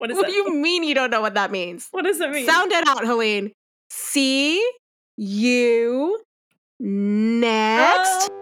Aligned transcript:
What, 0.00 0.10
is 0.10 0.16
what 0.16 0.28
that? 0.28 0.32
do 0.32 0.34
you 0.34 0.54
mean 0.54 0.82
you 0.82 0.94
don't 0.94 1.10
know 1.10 1.20
what 1.20 1.34
that 1.34 1.50
means? 1.50 1.88
What 1.90 2.06
does 2.06 2.18
it 2.20 2.30
mean? 2.30 2.46
Sound 2.46 2.72
it 2.72 2.88
out, 2.88 3.04
Helene. 3.04 3.52
See 3.90 4.66
you 5.18 6.22
next. 6.78 8.30
Oh. 8.32 8.36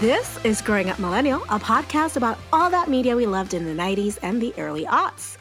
This 0.00 0.36
is 0.42 0.60
Growing 0.60 0.90
Up 0.90 0.98
Millennial, 0.98 1.44
a 1.44 1.60
podcast 1.60 2.16
about 2.16 2.40
all 2.52 2.68
that 2.70 2.90
media 2.90 3.14
we 3.14 3.28
loved 3.28 3.54
in 3.54 3.64
the 3.64 3.80
90s 3.80 4.18
and 4.20 4.42
the 4.42 4.52
early 4.58 4.84
aughts. 4.84 5.36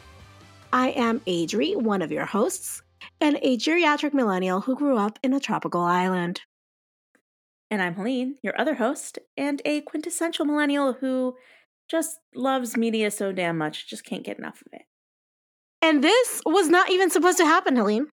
I 0.73 0.89
am 0.89 1.19
Adri, 1.21 1.75
one 1.75 2.01
of 2.01 2.11
your 2.11 2.25
hosts, 2.25 2.81
and 3.19 3.37
a 3.41 3.57
geriatric 3.57 4.13
millennial 4.13 4.61
who 4.61 4.75
grew 4.75 4.97
up 4.97 5.19
in 5.23 5.33
a 5.33 5.39
tropical 5.39 5.81
island. 5.81 6.41
And 7.69 7.81
I'm 7.81 7.95
Helene, 7.95 8.35
your 8.41 8.59
other 8.59 8.75
host, 8.75 9.19
and 9.37 9.61
a 9.65 9.81
quintessential 9.81 10.45
millennial 10.45 10.93
who 10.93 11.35
just 11.89 12.19
loves 12.33 12.77
media 12.77 13.11
so 13.11 13.31
damn 13.31 13.57
much, 13.57 13.89
just 13.89 14.05
can't 14.05 14.23
get 14.23 14.37
enough 14.37 14.61
of 14.65 14.73
it. 14.73 14.83
And 15.81 16.03
this 16.03 16.41
was 16.45 16.69
not 16.69 16.89
even 16.89 17.09
supposed 17.09 17.37
to 17.39 17.45
happen, 17.45 17.75
Helene. 17.75 18.07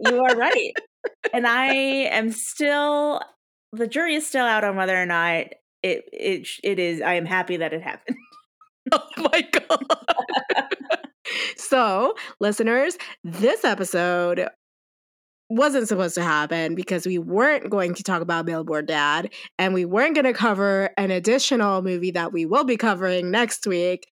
You 0.00 0.22
are 0.22 0.36
right. 0.36 0.72
and 1.32 1.46
I 1.46 1.66
am 1.74 2.32
still 2.32 3.20
the 3.72 3.86
jury 3.86 4.14
is 4.14 4.26
still 4.26 4.46
out 4.46 4.64
on 4.64 4.76
whether 4.76 5.00
or 5.00 5.06
not 5.06 5.46
it 5.82 6.04
it 6.12 6.48
it 6.62 6.78
is 6.78 7.00
I 7.00 7.14
am 7.14 7.26
happy 7.26 7.56
that 7.58 7.72
it 7.72 7.82
happened. 7.82 8.16
Oh 8.92 9.00
my 9.16 9.40
God. 9.40 9.86
so, 11.56 12.14
listeners, 12.40 12.96
this 13.22 13.64
episode 13.64 14.48
wasn't 15.50 15.86
supposed 15.88 16.14
to 16.14 16.22
happen 16.22 16.74
because 16.74 17.06
we 17.06 17.18
weren't 17.18 17.70
going 17.70 17.94
to 17.94 18.02
talk 18.02 18.22
about 18.22 18.46
Billboard 18.46 18.86
Dad 18.86 19.32
and 19.58 19.74
we 19.74 19.84
weren't 19.84 20.14
going 20.14 20.24
to 20.24 20.32
cover 20.32 20.90
an 20.96 21.10
additional 21.10 21.82
movie 21.82 22.10
that 22.12 22.32
we 22.32 22.46
will 22.46 22.64
be 22.64 22.76
covering 22.76 23.30
next 23.30 23.66
week. 23.66 24.06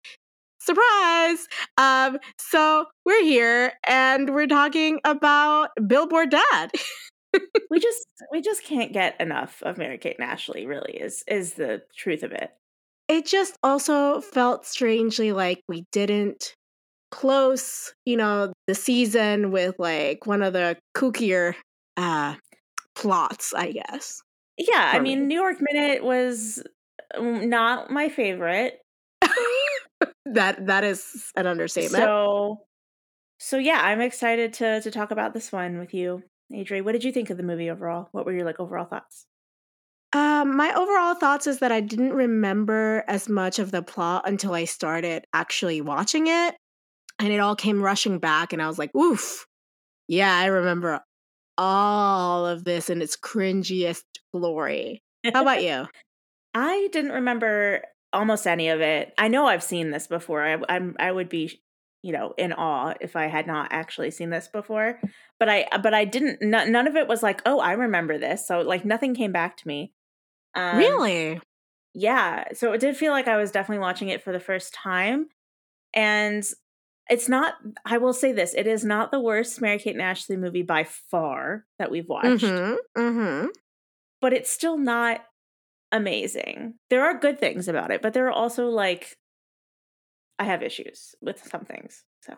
Surprise! 0.61 1.49
Um, 1.77 2.19
so 2.39 2.87
we're 3.05 3.25
here 3.25 3.73
and 3.87 4.31
we're 4.31 4.47
talking 4.47 5.01
about 5.05 5.71
Billboard 5.87 6.31
Dad. 6.31 6.71
we 7.71 7.81
just 7.81 8.07
we 8.31 8.41
just 8.41 8.63
can't 8.63 8.93
get 8.93 9.21
enough 9.21 9.61
of 9.63 9.79
Mary 9.79 9.99
Kate 9.99 10.17
and 10.21 10.29
Ashley, 10.29 10.67
really, 10.67 10.93
is 10.93 11.25
is 11.27 11.55
the 11.55 11.83
truth 11.97 12.23
of 12.23 12.31
it. 12.31 12.51
it 13.09 13.27
just 13.27 13.57
also 13.65 14.21
felt 14.21 14.67
strangely 14.67 15.33
like 15.33 15.63
we 15.69 15.85
didn't 15.91 16.55
close, 17.13 17.93
you 18.05 18.17
know, 18.17 18.53
the 18.67 18.75
season 18.75 19.53
with 19.53 19.77
like 19.79 20.27
one 20.27 20.43
of 20.43 20.53
the 20.53 20.77
kookier 20.97 21.55
uh 21.97 22.35
plots, 22.97 23.55
I 23.55 23.73
guess. 23.73 24.23
Yeah, 24.59 24.91
I 24.93 24.99
mean, 24.99 25.21
me. 25.21 25.27
New 25.27 25.41
York 25.41 25.59
Minute 25.61 26.03
was 26.03 26.63
um, 27.17 27.49
not 27.49 27.91
my 27.91 28.09
favorite. 28.09 28.79
that 30.27 30.67
that 30.67 30.85
is 30.85 31.31
an 31.37 31.47
understatement. 31.47 32.03
So, 32.03 32.63
so 33.39 33.59
yeah, 33.59 33.81
I'm 33.83 34.01
excited 34.01 34.55
to 34.55 34.81
to 34.81 34.91
talk 34.91 35.11
about 35.11 35.35
this 35.35 35.53
one 35.53 35.79
with 35.79 35.95
you, 35.95 36.23
Adri. 36.53 36.83
What 36.83 36.93
did 36.93 37.05
you 37.05 37.13
think 37.13 37.31
of 37.31 37.37
the 37.37 37.43
movie 37.43 37.71
overall? 37.71 38.09
What 38.13 38.27
were 38.27 38.33
your 38.33 38.45
like 38.45 38.59
overall 38.59 38.87
thoughts? 38.87 39.27
um 40.15 40.57
my 40.57 40.71
overall 40.75 41.15
thoughts 41.15 41.47
is 41.47 41.61
that 41.61 41.73
I 41.73 41.81
didn't 41.81 42.13
remember 42.13 43.03
as 43.09 43.31
much 43.31 43.59
of 43.59 43.71
the 43.71 43.83
plot 43.83 44.25
until 44.27 44.53
I 44.53 44.65
started 44.65 45.25
actually 45.33 45.81
watching 45.81 46.27
it 46.27 46.55
and 47.23 47.33
it 47.33 47.39
all 47.39 47.57
came 47.57 47.81
rushing 47.81 48.19
back 48.19 48.53
and 48.53 48.61
I 48.61 48.69
was 48.69 48.79
like, 48.79 48.95
"Oof. 48.95 49.47
Yeah, 50.09 50.35
I 50.35 50.47
remember 50.47 51.01
all 51.57 52.47
of 52.47 52.65
this 52.65 52.91
in 52.91 53.01
its 53.01 53.17
cringiest 53.17 54.03
glory." 54.35 55.03
How 55.33 55.43
about 55.43 55.63
you? 55.63 55.87
I 56.55 56.89
didn't 56.93 57.13
remember 57.13 57.83
almost 58.13 58.47
any 58.47 58.69
of 58.69 58.81
it. 58.81 59.13
I 59.17 59.29
know 59.29 59.47
I've 59.47 59.63
seen 59.63 59.91
this 59.91 60.07
before. 60.07 60.43
I, 60.43 60.59
I'm 60.69 60.97
I 60.99 61.13
would 61.13 61.29
be, 61.29 61.63
you 62.03 62.13
know, 62.13 62.35
in 62.37 62.53
awe 62.53 62.95
if 63.01 63.17
I 63.17 63.27
had 63.27 63.47
not 63.47 63.69
actually 63.71 64.11
seen 64.11 64.31
this 64.31 64.49
before. 64.49 65.01
But 65.39 65.49
I 65.49 65.67
but 65.83 65.95
I 65.95 66.05
didn't. 66.05 66.39
N- 66.43 66.73
none 66.73 66.87
of 66.87 66.97
it 66.97 67.09
was 67.09 67.23
like, 67.23 67.41
oh, 67.47 67.61
I 67.61 67.73
remember 67.73 68.19
this. 68.19 68.47
So 68.47 68.61
like 68.61 68.85
nothing 68.85 69.15
came 69.15 69.33
back 69.33 69.57
to 69.59 69.69
me. 69.69 69.93
Um, 70.55 70.77
really? 70.77 71.41
Yeah. 71.95 72.45
So 72.55 72.73
it 72.73 72.81
did 72.81 72.97
feel 72.97 73.13
like 73.13 73.29
I 73.29 73.37
was 73.37 73.51
definitely 73.51 73.81
watching 73.81 74.09
it 74.09 74.23
for 74.23 74.33
the 74.33 74.41
first 74.41 74.75
time, 74.75 75.29
and 75.95 76.45
it's 77.13 77.29
not. 77.29 77.55
I 77.85 77.99
will 77.99 78.13
say 78.15 78.33
this: 78.33 78.55
it 78.55 78.67
is 78.67 78.85
not 78.85 79.11
the 79.11 79.21
worst 79.21 79.61
Mary 79.61 79.79
Kate 79.79 79.95
and 79.95 80.03
Ashley 80.03 80.37
movie 80.37 80.63
by 80.63 80.85
far 80.85 81.65
that 81.79 81.91
we've 81.91 82.09
watched 82.09 82.45
Mhm. 82.45 82.77
Mhm. 82.97 83.49
but 84.21 84.33
it's 84.33 84.51
still 84.51 84.79
not 84.79 85.25
amazing. 85.93 86.75
There 86.91 87.05
are 87.05 87.19
good 87.19 87.39
things 87.39 87.69
about 87.69 87.91
it, 87.91 88.03
but 88.03 88.15
there 88.15 88.27
are 88.27 88.33
also 88.33 88.69
like 88.69 89.17
I 90.39 90.45
have 90.45 90.63
issues 90.63 91.15
with 91.21 91.43
some 91.51 91.65
things. 91.65 92.05
So 92.23 92.37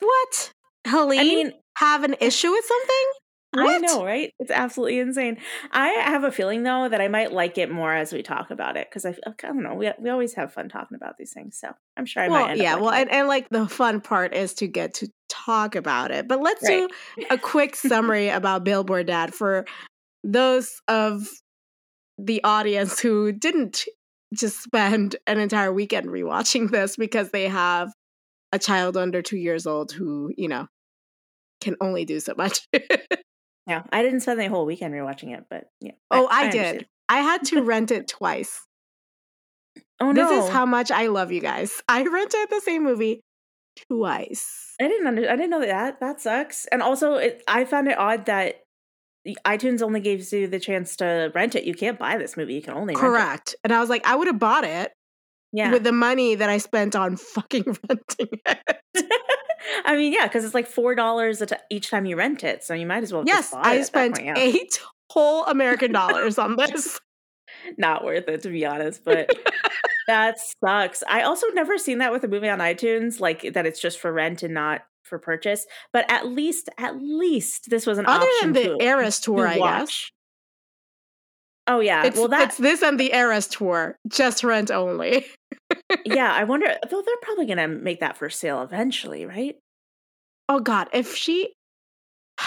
What? 0.00 0.52
Helene 0.86 1.20
I 1.20 1.24
mean, 1.24 1.52
have 1.76 2.04
an 2.04 2.14
issue 2.20 2.50
with 2.50 2.64
something? 2.64 3.06
I 3.54 3.78
know, 3.78 4.04
right? 4.04 4.32
It's 4.38 4.50
absolutely 4.50 4.98
insane. 4.98 5.38
I 5.72 5.88
have 5.88 6.24
a 6.24 6.30
feeling 6.30 6.62
though 6.62 6.88
that 6.88 7.00
I 7.00 7.08
might 7.08 7.32
like 7.32 7.56
it 7.56 7.70
more 7.70 7.94
as 7.94 8.12
we 8.12 8.22
talk 8.22 8.50
about 8.50 8.76
it 8.76 8.88
because 8.90 9.06
I, 9.06 9.10
I 9.26 9.32
don't 9.40 9.62
know. 9.62 9.74
We 9.74 9.90
we 9.98 10.10
always 10.10 10.34
have 10.34 10.52
fun 10.52 10.68
talking 10.68 10.96
about 10.96 11.16
these 11.16 11.32
things, 11.32 11.58
so 11.58 11.72
I'm 11.96 12.04
sure 12.06 12.22
I 12.22 12.28
might. 12.28 12.34
well, 12.34 12.48
End 12.48 12.60
up 12.60 12.64
yeah. 12.64 12.74
Well, 12.76 12.90
and, 12.90 13.10
and 13.10 13.26
like 13.26 13.48
the 13.48 13.66
fun 13.66 14.00
part 14.00 14.34
is 14.34 14.54
to 14.54 14.66
get 14.66 14.94
to 14.94 15.08
talk 15.28 15.74
about 15.74 16.10
it. 16.10 16.28
But 16.28 16.40
let's 16.42 16.62
Right. 16.62 16.88
do 17.18 17.26
a 17.30 17.38
quick 17.38 17.74
summary 17.74 18.28
about 18.28 18.64
Billboard 18.64 19.06
Dad 19.06 19.34
for 19.34 19.64
those 20.22 20.80
of 20.88 21.26
the 22.18 22.42
audience 22.44 23.00
who 23.00 23.32
didn't 23.32 23.84
just 24.34 24.62
spend 24.62 25.16
an 25.26 25.38
entire 25.38 25.72
weekend 25.72 26.08
rewatching 26.08 26.70
this 26.70 26.96
because 26.96 27.30
they 27.30 27.48
have 27.48 27.92
a 28.52 28.58
child 28.58 28.96
under 28.96 29.22
two 29.22 29.36
years 29.38 29.66
old 29.66 29.92
who, 29.92 30.30
you 30.36 30.48
know, 30.48 30.66
can 31.60 31.76
only 31.80 32.04
do 32.04 32.20
so 32.20 32.34
much. 32.36 32.66
Yeah, 33.68 33.82
I 33.92 34.02
didn't 34.02 34.20
spend 34.20 34.40
the 34.40 34.46
whole 34.48 34.64
weekend 34.64 34.94
rewatching 34.94 35.36
it, 35.36 35.44
but 35.50 35.70
yeah. 35.80 35.92
oh, 36.10 36.26
I, 36.30 36.46
understand. 36.46 36.78
did. 36.78 36.88
I 37.08 37.18
had 37.18 37.44
to 37.46 37.62
rent 37.62 37.90
it 37.90 38.08
twice. 38.08 38.66
Oh 40.00 40.12
no, 40.12 40.28
This 40.28 40.44
is 40.44 40.50
how 40.50 40.64
much 40.64 40.90
I 40.90 41.08
love 41.08 41.32
you 41.32 41.40
guys. 41.40 41.82
I 41.88 42.02
rented 42.02 42.48
the 42.50 42.60
same 42.60 42.84
movie 42.84 43.20
twice. 43.88 44.74
I 44.80 44.88
didn't 44.88 45.06
under, 45.06 45.28
I 45.28 45.36
didn't 45.36 45.50
know 45.50 45.60
that. 45.60 46.00
That 46.00 46.20
sucks. 46.20 46.66
And 46.66 46.82
also, 46.82 47.14
it, 47.14 47.42
I 47.46 47.64
found 47.64 47.88
it 47.88 47.98
odd 47.98 48.26
that 48.26 48.62
iTunes 49.44 49.82
only 49.82 50.00
gives 50.00 50.32
you 50.32 50.46
the 50.46 50.60
chance 50.60 50.96
to 50.96 51.30
rent 51.34 51.54
it. 51.54 51.64
You 51.64 51.74
can't 51.74 51.98
buy 51.98 52.16
this 52.16 52.36
movie. 52.36 52.54
You 52.54 52.62
can 52.62 52.74
only 52.74 52.94
rent 52.94 52.98
it. 52.98 53.08
Correct. 53.08 53.56
And 53.64 53.72
I 53.72 53.80
was 53.80 53.90
like, 53.90 54.06
I 54.06 54.16
would 54.16 54.28
have 54.28 54.38
bought 54.38 54.64
it 54.64 54.68
it. 54.68 54.92
Yeah. 55.52 55.72
with 55.72 55.82
the 55.84 55.92
money 55.92 56.34
that 56.34 56.48
I 56.48 56.58
spent 56.58 56.94
on 56.94 57.16
fucking 57.16 57.64
renting 57.88 58.40
it. 58.46 58.58
I 59.84 59.96
mean, 59.96 60.12
yeah, 60.12 60.26
because 60.26 60.44
it's 60.44 60.54
like 60.54 60.66
four 60.66 60.94
dollars 60.94 61.42
each 61.70 61.90
time 61.90 62.06
you 62.06 62.16
rent 62.16 62.44
it, 62.44 62.64
so 62.64 62.74
you 62.74 62.86
might 62.86 63.02
as 63.02 63.12
well. 63.12 63.24
yes, 63.26 63.52
I 63.54 63.82
spent 63.82 64.16
point, 64.16 64.26
yeah. 64.26 64.34
eight 64.36 64.80
whole 65.10 65.44
American 65.44 65.92
dollars 65.92 66.38
on 66.38 66.56
this. 66.56 66.98
Not 67.76 68.04
worth 68.04 68.28
it 68.28 68.42
to 68.42 68.50
be 68.50 68.64
honest, 68.66 69.04
but 69.04 69.30
that 70.06 70.38
sucks. 70.64 71.02
I 71.08 71.22
also 71.22 71.46
never 71.48 71.78
seen 71.78 71.98
that 71.98 72.12
with 72.12 72.24
a 72.24 72.28
movie 72.28 72.48
on 72.48 72.58
iTunes, 72.58 73.20
like 73.20 73.52
that 73.54 73.66
it's 73.66 73.80
just 73.80 73.98
for 73.98 74.12
rent 74.12 74.42
and 74.42 74.54
not 74.54 74.82
for 75.02 75.18
purchase. 75.18 75.66
But 75.92 76.10
at 76.10 76.26
least, 76.26 76.68
at 76.78 76.96
least 77.00 77.70
this 77.70 77.86
was 77.86 77.98
an 77.98 78.06
Other 78.06 78.28
than 78.40 78.52
the 78.52 78.64
to, 78.64 78.76
Eras 78.80 79.18
to 79.20 79.32
tour, 79.32 79.46
I 79.46 79.58
guess. 79.58 80.10
Oh 81.68 81.80
yeah, 81.80 82.04
It's, 82.06 82.16
well 82.16 82.28
that 82.28 82.48
it's 82.48 82.56
this 82.56 82.82
and 82.82 82.98
the 82.98 83.12
Eras 83.14 83.46
tour, 83.46 83.98
just 84.08 84.42
rent 84.42 84.70
only. 84.70 85.26
yeah. 86.04 86.32
I 86.34 86.44
wonder 86.44 86.66
though 86.90 87.02
they're 87.02 87.14
probably 87.22 87.46
gonna 87.46 87.68
make 87.68 88.00
that 88.00 88.16
for 88.16 88.30
sale 88.30 88.62
eventually, 88.62 89.26
right? 89.26 89.54
Oh 90.48 90.60
God, 90.60 90.88
if 90.94 91.14
she, 91.14 91.52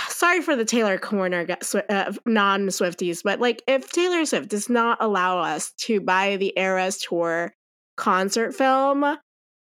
sorry 0.07 0.41
for 0.41 0.55
the 0.55 0.65
Taylor 0.65 0.97
corner 0.97 1.45
uh, 1.89 2.13
non 2.25 2.67
Swifties, 2.67 3.21
but 3.23 3.39
like 3.39 3.61
if 3.67 3.91
Taylor 3.91 4.25
Swift 4.25 4.49
does 4.49 4.69
not 4.69 4.97
allow 4.99 5.37
us 5.37 5.71
to 5.81 6.01
buy 6.01 6.37
the 6.37 6.51
Eras 6.57 6.97
tour 6.97 7.53
concert 7.97 8.55
film, 8.55 9.05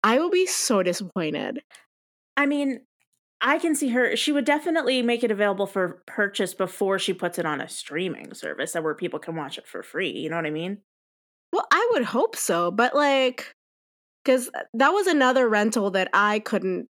I 0.04 0.18
will 0.18 0.30
be 0.30 0.46
so 0.46 0.84
disappointed. 0.84 1.60
I 2.36 2.46
mean, 2.46 2.80
I 3.42 3.58
can 3.58 3.74
see 3.74 3.88
her. 3.88 4.16
She 4.16 4.32
would 4.32 4.44
definitely 4.44 5.02
make 5.02 5.24
it 5.24 5.30
available 5.30 5.66
for 5.66 6.02
purchase 6.06 6.54
before 6.54 6.98
she 6.98 7.14
puts 7.14 7.38
it 7.38 7.46
on 7.46 7.60
a 7.60 7.68
streaming 7.68 8.34
service 8.34 8.72
that 8.72 8.82
where 8.82 8.94
people 8.94 9.18
can 9.18 9.34
watch 9.34 9.56
it 9.56 9.66
for 9.66 9.82
free. 9.82 10.10
You 10.10 10.28
know 10.28 10.36
what 10.36 10.46
I 10.46 10.50
mean? 10.50 10.78
Well, 11.52 11.66
I 11.72 11.88
would 11.92 12.04
hope 12.04 12.36
so, 12.36 12.70
but 12.70 12.94
like, 12.94 13.54
because 14.24 14.50
that 14.74 14.90
was 14.90 15.06
another 15.06 15.48
rental 15.48 15.90
that 15.92 16.10
I 16.12 16.40
couldn't 16.40 16.88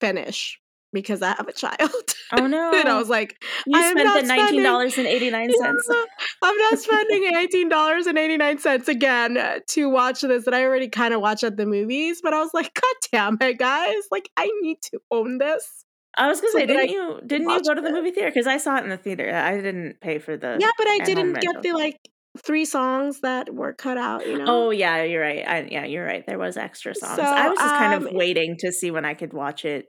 finish 0.00 0.60
because 0.92 1.20
I 1.20 1.34
have 1.34 1.48
a 1.48 1.52
child. 1.52 1.90
Oh 2.32 2.46
no! 2.46 2.72
and 2.74 2.88
I 2.88 2.98
was 2.98 3.08
like, 3.08 3.42
you 3.66 3.78
I 3.78 3.90
spent 3.90 4.22
the 4.22 4.26
nineteen 4.26 4.62
dollars 4.62 4.98
and 4.98 5.06
eighty 5.06 5.30
nine 5.30 5.50
cents. 5.52 5.88
Yeah, 5.90 6.04
I'm 6.42 6.56
not 6.56 6.78
spending 6.78 7.24
eighteen 7.36 7.68
dollars 7.68 8.06
and 8.06 8.16
eighty 8.16 8.36
nine 8.36 8.58
cents 8.58 8.88
again 8.88 9.36
uh, 9.36 9.58
to 9.68 9.88
watch 9.88 10.20
this 10.20 10.44
that 10.44 10.54
I 10.54 10.64
already 10.64 10.88
kind 10.88 11.12
of 11.12 11.20
watch 11.20 11.42
at 11.42 11.56
the 11.56 11.66
movies. 11.66 12.20
But 12.22 12.34
I 12.34 12.40
was 12.40 12.54
like, 12.54 12.72
God 12.74 12.94
damn 13.12 13.48
it, 13.48 13.58
guys! 13.58 14.04
Like 14.10 14.30
I 14.36 14.50
need 14.62 14.80
to 14.82 15.00
own 15.10 15.38
this. 15.38 15.84
I 16.18 16.26
was 16.28 16.40
gonna 16.40 16.52
So 16.52 16.58
say, 16.58 16.66
didn't 16.66 16.88
you 16.90 17.20
didn't 17.26 17.48
you 17.50 17.62
go 17.62 17.74
to 17.74 17.80
the 17.80 17.90
movie 17.90 18.10
theater? 18.10 18.30
Because 18.30 18.46
I 18.46 18.56
saw 18.58 18.76
it 18.76 18.84
in 18.84 18.90
the 18.90 18.96
theater. 18.96 19.32
I 19.34 19.60
didn't 19.60 20.00
pay 20.00 20.18
for 20.18 20.36
the. 20.36 20.56
Yeah, 20.60 20.70
but 20.76 20.86
I 20.88 20.98
didn't 21.00 21.32
get 21.34 21.54
rental. 21.54 21.62
the 21.62 21.72
like 21.78 21.96
three 22.44 22.64
songs 22.64 23.20
that 23.20 23.52
were 23.54 23.72
cut 23.72 23.96
out. 23.96 24.26
You 24.26 24.36
know. 24.38 24.44
Oh 24.46 24.70
yeah, 24.70 25.02
you're 25.04 25.22
right. 25.22 25.46
I, 25.46 25.68
yeah, 25.70 25.84
you're 25.84 26.04
right. 26.04 26.24
There 26.26 26.38
was 26.38 26.56
extra 26.56 26.94
songs. 26.94 27.16
So, 27.16 27.22
I 27.22 27.48
was 27.48 27.58
just 27.58 27.74
kind 27.76 27.94
of 27.94 28.06
um, 28.06 28.14
waiting 28.14 28.56
to 28.60 28.72
see 28.72 28.90
when 28.90 29.04
I 29.04 29.14
could 29.14 29.32
watch 29.32 29.64
it, 29.64 29.86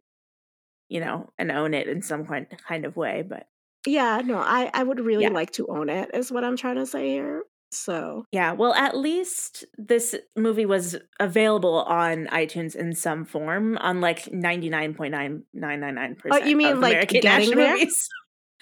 you 0.88 1.00
know, 1.00 1.30
and 1.38 1.52
own 1.52 1.74
it 1.74 1.88
in 1.88 2.02
some 2.02 2.26
kind 2.26 2.48
kind 2.68 2.86
of 2.86 2.96
way. 2.96 3.24
But 3.28 3.48
Yeah, 3.86 4.22
no, 4.24 4.38
I 4.38 4.70
I 4.74 4.84
would 4.84 5.00
really 5.00 5.24
Yeah. 5.24 5.30
like 5.30 5.52
to 5.52 5.68
own 5.68 5.90
it. 5.90 6.12
Is 6.14 6.32
what 6.32 6.44
I'm 6.44 6.58
trying 6.58 6.76
to 6.76 6.86
say 6.86 7.10
here. 7.10 7.44
So 7.72 8.26
yeah, 8.32 8.54
well, 8.54 8.74
at 8.74 8.98
least 8.98 9.64
this 9.78 10.16
movie 10.36 10.66
was 10.66 10.96
available 11.20 11.84
on 11.84 12.26
iTunes 12.28 12.76
in 12.76 12.94
some 12.96 13.26
form, 13.26 13.78
unlike 13.80 14.32
ninety 14.32 14.70
nine 14.70 14.94
point 14.96 15.12
nine 15.12 15.44
nine 15.54 15.80
nine 15.80 15.96
nine 15.96 16.16
percent. 16.16 16.44
Oh, 16.44 16.48
you 16.48 16.56
mean, 16.56 16.80
like, 16.82 16.94
American 16.94 17.22
getting 17.22 17.56
there? 17.56 17.74
movies? 17.74 18.08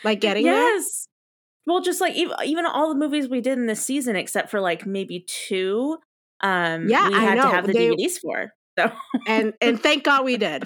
like 0.04 0.20
getting 0.22 0.44
there. 0.44 0.54
yes. 0.54 1.08
Well, 1.66 1.82
just 1.82 2.00
like 2.02 2.16
even, 2.16 2.36
even 2.46 2.66
all 2.66 2.90
the 2.90 3.00
movies 3.00 3.28
we 3.30 3.42
did 3.42 3.58
in 3.58 3.66
this 3.66 3.82
season, 3.84 4.16
except 4.16 4.50
for 4.50 4.60
like 4.62 4.86
maybe 4.86 5.26
two, 5.28 5.98
um, 6.42 6.88
Yeah, 6.90 7.08
we 7.10 7.16
I 7.16 7.20
had 7.22 7.36
to 7.36 7.48
have 7.50 7.68
the 7.68 7.74
They- 7.74 7.90
DVDs 7.90 8.20
for. 8.22 8.52
So 8.78 8.92
And 9.28 9.54
and 9.62 9.82
thank 9.82 10.04
God 10.04 10.24
we 10.26 10.38
did. 10.38 10.66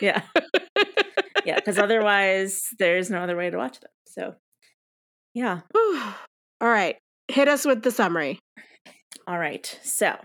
yeah, 0.00 0.22
yeah, 1.44 1.54
because 1.56 1.78
otherwise 1.78 2.62
there's 2.78 3.10
no 3.10 3.20
other 3.20 3.36
way 3.36 3.48
to 3.50 3.56
watch 3.56 3.78
them. 3.80 3.90
So 4.06 4.34
yeah, 5.34 5.60
All 6.60 6.68
right, 6.68 6.96
hit 7.28 7.48
us 7.48 7.64
with 7.64 7.82
the 7.82 7.90
summary. 7.90 8.38
all 9.26 9.38
right. 9.38 9.78
So 9.82 10.16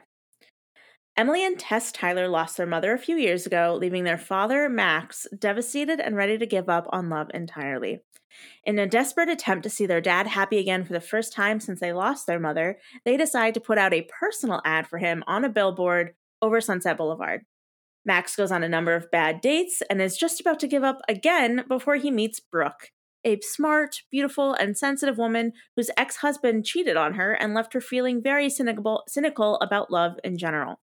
Emily 1.15 1.45
and 1.45 1.59
Tess 1.59 1.91
Tyler 1.91 2.27
lost 2.27 2.57
their 2.57 2.65
mother 2.65 2.91
a 2.91 2.97
few 2.97 3.17
years 3.17 3.45
ago, 3.45 3.77
leaving 3.79 4.03
their 4.03 4.17
father 4.17 4.67
Max 4.67 5.27
devastated 5.37 5.99
and 5.99 6.15
ready 6.15 6.39
to 6.39 6.45
give 6.45 6.69
up 6.69 6.87
on 6.89 7.09
love 7.09 7.29
entirely. 7.33 7.99
In 8.63 8.79
a 8.79 8.87
desperate 8.87 9.29
attempt 9.29 9.61
to 9.63 9.69
see 9.69 9.85
their 9.85 10.01
dad 10.01 10.25
happy 10.25 10.57
again 10.57 10.83
for 10.83 10.93
the 10.93 10.99
first 10.99 11.31
time 11.31 11.59
since 11.59 11.79
they 11.79 11.93
lost 11.93 12.25
their 12.25 12.39
mother, 12.39 12.79
they 13.05 13.15
decide 13.15 13.53
to 13.53 13.61
put 13.61 13.77
out 13.77 13.93
a 13.93 14.07
personal 14.19 14.59
ad 14.65 14.87
for 14.87 14.97
him 14.97 15.23
on 15.27 15.43
a 15.43 15.49
billboard 15.49 16.15
over 16.41 16.59
Sunset 16.59 16.97
Boulevard. 16.97 17.41
Max 18.05 18.35
goes 18.35 18.51
on 18.51 18.63
a 18.63 18.69
number 18.69 18.95
of 18.95 19.11
bad 19.11 19.39
dates 19.39 19.83
and 19.89 20.01
is 20.01 20.17
just 20.17 20.41
about 20.41 20.59
to 20.61 20.67
give 20.67 20.83
up 20.83 20.99
again 21.07 21.63
before 21.67 21.95
he 21.95 22.09
meets 22.09 22.39
Brooke, 22.39 22.89
a 23.25 23.39
smart, 23.41 24.01
beautiful, 24.11 24.53
and 24.53 24.77
sensitive 24.77 25.17
woman 25.17 25.53
whose 25.75 25.89
ex 25.97 26.17
husband 26.17 26.65
cheated 26.65 26.97
on 26.97 27.13
her 27.13 27.33
and 27.33 27.53
left 27.53 27.73
her 27.73 27.81
feeling 27.81 28.21
very 28.21 28.49
cynical, 28.49 29.57
about 29.61 29.91
love 29.91 30.13
in 30.23 30.37
general. 30.37 30.79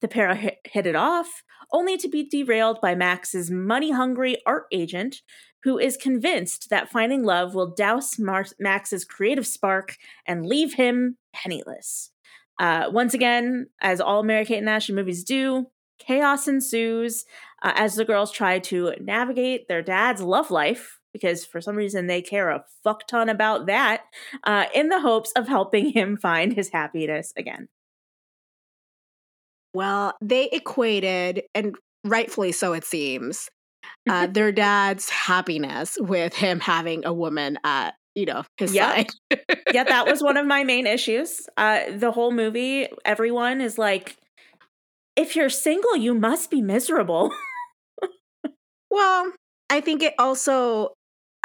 The 0.00 0.08
pair 0.08 0.34
hit, 0.34 0.58
hit 0.64 0.86
it 0.86 0.96
off, 0.96 1.42
only 1.72 1.96
to 1.98 2.08
be 2.08 2.28
derailed 2.28 2.80
by 2.80 2.94
Max's 2.94 3.50
money 3.50 3.90
hungry 3.90 4.38
art 4.46 4.64
agent, 4.72 5.16
who 5.64 5.78
is 5.78 5.96
convinced 5.96 6.68
that 6.70 6.90
finding 6.90 7.24
love 7.24 7.54
will 7.54 7.74
douse 7.74 8.18
Mar- 8.18 8.46
Max's 8.58 9.04
creative 9.04 9.46
spark 9.46 9.96
and 10.26 10.46
leave 10.46 10.74
him 10.74 11.16
penniless. 11.32 12.10
Uh, 12.58 12.86
once 12.90 13.14
again, 13.14 13.66
as 13.80 14.00
all 14.00 14.22
Mary 14.22 14.44
Kate 14.44 14.58
and 14.58 14.68
Ashley 14.68 14.94
movies 14.94 15.24
do, 15.24 15.66
chaos 15.98 16.48
ensues 16.48 17.24
uh, 17.62 17.72
as 17.74 17.94
the 17.94 18.04
girls 18.04 18.32
try 18.32 18.58
to 18.58 18.94
navigate 19.00 19.68
their 19.68 19.82
dad's 19.82 20.22
love 20.22 20.50
life, 20.50 20.97
because 21.12 21.44
for 21.44 21.60
some 21.60 21.76
reason 21.76 22.06
they 22.06 22.22
care 22.22 22.50
a 22.50 22.64
fuck 22.84 23.06
ton 23.06 23.28
about 23.28 23.66
that, 23.66 24.02
uh, 24.44 24.66
in 24.74 24.88
the 24.88 25.00
hopes 25.00 25.32
of 25.36 25.48
helping 25.48 25.92
him 25.92 26.16
find 26.16 26.52
his 26.52 26.70
happiness 26.70 27.32
again. 27.36 27.68
Well, 29.74 30.16
they 30.20 30.48
equated, 30.50 31.42
and 31.54 31.76
rightfully 32.04 32.52
so, 32.52 32.72
it 32.72 32.84
seems, 32.84 33.48
uh, 34.08 34.26
their 34.30 34.52
dad's 34.52 35.08
happiness 35.10 35.96
with 36.00 36.34
him 36.34 36.60
having 36.60 37.04
a 37.04 37.12
woman 37.12 37.58
at 37.64 37.94
you 38.14 38.26
know 38.26 38.42
his 38.56 38.74
side. 38.74 39.10
yeah, 39.72 39.84
that 39.84 40.06
was 40.06 40.22
one 40.22 40.36
of 40.36 40.46
my 40.56 40.64
main 40.64 40.86
issues. 40.86 41.42
Uh, 41.56 41.80
the 41.94 42.10
whole 42.10 42.32
movie, 42.32 42.88
everyone 43.04 43.60
is 43.60 43.78
like, 43.78 44.16
if 45.14 45.36
you're 45.36 45.50
single, 45.50 45.96
you 45.96 46.14
must 46.14 46.50
be 46.50 46.62
miserable. 46.62 47.30
Well, 48.90 49.32
I 49.70 49.80
think 49.80 50.02
it 50.02 50.14
also 50.18 50.94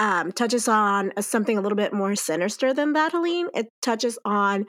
um, 0.03 0.33
touches 0.33 0.67
on 0.67 1.13
something 1.21 1.57
a 1.57 1.61
little 1.61 1.77
bit 1.77 1.93
more 1.93 2.15
sinister 2.15 2.73
than 2.73 2.93
that, 2.93 3.13
Helene. 3.13 3.47
It 3.55 3.69
touches 3.81 4.19
on 4.25 4.67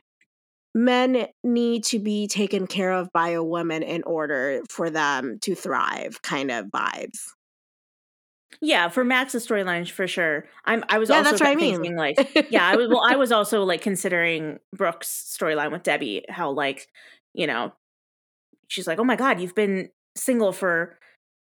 men 0.74 1.26
need 1.44 1.84
to 1.84 1.98
be 1.98 2.28
taken 2.28 2.66
care 2.66 2.92
of 2.92 3.10
by 3.12 3.30
a 3.30 3.42
woman 3.42 3.82
in 3.82 4.02
order 4.04 4.62
for 4.70 4.90
them 4.90 5.38
to 5.42 5.54
thrive, 5.54 6.22
kind 6.22 6.50
of 6.52 6.66
vibes. 6.66 7.18
yeah, 8.60 8.88
for 8.88 9.04
Max's 9.04 9.46
storyline, 9.46 9.90
for 9.90 10.06
sure. 10.06 10.46
I'm. 10.64 10.84
I 10.88 10.98
was 10.98 11.10
Yeah, 11.10 11.18
also 11.18 11.30
that's 11.30 11.40
what 11.40 11.50
I 11.50 11.54
mean. 11.56 11.82
thinking 11.82 11.96
like, 11.96 12.18
yeah, 12.50 12.66
I 12.66 12.76
was. 12.76 12.88
Well, 12.88 13.02
I 13.08 13.16
was 13.16 13.32
also 13.32 13.64
like 13.64 13.82
considering 13.82 14.58
Brooke's 14.74 15.36
storyline 15.38 15.72
with 15.72 15.82
Debbie, 15.82 16.24
how 16.28 16.50
like, 16.52 16.88
you 17.34 17.46
know, 17.46 17.72
she's 18.68 18.86
like, 18.86 18.98
oh 18.98 19.04
my 19.04 19.16
god, 19.16 19.40
you've 19.40 19.54
been 19.54 19.90
single 20.16 20.52
for 20.52 20.98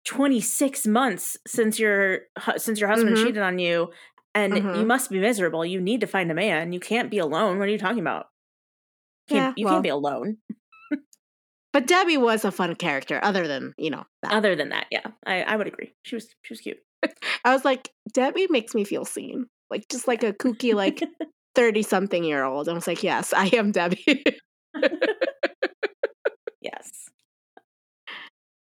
26 0.05 0.87
months 0.87 1.37
since 1.47 1.79
your 1.79 2.21
since 2.57 2.79
your 2.79 2.89
husband 2.89 3.15
Mhm. 3.17 3.23
cheated 3.23 3.41
on 3.43 3.59
you, 3.59 3.91
and 4.33 4.55
you 4.55 4.61
Mhm. 4.61 4.87
must 4.87 5.09
be 5.11 5.19
miserable. 5.19 5.65
You 5.65 5.79
need 5.81 6.01
to 6.01 6.07
find 6.07 6.31
a 6.31 6.33
man. 6.33 6.73
You 6.73 6.79
can't 6.79 7.09
be 7.11 7.19
alone. 7.19 7.59
What 7.59 7.67
are 7.67 7.71
you 7.71 7.77
talking 7.77 7.99
about? 7.99 8.27
Can't, 9.29 9.55
Yeah, 9.57 9.61
you 9.61 9.65
well- 9.65 9.75
can't 9.75 9.83
be 9.83 9.89
alone. 9.89 10.37
But 11.73 11.87
Debbie 11.87 12.17
was 12.17 12.43
a 12.43 12.51
fun 12.51 12.75
character, 12.75 13.17
other 13.23 13.47
than 13.47 13.73
you 13.77 13.89
know 13.91 14.03
that. 14.23 14.33
Other 14.33 14.57
than 14.57 14.69
that, 14.69 14.87
yeah, 14.91 15.05
I, 15.25 15.43
I 15.43 15.55
would 15.55 15.67
agree. 15.67 15.93
She 16.03 16.15
was 16.15 16.27
she 16.43 16.51
was 16.53 16.59
cute. 16.59 16.79
I 17.45 17.53
was 17.53 17.63
like, 17.63 17.89
Debbie 18.11 18.47
makes 18.49 18.75
me 18.75 18.83
feel 18.83 19.05
seen, 19.05 19.47
like 19.69 19.87
just 19.89 20.05
like 20.07 20.21
a 20.23 20.33
kooky, 20.33 20.73
like 20.73 21.01
thirty 21.55 21.81
something 21.81 22.25
year 22.25 22.43
old. 22.43 22.67
I 22.67 22.73
was 22.73 22.87
like, 22.87 23.03
yes, 23.03 23.31
I 23.33 23.45
am 23.53 23.71
Debbie. 23.71 24.23
Yes. 26.61 27.09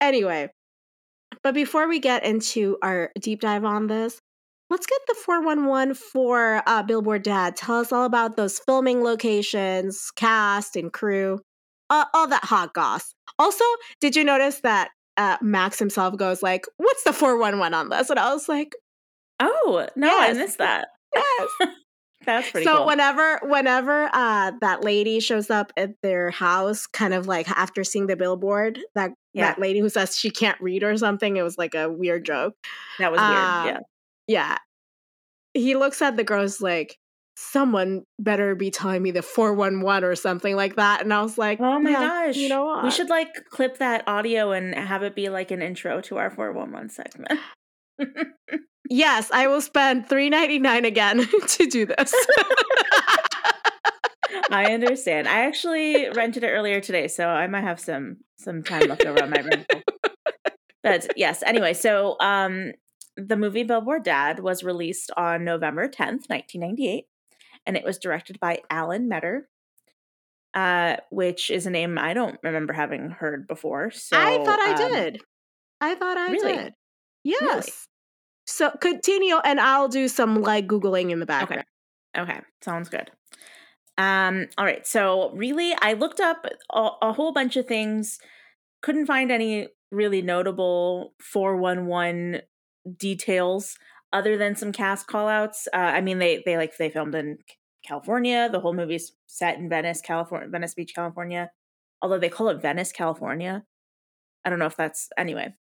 Anyway, 0.01 0.49
but 1.43 1.53
before 1.53 1.87
we 1.87 1.99
get 1.99 2.23
into 2.23 2.77
our 2.81 3.11
deep 3.19 3.41
dive 3.41 3.65
on 3.65 3.87
this, 3.87 4.19
let's 4.69 4.85
get 4.85 4.99
the 5.07 5.15
411 5.15 5.95
for 5.95 6.61
uh, 6.65 6.83
Billboard 6.83 7.23
Dad. 7.23 7.55
Tell 7.55 7.79
us 7.79 7.91
all 7.91 8.05
about 8.05 8.35
those 8.35 8.59
filming 8.59 9.03
locations, 9.03 10.11
cast, 10.15 10.75
and 10.75 10.91
crew, 10.91 11.39
uh, 11.89 12.05
all 12.13 12.27
that 12.27 12.45
hot 12.45 12.73
goss. 12.73 13.13
Also, 13.39 13.65
did 14.01 14.15
you 14.15 14.23
notice 14.23 14.61
that 14.61 14.89
uh, 15.17 15.37
Max 15.41 15.79
himself 15.79 16.17
goes 16.17 16.43
like, 16.43 16.65
"What's 16.77 17.03
the 17.03 17.13
411 17.13 17.73
on 17.73 17.89
this?" 17.89 18.09
And 18.09 18.19
I 18.19 18.33
was 18.33 18.47
like, 18.47 18.75
Oh 19.39 19.87
no, 19.95 20.19
I 20.19 20.33
missed 20.33 20.57
that. 20.57 20.89
"Yes." 21.15 21.49
That's 22.27 22.51
pretty 22.51 22.65
so 22.65 22.77
cool. 22.77 22.85
whenever 22.85 23.39
whenever 23.43 24.09
uh 24.13 24.51
that 24.61 24.83
lady 24.83 25.19
shows 25.19 25.49
up 25.49 25.73
at 25.77 25.91
their 26.03 26.29
house 26.29 26.85
kind 26.85 27.13
of 27.15 27.25
like 27.25 27.49
after 27.49 27.83
seeing 27.83 28.05
the 28.07 28.15
billboard 28.15 28.79
that 28.93 29.11
Yeah. 29.33 29.45
that 29.47 29.59
lady 29.59 29.79
who 29.79 29.89
says 29.89 30.15
she 30.15 30.29
can't 30.29 30.59
read 30.61 30.83
or 30.83 30.95
something 30.97 31.37
it 31.37 31.41
was 31.41 31.57
like 31.57 31.73
a 31.73 31.89
weird 31.89 32.25
joke 32.25 32.53
that 32.99 33.11
was 33.11 33.19
weird. 33.19 33.31
um, 33.31 33.67
yeah. 33.67 33.79
yeah 34.27 34.57
he 35.53 35.75
looks 35.75 36.01
at 36.03 36.17
the 36.17 36.23
girls 36.23 36.61
like 36.61 36.97
someone 37.39 38.01
better 38.19 38.55
be 38.55 38.71
telling 38.71 39.01
me 39.03 39.11
the 39.11 39.21
411 39.21 40.03
or 40.03 40.15
something 40.15 40.55
like 40.55 40.75
that 40.75 41.01
and 41.01 41.13
i 41.13 41.21
was 41.21 41.37
like 41.37 41.59
Oh 41.61 41.79
my 41.79 41.91
"Yeah, 41.91 42.25
gosh. 42.25 42.35
you 42.35 42.49
know 42.49 42.65
what 42.65 42.83
We 42.83 42.91
should 42.91 43.09
like 43.09 43.29
clip 43.51 43.77
that 43.77 44.03
audio 44.07 44.51
and 44.51 44.75
have 44.75 45.03
it 45.03 45.15
be 45.15 45.29
like 45.29 45.51
an 45.51 45.61
intro 45.61 46.01
to 46.01 46.17
our 46.17 46.29
411 46.29 46.89
segment. 46.89 47.39
yes 48.89 49.29
i 49.31 49.47
will 49.47 49.61
spend 49.61 50.07
3.99 50.07 50.85
again 50.85 51.27
to 51.47 51.67
do 51.67 51.85
this 51.85 52.13
I 54.49 54.73
understand. 54.73 55.27
I 55.27 55.41
actually 55.45 56.09
rented 56.09 56.43
it 56.43 56.49
earlier 56.49 56.79
today, 56.79 57.07
so 57.07 57.27
I 57.27 57.47
might 57.47 57.63
have 57.63 57.79
some 57.79 58.17
some 58.37 58.63
time 58.63 58.87
left 58.87 59.05
over 59.05 59.21
on 59.21 59.29
my 59.29 59.41
rental. 59.41 59.81
But 60.83 61.07
yes, 61.17 61.43
anyway, 61.45 61.73
so 61.73 62.17
um 62.19 62.71
the 63.17 63.35
movie 63.35 63.63
Billboard 63.63 64.03
Dad 64.03 64.39
was 64.39 64.63
released 64.63 65.11
on 65.17 65.43
November 65.43 65.87
10th, 65.87 66.29
1998, 66.29 67.05
and 67.65 67.75
it 67.75 67.83
was 67.83 67.97
directed 67.97 68.39
by 68.39 68.61
Alan 68.69 69.07
Metter. 69.09 69.49
Uh, 70.53 70.95
which 71.11 71.49
is 71.51 71.65
a 71.65 71.69
name 71.69 71.97
I 71.97 72.13
don't 72.13 72.39
remember 72.41 72.73
having 72.73 73.09
heard 73.09 73.47
before. 73.47 73.91
So 73.91 74.17
i 74.17 74.43
thought 74.43 74.59
i 74.59 74.71
um, 74.83 74.91
did 74.91 75.21
i 75.81 75.93
thought 75.95 76.17
i 76.17 76.31
Really? 76.31 76.55
did 76.55 76.73
yes 77.23 77.87
so 78.47 78.71
continue 78.81 79.37
and 79.43 79.59
i'll 79.59 79.87
do 79.87 80.07
some 80.07 80.41
like 80.41 80.67
googling 80.67 81.11
in 81.11 81.19
the 81.19 81.25
background 81.25 81.63
Okay, 82.17 82.31
Okay. 82.31 82.39
sounds 82.63 82.89
good. 82.89 83.11
Um, 83.97 84.47
all 84.57 84.65
right. 84.65 84.85
So 84.87 85.31
really, 85.35 85.75
I 85.81 85.93
looked 85.93 86.19
up 86.19 86.45
a, 86.73 86.89
a 87.01 87.13
whole 87.13 87.31
bunch 87.31 87.55
of 87.57 87.67
things. 87.67 88.19
Couldn't 88.81 89.05
find 89.07 89.31
any 89.31 89.69
really 89.91 90.21
notable 90.21 91.13
411 91.21 92.41
details 92.97 93.77
other 94.13 94.37
than 94.37 94.55
some 94.55 94.71
cast 94.71 95.07
callouts. 95.07 95.67
Uh, 95.73 95.77
I 95.77 96.01
mean, 96.01 96.19
they 96.19 96.41
they 96.45 96.57
like 96.57 96.77
they 96.77 96.89
filmed 96.89 97.15
in 97.15 97.37
California. 97.85 98.49
The 98.51 98.59
whole 98.59 98.73
movie's 98.73 99.13
set 99.27 99.57
in 99.57 99.69
Venice, 99.69 100.01
California, 100.01 100.49
Venice 100.49 100.73
Beach, 100.73 100.93
California. 100.95 101.51
Although 102.01 102.19
they 102.19 102.29
call 102.29 102.49
it 102.49 102.61
Venice, 102.61 102.91
California. 102.91 103.63
I 104.45 104.49
don't 104.49 104.59
know 104.59 104.65
if 104.67 104.77
that's 104.77 105.09
anyway. 105.17 105.53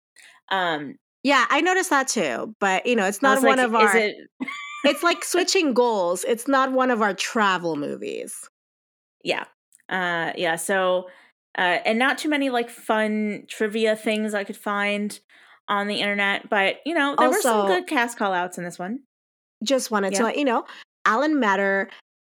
Um, 0.50 0.96
yeah, 1.22 1.46
I 1.48 1.60
noticed 1.60 1.90
that 1.90 2.08
too. 2.08 2.54
But 2.60 2.86
you 2.86 2.96
know, 2.96 3.06
it's 3.06 3.22
not 3.22 3.42
one 3.42 3.58
like, 3.58 3.66
of 3.66 3.74
our. 3.74 3.96
It... 3.96 4.16
it's 4.84 5.02
like 5.02 5.24
switching 5.24 5.74
goals. 5.74 6.24
It's 6.24 6.48
not 6.48 6.72
one 6.72 6.90
of 6.90 7.02
our 7.02 7.14
travel 7.14 7.76
movies. 7.76 8.48
Yeah, 9.24 9.44
uh, 9.88 10.32
yeah. 10.36 10.56
So, 10.56 11.08
uh, 11.58 11.78
and 11.84 11.98
not 11.98 12.18
too 12.18 12.28
many 12.28 12.50
like 12.50 12.70
fun 12.70 13.44
trivia 13.48 13.96
things 13.96 14.34
I 14.34 14.44
could 14.44 14.56
find 14.56 15.18
on 15.68 15.88
the 15.88 16.00
internet, 16.00 16.48
but 16.48 16.76
you 16.84 16.94
know, 16.94 17.16
there 17.18 17.26
also, 17.26 17.36
were 17.36 17.42
some 17.42 17.66
good 17.66 17.86
cast 17.86 18.18
call 18.18 18.32
outs 18.32 18.58
in 18.58 18.64
this 18.64 18.78
one. 18.78 19.00
Just 19.64 19.90
wanted 19.90 20.12
yeah. 20.12 20.18
to 20.18 20.24
let 20.24 20.38
you 20.38 20.44
know, 20.44 20.64
Alan 21.04 21.40
Metter 21.40 21.88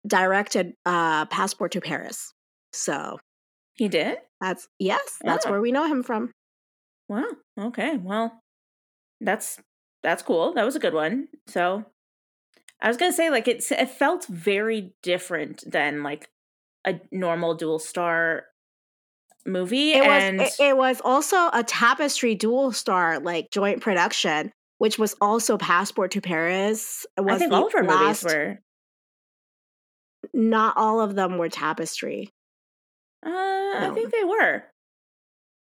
directed 0.07 0.75
uh, 0.85 1.27
Passport 1.27 1.73
to 1.73 1.81
Paris. 1.81 2.33
So 2.73 3.19
he 3.75 3.89
did. 3.89 4.19
That's 4.41 4.69
yes, 4.79 5.19
that's 5.23 5.47
oh. 5.47 5.51
where 5.51 5.61
we 5.61 5.73
know 5.73 5.87
him 5.87 6.03
from. 6.03 6.31
Wow. 7.09 7.27
Okay. 7.59 7.97
Well, 7.97 8.42
that's 9.23 9.61
that's 10.03 10.23
cool. 10.23 10.53
That 10.55 10.65
was 10.65 10.77
a 10.77 10.81
good 10.81 10.95
one. 10.95 11.29
So 11.47 11.85
I 12.81 12.89
was 12.89 12.97
gonna 12.97 13.13
say, 13.13 13.31
like, 13.31 13.49
it's 13.49 13.71
it 13.71 13.91
felt 13.91 14.27
very 14.27 14.93
different 15.03 15.63
than 15.71 16.03
like 16.03 16.29
a 16.85 17.01
normal 17.11 17.57
Dualstar 17.57 18.43
movie. 19.47 19.93
It 19.93 20.05
and 20.05 20.39
was 20.39 20.59
it, 20.59 20.65
it 20.65 20.77
was 20.77 21.01
also 21.05 21.49
a 21.53 21.63
tapestry 21.65 22.37
Dualstar 22.37 23.23
like 23.25 23.51
joint 23.51 23.81
production, 23.81 24.53
which 24.79 24.99
was 24.99 25.15
also 25.21 25.57
Passport 25.57 26.11
to 26.13 26.21
Paris. 26.21 27.07
I 27.17 27.39
think 27.39 27.53
all 27.53 27.67
of 27.67 27.73
her 27.73 27.85
last, 27.85 28.25
movies 28.25 28.35
were. 28.35 28.59
Not 30.35 30.77
all 30.77 31.01
of 31.01 31.15
them 31.15 31.39
were 31.39 31.49
tapestry. 31.49 32.33
Uh, 33.25 33.31
no. 33.31 33.75
I 33.79 33.91
think 33.95 34.13
they 34.13 34.25
were. 34.25 34.65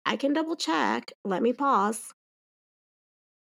I 0.05 0.17
can 0.17 0.33
double 0.33 0.57
check. 0.57 1.13
Let 1.25 1.43
me 1.43 1.53
pause. 1.53 2.13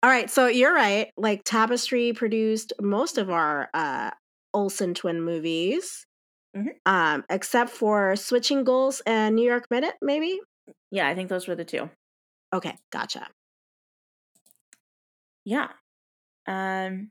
All 0.04 0.10
right, 0.10 0.30
so 0.30 0.48
you're 0.48 0.74
right. 0.74 1.10
Like 1.18 1.42
Tapestry 1.44 2.14
produced 2.14 2.74
most 2.80 3.18
of 3.18 3.30
our 3.30 3.70
uh 3.74 4.12
Olsen 4.54 4.94
twin 4.94 5.22
movies. 5.22 6.06
Mm-hmm. 6.56 6.70
Um, 6.86 7.24
except 7.30 7.70
for 7.70 8.16
Switching 8.16 8.64
Goals 8.64 9.02
and 9.06 9.36
New 9.36 9.48
York 9.48 9.68
Minute, 9.70 9.94
maybe? 10.02 10.40
Yeah, 10.90 11.08
I 11.08 11.14
think 11.14 11.30
those 11.30 11.48
were 11.48 11.56
the 11.56 11.66
two. 11.66 11.90
Okay, 12.54 12.76
gotcha. 12.92 13.28
Yeah. 15.46 15.68
Um 16.48 17.10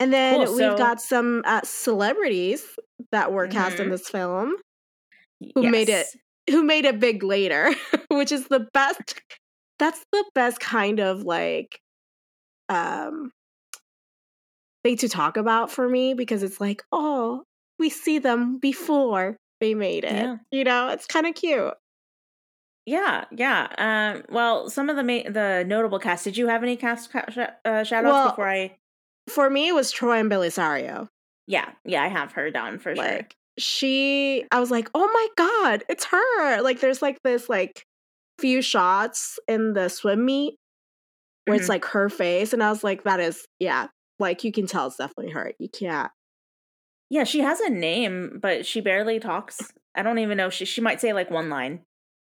and 0.00 0.12
then 0.12 0.46
cool, 0.46 0.56
we've 0.56 0.78
got 0.78 1.00
some 1.00 1.42
uh, 1.44 1.62
celebrities 1.64 2.64
that 3.10 3.32
were 3.32 3.46
mm-hmm. 3.46 3.58
cast 3.58 3.76
in 3.76 3.82
mm-hmm. 3.84 3.92
this 3.92 4.08
film 4.08 4.54
who 5.54 5.62
yes. 5.62 5.72
made 5.72 5.88
it 5.88 6.06
who 6.50 6.62
made 6.62 6.84
it 6.84 7.00
big 7.00 7.22
later, 7.22 7.74
which 8.08 8.32
is 8.32 8.48
the 8.48 8.66
best 8.72 9.20
that's 9.78 10.00
the 10.12 10.24
best 10.34 10.60
kind 10.60 11.00
of 11.00 11.22
like 11.22 11.80
um 12.68 13.32
thing 14.84 14.96
to 14.98 15.08
talk 15.08 15.36
about 15.36 15.70
for 15.70 15.88
me 15.88 16.14
because 16.14 16.42
it's 16.42 16.60
like, 16.60 16.82
oh, 16.92 17.44
we 17.78 17.90
see 17.90 18.18
them 18.18 18.58
before 18.58 19.36
they 19.60 19.74
made 19.74 20.04
it. 20.04 20.12
Yeah. 20.12 20.36
You 20.50 20.64
know, 20.64 20.88
it's 20.88 21.06
kind 21.06 21.26
of 21.26 21.34
cute. 21.34 21.74
Yeah, 22.86 23.24
yeah. 23.30 23.68
Um, 23.76 24.22
well, 24.30 24.70
some 24.70 24.88
of 24.88 24.96
the 24.96 25.02
ma- 25.02 25.30
the 25.30 25.64
notable 25.66 25.98
cast. 25.98 26.24
Did 26.24 26.36
you 26.36 26.46
have 26.46 26.62
any 26.62 26.76
cast 26.76 27.12
ca- 27.12 27.26
sh- 27.28 27.38
uh, 27.64 27.84
shout 27.84 28.04
outs 28.06 28.12
well, 28.12 28.30
before 28.30 28.48
I? 28.48 28.76
For 29.28 29.50
me, 29.50 29.68
it 29.68 29.74
was 29.74 29.92
Troian 29.92 30.30
Bellisario. 30.32 31.08
Yeah, 31.46 31.70
yeah, 31.84 32.02
I 32.02 32.08
have 32.08 32.32
her 32.32 32.50
down 32.50 32.78
for 32.78 32.94
like, 32.94 33.08
sure. 33.10 33.26
She, 33.58 34.44
I 34.50 34.60
was 34.60 34.70
like, 34.70 34.88
oh 34.94 35.06
my 35.12 35.28
god, 35.36 35.84
it's 35.88 36.06
her! 36.06 36.62
Like, 36.62 36.80
there's 36.80 37.02
like 37.02 37.18
this 37.24 37.48
like 37.50 37.84
few 38.38 38.62
shots 38.62 39.38
in 39.46 39.74
the 39.74 39.88
swim 39.90 40.24
meet 40.24 40.56
where 41.48 41.56
mm-hmm. 41.56 41.62
it's 41.62 41.68
like 41.68 41.84
her 41.86 42.08
face, 42.08 42.52
and 42.52 42.62
I 42.62 42.70
was 42.70 42.84
like, 42.84 43.04
that 43.04 43.20
is, 43.20 43.46
yeah, 43.58 43.88
like 44.18 44.44
you 44.44 44.52
can 44.52 44.66
tell 44.66 44.86
it's 44.86 44.96
definitely 44.96 45.32
her. 45.32 45.52
You 45.58 45.68
can't 45.68 46.10
yeah, 47.10 47.24
she 47.24 47.40
has 47.40 47.60
a 47.60 47.70
name, 47.70 48.38
but 48.42 48.66
she 48.66 48.80
barely 48.80 49.18
talks. 49.18 49.72
I 49.94 50.02
don't 50.02 50.18
even 50.18 50.36
know. 50.36 50.50
She 50.50 50.64
she 50.64 50.80
might 50.80 51.00
say 51.00 51.12
like 51.12 51.30
one 51.30 51.48
line. 51.48 51.80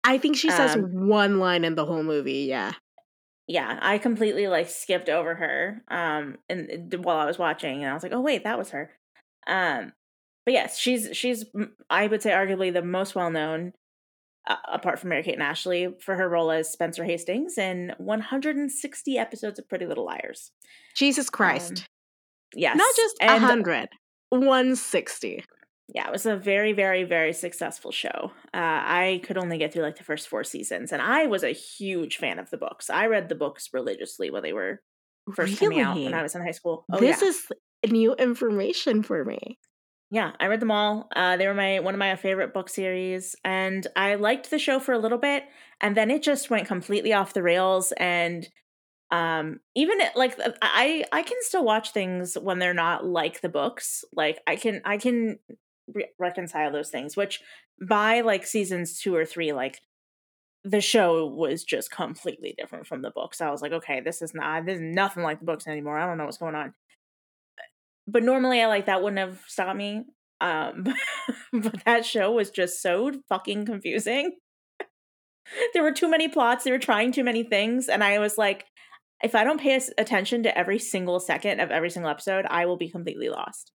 I 0.04 0.18
think 0.18 0.36
she 0.36 0.50
says 0.50 0.74
um, 0.74 1.08
one 1.08 1.38
line 1.38 1.64
in 1.64 1.74
the 1.74 1.84
whole 1.84 2.02
movie. 2.02 2.46
Yeah. 2.48 2.72
Yeah, 3.46 3.78
I 3.82 3.98
completely 3.98 4.46
like 4.46 4.68
skipped 4.68 5.08
over 5.08 5.34
her 5.34 5.82
um 5.88 6.38
and 6.48 6.94
while 7.04 7.18
I 7.18 7.26
was 7.26 7.38
watching 7.38 7.82
and 7.82 7.90
I 7.90 7.94
was 7.94 8.02
like, 8.02 8.12
"Oh 8.12 8.20
wait, 8.20 8.44
that 8.44 8.58
was 8.58 8.70
her." 8.70 8.90
Um 9.46 9.92
but 10.46 10.54
yes, 10.54 10.78
she's 10.78 11.08
she's 11.12 11.44
I 11.90 12.06
would 12.06 12.22
say 12.22 12.30
arguably 12.30 12.72
the 12.72 12.82
most 12.82 13.14
well-known 13.14 13.72
uh, 14.46 14.56
apart 14.72 14.98
from 14.98 15.10
Mary 15.10 15.22
Kate 15.22 15.34
and 15.34 15.42
Ashley 15.42 15.88
for 16.00 16.16
her 16.16 16.28
role 16.28 16.50
as 16.50 16.72
Spencer 16.72 17.04
Hastings 17.04 17.58
in 17.58 17.92
160 17.98 19.18
episodes 19.18 19.58
of 19.58 19.68
Pretty 19.68 19.86
Little 19.86 20.06
Liars. 20.06 20.52
Jesus 20.96 21.30
Christ. 21.30 21.72
Um, 21.72 21.84
yes. 22.54 22.76
Not 22.76 22.96
just 22.96 23.16
a 23.20 23.26
100. 23.26 23.88
160. 24.30 25.44
Yeah, 25.92 26.06
it 26.06 26.12
was 26.12 26.26
a 26.26 26.36
very, 26.36 26.72
very, 26.72 27.02
very 27.04 27.32
successful 27.32 27.90
show. 27.90 28.32
Uh, 28.54 28.58
I 28.62 29.20
could 29.24 29.36
only 29.36 29.58
get 29.58 29.72
through 29.72 29.82
like 29.82 29.96
the 29.96 30.04
first 30.04 30.28
four 30.28 30.44
seasons, 30.44 30.92
and 30.92 31.02
I 31.02 31.26
was 31.26 31.42
a 31.42 31.50
huge 31.50 32.16
fan 32.16 32.38
of 32.38 32.48
the 32.50 32.56
books. 32.56 32.90
I 32.90 33.06
read 33.06 33.28
the 33.28 33.34
books 33.34 33.70
religiously 33.72 34.30
when 34.30 34.42
they 34.42 34.52
were 34.52 34.82
first 35.34 35.60
really? 35.60 35.74
coming 35.74 35.80
out 35.80 35.96
when 35.96 36.14
I 36.14 36.22
was 36.22 36.34
in 36.34 36.42
high 36.42 36.52
school. 36.52 36.84
Oh, 36.92 37.00
this 37.00 37.22
yeah. 37.22 37.28
is 37.28 37.46
new 37.90 38.14
information 38.14 39.02
for 39.02 39.24
me. 39.24 39.58
Yeah, 40.10 40.32
I 40.40 40.46
read 40.46 40.60
them 40.60 40.72
all. 40.72 41.08
Uh, 41.14 41.36
they 41.36 41.46
were 41.46 41.54
my 41.54 41.78
one 41.80 41.94
of 41.94 41.98
my 41.98 42.16
favorite 42.16 42.52
book 42.52 42.68
series, 42.68 43.36
and 43.44 43.86
I 43.94 44.16
liked 44.16 44.50
the 44.50 44.58
show 44.58 44.80
for 44.80 44.92
a 44.92 44.98
little 44.98 45.18
bit, 45.18 45.44
and 45.80 45.96
then 45.96 46.10
it 46.10 46.22
just 46.22 46.50
went 46.50 46.66
completely 46.66 47.12
off 47.12 47.32
the 47.32 47.42
rails. 47.42 47.92
And 47.92 48.48
um 49.12 49.60
even 49.76 49.98
like 50.16 50.38
uh, 50.40 50.52
i 50.62 51.04
i 51.12 51.22
can 51.22 51.36
still 51.42 51.64
watch 51.64 51.92
things 51.92 52.38
when 52.42 52.58
they're 52.58 52.74
not 52.74 53.06
like 53.06 53.40
the 53.40 53.48
books 53.48 54.04
like 54.14 54.40
i 54.46 54.56
can 54.56 54.82
i 54.84 54.96
can 54.98 55.38
re- 55.94 56.08
reconcile 56.18 56.72
those 56.72 56.90
things 56.90 57.16
which 57.16 57.40
by 57.88 58.22
like 58.22 58.46
seasons 58.46 59.00
two 59.00 59.14
or 59.14 59.24
three 59.24 59.52
like 59.52 59.80
the 60.64 60.80
show 60.80 61.26
was 61.26 61.64
just 61.64 61.90
completely 61.90 62.54
different 62.58 62.86
from 62.86 63.02
the 63.02 63.10
books 63.10 63.40
i 63.40 63.50
was 63.50 63.62
like 63.62 63.72
okay 63.72 64.00
this 64.00 64.22
is 64.22 64.34
not 64.34 64.66
this 64.66 64.76
is 64.76 64.82
nothing 64.82 65.22
like 65.22 65.38
the 65.40 65.46
books 65.46 65.66
anymore 65.66 65.98
i 65.98 66.06
don't 66.06 66.18
know 66.18 66.24
what's 66.26 66.38
going 66.38 66.54
on 66.54 66.74
but 68.06 68.22
normally 68.22 68.60
i 68.60 68.66
like 68.66 68.86
that 68.86 69.02
wouldn't 69.02 69.18
have 69.18 69.40
stopped 69.46 69.76
me 69.76 70.04
um 70.40 70.84
but 71.52 71.84
that 71.84 72.04
show 72.04 72.32
was 72.32 72.50
just 72.50 72.80
so 72.82 73.12
fucking 73.28 73.66
confusing 73.66 74.32
there 75.74 75.82
were 75.82 75.92
too 75.92 76.08
many 76.08 76.28
plots 76.28 76.64
they 76.64 76.70
were 76.70 76.78
trying 76.78 77.12
too 77.12 77.24
many 77.24 77.42
things 77.42 77.88
and 77.88 78.04
i 78.04 78.18
was 78.18 78.38
like 78.38 78.66
if 79.22 79.34
I 79.34 79.44
don't 79.44 79.60
pay 79.60 79.80
attention 79.98 80.42
to 80.44 80.56
every 80.56 80.78
single 80.78 81.20
second 81.20 81.60
of 81.60 81.70
every 81.70 81.90
single 81.90 82.10
episode, 82.10 82.46
I 82.48 82.66
will 82.66 82.76
be 82.76 82.88
completely 82.88 83.28
lost. 83.28 83.72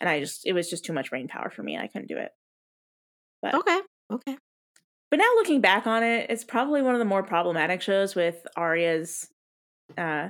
And 0.00 0.08
I 0.08 0.20
just, 0.20 0.46
it 0.46 0.52
was 0.52 0.70
just 0.70 0.84
too 0.84 0.92
much 0.92 1.10
brain 1.10 1.28
power 1.28 1.50
for 1.50 1.62
me. 1.62 1.76
I 1.76 1.88
couldn't 1.88 2.08
do 2.08 2.16
it. 2.16 2.30
But, 3.42 3.54
okay. 3.54 3.80
Okay. 4.12 4.36
But 5.10 5.16
now 5.16 5.30
looking 5.34 5.60
back 5.60 5.86
on 5.86 6.02
it, 6.02 6.30
it's 6.30 6.44
probably 6.44 6.82
one 6.82 6.94
of 6.94 7.00
the 7.00 7.04
more 7.04 7.22
problematic 7.22 7.82
shows 7.82 8.14
with 8.14 8.46
Aria's 8.56 9.28
uh, 9.98 10.28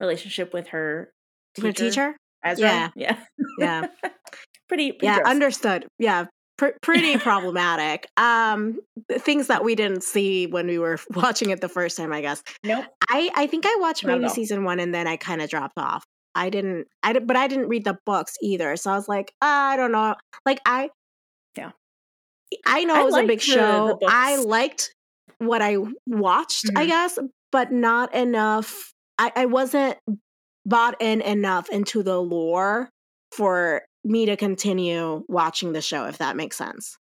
relationship 0.00 0.54
with 0.54 0.68
her 0.68 1.12
teacher. 1.54 1.66
Her 1.66 1.72
teacher? 1.72 2.16
Ezra. 2.44 2.68
Yeah. 2.68 2.90
Yeah. 2.96 3.16
Yeah. 3.58 3.86
pretty, 4.68 4.92
pretty, 4.92 4.98
Yeah, 5.02 5.16
gross. 5.16 5.28
understood. 5.28 5.86
Yeah 5.98 6.26
pr- 6.58 6.76
pretty 6.82 7.16
problematic. 7.16 8.06
Um, 8.18 8.80
things 9.10 9.46
that 9.46 9.64
we 9.64 9.74
didn't 9.74 10.02
see 10.02 10.46
when 10.46 10.66
we 10.66 10.78
were 10.78 10.98
watching 11.14 11.48
it 11.48 11.62
the 11.62 11.68
first 11.70 11.96
time, 11.96 12.12
I 12.12 12.20
guess. 12.20 12.42
Nope. 12.62 12.84
I 13.08 13.30
I 13.34 13.46
think 13.46 13.64
I 13.66 13.74
watched 13.80 14.04
maybe 14.04 14.28
season 14.28 14.64
one 14.64 14.78
and 14.78 14.94
then 14.94 15.06
I 15.06 15.16
kind 15.16 15.40
of 15.40 15.48
dropped 15.48 15.78
off. 15.78 16.04
I 16.34 16.50
didn't. 16.50 16.86
I 17.02 17.14
did, 17.14 17.26
but 17.26 17.36
I 17.36 17.48
didn't 17.48 17.68
read 17.68 17.84
the 17.84 17.96
books 18.04 18.34
either. 18.42 18.76
So 18.76 18.90
I 18.90 18.96
was 18.96 19.08
like, 19.08 19.32
I 19.40 19.76
don't 19.76 19.92
know. 19.92 20.14
Like 20.44 20.60
I, 20.66 20.90
yeah, 21.56 21.70
I 22.66 22.84
know 22.84 22.94
I 22.94 23.00
it 23.00 23.04
was 23.04 23.16
a 23.16 23.26
big 23.26 23.38
the, 23.38 23.44
show. 23.44 23.98
The 24.00 24.06
I 24.08 24.36
liked 24.36 24.94
what 25.38 25.62
I 25.62 25.78
watched, 26.06 26.66
mm-hmm. 26.66 26.78
I 26.78 26.86
guess, 26.86 27.18
but 27.50 27.72
not 27.72 28.14
enough. 28.14 28.92
I, 29.16 29.32
I 29.34 29.46
wasn't 29.46 29.96
bought 30.68 30.96
in 31.00 31.20
enough 31.22 31.68
into 31.70 32.02
the 32.02 32.20
lore 32.20 32.90
for 33.32 33.82
me 34.04 34.26
to 34.26 34.36
continue 34.36 35.24
watching 35.28 35.72
the 35.72 35.80
show, 35.80 36.04
if 36.04 36.18
that 36.18 36.36
makes 36.36 36.56
sense. 36.56 36.98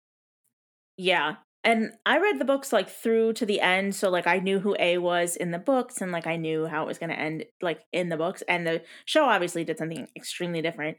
Yeah. 0.97 1.35
And 1.63 1.91
I 2.05 2.19
read 2.19 2.39
the 2.39 2.45
books 2.45 2.73
like 2.73 2.89
through 2.89 3.33
to 3.33 3.45
the 3.45 3.61
end. 3.61 3.95
So, 3.95 4.09
like, 4.09 4.27
I 4.27 4.39
knew 4.39 4.59
who 4.59 4.75
A 4.79 4.97
was 4.97 5.37
in 5.37 5.51
the 5.51 5.59
books 5.59 6.01
and 6.01 6.11
like 6.11 6.27
I 6.27 6.35
knew 6.35 6.67
how 6.67 6.83
it 6.83 6.87
was 6.87 6.97
going 6.97 7.09
to 7.09 7.19
end, 7.19 7.45
like, 7.61 7.79
in 7.93 8.09
the 8.09 8.17
books. 8.17 8.43
And 8.49 8.67
the 8.67 8.81
show 9.05 9.25
obviously 9.25 9.63
did 9.63 9.77
something 9.77 10.07
extremely 10.15 10.61
different. 10.61 10.97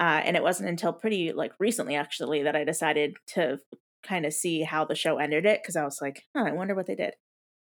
Uh, 0.00 0.20
and 0.24 0.36
it 0.36 0.42
wasn't 0.42 0.68
until 0.68 0.92
pretty 0.92 1.32
like 1.32 1.52
recently, 1.60 1.94
actually, 1.94 2.42
that 2.42 2.56
I 2.56 2.64
decided 2.64 3.18
to 3.34 3.58
kind 4.02 4.26
of 4.26 4.32
see 4.32 4.62
how 4.62 4.84
the 4.84 4.94
show 4.96 5.18
ended 5.18 5.46
it 5.46 5.60
because 5.62 5.76
I 5.76 5.84
was 5.84 5.98
like, 6.00 6.24
I 6.34 6.52
wonder 6.52 6.74
what 6.74 6.86
they 6.86 6.96
did. 6.96 7.14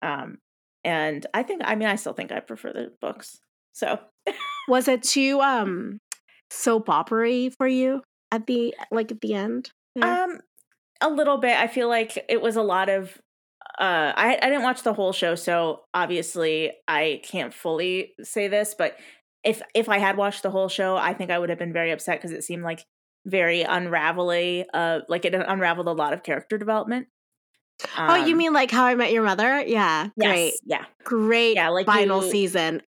Um, 0.01 0.39
and 0.83 1.25
I 1.33 1.43
think, 1.43 1.61
I 1.63 1.75
mean, 1.75 1.87
I 1.87 1.95
still 1.95 2.13
think 2.13 2.31
I 2.31 2.41
prefer 2.41 2.73
the 2.73 2.91
books. 2.99 3.39
So 3.75 3.99
was 4.69 4.87
it 4.87 5.03
too 5.03 5.41
um 5.41 5.99
soap 6.49 6.89
opery 6.89 7.49
for 7.49 7.67
you 7.67 8.01
at 8.31 8.47
the 8.47 8.73
like 8.89 9.11
at 9.11 9.21
the 9.21 9.33
end? 9.33 9.71
Yeah. 9.95 10.23
Um 10.23 10.39
a 11.01 11.09
little 11.09 11.37
bit. 11.37 11.57
I 11.57 11.67
feel 11.67 11.89
like 11.89 12.25
it 12.29 12.41
was 12.41 12.55
a 12.55 12.63
lot 12.63 12.87
of 12.89 13.17
uh 13.77 14.13
I 14.15 14.39
I 14.41 14.49
didn't 14.49 14.63
watch 14.63 14.83
the 14.83 14.93
whole 14.93 15.11
show, 15.11 15.35
so 15.35 15.81
obviously 15.93 16.71
I 16.87 17.21
can't 17.23 17.53
fully 17.53 18.13
say 18.23 18.47
this, 18.47 18.75
but 18.77 18.97
if 19.43 19.61
if 19.73 19.89
I 19.89 19.99
had 19.99 20.15
watched 20.15 20.41
the 20.41 20.51
whole 20.51 20.69
show, 20.69 20.95
I 20.95 21.13
think 21.13 21.29
I 21.29 21.37
would 21.37 21.49
have 21.49 21.59
been 21.59 21.73
very 21.73 21.91
upset 21.91 22.19
because 22.19 22.31
it 22.31 22.45
seemed 22.45 22.63
like 22.63 22.85
very 23.25 23.63
unravelly. 23.63 24.65
Uh, 24.73 25.01
like 25.09 25.25
it 25.25 25.35
unraveled 25.35 25.87
a 25.87 25.91
lot 25.91 26.13
of 26.13 26.23
character 26.23 26.57
development. 26.57 27.07
Um, 27.97 28.09
oh, 28.09 28.15
you 28.15 28.33
um 28.33 28.37
mean 28.37 28.53
like 28.53 28.71
How 28.71 28.85
I 28.85 28.95
Met 28.95 29.11
Your 29.11 29.23
Mother? 29.23 29.61
Yeah, 29.65 30.09
yes, 30.15 30.31
great. 30.31 30.53
Yeah, 30.65 30.85
great. 31.03 31.55
Yeah, 31.55 31.69
like 31.69 31.85
final 31.85 32.23
you, 32.23 32.31
season. 32.31 32.81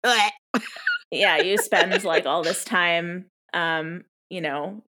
Yeah, 1.11 1.37
you 1.37 1.57
spend 1.57 2.03
like 2.03 2.25
all 2.25 2.43
this 2.43 2.63
time, 2.63 3.25
um, 3.53 4.03
you 4.29 4.41
know, 4.41 4.83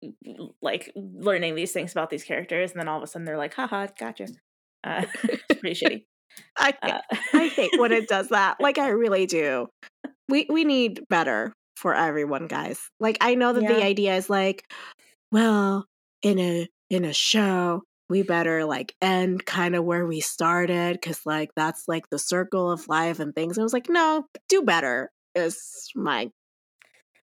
like 0.62 0.92
learning 0.94 1.54
these 1.54 1.72
things 1.72 1.92
about 1.92 2.10
these 2.10 2.24
characters, 2.24 2.70
and 2.70 2.80
then 2.80 2.88
all 2.88 2.98
of 2.98 3.02
a 3.02 3.06
sudden 3.06 3.24
they're 3.24 3.38
like, 3.38 3.54
"Haha, 3.54 3.88
gotcha." 3.98 4.28
Uh, 4.84 5.04
it's 5.24 5.60
pretty 5.60 5.84
shitty. 5.84 6.04
I 6.56 6.74
uh, 6.82 7.00
I 7.32 7.48
hate 7.48 7.78
when 7.78 7.92
it 7.92 8.08
does 8.08 8.28
that. 8.28 8.60
Like 8.60 8.78
I 8.78 8.88
really 8.90 9.26
do. 9.26 9.68
We 10.28 10.46
we 10.48 10.64
need 10.64 11.00
better 11.08 11.52
for 11.76 11.94
everyone, 11.94 12.46
guys. 12.46 12.80
Like 13.00 13.18
I 13.20 13.34
know 13.34 13.52
that 13.52 13.62
yeah. 13.62 13.72
the 13.72 13.84
idea 13.84 14.16
is 14.16 14.30
like, 14.30 14.62
well, 15.32 15.86
in 16.22 16.38
a 16.38 16.68
in 16.90 17.04
a 17.04 17.12
show, 17.12 17.82
we 18.08 18.22
better 18.22 18.64
like 18.64 18.94
end 19.00 19.44
kind 19.44 19.74
of 19.74 19.84
where 19.84 20.06
we 20.06 20.20
started 20.20 20.94
because 20.94 21.20
like 21.26 21.50
that's 21.56 21.84
like 21.88 22.08
the 22.10 22.18
circle 22.18 22.70
of 22.70 22.88
life 22.88 23.18
and 23.18 23.34
things. 23.34 23.56
And 23.56 23.62
I 23.62 23.64
was 23.64 23.72
like, 23.72 23.88
no, 23.88 24.26
do 24.48 24.62
better 24.62 25.10
is 25.34 25.90
my 25.94 26.30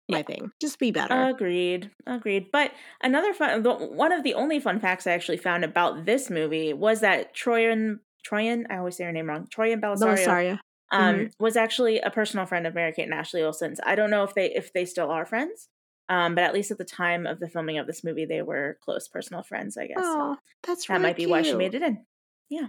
my 0.10 0.24
thing. 0.24 0.52
Just 0.62 0.80
be 0.80 0.92
better. 0.92 1.14
Agreed. 1.14 1.92
Agreed. 2.06 2.48
But 2.52 2.72
another 3.02 3.34
fun 3.34 3.64
one 3.64 4.12
of 4.12 4.24
the 4.24 4.36
only 4.36 4.60
fun 4.60 4.80
facts 4.80 5.06
I 5.06 5.12
actually 5.12 5.38
found 5.38 5.64
about 5.66 6.06
this 6.06 6.30
movie 6.30 6.74
was 6.74 7.02
that 7.02 7.36
Troian 7.36 8.00
Troian, 8.26 8.66
I 8.70 8.78
always 8.78 8.98
say 8.98 9.04
her 9.04 9.12
name 9.12 9.28
wrong. 9.28 9.48
Troian 9.48 9.82
Bellisario. 9.82 10.26
Bellisario. 10.26 10.60
Um, 10.90 11.16
mm-hmm. 11.16 11.44
was 11.44 11.58
actually 11.58 12.00
a 12.00 12.10
personal 12.10 12.46
friend 12.46 12.66
of 12.66 12.74
Mary 12.74 12.94
Kate 12.94 13.04
and 13.04 13.14
Ashley 13.14 13.44
Olsen's. 13.44 13.82
I 13.86 13.96
don't 13.96 14.10
know 14.10 14.24
if 14.24 14.34
they 14.34 14.54
if 14.54 14.72
they 14.72 14.86
still 14.86 15.12
are 15.12 15.26
friends. 15.26 15.68
Um, 16.10 16.36
but 16.36 16.46
at 16.46 16.54
least 16.54 16.72
at 16.72 16.78
the 16.78 16.86
time 16.86 17.26
of 17.26 17.40
the 17.40 17.50
filming 17.50 17.78
of 17.78 17.86
this 17.86 18.02
movie, 18.02 18.24
they 18.24 18.42
were 18.42 18.78
close 18.82 19.10
personal 19.10 19.44
friends, 19.44 19.78
I 19.78 19.88
guess. 19.88 19.98
Oh, 20.00 20.38
that's 20.66 20.88
right 20.88 20.96
that 20.96 21.00
really 21.02 21.10
might 21.10 21.16
be 21.18 21.24
cute. 21.24 21.32
why 21.32 21.42
she 21.42 21.54
made 21.54 21.76
it 21.76 21.82
in. 21.82 22.06
Yeah. 22.50 22.68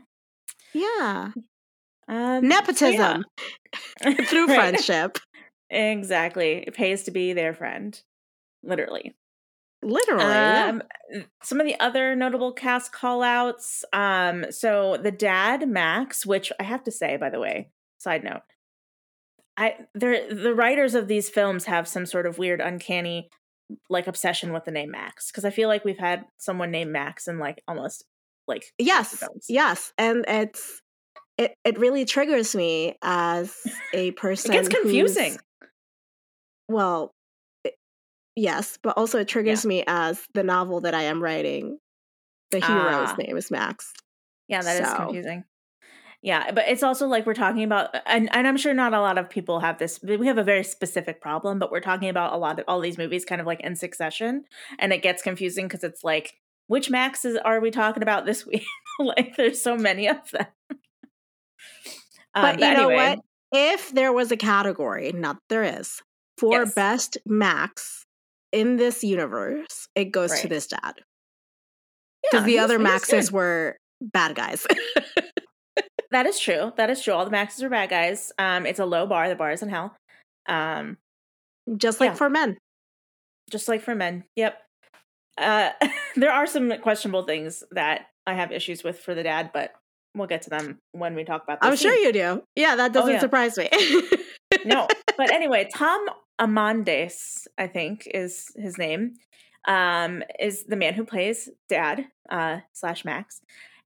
Yeah. 0.74 1.30
Um, 2.08 2.48
Nepotism 2.48 3.24
yeah. 4.04 4.14
through 4.26 4.46
friendship. 4.54 5.18
Exactly. 5.70 6.64
It 6.66 6.74
pays 6.74 7.04
to 7.04 7.10
be 7.10 7.32
their 7.32 7.52
friend. 7.52 8.00
Literally. 8.62 9.14
Literally. 9.82 10.24
Um, 10.24 10.82
some 11.42 11.60
of 11.60 11.66
the 11.66 11.78
other 11.78 12.16
notable 12.16 12.52
cast 12.52 12.90
call 12.92 13.22
outs. 13.22 13.84
Um, 13.92 14.46
so 14.50 14.96
the 15.00 15.12
dad, 15.12 15.68
Max, 15.68 16.26
which 16.26 16.50
I 16.58 16.64
have 16.64 16.82
to 16.84 16.90
say, 16.90 17.16
by 17.16 17.30
the 17.30 17.38
way, 17.38 17.70
side 17.98 18.24
note, 18.24 18.42
I 19.56 19.76
there 19.94 20.32
the 20.32 20.54
writers 20.54 20.94
of 20.94 21.08
these 21.08 21.28
films 21.28 21.66
have 21.66 21.86
some 21.86 22.06
sort 22.06 22.26
of 22.26 22.38
weird, 22.38 22.60
uncanny 22.60 23.28
like 23.90 24.06
obsession 24.06 24.52
with 24.52 24.64
the 24.64 24.70
name 24.70 24.90
Max. 24.90 25.30
Because 25.30 25.44
I 25.44 25.50
feel 25.50 25.68
like 25.68 25.84
we've 25.84 25.98
had 25.98 26.24
someone 26.38 26.70
named 26.70 26.92
Max 26.92 27.28
in 27.28 27.38
like 27.38 27.62
almost 27.68 28.04
like 28.48 28.64
Yes. 28.78 29.22
Yes. 29.48 29.92
And 29.98 30.24
it's 30.26 30.82
it, 31.38 31.54
it 31.64 31.78
really 31.78 32.04
triggers 32.04 32.54
me 32.54 32.96
as 33.02 33.56
a 33.94 34.10
person. 34.12 34.52
it 34.52 34.54
gets 34.54 34.68
confusing 34.68 35.38
well, 36.68 37.14
yes, 38.36 38.78
but 38.82 38.96
also 38.96 39.18
it 39.18 39.28
triggers 39.28 39.64
yeah. 39.64 39.68
me 39.68 39.84
as 39.86 40.26
the 40.34 40.42
novel 40.42 40.82
that 40.82 40.94
I 40.94 41.04
am 41.04 41.22
writing. 41.22 41.78
The 42.50 42.60
hero's 42.60 43.10
ah. 43.10 43.16
name 43.18 43.36
is 43.36 43.50
Max. 43.50 43.92
Yeah, 44.48 44.62
that 44.62 44.76
so. 44.78 44.84
is 44.84 44.94
confusing. 44.94 45.44
Yeah, 46.20 46.50
but 46.50 46.64
it's 46.66 46.82
also 46.82 47.06
like 47.06 47.26
we're 47.26 47.34
talking 47.34 47.62
about, 47.62 47.94
and, 48.06 48.28
and 48.34 48.46
I'm 48.46 48.56
sure 48.56 48.74
not 48.74 48.92
a 48.92 49.00
lot 49.00 49.18
of 49.18 49.30
people 49.30 49.60
have 49.60 49.78
this. 49.78 50.00
We 50.02 50.26
have 50.26 50.38
a 50.38 50.42
very 50.42 50.64
specific 50.64 51.20
problem, 51.20 51.58
but 51.58 51.70
we're 51.70 51.80
talking 51.80 52.08
about 52.08 52.32
a 52.32 52.36
lot 52.36 52.58
of 52.58 52.64
all 52.66 52.80
these 52.80 52.98
movies 52.98 53.24
kind 53.24 53.40
of 53.40 53.46
like 53.46 53.60
in 53.60 53.76
succession, 53.76 54.44
and 54.78 54.92
it 54.92 55.02
gets 55.02 55.22
confusing 55.22 55.66
because 55.66 55.84
it's 55.84 56.02
like, 56.02 56.34
which 56.66 56.90
Maxes 56.90 57.36
are 57.44 57.60
we 57.60 57.70
talking 57.70 58.02
about 58.02 58.26
this 58.26 58.44
week? 58.44 58.64
like, 58.98 59.36
there's 59.36 59.62
so 59.62 59.76
many 59.76 60.08
of 60.08 60.30
them. 60.32 60.46
Um, 62.38 62.42
but, 62.42 62.60
but, 62.60 62.60
you 62.60 62.66
anyway. 62.66 62.96
know 62.96 63.10
what? 63.10 63.18
If 63.52 63.92
there 63.92 64.12
was 64.12 64.30
a 64.30 64.36
category, 64.36 65.12
not 65.12 65.38
there 65.48 65.64
is, 65.64 66.02
for 66.36 66.52
yes. 66.52 66.74
best 66.74 67.18
Max 67.26 68.04
in 68.52 68.76
this 68.76 69.02
universe, 69.02 69.88
it 69.94 70.06
goes 70.06 70.30
right. 70.30 70.42
to 70.42 70.48
this 70.48 70.66
dad. 70.66 70.94
Because 72.22 72.46
yeah, 72.46 72.46
the 72.46 72.58
other 72.58 72.78
Maxes 72.78 73.32
were 73.32 73.76
bad 74.00 74.34
guys. 74.34 74.66
that 76.10 76.26
is 76.26 76.38
true. 76.38 76.72
That 76.76 76.90
is 76.90 77.02
true. 77.02 77.14
All 77.14 77.24
the 77.24 77.30
Maxes 77.30 77.62
are 77.62 77.70
bad 77.70 77.90
guys. 77.90 78.32
Um, 78.38 78.66
it's 78.66 78.78
a 78.78 78.86
low 78.86 79.06
bar. 79.06 79.28
The 79.28 79.36
bar 79.36 79.52
is 79.52 79.62
in 79.62 79.68
hell. 79.68 79.96
Um, 80.48 80.98
just 81.76 82.00
like 82.00 82.10
yeah. 82.10 82.14
for 82.14 82.30
men. 82.30 82.58
Just 83.50 83.68
like 83.68 83.82
for 83.82 83.94
men. 83.94 84.24
Yep. 84.36 84.60
Uh, 85.38 85.70
there 86.16 86.32
are 86.32 86.46
some 86.46 86.72
questionable 86.80 87.22
things 87.22 87.64
that 87.70 88.06
I 88.26 88.34
have 88.34 88.52
issues 88.52 88.84
with 88.84 88.98
for 88.98 89.14
the 89.14 89.22
dad, 89.22 89.50
but 89.54 89.72
we'll 90.14 90.26
get 90.26 90.42
to 90.42 90.50
them 90.50 90.78
when 90.92 91.14
we 91.14 91.24
talk 91.24 91.44
about. 91.44 91.58
I'm 91.62 91.76
scene. 91.76 91.90
sure 91.90 91.96
you 91.96 92.12
do. 92.12 92.42
Yeah, 92.56 92.76
that 92.76 92.90
oh, 92.90 92.94
doesn't 92.94 93.10
oh, 93.10 93.14
yeah. 93.14 93.20
surprise 93.20 93.56
me. 93.56 93.68
no, 94.64 94.86
but 95.16 95.30
anyway, 95.30 95.68
Tom 95.74 96.06
Amandes, 96.40 97.46
I 97.56 97.66
think 97.66 98.08
is 98.12 98.46
his 98.56 98.78
name, 98.78 99.14
um, 99.66 100.22
is 100.38 100.64
the 100.64 100.76
man 100.76 100.94
who 100.94 101.04
plays 101.04 101.48
Dad 101.68 102.06
uh, 102.30 102.58
slash 102.72 103.04
Max. 103.04 103.40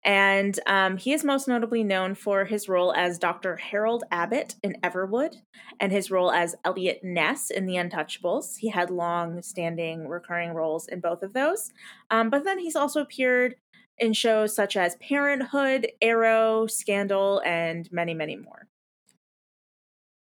And 0.05 0.59
um, 0.67 0.97
he 0.97 1.13
is 1.13 1.23
most 1.23 1.47
notably 1.47 1.85
known 1.85 2.17
for 2.17 2.45
his 2.45 2.69
role 2.69 2.93
as 2.93 3.19
Dr. 3.19 3.57
Harold 3.57 4.03
Abbott 4.11 4.57
in 4.63 4.77
Everwood 4.83 5.37
and 5.79 5.93
his 5.93 6.11
role 6.11 6.33
as 6.33 6.57
Eliot 6.65 7.05
Ness 7.05 7.51
in 7.51 7.67
The 7.67 7.77
Untouchables. 7.77 8.57
He 8.57 8.69
had 8.69 8.91
long 8.91 9.43
standing 9.43 10.09
recurring 10.09 10.55
roles 10.55 10.89
in 10.89 11.01
both 11.01 11.23
of 11.23 11.35
those. 11.35 11.71
Um, 12.11 12.31
but 12.31 12.43
then 12.43 12.59
he's 12.59 12.75
also 12.75 13.01
appeared 13.01 13.55
in 14.03 14.12
shows 14.12 14.55
such 14.55 14.77
as 14.77 14.97
Parenthood, 14.97 15.88
Arrow, 16.03 16.67
Scandal, 16.67 17.41
and 17.47 17.91
many, 17.93 18.12
many 18.12 18.37
more. 18.37 18.69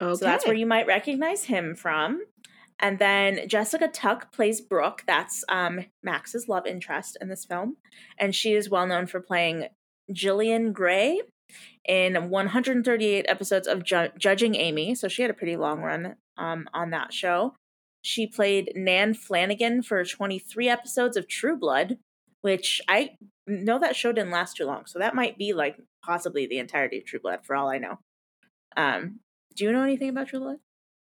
Okay. 0.00 0.14
So 0.14 0.24
that's 0.24 0.46
where 0.46 0.54
you 0.54 0.66
might 0.66 0.86
recognize 0.86 1.44
him 1.44 1.74
from. 1.74 2.22
And 2.78 2.98
then 2.98 3.48
Jessica 3.48 3.88
Tuck 3.88 4.32
plays 4.32 4.60
Brooke. 4.60 5.02
That's 5.06 5.44
um, 5.48 5.86
Max's 6.02 6.48
love 6.48 6.66
interest 6.66 7.16
in 7.20 7.28
this 7.28 7.44
film. 7.44 7.76
And 8.18 8.34
she 8.34 8.52
is 8.52 8.70
well 8.70 8.86
known 8.86 9.06
for 9.06 9.20
playing 9.20 9.68
Gillian 10.12 10.72
Gray 10.72 11.22
in 11.86 12.28
138 12.28 13.24
episodes 13.28 13.66
of 13.66 13.82
Ju- 13.82 14.10
Judging 14.18 14.54
Amy. 14.54 14.94
So 14.94 15.08
she 15.08 15.22
had 15.22 15.30
a 15.30 15.34
pretty 15.34 15.56
long 15.56 15.80
run 15.80 16.16
um, 16.36 16.68
on 16.74 16.90
that 16.90 17.12
show. 17.12 17.54
She 18.02 18.26
played 18.26 18.72
Nan 18.76 19.14
Flanagan 19.14 19.82
for 19.82 20.04
23 20.04 20.68
episodes 20.68 21.16
of 21.16 21.26
True 21.26 21.56
Blood, 21.56 21.98
which 22.42 22.80
I 22.88 23.16
know 23.46 23.78
that 23.78 23.96
show 23.96 24.12
didn't 24.12 24.30
last 24.30 24.56
too 24.56 24.66
long. 24.66 24.86
So 24.86 24.98
that 24.98 25.14
might 25.14 25.38
be 25.38 25.52
like 25.52 25.76
possibly 26.02 26.46
the 26.46 26.58
entirety 26.58 26.98
of 26.98 27.04
True 27.04 27.20
Blood 27.20 27.40
for 27.44 27.56
all 27.56 27.68
I 27.68 27.78
know. 27.78 27.98
Um, 28.76 29.20
do 29.54 29.64
you 29.64 29.72
know 29.72 29.82
anything 29.82 30.10
about 30.10 30.28
True 30.28 30.40
Blood? 30.40 30.56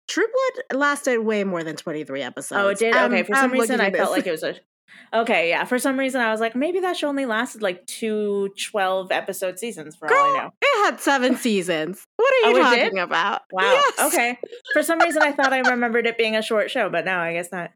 True 0.07 0.27
Blood 0.27 0.79
lasted 0.79 1.19
way 1.19 1.43
more 1.43 1.63
than 1.63 1.75
23 1.75 2.21
episodes. 2.21 2.59
Oh, 2.59 2.69
it 2.69 2.79
did? 2.79 2.95
Okay. 2.95 3.23
For 3.23 3.35
some 3.35 3.51
I'm 3.51 3.51
reason, 3.51 3.81
I 3.81 3.91
felt 3.91 4.11
like 4.11 4.27
it 4.27 4.31
was 4.31 4.43
a. 4.43 4.55
Okay, 5.13 5.49
yeah. 5.49 5.63
For 5.65 5.79
some 5.79 5.99
reason, 5.99 6.21
I 6.21 6.31
was 6.31 6.39
like, 6.39 6.55
maybe 6.55 6.79
that 6.79 6.97
show 6.97 7.09
only 7.09 7.25
lasted 7.25 7.61
like 7.61 7.85
two 7.87 8.49
12 8.71 9.11
episode 9.11 9.59
seasons 9.59 9.95
for 9.95 10.07
Girl, 10.07 10.17
all 10.17 10.35
I 10.35 10.37
know. 10.39 10.53
It 10.61 10.85
had 10.85 10.99
seven 10.99 11.35
seasons. 11.37 12.05
What 12.15 12.33
are 12.33 12.49
you 12.49 12.57
oh, 12.57 12.61
talking 12.61 12.99
about? 12.99 13.41
Wow. 13.51 13.63
Yes. 13.63 14.13
Okay. 14.13 14.39
For 14.73 14.83
some 14.83 14.99
reason, 14.99 15.21
I 15.21 15.33
thought 15.33 15.53
I 15.53 15.59
remembered 15.69 16.07
it 16.07 16.17
being 16.17 16.35
a 16.35 16.41
short 16.41 16.71
show, 16.71 16.89
but 16.89 17.05
now 17.05 17.21
I 17.21 17.33
guess 17.33 17.51
not. 17.51 17.71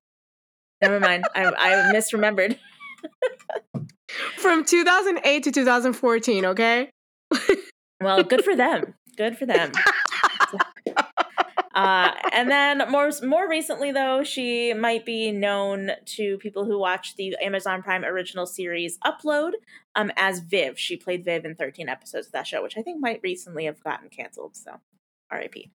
Never 0.81 0.99
mind. 0.99 1.25
I, 1.35 1.45
I 1.45 1.93
misremembered. 1.93 2.57
From 4.37 4.65
2008 4.65 5.43
to 5.43 5.51
2014, 5.51 6.45
okay? 6.45 6.89
well, 8.01 8.23
good 8.23 8.43
for 8.43 8.55
them. 8.55 8.93
Good 9.15 9.37
for 9.37 9.45
them. 9.45 9.71
uh, 11.75 12.11
and 12.33 12.49
then 12.49 12.89
more 12.89 13.11
more 13.23 13.47
recently, 13.47 13.91
though, 13.91 14.23
she 14.23 14.73
might 14.73 15.05
be 15.05 15.31
known 15.31 15.91
to 16.17 16.37
people 16.39 16.65
who 16.65 16.79
watch 16.79 17.15
the 17.15 17.35
Amazon 17.41 17.81
Prime 17.81 18.03
original 18.03 18.45
series 18.45 18.97
Upload 19.05 19.51
um, 19.95 20.11
as 20.17 20.39
Viv. 20.39 20.79
She 20.79 20.97
played 20.97 21.23
Viv 21.23 21.45
in 21.45 21.55
13 21.55 21.87
episodes 21.87 22.27
of 22.27 22.33
that 22.33 22.47
show, 22.47 22.63
which 22.63 22.77
I 22.77 22.81
think 22.81 22.99
might 22.99 23.21
recently 23.23 23.65
have 23.65 23.83
gotten 23.83 24.09
canceled. 24.09 24.55
So, 24.55 24.79
R.I.P. 25.29 25.71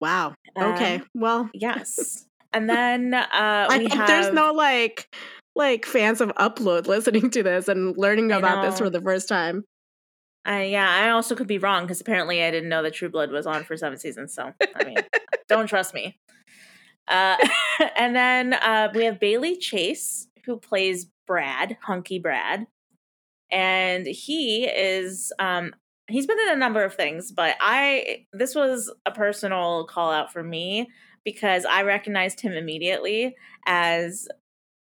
Wow. 0.00 0.34
Okay. 0.56 0.96
Um, 0.96 1.06
well, 1.14 1.50
yes. 1.54 2.26
And 2.54 2.70
then 2.70 3.14
uh, 3.14 3.26
I 3.32 3.86
have, 3.90 4.06
there's 4.06 4.32
no 4.32 4.52
like 4.52 5.14
like 5.56 5.84
fans 5.84 6.20
of 6.20 6.30
Upload 6.30 6.86
listening 6.86 7.30
to 7.30 7.42
this 7.42 7.68
and 7.68 7.96
learning 7.96 8.32
about 8.32 8.64
this 8.64 8.78
for 8.78 8.90
the 8.90 9.00
first 9.00 9.28
time. 9.28 9.64
I 10.44 10.64
yeah, 10.64 10.88
I 10.88 11.10
also 11.10 11.34
could 11.34 11.46
be 11.46 11.58
wrong 11.58 11.84
because 11.84 12.00
apparently 12.00 12.42
I 12.42 12.50
didn't 12.50 12.68
know 12.68 12.82
that 12.82 12.94
True 12.94 13.08
Blood 13.08 13.30
was 13.30 13.46
on 13.46 13.64
for 13.64 13.76
seven 13.76 13.98
seasons. 13.98 14.34
So 14.34 14.52
I 14.74 14.84
mean, 14.84 14.96
don't 15.48 15.66
trust 15.66 15.94
me. 15.94 16.18
Uh, 17.08 17.36
and 17.96 18.14
then 18.14 18.54
uh, 18.54 18.90
we 18.94 19.04
have 19.04 19.20
Bailey 19.20 19.56
Chase 19.56 20.28
who 20.44 20.58
plays 20.58 21.06
Brad, 21.26 21.78
Hunky 21.82 22.18
Brad, 22.18 22.66
and 23.50 24.06
he 24.06 24.66
is 24.66 25.32
um, 25.38 25.74
he's 26.08 26.26
been 26.26 26.38
in 26.40 26.50
a 26.50 26.56
number 26.56 26.84
of 26.84 26.94
things, 26.94 27.32
but 27.32 27.56
I 27.60 28.26
this 28.32 28.54
was 28.54 28.92
a 29.06 29.10
personal 29.10 29.86
call 29.86 30.12
out 30.12 30.32
for 30.32 30.42
me 30.42 30.90
because 31.24 31.64
I 31.64 31.82
recognized 31.82 32.40
him 32.40 32.52
immediately 32.52 33.34
as 33.66 34.28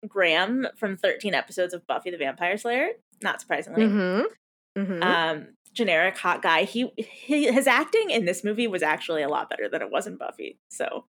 Graham 0.07 0.67
from 0.77 0.97
13 0.97 1.35
episodes 1.35 1.75
of 1.75 1.87
Buffy 1.87 2.11
the 2.11 2.19
Vampire 2.19 2.57
Slayer. 2.57 2.91
Not 3.23 3.41
surprisingly. 3.41 3.83
Mm-hmm. 3.83 4.81
Mm-hmm. 4.81 5.03
Um, 5.03 5.49
generic 5.73 6.17
hot 6.19 6.43
guy. 6.43 6.65
He, 6.65 6.93
he 6.97 7.51
his 7.51 7.67
acting 7.67 8.11
in 8.11 8.25
this 8.25 8.45
movie 8.45 8.67
was 8.67 8.83
actually 8.83 9.23
a 9.23 9.29
lot 9.29 9.51
better 9.51 9.69
than 9.69 9.83
it 9.83 9.91
was 9.91 10.07
in 10.07 10.17
Buffy. 10.17 10.57
So, 10.71 11.05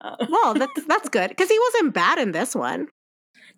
uh, 0.00 0.16
well, 0.28 0.54
that's 0.54 0.84
that's 0.86 1.08
good 1.08 1.28
because 1.28 1.48
he 1.50 1.58
wasn't 1.58 1.94
bad 1.94 2.18
in 2.18 2.32
this 2.32 2.54
one. 2.54 2.88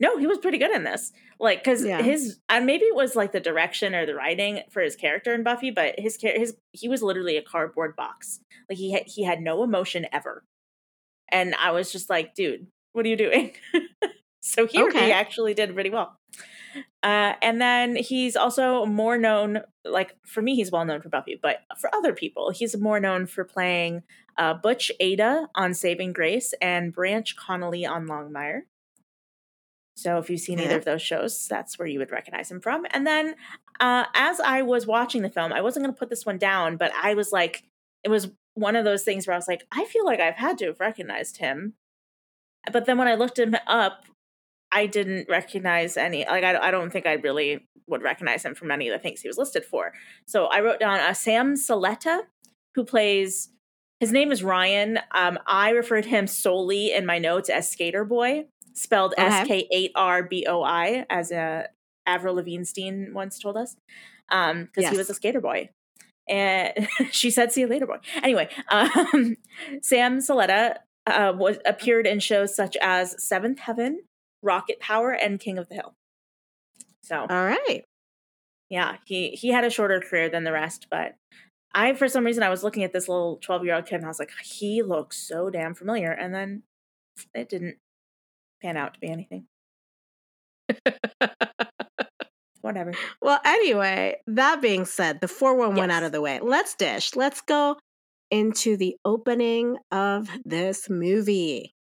No, 0.01 0.17
he 0.19 0.27
was 0.27 0.39
pretty 0.39 0.59
good 0.59 0.75
in 0.75 0.85
this. 0.85 1.13
Like, 1.39 1.63
because 1.63 1.85
Yeah. 1.85 2.03
his 2.03 2.39
and 2.49 2.67
maybe 2.67 2.85
it 2.87 2.95
was 2.95 3.15
like 3.15 3.33
the 3.33 3.41
direction 3.41 3.95
or 3.95 4.07
the 4.07 4.15
writing 4.15 4.63
for 4.71 4.81
his 4.83 4.97
character 4.97 5.33
in 5.35 5.43
Buffy, 5.45 5.71
but 5.71 5.95
his 5.99 6.17
his 6.21 6.57
he 6.73 6.89
was 6.89 7.03
literally 7.03 7.37
a 7.37 7.43
cardboard 7.43 7.95
box. 7.95 8.41
Like 8.69 8.79
he 8.79 8.93
had 8.93 9.05
he 9.07 9.23
had 9.25 9.41
no 9.41 9.63
emotion 9.63 10.07
ever, 10.13 10.43
and 11.33 11.55
I 11.57 11.73
was 11.73 11.91
just 11.91 12.09
like, 12.09 12.35
dude, 12.35 12.67
what 12.93 13.05
are 13.05 13.09
you 13.09 13.17
doing? 13.17 13.53
so 14.43 14.67
here 14.67 14.87
Okay. 14.89 15.07
he 15.07 15.13
actually 15.13 15.55
did 15.55 15.75
pretty 15.75 15.91
well. 15.91 16.17
Uh, 17.03 17.35
and 17.43 17.61
then 17.61 17.97
he's 17.97 18.37
also 18.37 18.87
more 18.87 19.19
known, 19.19 19.61
like 19.85 20.17
for 20.25 20.41
me, 20.41 20.55
he's 20.55 20.71
well 20.71 20.85
known 20.85 21.01
for 21.03 21.09
Buffy, 21.09 21.39
but 21.43 21.59
for 21.79 21.93
other 21.95 22.13
people, 22.13 22.51
he's 22.51 22.77
more 22.79 23.01
known 23.01 23.27
for 23.27 23.45
playing 23.45 24.03
uh, 24.39 24.55
Butch 24.55 24.91
Ada 25.01 25.49
on 25.55 25.75
Saving 25.75 26.13
Grace 26.13 26.55
and 26.63 26.93
Branch 26.93 27.35
Connolly 27.37 27.85
on 27.85 28.07
Longmire. 28.07 28.63
So 29.97 30.19
if 30.19 30.31
you've 30.31 30.41
seen 30.41 30.59
either 30.61 30.79
of 30.79 30.85
those 30.87 31.03
shows, 31.03 31.47
that's 31.49 31.79
where 31.79 31.87
you 31.87 31.99
would 31.99 32.11
recognize 32.11 32.51
him 32.51 32.61
from. 32.61 32.87
And 32.91 33.07
then 33.07 33.35
uh, 33.79 34.07
as 34.15 34.41
I 34.41 34.63
was 34.63 34.87
watching 34.87 35.23
the 35.23 35.29
film, 35.31 35.53
I 35.53 35.61
wasn't 35.61 35.85
going 35.85 35.95
to 35.95 35.99
put 35.99 36.09
this 36.09 36.25
one 36.25 36.39
down, 36.39 36.77
but 36.77 36.93
I 36.95 37.15
was 37.15 37.31
like, 37.31 37.65
it 38.03 38.09
was 38.09 38.31
one 38.55 38.77
of 38.77 38.85
those 38.85 39.03
things 39.05 39.27
where 39.27 39.35
I 39.35 39.39
was 39.39 39.49
like, 39.49 39.67
I 39.73 39.85
feel 39.85 40.05
like 40.05 40.21
I've 40.21 40.37
had 40.37 40.59
to 40.59 40.67
have 40.67 40.81
recognized 40.81 41.39
him. 41.39 41.75
But 42.73 42.87
then 42.87 42.99
when 42.99 43.09
I 43.09 43.15
looked 43.15 43.39
him 43.39 43.57
up, 43.67 44.05
I 44.71 44.87
didn't 44.87 45.29
recognize 45.29 45.97
any. 45.97 46.25
Like 46.25 46.45
I, 46.45 46.69
I 46.69 46.71
don't 46.71 46.91
think 46.91 47.07
I 47.07 47.15
really 47.15 47.67
would 47.87 48.03
recognize 48.03 48.45
him 48.45 48.55
from 48.55 48.71
any 48.71 48.89
of 48.89 48.93
the 48.93 49.03
things 49.03 49.21
he 49.21 49.29
was 49.29 49.37
listed 49.39 49.65
for. 49.65 49.93
So 50.27 50.47
I 50.47 50.61
wrote 50.61 50.81
down 50.81 51.01
uh, 51.01 51.13
Sam 51.15 51.55
Saletta, 51.55 52.21
who 52.75 52.85
plays. 52.85 53.51
His 54.01 54.13
name 54.13 54.33
is 54.33 54.43
Ryan. 54.43 54.99
Um, 55.13 55.39
I 55.47 55.71
referred 55.71 56.07
him 56.07 56.27
solely 56.27 56.93
in 56.93 57.07
my 57.07 57.19
notes 57.19 57.49
as 57.49 57.71
Skater 57.71 58.05
Boy, 58.05 58.47
spelled. 58.73 59.15
S 59.17 59.47
K 59.47 59.69
eight 59.73 59.93
R 59.95 60.23
B 60.23 60.47
O 60.49 60.63
I, 60.63 61.07
as 61.09 61.31
uh, 61.33 61.67
Avril 62.07 62.35
Lavigne 62.35 63.13
once 63.13 63.39
told 63.39 63.57
us, 63.57 63.77
because 64.29 64.67
he 64.75 64.83
Yes. 64.83 64.97
was 64.97 65.11
a 65.11 65.15
skater 65.15 65.41
boy. 65.41 65.69
And 66.29 66.89
she 67.11 67.31
said, 67.31 67.53
"See 67.53 67.63
you 67.63 67.67
later, 67.67 67.87
boy." 67.87 67.99
Anyway, 68.23 68.49
um, 68.71 69.37
Sam 69.83 70.19
Saletta 70.19 70.77
uh, 71.07 71.33
was 71.37 71.59
appeared 71.67 72.07
in 72.07 72.21
shows 72.21 72.55
such 72.55 72.77
as 72.81 73.23
Seventh 73.23 73.59
Heaven, 73.61 74.03
Rocket 74.43 74.81
Power, 74.81 75.11
and 75.11 75.41
King 75.41 75.59
of 75.59 75.69
the 75.69 75.77
Hill. 75.77 75.95
So 77.03 77.27
All 77.29 77.45
right. 77.45 77.85
yeah, 78.71 78.97
he 79.05 79.31
he 79.31 79.49
had 79.49 79.65
a 79.65 79.71
shorter 79.71 80.01
career 80.01 80.29
than 80.29 80.45
the 80.45 80.53
rest, 80.53 80.87
but 80.91 81.17
I 81.75 81.95
for 81.95 82.09
some 82.09 82.25
reason 82.25 82.43
I 82.43 82.51
was 82.51 82.63
looking 82.63 82.85
at 82.85 82.93
this 82.93 83.09
little 83.09 83.39
twelve 83.43 83.65
year 83.65 83.75
old 83.75 83.87
kid 83.87 83.97
and 83.97 84.05
I 84.05 84.09
was 84.09 84.19
like, 84.21 84.31
he 84.43 84.83
looks 84.83 85.17
so 85.17 85.51
damn 85.51 85.75
familiar, 85.75 86.13
and 86.13 86.33
then 86.35 86.63
it 87.35 87.49
didn't 87.49 87.77
pan 88.63 88.77
out 88.77 88.95
to 88.95 89.01
be 89.01 89.09
anything. 89.09 89.47
Whatever. 92.63 92.95
Well, 93.21 93.41
anyway, 93.45 94.17
that 94.27 94.63
being 94.63 94.85
said, 94.85 95.21
the 95.21 95.29
411 95.29 95.91
out 95.91 96.05
of 96.05 96.13
the 96.13 96.21
way. 96.21 96.41
Let's 96.41 96.75
dish. 96.75 97.15
Let's 97.17 97.41
go 97.41 97.77
into 98.31 98.77
the 98.77 98.97
opening 99.05 99.77
of 99.91 100.29
this 100.45 100.89
movie. 100.89 101.75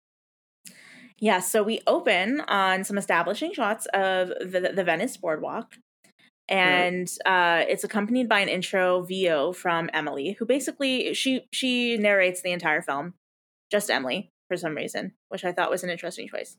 Yeah, 1.19 1.39
so 1.39 1.61
we 1.61 1.81
open 1.85 2.41
on 2.41 2.83
some 2.83 2.97
establishing 2.97 3.53
shots 3.53 3.85
of 3.93 4.29
the, 4.29 4.71
the 4.75 4.83
Venice 4.83 5.17
boardwalk. 5.17 5.75
And 6.49 7.07
uh, 7.25 7.63
it's 7.69 7.83
accompanied 7.83 8.27
by 8.27 8.39
an 8.39 8.49
intro 8.49 9.03
VO 9.03 9.53
from 9.53 9.89
Emily, 9.93 10.35
who 10.37 10.45
basically 10.45 11.13
she 11.13 11.45
she 11.53 11.95
narrates 11.97 12.41
the 12.41 12.51
entire 12.51 12.81
film, 12.81 13.13
just 13.71 13.89
Emily 13.89 14.29
for 14.49 14.57
some 14.57 14.75
reason, 14.75 15.13
which 15.29 15.45
I 15.45 15.53
thought 15.53 15.69
was 15.69 15.83
an 15.83 15.89
interesting 15.89 16.27
choice. 16.27 16.57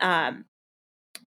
Um, 0.00 0.46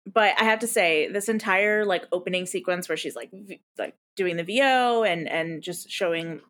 but 0.07 0.35
I 0.41 0.45
have 0.45 0.61
to 0.61 0.67
say, 0.67 1.09
this 1.09 1.29
entire 1.29 1.85
like 1.85 2.05
opening 2.13 2.47
sequence 2.47 2.89
where 2.89 2.97
she's 2.97 3.17
like 3.17 3.31
v- 3.33 3.61
like 3.79 3.95
doing 4.17 4.37
the 4.37 4.45
VO 4.45 5.03
and 5.05 5.29
and 5.29 5.63
just 5.63 5.91
showing 5.91 6.41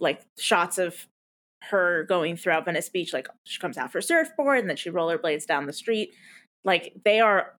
like 0.00 0.22
shots 0.38 0.78
of 0.78 1.06
her 1.70 2.04
going 2.08 2.36
throughout 2.36 2.64
Venice 2.64 2.88
Beach. 2.88 3.12
Like 3.12 3.28
she 3.44 3.60
comes 3.60 3.78
out 3.78 3.92
for 3.92 3.98
a 3.98 4.02
surfboard 4.02 4.58
and 4.60 4.68
then 4.68 4.76
she 4.76 4.90
rollerblades 4.90 5.46
down 5.46 5.66
the 5.66 5.72
street. 5.72 6.10
Like 6.64 6.92
they 7.04 7.20
are 7.20 7.54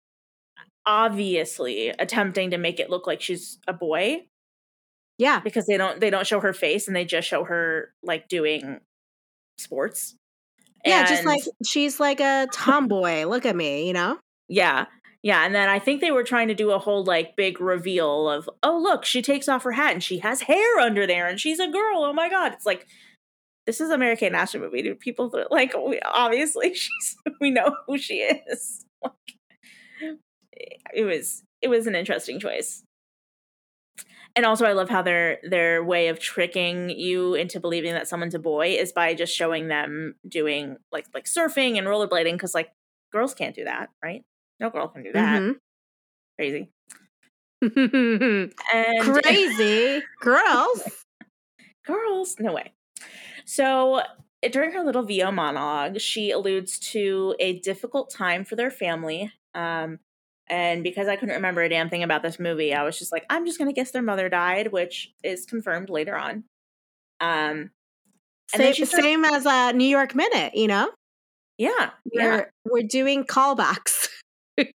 obviously 0.86 1.90
attempting 1.90 2.52
to 2.52 2.58
make 2.58 2.80
it 2.80 2.90
look 2.90 3.08
like 3.08 3.22
she's 3.22 3.58
a 3.68 3.74
boy 3.74 4.26
Yeah. 5.18 5.40
because 5.40 5.66
they 5.66 5.78
don't 5.78 6.00
they 6.02 6.10
don't 6.10 6.28
show 6.28 6.42
her 6.42 6.54
face 6.54 6.88
and 6.88 6.96
they 6.96 7.06
just 7.06 7.28
show 7.28 7.44
her 7.46 7.94
like 8.04 8.28
doing 8.28 8.80
sports. 9.58 10.16
Yeah, 10.86 11.08
just 11.08 11.24
like 11.24 11.42
she's 11.66 12.00
like 12.02 12.20
a 12.20 12.48
tomboy. 12.54 13.24
Look 13.26 13.46
at 13.46 13.56
me, 13.56 13.88
you 13.88 13.94
know? 13.94 14.20
Yeah. 14.50 14.88
Yeah. 15.24 15.46
And 15.46 15.56
then 15.56 15.70
I 15.70 15.80
think 15.80 16.02
they 16.02 16.12
were 16.12 16.24
trying 16.24 16.50
to 16.50 16.54
do 16.54 16.72
a 16.72 16.80
whole 16.80 17.04
like 17.04 17.36
big 17.38 17.62
reveal 17.62 18.30
of, 18.30 18.50
oh, 18.62 18.78
look, 18.78 19.06
she 19.06 19.22
takes 19.22 19.48
off 19.48 19.64
her 19.64 19.72
hat 19.72 19.94
and 19.94 20.04
she 20.04 20.20
has 20.20 20.42
hair 20.42 20.80
under 20.80 21.08
there 21.08 21.28
and 21.28 21.40
she's 21.40 21.60
a 21.60 21.72
girl. 21.72 22.04
Oh 22.04 22.14
my 22.14 22.30
God. 22.30 22.52
It's 22.52 22.66
like, 22.66 22.86
this 23.66 23.80
is 23.80 23.90
American 23.90 24.34
National 24.34 24.64
movie. 24.66 24.84
Dude. 24.84 25.00
People 25.00 25.32
like, 25.50 25.74
we, 25.74 26.00
obviously, 26.02 26.74
she's, 26.74 27.16
we 27.40 27.50
know 27.50 27.78
who 27.88 27.98
she 27.98 28.16
is. 28.16 28.86
Like, 29.04 29.36
eh, 30.02 30.78
it 30.96 31.04
was, 31.04 31.44
it 31.62 31.68
was 31.68 31.88
an 31.88 31.96
interesting 31.96 32.40
choice. 32.40 32.84
And 34.36 34.46
also, 34.46 34.66
I 34.66 34.72
love 34.72 34.90
how 34.90 35.02
their 35.02 35.40
their 35.44 35.84
way 35.84 36.08
of 36.08 36.20
tricking 36.20 36.90
you 36.90 37.36
into 37.36 37.60
believing 37.60 37.94
that 37.94 38.08
someone's 38.08 38.34
a 38.34 38.40
boy 38.40 38.70
is 38.70 38.92
by 38.92 39.14
just 39.14 39.36
showing 39.36 39.68
them 39.68 40.16
doing 40.28 40.78
like 40.92 41.06
like 41.14 41.26
surfing 41.26 41.78
and 41.78 41.86
rollerblading 41.86 42.32
because 42.32 42.56
like 42.56 42.72
girls 43.12 43.34
can't 43.34 43.56
do 43.56 43.66
that, 43.66 43.90
right? 44.04 44.24
No 44.60 44.70
girl 44.70 44.88
can 44.88 45.04
do 45.04 45.12
that. 45.14 45.56
Crazy. 46.38 46.70
Mhm. 47.64 48.54
And 48.74 49.00
Crazy 49.24 50.04
girls. 50.20 50.84
girls, 51.86 52.36
no 52.40 52.54
way. 52.54 52.74
So 53.46 54.02
during 54.52 54.72
her 54.74 54.84
little 54.84 55.04
VO 55.04 55.32
monologue, 55.32 56.00
she 56.00 56.32
alludes 56.32 56.80
to 56.92 57.36
a 57.40 57.60
difficult 57.60 58.10
time 58.10 58.44
for 58.46 58.56
their 58.56 58.72
family. 58.72 59.32
Um, 59.56 60.00
and 60.48 60.84
because 60.84 61.08
I 61.08 61.16
couldn't 61.16 61.36
remember 61.36 61.62
a 61.62 61.70
damn 61.70 61.90
thing 61.90 62.04
about 62.04 62.22
this 62.22 62.40
movie, 62.40 62.74
I 62.74 62.84
was 62.84 63.00
just 63.00 63.12
like, 63.12 63.26
I'm 63.30 63.46
just 63.46 63.58
gonna 63.58 63.74
guess 63.74 63.92
their 63.92 64.02
mother 64.02 64.28
died, 64.30 64.72
which 64.72 65.12
is 65.24 65.46
confirmed 65.46 65.90
later 65.90 66.16
on. 66.18 66.44
Um, 67.22 67.72
And 68.54 68.62
Same, 68.62 68.74
starts- 68.86 68.92
same 69.04 69.24
as 69.26 69.46
a 69.46 69.72
New 69.74 69.86
York 69.88 70.14
Minute, 70.16 70.56
you 70.56 70.68
know? 70.68 70.92
yeah, 71.58 71.92
yeah, 72.12 72.36
We're, 72.36 72.52
we're 72.66 72.88
doing 72.88 73.24
callbacks. 73.24 74.10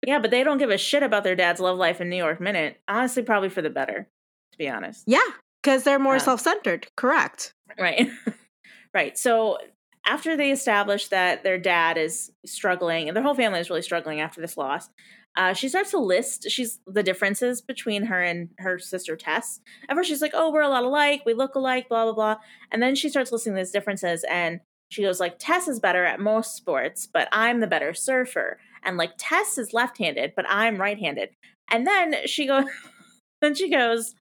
Yeah, 0.06 0.18
but 0.18 0.30
they 0.30 0.42
don't 0.44 0.58
give 0.58 0.70
a 0.70 0.78
shit 0.78 1.02
about 1.02 1.24
their 1.24 1.36
dad's 1.36 1.60
love 1.60 1.78
life 1.78 2.00
in 2.00 2.08
New 2.08 2.16
York 2.16 2.40
Minute. 2.40 2.80
Honestly, 2.88 3.22
probably 3.22 3.48
for 3.48 3.62
the 3.62 3.70
better, 3.70 4.08
to 4.52 4.58
be 4.58 4.68
honest. 4.68 5.04
Yeah, 5.06 5.20
because 5.62 5.84
they're 5.84 5.98
more 5.98 6.14
Yeah. 6.14 6.22
self 6.22 6.40
centered. 6.40 6.86
Correct. 6.96 7.52
Right. 7.78 8.08
right. 8.94 9.16
So 9.18 9.58
after 10.06 10.36
they 10.36 10.50
establish 10.50 11.08
that 11.08 11.42
their 11.42 11.58
dad 11.58 11.98
is 11.98 12.32
struggling 12.46 13.08
and 13.08 13.16
their 13.16 13.22
whole 13.24 13.34
family 13.34 13.60
is 13.60 13.68
really 13.70 13.82
struggling 13.82 14.20
after 14.20 14.40
this 14.40 14.56
loss, 14.56 14.88
uh, 15.36 15.52
she 15.52 15.68
starts 15.68 15.90
to 15.92 15.98
list 15.98 16.50
she's 16.50 16.80
the 16.86 17.02
differences 17.02 17.60
between 17.60 18.04
her 18.06 18.20
and 18.22 18.48
her 18.58 18.78
sister 18.78 19.14
Tess. 19.16 19.60
At 19.88 19.94
first 19.96 20.08
she's 20.08 20.22
like, 20.22 20.32
Oh, 20.34 20.50
we're 20.50 20.62
a 20.62 20.68
lot 20.68 20.84
alike, 20.84 21.22
we 21.26 21.34
look 21.34 21.54
alike, 21.54 21.88
blah 21.88 22.04
blah 22.04 22.14
blah. 22.14 22.36
And 22.72 22.82
then 22.82 22.94
she 22.94 23.08
starts 23.08 23.30
listing 23.30 23.54
these 23.54 23.70
differences 23.70 24.24
and 24.28 24.60
she 24.90 25.02
goes 25.02 25.20
like 25.20 25.36
Tess 25.38 25.68
is 25.68 25.78
better 25.78 26.04
at 26.04 26.18
most 26.18 26.56
sports, 26.56 27.06
but 27.06 27.28
I'm 27.30 27.60
the 27.60 27.66
better 27.66 27.92
surfer. 27.92 28.58
And 28.88 28.96
like 28.96 29.12
Tess 29.18 29.58
is 29.58 29.72
left-handed, 29.72 30.32
but 30.34 30.46
I'm 30.48 30.76
right-handed. 30.78 31.30
And 31.70 31.86
then 31.86 32.26
she 32.26 32.46
goes 32.46 32.64
then 33.40 33.54
she 33.54 33.70
goes, 33.70 34.14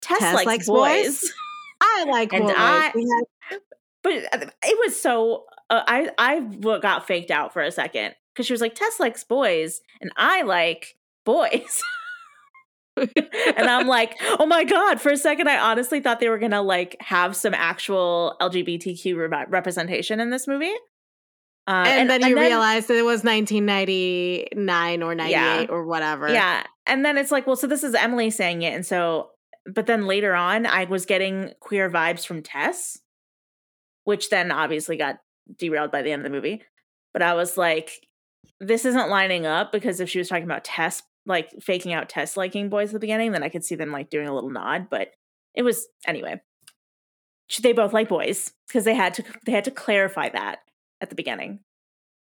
Tess, 0.00 0.18
Tess 0.18 0.34
likes, 0.34 0.46
likes 0.46 0.66
boys. 0.66 1.20
boys. 1.20 1.32
I 1.80 2.04
like 2.08 2.32
And 2.32 2.44
boys. 2.44 2.54
I- 2.56 2.92
but 4.02 4.12
uh, 4.32 4.46
it 4.62 4.78
was 4.84 5.00
so 5.00 5.44
uh, 5.70 5.82
I 6.18 6.40
got 6.80 7.06
faked 7.06 7.30
out 7.30 7.52
for 7.52 7.62
a 7.62 7.70
second 7.70 8.14
because 8.32 8.46
she 8.46 8.52
was 8.52 8.60
like 8.60 8.74
Tess 8.74 9.00
likes 9.00 9.24
boys 9.24 9.80
and 10.00 10.10
I 10.16 10.42
like 10.42 10.96
boys. 11.24 11.82
and 12.96 13.68
I'm 13.68 13.86
like, 13.86 14.14
oh 14.38 14.46
my 14.46 14.64
god! 14.64 15.00
For 15.00 15.10
a 15.10 15.16
second, 15.16 15.48
I 15.48 15.58
honestly 15.58 16.00
thought 16.00 16.20
they 16.20 16.28
were 16.28 16.38
gonna 16.38 16.62
like 16.62 16.96
have 17.00 17.34
some 17.34 17.54
actual 17.54 18.36
LGBTQ 18.40 19.16
re- 19.30 19.44
representation 19.48 20.20
in 20.20 20.30
this 20.30 20.46
movie. 20.46 20.72
Uh, 21.66 21.84
and, 21.86 22.00
and, 22.00 22.10
then 22.10 22.20
you 22.28 22.36
and 22.36 22.46
realized 22.46 22.88
that 22.88 22.96
it 22.96 23.04
was 23.04 23.24
1999 23.24 25.02
or 25.02 25.14
98 25.14 25.30
yeah, 25.30 25.66
or 25.70 25.86
whatever. 25.86 26.28
Yeah. 26.28 26.62
And 26.86 27.04
then 27.04 27.16
it's 27.16 27.30
like, 27.30 27.46
well, 27.46 27.56
so 27.56 27.66
this 27.66 27.82
is 27.82 27.94
Emily 27.94 28.30
saying 28.30 28.62
it. 28.62 28.74
And 28.74 28.84
so, 28.84 29.30
but 29.66 29.86
then 29.86 30.06
later 30.06 30.34
on, 30.34 30.66
I 30.66 30.84
was 30.84 31.06
getting 31.06 31.52
queer 31.60 31.88
vibes 31.88 32.26
from 32.26 32.42
Tess, 32.42 32.98
which 34.04 34.28
then 34.28 34.52
obviously 34.52 34.98
got 34.98 35.20
derailed 35.58 35.90
by 35.90 36.02
the 36.02 36.12
end 36.12 36.20
of 36.20 36.24
the 36.30 36.36
movie. 36.36 36.62
But 37.14 37.22
I 37.22 37.32
was 37.32 37.56
like, 37.56 38.08
this 38.60 38.84
isn't 38.84 39.08
lining 39.08 39.46
up 39.46 39.72
because 39.72 40.00
if 40.00 40.10
she 40.10 40.18
was 40.18 40.28
talking 40.28 40.44
about 40.44 40.64
Tess, 40.64 41.02
like 41.24 41.50
faking 41.62 41.94
out 41.94 42.10
Tess 42.10 42.36
liking 42.36 42.68
boys 42.68 42.90
at 42.90 42.92
the 42.92 42.98
beginning, 42.98 43.32
then 43.32 43.42
I 43.42 43.48
could 43.48 43.64
see 43.64 43.74
them 43.74 43.90
like 43.90 44.10
doing 44.10 44.28
a 44.28 44.34
little 44.34 44.50
nod. 44.50 44.88
But 44.90 45.12
it 45.54 45.62
was, 45.62 45.86
anyway, 46.06 46.42
they 47.62 47.72
both 47.72 47.94
like 47.94 48.10
boys 48.10 48.52
because 48.68 48.84
they 48.84 48.94
had 48.94 49.14
to, 49.14 49.24
they 49.46 49.52
had 49.52 49.64
to 49.64 49.70
clarify 49.70 50.28
that 50.28 50.58
at 51.04 51.10
the 51.10 51.16
beginning. 51.16 51.60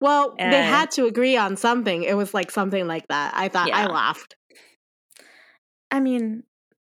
Well, 0.01 0.35
and, 0.39 0.51
they 0.51 0.63
had 0.63 0.89
to 0.91 1.05
agree 1.05 1.37
on 1.37 1.55
something. 1.55 2.03
It 2.03 2.17
was 2.17 2.33
like 2.33 2.49
something 2.49 2.87
like 2.87 3.07
that. 3.07 3.33
I 3.35 3.47
thought 3.47 3.67
yeah. 3.67 3.77
I 3.77 3.85
laughed. 3.85 4.35
I 5.91 5.99
mean, 5.99 6.43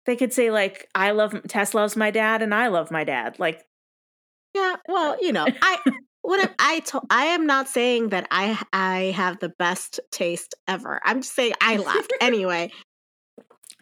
they 0.07 0.17
could 0.17 0.33
say 0.33 0.51
like 0.51 0.89
I 0.95 1.11
love 1.11 1.35
Tess 1.47 1.75
loves 1.75 1.95
my 1.95 2.11
dad 2.11 2.43
and 2.43 2.55
I 2.55 2.69
love 2.69 2.91
my 2.91 3.05
dad. 3.05 3.39
Like 3.39 3.63
Yeah, 4.55 4.77
well, 4.89 5.17
you 5.21 5.33
know, 5.33 5.47
I 5.61 5.79
what 6.23 6.55
I 6.59 6.81
told 6.81 7.05
I 7.11 7.27
am 7.27 7.47
not 7.47 7.69
saying 7.69 8.09
that 8.09 8.27
I 8.31 8.59
I 8.73 9.13
have 9.15 9.39
the 9.41 9.51
best 9.51 10.01
taste 10.11 10.55
ever. 10.67 10.99
I'm 11.05 11.21
just 11.21 11.35
saying 11.35 11.53
I 11.61 11.77
laughed 11.77 12.13
anyway. 12.23 12.71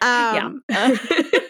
Um 0.03 0.63
yeah. 0.69 0.97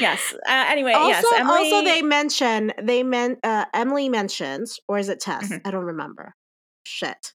yes. 0.00 0.34
Uh, 0.48 0.64
anyway, 0.68 0.92
also, 0.92 1.08
yes. 1.08 1.24
Emily... 1.36 1.72
Also, 1.72 1.84
they 1.84 2.02
mention 2.02 2.72
they 2.82 3.02
meant 3.02 3.38
uh, 3.44 3.64
Emily 3.74 4.08
mentions, 4.08 4.78
or 4.88 4.98
is 4.98 5.08
it 5.08 5.20
Tess? 5.20 5.44
Mm-hmm. 5.44 5.66
I 5.66 5.70
don't 5.70 5.84
remember. 5.84 6.34
Shit. 6.84 7.32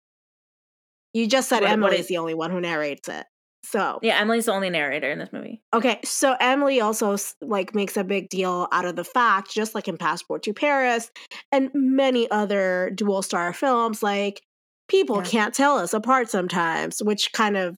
You 1.14 1.28
just 1.28 1.50
said 1.50 1.62
what, 1.62 1.72
Emily 1.72 1.92
what 1.92 2.00
is... 2.00 2.08
the 2.08 2.18
only 2.18 2.34
one 2.34 2.52
who 2.52 2.60
narrates 2.60 3.08
it. 3.08 3.26
So 3.66 4.00
yeah, 4.02 4.20
Emily's 4.20 4.46
the 4.46 4.52
only 4.52 4.70
narrator 4.70 5.10
in 5.10 5.20
this 5.20 5.30
movie. 5.32 5.62
Okay, 5.74 6.00
so 6.04 6.36
Emily 6.40 6.82
also 6.82 7.16
like 7.42 7.74
makes 7.74 7.96
a 7.96 8.04
big 8.04 8.28
deal 8.30 8.68
out 8.74 8.84
of 8.86 8.98
the 8.98 9.06
fact, 9.06 9.54
just 9.54 9.74
like 9.74 9.88
in 9.88 9.96
Passport 9.96 10.44
to 10.44 10.54
Paris 10.54 11.10
and 11.52 11.72
many 11.74 12.30
other 12.30 12.92
Dualstar 12.94 13.56
films, 13.56 14.04
like 14.04 14.42
people 14.90 15.18
yeah. 15.18 15.24
can't 15.24 15.54
tell 15.54 15.78
us 15.78 15.94
apart 15.94 16.30
sometimes, 16.30 17.02
which 17.02 17.32
kind 17.32 17.56
of 17.56 17.78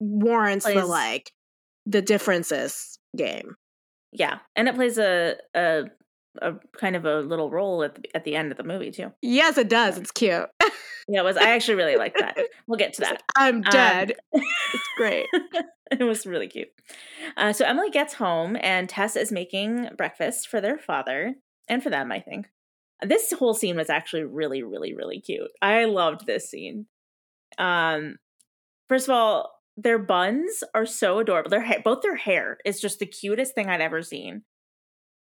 warrants 0.00 0.64
Plays... 0.64 0.76
the 0.76 0.86
like 0.86 1.32
the 1.84 2.00
differences 2.00 2.98
game. 3.14 3.56
Yeah, 4.14 4.38
and 4.56 4.68
it 4.68 4.76
plays 4.76 4.96
a 4.96 5.36
a 5.54 5.84
a 6.40 6.54
kind 6.78 6.96
of 6.96 7.04
a 7.04 7.20
little 7.20 7.50
role 7.50 7.82
at 7.82 7.94
the, 7.96 8.16
at 8.16 8.24
the 8.24 8.36
end 8.36 8.50
of 8.50 8.56
the 8.56 8.64
movie 8.64 8.90
too. 8.90 9.12
Yes, 9.20 9.58
it 9.58 9.68
does. 9.68 9.98
It's 9.98 10.10
cute. 10.10 10.48
yeah, 11.08 11.20
it 11.20 11.24
was. 11.24 11.36
I 11.36 11.50
actually 11.50 11.74
really 11.74 11.96
like 11.96 12.16
that. 12.18 12.36
We'll 12.66 12.78
get 12.78 12.94
to 12.94 13.02
that. 13.02 13.22
I'm 13.36 13.56
um, 13.56 13.62
dead. 13.62 14.14
Um, 14.34 14.42
it's 14.72 14.88
great. 14.96 15.26
it 15.90 16.04
was 16.04 16.26
really 16.26 16.48
cute. 16.48 16.68
Uh, 17.36 17.52
so 17.52 17.64
Emily 17.64 17.90
gets 17.90 18.14
home, 18.14 18.56
and 18.60 18.88
Tess 18.88 19.16
is 19.16 19.30
making 19.30 19.90
breakfast 19.96 20.48
for 20.48 20.60
their 20.60 20.78
father 20.78 21.34
and 21.68 21.82
for 21.82 21.90
them. 21.90 22.10
I 22.10 22.20
think 22.20 22.48
this 23.02 23.32
whole 23.32 23.54
scene 23.54 23.76
was 23.76 23.90
actually 23.90 24.24
really, 24.24 24.62
really, 24.62 24.94
really 24.94 25.20
cute. 25.20 25.50
I 25.60 25.84
loved 25.84 26.26
this 26.26 26.48
scene. 26.48 26.86
Um, 27.58 28.16
first 28.88 29.08
of 29.08 29.14
all, 29.14 29.53
their 29.76 29.98
buns 29.98 30.62
are 30.74 30.86
so 30.86 31.18
adorable. 31.18 31.50
Their 31.50 31.62
hair, 31.62 31.80
both 31.84 32.02
their 32.02 32.16
hair 32.16 32.58
is 32.64 32.80
just 32.80 32.98
the 32.98 33.06
cutest 33.06 33.54
thing 33.54 33.68
I'd 33.68 33.80
ever 33.80 34.02
seen. 34.02 34.42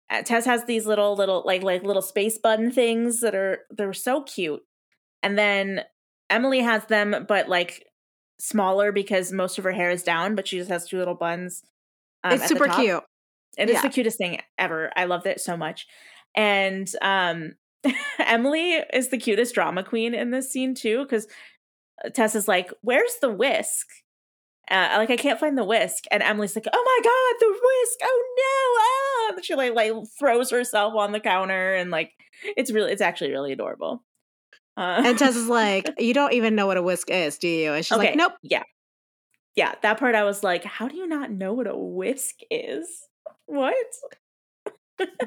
Uh, 0.10 0.22
Tess 0.22 0.46
has 0.46 0.66
these 0.66 0.86
little 0.86 1.16
little 1.16 1.44
like 1.46 1.64
like 1.64 1.84
little 1.84 2.02
space 2.02 2.38
bun 2.38 2.72
things 2.72 3.22
that 3.22 3.36
are 3.36 3.60
they're 3.72 3.94
so 3.94 4.24
cute. 4.24 4.62
And 5.22 5.38
then 5.38 5.82
Emily 6.30 6.60
has 6.60 6.86
them 6.86 7.26
but 7.28 7.48
like 7.48 7.86
smaller 8.40 8.92
because 8.92 9.32
most 9.32 9.58
of 9.58 9.64
her 9.64 9.72
hair 9.72 9.90
is 9.90 10.04
down, 10.04 10.36
but 10.36 10.48
she 10.48 10.58
just 10.58 10.70
has 10.70 10.88
two 10.88 10.98
little 10.98 11.16
buns. 11.16 11.64
Um, 12.24 12.34
it's 12.34 12.48
super 12.48 12.68
cute. 12.68 13.04
It 13.58 13.70
yeah. 13.70 13.76
is 13.76 13.82
the 13.82 13.90
cutest 13.90 14.18
thing 14.18 14.42
ever. 14.58 14.92
I 14.96 15.06
loved 15.06 15.26
it 15.26 15.40
so 15.40 15.56
much. 15.56 15.88
And 16.36 16.90
um 17.02 17.54
Emily 18.20 18.74
is 18.94 19.10
the 19.10 19.18
cutest 19.18 19.56
drama 19.56 19.84
queen 19.84 20.14
in 20.14 20.32
this 20.32 20.52
scene 20.52 20.76
too, 20.76 21.04
because 21.04 21.28
Tess 22.14 22.36
is 22.36 22.48
like, 22.48 22.72
"Where's 22.82 23.16
the 23.22 23.32
whisk?" 23.32 23.88
Uh, 24.72 24.96
like 24.98 25.10
I 25.10 25.18
can't 25.18 25.40
find 25.40 25.58
the 25.58 25.64
whisk, 25.64 26.06
and 26.10 26.24
Emily's 26.24 26.56
like, 26.56 26.68
"Oh 26.72 26.84
my 26.86 27.00
god, 27.04 27.40
the 27.40 27.52
whisk! 27.52 28.00
Oh 28.04 29.30
no!" 29.30 29.38
Ah! 29.38 29.42
She 29.42 29.56
like 29.56 29.74
like 29.74 29.92
throws 30.18 30.52
herself 30.52 30.96
on 30.96 31.12
the 31.12 31.20
counter, 31.20 31.76
and 31.76 31.92
like 31.92 32.12
it's 32.46 32.72
really, 32.72 32.92
it's 32.92 33.02
actually 33.02 33.32
really 33.32 33.52
adorable. 33.52 34.04
Uh, 34.78 35.04
and 35.06 35.20
Tess 35.20 35.36
is 35.36 35.48
like, 35.50 35.90
"You 36.00 36.14
don't 36.14 36.34
even 36.34 36.56
know 36.56 36.66
what 36.68 36.78
a 36.78 36.82
whisk 36.82 37.10
is, 37.10 37.38
do 37.38 37.48
you?" 37.48 37.74
And 37.74 37.86
she's 37.86 37.98
okay, 37.98 38.10
like, 38.10 38.16
"Nope." 38.16 38.34
Yeah, 38.42 38.64
yeah. 39.56 39.74
That 39.82 40.00
part, 40.00 40.16
I 40.16 40.24
was 40.24 40.44
like, 40.44 40.64
"How 40.64 40.88
do 40.88 40.96
you 40.96 41.08
not 41.08 41.30
know 41.30 41.54
what 41.54 41.68
a 41.68 41.78
whisk 41.78 42.36
is? 42.50 42.88
What?" 43.46 43.76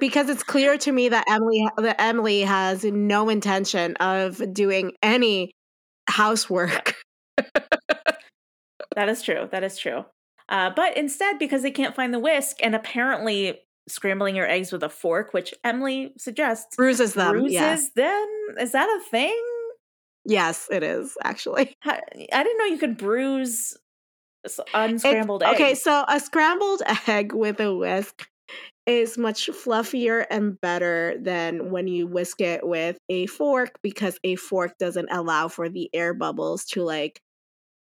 because 0.01 0.29
it's 0.29 0.43
clear 0.43 0.79
to 0.79 0.93
me 0.93 1.09
that 1.09 1.25
Emily 1.29 1.69
that 1.79 2.01
Emily 2.01 2.41
has 2.43 2.85
no 2.85 3.29
intention 3.29 3.97
of 3.97 4.43
doing 4.53 4.93
any 5.03 5.53
housework. 6.09 6.95
That 8.97 9.09
is 9.09 9.23
true. 9.23 9.49
That 9.53 9.63
is 9.63 9.79
true. 9.79 10.05
Uh, 10.49 10.71
but 10.75 10.97
instead, 10.97 11.39
because 11.39 11.63
they 11.63 11.71
can't 11.71 11.95
find 11.95 12.13
the 12.13 12.19
whisk, 12.19 12.57
and 12.63 12.75
apparently 12.75 13.61
scrambling 13.89 14.35
your 14.35 14.49
eggs 14.49 14.73
with 14.73 14.83
a 14.83 14.89
fork, 14.89 15.33
which 15.33 15.55
Emily 15.63 16.13
suggests 16.19 16.75
bruises 16.77 17.15
them. 17.15 17.33
Bruises 17.33 17.53
yes. 17.53 17.91
them. 17.95 18.27
Is 18.59 18.73
that 18.73 18.89
a 18.89 19.11
thing? 19.11 19.43
Yes, 20.25 20.67
it 20.71 20.83
is 20.83 21.17
actually. 21.23 21.77
I 21.85 22.01
didn't 22.31 22.59
know 22.59 22.65
you 22.65 22.79
could 22.79 22.97
bruise 22.97 23.77
unscrambled 24.75 25.43
eggs. 25.43 25.55
Okay, 25.55 25.75
so 25.75 26.05
a 26.09 26.19
scrambled 26.19 26.83
egg 27.07 27.33
with 27.33 27.61
a 27.61 27.75
whisk 27.75 28.29
is 28.87 29.19
much 29.19 29.49
fluffier 29.49 30.25
and 30.31 30.61
better 30.61 31.17
than 31.21 31.71
when 31.71 31.89
you 31.89 32.07
whisk 32.07 32.41
it 32.41 32.67
with 32.67 32.99
a 33.09 33.27
fork 33.27 33.79
because 33.83 34.19
a 34.23 34.37
fork 34.37 34.79
doesn't 34.79 35.09
allow 35.11 35.49
for 35.49 35.69
the 35.69 35.91
air 35.93 36.15
bubbles 36.15 36.65
to 36.65 36.83
like 36.83 37.21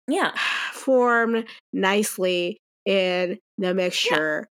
yeah 0.07 0.33
form 0.73 1.43
nicely 1.71 2.57
in 2.85 3.39
the 3.57 3.73
mixture. 3.73 4.47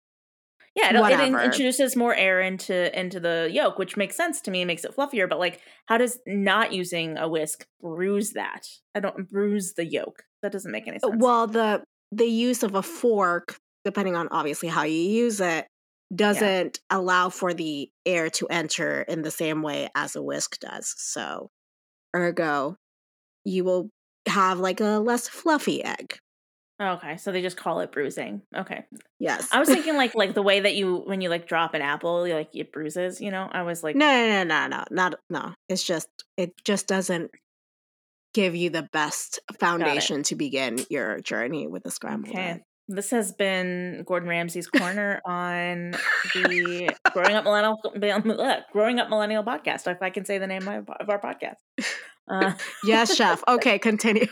Yeah, 0.75 0.93
yeah 0.93 1.23
it, 1.23 1.33
it, 1.33 1.45
introduces 1.45 1.97
more 1.97 2.15
air 2.15 2.41
into 2.41 2.99
into 2.99 3.19
the 3.19 3.49
yolk, 3.51 3.79
which 3.79 3.97
makes 3.97 4.15
sense 4.15 4.43
to 4.43 4.51
me. 4.51 4.63
It 4.63 4.67
makes 4.67 4.85
it 4.85 4.95
fluffier. 4.95 5.29
But 5.29 5.39
like, 5.39 5.61
how 5.87 5.97
does 5.97 6.19
not 6.27 6.73
using 6.73 7.17
a 7.17 7.29
whisk 7.29 7.67
bruise 7.81 8.33
that? 8.33 8.69
I 8.95 9.01
don't 9.01 9.31
bruise 9.31 9.73
the 9.75 9.87
yolk. 9.87 10.25
That 10.43 10.53
doesn't 10.53 10.71
make 10.71 10.87
any 10.87 10.99
uh, 10.99 11.09
sense. 11.09 11.23
Well, 11.23 11.47
the 11.47 11.83
the 12.13 12.27
use 12.27 12.63
of 12.63 12.75
a 12.75 12.83
fork, 12.83 13.57
depending 13.85 14.17
on 14.17 14.29
obviously 14.29 14.69
how 14.69 14.83
you 14.83 15.01
use 15.01 15.41
it, 15.41 15.67
doesn't 16.15 16.79
yeah. 16.91 16.99
allow 16.99 17.31
for 17.31 17.55
the 17.55 17.89
air 18.05 18.29
to 18.31 18.47
enter 18.49 19.03
in 19.03 19.23
the 19.23 19.31
same 19.31 19.63
way 19.63 19.89
as 19.95 20.15
a 20.15 20.23
whisk 20.23 20.61
does. 20.61 20.95
So, 20.99 21.49
ergo, 22.15 22.77
you 23.45 23.65
will 23.65 23.89
have 24.27 24.59
like 24.59 24.81
a 24.81 24.99
less 24.99 25.29
fluffy 25.29 25.85
egg. 25.85 26.19
Okay, 26.81 27.17
so 27.17 27.33
they 27.33 27.41
just 27.41 27.57
call 27.57 27.81
it 27.81 27.91
bruising. 27.91 28.43
Okay. 28.55 28.85
Yes. 29.19 29.49
I 29.51 29.59
was 29.59 29.69
thinking 29.73 29.97
like 29.97 30.15
like 30.15 30.35
the 30.35 30.43
way 30.43 30.61
that 30.61 30.75
you 30.75 30.97
when 31.07 31.21
you 31.21 31.31
like 31.31 31.49
drop 31.49 31.75
an 31.75 31.83
apple, 31.83 32.29
you 32.29 32.35
like 32.35 32.55
it 32.55 32.73
bruises, 32.73 33.21
you 33.21 33.31
know? 33.31 33.49
I 33.51 33.63
was 33.63 33.83
like 33.83 33.97
No, 33.97 34.07
no, 34.07 34.45
no, 34.45 34.67
no, 34.67 34.77
no, 34.77 34.85
not 34.91 35.15
no. 35.31 35.55
It's 35.69 35.83
just 35.83 36.09
it 36.37 36.53
just 36.65 36.87
doesn't 36.87 37.31
give 38.35 38.55
you 38.55 38.69
the 38.69 38.87
best 38.93 39.41
foundation 39.59 40.23
to 40.25 40.35
begin 40.35 40.79
your 40.91 41.21
journey 41.21 41.67
with 41.67 41.83
the 41.83 41.91
scrambled 41.91 42.35
okay. 42.35 42.43
egg. 42.43 42.63
This 42.89 43.11
has 43.11 43.33
been 43.33 44.05
Gordon 44.07 44.29
Ramsay's 44.29 44.69
corner 44.69 45.21
on 45.25 45.93
the 46.35 46.95
Growing 47.13 47.35
Up 47.35 47.45
Millennial 47.45 47.81
Growing 48.73 49.01
Up 49.01 49.09
Millennial 49.09 49.43
podcast. 49.43 49.91
If 49.91 50.03
I 50.03 50.11
can 50.11 50.27
say 50.27 50.39
the 50.39 50.47
name 50.47 50.69
of 50.69 50.89
our 51.09 51.21
podcast. 51.21 51.57
Uh, 52.29 52.53
yes, 52.85 53.15
chef. 53.15 53.43
Okay, 53.49 53.79
continue. 53.79 54.27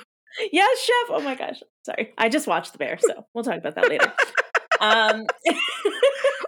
Yes, 0.52 0.78
chef. 0.80 1.10
Oh 1.10 1.20
my 1.20 1.34
gosh. 1.34 1.62
Sorry. 1.84 2.12
I 2.18 2.28
just 2.28 2.46
watched 2.46 2.72
The 2.72 2.78
Bear, 2.78 2.98
so 2.98 3.24
we'll 3.34 3.44
talk 3.44 3.58
about 3.58 3.74
that 3.76 3.88
later. 3.88 4.12
um 4.80 5.26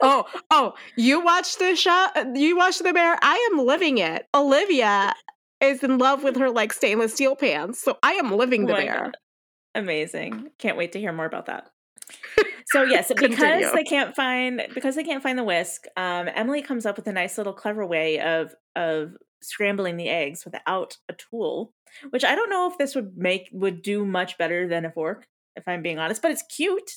oh, 0.03 0.25
oh, 0.51 0.75
you 0.97 1.21
watched 1.21 1.59
the 1.59 1.77
show? 1.77 2.09
You 2.35 2.57
watched 2.57 2.83
The 2.83 2.93
Bear? 2.93 3.17
I 3.23 3.49
am 3.53 3.65
living 3.65 3.99
it. 3.99 4.27
Olivia 4.35 5.15
is 5.61 5.83
in 5.83 5.99
love 5.99 6.25
with 6.25 6.37
her 6.37 6.51
like 6.51 6.73
stainless 6.73 7.15
steel 7.15 7.37
pans. 7.37 7.79
So 7.81 7.97
I 8.03 8.13
am 8.15 8.33
living 8.33 8.65
oh 8.65 8.69
The 8.69 8.73
Bear. 8.75 9.01
God. 9.05 9.17
Amazing. 9.75 10.51
Can't 10.59 10.77
wait 10.77 10.93
to 10.93 11.01
hear 11.01 11.13
more 11.13 11.27
about 11.27 11.47
that. 11.47 11.71
So 12.69 12.83
yes, 12.83 13.13
because 13.17 13.73
they 13.73 13.85
can't 13.85 14.15
find 14.17 14.61
because 14.75 14.97
they 14.97 15.05
can't 15.05 15.23
find 15.23 15.39
the 15.39 15.45
whisk, 15.45 15.85
um, 15.97 16.29
Emily 16.35 16.63
comes 16.63 16.85
up 16.85 16.97
with 16.97 17.07
a 17.07 17.13
nice 17.13 17.39
little 17.39 17.53
clever 17.53 17.87
way 17.87 18.19
of 18.19 18.57
of 18.75 19.13
scrambling 19.43 19.97
the 19.97 20.09
eggs 20.09 20.45
without 20.45 20.99
a 21.09 21.13
tool, 21.15 21.73
which 22.11 22.25
I 22.25 22.35
don't 22.35 22.51
know 22.51 22.71
if 22.71 22.79
this 22.79 22.95
would 22.95 23.17
make 23.17 23.49
would 23.53 23.83
do 23.83 24.05
much 24.05 24.39
better 24.39 24.67
than 24.69 24.85
a 24.85 24.91
fork, 24.91 25.27
if 25.57 25.67
I'm 25.69 25.83
being 25.83 25.99
honest, 25.99 26.23
but 26.23 26.31
it's 26.31 26.45
cute. 26.55 26.93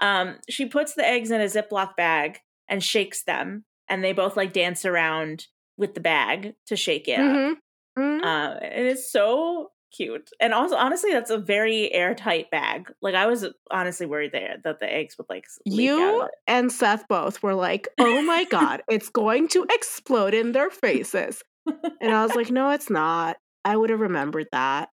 Um, 0.00 0.38
she 0.48 0.66
puts 0.66 0.94
the 0.94 1.06
eggs 1.06 1.30
in 1.30 1.40
a 1.40 1.44
Ziploc 1.44 1.96
bag 1.96 2.38
and 2.68 2.82
shakes 2.82 3.24
them, 3.24 3.64
and 3.88 4.02
they 4.02 4.12
both 4.12 4.36
like 4.36 4.52
dance 4.52 4.84
around 4.84 5.46
with 5.76 5.94
the 5.94 6.00
bag 6.00 6.54
to 6.66 6.76
shake 6.76 7.08
it. 7.08 7.18
Mm-hmm. 7.18 7.54
Mhm. 8.00 8.24
Uh, 8.24 8.58
it 8.62 8.86
is 8.86 9.10
so 9.10 9.72
cute, 9.92 10.30
and 10.40 10.54
also 10.54 10.76
honestly, 10.76 11.10
that's 11.12 11.30
a 11.30 11.38
very 11.38 11.92
airtight 11.92 12.50
bag. 12.50 12.90
Like 13.02 13.14
I 13.14 13.26
was 13.26 13.46
honestly 13.70 14.06
worried 14.06 14.32
there 14.32 14.56
that 14.64 14.78
the 14.78 14.90
eggs 14.90 15.18
would 15.18 15.26
like 15.28 15.46
leak 15.66 15.86
You 15.86 16.28
and 16.46 16.70
Seth 16.72 17.06
both 17.08 17.42
were 17.42 17.54
like, 17.54 17.88
"Oh 17.98 18.22
my 18.22 18.44
god, 18.44 18.82
it's 18.88 19.08
going 19.08 19.48
to 19.48 19.66
explode 19.70 20.34
in 20.34 20.52
their 20.52 20.70
faces,". 20.84 21.42
And 21.66 22.12
I 22.12 22.24
was 22.24 22.34
like, 22.34 22.50
"No, 22.50 22.70
it's 22.70 22.90
not. 22.90 23.36
I 23.64 23.76
would 23.76 23.90
have 23.90 24.00
remembered 24.00 24.48
that." 24.52 24.88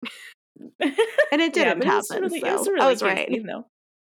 And 0.80 1.42
it 1.42 1.52
didn't 1.52 1.78
was 1.80 2.08
happen. 2.08 2.22
really, 2.24 2.40
so 2.40 2.46
a 2.46 2.50
I 2.50 2.54
really 2.62 2.86
was 2.86 3.02
right. 3.02 3.28
scene, 3.28 3.46
though. 3.46 3.66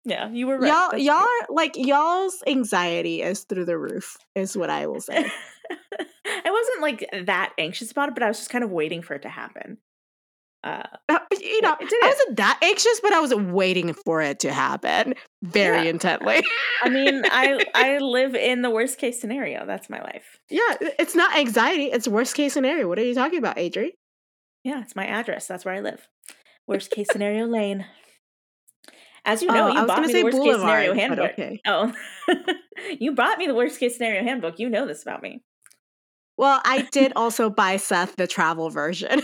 Yeah, 0.05 0.29
you 0.29 0.47
were 0.47 0.57
right. 0.57 0.67
Y'all, 0.67 0.91
That's 0.91 1.03
y'all 1.03 1.15
are 1.15 1.47
like 1.49 1.75
y'all's 1.75 2.41
anxiety 2.47 3.21
is 3.21 3.43
through 3.43 3.65
the 3.65 3.77
roof. 3.77 4.17
Is 4.35 4.55
what 4.55 4.69
I 4.69 4.87
will 4.87 5.01
say. 5.01 5.17
I 5.69 6.51
wasn't 6.51 6.81
like 6.81 7.25
that 7.25 7.53
anxious 7.57 7.91
about 7.91 8.09
it, 8.09 8.13
but 8.15 8.23
I 8.23 8.27
was 8.27 8.37
just 8.37 8.49
kind 8.49 8.63
of 8.63 8.71
waiting 8.71 9.01
for 9.01 9.15
it 9.15 9.23
to 9.23 9.29
happen. 9.29 9.79
Uh, 10.63 10.83
you 11.47 11.61
know, 11.61 11.75
I 11.79 12.07
wasn't 12.07 12.37
that 12.37 12.59
anxious, 12.61 12.99
but 13.01 13.13
I 13.13 13.19
was 13.19 13.33
waiting 13.33 13.93
for 13.93 14.21
it 14.21 14.39
to 14.41 14.51
happen 14.51 15.13
very 15.43 15.83
Yeah. 15.83 15.89
intently. 15.89 16.43
I 16.83 16.89
mean, 16.89 17.23
I 17.25 17.65
I 17.73 17.97
live 18.01 18.35
in 18.35 18.61
the 18.61 18.69
worst 18.69 18.97
case 18.99 19.19
scenario. 19.19 19.65
That's 19.65 19.89
my 19.89 20.01
life. 20.01 20.39
yeah, 20.49 20.75
it's 20.99 21.15
not 21.15 21.35
anxiety; 21.37 21.85
it's 21.85 22.07
worst 22.07 22.35
case 22.35 22.53
scenario. 22.53 22.87
What 22.87 22.99
are 22.99 23.03
you 23.03 23.13
talking 23.15 23.39
about, 23.39 23.57
Adri? 23.57 23.91
Yeah, 24.63 24.81
it's 24.81 24.95
my 24.95 25.05
address. 25.05 25.47
That's 25.47 25.63
where 25.65 25.75
I 25.75 25.79
live. 25.79 26.07
Worst 26.67 26.91
case 26.91 27.09
scenario 27.09 27.45
lane. 27.47 27.85
As 29.25 29.41
you 29.41 29.49
know, 29.49 29.65
oh, 29.65 29.71
you 29.73 29.77
I 29.79 29.81
was 29.81 29.87
bought 29.89 30.01
me 30.01 30.07
say 30.07 30.19
the 30.19 30.23
worst 30.25 30.37
case 30.41 30.55
scenario 30.55 30.93
boulevard, 30.93 31.19
handbook. 31.19 31.31
okay. 31.33 31.61
Oh, 31.65 31.93
you 32.99 33.13
bought 33.13 33.37
me 33.37 33.47
the 33.47 33.55
worst 33.55 33.79
case 33.79 33.95
scenario 33.97 34.23
handbook. 34.23 34.59
You 34.59 34.69
know 34.69 34.87
this 34.87 35.01
about 35.03 35.21
me. 35.21 35.43
Well, 36.37 36.61
I 36.63 36.87
did 36.91 37.13
also 37.15 37.49
buy 37.49 37.77
Seth 37.77 38.15
the 38.15 38.27
travel 38.27 38.69
version 38.69 39.21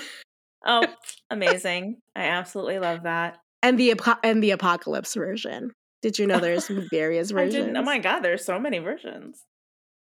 Oh, 0.66 0.88
amazing! 1.34 1.98
I 2.16 2.24
absolutely 2.26 2.80
love 2.80 3.04
that. 3.04 3.40
and 3.62 3.78
the 3.80 3.94
and 4.24 4.44
the 4.44 4.52
apocalypse 4.52 5.14
version. 5.16 5.72
Did 6.02 6.20
you 6.20 6.28
know 6.28 6.40
there's 6.42 6.68
various 6.68 7.32
I 7.32 7.36
versions? 7.36 7.56
didn't. 7.56 7.78
Oh 7.78 7.82
my 7.84 8.00
god, 8.00 8.22
there's 8.22 8.46
so 8.46 8.60
many 8.60 8.80
versions. 8.80 9.44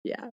Yeah. 0.05 0.29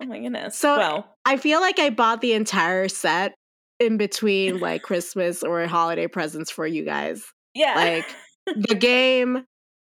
Oh 0.00 0.06
my 0.06 0.18
goodness. 0.18 0.56
So- 0.56 0.76
well, 0.76 1.14
I 1.24 1.36
feel 1.36 1.60
like 1.60 1.78
I 1.78 1.90
bought 1.90 2.20
the 2.20 2.32
entire 2.32 2.88
set 2.88 3.34
in 3.80 3.96
between 3.96 4.58
like 4.60 4.82
Christmas 4.82 5.42
or 5.42 5.66
holiday 5.66 6.06
presents 6.06 6.50
for 6.50 6.66
you 6.66 6.84
guys. 6.84 7.24
yeah. 7.54 7.74
Like 7.74 8.06
the 8.68 8.74
game, 8.74 9.44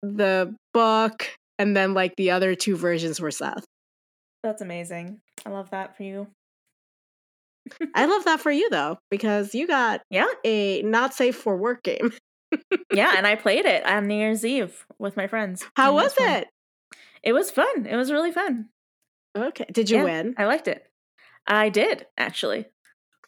the 0.03 0.55
book, 0.73 1.29
and 1.59 1.77
then 1.77 1.95
like 1.95 2.15
the 2.17 2.31
other 2.33 2.55
two 2.55 2.77
versions 2.77 3.21
were 3.21 3.31
Seth. 3.31 3.65
That's 4.43 4.63
amazing. 4.63 5.21
I 5.47 5.51
love 5.51 5.71
that 5.71 5.97
for 5.97 6.03
you. 6.03 6.27
I 7.95 8.07
love 8.07 8.25
that 8.25 8.41
for 8.41 8.51
you 8.51 8.69
though, 8.71 8.99
because 9.11 9.55
you 9.55 9.67
got 9.67 10.03
Yeah. 10.11 10.27
a 10.45 10.83
not 10.83 11.15
safe 11.15 11.37
for 11.37 11.57
work 11.57 11.83
game. 11.83 12.13
Yeah, 12.93 13.15
and 13.17 13.27
I 13.27 13.35
played 13.37 13.65
it 13.67 13.85
on 13.87 14.07
New 14.07 14.15
Year's 14.17 14.45
Eve 14.45 14.87
with 14.99 15.17
my 15.17 15.27
friends. 15.27 15.65
How 15.77 15.89
and 15.89 15.95
was 15.97 16.15
fun. 16.15 16.29
it? 16.31 16.49
It 17.23 17.33
was 17.33 17.51
fun. 17.51 17.87
It 17.87 17.97
was 17.97 18.13
really 18.13 18.33
fun. 18.33 18.69
Okay. 19.37 19.67
Did 19.73 19.91
you 19.91 19.99
Yeah, 19.99 20.05
win? 20.05 20.35
I 20.39 20.45
liked 20.45 20.69
it. 20.69 20.85
I 21.47 21.69
did, 21.69 22.07
actually. 22.17 22.67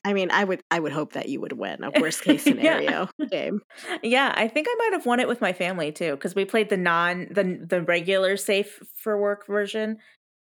I 0.05 0.12
mean, 0.12 0.31
I 0.31 0.44
would 0.44 0.61
I 0.70 0.79
would 0.79 0.92
hope 0.92 1.14
that 1.14 1.29
you 1.29 1.40
would 1.40 1.53
win 1.53 1.83
a 1.83 1.90
worst 2.01 2.22
case 2.22 2.46
Yeah. 2.46 2.53
scenario 2.53 3.09
game. 3.31 3.61
Yeah, 4.03 4.33
I 4.37 4.46
think 4.49 4.68
I 4.70 4.75
might 4.79 4.92
have 4.92 5.07
won 5.07 5.18
it 5.20 5.27
with 5.29 5.40
my 5.40 5.53
family 5.53 5.90
too 5.92 6.12
because 6.12 6.35
we 6.35 6.44
played 6.44 6.68
the 6.68 6.77
non 6.77 7.27
the 7.31 7.59
the 7.68 7.83
regular 7.83 8.37
safe 8.37 8.81
for 8.94 9.20
work 9.20 9.46
version 9.46 9.99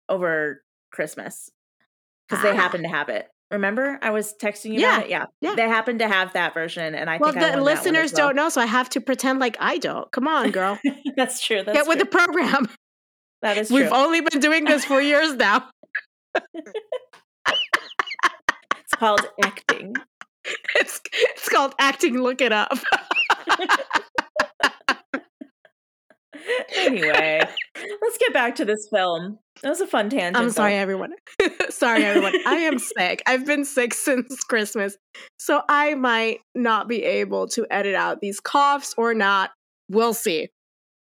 over 0.08 0.62
Christmas 0.92 1.50
because 2.28 2.42
they 2.42 2.50
Ah. 2.50 2.54
happened 2.54 2.84
to 2.84 2.90
have 2.90 3.08
it. 3.08 3.28
Remember, 3.50 3.98
I 4.02 4.10
was 4.10 4.34
texting 4.42 4.72
you 4.72 4.80
Yeah, 4.80 4.96
about 4.96 5.04
it. 5.06 5.10
Yeah, 5.10 5.24
yeah. 5.40 5.54
they 5.54 5.62
happened 5.62 6.00
to 6.00 6.08
have 6.08 6.32
that 6.32 6.52
version, 6.52 6.94
and 6.96 7.08
I 7.08 7.18
well, 7.18 7.32
think 7.32 7.44
I 7.44 7.50
the 7.50 7.56
that 7.56 7.62
listeners 7.62 8.12
well. 8.12 8.28
don't 8.28 8.36
know, 8.36 8.48
so 8.48 8.60
I 8.60 8.66
have 8.66 8.88
to 8.90 9.00
pretend 9.00 9.38
like 9.38 9.56
I 9.60 9.78
don't. 9.78 10.10
Come 10.10 10.26
on, 10.26 10.50
girl. 10.50 10.78
that's 11.16 11.44
true. 11.44 11.62
That's 11.62 11.78
Get 11.78 11.86
with 11.86 12.00
the 12.00 12.06
program. 12.06 12.68
that 13.42 13.56
is 13.56 13.68
true. 13.68 13.76
We've 13.76 13.92
only 13.92 14.20
been 14.20 14.40
doing 14.40 14.64
this 14.64 14.84
for 14.84 15.00
years 15.00 15.34
now. 15.34 15.68
it's 16.54 16.74
called 18.96 19.24
acting. 19.44 19.94
It's 20.74 21.00
it's 21.12 21.48
called 21.48 21.74
acting. 21.78 22.20
Look 22.20 22.40
it 22.40 22.52
up. 22.52 22.76
Anyway, 26.76 27.40
let's 28.02 28.18
get 28.18 28.32
back 28.32 28.54
to 28.56 28.64
this 28.64 28.88
film. 28.92 29.38
That 29.62 29.70
was 29.70 29.80
a 29.80 29.86
fun 29.86 30.10
tangent. 30.10 30.36
I'm 30.36 30.44
though. 30.44 30.50
sorry, 30.50 30.74
everyone. 30.74 31.12
sorry, 31.70 32.04
everyone. 32.04 32.34
I 32.46 32.56
am 32.56 32.78
sick. 32.78 33.22
I've 33.26 33.46
been 33.46 33.64
sick 33.64 33.94
since 33.94 34.42
Christmas, 34.44 34.96
so 35.38 35.62
I 35.68 35.94
might 35.94 36.40
not 36.54 36.88
be 36.88 37.02
able 37.04 37.48
to 37.48 37.66
edit 37.70 37.94
out 37.94 38.20
these 38.20 38.40
coughs 38.40 38.94
or 38.98 39.14
not. 39.14 39.50
We'll 39.88 40.14
see. 40.14 40.48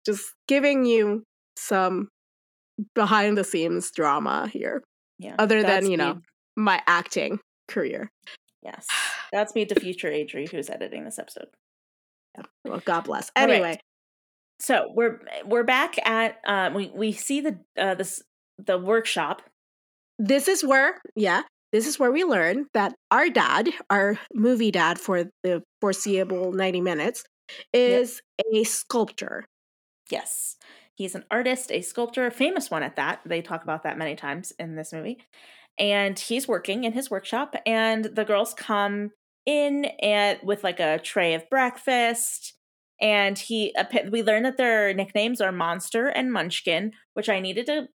Just 0.06 0.24
giving 0.48 0.86
you 0.86 1.24
some 1.58 2.10
behind 2.96 3.38
the 3.38 3.44
scenes 3.44 3.92
drama 3.92 4.48
here, 4.48 4.84
Yeah. 5.20 5.36
other 5.38 5.62
than 5.62 5.90
you 5.92 5.98
know 5.98 6.14
Godspeed. 6.14 6.24
my 6.58 6.82
acting 6.88 7.40
career. 7.68 8.10
Yes. 8.64 8.88
That's 9.32 9.54
me, 9.56 9.66
to 9.66 9.80
future 9.80 10.10
Adri, 10.10 10.50
who's 10.50 10.70
editing 10.70 11.06
this 11.06 11.20
episode. 11.20 11.48
Well, 12.66 12.82
God 12.86 13.06
bless. 13.06 13.32
All 13.36 13.48
right. 13.48 13.82
So 14.60 14.92
we're 14.94 15.20
we're 15.46 15.64
back 15.64 15.96
at 16.06 16.38
uh, 16.46 16.72
we 16.76 16.92
we 16.94 17.12
see 17.14 17.42
the 17.42 17.60
uh, 17.78 17.96
this 17.96 18.22
the 18.58 18.78
workshop. 18.78 19.42
this 20.18 20.48
is 20.48 20.64
where, 20.64 21.02
yeah, 21.16 21.44
this 21.72 21.88
is 21.88 21.98
where 22.00 22.12
we 22.12 22.24
learn 22.24 22.68
that 22.74 22.94
our 23.12 23.30
dad, 23.30 23.70
our 23.90 24.20
movie 24.34 24.72
dad 24.72 25.00
for 25.00 25.26
the 25.44 25.64
foreseeable 25.82 26.52
90 26.52 26.82
minutes, 26.82 27.24
is 27.74 28.22
a 28.54 28.64
sculptor. 28.64 29.46
Yes, 30.10 30.58
he's 30.96 31.16
an 31.16 31.24
artist, 31.32 31.72
a 31.72 31.82
sculptor, 31.82 32.26
a 32.26 32.32
famous 32.32 32.70
one 32.70 32.84
at 32.84 32.96
that. 32.98 33.22
They 33.26 33.42
talk 33.42 33.64
about 33.64 33.84
that 33.84 33.98
many 33.98 34.16
times 34.16 34.52
in 34.60 34.76
this 34.76 34.92
movie. 34.92 35.20
And 35.78 36.20
he's 36.20 36.48
working 36.48 36.84
in 36.84 36.92
his 36.94 37.10
workshop, 37.10 37.56
and 37.66 38.06
the 38.06 38.26
girls 38.26 38.54
come 38.54 39.12
in 39.46 39.86
and 40.02 40.40
with 40.44 40.64
like 40.64 40.80
a 40.82 41.00
tray 41.00 41.34
of 41.34 41.50
breakfast. 41.50 42.56
And 43.02 43.38
he, 43.38 43.74
we 44.12 44.24
learned 44.24 44.46
that 44.46 44.58
their 44.58 44.94
nicknames 44.94 45.40
are 45.40 45.52
Monster 45.52 46.08
and 46.08 46.32
Munchkin, 46.34 46.92
which 47.14 47.30
I 47.30 47.40
needed 47.40 47.66
to 47.68 47.88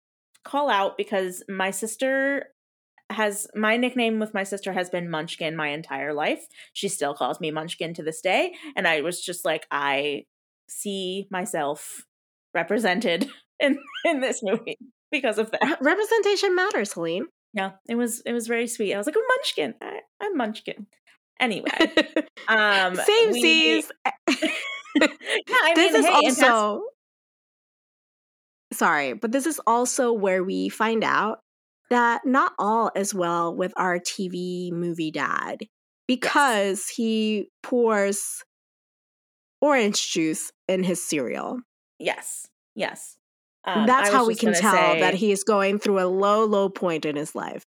call 0.45 0.71
out 0.71 0.97
because 0.97 1.43
my 1.49 1.71
sister 1.71 2.47
has 3.11 3.47
my 3.55 3.77
nickname 3.77 4.19
with 4.19 4.33
my 4.33 4.45
sister 4.45 4.73
has 4.73 4.89
been 4.89 5.11
Munchkin 5.11 5.57
my 5.57 5.69
entire 5.69 6.15
life. 6.15 6.47
She 6.73 6.89
still 6.89 7.15
calls 7.15 7.41
me 7.41 7.51
Munchkin 7.51 7.95
to 7.95 8.03
this 8.03 8.21
day, 8.21 8.55
and 8.77 8.89
I 8.89 9.03
was 9.03 9.21
just 9.21 9.45
like, 9.45 9.67
I 9.71 10.25
see 10.69 11.27
myself 11.31 12.07
represented 12.55 13.31
in 13.61 13.79
in 14.05 14.21
this 14.21 14.43
movie 14.43 14.79
because 15.11 15.39
of 15.39 15.51
that. 15.51 15.79
Representation 15.81 16.55
matters, 16.55 16.93
Helene. 16.95 17.27
Yeah, 17.53 17.73
it 17.89 17.95
was 17.95 18.21
it 18.25 18.33
was 18.33 18.47
very 18.47 18.67
sweet. 18.67 18.95
I 18.95 18.99
was 18.99 19.07
like, 19.07 19.17
oh, 19.19 19.27
Munchkin, 19.37 19.75
I, 19.83 20.01
I'm 20.21 20.37
Munchkin. 20.37 20.87
Anyway, 21.39 21.69
um, 22.49 22.97
Same 22.97 23.31
we- 23.33 23.43
seas. 23.43 23.93
Yeah, 25.01 25.07
I 25.63 25.73
this 25.75 25.93
mean, 25.93 26.01
is 26.03 26.07
hey, 26.07 26.45
also 26.47 26.83
sorry, 28.73 29.13
but 29.15 29.33
this 29.33 29.47
is 29.47 29.61
also 29.67 30.13
where 30.13 30.43
we 30.43 30.69
find 30.69 31.05
out 31.05 31.39
that 31.91 32.23
not 32.25 32.53
all 32.59 32.91
is 32.97 33.15
well 33.15 33.55
with 33.55 33.73
our 33.77 33.99
TV 33.99 34.73
movie 34.73 35.11
dad 35.11 35.59
because 36.09 36.89
he 36.89 37.49
pours 37.63 38.43
orange 39.61 40.11
juice 40.13 40.51
in 40.69 40.83
his 40.83 41.05
cereal. 41.05 41.59
yes, 41.99 42.47
yes. 42.75 43.17
Um, 43.67 43.87
That's 43.87 44.11
how 44.11 44.27
we 44.27 44.35
can 44.35 44.53
tell 44.53 44.75
say- 44.75 45.01
that 45.01 45.15
he 45.15 45.33
is 45.33 45.43
going 45.43 45.79
through 45.79 45.99
a 46.01 46.05
low, 46.07 46.45
low 46.45 46.69
point 46.69 47.07
in 47.07 47.17
his 47.17 47.35
life. 47.35 47.63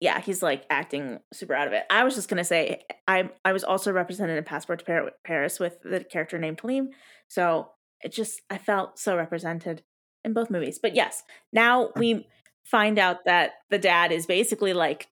Yeah, 0.00 0.20
he's 0.20 0.42
like 0.42 0.64
acting 0.70 1.20
super 1.32 1.54
out 1.54 1.66
of 1.66 1.72
it. 1.72 1.84
I 1.90 2.04
was 2.04 2.14
just 2.14 2.28
gonna 2.28 2.44
say, 2.44 2.82
I 3.08 3.30
I 3.44 3.52
was 3.52 3.64
also 3.64 3.92
represented 3.92 4.36
in 4.36 4.44
Passport 4.44 4.84
to 4.84 5.10
Paris 5.24 5.58
with 5.58 5.82
the 5.82 6.04
character 6.04 6.38
named 6.38 6.58
Talim, 6.58 6.88
so 7.28 7.70
it 8.02 8.12
just 8.12 8.42
I 8.50 8.58
felt 8.58 8.98
so 8.98 9.16
represented 9.16 9.82
in 10.24 10.32
both 10.32 10.50
movies. 10.50 10.78
But 10.78 10.94
yes, 10.94 11.22
now 11.52 11.90
we 11.96 12.26
find 12.64 12.98
out 12.98 13.24
that 13.24 13.52
the 13.70 13.78
dad 13.78 14.12
is 14.12 14.26
basically 14.26 14.72
like 14.72 15.08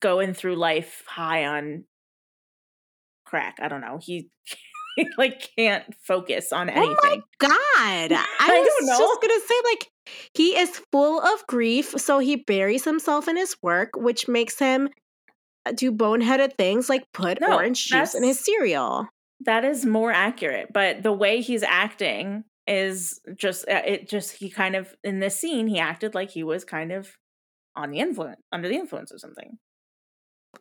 going 0.00 0.34
through 0.34 0.56
life 0.56 1.04
high 1.06 1.44
on 1.46 1.84
crack. 3.24 3.58
I 3.60 3.68
don't 3.68 3.82
know. 3.82 3.98
He, 4.00 4.30
like 5.18 5.50
can't 5.56 5.84
focus 6.02 6.52
on 6.52 6.68
anything. 6.70 6.96
Oh 7.02 7.16
my. 7.16 7.20
God. 7.38 7.52
I, 7.52 8.26
I 8.40 8.58
was 8.58 8.68
don't 8.68 8.86
know. 8.86 8.98
just 8.98 9.20
going 9.20 9.40
to 9.40 9.46
say, 9.46 9.54
like, 9.64 9.90
he 10.34 10.56
is 10.56 10.80
full 10.92 11.20
of 11.20 11.46
grief. 11.46 11.94
So 11.98 12.18
he 12.18 12.36
buries 12.36 12.84
himself 12.84 13.28
in 13.28 13.36
his 13.36 13.56
work, 13.62 13.90
which 13.94 14.28
makes 14.28 14.58
him 14.58 14.88
uh, 15.64 15.72
do 15.72 15.92
boneheaded 15.92 16.56
things 16.56 16.88
like 16.88 17.04
put 17.12 17.40
No, 17.40 17.54
orange 17.54 17.86
juice 17.86 18.14
in 18.14 18.22
his 18.22 18.40
cereal. 18.40 19.08
That 19.40 19.64
is 19.64 19.84
more 19.84 20.12
accurate, 20.12 20.72
but 20.72 21.02
the 21.02 21.12
way 21.12 21.40
he's 21.40 21.62
acting 21.62 22.44
is 22.66 23.20
just 23.36 23.68
uh, 23.68 23.82
it 23.84 24.08
just 24.08 24.32
he 24.32 24.50
kind 24.50 24.74
of 24.74 24.94
in 25.04 25.20
this 25.20 25.38
scene 25.38 25.68
he 25.68 25.78
acted 25.78 26.14
like 26.14 26.30
he 26.30 26.42
was 26.42 26.64
kind 26.64 26.90
of 26.90 27.16
on 27.76 27.92
the 27.92 28.00
influence 28.00 28.40
under 28.50 28.66
the 28.66 28.74
influence 28.74 29.12
of 29.12 29.20
something 29.20 29.58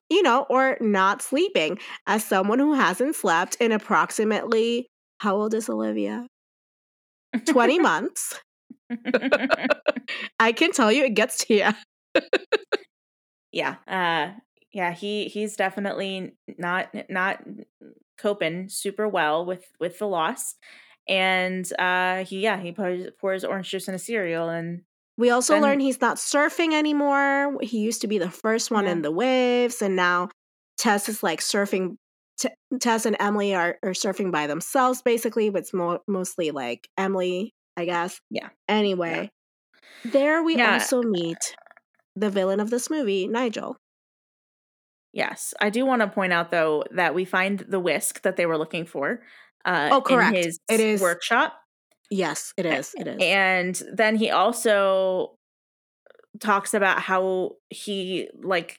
you 0.09 0.21
know, 0.21 0.45
or 0.49 0.77
not 0.81 1.21
sleeping. 1.21 1.79
As 2.07 2.23
someone 2.23 2.59
who 2.59 2.73
hasn't 2.73 3.15
slept 3.15 3.55
in 3.59 3.71
approximately, 3.71 4.87
how 5.19 5.35
old 5.35 5.53
is 5.53 5.69
Olivia? 5.69 6.27
20 7.45 7.79
months. 7.79 8.39
I 10.39 10.51
can 10.51 10.71
tell 10.71 10.91
you 10.91 11.05
it 11.05 11.13
gets 11.13 11.45
to 11.45 11.53
you. 11.53 12.21
yeah. 13.51 13.75
Uh 13.87 14.39
yeah, 14.71 14.91
he 14.91 15.25
he's 15.27 15.55
definitely 15.55 16.33
not 16.57 16.89
not 17.09 17.43
coping 18.17 18.69
super 18.69 19.07
well 19.07 19.45
with 19.45 19.65
with 19.79 19.99
the 19.99 20.07
loss. 20.07 20.55
And 21.07 21.71
uh 21.79 22.25
he 22.25 22.41
yeah, 22.41 22.59
he 22.59 22.71
pours, 22.71 23.07
pours 23.19 23.43
orange 23.43 23.69
juice 23.69 23.87
in 23.87 23.95
a 23.95 23.99
cereal 23.99 24.49
and 24.49 24.81
we 25.17 25.29
also 25.29 25.53
then, 25.53 25.61
learned 25.61 25.81
he's 25.81 26.01
not 26.01 26.17
surfing 26.17 26.73
anymore. 26.73 27.57
He 27.61 27.79
used 27.79 28.01
to 28.01 28.07
be 28.07 28.17
the 28.17 28.29
first 28.29 28.69
one 28.69 28.85
yeah. 28.85 28.91
in 28.91 29.01
the 29.01 29.11
waves, 29.11 29.81
and 29.81 29.95
now 29.95 30.29
Tess 30.77 31.07
is 31.07 31.23
like 31.23 31.39
surfing. 31.39 31.97
T- 32.37 32.49
Tess 32.81 33.05
and 33.05 33.15
Emily 33.19 33.55
are, 33.55 33.77
are 33.81 33.91
surfing 33.91 34.29
by 34.29 34.45
themselves, 34.45 35.01
basically, 35.01 35.49
but 35.49 35.59
it's 35.59 35.73
mo- 35.73 36.01
mostly 36.05 36.51
like 36.51 36.89
Emily, 36.97 37.53
I 37.77 37.85
guess. 37.85 38.19
Yeah. 38.29 38.49
Anyway, 38.67 39.31
yeah. 40.05 40.11
there 40.11 40.43
we 40.43 40.57
yeah. 40.57 40.73
also 40.73 41.01
meet 41.01 41.55
the 42.15 42.29
villain 42.29 42.59
of 42.59 42.69
this 42.69 42.89
movie, 42.89 43.27
Nigel. 43.27 43.77
Yes, 45.13 45.53
I 45.61 45.69
do 45.69 45.85
want 45.85 46.01
to 46.01 46.07
point 46.07 46.33
out 46.33 46.51
though 46.51 46.83
that 46.91 47.15
we 47.15 47.23
find 47.23 47.59
the 47.59 47.79
whisk 47.79 48.21
that 48.23 48.35
they 48.35 48.45
were 48.45 48.57
looking 48.57 48.85
for. 48.85 49.21
Uh, 49.63 49.89
oh, 49.91 50.01
correct. 50.01 50.35
his 50.35 50.59
it 50.69 50.79
is 50.79 51.01
workshop. 51.01 51.57
Yes, 52.11 52.53
it 52.57 52.65
is. 52.65 52.93
It 52.97 53.07
is. 53.07 53.17
And 53.21 53.81
then 53.93 54.15
he 54.15 54.29
also 54.29 55.37
talks 56.39 56.73
about 56.73 56.99
how 56.99 57.51
he 57.69 58.29
like 58.43 58.77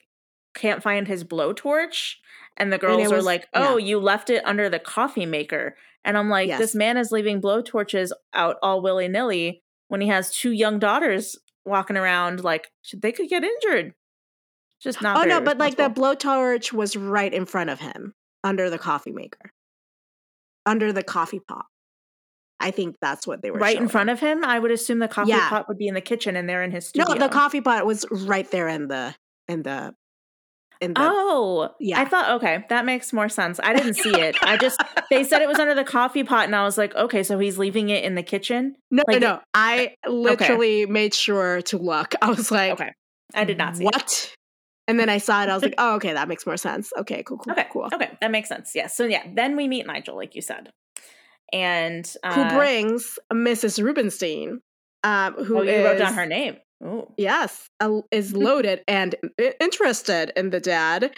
can't 0.54 0.82
find 0.82 1.08
his 1.08 1.24
blowtorch 1.24 2.14
and 2.56 2.72
the 2.72 2.78
girls 2.78 3.00
and 3.02 3.10
was, 3.10 3.20
are 3.20 3.22
like, 3.22 3.48
"Oh, 3.54 3.76
yeah. 3.76 3.86
you 3.86 3.98
left 3.98 4.30
it 4.30 4.44
under 4.46 4.68
the 4.68 4.78
coffee 4.78 5.26
maker." 5.26 5.76
And 6.06 6.16
I'm 6.16 6.30
like, 6.30 6.48
yes. 6.48 6.58
"This 6.58 6.74
man 6.74 6.96
is 6.96 7.12
leaving 7.12 7.42
blowtorches 7.42 8.12
out 8.32 8.56
all 8.62 8.80
willy-nilly 8.80 9.62
when 9.88 10.00
he 10.00 10.08
has 10.08 10.34
two 10.34 10.52
young 10.52 10.78
daughters 10.78 11.36
walking 11.64 11.96
around 11.96 12.42
like 12.42 12.70
they 12.94 13.12
could 13.12 13.28
get 13.28 13.44
injured." 13.44 13.92
Just 14.80 15.02
not 15.02 15.18
Oh 15.18 15.28
no, 15.28 15.40
but 15.40 15.58
like 15.58 15.76
the 15.76 15.90
blowtorch 15.90 16.72
was 16.72 16.96
right 16.96 17.32
in 17.32 17.46
front 17.46 17.70
of 17.70 17.80
him 17.80 18.14
under 18.44 18.70
the 18.70 18.78
coffee 18.78 19.12
maker. 19.12 19.52
Under 20.64 20.92
the 20.92 21.02
coffee 21.02 21.40
pot. 21.40 21.66
I 22.58 22.70
think 22.70 22.96
that's 23.00 23.26
what 23.26 23.42
they 23.42 23.50
were 23.50 23.58
right 23.58 23.74
showing. 23.74 23.84
in 23.84 23.88
front 23.88 24.10
of 24.10 24.20
him. 24.20 24.44
I 24.44 24.58
would 24.58 24.70
assume 24.70 24.98
the 24.98 25.08
coffee 25.08 25.30
yeah. 25.30 25.48
pot 25.48 25.68
would 25.68 25.78
be 25.78 25.88
in 25.88 25.94
the 25.94 26.00
kitchen, 26.00 26.36
and 26.36 26.48
they're 26.48 26.62
in 26.62 26.70
his 26.70 26.86
studio. 26.86 27.14
No, 27.14 27.18
the 27.18 27.28
coffee 27.28 27.60
pot 27.60 27.84
was 27.84 28.06
right 28.10 28.50
there 28.50 28.68
in 28.68 28.88
the 28.88 29.14
in 29.48 29.62
the. 29.62 29.94
Oh, 30.96 31.70
yeah. 31.80 32.00
I 32.00 32.04
thought 32.04 32.36
okay, 32.36 32.64
that 32.68 32.84
makes 32.84 33.12
more 33.12 33.28
sense. 33.28 33.58
I 33.62 33.74
didn't 33.74 33.94
see 33.94 34.14
it. 34.14 34.36
I 34.42 34.56
just 34.56 34.80
they 35.10 35.24
said 35.24 35.42
it 35.42 35.48
was 35.48 35.58
under 35.58 35.74
the 35.74 35.84
coffee 35.84 36.24
pot, 36.24 36.44
and 36.44 36.54
I 36.54 36.64
was 36.64 36.76
like, 36.78 36.94
okay, 36.94 37.22
so 37.22 37.38
he's 37.38 37.58
leaving 37.58 37.88
it 37.88 38.04
in 38.04 38.14
the 38.14 38.22
kitchen. 38.22 38.76
No, 38.90 39.02
like, 39.08 39.20
no, 39.20 39.34
no. 39.34 39.40
I 39.54 39.94
literally 40.06 40.84
okay. 40.84 40.92
made 40.92 41.14
sure 41.14 41.62
to 41.62 41.78
look. 41.78 42.14
I 42.20 42.30
was 42.30 42.50
like, 42.50 42.72
okay, 42.72 42.92
I 43.34 43.44
did 43.44 43.58
not 43.58 43.76
see 43.76 43.84
what. 43.84 44.02
It. 44.02 44.34
And 44.88 45.00
then 45.00 45.08
I 45.08 45.18
saw 45.18 45.42
it. 45.42 45.48
I 45.48 45.54
was 45.54 45.62
like, 45.62 45.74
oh, 45.78 45.96
okay, 45.96 46.12
that 46.12 46.28
makes 46.28 46.46
more 46.46 46.56
sense. 46.56 46.90
Okay, 46.98 47.22
cool, 47.22 47.38
cool, 47.38 47.52
okay, 47.52 47.66
cool. 47.72 47.88
Okay, 47.92 48.10
that 48.20 48.30
makes 48.30 48.48
sense. 48.48 48.72
Yes. 48.74 48.84
Yeah. 48.84 48.86
So 48.88 49.04
yeah, 49.04 49.22
then 49.34 49.56
we 49.56 49.68
meet 49.68 49.86
Nigel, 49.86 50.16
like 50.16 50.34
you 50.34 50.42
said 50.42 50.70
and 51.52 52.12
uh, 52.22 52.34
who 52.34 52.56
brings 52.56 53.18
Mrs. 53.32 53.82
Rubenstein, 53.82 54.60
um, 55.04 55.34
who 55.44 55.58
oh, 55.58 55.62
you 55.62 55.70
is, 55.70 55.84
wrote 55.84 55.98
down 55.98 56.14
her 56.14 56.26
name. 56.26 56.56
Ooh. 56.84 57.12
Yes, 57.16 57.68
is 58.10 58.32
loaded 58.36 58.82
and 58.86 59.14
interested 59.60 60.32
in 60.36 60.50
the 60.50 60.60
dad. 60.60 61.14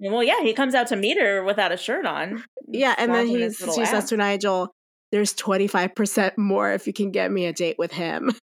Well, 0.00 0.22
yeah, 0.22 0.42
he 0.42 0.52
comes 0.52 0.74
out 0.74 0.86
to 0.88 0.96
meet 0.96 1.18
her 1.18 1.42
without 1.42 1.72
a 1.72 1.76
shirt 1.76 2.06
on. 2.06 2.44
Yeah, 2.68 2.94
and 2.98 3.12
then 3.12 3.26
he 3.26 3.50
she 3.50 3.84
says 3.86 4.08
to 4.10 4.16
Nigel, 4.16 4.74
"There's 5.10 5.32
25 5.34 5.94
percent 5.94 6.38
more 6.38 6.72
if 6.72 6.86
you 6.86 6.92
can 6.92 7.10
get 7.10 7.32
me 7.32 7.46
a 7.46 7.52
date 7.52 7.76
with 7.78 7.92
him." 7.92 8.32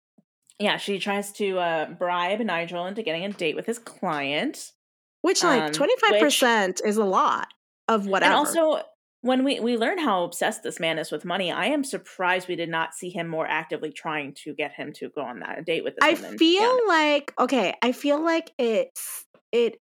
Yeah, 0.61 0.75
she 0.75 0.99
tries 0.99 1.31
to 1.33 1.57
uh, 1.57 1.85
bribe 1.91 2.41
Nigel 2.41 2.85
into 2.85 3.01
getting 3.01 3.23
a 3.23 3.31
date 3.31 3.55
with 3.55 3.65
his 3.65 3.79
client. 3.79 4.73
Which, 5.21 5.41
like, 5.41 5.71
25% 5.71 6.67
um, 6.67 6.73
is 6.85 6.97
a 6.97 7.05
lot 7.05 7.47
of 7.87 8.05
whatever. 8.05 8.33
And 8.33 8.33
also, 8.33 8.83
when 9.21 9.43
we 9.43 9.59
we 9.59 9.77
learn 9.77 9.97
how 9.97 10.23
obsessed 10.23 10.63
this 10.63 10.79
man 10.79 10.97
is 10.97 11.11
with 11.11 11.25
money, 11.25 11.51
I 11.51 11.65
am 11.67 11.83
surprised 11.83 12.47
we 12.47 12.55
did 12.55 12.69
not 12.69 12.93
see 12.93 13.09
him 13.09 13.27
more 13.27 13.47
actively 13.47 13.91
trying 13.91 14.33
to 14.43 14.53
get 14.53 14.73
him 14.73 14.93
to 14.93 15.09
go 15.09 15.21
on 15.21 15.39
that 15.39 15.65
date 15.65 15.83
with 15.83 15.95
this 15.95 16.03
I 16.03 16.13
woman. 16.13 16.37
feel 16.37 16.61
yeah. 16.61 16.87
like 16.87 17.33
okay, 17.39 17.75
I 17.81 17.91
feel 17.91 18.23
like 18.23 18.51
it's 18.57 19.25
it 19.51 19.79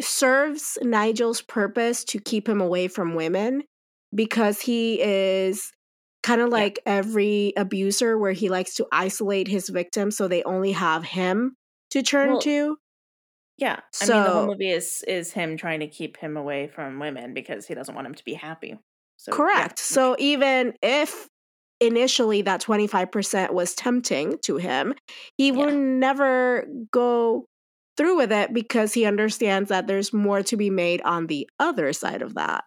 serves 0.00 0.78
Nigel's 0.82 1.42
purpose 1.42 2.04
to 2.04 2.18
keep 2.18 2.48
him 2.48 2.60
away 2.60 2.88
from 2.88 3.14
women 3.14 3.62
because 4.12 4.60
he 4.60 5.00
is 5.00 5.72
kind 6.24 6.40
of 6.40 6.48
like 6.48 6.80
yeah. 6.84 6.94
every 6.94 7.52
abuser 7.56 8.18
where 8.18 8.32
he 8.32 8.48
likes 8.48 8.74
to 8.74 8.86
isolate 8.90 9.46
his 9.46 9.68
victim 9.68 10.10
so 10.10 10.26
they 10.26 10.42
only 10.44 10.72
have 10.72 11.04
him 11.04 11.54
to 11.90 12.02
turn 12.02 12.30
well, 12.30 12.40
to. 12.40 12.76
Yeah. 13.56 13.80
I 14.02 14.06
mean, 14.06 14.22
the 14.22 14.30
whole 14.30 14.46
movie 14.46 14.70
is 14.70 15.04
is 15.06 15.32
him 15.32 15.56
trying 15.56 15.80
to 15.80 15.86
keep 15.86 16.16
him 16.16 16.36
away 16.36 16.68
from 16.68 16.98
women 16.98 17.34
because 17.34 17.66
he 17.66 17.74
doesn't 17.74 17.94
want 17.94 18.06
him 18.06 18.14
to 18.14 18.24
be 18.24 18.34
happy. 18.34 18.78
So, 19.16 19.32
correct. 19.32 19.80
Yeah. 19.80 19.94
So 19.94 20.16
even 20.18 20.74
if 20.82 21.28
initially 21.80 22.42
that 22.42 22.60
25% 22.60 23.52
was 23.52 23.74
tempting 23.74 24.38
to 24.42 24.56
him, 24.56 24.94
he 25.36 25.48
yeah. 25.48 25.52
will 25.52 25.72
never 25.72 26.66
go 26.90 27.46
through 27.96 28.16
with 28.16 28.32
it 28.32 28.52
because 28.52 28.92
he 28.92 29.04
understands 29.04 29.68
that 29.68 29.86
there's 29.86 30.12
more 30.12 30.42
to 30.42 30.56
be 30.56 30.70
made 30.70 31.00
on 31.02 31.26
the 31.26 31.48
other 31.60 31.92
side 31.92 32.22
of 32.22 32.34
that. 32.34 32.64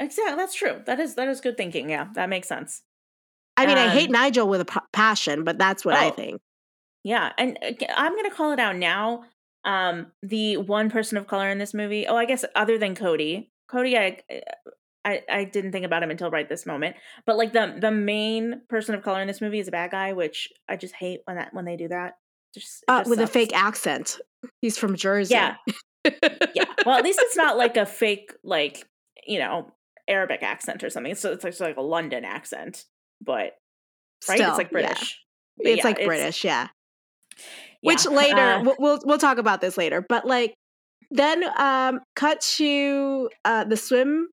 Exactly. 0.00 0.36
That's 0.36 0.54
true. 0.54 0.82
That 0.86 0.98
is 0.98 1.14
that 1.14 1.28
is 1.28 1.40
good 1.40 1.56
thinking. 1.56 1.88
Yeah, 1.90 2.08
that 2.14 2.28
makes 2.28 2.48
sense. 2.48 2.82
I 3.56 3.66
mean, 3.66 3.78
um, 3.78 3.88
I 3.88 3.92
hate 3.92 4.10
Nigel 4.10 4.48
with 4.48 4.62
a 4.62 4.64
p- 4.64 4.80
passion, 4.92 5.44
but 5.44 5.58
that's 5.58 5.84
what 5.84 5.94
oh, 5.94 5.98
I 5.98 6.10
think. 6.10 6.40
Yeah, 7.04 7.32
and 7.38 7.56
uh, 7.62 7.72
I'm 7.96 8.12
going 8.12 8.28
to 8.28 8.34
call 8.34 8.52
it 8.52 8.58
out 8.58 8.76
now 8.76 9.24
um 9.64 10.06
the 10.22 10.56
one 10.56 10.90
person 10.90 11.16
of 11.16 11.26
color 11.26 11.48
in 11.48 11.58
this 11.58 11.74
movie 11.74 12.06
oh 12.06 12.16
i 12.16 12.24
guess 12.24 12.44
other 12.54 12.78
than 12.78 12.94
cody 12.94 13.50
cody 13.68 13.96
i 13.96 14.18
i 15.04 15.22
i 15.30 15.44
didn't 15.44 15.72
think 15.72 15.84
about 15.84 16.02
him 16.02 16.10
until 16.10 16.30
right 16.30 16.48
this 16.48 16.66
moment 16.66 16.96
but 17.26 17.36
like 17.36 17.52
the 17.52 17.76
the 17.80 17.90
main 17.90 18.60
person 18.68 18.94
of 18.94 19.02
color 19.02 19.20
in 19.20 19.26
this 19.26 19.40
movie 19.40 19.58
is 19.58 19.68
a 19.68 19.72
bad 19.72 19.90
guy 19.90 20.12
which 20.12 20.52
i 20.68 20.76
just 20.76 20.94
hate 20.94 21.20
when 21.24 21.36
that 21.36 21.52
when 21.52 21.64
they 21.64 21.76
do 21.76 21.88
that. 21.88 22.16
Just, 22.54 22.84
uh, 22.86 23.02
with 23.04 23.18
sucks. 23.18 23.30
a 23.30 23.32
fake 23.32 23.52
accent. 23.52 24.20
He's 24.60 24.78
from 24.78 24.94
jersey. 24.94 25.34
Yeah. 25.34 25.56
Yeah. 26.54 26.64
Well 26.86 26.96
at 26.96 27.02
least 27.02 27.18
it's 27.20 27.36
not 27.36 27.56
like 27.56 27.76
a 27.76 27.86
fake 27.86 28.32
like 28.44 28.86
you 29.26 29.38
know 29.38 29.72
arabic 30.06 30.42
accent 30.42 30.84
or 30.84 30.90
something 30.90 31.14
so 31.14 31.32
it's 31.32 31.42
like, 31.42 31.52
it's 31.52 31.60
like 31.60 31.78
a 31.78 31.82
london 31.82 32.24
accent 32.26 32.84
but 33.22 33.56
right? 34.28 34.36
Still, 34.36 34.50
it's 34.50 34.58
like 34.58 34.70
british. 34.70 35.18
Yeah. 35.58 35.70
it's 35.70 35.78
yeah, 35.78 35.84
like 35.84 35.98
it's, 35.98 36.06
british 36.06 36.44
yeah 36.44 36.68
which 37.84 38.06
later 38.06 38.36
uh, 38.36 38.74
we'll, 38.78 38.98
we'll, 39.04 39.18
talk 39.18 39.38
about 39.38 39.60
this 39.60 39.76
later. 39.76 40.04
But 40.08 40.26
like 40.26 40.54
then 41.10 41.44
um 41.58 42.00
cut 42.16 42.40
to 42.56 43.30
uh 43.44 43.64
the 43.64 43.76
swim 43.76 44.28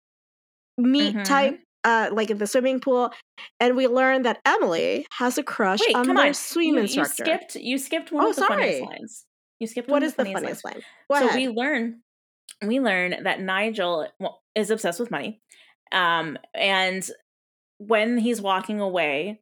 meet 0.78 1.14
mm-hmm. 1.14 1.24
type 1.24 1.60
uh 1.84 2.10
like 2.14 2.30
in 2.30 2.38
the 2.38 2.47
swimming 2.47 2.80
pool 2.80 3.12
and 3.60 3.76
we 3.76 3.88
learn 3.88 4.24
that 4.24 4.39
Emily 4.45 5.06
has 5.12 5.38
a 5.38 5.43
crush 5.43 5.80
Wait, 5.86 5.95
on 5.95 6.14
their 6.16 6.34
swim 6.34 6.76
you, 6.76 6.80
instructor. 6.80 7.24
You 7.26 7.26
skipped 7.26 7.56
you 7.56 7.78
skipped 7.78 8.12
one 8.12 8.26
oh, 8.26 8.30
of 8.30 8.36
the 8.36 8.41
sorry. 8.41 8.62
funniest 8.62 8.84
lines. 8.84 9.26
You 9.60 9.68
skipped 9.68 9.89
one 9.89 10.02
what 10.02 10.04
is 10.04 10.16
the 10.16 10.26
funniest, 10.26 10.66
line? 10.66 10.82
Go 11.12 11.20
so 11.20 11.28
ahead. 11.28 11.36
we 11.36 11.47
learn 11.49 12.02
we 12.66 12.80
learn 12.80 13.24
that 13.24 13.41
Nigel 13.41 14.08
is 14.56 14.72
obsessed 14.72 14.99
with 14.99 15.12
money. 15.12 15.41
Um 15.91 16.38
and 16.54 17.08
when 17.80 18.18
he's 18.18 18.41
walking 18.41 18.80
away 18.80 19.41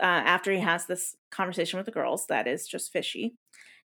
uh, 0.00 0.04
after 0.04 0.52
he 0.52 0.60
has 0.60 0.86
this 0.86 1.16
conversation 1.30 1.76
with 1.78 1.86
the 1.86 1.92
girls 1.92 2.26
that 2.28 2.46
is 2.46 2.66
just 2.66 2.92
fishy. 2.92 3.36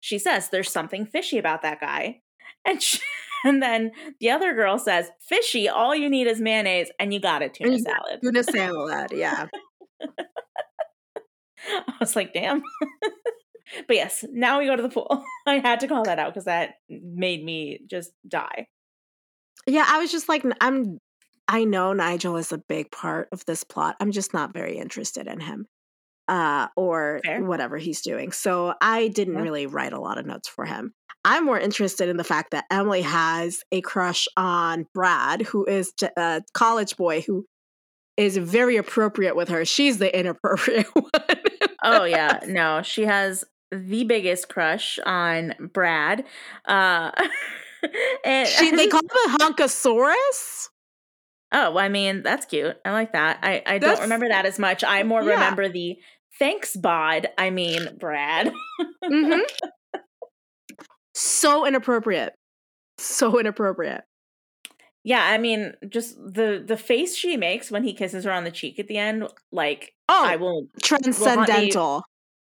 She 0.01 0.19
says 0.19 0.49
there's 0.49 0.71
something 0.71 1.07
fishy 1.07 1.39
about 1.39 1.63
that 1.63 1.81
guy. 1.81 2.21
And 2.65 2.83
she, 2.83 3.01
and 3.45 3.63
then 3.63 3.93
the 4.21 4.31
other 4.31 4.55
girl 4.55 4.79
says, 4.79 5.11
"Fishy, 5.21 5.69
all 5.69 5.95
you 5.95 6.09
need 6.09 6.27
is 6.27 6.41
mayonnaise 6.41 6.91
and 6.99 7.13
you 7.13 7.21
got 7.21 7.43
a 7.43 7.49
tuna 7.49 7.79
salad." 7.79 8.21
Tuna 8.23 8.43
salad, 8.45 9.13
yeah. 9.13 9.47
I 10.01 11.95
was 12.01 12.17
like, 12.17 12.33
"Damn." 12.33 12.63
but 13.87 13.97
yes, 13.97 14.25
now 14.31 14.59
we 14.59 14.67
go 14.67 14.77
to 14.77 14.83
the 14.83 14.89
pool. 14.89 15.25
I 15.47 15.59
had 15.59 15.81
to 15.81 15.89
call 15.89 16.05
that 16.05 16.19
out 16.19 16.33
because 16.33 16.45
that 16.45 16.75
made 16.89 17.45
me 17.45 17.81
just 17.87 18.13
die. 18.27 18.69
Yeah, 19.67 19.85
I 19.87 19.99
was 19.99 20.11
just 20.13 20.29
like, 20.29 20.45
I'm. 20.61 20.99
I 21.51 21.65
know 21.65 21.95
Nigel 21.95 22.37
is 22.37 22.53
a 22.53 22.59
big 22.59 22.91
part 22.91 23.29
of 23.33 23.43
this 23.47 23.65
plot. 23.65 23.97
I'm 24.01 24.13
just 24.13 24.35
not 24.35 24.53
very 24.53 24.77
interested 24.77 25.27
in 25.27 25.41
him 25.41 25.67
uh, 26.29 26.69
or 26.77 27.21
Fair. 27.25 27.43
whatever 27.43 27.79
he's 27.79 28.03
doing. 28.03 28.33
So 28.33 28.75
I 28.81 29.09
didn't 29.09 29.35
yeah. 29.35 29.43
really 29.43 29.67
write 29.67 29.93
a 29.93 30.01
lot 30.01 30.19
of 30.19 30.27
notes 30.27 30.49
for 30.49 30.65
him. 30.65 30.93
I'm 31.25 31.45
more 31.45 31.59
interested 31.59 32.09
in 32.09 32.17
the 32.17 32.25
fact 32.25 32.53
that 32.53 32.65
Emily 32.71 33.03
has 33.03 33.63
a 33.73 33.81
crush 33.81 34.29
on 34.37 34.87
Brad, 34.95 35.43
who 35.43 35.65
is 35.65 35.93
a 36.17 36.43
college 36.55 36.97
boy 36.97 37.23
who 37.23 37.45
is 38.17 38.37
very 38.37 38.77
appropriate 38.77 39.37
with 39.37 39.49
her. 39.49 39.65
She's 39.65 39.99
the 39.99 40.17
inappropriate 40.17 40.87
one. 40.95 41.11
oh 41.83 42.05
yeah, 42.05 42.41
no, 42.47 42.83
she 42.83 43.05
has 43.05 43.45
the 43.71 44.05
biggest 44.05 44.49
crush 44.49 44.99
on 45.05 45.55
Brad. 45.73 46.25
Uh, 46.67 47.11
and 48.25 48.49
she, 48.49 48.71
they 48.71 48.89
call 48.89 49.01
him 49.27 49.35
a 49.35 49.39
hunkosaurus. 49.39 50.69
Oh, 51.53 51.79
I 51.79 51.89
mean 51.89 52.23
that's 52.23 52.45
cute. 52.45 52.77
I 52.85 52.93
like 52.93 53.13
that. 53.13 53.39
I 53.43 53.63
I 53.67 53.79
that's, 53.79 53.95
don't 53.95 54.03
remember 54.03 54.29
that 54.29 54.47
as 54.47 54.59
much. 54.59 54.85
I 54.85 55.03
more 55.03 55.23
yeah. 55.23 55.33
remember 55.33 55.69
the 55.69 55.97
thanks 56.39 56.77
bod. 56.77 57.29
I 57.37 57.51
mean 57.51 57.97
Brad. 57.99 58.53
mm-hmm. 59.05 59.41
So 61.15 61.67
inappropriate. 61.67 62.35
So 62.99 63.41
inappropriate. 63.41 64.05
Yeah, 65.03 65.25
I 65.25 65.39
mean, 65.39 65.73
just 65.89 66.17
the 66.17 66.63
the 66.65 66.77
face 66.77 67.17
she 67.17 67.37
makes 67.37 67.73
when 67.73 67.83
he 67.83 67.93
kisses 67.93 68.25
her 68.25 68.31
on 68.31 68.45
the 68.45 68.53
cheek 68.53 68.79
at 68.79 68.87
the 68.87 68.99
end, 68.99 69.27
like 69.51 69.95
oh, 70.09 70.25
I 70.25 70.37
will 70.37 70.69
transcendental. 70.81 71.95
Will 71.95 72.05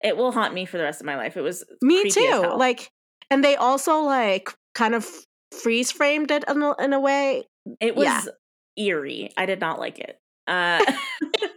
it 0.04 0.18
will 0.18 0.32
haunt 0.32 0.54
me 0.54 0.66
for 0.66 0.78
the 0.78 0.84
rest 0.84 1.02
of 1.02 1.06
my 1.06 1.16
life. 1.16 1.38
It 1.38 1.42
was 1.42 1.64
me 1.82 2.10
too. 2.10 2.54
Like, 2.56 2.92
and 3.30 3.44
they 3.44 3.56
also 3.56 4.00
like 4.00 4.54
kind 4.76 4.96
of 4.96 5.08
freeze 5.52 5.92
framed 5.92 6.32
it 6.32 6.44
in 6.48 6.62
a, 6.62 6.76
in 6.84 6.94
a 6.94 7.00
way. 7.00 7.48
It 7.80 7.96
was 7.96 8.06
yeah. 8.06 8.24
eerie. 8.76 9.32
I 9.38 9.46
did 9.46 9.60
not 9.60 9.80
like 9.80 10.00
it. 10.00 10.20
Uh, 10.46 10.84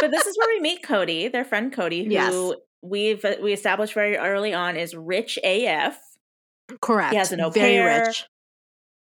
but 0.00 0.10
this 0.10 0.26
is 0.26 0.36
where 0.38 0.48
we 0.48 0.60
meet 0.60 0.82
Cody, 0.82 1.28
their 1.28 1.44
friend 1.44 1.72
Cody, 1.72 2.04
who 2.04 2.10
yes. 2.10 2.52
we've 2.82 3.24
we 3.40 3.52
established 3.52 3.94
very 3.94 4.16
early 4.16 4.52
on 4.54 4.76
is 4.76 4.94
rich 4.94 5.38
AF. 5.44 5.98
Correct. 6.80 7.12
He 7.12 7.18
has 7.18 7.32
an 7.32 7.40
au 7.40 7.50
pair. 7.50 8.06
Rich 8.06 8.26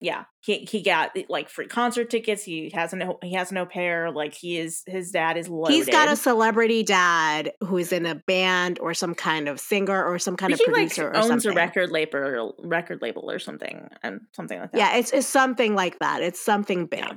yeah 0.03 0.24
he 0.40 0.66
he 0.68 0.82
got 0.82 1.16
eh, 1.16 1.22
like 1.28 1.49
free 1.49 1.66
concert 1.66 2.11
tickets 2.11 2.43
he 2.43 2.70
has 2.74 2.93
no 2.93 3.18
he 3.22 3.34
has 3.34 3.53
no 3.53 3.64
pair 3.64 4.11
like 4.11 4.34
he 4.34 4.59
is 4.59 4.82
his 4.86 5.12
dad 5.12 5.36
is 5.36 5.49
loaded. 5.49 5.72
he's 5.72 5.88
got 5.88 6.09
a 6.09 6.16
celebrity 6.16 6.82
dad 6.82 7.53
who's 7.61 7.93
in 7.93 8.05
a 8.05 8.16
band 8.16 8.80
or 8.80 8.93
some 8.93 9.14
kind 9.14 9.49
of 9.49 9.61
singer 9.61 10.05
or 10.05 10.18
some 10.18 10.36
kind 10.36 10.53
of 10.53 10.59
producer 10.59 11.05
like, 11.05 11.14
or 11.14 11.16
owns 11.16 11.28
something. 11.28 11.53
a 11.53 11.55
record 11.55 11.90
label 11.90 12.55
record 12.59 13.01
label 13.01 13.30
or 13.30 13.38
something 13.38 13.88
and 14.03 14.20
something 14.32 14.59
like 14.59 14.72
that 14.72 14.78
yeah 14.78 14.97
it's, 14.97 15.12
it's 15.12 15.26
something 15.26 15.74
like 15.76 15.99
that 16.01 16.20
it's 16.20 16.40
something 16.40 16.86
big 16.86 17.01
yeah. 17.01 17.14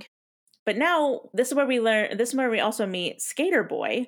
But 0.65 0.77
now 0.77 1.21
this 1.33 1.49
is 1.49 1.53
where 1.53 1.65
we 1.65 1.79
learn 1.79 2.17
this 2.17 2.29
is 2.29 2.35
where 2.35 2.49
we 2.49 2.59
also 2.59 2.85
meet 2.85 3.21
skater 3.21 3.63
boy 3.63 4.05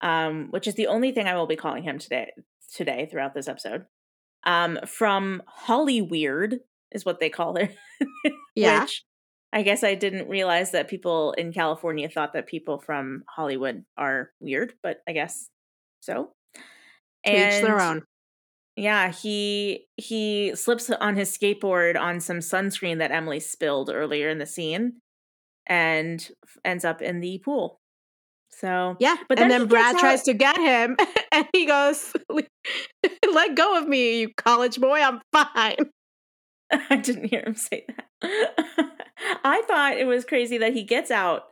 um 0.00 0.48
which 0.50 0.66
is 0.66 0.74
the 0.74 0.86
only 0.86 1.12
thing 1.12 1.26
i 1.26 1.34
will 1.34 1.46
be 1.46 1.56
calling 1.56 1.82
him 1.82 1.98
today 1.98 2.30
today 2.72 3.06
throughout 3.10 3.34
this 3.34 3.48
episode 3.48 3.84
um 4.44 4.78
from 4.86 5.42
hollyweird 5.66 6.58
is 6.94 7.04
what 7.04 7.20
they 7.20 7.28
call 7.28 7.56
it. 7.56 7.76
yeah. 8.54 8.82
Which 8.82 9.04
I 9.52 9.62
guess 9.62 9.84
I 9.84 9.94
didn't 9.94 10.28
realize 10.28 10.72
that 10.72 10.88
people 10.88 11.32
in 11.32 11.52
California 11.52 12.08
thought 12.08 12.32
that 12.32 12.46
people 12.46 12.78
from 12.78 13.24
Hollywood 13.28 13.84
are 13.96 14.30
weird, 14.40 14.72
but 14.82 14.98
I 15.06 15.12
guess 15.12 15.48
so. 16.00 16.32
And 17.24 17.54
each 17.54 17.62
their 17.62 17.80
own. 17.80 18.02
Yeah, 18.76 19.12
he 19.12 19.86
he 19.96 20.56
slips 20.56 20.90
on 20.90 21.14
his 21.14 21.36
skateboard 21.36 21.98
on 21.98 22.20
some 22.20 22.38
sunscreen 22.38 22.98
that 22.98 23.12
Emily 23.12 23.38
spilled 23.38 23.90
earlier 23.90 24.28
in 24.28 24.38
the 24.38 24.46
scene 24.46 24.94
and 25.66 26.28
ends 26.64 26.84
up 26.84 27.02
in 27.02 27.20
the 27.20 27.38
pool. 27.38 27.80
So 28.50 28.96
yeah, 29.00 29.16
but 29.28 29.36
then 29.38 29.50
and 29.50 29.62
then 29.62 29.68
Brad 29.68 29.98
tries 29.98 30.22
to 30.24 30.34
get 30.34 30.56
him, 30.56 30.96
and 31.32 31.46
he 31.52 31.66
goes, 31.66 32.12
"Let 33.32 33.56
go 33.56 33.78
of 33.78 33.88
me, 33.88 34.20
you 34.20 34.34
college 34.36 34.80
boy. 34.80 35.00
I'm 35.00 35.20
fine." 35.32 35.90
I 36.90 36.96
didn't 36.96 37.28
hear 37.30 37.42
him 37.44 37.54
say 37.54 37.84
that. 37.88 38.90
I 39.44 39.62
thought 39.66 39.96
it 39.98 40.06
was 40.06 40.24
crazy 40.24 40.58
that 40.58 40.72
he 40.72 40.82
gets 40.82 41.10
out 41.10 41.44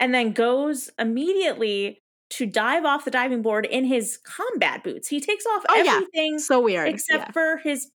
and 0.00 0.12
then 0.14 0.32
goes 0.32 0.90
immediately 0.98 2.02
to 2.28 2.46
dive 2.46 2.84
off 2.84 3.04
the 3.04 3.10
diving 3.10 3.42
board 3.42 3.64
in 3.64 3.84
his 3.84 4.18
combat 4.18 4.82
boots. 4.82 5.08
He 5.08 5.20
takes 5.20 5.46
off 5.46 5.64
oh, 5.68 5.78
everything 5.78 6.32
yeah. 6.32 6.38
so 6.38 6.60
weird 6.60 6.88
except 6.88 7.28
yeah. 7.28 7.30
for 7.32 7.58
his 7.62 7.90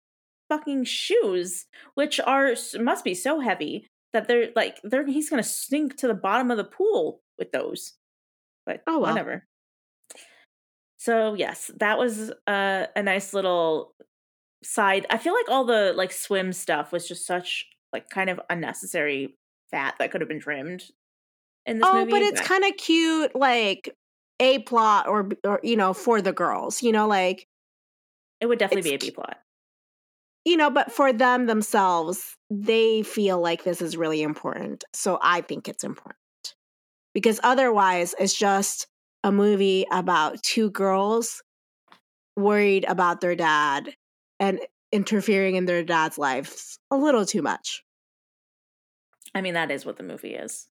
fucking 0.49 0.85
shoes, 0.85 1.67
which 1.95 2.21
are 2.21 2.55
must 2.81 3.05
be 3.05 3.15
so 3.15 3.41
heavy 3.41 3.89
that 4.17 4.29
they're 4.29 4.49
like 4.57 4.81
they're 4.83 5.07
he's 5.07 5.31
gonna 5.31 5.43
sink 5.43 5.97
to 5.99 6.09
the 6.09 6.15
bottom 6.15 6.51
of 6.51 6.57
the 6.57 6.65
pool 6.65 7.21
with 7.39 7.53
those. 7.53 7.93
But 8.65 8.83
oh 8.87 8.99
well. 8.99 9.13
whatever. 9.13 9.47
So 10.97 11.35
yes, 11.35 11.71
that 11.79 11.99
was 11.99 12.33
uh, 12.47 12.87
a 12.97 13.03
nice 13.03 13.33
little 13.33 13.95
side 14.67 15.07
i 15.11 15.19
feel 15.19 15.35
like 15.35 15.49
all 15.49 15.65
the 15.65 15.93
like 15.95 16.11
swim 16.11 16.53
stuff 16.53 16.91
was 16.91 17.07
just 17.07 17.27
such 17.27 17.67
like 17.93 18.09
kind 18.09 18.29
of 18.29 18.41
unnecessary 18.51 19.37
fat 19.71 19.95
that 19.99 20.11
could 20.11 20.21
have 20.21 20.29
been 20.29 20.41
trimmed 20.41 20.83
in 21.67 21.79
this 21.79 21.89
oh 21.89 22.01
movie, 22.01 22.11
but 22.11 22.23
it's 22.23 22.41
kind 22.41 22.65
of 22.65 22.77
cute 22.77 23.35
like 23.35 23.95
a 24.41 24.59
plot 24.61 25.07
or 25.07 25.29
or 25.45 25.61
you 25.63 25.77
know 25.77 25.93
for 25.93 26.21
the 26.21 26.33
girls 26.33 26.83
you 26.83 26.91
know 26.91 27.07
like 27.07 27.47
it 28.41 28.47
would 28.47 28.59
definitely 28.59 28.91
be 28.91 28.95
a 28.95 28.99
b 28.99 29.11
plot 29.11 29.39
you 30.47 30.57
know 30.57 30.71
but 30.71 30.91
for 30.91 31.13
them 31.13 31.45
themselves 31.45 32.39
they 32.49 33.03
feel 33.03 33.39
like 33.39 33.65
this 33.65 33.83
is 33.83 33.99
really 33.99 34.23
important 34.23 34.85
so 34.95 35.19
i 35.21 35.43
think 35.43 35.69
it's 35.69 35.85
important 35.85 36.17
because 37.13 37.39
otherwise 37.43 38.15
it's 38.19 38.37
just 38.37 38.87
a 39.23 39.31
movie 39.33 39.85
about 39.91 40.43
two 40.43 40.71
girls 40.71 41.43
worried 42.37 42.85
about 42.87 43.21
their 43.21 43.35
dad 43.35 43.95
and 44.39 44.61
interfering 44.93 45.57
in 45.57 45.65
their 45.65 45.83
dad's 45.83 46.19
lives 46.19 46.79
a 46.91 46.97
little 46.97 47.27
too 47.27 47.43
much. 47.43 47.83
I 49.35 49.41
mean, 49.41 49.55
that 49.55 49.71
is 49.71 49.85
what 49.85 49.97
the 49.97 50.03
movie 50.03 50.35
is. 50.35 50.69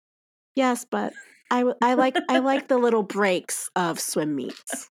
Yes, 0.56 0.86
but 0.90 1.14
I, 1.50 1.64
I 1.82 1.94
like 1.94 2.16
I 2.30 2.40
like 2.40 2.68
the 2.68 2.78
little 2.78 3.04
breaks 3.04 3.70
of 3.76 4.00
swim 4.00 4.36
meets. 4.36 4.90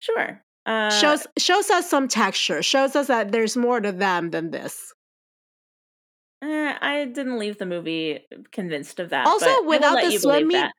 Sure. 0.00 0.42
Uh, 0.66 0.90
shows 0.90 1.26
shows 1.38 1.70
us 1.70 1.88
some 1.88 2.08
texture. 2.08 2.62
Shows 2.62 2.94
us 2.94 3.06
that 3.06 3.32
there's 3.32 3.56
more 3.56 3.80
to 3.80 3.92
them 3.92 4.30
than 4.30 4.50
this. 4.50 4.92
Eh, 6.42 6.74
I 6.80 7.04
didn't 7.04 7.38
leave 7.38 7.58
the 7.58 7.66
movie 7.66 8.20
convinced 8.52 8.98
of 8.98 9.10
that. 9.10 9.26
Also, 9.26 9.62
without 9.64 10.00
the 10.02 10.18
swim 10.18 10.48
meet, 10.48 10.54
that. 10.54 10.72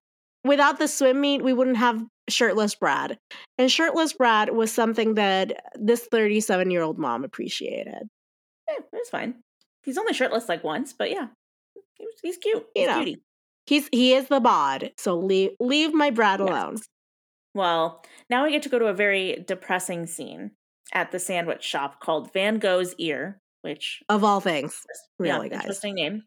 without 0.43 0.79
the 0.79 0.87
swim 0.87 1.21
meet, 1.21 1.43
we 1.43 1.53
wouldn't 1.53 1.77
have 1.77 2.03
shirtless 2.29 2.75
Brad. 2.75 3.17
And 3.57 3.71
shirtless 3.71 4.13
Brad 4.13 4.51
was 4.51 4.71
something 4.71 5.15
that 5.15 5.63
this 5.75 6.07
37 6.11 6.71
year 6.71 6.81
old 6.81 6.97
mom 6.97 7.23
appreciated. 7.23 8.09
Yeah, 8.67 8.75
it 8.77 8.85
was 8.91 9.09
fine. 9.09 9.35
He's 9.83 9.97
only 9.97 10.13
shirtless 10.13 10.47
like 10.49 10.63
once, 10.63 10.93
but 10.93 11.11
yeah, 11.11 11.27
he's, 11.95 12.07
he's 12.21 12.37
cute. 12.37 12.65
He's 12.73 12.81
you 12.81 12.87
know, 12.87 12.97
cutie. 12.97 13.21
He's 13.65 13.89
he 13.91 14.13
is 14.13 14.27
the 14.27 14.39
bod. 14.39 14.91
So 14.97 15.17
leave 15.17 15.51
leave 15.59 15.93
my 15.93 16.09
Brad 16.09 16.39
alone. 16.39 16.77
Yes. 16.77 16.87
Well, 17.53 18.03
now 18.29 18.45
we 18.45 18.51
get 18.51 18.63
to 18.63 18.69
go 18.69 18.79
to 18.79 18.85
a 18.85 18.93
very 18.93 19.43
depressing 19.47 20.07
scene 20.07 20.51
at 20.93 21.11
the 21.11 21.19
sandwich 21.19 21.63
shop 21.63 21.99
called 21.99 22.33
Van 22.33 22.59
Gogh's 22.59 22.95
Ear, 22.97 23.41
which 23.61 24.01
of 24.09 24.23
all 24.23 24.39
things, 24.39 24.81
really 25.19 25.49
yeah, 25.49 25.55
interesting 25.55 25.95
name. 25.95 26.23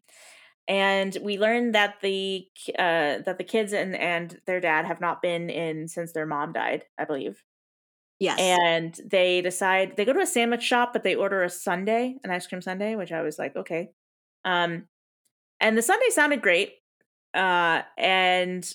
And 0.67 1.15
we 1.21 1.37
learned 1.37 1.75
that 1.75 1.95
the 2.01 2.45
uh 2.77 3.21
that 3.25 3.37
the 3.37 3.43
kids 3.43 3.73
and 3.73 3.95
and 3.95 4.39
their 4.47 4.59
dad 4.59 4.85
have 4.85 5.01
not 5.01 5.21
been 5.21 5.49
in 5.49 5.87
since 5.87 6.11
their 6.13 6.25
mom 6.25 6.53
died 6.53 6.85
i 6.97 7.05
believe. 7.05 7.43
Yes. 8.19 8.39
And 8.39 8.97
they 9.11 9.41
decide 9.41 9.97
they 9.97 10.05
go 10.05 10.13
to 10.13 10.21
a 10.21 10.27
sandwich 10.27 10.63
shop 10.63 10.93
but 10.93 11.03
they 11.03 11.15
order 11.15 11.43
a 11.43 11.49
sundae 11.49 12.15
an 12.23 12.31
ice 12.31 12.47
cream 12.47 12.61
sundae 12.61 12.95
which 12.95 13.11
i 13.11 13.21
was 13.21 13.37
like 13.37 13.55
okay. 13.55 13.89
Um 14.43 14.87
and 15.59 15.77
the 15.77 15.81
sundae 15.81 16.09
sounded 16.09 16.41
great 16.41 16.73
uh 17.35 17.81
and 17.97 18.71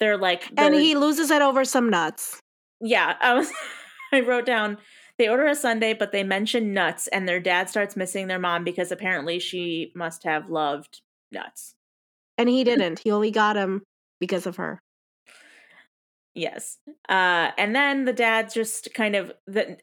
they're 0.00 0.18
like 0.18 0.50
and 0.56 0.74
he 0.74 0.94
loses 0.94 1.30
it 1.30 1.42
over 1.42 1.64
some 1.64 1.90
nuts 1.90 2.40
yeah 2.80 3.14
i 3.20 3.34
was 3.34 3.50
i 4.12 4.20
wrote 4.20 4.46
down 4.46 4.78
they 5.18 5.28
order 5.28 5.46
a 5.46 5.54
sundae, 5.54 5.94
but 5.94 6.12
they 6.12 6.22
mention 6.22 6.72
nuts, 6.72 7.08
and 7.08 7.28
their 7.28 7.40
dad 7.40 7.68
starts 7.68 7.96
missing 7.96 8.28
their 8.28 8.38
mom 8.38 8.62
because 8.62 8.92
apparently 8.92 9.40
she 9.40 9.92
must 9.94 10.22
have 10.22 10.48
loved 10.48 11.02
nuts. 11.32 11.74
And 12.38 12.48
he 12.48 12.62
didn't. 12.64 13.00
he 13.00 13.10
only 13.10 13.32
got 13.32 13.56
him 13.56 13.82
because 14.20 14.46
of 14.46 14.56
her. 14.56 14.80
Yes. 16.34 16.78
Uh, 17.08 17.50
and 17.58 17.74
then 17.74 18.04
the 18.04 18.12
dad 18.12 18.52
just 18.52 18.94
kind 18.94 19.16
of 19.16 19.32
the 19.46 19.76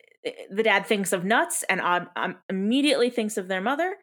the 0.50 0.64
dad 0.64 0.88
thinks 0.88 1.14
of 1.14 1.24
nuts 1.24 1.64
and 1.70 1.80
um, 1.82 2.10
um, 2.16 2.38
immediately 2.50 3.12
thinks 3.12 3.38
of 3.38 3.48
their 3.48 3.62
mother 3.62 3.96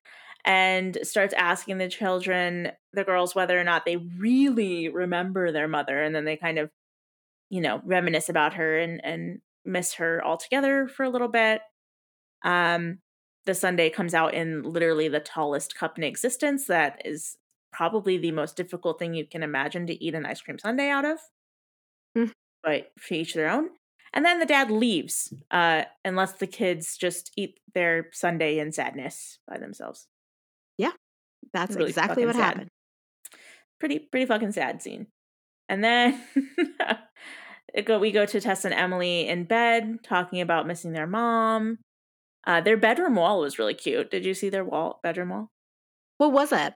and 0.44 0.98
starts 1.02 1.34
asking 1.34 1.78
the 1.78 1.88
children, 1.88 2.72
the 2.92 3.04
girls, 3.04 3.34
whether 3.34 3.58
or 3.58 3.64
not 3.64 3.84
they 3.84 3.96
really 3.96 4.88
remember 4.88 5.52
their 5.52 5.68
mother, 5.68 6.02
and 6.02 6.14
then 6.14 6.24
they 6.24 6.36
kind 6.36 6.58
of, 6.58 6.70
you 7.50 7.60
know, 7.60 7.80
reminisce 7.84 8.28
about 8.28 8.54
her 8.54 8.78
and 8.78 9.04
and 9.04 9.40
miss 9.64 9.94
her 9.94 10.24
altogether 10.24 10.88
for 10.88 11.04
a 11.04 11.10
little 11.10 11.28
bit. 11.28 11.60
Um, 12.44 12.98
the 13.44 13.54
sundae 13.54 13.90
comes 13.90 14.14
out 14.14 14.34
in 14.34 14.62
literally 14.62 15.08
the 15.08 15.20
tallest 15.20 15.74
cup 15.74 15.98
in 15.98 16.04
existence. 16.04 16.66
That 16.66 17.02
is 17.04 17.36
probably 17.72 18.18
the 18.18 18.32
most 18.32 18.56
difficult 18.56 18.98
thing 18.98 19.14
you 19.14 19.26
can 19.26 19.42
imagine 19.42 19.86
to 19.86 20.04
eat 20.04 20.14
an 20.14 20.26
ice 20.26 20.40
cream 20.40 20.58
sundae 20.58 20.88
out 20.88 21.04
of. 21.04 21.18
Mm. 22.16 22.30
But 22.62 22.92
for 22.98 23.14
each 23.14 23.34
their 23.34 23.50
own. 23.50 23.70
And 24.12 24.24
then 24.24 24.38
the 24.38 24.46
dad 24.46 24.70
leaves, 24.70 25.32
uh, 25.50 25.84
unless 26.04 26.32
the 26.34 26.46
kids 26.46 26.96
just 26.98 27.32
eat 27.36 27.58
their 27.74 28.08
sundae 28.12 28.58
in 28.58 28.70
sadness 28.72 29.38
by 29.48 29.58
themselves. 29.58 30.06
That's 31.52 31.76
really 31.76 31.90
exactly 31.90 32.24
what 32.26 32.34
sad. 32.34 32.42
happened. 32.42 32.68
pretty 33.78 33.98
pretty 33.98 34.26
fucking 34.26 34.52
sad 34.52 34.82
scene. 34.82 35.06
And 35.68 35.82
then 35.82 36.20
it 37.74 37.86
go 37.86 37.98
we 37.98 38.10
go 38.10 38.26
to 38.26 38.40
Tess 38.40 38.64
and 38.64 38.74
Emily 38.74 39.28
in 39.28 39.44
bed 39.44 39.98
talking 40.02 40.40
about 40.40 40.66
missing 40.66 40.92
their 40.92 41.06
mom. 41.06 41.78
Uh, 42.46 42.60
their 42.60 42.76
bedroom 42.76 43.14
wall 43.14 43.40
was 43.40 43.58
really 43.58 43.74
cute. 43.74 44.10
Did 44.10 44.24
you 44.24 44.34
see 44.34 44.48
their 44.48 44.64
wall 44.64 44.98
bedroom 45.02 45.28
wall? 45.30 45.50
What 46.18 46.32
was 46.32 46.52
it? 46.52 46.74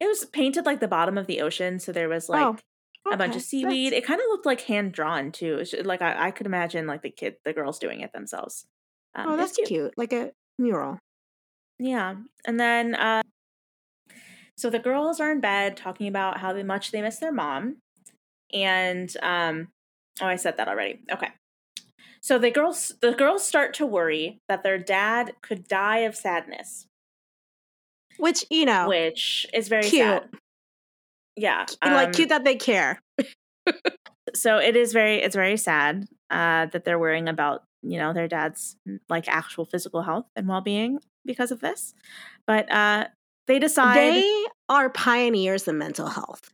It 0.00 0.06
was 0.06 0.24
painted 0.26 0.66
like 0.66 0.80
the 0.80 0.88
bottom 0.88 1.16
of 1.18 1.26
the 1.26 1.40
ocean, 1.40 1.78
so 1.78 1.92
there 1.92 2.08
was 2.08 2.28
like 2.28 2.56
Oh, 3.04 3.10
a 3.12 3.16
bunch 3.16 3.34
of 3.34 3.42
seaweed. 3.42 3.92
It 3.92 4.06
kind 4.06 4.20
of 4.20 4.26
looked 4.28 4.46
like 4.46 4.60
hand 4.62 4.92
drawn 4.92 5.32
too. 5.32 5.64
Like 5.84 6.02
I, 6.02 6.28
I 6.28 6.30
could 6.30 6.46
imagine 6.46 6.86
like 6.86 7.02
the 7.02 7.10
kid, 7.10 7.34
the 7.44 7.52
girls 7.52 7.78
doing 7.80 8.00
it 8.00 8.12
themselves. 8.12 8.64
Um, 9.14 9.30
oh, 9.30 9.36
that's 9.36 9.56
cute. 9.66 9.92
Like 9.96 10.12
a 10.12 10.30
mural. 10.58 10.98
Yeah, 11.78 12.14
and 12.46 12.60
then 12.60 12.94
uh, 12.94 13.21
so 14.62 14.70
the 14.70 14.78
girls 14.78 15.18
are 15.18 15.32
in 15.32 15.40
bed 15.40 15.76
talking 15.76 16.06
about 16.06 16.38
how 16.38 16.52
much 16.62 16.92
they 16.92 17.02
miss 17.02 17.16
their 17.18 17.32
mom, 17.32 17.78
and 18.52 19.12
um, 19.20 19.66
oh, 20.20 20.26
I 20.26 20.36
said 20.36 20.56
that 20.58 20.68
already. 20.68 21.00
Okay, 21.10 21.30
so 22.20 22.38
the 22.38 22.52
girls 22.52 22.94
the 23.02 23.10
girls 23.10 23.42
start 23.42 23.74
to 23.74 23.86
worry 23.86 24.38
that 24.48 24.62
their 24.62 24.78
dad 24.78 25.32
could 25.42 25.66
die 25.66 25.98
of 26.06 26.14
sadness, 26.14 26.86
Which, 28.18 28.44
you 28.50 28.64
know, 28.64 28.86
which 28.86 29.46
is 29.52 29.66
very 29.66 29.82
cute. 29.82 30.06
sad. 30.06 30.28
Yeah, 31.34 31.66
like 31.84 32.06
um, 32.06 32.12
cute 32.12 32.28
that 32.28 32.44
they 32.44 32.54
care. 32.54 33.00
so 34.32 34.58
it 34.58 34.76
is 34.76 34.92
very 34.92 35.16
it's 35.16 35.34
very 35.34 35.56
sad 35.56 36.06
uh, 36.30 36.66
that 36.66 36.84
they're 36.84 37.00
worrying 37.00 37.28
about 37.28 37.64
you 37.82 37.98
know 37.98 38.12
their 38.12 38.28
dad's 38.28 38.76
like 39.08 39.26
actual 39.26 39.64
physical 39.64 40.02
health 40.02 40.26
and 40.36 40.46
well-being 40.46 41.00
because 41.26 41.50
of 41.50 41.60
this 41.60 41.94
but 42.46 42.70
uh 42.70 43.06
they 43.46 43.58
decide 43.58 43.96
They 43.96 44.44
are 44.68 44.90
pioneers 44.90 45.66
in 45.68 45.78
mental 45.78 46.08
health. 46.08 46.52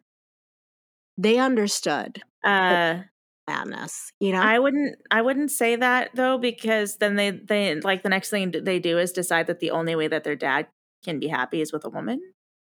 They 1.16 1.38
understood 1.38 2.22
uh 2.44 3.00
madness, 3.48 4.12
you 4.20 4.30
know? 4.30 4.40
i 4.40 4.58
wouldn't 4.58 4.96
i 5.10 5.22
wouldn't 5.22 5.50
say 5.50 5.74
that 5.74 6.10
though 6.14 6.38
because 6.38 6.98
then 6.98 7.16
they 7.16 7.30
they 7.30 7.74
like 7.80 8.02
the 8.02 8.08
next 8.08 8.30
thing 8.30 8.52
they 8.62 8.78
do 8.78 8.98
is 8.98 9.10
decide 9.10 9.46
that 9.46 9.58
the 9.58 9.70
only 9.70 9.96
way 9.96 10.06
that 10.06 10.22
their 10.22 10.36
dad 10.36 10.66
can 11.02 11.18
be 11.18 11.28
happy 11.28 11.60
is 11.60 11.72
with 11.72 11.84
a 11.84 11.88
woman 11.88 12.20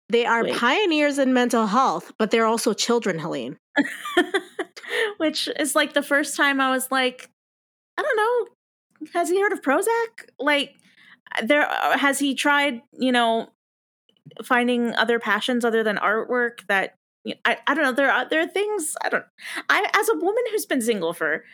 they 0.09 0.27
are 0.27 0.43
wait. 0.45 0.55
pioneers 0.55 1.19
in 1.19 1.33
mental 1.33 1.67
health, 1.67 2.12
but 2.19 2.31
they're 2.31 2.45
also 2.45 2.75
children, 2.75 3.19
Helene. 3.19 3.57
which 5.17 5.49
is 5.59 5.75
like 5.75 5.95
the 5.95 6.03
first 6.03 6.37
time 6.37 6.61
i 6.61 6.71
was 6.71 6.91
like 6.91 7.31
i 7.99 8.03
don't 8.03 8.17
know 8.17 9.11
has 9.12 9.29
he 9.29 9.41
heard 9.41 9.53
of 9.53 9.61
prozac 9.61 10.29
like 10.39 10.75
there 11.43 11.69
uh, 11.69 11.99
has 11.99 12.19
he 12.19 12.35
tried 12.35 12.81
you 12.93 13.11
know 13.11 13.49
finding 14.45 14.95
other 14.95 15.18
passions 15.18 15.64
other 15.64 15.83
than 15.83 15.97
artwork 15.97 16.66
that 16.68 16.95
I, 17.45 17.57
I 17.66 17.75
don't 17.75 17.85
know 17.85 17.93
there 17.93 18.11
are 18.11 18.29
there 18.29 18.41
are 18.41 18.47
things 18.47 18.95
i 19.03 19.09
don't 19.09 19.25
i 19.68 19.89
as 19.95 20.09
a 20.09 20.14
woman 20.16 20.43
who's 20.51 20.66
been 20.66 20.81
single 20.83 21.12
for 21.12 21.45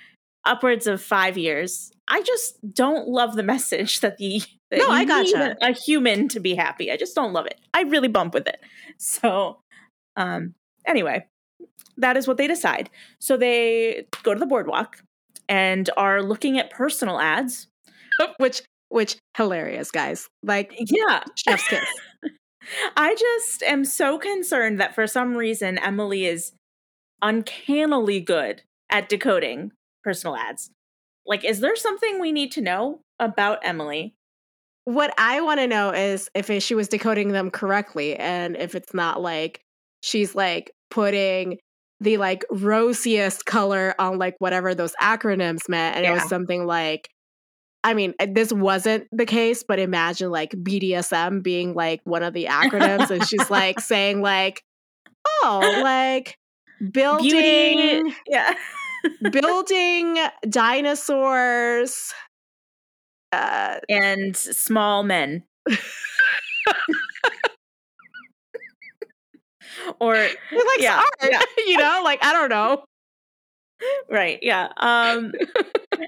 upwards 0.45 0.87
of 0.87 1.03
five 1.03 1.37
years 1.39 1.93
i 2.09 2.23
just 2.23 2.59
don't 2.75 3.09
love 3.09 3.37
the 3.37 3.43
message 3.55 4.01
that 4.01 4.17
the 4.19 4.43
that 4.71 4.79
No, 4.79 4.87
you 4.87 4.93
I 4.93 5.05
gotcha. 5.05 5.57
a, 5.61 5.71
a 5.71 5.73
human 5.73 6.29
to 6.29 6.41
be 6.41 6.55
happy 6.55 6.91
i 6.91 6.97
just 6.97 7.15
don't 7.15 7.33
love 7.33 7.47
it 7.47 7.61
i 7.75 7.83
really 7.83 8.09
bump 8.09 8.35
with 8.35 8.47
it 8.49 8.61
so 8.99 9.61
um 10.17 10.55
anyway 10.87 11.25
that 11.97 12.17
is 12.17 12.27
what 12.27 12.37
they 12.37 12.47
decide 12.47 12.89
so 13.21 13.37
they 13.37 14.07
go 14.23 14.33
to 14.35 14.41
the 14.41 14.47
boardwalk 14.47 15.03
and 15.49 15.91
are 15.97 16.23
looking 16.23 16.59
at 16.59 16.71
personal 16.71 17.21
ads 17.21 17.67
which, 18.39 18.63
which, 18.89 19.17
hilarious, 19.37 19.91
guys. 19.91 20.29
Like, 20.43 20.73
yeah 20.79 21.23
chef's 21.37 21.67
kiss. 21.69 21.85
I 22.97 23.15
just 23.15 23.63
am 23.63 23.85
so 23.85 24.19
concerned 24.19 24.81
that 24.81 24.95
for 24.95 25.07
some 25.07 25.37
reason 25.37 25.79
Emily 25.79 26.27
is 26.27 26.53
uncannily 27.23 28.21
good 28.21 28.63
at 28.91 29.09
decoding 29.09 29.73
personal 30.05 30.37
ads. 30.37 30.71
Like, 31.27 31.45
is 31.45 31.61
there 31.61 31.77
something 31.77 32.21
we 32.21 32.33
need 32.33 32.53
to 32.53 32.61
know 32.61 33.01
about 33.19 33.59
Emily? 33.63 34.15
what 34.85 35.13
I 35.19 35.41
want 35.41 35.61
to 35.61 35.67
know 35.67 35.93
is 35.93 36.31
if 36.35 36.51
she 36.63 36.75
was 36.75 36.89
decoding 36.89 37.29
them 37.29 37.51
correctly 37.51 38.17
and 38.17 38.57
if 38.57 38.75
it's 38.75 38.95
not 38.95 39.21
like 39.21 39.61
she's 40.03 40.35
like 40.35 40.73
putting 40.91 41.59
the 42.01 42.17
like 42.17 42.45
rosiest 42.51 43.45
color 43.47 43.95
on 43.99 44.19
like 44.19 44.35
whatever 44.39 44.75
those 44.75 44.95
acronyms 45.01 45.69
meant 45.69 45.97
and 45.97 46.07
it 46.07 46.11
was 46.11 46.29
something 46.29 46.67
like 46.67 47.11
I 47.83 47.95
mean, 47.95 48.15
uh, 48.21 48.27
this 48.31 48.53
wasn't 48.53 49.07
the 49.13 49.27
case, 49.27 49.63
but 49.67 49.79
imagine 49.79 50.31
like 50.31 50.51
BDSM 50.53 51.43
being 51.43 51.75
like 51.75 52.01
one 52.05 52.23
of 52.23 52.35
the 52.35 52.47
acronyms 52.47 53.11
and 53.11 53.27
she's 53.27 53.51
like 53.51 53.81
saying 53.83 54.21
like 54.23 54.63
oh, 55.43 55.81
like 55.83 56.37
building 56.93 57.31
Beauty. 57.31 58.15
Yeah. 58.29 58.55
building 59.33 60.19
dinosaurs 60.49 62.13
uh 63.33 63.79
and 63.89 64.37
small 64.37 65.03
men. 65.03 65.45
or 70.01 70.15
He 70.17 70.57
likes 70.57 70.83
Yeah, 70.83 70.97
art, 70.99 71.31
yeah. 71.31 71.41
you 71.67 71.77
know. 71.79 72.01
Like 72.05 72.23
I 72.25 72.33
don't 72.33 72.49
know. 72.51 72.85
Right 74.09 74.39
yeah 74.43 74.69
um 74.79 75.33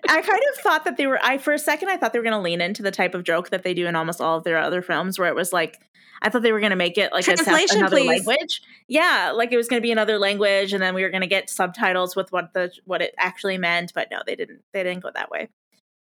i 0.08 0.20
kind 0.20 0.42
of 0.52 0.60
thought 0.60 0.84
that 0.84 0.96
they 0.96 1.06
were 1.06 1.18
i 1.22 1.38
for 1.38 1.52
a 1.52 1.58
second 1.58 1.88
i 1.88 1.96
thought 1.96 2.12
they 2.12 2.18
were 2.18 2.24
going 2.24 2.36
to 2.36 2.40
lean 2.40 2.60
into 2.60 2.82
the 2.82 2.90
type 2.90 3.14
of 3.14 3.24
joke 3.24 3.50
that 3.50 3.62
they 3.62 3.74
do 3.74 3.86
in 3.86 3.96
almost 3.96 4.20
all 4.20 4.38
of 4.38 4.44
their 4.44 4.58
other 4.58 4.82
films 4.82 5.18
where 5.18 5.28
it 5.28 5.34
was 5.34 5.52
like 5.52 5.80
i 6.22 6.28
thought 6.28 6.42
they 6.42 6.52
were 6.52 6.60
going 6.60 6.70
to 6.70 6.76
make 6.76 6.98
it 6.98 7.12
like 7.12 7.26
a 7.28 7.34
Translation, 7.36 7.78
another 7.78 7.96
please. 7.96 8.26
language 8.26 8.62
yeah 8.88 9.32
like 9.34 9.52
it 9.52 9.56
was 9.56 9.68
going 9.68 9.80
to 9.80 9.86
be 9.86 9.92
another 9.92 10.18
language 10.18 10.72
and 10.72 10.82
then 10.82 10.94
we 10.94 11.02
were 11.02 11.10
going 11.10 11.22
to 11.22 11.26
get 11.26 11.50
subtitles 11.50 12.16
with 12.16 12.30
what 12.32 12.52
the 12.54 12.70
what 12.84 13.02
it 13.02 13.14
actually 13.18 13.58
meant 13.58 13.92
but 13.94 14.08
no 14.10 14.20
they 14.26 14.36
didn't 14.36 14.62
they 14.72 14.82
didn't 14.82 15.02
go 15.02 15.10
that 15.14 15.30
way 15.30 15.48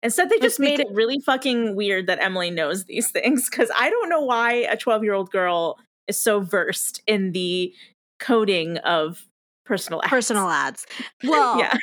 instead 0.02 0.28
they 0.28 0.38
just 0.38 0.60
made 0.60 0.80
it 0.80 0.88
really 0.92 1.18
fucking 1.20 1.74
weird 1.74 2.06
that 2.06 2.18
emily 2.20 2.50
knows 2.50 2.84
these 2.84 3.10
things 3.10 3.48
because 3.48 3.70
i 3.76 3.88
don't 3.90 4.08
know 4.08 4.20
why 4.20 4.52
a 4.52 4.76
12 4.76 5.04
year 5.04 5.14
old 5.14 5.30
girl 5.30 5.78
is 6.06 6.18
so 6.18 6.40
versed 6.40 7.02
in 7.06 7.32
the 7.32 7.72
coding 8.18 8.78
of 8.78 9.26
personal 9.66 10.00
ads. 10.02 10.10
Personal 10.10 10.48
ads. 10.48 10.86
Well, 11.24 11.58
yeah 11.58 11.76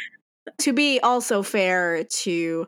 to 0.60 0.74
be 0.74 1.00
also 1.00 1.42
fair 1.42 2.04
to 2.04 2.68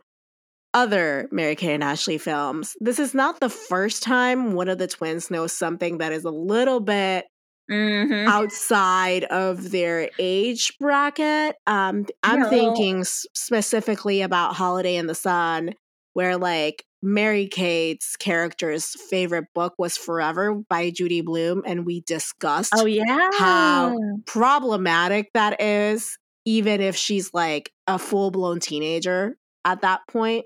other 0.74 1.28
Mary 1.32 1.56
Kate 1.56 1.74
and 1.74 1.84
Ashley 1.84 2.18
films, 2.18 2.76
this 2.80 3.00
is 3.00 3.14
not 3.14 3.40
the 3.42 3.50
first 3.50 4.02
time 4.02 4.54
one 4.54 4.70
of 4.70 4.78
the 4.78 4.88
twins 4.88 5.30
knows 5.30 5.52
something 5.54 5.98
that 6.00 6.12
is 6.14 6.24
a 6.24 6.30
little 6.32 6.80
bit 6.80 7.26
Mhm. 7.70 8.28
outside 8.28 9.26
of 9.26 9.72
their 9.72 10.10
age 10.20 10.78
bracket. 10.80 11.56
Um, 11.68 12.06
I'm 12.24 12.42
well- 12.42 12.50
thinking 12.50 13.04
specifically 13.04 14.22
about 14.22 14.56
Holiday 14.56 14.96
in 14.96 15.08
the 15.08 15.16
Sun, 15.16 15.74
where 16.14 16.38
like 16.38 16.86
Mary 17.06 17.48
Kate's 17.48 18.16
character's 18.18 18.88
favorite 19.10 19.46
book 19.54 19.74
was 19.78 19.96
Forever 19.98 20.56
by 20.70 20.90
Judy 20.90 21.22
Blume, 21.22 21.64
and 21.66 21.86
we 21.86 22.02
discussed 22.02 22.74
Oh 22.76 22.86
yeah. 22.86 23.30
How- 23.34 23.98
problematic 24.26 25.32
that 25.34 25.62
is, 25.62 26.18
even 26.46 26.82
if 26.82 26.96
she's 26.96 27.34
like 27.34 27.72
a 27.88 27.98
full 28.00 28.32
blown 28.32 28.60
teenager 28.60 29.38
at 29.64 29.82
that 29.82 30.02
point. 30.08 30.46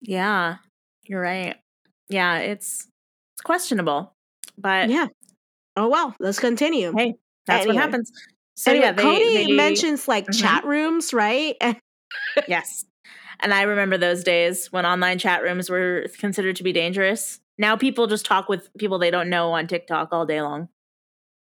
Yeah. 0.00 0.56
You're 1.04 1.20
right. 1.20 1.56
Yeah, 2.08 2.38
it's 2.38 2.86
it's 3.34 3.42
questionable. 3.42 4.14
But 4.58 4.88
Yeah. 4.90 5.06
Oh 5.76 5.88
well, 5.88 6.14
let's 6.20 6.38
continue. 6.40 6.92
Hey, 6.96 7.14
that's 7.46 7.62
Anyway. 7.62 7.76
what 7.76 7.82
happens. 7.84 8.10
So 8.54 8.70
anyway, 8.70 8.86
yeah, 8.86 8.92
they, 8.92 9.02
Cody 9.02 9.34
they- 9.46 9.52
mentions 9.52 10.08
like 10.08 10.26
Mhm. 10.26 10.40
chat 10.40 10.64
rooms, 10.64 11.12
right? 11.14 11.56
Yes. 12.48 12.84
And 13.40 13.52
I 13.52 13.62
remember 13.62 13.98
those 13.98 14.24
days 14.24 14.72
when 14.72 14.86
online 14.86 15.18
chat 15.18 15.42
rooms 15.42 15.68
were 15.70 16.06
considered 16.18 16.56
to 16.56 16.62
be 16.62 16.72
dangerous. 16.72 17.40
Now 17.58 17.76
people 17.76 18.06
just 18.06 18.26
talk 18.26 18.48
with 18.48 18.68
people 18.78 18.98
they 18.98 19.10
don't 19.10 19.30
know 19.30 19.52
on 19.52 19.66
TikTok 19.66 20.08
all 20.12 20.26
day 20.26 20.42
long. 20.42 20.68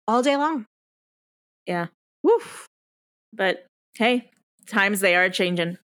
all 0.08 0.22
day 0.22 0.36
long. 0.36 0.66
Yeah. 1.66 1.88
Woof. 2.24 2.66
But 3.34 3.66
hey, 3.96 4.30
times 4.68 5.00
they 5.00 5.16
are 5.16 5.30
changing. 5.30 5.78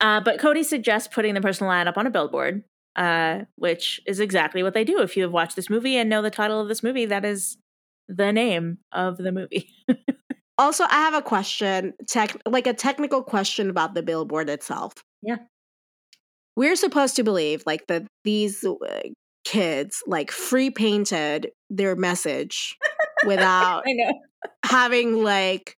Uh, 0.00 0.20
but 0.20 0.38
Cody 0.38 0.62
suggests 0.62 1.08
putting 1.12 1.34
the 1.34 1.40
personal 1.40 1.72
ad 1.72 1.88
up 1.88 1.96
on 1.96 2.06
a 2.06 2.10
billboard, 2.10 2.62
uh, 2.96 3.40
which 3.56 4.00
is 4.06 4.20
exactly 4.20 4.62
what 4.62 4.74
they 4.74 4.84
do. 4.84 5.00
If 5.00 5.16
you 5.16 5.22
have 5.24 5.32
watched 5.32 5.56
this 5.56 5.70
movie 5.70 5.96
and 5.96 6.08
know 6.08 6.22
the 6.22 6.30
title 6.30 6.60
of 6.60 6.68
this 6.68 6.82
movie, 6.82 7.06
that 7.06 7.24
is 7.24 7.56
the 8.08 8.32
name 8.32 8.78
of 8.92 9.16
the 9.16 9.32
movie. 9.32 9.70
Also, 10.58 10.84
I 10.84 10.96
have 10.96 11.14
a 11.14 11.22
question, 11.22 11.94
tech 12.08 12.36
like 12.44 12.66
a 12.66 12.74
technical 12.74 13.22
question 13.22 13.70
about 13.70 13.94
the 13.94 14.02
billboard 14.02 14.50
itself. 14.50 14.92
Yeah. 15.22 15.36
We're 16.56 16.76
supposed 16.76 17.14
to 17.16 17.22
believe 17.22 17.62
like 17.64 17.86
that 17.86 18.06
these 18.24 18.64
uh, 18.64 19.00
kids 19.44 20.02
like 20.06 20.32
free 20.32 20.70
painted 20.70 21.52
their 21.70 21.94
message 21.94 22.76
without 23.24 23.84
having 24.64 25.22
like 25.22 25.76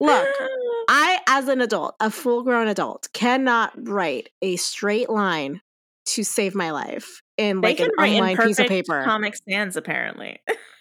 look, 0.00 0.28
I 0.88 1.20
as 1.28 1.46
an 1.46 1.60
adult, 1.60 1.94
a 2.00 2.10
full-grown 2.10 2.66
adult, 2.66 3.08
cannot 3.12 3.72
write 3.76 4.30
a 4.42 4.56
straight 4.56 5.08
line 5.08 5.60
to 6.06 6.24
save 6.24 6.54
my 6.54 6.70
life 6.70 7.22
in 7.36 7.60
like 7.60 7.80
an 7.80 7.90
online 7.90 8.36
piece 8.36 8.58
of 8.58 8.66
paper. 8.66 9.04
Comic 9.04 9.36
Sans, 9.48 9.76
apparently. 9.76 10.40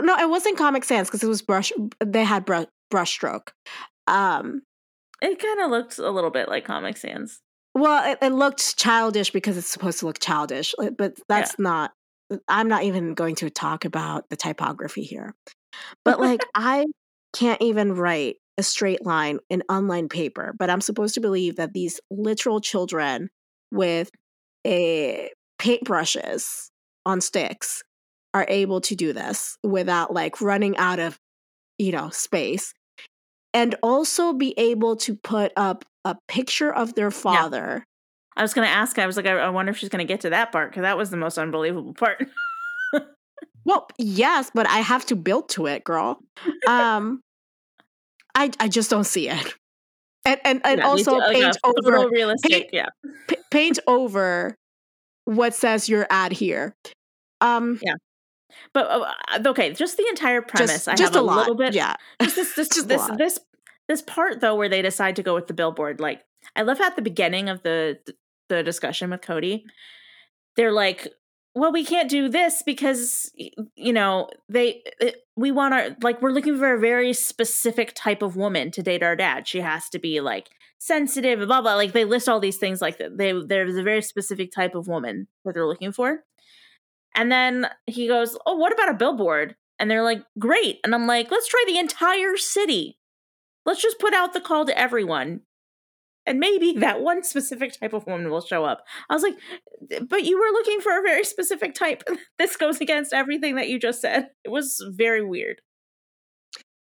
no, 0.00 0.16
it 0.18 0.28
wasn't 0.28 0.58
Comic 0.58 0.84
Sans 0.84 1.08
because 1.08 1.22
it 1.22 1.28
was 1.28 1.42
brush. 1.42 1.72
They 2.04 2.24
had 2.24 2.44
brush 2.44 2.66
brushstroke. 2.92 3.48
Um, 4.06 4.62
It 5.22 5.38
kind 5.38 5.60
of 5.60 5.70
looked 5.70 5.98
a 5.98 6.10
little 6.10 6.30
bit 6.30 6.48
like 6.48 6.64
Comic 6.64 6.96
Sans. 6.96 7.40
well, 7.74 8.12
it, 8.12 8.18
it 8.22 8.32
looked 8.32 8.76
childish 8.76 9.30
because 9.30 9.56
it's 9.56 9.70
supposed 9.70 10.00
to 10.00 10.06
look 10.06 10.18
childish, 10.20 10.74
but 10.96 11.18
that's 11.28 11.58
not. 11.58 11.92
I'm 12.48 12.68
not 12.68 12.84
even 12.84 13.14
going 13.14 13.34
to 13.36 13.50
talk 13.50 13.84
about 13.84 14.28
the 14.30 14.36
typography 14.36 15.02
here. 15.02 15.34
But 16.04 16.20
like, 16.20 16.40
I 16.54 16.86
can't 17.34 17.60
even 17.60 17.94
write 17.94 18.36
a 18.56 18.62
straight 18.62 19.04
line 19.04 19.40
in 19.50 19.62
online 19.68 20.08
paper, 20.08 20.54
but 20.58 20.70
I'm 20.70 20.80
supposed 20.80 21.14
to 21.14 21.20
believe 21.20 21.56
that 21.56 21.72
these 21.72 22.00
literal 22.10 22.60
children 22.60 23.28
with 23.72 24.10
a 24.66 25.30
paintbrushes 25.58 26.68
on 27.04 27.20
sticks 27.20 27.82
are 28.34 28.44
able 28.48 28.80
to 28.82 28.94
do 28.94 29.12
this 29.14 29.56
without 29.62 30.12
like 30.12 30.40
running 30.42 30.76
out 30.76 30.98
of 30.98 31.18
you 31.78 31.92
know 31.92 32.10
space 32.10 32.74
and 33.54 33.74
also 33.82 34.32
be 34.32 34.52
able 34.58 34.96
to 34.96 35.14
put 35.16 35.52
up 35.56 35.84
a 36.04 36.16
picture 36.28 36.72
of 36.74 36.94
their 36.94 37.10
father 37.10 37.84
I 38.36 38.42
was 38.42 38.52
going 38.52 38.66
to 38.66 38.72
ask. 38.72 38.98
I 38.98 39.06
was 39.06 39.16
like, 39.16 39.26
I, 39.26 39.34
I 39.38 39.48
wonder 39.50 39.70
if 39.70 39.78
she's 39.78 39.88
going 39.90 40.04
to 40.04 40.12
get 40.12 40.22
to 40.22 40.30
that 40.30 40.50
part 40.50 40.68
because 40.72 40.82
that 40.82 40.98
was 40.98 41.10
the 41.10 41.16
most 41.16 41.38
unbelievable 41.38 41.94
part. 41.94 42.26
well 43.64 43.88
yes 43.98 44.50
but 44.54 44.68
i 44.68 44.78
have 44.78 45.06
to 45.06 45.16
build 45.16 45.48
to 45.48 45.66
it 45.66 45.84
girl 45.84 46.18
um 46.68 47.20
i 48.34 48.50
i 48.60 48.68
just 48.68 48.90
don't 48.90 49.04
see 49.04 49.28
it 49.28 49.54
and 50.26 50.38
and, 50.44 50.60
and 50.64 50.80
Yeah, 50.80 50.86
also 50.86 51.18
a 51.18 51.32
paint 51.32 51.56
over 51.64 51.98
photorealistic. 51.98 52.42
paint- 52.50 52.70
yeah. 52.72 52.86
p- 53.28 53.36
paint 53.50 53.78
over 53.86 54.54
what 55.24 55.54
says 55.54 55.88
your 55.88 56.06
ad 56.10 56.32
here 56.32 56.74
um 57.40 57.80
But 58.72 58.86
uh, 58.90 59.48
okay, 59.48 59.72
just 59.72 59.96
the 59.96 60.06
entire 60.08 60.42
premise. 60.42 60.72
just, 60.72 60.88
I 60.88 60.94
just 60.94 61.14
have 61.14 61.22
a, 61.22 61.24
lot 61.24 61.38
little 61.38 61.54
bit. 61.54 61.74
yeah 61.74 61.94
Just 62.22 62.36
this, 62.36 62.54
this, 62.54 62.68
Just 62.68 62.88
this, 62.88 63.06
this, 63.16 63.38
this 63.88 64.02
part 64.02 64.40
though, 64.40 64.54
where 64.54 64.68
they 64.68 64.82
decide 64.82 65.16
to 65.16 65.22
go 65.22 65.34
with 65.34 65.46
the 65.46 65.54
billboard. 65.54 66.00
Like, 66.00 66.22
I 66.56 66.62
love 66.62 66.78
how 66.78 66.86
at 66.86 66.96
the 66.96 67.02
beginning 67.02 67.48
of 67.48 67.62
the 67.62 67.98
the 68.48 68.62
discussion 68.62 69.10
with 69.10 69.22
Cody. 69.22 69.64
They're 70.56 70.72
like, 70.72 71.08
"Well, 71.54 71.72
we 71.72 71.84
can't 71.84 72.10
do 72.10 72.28
this 72.28 72.62
because 72.62 73.32
you 73.74 73.92
know 73.92 74.28
they 74.48 74.82
it, 75.00 75.22
we 75.36 75.50
want 75.50 75.74
our 75.74 75.96
like 76.02 76.22
we're 76.22 76.32
looking 76.32 76.58
for 76.58 76.74
a 76.74 76.80
very 76.80 77.12
specific 77.12 77.92
type 77.94 78.22
of 78.22 78.36
woman 78.36 78.70
to 78.72 78.82
date 78.82 79.02
our 79.02 79.16
dad. 79.16 79.48
She 79.48 79.60
has 79.60 79.88
to 79.90 79.98
be 79.98 80.20
like 80.20 80.50
sensitive, 80.78 81.46
blah 81.46 81.62
blah. 81.62 81.74
Like 81.74 81.92
they 81.92 82.04
list 82.04 82.28
all 82.28 82.40
these 82.40 82.58
things. 82.58 82.80
Like 82.80 82.98
they 82.98 83.32
there's 83.32 83.76
a 83.76 83.82
very 83.82 84.02
specific 84.02 84.52
type 84.52 84.74
of 84.74 84.86
woman 84.88 85.28
that 85.44 85.54
they're 85.54 85.66
looking 85.66 85.92
for. 85.92 86.24
And 87.14 87.30
then 87.30 87.68
he 87.86 88.08
goes, 88.08 88.36
"Oh, 88.46 88.56
what 88.56 88.72
about 88.72 88.90
a 88.90 88.94
billboard?" 88.94 89.56
And 89.78 89.90
they're 89.90 90.02
like, 90.02 90.22
"Great." 90.38 90.80
And 90.84 90.94
I'm 90.94 91.06
like, 91.06 91.30
"Let's 91.30 91.48
try 91.48 91.64
the 91.66 91.78
entire 91.78 92.36
city. 92.36 92.98
Let's 93.66 93.82
just 93.82 93.98
put 93.98 94.14
out 94.14 94.32
the 94.32 94.40
call 94.40 94.66
to 94.66 94.78
everyone." 94.78 95.42
And 96.26 96.40
maybe 96.40 96.72
that 96.78 97.02
one 97.02 97.22
specific 97.22 97.78
type 97.78 97.92
of 97.92 98.06
woman 98.06 98.30
will 98.30 98.40
show 98.40 98.64
up. 98.64 98.84
I 99.10 99.14
was 99.14 99.22
like, 99.22 99.36
but 100.08 100.24
you 100.24 100.38
were 100.38 100.52
looking 100.52 100.80
for 100.80 100.98
a 100.98 101.02
very 101.02 101.22
specific 101.24 101.74
type. 101.74 102.02
This 102.38 102.56
goes 102.56 102.80
against 102.80 103.12
everything 103.12 103.56
that 103.56 103.68
you 103.68 103.78
just 103.78 104.00
said. 104.00 104.30
It 104.44 104.50
was 104.50 104.82
very 104.96 105.22
weird. 105.24 105.60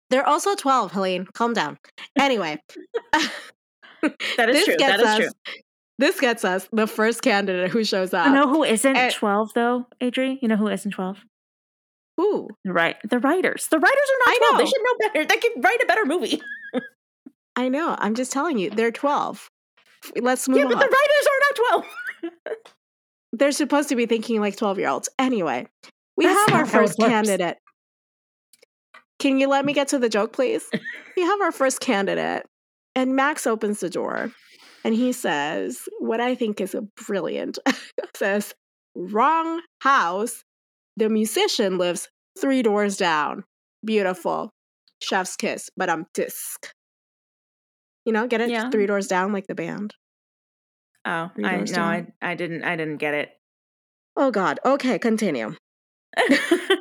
they're 0.09 0.27
also 0.27 0.55
12 0.55 0.91
helene 0.91 1.25
calm 1.33 1.53
down 1.53 1.77
anyway 2.19 2.57
That 4.37 4.49
is 4.49 4.63
true. 4.65 4.75
That 4.79 4.99
is 4.99 5.05
us 5.05 5.17
true. 5.17 5.29
This 5.99 6.19
gets 6.19 6.45
us 6.45 6.67
the 6.71 6.87
first 6.87 7.21
candidate 7.21 7.69
who 7.71 7.83
shows 7.83 8.13
up 8.13 8.27
You 8.27 8.33
know 8.33 8.47
who 8.49 8.63
isn't 8.63 8.95
and- 8.95 9.13
12 9.13 9.53
though, 9.53 9.85
Adri? 10.01 10.39
You 10.41 10.47
know 10.47 10.55
who 10.55 10.67
isn't 10.67 10.91
12? 10.91 11.23
Who? 12.17 12.49
Right 12.65 12.95
the 13.07 13.19
writers. 13.19 13.67
The 13.69 13.79
writers 13.79 13.93
are 13.93 14.19
not 14.25 14.29
I 14.29 14.37
12. 14.51 14.57
They 14.57 14.65
should 14.65 14.81
know 14.83 15.07
better. 15.07 15.25
They 15.25 15.37
could 15.37 15.63
write 15.63 15.81
a 15.83 15.85
better 15.85 16.05
movie. 16.05 16.41
I 17.55 17.69
know. 17.69 17.95
I'm 17.99 18.15
just 18.15 18.31
telling 18.31 18.57
you, 18.57 18.69
they're 18.69 18.91
12. 18.91 19.49
Let's 20.21 20.47
move 20.47 20.59
yeah, 20.59 20.65
but 20.65 20.75
on. 20.75 20.79
the 20.79 20.85
writers 20.85 21.27
are 21.27 21.81
not 21.81 21.83
12. 22.43 22.55
they're 23.33 23.51
supposed 23.51 23.89
to 23.89 23.95
be 23.95 24.05
thinking 24.05 24.39
like 24.39 24.55
12 24.55 24.79
year 24.79 24.89
olds. 24.89 25.09
Anyway, 25.19 25.67
we 26.15 26.25
That's 26.25 26.39
have 26.39 26.53
our 26.53 26.61
not 26.61 26.69
how 26.69 26.79
it 26.79 26.81
first 26.83 26.99
candidate. 26.99 27.57
Can 29.19 29.39
you 29.39 29.49
let 29.49 29.65
me 29.65 29.73
get 29.73 29.89
to 29.89 29.99
the 29.99 30.07
joke, 30.09 30.31
please? 30.31 30.63
we 31.17 31.23
have 31.23 31.41
our 31.41 31.51
first 31.51 31.81
candidate, 31.81 32.45
and 32.95 33.15
Max 33.15 33.45
opens 33.45 33.81
the 33.81 33.89
door 33.89 34.31
and 34.83 34.93
he 34.93 35.11
says, 35.11 35.87
What 35.99 36.19
I 36.19 36.35
think 36.35 36.61
is 36.61 36.75
a 36.75 36.81
brilliant 37.05 37.59
says, 38.15 38.53
Wrong 38.95 39.61
house. 39.81 40.43
The 40.97 41.09
musician 41.09 41.77
lives 41.77 42.09
three 42.39 42.61
doors 42.61 42.97
down. 42.97 43.43
Beautiful. 43.85 44.51
Chef's 45.01 45.35
kiss, 45.35 45.69
but 45.77 45.89
I'm 45.89 46.05
disc. 46.13 46.71
You 48.05 48.13
know, 48.13 48.27
get 48.27 48.41
it? 48.41 48.49
Yeah. 48.49 48.69
Three 48.69 48.85
doors 48.85 49.07
down, 49.07 49.31
like 49.31 49.47
the 49.47 49.55
band. 49.55 49.93
Oh, 51.05 51.31
I 51.43 51.63
no, 51.71 51.81
I. 51.81 52.07
I 52.21 52.35
didn't 52.35 52.63
I 52.63 52.75
didn't 52.75 52.97
get 52.97 53.13
it. 53.13 53.29
Oh, 54.17 54.31
God. 54.31 54.59
Okay, 54.65 54.99
continue. 54.99 55.55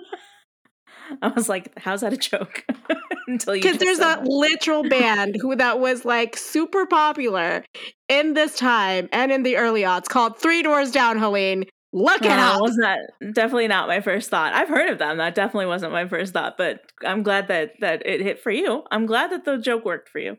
I 1.22 1.28
was 1.28 1.48
like, 1.48 1.78
how's 1.78 2.00
that 2.02 2.12
a 2.12 2.16
joke? 2.16 2.64
Until 3.28 3.54
you 3.56 3.62
Because 3.62 3.78
there's 3.78 3.98
that 3.98 4.24
literal 4.24 4.82
band 4.88 5.36
who 5.40 5.54
that 5.56 5.80
was 5.80 6.04
like 6.04 6.36
super 6.36 6.86
popular 6.86 7.64
in 8.08 8.34
this 8.34 8.56
time 8.56 9.08
and 9.12 9.30
in 9.30 9.42
the 9.42 9.56
early 9.56 9.82
aughts 9.82 10.06
called 10.08 10.38
Three 10.38 10.62
Doors 10.62 10.90
Down, 10.90 11.18
Helene. 11.18 11.64
Look 11.92 12.22
it 12.22 12.28
No, 12.28 12.36
up. 12.36 12.60
was 12.60 12.76
not 12.76 12.98
definitely 13.32 13.68
not 13.68 13.88
my 13.88 14.00
first 14.00 14.28
thought. 14.30 14.52
I've 14.54 14.68
heard 14.68 14.90
of 14.90 14.98
them. 14.98 15.16
That 15.18 15.34
definitely 15.34 15.66
wasn't 15.66 15.92
my 15.92 16.06
first 16.06 16.32
thought, 16.34 16.56
but 16.58 16.80
I'm 17.04 17.22
glad 17.22 17.48
that 17.48 17.72
that 17.80 18.06
it 18.06 18.20
hit 18.20 18.40
for 18.40 18.50
you. 18.50 18.82
I'm 18.90 19.06
glad 19.06 19.30
that 19.32 19.44
the 19.46 19.56
joke 19.56 19.84
worked 19.86 20.08
for 20.10 20.18
you. 20.18 20.36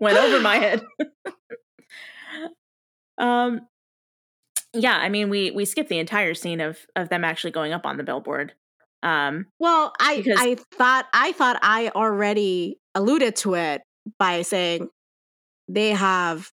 Went 0.00 0.16
over 0.18 0.40
my 0.40 0.56
head. 0.56 0.82
um 3.18 3.60
yeah, 4.72 4.96
I 4.96 5.08
mean 5.08 5.30
we 5.30 5.50
we 5.52 5.64
skipped 5.64 5.88
the 5.88 5.98
entire 5.98 6.34
scene 6.34 6.60
of 6.60 6.78
of 6.96 7.08
them 7.08 7.24
actually 7.24 7.52
going 7.52 7.72
up 7.72 7.86
on 7.86 7.96
the 7.96 8.02
billboard. 8.02 8.54
Um 9.04 9.46
Well, 9.60 9.92
I 10.00 10.16
Because- 10.22 10.38
I 10.40 10.54
thought 10.76 11.06
I 11.12 11.32
thought 11.32 11.58
I 11.62 11.90
already 11.94 12.78
alluded 12.94 13.36
to 13.36 13.54
it 13.54 13.82
by 14.18 14.42
saying 14.42 14.88
they 15.68 15.90
have 15.90 16.50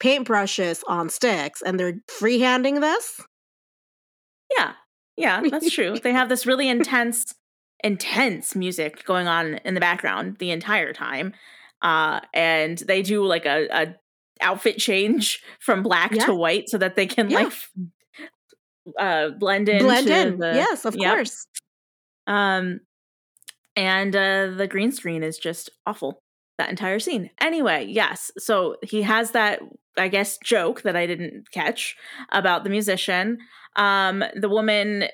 paintbrushes 0.00 0.82
on 0.88 1.08
sticks 1.08 1.62
and 1.62 1.78
they're 1.78 2.00
freehanding 2.08 2.80
this. 2.80 3.20
yeah. 4.56 4.72
Yeah, 5.16 5.40
that's 5.48 5.70
true. 5.70 5.96
They 5.98 6.12
have 6.12 6.28
this 6.28 6.44
really 6.46 6.68
intense 6.68 7.34
intense 7.84 8.54
music 8.56 9.04
going 9.04 9.28
on 9.28 9.54
in 9.64 9.74
the 9.74 9.80
background 9.80 10.36
the 10.38 10.50
entire 10.50 10.92
time. 10.92 11.34
Uh 11.82 12.20
and 12.32 12.78
they 12.78 13.02
do 13.02 13.24
like 13.24 13.46
a, 13.46 13.66
a 13.70 13.94
outfit 14.40 14.78
change 14.78 15.42
from 15.60 15.82
black 15.82 16.12
Yeah. 16.12 16.26
to 16.26 16.34
white 16.34 16.68
so 16.68 16.78
that 16.78 16.96
they 16.96 17.06
can 17.06 17.30
Yeah. 17.30 17.38
like 17.44 17.52
uh 18.98 19.28
blend 19.38 19.68
in 19.68 19.82
Blend 19.82 20.08
in. 20.08 20.38
the- 20.38 20.54
yes, 20.54 20.84
of 20.84 20.96
Yep. 20.96 21.14
course. 21.14 21.46
Um 22.26 22.80
and 23.76 24.14
uh 24.14 24.50
the 24.56 24.66
green 24.68 24.92
screen 24.92 25.22
is 25.22 25.38
just 25.38 25.70
awful 25.86 26.20
that 26.58 26.70
entire 26.70 26.98
scene. 27.00 27.30
Anyway 27.40 27.86
yes 27.88 28.30
so 28.38 28.76
he 28.82 29.02
has 29.02 29.32
that 29.32 29.60
i 29.98 30.08
guess 30.08 30.38
joke 30.38 30.82
that 30.82 30.94
i 30.96 31.06
didn't 31.06 31.50
catch 31.50 31.96
about 32.30 32.64
the 32.64 32.70
musician. 32.70 33.38
Um 33.76 34.22
the 34.40 34.48
woman 34.48 35.04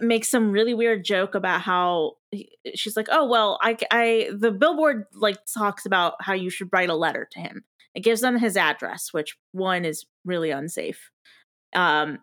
makes 0.00 0.28
some 0.28 0.50
really 0.52 0.72
weird 0.72 1.04
joke 1.04 1.34
about 1.34 1.60
how 1.60 2.12
he- 2.30 2.56
she's 2.74 2.96
like 2.96 3.08
oh 3.10 3.26
well 3.28 3.58
i 3.60 3.76
i 3.90 4.30
the 4.32 4.52
billboard 4.52 5.04
like 5.14 5.36
talks 5.52 5.84
about 5.84 6.14
how 6.20 6.32
you 6.32 6.48
should 6.48 6.68
write 6.72 6.88
a 6.90 6.94
letter 6.94 7.28
to 7.32 7.40
him. 7.40 7.64
It 7.94 8.04
gives 8.04 8.20
them 8.20 8.38
his 8.38 8.56
address 8.56 9.08
which 9.12 9.36
one 9.52 9.84
is 9.84 10.06
really 10.24 10.50
unsafe. 10.52 11.10
Um 11.74 12.18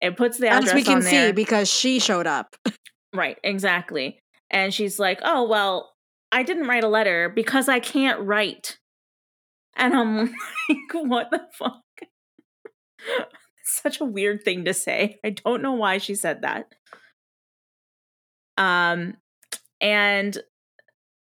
it 0.00 0.16
puts 0.16 0.38
the 0.38 0.48
address 0.48 0.70
As 0.70 0.74
we 0.74 0.82
can 0.82 1.02
see, 1.02 1.30
because 1.32 1.70
she 1.70 1.98
showed 1.98 2.26
up. 2.26 2.56
Right, 3.14 3.38
exactly. 3.42 4.20
And 4.50 4.72
she's 4.72 4.98
like, 4.98 5.20
"Oh, 5.22 5.46
well, 5.48 5.92
I 6.32 6.42
didn't 6.42 6.68
write 6.68 6.84
a 6.84 6.88
letter 6.88 7.28
because 7.28 7.68
I 7.68 7.80
can't 7.80 8.20
write." 8.20 8.78
And 9.76 9.94
I'm 9.94 10.16
like, 10.68 10.92
"What 10.94 11.30
the 11.30 11.42
fuck?" 11.52 11.82
Such 13.64 14.00
a 14.00 14.04
weird 14.04 14.42
thing 14.44 14.64
to 14.64 14.74
say. 14.74 15.18
I 15.24 15.30
don't 15.30 15.62
know 15.62 15.72
why 15.72 15.98
she 15.98 16.14
said 16.14 16.42
that. 16.42 16.74
Um 18.58 19.16
and 19.80 20.38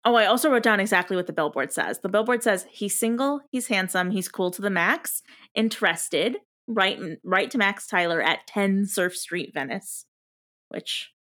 oh, 0.04 0.14
I 0.16 0.26
also 0.26 0.50
wrote 0.50 0.62
down 0.62 0.80
exactly 0.80 1.16
what 1.16 1.26
the 1.26 1.32
billboard 1.32 1.72
says. 1.72 2.00
The 2.00 2.08
billboard 2.08 2.42
says 2.42 2.66
he's 2.70 2.98
single, 2.98 3.40
he's 3.50 3.68
handsome, 3.68 4.10
he's 4.10 4.28
cool 4.28 4.50
to 4.50 4.62
the 4.62 4.70
max, 4.70 5.22
interested, 5.54 6.36
right 6.66 6.98
right 7.24 7.50
to 7.50 7.58
Max 7.58 7.86
Tyler 7.86 8.20
at 8.20 8.46
10 8.46 8.86
Surf 8.86 9.16
Street, 9.16 9.52
Venice. 9.54 10.06
Which 10.68 11.13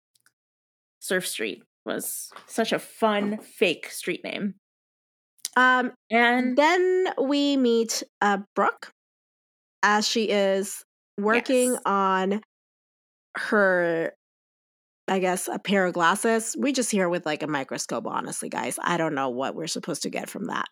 Surf 1.04 1.28
Street 1.28 1.62
was 1.86 2.32
such 2.48 2.72
a 2.72 2.80
fun 2.80 3.38
fake 3.40 3.90
street 3.92 4.24
name. 4.24 4.56
Um, 5.58 5.92
And 6.10 6.58
then 6.58 7.08
we 7.22 7.58
meet 7.58 8.04
uh, 8.22 8.38
Brooke 8.56 8.94
as 9.84 10.08
she 10.08 10.30
is 10.30 10.86
working 11.20 11.74
Yes. 11.74 11.82
on 11.86 12.42
her 13.38 14.14
I 15.10 15.20
guess, 15.20 15.50
a 15.50 15.60
pair 15.60 15.86
of 15.86 15.94
glasses. 15.94 16.56
We 16.58 16.72
just 16.72 16.88
see 16.88 16.98
her 17.00 17.10
with 17.10 17.26
like 17.26 17.44
a 17.44 17.48
microscope, 17.48 18.08
honestly, 18.08 18.48
guys. 18.48 18.80
I 18.82 18.96
don't 18.96 19.14
know 19.14 19.30
what 19.30 19.54
we're 19.54 19.68
supposed 19.68 20.04
to 20.04 20.10
get 20.10 20.30
from 20.30 20.46
that. 20.46 20.68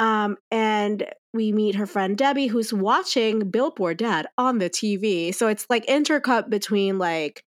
Um, 0.00 0.36
and 0.50 1.06
we 1.32 1.52
meet 1.52 1.76
her 1.76 1.86
friend 1.86 2.18
Debbie, 2.18 2.48
who's 2.48 2.72
watching 2.72 3.50
Billboard 3.50 3.98
Dad 3.98 4.26
on 4.36 4.58
the 4.58 4.68
TV. 4.68 5.32
So 5.32 5.46
it's 5.46 5.64
like 5.70 5.86
intercut 5.86 6.50
between 6.50 6.98
like 6.98 7.44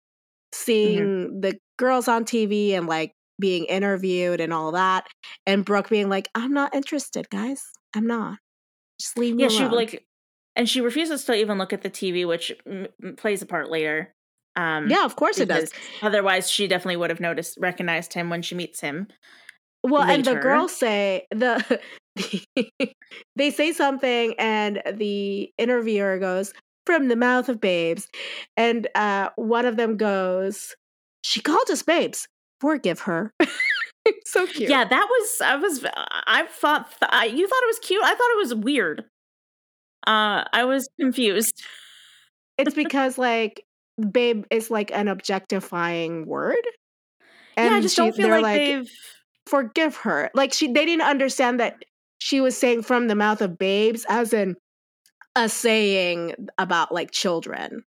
Mm-hmm. 0.54 0.58
seeing 0.60 1.40
the 1.40 1.58
girls 1.82 2.06
on 2.06 2.24
TV 2.24 2.72
and 2.72 2.86
like 2.86 3.12
being 3.40 3.64
interviewed 3.64 4.40
and 4.40 4.52
all 4.52 4.72
that, 4.72 5.06
and 5.46 5.64
Brooke 5.64 5.88
being 5.88 6.08
like, 6.08 6.28
"I'm 6.34 6.52
not 6.52 6.74
interested, 6.74 7.28
guys. 7.28 7.62
I'm 7.94 8.06
not. 8.06 8.38
Just 9.00 9.18
leave 9.18 9.34
me 9.34 9.42
Yeah, 9.42 9.48
she 9.48 9.64
like, 9.64 10.06
and 10.54 10.68
she 10.68 10.80
refuses 10.80 11.24
to 11.24 11.34
even 11.34 11.58
look 11.58 11.72
at 11.72 11.82
the 11.82 11.90
TV, 11.90 12.26
which 12.26 12.52
m- 12.66 12.86
plays 13.16 13.42
a 13.42 13.46
part 13.46 13.68
later. 13.68 14.14
Um, 14.54 14.88
yeah, 14.88 15.04
of 15.04 15.16
course 15.16 15.40
it 15.40 15.48
does. 15.48 15.72
Otherwise, 16.02 16.50
she 16.50 16.68
definitely 16.68 16.98
would 16.98 17.10
have 17.10 17.20
noticed, 17.20 17.58
recognized 17.60 18.12
him 18.12 18.30
when 18.30 18.42
she 18.42 18.54
meets 18.54 18.80
him. 18.80 19.08
Well, 19.82 20.02
and 20.02 20.24
the 20.24 20.36
girls 20.36 20.72
say 20.72 21.26
the 21.32 21.80
they 23.36 23.50
say 23.50 23.72
something, 23.72 24.34
and 24.38 24.82
the 24.94 25.52
interviewer 25.58 26.18
goes 26.18 26.52
from 26.86 27.08
the 27.08 27.16
mouth 27.16 27.48
of 27.48 27.60
babes, 27.60 28.06
and 28.56 28.86
uh, 28.94 29.30
one 29.36 29.66
of 29.66 29.76
them 29.76 29.96
goes, 29.96 30.76
"She 31.22 31.40
called 31.40 31.70
us 31.70 31.82
babes. 31.82 32.28
Forgive 32.60 33.00
her." 33.00 33.32
so 34.26 34.46
cute. 34.46 34.68
Yeah, 34.70 34.84
that 34.84 35.06
was. 35.08 35.40
I 35.40 35.56
was. 35.56 35.84
I 36.26 36.46
thought 36.46 36.90
th- 37.00 37.10
I, 37.12 37.26
you 37.26 37.46
thought 37.48 37.62
it 37.62 37.66
was 37.66 37.78
cute. 37.80 38.02
I 38.02 38.14
thought 38.14 38.30
it 38.32 38.38
was 38.38 38.54
weird. 38.54 39.04
Uh, 40.06 40.44
I 40.52 40.64
was 40.64 40.88
confused. 41.00 41.62
it's 42.58 42.74
because 42.74 43.18
like 43.18 43.64
babe 44.10 44.44
is 44.50 44.70
like 44.70 44.90
an 44.92 45.08
objectifying 45.08 46.26
word. 46.26 46.56
yeah, 47.56 47.64
I 47.74 47.80
just 47.80 47.94
she- 47.96 48.02
don't 48.02 48.14
feel 48.14 48.28
they're 48.28 48.40
like, 48.40 48.58
they've. 48.58 48.90
forgive 49.46 49.96
her. 49.96 50.30
Like 50.34 50.52
she 50.52 50.72
they 50.72 50.84
didn't 50.84 51.06
understand 51.06 51.60
that 51.60 51.84
she 52.18 52.40
was 52.40 52.56
saying 52.56 52.82
from 52.82 53.08
the 53.08 53.14
mouth 53.14 53.40
of 53.40 53.58
babes 53.58 54.04
as 54.08 54.32
in 54.32 54.56
a 55.36 55.48
saying 55.48 56.34
about 56.58 56.92
like 56.92 57.10
children. 57.10 57.84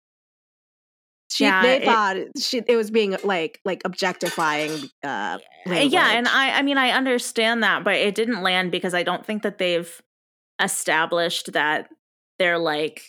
She 1.33 1.43
Yeah, 1.45 1.61
they 1.61 1.77
it- 1.77 1.85
thought 1.85 2.17
she 2.37 2.61
it 2.67 2.75
was 2.75 2.91
being 2.91 3.15
like 3.23 3.59
like 3.65 3.81
objectifying 3.85 4.71
uh 5.03 5.37
Uh, 5.67 5.73
Yeah, 5.73 6.11
and. 6.11 6.27
I. 6.27 6.59
I 6.59 6.61
mean, 6.61 6.77
I 6.77 6.89
understand 6.91 7.63
that, 7.63 7.83
but 7.83 7.95
it 7.95 8.15
didn't 8.15 8.41
land 8.43 8.71
because 8.71 8.93
I 8.93 9.03
don't 9.03 9.25
think 9.25 9.43
that 9.43 9.57
they've 9.57 9.89
established 10.61 11.53
that 11.53 11.89
they're 12.39 12.57
like. 12.59 13.01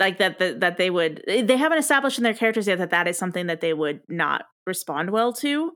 Like 0.00 0.18
that, 0.18 0.40
that, 0.40 0.58
that 0.58 0.76
they 0.76 0.90
would, 0.90 1.22
they 1.24 1.56
haven't 1.56 1.78
established 1.78 2.18
in 2.18 2.24
their 2.24 2.34
characters 2.34 2.66
yet 2.66 2.78
that 2.78 2.90
that 2.90 3.06
is 3.06 3.16
something 3.16 3.46
that 3.46 3.60
they 3.60 3.72
would 3.72 4.00
not 4.08 4.42
respond 4.66 5.10
well 5.10 5.32
to. 5.34 5.70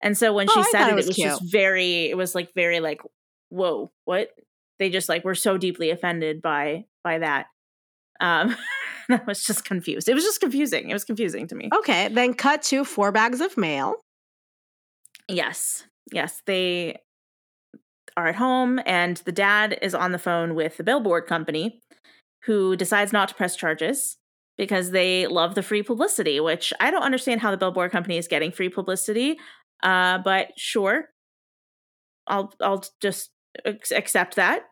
And 0.00 0.16
so 0.16 0.32
when 0.32 0.46
Oh, 0.48 0.52
she 0.54 0.60
I 0.60 0.62
said 0.70 0.82
it, 0.82 0.86
it 0.86 0.92
it 0.92 0.94
was 0.94 1.06
was 1.08 1.16
just 1.16 1.42
very, 1.50 2.08
it 2.10 2.16
was 2.16 2.32
like 2.36 2.54
very 2.54 2.78
like, 2.78 3.00
whoa, 3.48 3.90
what? 4.04 4.28
They 4.78 4.88
just 4.88 5.08
like 5.08 5.24
were 5.24 5.34
so 5.34 5.58
deeply 5.58 5.90
offended 5.90 6.40
by 6.42 6.84
by 7.02 7.18
that. 7.18 7.46
Um, 8.20 8.56
I 9.10 9.20
was 9.26 9.42
just 9.42 9.64
confused. 9.64 10.08
It 10.08 10.14
was 10.14 10.24
just 10.24 10.40
confusing. 10.40 10.88
It 10.88 10.92
was 10.92 11.04
confusing 11.04 11.46
to 11.48 11.54
me. 11.54 11.68
Okay, 11.74 12.08
then 12.08 12.34
cut 12.34 12.62
to 12.64 12.84
four 12.84 13.10
bags 13.10 13.40
of 13.40 13.56
mail. 13.56 13.96
Yes, 15.28 15.84
yes, 16.12 16.42
they 16.46 16.98
are 18.16 18.28
at 18.28 18.36
home, 18.36 18.80
and 18.86 19.16
the 19.18 19.32
dad 19.32 19.78
is 19.82 19.94
on 19.94 20.12
the 20.12 20.18
phone 20.18 20.54
with 20.54 20.76
the 20.76 20.84
billboard 20.84 21.26
company, 21.26 21.80
who 22.44 22.76
decides 22.76 23.12
not 23.12 23.28
to 23.28 23.34
press 23.34 23.56
charges 23.56 24.16
because 24.56 24.90
they 24.90 25.26
love 25.26 25.54
the 25.54 25.62
free 25.62 25.82
publicity. 25.82 26.40
Which 26.40 26.72
I 26.80 26.90
don't 26.90 27.02
understand 27.02 27.40
how 27.40 27.50
the 27.50 27.56
billboard 27.56 27.92
company 27.92 28.16
is 28.16 28.28
getting 28.28 28.52
free 28.52 28.68
publicity, 28.68 29.38
uh, 29.82 30.18
but 30.18 30.48
sure, 30.56 31.08
I'll 32.26 32.52
I'll 32.60 32.84
just 33.00 33.30
accept 33.64 34.36
that. 34.36 34.64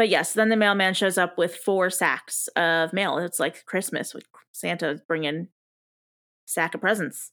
But 0.00 0.08
yes, 0.08 0.32
then 0.32 0.48
the 0.48 0.56
mailman 0.56 0.94
shows 0.94 1.18
up 1.18 1.36
with 1.36 1.54
four 1.54 1.90
sacks 1.90 2.48
of 2.56 2.94
mail. 2.94 3.18
It's 3.18 3.38
like 3.38 3.66
Christmas 3.66 4.14
with 4.14 4.24
Santa 4.50 4.98
bringing 5.06 5.48
sack 6.46 6.74
of 6.74 6.80
presents 6.80 7.32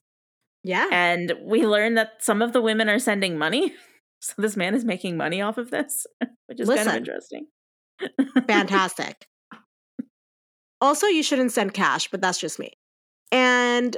Yeah. 0.65 0.89
and 0.91 1.31
we 1.41 1.65
learn 1.65 1.93
that 1.93 2.21
some 2.21 2.41
of 2.41 2.51
the 2.51 2.61
women 2.61 2.89
are 2.89 2.99
sending 2.99 3.37
money. 3.37 3.73
So 4.19 4.33
this 4.39 4.57
man 4.57 4.73
is 4.73 4.83
making 4.83 5.15
money 5.15 5.41
off 5.41 5.59
of 5.59 5.69
this, 5.69 6.07
which 6.47 6.59
is 6.59 6.67
kind 6.67 6.87
of 6.89 6.95
interesting. 6.95 7.45
Fantastic. 8.47 9.27
also, 10.81 11.05
you 11.05 11.21
shouldn't 11.21 11.51
send 11.51 11.75
cash, 11.75 12.09
but 12.09 12.19
that's 12.19 12.39
just 12.39 12.57
me. 12.57 12.71
And 13.31 13.95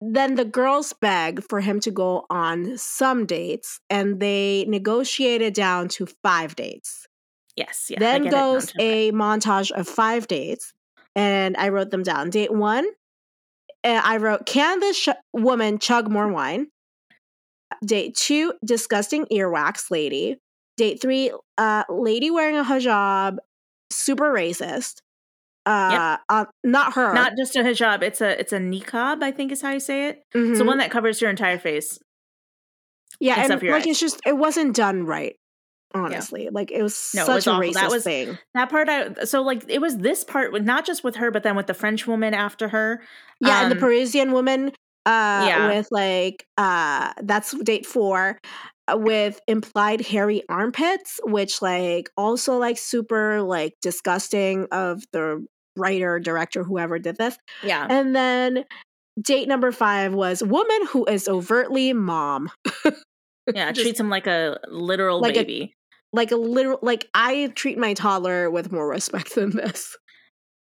then 0.00 0.36
the 0.36 0.44
girls 0.44 0.92
beg 0.92 1.42
for 1.42 1.60
him 1.60 1.80
to 1.80 1.90
go 1.90 2.26
on 2.30 2.78
some 2.78 3.26
dates, 3.26 3.80
and 3.90 4.20
they 4.20 4.64
negotiated 4.68 5.52
down 5.52 5.88
to 5.88 6.06
five 6.22 6.54
dates. 6.54 7.08
Yes, 7.56 7.88
yeah. 7.90 7.98
Then 7.98 8.26
it 8.26 8.30
goes 8.30 8.72
a 8.78 9.12
montage 9.12 9.70
of 9.72 9.86
five 9.86 10.26
dates, 10.26 10.72
and 11.14 11.56
I 11.56 11.68
wrote 11.68 11.90
them 11.90 12.02
down. 12.02 12.30
Date 12.30 12.52
one, 12.52 12.86
uh, 13.84 14.00
I 14.02 14.16
wrote, 14.18 14.46
Can 14.46 14.80
this 14.80 14.96
sh- 14.96 15.08
woman 15.32 15.78
chug 15.78 16.10
more 16.10 16.28
wine? 16.28 16.68
Date 17.84 18.14
two, 18.16 18.54
disgusting 18.64 19.26
earwax 19.26 19.90
lady. 19.90 20.38
Date 20.76 21.00
three, 21.02 21.32
uh, 21.58 21.84
lady 21.88 22.30
wearing 22.30 22.56
a 22.56 22.64
hijab, 22.64 23.38
super 23.90 24.32
racist. 24.32 25.00
Uh, 25.64 26.16
uh 26.28 26.44
not 26.64 26.94
her. 26.94 27.14
not 27.14 27.34
just 27.36 27.54
a 27.54 27.60
hijab. 27.60 28.02
It's 28.02 28.20
a 28.20 28.38
it's 28.40 28.52
a 28.52 28.58
niqab. 28.58 29.22
I 29.22 29.30
think 29.30 29.52
is 29.52 29.62
how 29.62 29.70
you 29.70 29.80
say 29.80 30.08
it. 30.08 30.22
It's 30.34 30.58
the 30.58 30.64
one 30.64 30.78
that 30.78 30.90
covers 30.90 31.20
your 31.20 31.30
entire 31.30 31.58
face. 31.58 31.98
yeah, 33.20 33.40
and 33.42 33.62
like 33.62 33.82
eyes. 33.82 33.86
it's 33.86 34.00
just 34.00 34.20
it 34.26 34.36
wasn't 34.36 34.74
done 34.74 35.04
right. 35.04 35.36
Honestly, 35.94 36.48
like 36.50 36.70
it 36.70 36.82
was 36.82 37.10
No, 37.14 37.22
it 37.22 37.26
such 37.26 37.34
was 37.34 37.46
a 37.46 37.50
awful. 37.52 37.62
racist 37.68 37.74
That 37.74 37.90
was- 37.90 38.04
thing. 38.04 38.38
That 38.54 38.70
part, 38.70 38.88
I 38.88 39.24
so 39.24 39.42
like 39.42 39.64
it 39.68 39.80
was 39.80 39.98
this 39.98 40.24
part 40.24 40.52
with 40.52 40.64
not 40.64 40.84
just 40.86 41.04
with 41.04 41.16
her, 41.16 41.30
but 41.30 41.42
then 41.42 41.56
with 41.56 41.66
the 41.66 41.74
French 41.74 42.06
woman 42.06 42.34
after 42.34 42.68
her. 42.68 43.02
Yeah, 43.40 43.62
and 43.62 43.70
the 43.70 43.76
Um, 43.76 43.80
Parisian 43.80 44.32
woman 44.32 44.68
uh 45.04 45.44
Yeah. 45.48 45.68
with 45.68 45.88
like 45.90 46.46
uh 46.58 47.12
that's 47.22 47.52
date 47.64 47.84
4 47.86 48.38
uh, 48.88 48.96
with 48.98 49.40
implied 49.48 50.00
hairy 50.00 50.42
armpits 50.48 51.18
which 51.24 51.60
like 51.60 52.08
also 52.16 52.56
like 52.58 52.78
super 52.78 53.42
like 53.42 53.74
disgusting 53.82 54.66
of 54.70 55.02
the 55.12 55.44
writer 55.76 56.20
director 56.20 56.62
whoever 56.62 56.98
did 57.00 57.16
this. 57.16 57.36
Yeah, 57.64 57.86
And 57.90 58.14
then 58.14 58.64
date 59.20 59.48
number 59.48 59.72
5 59.72 60.14
was 60.14 60.42
woman 60.42 60.86
who 60.88 61.04
is 61.06 61.26
overtly 61.28 61.92
mom. 61.92 62.50
yeah. 63.52 63.72
just- 63.72 63.80
treats 63.80 63.98
him 64.00 64.08
like 64.10 64.26
a 64.28 64.58
literal 64.68 65.20
Like 65.20 65.34
baby. 65.34 65.74
Like 66.12 66.30
a 66.30 66.36
literal 66.36 66.78
like 66.82 67.08
I 67.14 67.52
treat 67.54 67.78
my 67.78 67.94
toddler 67.94 68.50
with 68.50 68.72
more 68.72 68.88
respect 68.88 69.34
than 69.34 69.50
this. 69.56 69.96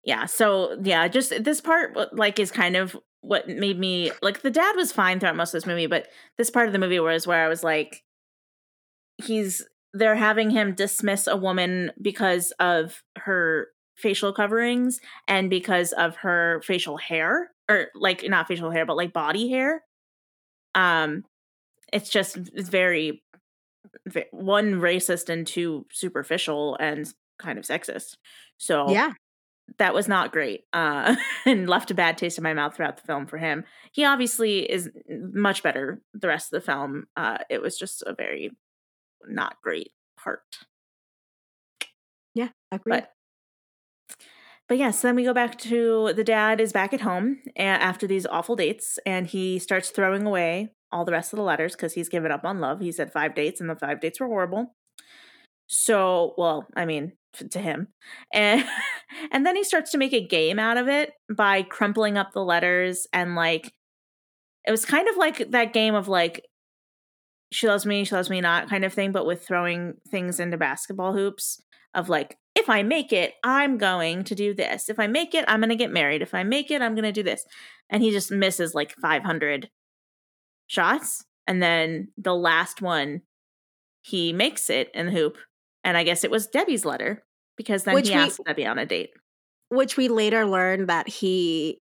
yeah 0.04 0.26
so 0.26 0.76
yeah 0.82 1.06
just 1.08 1.44
this 1.44 1.60
part 1.60 1.96
like 2.16 2.38
is 2.38 2.50
kind 2.50 2.76
of 2.76 2.96
what 3.20 3.48
made 3.48 3.78
me 3.78 4.10
like 4.20 4.42
the 4.42 4.50
dad 4.50 4.74
was 4.74 4.90
fine 4.90 5.20
throughout 5.20 5.36
most 5.36 5.50
of 5.54 5.60
this 5.60 5.66
movie 5.66 5.86
but 5.86 6.08
this 6.38 6.50
part 6.50 6.66
of 6.66 6.72
the 6.72 6.78
movie 6.78 6.98
was 6.98 7.24
where 7.24 7.44
i 7.44 7.48
was 7.48 7.62
like 7.62 8.02
he's 9.24 9.64
they're 9.94 10.16
having 10.16 10.50
him 10.50 10.74
dismiss 10.74 11.26
a 11.28 11.36
woman 11.36 11.92
because 12.00 12.52
of 12.58 13.02
her 13.16 13.68
facial 13.96 14.32
coverings 14.32 14.98
and 15.28 15.48
because 15.50 15.92
of 15.92 16.16
her 16.16 16.60
facial 16.64 16.96
hair 16.96 17.50
or 17.68 17.86
like 17.94 18.24
not 18.28 18.48
facial 18.48 18.70
hair 18.72 18.84
but 18.84 18.96
like 18.96 19.12
body 19.12 19.50
hair 19.50 19.84
um 20.74 21.22
it's 21.92 22.08
just 22.08 22.36
it's 22.54 22.70
very, 22.70 23.22
ve- 23.31 23.31
one 24.30 24.74
racist 24.74 25.28
and 25.28 25.46
two 25.46 25.86
superficial 25.92 26.76
and 26.80 27.12
kind 27.38 27.58
of 27.58 27.64
sexist 27.64 28.16
so 28.58 28.88
Yeah. 28.90 29.12
that 29.78 29.94
was 29.94 30.06
not 30.08 30.32
great 30.32 30.64
uh 30.72 31.16
and 31.46 31.68
left 31.68 31.90
a 31.90 31.94
bad 31.94 32.16
taste 32.18 32.38
in 32.38 32.44
my 32.44 32.54
mouth 32.54 32.76
throughout 32.76 32.96
the 32.96 33.02
film 33.06 33.26
for 33.26 33.38
him 33.38 33.64
he 33.92 34.04
obviously 34.04 34.60
is 34.70 34.90
much 35.08 35.62
better 35.62 36.00
the 36.14 36.28
rest 36.28 36.52
of 36.52 36.60
the 36.60 36.64
film 36.66 37.06
uh 37.16 37.38
it 37.50 37.60
was 37.62 37.78
just 37.78 38.02
a 38.06 38.14
very 38.14 38.50
not 39.26 39.56
great 39.62 39.92
part 40.16 40.42
Yeah, 42.34 42.48
agreed. 42.70 42.90
but 43.00 43.12
but 44.68 44.78
yes 44.78 45.00
then 45.02 45.16
we 45.16 45.24
go 45.24 45.34
back 45.34 45.58
to 45.58 46.12
the 46.14 46.24
dad 46.24 46.60
is 46.60 46.72
back 46.72 46.92
at 46.92 47.00
home 47.02 47.38
after 47.56 48.06
these 48.06 48.26
awful 48.26 48.56
dates 48.56 48.98
and 49.04 49.26
he 49.26 49.58
starts 49.58 49.90
throwing 49.90 50.24
away 50.26 50.70
all 50.92 51.04
the 51.04 51.12
rest 51.12 51.32
of 51.32 51.36
the 51.36 51.42
letters 51.42 51.74
because 51.74 51.94
he's 51.94 52.08
given 52.08 52.30
up 52.30 52.44
on 52.44 52.60
love 52.60 52.80
he 52.80 52.92
said 52.92 53.12
five 53.12 53.34
dates 53.34 53.60
and 53.60 53.68
the 53.68 53.76
five 53.76 54.00
dates 54.00 54.20
were 54.20 54.26
horrible 54.26 54.74
so 55.66 56.34
well 56.36 56.66
i 56.76 56.84
mean 56.84 57.12
to 57.50 57.58
him 57.58 57.88
and 58.32 58.64
and 59.32 59.46
then 59.46 59.56
he 59.56 59.64
starts 59.64 59.90
to 59.90 59.98
make 59.98 60.12
a 60.12 60.26
game 60.26 60.58
out 60.58 60.76
of 60.76 60.88
it 60.88 61.12
by 61.34 61.62
crumpling 61.62 62.18
up 62.18 62.32
the 62.32 62.44
letters 62.44 63.06
and 63.12 63.34
like 63.34 63.72
it 64.66 64.70
was 64.70 64.84
kind 64.84 65.08
of 65.08 65.16
like 65.16 65.50
that 65.50 65.72
game 65.72 65.94
of 65.94 66.08
like 66.08 66.44
she 67.50 67.66
loves 67.66 67.86
me 67.86 68.04
she 68.04 68.14
loves 68.14 68.30
me 68.30 68.40
not 68.40 68.68
kind 68.68 68.84
of 68.84 68.92
thing 68.92 69.12
but 69.12 69.26
with 69.26 69.46
throwing 69.46 69.94
things 70.10 70.38
into 70.38 70.58
basketball 70.58 71.12
hoops 71.14 71.62
of 71.94 72.08
like 72.08 72.36
if 72.54 72.68
I 72.68 72.82
make 72.82 73.12
it, 73.12 73.34
I'm 73.42 73.78
going 73.78 74.24
to 74.24 74.34
do 74.34 74.54
this. 74.54 74.88
If 74.88 74.98
I 74.98 75.06
make 75.06 75.34
it, 75.34 75.44
I'm 75.48 75.60
going 75.60 75.70
to 75.70 75.76
get 75.76 75.92
married. 75.92 76.22
If 76.22 76.34
I 76.34 76.42
make 76.42 76.70
it, 76.70 76.82
I'm 76.82 76.94
going 76.94 77.04
to 77.04 77.12
do 77.12 77.22
this. 77.22 77.44
And 77.88 78.02
he 78.02 78.10
just 78.10 78.30
misses 78.30 78.74
like 78.74 78.94
500 79.00 79.70
shots. 80.72 81.24
And 81.46 81.62
then 81.62 82.08
the 82.16 82.34
last 82.34 82.80
one, 82.80 83.22
he 84.02 84.32
makes 84.32 84.70
it 84.70 84.90
in 84.94 85.06
the 85.06 85.12
hoop. 85.12 85.36
And 85.84 85.96
I 85.96 86.04
guess 86.04 86.24
it 86.24 86.30
was 86.30 86.46
Debbie's 86.46 86.84
letter 86.84 87.22
because 87.56 87.84
then 87.84 87.94
Which 87.94 88.08
he 88.08 88.14
we- 88.14 88.20
asked 88.22 88.40
Debbie 88.46 88.66
on 88.66 88.78
a 88.78 88.86
date. 88.86 89.10
Which 89.68 89.96
we 89.96 90.08
later 90.08 90.46
learned 90.46 90.88
that 90.88 91.08
he 91.08 91.80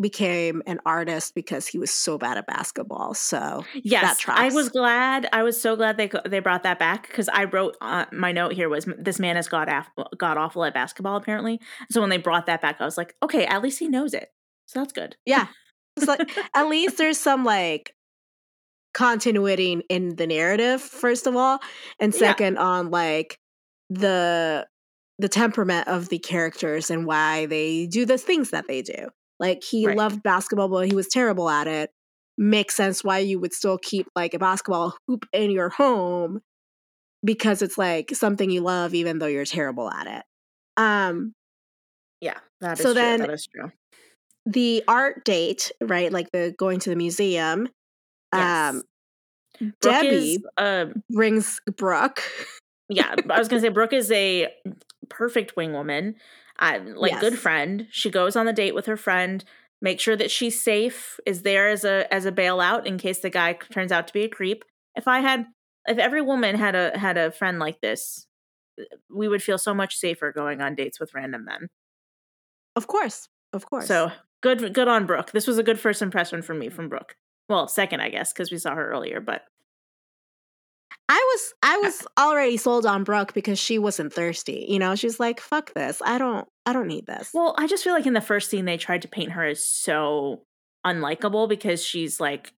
became 0.00 0.62
an 0.66 0.78
artist 0.86 1.34
because 1.34 1.66
he 1.66 1.78
was 1.78 1.90
so 1.90 2.16
bad 2.16 2.38
at 2.38 2.46
basketball. 2.46 3.14
So 3.14 3.64
Yes, 3.74 4.24
I 4.26 4.48
was 4.48 4.70
glad. 4.70 5.28
I 5.32 5.42
was 5.42 5.60
so 5.60 5.76
glad 5.76 5.96
they 5.98 6.10
they 6.26 6.38
brought 6.40 6.62
that 6.62 6.78
back 6.78 7.06
because 7.08 7.28
I 7.28 7.44
wrote 7.44 7.76
uh, 7.82 8.06
my 8.12 8.32
note 8.32 8.52
here 8.54 8.68
was 8.70 8.86
this 8.98 9.18
man 9.18 9.36
is 9.36 9.48
god 9.48 9.68
af- 9.68 9.90
god 10.16 10.38
awful 10.38 10.64
at 10.64 10.72
basketball 10.72 11.16
apparently. 11.16 11.60
So 11.90 12.00
when 12.00 12.10
they 12.10 12.16
brought 12.16 12.46
that 12.46 12.62
back, 12.62 12.76
I 12.80 12.84
was 12.84 12.96
like, 12.96 13.14
okay, 13.22 13.44
at 13.44 13.60
least 13.62 13.78
he 13.80 13.88
knows 13.88 14.14
it. 14.14 14.30
So 14.66 14.80
that's 14.80 14.92
good. 14.94 15.16
yeah, 15.26 15.48
it's 15.96 16.06
like 16.06 16.30
at 16.54 16.68
least 16.68 16.96
there's 16.96 17.18
some 17.18 17.44
like 17.44 17.94
continuity 18.94 19.82
in 19.88 20.16
the 20.16 20.26
narrative 20.26 20.80
first 20.82 21.26
of 21.26 21.36
all, 21.36 21.58
and 21.98 22.12
Yeah. 22.12 22.18
second 22.18 22.58
on 22.58 22.90
like 22.90 23.38
the 23.90 24.66
the 25.18 25.28
temperament 25.28 25.86
of 25.88 26.08
the 26.08 26.18
characters 26.18 26.90
and 26.90 27.06
why 27.06 27.46
they 27.46 27.86
do 27.86 28.04
the 28.04 28.18
things 28.18 28.50
that 28.50 28.66
they 28.66 28.82
do. 28.82 29.08
Like 29.38 29.62
he 29.62 29.86
Right. 29.86 29.96
loved 29.96 30.22
basketball, 30.22 30.68
but 30.68 30.88
he 30.88 30.94
was 30.94 31.08
terrible 31.08 31.48
at 31.48 31.68
it. 31.68 31.90
Makes 32.38 32.74
sense 32.74 33.04
why 33.04 33.18
you 33.18 33.38
would 33.38 33.52
still 33.52 33.78
keep 33.78 34.06
like 34.16 34.34
a 34.34 34.38
basketball 34.38 34.96
hoop 35.06 35.26
in 35.32 35.50
your 35.50 35.68
home 35.68 36.40
because 37.22 37.62
it's 37.62 37.78
like 37.78 38.10
something 38.14 38.50
you 38.50 38.62
love 38.62 38.94
even 38.94 39.18
though 39.18 39.26
you're 39.26 39.44
terrible 39.44 39.90
at 39.90 40.06
it. 40.06 40.22
Um 40.76 41.34
Yeah, 42.20 42.38
that 42.60 42.78
is 42.78 42.82
So 42.82 42.92
true. 42.92 42.94
then- 42.94 43.20
that 43.20 43.30
is 43.30 43.46
true. 43.46 43.70
the 44.46 44.82
art 44.88 45.24
date, 45.24 45.70
right? 45.80 46.10
Like 46.10 46.30
the 46.32 46.52
going 46.58 46.80
to 46.80 46.90
the 46.90 46.96
museum. 46.96 47.68
Yes. 48.32 48.74
Um 48.74 48.82
Brooke 49.58 49.76
Debbie 49.80 50.34
is, 50.34 50.38
um, 50.56 51.02
brings 51.10 51.60
Brooke. 51.76 52.22
yeah, 52.88 53.14
I 53.30 53.38
was 53.38 53.48
gonna 53.48 53.60
say 53.60 53.68
Brooke 53.68 53.92
is 53.92 54.10
a 54.10 54.48
perfect 55.08 55.56
wing 55.56 55.72
woman, 55.72 56.16
uh, 56.58 56.80
like 56.96 57.20
good 57.20 57.38
friend. 57.38 57.86
She 57.90 58.10
goes 58.10 58.34
on 58.34 58.46
the 58.46 58.52
date 58.52 58.74
with 58.74 58.86
her 58.86 58.96
friend, 58.96 59.44
make 59.80 60.00
sure 60.00 60.16
that 60.16 60.30
she's 60.30 60.62
safe, 60.62 61.20
is 61.26 61.42
there 61.42 61.68
as 61.68 61.84
a 61.84 62.12
as 62.12 62.26
a 62.26 62.32
bailout 62.32 62.86
in 62.86 62.98
case 62.98 63.20
the 63.20 63.30
guy 63.30 63.52
turns 63.52 63.92
out 63.92 64.06
to 64.08 64.12
be 64.12 64.22
a 64.22 64.28
creep. 64.28 64.64
If 64.96 65.06
I 65.06 65.20
had, 65.20 65.46
if 65.86 65.98
every 65.98 66.22
woman 66.22 66.56
had 66.56 66.74
a 66.74 66.98
had 66.98 67.16
a 67.16 67.30
friend 67.30 67.58
like 67.58 67.80
this, 67.80 68.26
uh, 68.80 68.84
we 69.14 69.28
would 69.28 69.42
feel 69.42 69.58
so 69.58 69.74
much 69.74 69.96
safer 69.96 70.32
going 70.32 70.60
on 70.60 70.74
dates 70.74 70.98
with 70.98 71.14
random 71.14 71.44
men. 71.44 71.68
Of 72.74 72.86
course. 72.86 73.28
Of 73.52 73.66
course. 73.68 73.86
So 73.86 74.10
good, 74.42 74.72
good 74.72 74.88
on 74.88 75.06
Brooke. 75.06 75.32
This 75.32 75.46
was 75.46 75.58
a 75.58 75.62
good 75.62 75.78
first 75.78 76.00
impression 76.00 76.42
for 76.42 76.54
me 76.54 76.68
from 76.68 76.88
Brooke. 76.88 77.16
Well, 77.52 77.68
second, 77.68 78.00
I 78.00 78.08
guess, 78.08 78.32
because 78.32 78.50
we 78.50 78.56
saw 78.56 78.74
her 78.74 78.90
earlier, 78.90 79.20
but 79.20 79.42
I 81.06 81.16
was 81.16 81.54
I 81.62 81.76
was 81.76 82.06
already 82.18 82.56
sold 82.56 82.86
on 82.86 83.04
Brooke 83.04 83.34
because 83.34 83.58
she 83.58 83.78
wasn't 83.78 84.14
thirsty. 84.14 84.64
You 84.70 84.78
know, 84.78 84.94
she's 84.94 85.20
like, 85.20 85.38
fuck 85.38 85.74
this. 85.74 86.00
I 86.02 86.16
don't 86.16 86.48
I 86.64 86.72
don't 86.72 86.86
need 86.86 87.04
this. 87.04 87.28
Well, 87.34 87.54
I 87.58 87.66
just 87.66 87.84
feel 87.84 87.92
like 87.92 88.06
in 88.06 88.14
the 88.14 88.22
first 88.22 88.48
scene 88.48 88.64
they 88.64 88.78
tried 88.78 89.02
to 89.02 89.08
paint 89.08 89.32
her 89.32 89.44
as 89.44 89.62
so 89.62 90.44
unlikable 90.86 91.46
because 91.46 91.84
she's 91.84 92.18
like, 92.20 92.54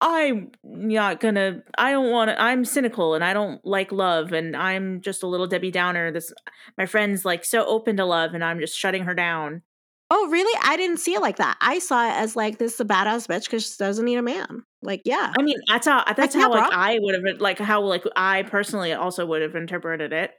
I'm 0.00 0.52
not 0.62 1.18
gonna. 1.18 1.64
I 1.76 1.90
don't 1.90 2.12
want 2.12 2.28
to. 2.28 2.40
I'm 2.40 2.64
cynical 2.64 3.16
and 3.16 3.24
I 3.24 3.32
don't 3.32 3.64
like 3.66 3.90
love 3.90 4.32
and 4.32 4.54
I'm 4.54 5.00
just 5.00 5.24
a 5.24 5.26
little 5.26 5.48
Debbie 5.48 5.72
Downer. 5.72 6.12
This 6.12 6.32
my 6.78 6.86
friend's 6.86 7.24
like 7.24 7.44
so 7.44 7.66
open 7.66 7.96
to 7.96 8.04
love 8.04 8.32
and 8.34 8.44
I'm 8.44 8.60
just 8.60 8.78
shutting 8.78 9.02
her 9.06 9.14
down. 9.14 9.62
Oh, 10.10 10.28
really? 10.28 10.58
I 10.62 10.76
didn't 10.76 10.98
see 10.98 11.14
it 11.14 11.20
like 11.20 11.36
that. 11.36 11.56
I 11.60 11.78
saw 11.78 12.06
it 12.06 12.12
as 12.12 12.36
like 12.36 12.58
this 12.58 12.74
is 12.74 12.80
a 12.80 12.84
badass 12.84 13.26
bitch 13.26 13.44
because 13.44 13.66
she 13.66 13.74
doesn't 13.78 14.04
need 14.04 14.16
a 14.16 14.22
man. 14.22 14.64
Like, 14.82 15.02
yeah. 15.04 15.32
I 15.38 15.42
mean, 15.42 15.56
that's 15.68 15.86
how 15.86 16.04
that's 16.16 16.34
how 16.34 16.50
like 16.50 16.68
bro. 16.68 16.78
I 16.78 16.98
would 17.00 17.14
have 17.14 17.40
like 17.40 17.58
how 17.58 17.82
like 17.82 18.04
I 18.16 18.42
personally 18.44 18.92
also 18.92 19.26
would 19.26 19.42
have 19.42 19.54
interpreted 19.54 20.12
it. 20.12 20.32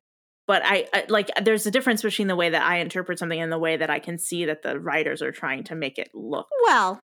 But 0.48 0.62
I, 0.64 0.88
I 0.94 1.04
like 1.10 1.30
there's 1.44 1.66
a 1.66 1.72
difference 1.72 2.02
between 2.02 2.30
the 2.30 2.36
way 2.36 2.50
that 2.50 2.64
I 2.64 2.78
interpret 2.78 3.20
something 3.20 3.40
and 3.40 3.52
the 3.52 3.60
way 3.60 3.76
that 3.76 3.90
I 3.90 4.00
can 4.00 4.18
see 4.18 4.46
that 4.46 4.64
the 4.64 4.80
writers 4.80 5.22
are 5.22 5.34
trying 5.34 5.66
to 5.66 5.76
make 5.76 5.98
it 5.98 6.10
look. 6.14 6.48
Well, 6.64 7.02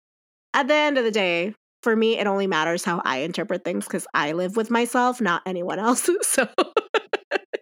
at 0.54 0.66
the 0.66 0.74
end 0.74 0.96
of 0.96 1.04
the 1.04 1.10
day, 1.10 1.54
for 1.82 1.94
me, 1.94 2.18
it 2.18 2.26
only 2.26 2.46
matters 2.46 2.82
how 2.84 3.02
I 3.04 3.18
interpret 3.18 3.62
things 3.62 3.84
because 3.84 4.06
I 4.14 4.32
live 4.32 4.56
with 4.56 4.70
myself, 4.70 5.20
not 5.20 5.42
anyone 5.44 5.78
else. 5.78 6.08
So 6.22 6.48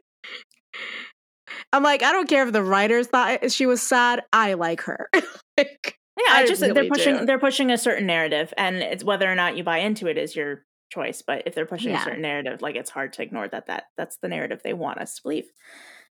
I'm 1.73 1.83
like, 1.83 2.03
I 2.03 2.13
don't 2.13 2.29
care 2.29 2.47
if 2.47 2.53
the 2.53 2.63
writers 2.63 3.07
thought 3.07 3.51
she 3.51 3.67
was 3.67 3.81
sad. 3.83 4.23
I 4.33 4.55
like 4.55 4.83
her. 4.83 5.09
like, 5.59 5.99
Yeah, 6.19 6.33
I 6.35 6.47
just 6.47 6.61
they're 6.61 6.89
pushing 6.89 7.19
do. 7.19 7.27
they're 7.27 7.39
pushing 7.39 7.71
a 7.71 7.79
certain 7.79 8.07
narrative, 8.07 8.53
and 8.57 8.77
it's 8.77 9.03
whether 9.05 9.31
or 9.31 9.35
not 9.35 9.57
you 9.57 9.65
buy 9.65 9.79
into 9.79 10.07
it 10.07 10.19
is 10.19 10.37
your 10.37 10.65
choice. 10.93 11.23
But 11.27 11.45
if 11.47 11.55
they're 11.55 11.67
pushing 11.67 11.91
Yeah. 11.93 12.03
a 12.03 12.05
certain 12.05 12.23
narrative, 12.23 12.61
like 12.63 12.77
it's 12.77 12.91
hard 12.91 13.13
to 13.15 13.23
ignore 13.23 13.49
that 13.49 13.67
that 13.67 13.85
that's 13.97 14.19
the 14.19 14.29
narrative 14.29 14.61
they 14.63 14.75
want 14.75 14.99
us 14.99 15.17
to 15.17 15.23
believe. 15.23 15.47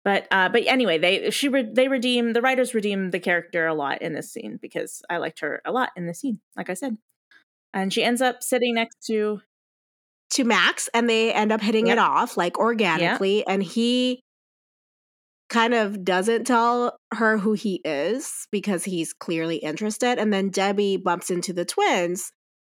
But 0.06 0.28
uh, 0.32 0.50
but 0.50 0.64
anyway, 0.68 1.00
they 1.00 1.32
she 1.32 1.50
re- 1.50 1.70
they 1.74 1.88
redeem 1.88 2.34
the 2.34 2.42
writers 2.42 2.74
redeem 2.74 3.10
the 3.10 3.20
character 3.20 3.66
a 3.66 3.74
lot 3.74 4.02
in 4.02 4.14
this 4.14 4.32
scene 4.32 4.60
because 4.62 5.02
I 5.10 5.18
liked 5.18 5.40
her 5.42 5.62
a 5.66 5.72
lot 5.72 5.90
in 5.98 6.06
this 6.06 6.20
scene, 6.22 6.40
like 6.56 6.70
I 6.70 6.76
said, 6.76 6.98
and 7.74 7.92
she 7.92 8.04
ends 8.04 8.22
up 8.22 8.44
sitting 8.44 8.76
next 8.76 8.98
to 9.08 9.42
to 10.30 10.44
Max 10.44 10.90
and 10.94 11.10
they 11.10 11.34
end 11.34 11.52
up 11.52 11.62
hitting 11.62 11.88
it 11.88 11.98
off 11.98 12.38
like 12.38 12.58
organically. 12.60 13.46
And 13.48 13.64
he 13.64 14.22
kind 15.50 15.74
of 15.74 16.04
doesn't 16.04 16.46
tell 16.46 17.00
her 17.14 17.38
who 17.38 17.54
he 17.54 17.82
is 17.86 18.48
because 18.52 18.84
he's 18.84 19.14
clearly 19.14 19.58
interested. 19.58 20.20
And 20.20 20.34
then 20.34 20.50
Debbie 20.50 20.98
bumps 20.98 21.30
into 21.30 21.54
the 21.54 21.66
twins 21.66 22.32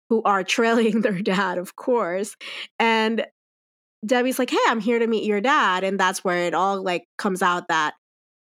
who 0.10 0.22
are 0.24 0.44
trailing 0.46 1.02
their 1.02 1.22
dad, 1.22 1.58
of 1.58 1.76
course. 1.76 2.36
And 2.80 3.26
Debbie's 4.06 4.40
like, 4.40 4.50
hey, 4.50 4.58
I'm 4.68 4.80
here 4.80 5.00
to 5.00 5.08
meet 5.08 5.26
your 5.26 5.42
dad. 5.42 5.84
And 5.84 6.00
that's 6.00 6.24
where 6.24 6.46
it 6.46 6.54
all 6.54 6.82
like 6.82 7.06
comes 7.18 7.42
out 7.42 7.68
that, 7.68 7.94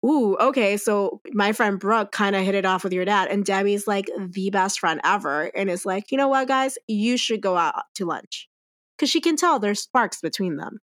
ooh, 0.04 0.36
okay, 0.36 0.76
so 0.76 1.20
my 1.32 1.52
friend 1.52 1.78
Brooke 1.80 2.12
kind 2.12 2.36
of 2.36 2.44
hit 2.44 2.54
it 2.54 2.64
off 2.64 2.84
with 2.84 2.92
your 2.92 3.04
dad. 3.04 3.28
And 3.28 3.44
Debbie's 3.44 3.86
like 3.86 4.08
the 4.18 4.50
best 4.50 4.78
friend 4.78 5.00
ever. 5.04 5.50
And 5.56 5.68
is 5.68 5.84
like, 5.84 6.12
you 6.12 6.18
know 6.18 6.28
what, 6.28 6.48
guys, 6.48 6.78
you 6.86 7.16
should 7.16 7.40
go 7.40 7.56
out 7.56 7.82
to 7.96 8.04
lunch. 8.04 8.48
Because 8.96 9.10
she 9.10 9.20
can 9.20 9.36
tell 9.36 9.58
there's 9.58 9.82
sparks 9.82 10.20
between 10.20 10.56
them. 10.56 10.80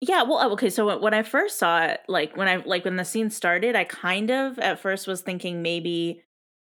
Yeah, 0.00 0.22
well, 0.22 0.38
oh, 0.40 0.52
okay. 0.52 0.70
So 0.70 0.86
when- 0.86 1.00
when 1.00 1.14
I 1.14 1.22
first 1.22 1.58
saw 1.58 1.84
it, 1.84 2.00
like 2.08 2.36
when 2.36 2.46
I 2.48 2.56
like 2.56 2.84
when 2.84 2.96
the 2.96 3.04
scene 3.04 3.30
started, 3.30 3.74
I 3.74 3.84
kind 3.84 4.30
of 4.30 4.58
at 4.58 4.78
first 4.80 5.06
was 5.06 5.22
thinking 5.22 5.60
maybe 5.62 6.22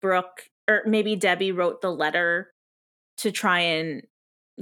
Brooke 0.01 0.49
or 0.69 0.83
maybe 0.87 1.17
Debbie 1.17 1.51
wrote 1.53 1.81
the 1.81 1.91
letter 1.91 2.53
to 3.19 3.33
try 3.33 3.61
and 3.61 4.03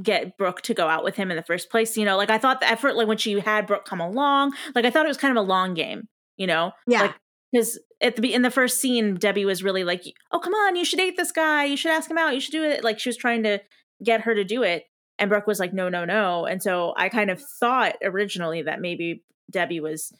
get 0.02 0.36
Brooke 0.38 0.62
to 0.62 0.74
go 0.74 0.88
out 0.88 1.04
with 1.04 1.16
him 1.16 1.30
in 1.30 1.36
the 1.36 1.42
first 1.42 1.70
place. 1.70 1.96
You 1.96 2.04
know, 2.06 2.16
like 2.16 2.30
I 2.30 2.38
thought 2.38 2.60
the 2.60 2.68
effort, 2.70 2.96
like 2.96 3.08
when 3.08 3.18
she 3.18 3.38
had 3.40 3.66
Brooke 3.66 3.84
come 3.84 4.00
along, 4.00 4.54
like 4.74 4.84
I 4.86 4.90
thought 4.90 5.04
it 5.04 5.08
was 5.08 5.16
kind 5.18 5.36
of 5.36 5.42
a 5.44 5.46
long 5.46 5.74
game. 5.74 6.08
You 6.38 6.46
know, 6.46 6.72
Yeah. 6.86 7.02
like 7.02 7.14
because 7.52 7.78
at 8.02 8.16
the 8.16 8.32
in 8.34 8.42
the 8.42 8.50
first 8.50 8.80
scene, 8.80 9.14
Debbie 9.14 9.44
was 9.46 9.62
really 9.62 9.84
like, 9.84 10.02
"Oh, 10.32 10.38
come 10.40 10.52
on, 10.54 10.76
you 10.76 10.84
should 10.84 10.98
date 10.98 11.16
this 11.16 11.32
guy. 11.32 11.64
You 11.64 11.76
should 11.76 11.92
ask 11.92 12.10
him 12.10 12.18
out. 12.18 12.34
You 12.34 12.40
should 12.40 12.52
do 12.52 12.64
it." 12.64 12.84
Like 12.84 12.98
she 12.98 13.08
was 13.08 13.16
trying 13.16 13.42
to 13.44 13.60
get 14.04 14.22
her 14.22 14.34
to 14.34 14.44
do 14.44 14.62
it, 14.62 14.84
and 15.18 15.28
Brooke 15.30 15.46
was 15.46 15.58
like, 15.60 15.72
"No, 15.72 15.88
no, 15.88 16.04
no." 16.04 16.44
And 16.46 16.62
so 16.62 16.94
I 16.96 17.08
kind 17.08 17.30
of 17.30 17.40
thought 17.60 17.96
originally 18.02 18.62
that 18.62 18.80
maybe 18.80 19.22
Debbie 19.50 19.80
was 19.80 20.12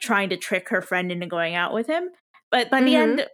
trying 0.00 0.30
to 0.30 0.36
trick 0.36 0.68
her 0.70 0.82
friend 0.82 1.12
into 1.12 1.26
going 1.26 1.54
out 1.54 1.72
with 1.74 1.86
him, 1.86 2.08
but 2.50 2.70
by 2.70 2.80
the 2.80 2.92
Mhm. 2.94 3.02
end, 3.02 3.26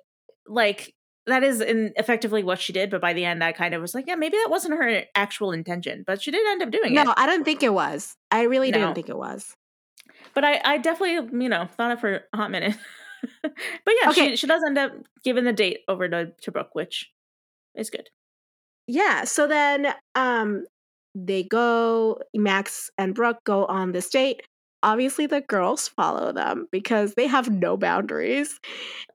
like 0.47 0.95
that 1.27 1.43
is 1.45 1.61
in 1.61 1.93
effectively 1.97 2.43
what 2.43 2.59
she 2.61 2.73
did. 2.73 2.91
But 2.91 3.01
by 3.03 3.13
the 3.13 3.25
end, 3.25 3.45
I 3.45 3.53
kind 3.53 3.75
of 3.75 3.83
was 3.83 3.95
like, 3.95 4.07
"Yeah, 4.07 4.15
maybe 4.17 4.37
that 4.39 4.49
wasn't 4.51 4.79
her 4.79 5.05
actual 5.15 5.53
intention," 5.53 6.05
but 6.07 6.23
she 6.23 6.31
did 6.31 6.47
end 6.47 6.63
up 6.63 6.71
doing 6.71 6.95
no, 6.95 7.03
it. 7.03 7.09
I 7.17 7.27
don't 7.27 7.45
think 7.45 7.63
it 7.63 7.73
was. 7.73 8.17
I 8.31 8.43
really 8.43 8.71
No. 8.71 8.79
didn't 8.79 8.95
think 8.95 9.09
it 9.09 9.17
was. 9.17 9.55
But 10.35 10.45
I, 10.45 10.61
I 10.65 10.79
definitely, 10.79 11.41
you 11.43 11.49
know, 11.49 11.67
thought 11.77 11.93
it 11.93 12.01
for 12.01 12.25
a 12.33 12.37
hot 12.37 12.51
minute. 12.51 12.77
but 13.43 13.53
yeah, 14.03 14.11
Okay. 14.11 14.31
she 14.31 14.37
she 14.37 14.47
does 14.47 14.63
end 14.65 14.79
up 14.79 14.93
giving 15.25 15.45
the 15.45 15.53
date 15.53 15.81
over 15.89 16.09
to, 16.09 16.33
to 16.43 16.51
Brooke, 16.53 16.75
which 16.75 17.11
is 17.75 17.91
good. 17.91 18.09
Yeah. 18.87 19.25
So 19.25 19.47
then 19.47 19.95
um 20.15 20.65
they 21.15 21.43
go, 21.43 22.21
Max 22.35 22.91
and 22.99 23.15
Brooke 23.15 23.43
go 23.45 23.65
on 23.67 23.93
this 23.93 24.09
date. 24.09 24.43
Obviously, 24.83 25.27
the 25.27 25.41
girls 25.41 25.89
follow 25.89 26.33
them 26.33 26.69
because 26.71 27.15
they 27.15 27.27
have 27.27 27.51
no 27.51 27.77
boundaries. 27.77 28.61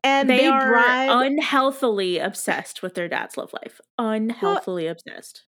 And 0.04 0.30
they, 0.30 0.40
they, 0.40 0.48
are 0.48 0.68
bribe 0.70 1.10
unhealthily 1.12 2.20
obsessed 2.20 2.82
with 2.82 2.96
their 2.96 3.08
dad's 3.08 3.38
love 3.38 3.54
life. 3.54 3.80
Unhealthily 3.98 4.88
obsessed. 4.88 5.46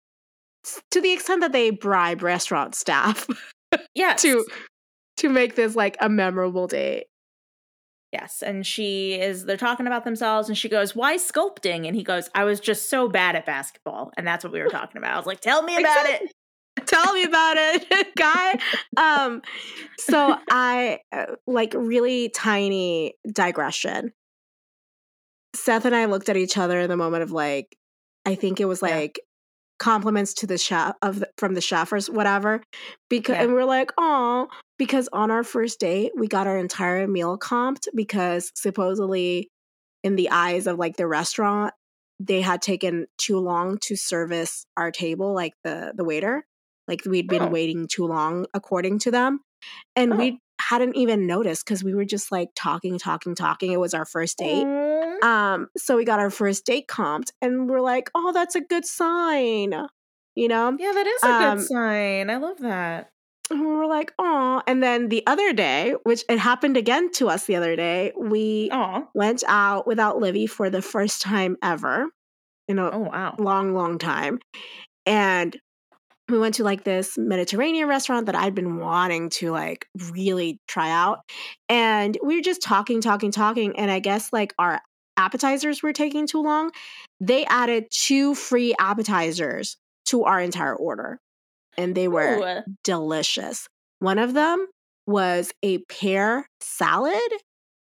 to 0.92 1.02
the 1.02 1.14
extent 1.14 1.42
that 1.42 1.52
they 1.52 1.72
bribe 1.72 2.22
restaurant 2.22 2.76
staff 2.76 3.28
Yes. 3.96 4.22
to 4.22 4.46
to 5.18 5.30
make 5.30 5.56
this 5.56 5.76
like 5.76 5.98
a 6.00 6.10
memorable 6.10 6.68
date. 6.68 7.06
Yes. 8.14 8.44
And 8.44 8.64
she 8.66 9.20
is, 9.20 9.46
they're 9.46 9.58
talking 9.58 9.88
about 9.88 10.06
themselves, 10.06 10.48
and 10.48 10.56
she 10.56 10.70
goes, 10.70 10.96
Why 10.96 11.18
sculpting? 11.18 11.88
And 11.88 11.96
he 11.96 12.04
goes, 12.04 12.30
I 12.36 12.44
was 12.44 12.60
just 12.60 12.88
so 12.88 13.10
bad 13.10 13.36
at 13.36 13.44
basketball. 13.44 14.12
And 14.16 14.26
that's 14.26 14.44
what 14.44 14.54
we 14.54 14.62
were 14.62 14.70
talking 14.70 14.98
about. 14.98 15.16
I 15.16 15.18
was 15.18 15.26
like, 15.26 15.42
Tell 15.42 15.64
me 15.64 15.76
about 15.76 16.06
it. 16.06 16.32
Tell 16.86 17.14
me 17.14 17.24
about 17.24 17.56
it, 17.58 18.16
guy. 18.16 18.60
Um, 18.98 19.42
so 19.98 20.38
I 20.50 21.00
uh, 21.12 21.26
like 21.48 21.74
really 21.76 22.30
tiny 22.30 23.16
digression. 23.32 24.14
Seth 25.56 25.86
and 25.86 25.96
I 25.96 26.06
looked 26.06 26.30
at 26.30 26.38
each 26.38 26.58
other 26.58 26.80
in 26.80 26.90
the 26.90 26.98
moment 26.98 27.24
of 27.24 27.32
like, 27.32 27.78
I 28.26 28.36
think 28.36 28.60
it 28.60 28.66
was 28.66 28.82
like 28.82 29.20
compliments 29.80 30.34
to 30.36 30.48
the 30.48 30.58
chef 30.58 30.96
of 31.02 31.20
the, 31.22 31.30
from 31.38 31.54
the 31.56 31.62
chef 31.62 31.92
or 31.92 32.00
whatever, 32.12 32.62
because 33.10 33.36
Yeah. 33.36 33.44
and 33.44 33.54
we're 33.54 33.66
like, 33.66 33.92
oh, 33.98 34.48
because 34.78 35.10
on 35.14 35.32
our 35.32 35.44
first 35.44 35.80
date 35.80 36.12
we 36.18 36.28
got 36.28 36.48
our 36.48 36.58
entire 36.58 37.08
meal 37.08 37.38
comped 37.38 37.88
because 37.96 38.52
supposedly 38.56 39.50
in 40.04 40.16
the 40.16 40.30
eyes 40.30 40.68
of 40.68 40.78
like 40.78 40.98
the 40.98 41.08
restaurant 41.08 41.74
they 42.20 42.42
had 42.42 42.62
taken 42.62 43.08
too 43.18 43.40
long 43.40 43.78
to 43.82 43.96
service 43.96 44.66
our 44.78 44.92
table, 44.92 45.34
like 45.34 45.54
the 45.64 45.94
the 45.96 46.04
waiter, 46.06 46.44
like 46.88 47.02
we'd 47.06 47.28
been 47.28 47.44
Oh. 47.44 47.48
waiting 47.50 47.88
too 47.92 48.06
long 48.06 48.46
according 48.54 49.00
to 49.00 49.12
them, 49.12 49.40
and 49.96 50.14
Oh. 50.14 50.18
we 50.18 50.40
hadn't 50.62 50.96
even 50.96 51.28
noticed 51.28 51.66
because 51.66 51.84
we 51.84 51.94
were 51.96 52.06
just 52.06 52.32
like 52.32 52.50
talking, 52.56 52.98
talking, 53.00 53.36
talking. 53.36 53.72
It 53.74 53.80
was 53.80 53.94
our 53.94 54.06
first 54.06 54.38
date. 54.38 54.64
Um, 55.24 55.70
so 55.78 55.98
we 55.98 56.06
got 56.06 56.20
our 56.20 56.30
first 56.32 56.66
date 56.66 56.88
comped, 56.88 57.32
and 57.42 57.70
we're 57.70 57.82
like, 57.82 58.12
"Oh, 58.16 58.34
that's 58.34 58.56
a 58.56 58.62
good 58.62 58.86
sign," 58.86 59.74
you 60.36 60.48
know. 60.50 60.78
Yeah, 60.78 60.92
that 60.94 61.08
is 61.08 61.26
a 61.26 61.34
Um, 61.34 61.34
good 61.34 61.60
sign. 61.60 62.30
I 62.30 62.38
love 62.38 62.60
that. 62.60 63.12
And 63.50 63.60
we 63.62 63.68
were 63.68 63.88
like, 63.88 64.14
"Oh," 64.20 64.62
and 64.68 64.82
then 64.82 65.10
the 65.10 65.26
other 65.28 65.54
day, 65.54 65.96
which 66.04 66.24
it 66.30 66.40
happened 66.40 66.78
again 66.78 67.12
to 67.14 67.30
us 67.30 67.46
the 67.46 67.56
other 67.56 67.76
day, 67.76 68.12
we 68.18 68.72
Oh. 68.72 69.14
went 69.14 69.44
out 69.48 69.86
without 69.86 70.18
Livy 70.20 70.48
for 70.48 70.70
the 70.70 70.82
first 70.82 71.22
time 71.22 71.58
ever 71.62 72.08
in 72.68 72.80
a 72.80 72.92
Oh 72.92 73.00
wow. 73.00 73.40
long, 73.40 73.74
long 73.76 73.98
time, 74.00 74.40
and 75.06 75.58
we 76.30 76.40
went 76.40 76.56
to 76.56 76.64
like 76.64 76.86
this 76.86 77.18
Mediterranean 77.18 77.88
restaurant 77.90 78.28
that 78.28 78.36
I'd 78.36 78.56
been 78.56 78.78
wanting 78.78 79.30
to 79.32 79.52
like 79.52 79.88
really 80.12 80.60
try 80.68 80.90
out. 80.92 81.20
And 81.70 82.18
we 82.24 82.36
were 82.38 82.42
just 82.44 82.62
talking, 82.62 83.02
talking, 83.02 83.32
talking. 83.32 83.78
And 83.78 83.92
I 83.92 84.00
guess 84.00 84.34
like 84.34 84.54
our 84.60 84.82
appetizers 85.18 85.84
were 85.84 85.94
taking 85.94 86.28
too 86.28 86.42
long. 86.42 86.72
They 87.20 87.46
added 87.46 87.86
two 87.92 88.36
free 88.36 88.74
appetizers 88.80 89.78
to 90.08 90.24
our 90.24 90.40
entire 90.42 90.76
order. 90.76 91.20
And 91.78 91.96
they 91.96 92.08
were 92.08 92.38
Ooh. 92.68 92.74
delicious. 92.84 93.68
One 94.00 94.20
of 94.20 94.34
them 94.34 94.68
was 95.08 95.52
a 95.64 95.80
pear 95.90 96.48
salad 96.62 97.20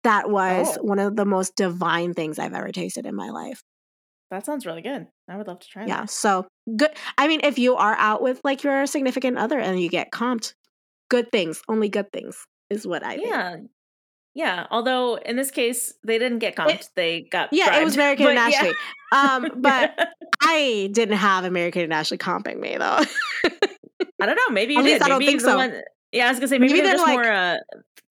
that 0.03 0.30
was 0.30 0.78
Oh. 0.78 0.84
one 0.84 0.99
of 0.99 1.16
the 1.16 1.26
most 1.26 1.55
divine 1.55 2.13
things 2.13 2.39
I've 2.39 2.53
ever 2.53 2.72
tasted 2.72 3.05
in 3.05 3.16
my 3.16 3.30
life. 3.32 3.63
That 4.32 4.45
sounds 4.45 4.66
really 4.66 4.82
good. 4.82 5.07
I 5.28 5.38
would 5.38 5.47
love 5.47 5.59
to 5.59 5.68
try 5.68 5.84
it. 5.84 5.88
Yeah. 5.88 6.01
that. 6.01 6.09
So 6.09 6.47
good. 6.76 6.91
I 7.18 7.28
mean, 7.28 7.41
if 7.43 7.57
you 7.59 7.76
are 7.76 7.95
out 7.95 8.22
with 8.22 8.39
like 8.43 8.63
your 8.63 8.86
significant 8.86 9.38
other 9.38 9.59
and 9.59 9.80
you 9.80 9.89
get 9.89 10.11
comped, 10.11 10.53
good 11.09 11.32
things, 11.32 11.61
only 11.68 11.89
good 11.89 12.11
things 12.11 12.45
is 12.70 12.88
what 12.88 13.03
I 13.03 13.18
think. 13.18 13.70
Yeah. 14.36 14.68
Although 14.70 15.16
in 15.16 15.36
this 15.38 15.50
case, 15.50 15.94
they 16.04 16.18
didn't 16.20 16.40
get 16.40 16.56
comped. 16.56 16.90
they 16.96 17.22
got 17.22 17.50
Yeah, 17.52 17.80
it 17.80 17.84
was 17.84 17.96
bribed. 17.96 17.98
Mary 17.98 18.16
Kate 18.18 18.24
But 18.26 18.30
and 18.38 18.54
Ashley. 18.54 18.74
yeah. 19.14 19.36
Um, 19.36 19.52
but 19.62 20.10
I 20.44 20.90
didn't 20.92 21.18
have 21.18 21.50
Mary 21.52 21.72
Kate 21.72 21.86
and 21.86 21.94
Ashley 21.94 22.18
comping 22.18 22.60
me 22.60 22.78
though. 22.78 23.00
I 24.22 24.26
don't 24.26 24.36
know. 24.36 24.50
Maybe 24.54 24.74
you 24.74 24.80
At 24.80 24.84
did. 24.84 24.92
least 24.94 25.04
I 25.04 25.08
don't 25.10 25.20
maybe 25.20 25.32
think 25.32 25.42
so. 25.42 25.56
One, 25.56 25.82
yeah, 26.12 26.28
I 26.28 26.30
was 26.30 26.40
gonna 26.40 26.48
say 26.50 26.58
maybe, 26.60 26.74
Maybe 26.74 26.82
they're, 26.84 26.98
they're 26.98 27.06
just 27.06 27.08
like- 27.08 27.26
more 27.26 27.32
uh, 27.32 27.58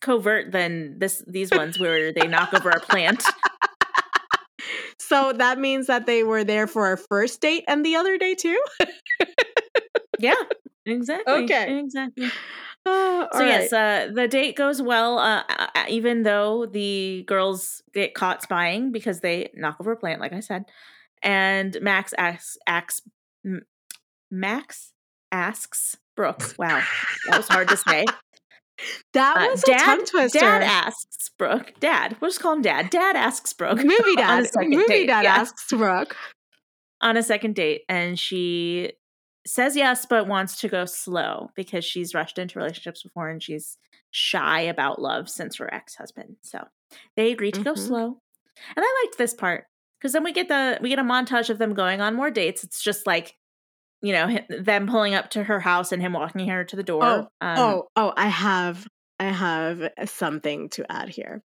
covert 0.00 0.50
than 0.52 0.98
this. 0.98 1.22
These 1.26 1.50
ones 1.50 1.78
where 1.78 2.12
they 2.12 2.26
knock 2.26 2.52
over 2.54 2.70
a 2.70 2.80
plant. 2.80 3.22
so 4.98 5.32
that 5.34 5.58
means 5.58 5.86
that 5.86 6.06
they 6.06 6.22
were 6.22 6.44
there 6.44 6.66
for 6.66 6.86
our 6.86 6.96
first 6.96 7.40
date 7.40 7.64
and 7.68 7.84
the 7.84 7.96
other 7.96 8.16
day 8.18 8.34
too. 8.34 8.58
Yeah. 10.18 10.34
Exactly. 10.86 11.32
Okay. 11.44 11.78
Exactly. 11.78 12.30
Uh, 12.86 13.26
So 13.32 13.44
yes, 13.44 13.72
uh, 13.72 14.10
the 14.12 14.28
date 14.28 14.54
goes 14.56 14.82
well, 14.82 15.18
uh, 15.18 15.42
uh, 15.48 15.66
uh, 15.74 15.84
even 15.88 16.22
though 16.24 16.66
the 16.66 17.24
girls 17.26 17.82
get 17.94 18.14
caught 18.14 18.42
spying 18.42 18.92
because 18.92 19.20
they 19.20 19.50
knock 19.54 19.76
over 19.80 19.92
a 19.92 19.96
plant, 19.96 20.20
like 20.20 20.32
I 20.34 20.40
said, 20.40 20.64
and 21.22 21.76
Max 21.80 22.12
asks, 22.18 22.58
asks 22.66 23.00
Max 24.30 24.92
asks 25.32 25.96
Brooke. 26.16 26.54
Wow, 26.58 26.82
that 27.30 27.36
was 27.38 27.48
hard 27.48 27.68
to 27.68 27.76
say. 27.76 28.04
that 29.14 29.36
Uh, 29.38 29.46
was 29.50 29.62
a 29.62 29.66
Dad, 29.66 29.84
tongue 29.84 30.04
twister. 30.04 30.38
Dad 30.40 30.62
asks 30.62 31.30
Brooke. 31.38 31.72
Dad, 31.80 32.16
we'll 32.20 32.30
just 32.30 32.40
call 32.40 32.52
him 32.54 32.62
Dad. 32.62 32.90
Dad 32.90 33.16
asks 33.16 33.52
Brooke 33.52 33.78
movie 33.78 34.14
dad. 34.16 34.44
a 34.56 34.64
Movie 34.64 34.84
date. 34.86 35.06
dad 35.06 35.24
yeah. 35.24 35.36
asks 35.36 35.72
Brooke. 35.72 36.16
on 37.00 37.16
a 37.16 37.22
second 37.22 37.54
date, 37.54 37.82
and 37.88 38.18
she 38.18 38.92
says 39.46 39.76
yes, 39.76 40.06
but 40.06 40.26
wants 40.28 40.60
to 40.60 40.68
go 40.68 40.84
slow 40.86 41.50
because 41.54 41.84
she's 41.84 42.14
rushed 42.14 42.38
into 42.38 42.58
relationships 42.58 43.02
before 43.02 43.28
and 43.28 43.42
she's 43.42 43.78
shy 44.10 44.60
about 44.62 45.00
love 45.00 45.28
since 45.28 45.56
her 45.56 45.72
ex 45.72 45.94
husband. 45.96 46.36
So 46.42 46.64
they 47.16 47.32
agree 47.32 47.52
to 47.52 47.62
go 47.62 47.74
Mhm. 47.74 47.74
slow, 47.74 48.18
and 48.76 48.84
I 48.86 49.02
liked 49.04 49.18
this 49.18 49.34
part 49.34 49.66
because 50.00 50.12
then 50.12 50.24
we 50.24 50.32
get 50.32 50.48
the 50.48 50.78
we 50.82 50.90
get 50.90 50.98
a 51.00 51.02
montage 51.04 51.50
of 51.50 51.58
them 51.58 51.74
going 51.74 52.00
on 52.00 52.14
more 52.16 52.30
dates. 52.30 52.64
It's 52.64 52.82
just 52.82 53.06
like 53.06 53.36
you 54.02 54.12
know 54.12 54.38
them 54.50 54.88
pulling 54.88 55.14
up 55.14 55.30
to 55.30 55.44
her 55.44 55.60
house 55.60 55.92
and 55.92 56.02
him 56.02 56.14
walking 56.14 56.48
her 56.48 56.64
to 56.64 56.76
the 56.76 56.82
door. 56.84 57.24
Oh, 57.24 57.28
Um, 57.40 57.78
oh, 57.78 57.88
oh! 57.96 58.12
I 58.16 58.26
have, 58.28 58.86
I 59.20 59.24
have 59.26 59.90
something 60.06 60.68
to 60.70 60.90
add 60.90 61.08
here. 61.08 61.42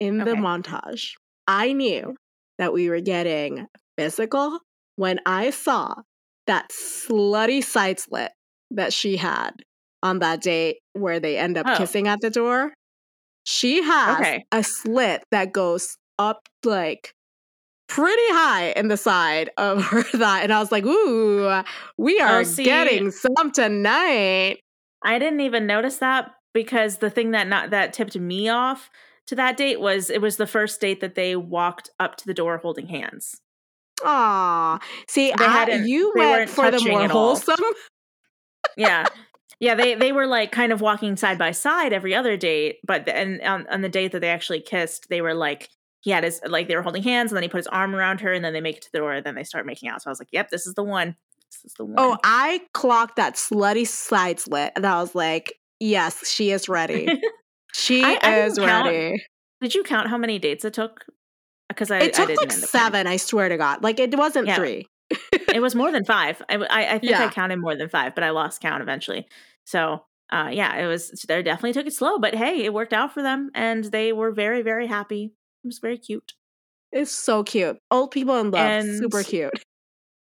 In 0.00 0.24
the 0.24 0.32
Okay. 0.32 0.36
montage, 0.36 1.14
I 1.48 1.72
knew 1.74 2.16
that 2.58 2.72
we 2.72 2.90
were 2.90 3.00
getting 3.00 3.68
physical 3.98 4.60
when 4.96 5.20
I 5.26 5.50
saw 5.50 5.94
that 6.50 6.70
slutty 6.70 7.62
side 7.64 7.98
slit 8.00 8.32
that 8.72 8.92
she 8.92 9.16
had 9.16 9.52
on 10.02 10.18
that 10.18 10.40
date 10.42 10.78
where 10.92 11.20
they 11.20 11.36
end 11.38 11.56
up 11.56 11.66
Oh. 11.68 11.76
kissing 11.76 12.08
at 12.08 12.20
the 12.20 12.30
door. 12.30 12.72
She 13.44 13.82
has 13.82 14.20
Okay. 14.20 14.44
a 14.52 14.62
slit 14.62 15.22
that 15.30 15.52
goes 15.52 15.96
up 16.18 16.40
like 16.64 17.12
pretty 17.88 18.28
high 18.30 18.72
in 18.76 18.88
the 18.88 18.96
side 18.96 19.50
of 19.56 19.82
her 19.90 20.02
thigh, 20.02 20.42
and 20.42 20.52
I 20.52 20.60
was 20.60 20.70
like, 20.70 20.84
"Ooh, 20.84 21.62
we 21.98 22.20
oh, 22.20 22.24
are 22.24 22.40
Oh, 22.40 22.42
see- 22.44 22.64
getting 22.64 23.10
some 23.10 23.50
tonight." 23.52 24.60
I 25.02 25.18
didn't 25.18 25.40
even 25.40 25.66
notice 25.66 25.96
that 25.98 26.32
because 26.52 26.98
the 26.98 27.10
thing 27.10 27.30
that 27.32 27.48
not 27.48 27.70
that 27.70 27.92
tipped 27.92 28.16
me 28.18 28.48
off 28.48 28.90
to 29.28 29.34
that 29.36 29.56
date 29.56 29.80
was 29.80 30.10
it 30.10 30.20
was 30.20 30.36
the 30.36 30.46
first 30.46 30.80
date 30.80 31.00
that 31.00 31.14
they 31.14 31.34
walked 31.36 31.90
up 31.98 32.16
to 32.16 32.26
the 32.26 32.34
door 32.34 32.58
holding 32.58 32.86
hands. 32.88 33.40
Aw, 34.04 34.78
see, 35.08 35.32
They 35.36 35.44
I, 35.44 35.82
you 35.84 36.12
they 36.14 36.20
went 36.20 36.50
for 36.50 36.70
the 36.70 36.80
more 36.80 37.08
wholesome. 37.08 37.56
Yeah. 38.76 39.06
Yeah, 39.60 39.74
they 39.74 39.94
they 39.94 40.12
were 40.12 40.26
like 40.26 40.52
kind 40.52 40.72
of 40.72 40.80
walking 40.80 41.16
side 41.16 41.36
by 41.36 41.50
side 41.50 41.92
every 41.92 42.14
other 42.14 42.38
date, 42.38 42.78
but 42.86 43.04
the, 43.04 43.14
and 43.14 43.42
on, 43.42 43.66
on 43.68 43.82
the 43.82 43.90
date 43.90 44.12
that 44.12 44.20
they 44.20 44.30
actually 44.30 44.62
kissed, 44.62 45.10
they 45.10 45.20
were 45.20 45.34
like 45.34 45.68
he 46.00 46.10
had 46.10 46.24
his 46.24 46.40
like 46.46 46.66
they 46.66 46.76
were 46.76 46.82
holding 46.82 47.02
hands 47.02 47.30
and 47.30 47.36
then 47.36 47.42
he 47.42 47.48
put 47.48 47.58
his 47.58 47.66
arm 47.66 47.94
around 47.94 48.20
her 48.22 48.32
and 48.32 48.42
then 48.42 48.54
they 48.54 48.62
make 48.62 48.78
it 48.78 48.82
to 48.82 48.92
the 48.92 48.98
door 48.98 49.12
and 49.12 49.26
then 49.26 49.34
they 49.34 49.44
start 49.44 49.66
making 49.66 49.90
out. 49.90 50.02
So 50.02 50.08
I 50.08 50.12
was 50.12 50.18
like, 50.18 50.30
"Yep, 50.32 50.48
this 50.48 50.66
is 50.66 50.74
the 50.74 50.82
one. 50.82 51.14
This 51.50 51.64
is 51.66 51.74
the 51.74 51.82
oh, 51.82 51.86
one." 51.86 51.96
Oh, 51.98 52.18
I 52.24 52.62
clocked 52.72 53.16
that 53.16 53.34
slutty 53.34 53.86
side 53.86 54.40
slit, 54.40 54.72
and 54.76 54.86
I 54.86 55.00
was 55.00 55.14
like, 55.14 55.58
"Yes, 55.78 56.28
she 56.28 56.50
is 56.50 56.68
ready. 56.68 57.08
She 57.72 58.02
I- 58.02 58.18
I 58.20 58.40
is 58.40 58.58
count. 58.58 58.86
ready." 58.86 59.22
Did 59.60 59.76
you 59.76 59.84
count 59.84 60.08
how 60.08 60.18
many 60.18 60.40
dates 60.40 60.64
it 60.64 60.74
took? 60.74 61.04
Because 61.70 61.90
I 61.90 61.98
It 61.98 62.02
I 62.02 62.08
took 62.10 62.26
didn't 62.28 62.40
like 62.40 62.52
seven. 62.52 63.06
I 63.06 63.16
swear 63.16 63.48
to 63.48 63.56
God, 63.56 63.82
like 63.82 63.98
it 63.98 64.16
wasn't 64.18 64.48
Yeah. 64.48 64.56
three. 64.56 64.86
it 65.32 65.62
was 65.62 65.74
more 65.74 65.90
than 65.92 66.04
five. 66.16 66.42
I, 66.48 66.56
I, 66.56 66.94
I 66.94 66.98
think 66.98 67.14
I 67.14 67.28
counted 67.30 67.58
more 67.60 67.74
than 67.76 67.88
five, 67.88 68.14
but 68.14 68.22
I 68.24 68.30
lost 68.30 68.60
count 68.60 68.82
eventually. 68.82 69.26
So, 69.64 70.04
uh, 70.32 70.50
yeah, 70.52 70.76
it 70.76 70.86
was. 70.86 71.10
They 71.26 71.42
definitely 71.42 71.72
took 71.72 71.86
it 71.86 71.92
slow, 71.94 72.18
but 72.18 72.34
hey, 72.34 72.64
it 72.64 72.74
worked 72.74 72.92
out 72.92 73.14
for 73.14 73.22
them, 73.22 73.50
and 73.54 73.84
they 73.84 74.12
were 74.12 74.30
very, 74.32 74.62
very 74.62 74.86
happy. 74.86 75.32
It 75.64 75.66
was 75.66 75.78
very 75.78 75.98
cute. 75.98 76.32
It's 76.92 77.12
so 77.12 77.42
cute. 77.44 77.78
Old 77.90 78.10
people 78.10 78.36
in 78.40 78.50
love, 78.50 78.60
And- 78.66 78.98
super 78.98 79.22
cute. 79.22 79.52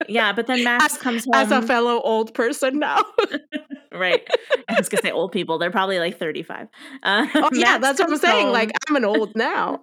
Yeah, 0.09 0.33
but 0.33 0.47
then 0.47 0.63
Max 0.63 0.97
comes 0.97 1.25
home. 1.25 1.35
As 1.35 1.51
a 1.51 1.61
fellow 1.61 2.01
old 2.01 2.33
person 2.33 2.79
now, 2.79 3.03
right? 3.93 4.23
I 4.69 4.75
was 4.79 4.89
gonna 4.89 5.03
say 5.03 5.11
old 5.11 5.33
people. 5.33 5.59
They're 5.59 5.73
probably 5.73 5.99
like 5.99 6.19
thirty-five. 6.19 6.69
Uh, 7.03 7.27
oh 7.35 7.51
yeah, 7.53 7.79
that's 7.79 7.99
what 7.99 8.09
I'm 8.09 8.17
saying. 8.19 8.45
home- 8.47 8.53
Like 8.53 8.71
I'm 8.89 8.95
an 8.95 9.05
old 9.05 9.35
now. 9.35 9.81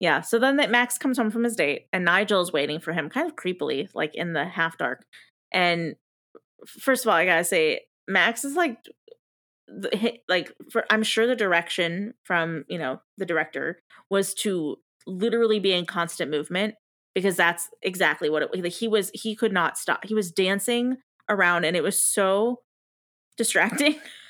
Yeah. 0.00 0.20
So 0.20 0.38
then 0.38 0.56
that 0.56 0.70
Max 0.70 0.98
comes 0.98 1.18
home 1.18 1.30
from 1.30 1.44
his 1.44 1.56
date 1.56 1.86
and 1.92 2.04
Nigel's 2.04 2.52
waiting 2.52 2.80
for 2.80 2.92
him 2.92 3.08
kind 3.08 3.26
of 3.26 3.36
creepily, 3.36 3.88
like 3.94 4.14
in 4.14 4.32
the 4.32 4.44
half 4.44 4.76
dark. 4.78 5.04
And 5.52 5.94
first 6.66 7.04
of 7.04 7.08
all, 7.08 7.16
I 7.16 7.24
gotta 7.24 7.44
say, 7.44 7.82
Max 8.08 8.44
is 8.44 8.54
like 8.56 8.78
like 10.28 10.52
for 10.70 10.84
I'm 10.90 11.02
sure 11.02 11.26
the 11.26 11.36
direction 11.36 12.14
from, 12.24 12.64
you 12.68 12.78
know, 12.78 13.00
the 13.16 13.26
director 13.26 13.80
was 14.10 14.34
to 14.34 14.76
literally 15.06 15.58
be 15.58 15.72
in 15.72 15.86
constant 15.86 16.30
movement 16.30 16.74
because 17.14 17.36
that's 17.36 17.68
exactly 17.82 18.28
what 18.28 18.42
it 18.42 18.50
like 18.52 18.72
he 18.72 18.88
was 18.88 19.10
he 19.14 19.34
could 19.34 19.52
not 19.52 19.78
stop. 19.78 20.04
He 20.04 20.14
was 20.14 20.30
dancing 20.30 20.98
around 21.28 21.64
and 21.64 21.76
it 21.76 21.82
was 21.82 22.02
so 22.02 22.60
distracting. 23.36 23.96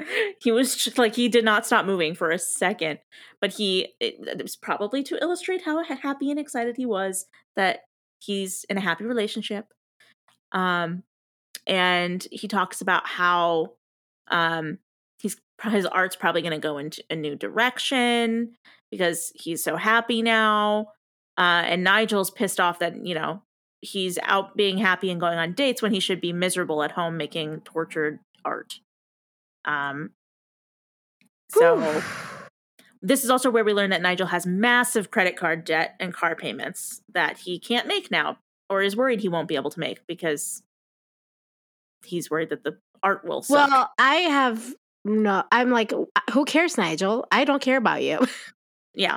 he 0.42 0.50
was 0.52 0.76
just 0.76 0.98
like 0.98 1.14
he 1.14 1.28
did 1.28 1.44
not 1.44 1.66
stop 1.66 1.84
moving 1.84 2.14
for 2.14 2.30
a 2.30 2.38
second 2.38 2.98
but 3.40 3.52
he 3.52 3.88
it, 4.00 4.16
it 4.26 4.42
was 4.42 4.56
probably 4.56 5.02
to 5.02 5.20
illustrate 5.22 5.62
how 5.62 5.82
happy 5.84 6.30
and 6.30 6.40
excited 6.40 6.76
he 6.76 6.86
was 6.86 7.26
that 7.56 7.80
he's 8.18 8.64
in 8.68 8.76
a 8.76 8.80
happy 8.80 9.04
relationship 9.04 9.66
um 10.52 11.02
and 11.66 12.26
he 12.30 12.48
talks 12.48 12.80
about 12.80 13.06
how 13.06 13.72
um, 14.30 14.78
he's 15.18 15.36
his 15.62 15.86
art's 15.86 16.16
probably 16.16 16.42
going 16.42 16.52
to 16.52 16.58
go 16.58 16.78
into 16.78 17.02
a 17.10 17.16
new 17.16 17.36
direction 17.36 18.56
because 18.90 19.32
he's 19.34 19.62
so 19.62 19.76
happy 19.76 20.22
now. 20.22 20.88
Uh, 21.36 21.62
and 21.64 21.84
Nigel's 21.84 22.30
pissed 22.30 22.60
off 22.60 22.78
that 22.78 23.06
you 23.06 23.14
know 23.14 23.42
he's 23.82 24.18
out 24.22 24.56
being 24.56 24.78
happy 24.78 25.10
and 25.10 25.20
going 25.20 25.38
on 25.38 25.52
dates 25.52 25.80
when 25.80 25.92
he 25.92 26.00
should 26.00 26.20
be 26.20 26.32
miserable 26.32 26.82
at 26.82 26.92
home 26.92 27.16
making 27.16 27.60
tortured 27.60 28.18
art. 28.44 28.80
Um, 29.64 30.10
so 31.50 32.02
this 33.02 33.24
is 33.24 33.30
also 33.30 33.50
where 33.50 33.64
we 33.64 33.72
learn 33.72 33.90
that 33.90 34.02
Nigel 34.02 34.26
has 34.26 34.46
massive 34.46 35.10
credit 35.10 35.36
card 35.36 35.64
debt 35.64 35.96
and 35.98 36.12
car 36.12 36.36
payments 36.36 37.00
that 37.12 37.38
he 37.38 37.58
can't 37.58 37.86
make 37.86 38.10
now, 38.10 38.38
or 38.68 38.82
is 38.82 38.96
worried 38.96 39.20
he 39.20 39.28
won't 39.28 39.48
be 39.48 39.56
able 39.56 39.70
to 39.70 39.80
make 39.80 40.06
because 40.06 40.62
he's 42.04 42.30
worried 42.30 42.50
that 42.50 42.62
the 42.62 42.78
art 43.02 43.24
will 43.24 43.42
suck. 43.42 43.70
Well, 43.70 43.90
I 43.98 44.16
have 44.16 44.74
no. 45.04 45.44
I'm 45.50 45.70
like, 45.70 45.92
who 46.30 46.44
cares, 46.44 46.76
Nigel? 46.76 47.26
I 47.32 47.44
don't 47.44 47.62
care 47.62 47.78
about 47.78 48.02
you. 48.02 48.20
yeah, 48.94 49.16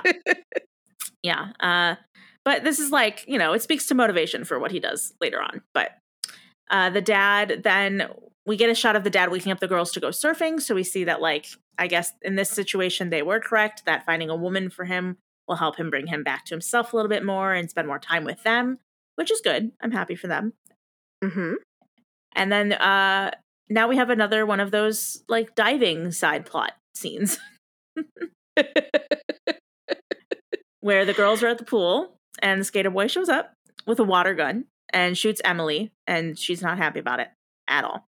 yeah. 1.22 1.48
Uh, 1.60 1.96
but 2.44 2.64
this 2.64 2.78
is 2.78 2.90
like 2.90 3.24
you 3.28 3.38
know, 3.38 3.52
it 3.52 3.62
speaks 3.62 3.86
to 3.86 3.94
motivation 3.94 4.44
for 4.44 4.58
what 4.58 4.72
he 4.72 4.80
does 4.80 5.12
later 5.20 5.42
on. 5.42 5.62
But 5.74 5.90
uh, 6.70 6.90
the 6.90 7.02
dad 7.02 7.60
then 7.64 8.08
we 8.46 8.56
get 8.56 8.70
a 8.70 8.74
shot 8.74 8.96
of 8.96 9.04
the 9.04 9.10
dad 9.10 9.30
waking 9.30 9.52
up 9.52 9.60
the 9.60 9.68
girls 9.68 9.92
to 9.92 10.00
go 10.00 10.08
surfing. 10.08 10.60
So 10.60 10.74
we 10.74 10.84
see 10.84 11.04
that, 11.04 11.20
like, 11.20 11.46
I 11.78 11.86
guess 11.86 12.12
in 12.22 12.36
this 12.36 12.50
situation, 12.50 13.10
they 13.10 13.22
were 13.22 13.40
correct 13.40 13.84
that 13.86 14.04
finding 14.04 14.30
a 14.30 14.36
woman 14.36 14.70
for 14.70 14.84
him 14.84 15.16
will 15.48 15.56
help 15.56 15.76
him 15.76 15.90
bring 15.90 16.06
him 16.06 16.22
back 16.22 16.44
to 16.46 16.54
himself 16.54 16.92
a 16.92 16.96
little 16.96 17.08
bit 17.08 17.24
more 17.24 17.52
and 17.52 17.70
spend 17.70 17.88
more 17.88 17.98
time 17.98 18.24
with 18.24 18.42
them, 18.42 18.78
which 19.16 19.30
is 19.30 19.40
good. 19.42 19.72
I'm 19.80 19.92
happy 19.92 20.14
for 20.14 20.26
them. 20.26 20.52
Mm-hmm. 21.22 21.54
And 22.34 22.52
then 22.52 22.72
uh, 22.72 23.30
now 23.68 23.88
we 23.88 23.96
have 23.96 24.10
another 24.10 24.44
one 24.44 24.60
of 24.60 24.70
those 24.70 25.22
like 25.28 25.54
diving 25.54 26.12
side 26.12 26.46
plot 26.46 26.72
scenes 26.94 27.38
where 30.80 31.04
the 31.04 31.12
girls 31.12 31.42
are 31.42 31.48
at 31.48 31.58
the 31.58 31.64
pool 31.64 32.16
and 32.42 32.60
the 32.60 32.64
skater 32.64 32.90
boy 32.90 33.06
shows 33.06 33.28
up 33.28 33.54
with 33.86 33.98
a 33.98 34.04
water 34.04 34.34
gun 34.34 34.64
and 34.92 35.16
shoots 35.18 35.40
Emily, 35.44 35.92
and 36.06 36.38
she's 36.38 36.62
not 36.62 36.78
happy 36.78 37.00
about 37.00 37.20
it 37.20 37.28
at 37.66 37.84
all. 37.84 38.06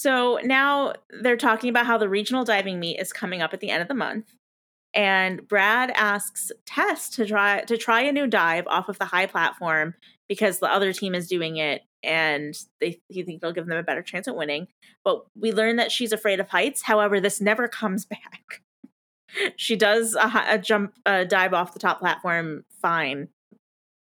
So 0.00 0.38
now 0.42 0.94
they're 1.10 1.36
talking 1.36 1.68
about 1.68 1.84
how 1.84 1.98
the 1.98 2.08
regional 2.08 2.42
diving 2.42 2.80
meet 2.80 2.98
is 2.98 3.12
coming 3.12 3.42
up 3.42 3.52
at 3.52 3.60
the 3.60 3.68
end 3.68 3.82
of 3.82 3.88
the 3.88 3.92
month. 3.92 4.32
And 4.94 5.46
Brad 5.46 5.90
asks 5.90 6.50
Tess 6.64 7.10
to 7.10 7.26
try 7.26 7.60
to 7.64 7.76
try 7.76 8.00
a 8.00 8.12
new 8.12 8.26
dive 8.26 8.66
off 8.66 8.88
of 8.88 8.98
the 8.98 9.04
high 9.04 9.26
platform 9.26 9.92
because 10.26 10.58
the 10.58 10.72
other 10.72 10.94
team 10.94 11.14
is 11.14 11.28
doing 11.28 11.58
it 11.58 11.82
and 12.02 12.58
they 12.80 12.98
he 13.08 13.22
think 13.24 13.42
they'll 13.42 13.52
give 13.52 13.66
them 13.66 13.76
a 13.76 13.82
better 13.82 14.00
chance 14.00 14.26
at 14.26 14.34
winning. 14.34 14.68
But 15.04 15.26
we 15.38 15.52
learn 15.52 15.76
that 15.76 15.92
she's 15.92 16.12
afraid 16.12 16.40
of 16.40 16.48
heights. 16.48 16.80
However, 16.80 17.20
this 17.20 17.38
never 17.38 17.68
comes 17.80 18.06
back. 18.06 18.62
she 19.56 19.76
does 19.76 20.14
a, 20.14 20.44
a 20.48 20.58
jump 20.58 20.94
a 21.04 21.26
dive 21.26 21.52
off 21.52 21.74
the 21.74 21.78
top 21.78 22.00
platform 22.00 22.64
fine 22.80 23.28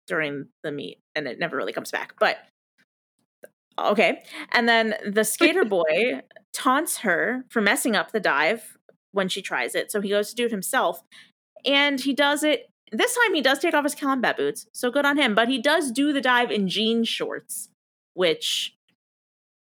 during 0.06 0.50
the 0.62 0.72
meet 0.72 1.00
and 1.16 1.28
it 1.28 1.40
never 1.40 1.58
really 1.58 1.74
comes 1.74 1.90
back. 1.90 2.14
But 2.20 2.38
okay. 3.78 4.24
And 4.52 4.68
then 4.68 4.96
the 5.06 5.24
skater 5.26 5.66
boy 5.66 6.22
taunts 6.54 7.00
her 7.00 7.46
for 7.50 7.62
messing 7.62 7.96
up 7.96 8.12
the 8.12 8.20
dive 8.20 8.78
when 9.12 9.30
she 9.30 9.42
tries 9.42 9.76
it. 9.76 9.92
So 9.92 10.02
he 10.02 10.10
goes 10.10 10.30
to 10.30 10.36
do 10.36 10.46
it 10.46 10.52
himself. 10.52 11.04
And 11.66 12.00
he 12.00 12.14
does 12.14 12.44
it. 12.44 12.70
This 12.92 13.16
time 13.16 13.34
he 13.34 13.42
does 13.42 13.60
take 13.60 13.74
off 13.74 13.84
his 13.84 13.96
combat 13.96 14.38
boots. 14.38 14.68
So 14.72 14.90
good 14.92 15.06
on 15.06 15.18
him. 15.18 15.36
But 15.36 15.50
he 15.50 15.60
does 15.60 15.92
do 15.92 16.14
the 16.14 16.22
dive 16.22 16.52
in 16.52 16.70
jean 16.70 17.04
shorts, 17.04 17.70
which 18.14 18.76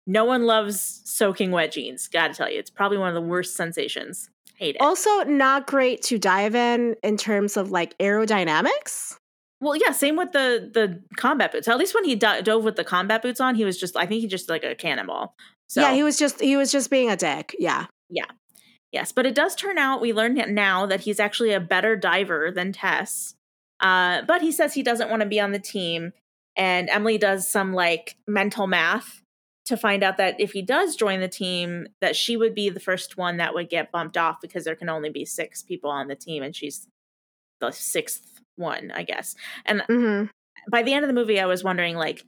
no 0.06 0.26
one 0.26 0.46
loves 0.46 1.02
soaking 1.06 1.52
wet 1.52 1.72
jeans. 1.72 2.08
Gotta 2.08 2.34
tell 2.34 2.52
you, 2.52 2.60
it's 2.60 2.70
probably 2.70 2.98
one 2.98 3.10
of 3.10 3.16
the 3.16 3.22
worst 3.22 3.56
sensations. 3.56 4.30
Hate 4.56 4.76
it. 4.76 4.82
Also, 4.82 5.24
not 5.24 5.68
great 5.68 6.02
to 6.04 6.20
dive 6.20 6.54
in 6.54 6.96
in 7.04 7.16
terms 7.16 7.56
of 7.56 7.72
like 7.72 7.98
aerodynamics. 7.98 9.16
Well, 9.62 9.76
yeah, 9.76 9.92
same 9.92 10.16
with 10.16 10.32
the 10.32 10.70
the 10.74 11.02
combat 11.18 11.52
boots. 11.52 11.68
At 11.68 11.78
least 11.78 11.94
when 11.94 12.06
he 12.06 12.16
do- 12.16 12.42
dove 12.42 12.64
with 12.64 12.76
the 12.76 12.84
combat 12.84 13.22
boots 13.22 13.42
on, 13.42 13.56
he 13.56 13.66
was 13.66 13.78
just 13.78 13.98
I 13.98 14.06
think 14.06 14.22
he 14.22 14.28
just 14.28 14.50
like 14.50 14.64
a 14.64 14.76
cannonball. 14.76 15.36
So 15.68 15.82
Yeah, 15.82 15.94
he 15.94 16.04
was 16.04 16.18
just 16.18 16.40
he 16.40 16.56
was 16.56 16.72
just 16.72 16.90
being 16.90 17.10
a 17.10 17.18
dick. 17.18 17.56
Yeah. 17.60 17.88
Yeah. 18.10 18.26
Yes, 18.92 19.12
but 19.12 19.26
it 19.26 19.36
does 19.36 19.56
turn 19.56 19.78
out 19.78 20.02
we 20.02 20.14
learn 20.14 20.34
now 20.54 20.86
that 20.88 21.02
he's 21.02 21.20
actually 21.20 21.54
a 21.54 21.60
better 21.60 21.96
diver 21.96 22.52
than 22.52 22.74
Tess. 22.74 23.36
Uh, 23.80 24.24
but 24.24 24.42
he 24.42 24.52
says 24.52 24.74
he 24.74 24.84
doesn't 24.84 25.10
want 25.10 25.22
to 25.22 25.28
be 25.28 25.40
on 25.40 25.52
the 25.52 25.60
team, 25.60 26.12
and 26.56 26.90
Emily 26.90 27.18
does 27.18 27.48
some 27.48 27.74
like 27.74 28.18
mental 28.28 28.66
math 28.66 29.22
to 29.66 29.78
find 29.78 30.04
out 30.04 30.18
that 30.18 30.40
if 30.40 30.54
he 30.54 30.64
does 30.64 30.96
join 30.96 31.20
the 31.20 31.28
team, 31.28 31.88
that 32.02 32.16
she 32.16 32.36
would 32.36 32.56
be 32.56 32.70
the 32.70 32.80
first 32.80 33.16
one 33.16 33.38
that 33.38 33.54
would 33.54 33.70
get 33.70 33.92
bumped 33.92 34.18
off 34.18 34.42
because 34.42 34.64
there 34.64 34.76
can 34.76 34.90
only 34.90 35.12
be 35.12 35.24
six 35.24 35.62
people 35.62 35.92
on 35.92 36.08
the 36.08 36.16
team, 36.16 36.42
and 36.42 36.56
she's 36.56 36.88
the 37.62 37.72
sixth 37.72 38.29
one, 38.60 38.92
I 38.92 39.04
guess. 39.04 39.36
And 39.66 39.82
mm-hmm. 39.82 40.26
by 40.70 40.84
the 40.84 40.94
end 40.94 41.04
of 41.04 41.08
the 41.08 41.14
movie, 41.14 41.40
I 41.40 41.46
was 41.46 41.64
wondering, 41.64 41.96
like, 41.96 42.26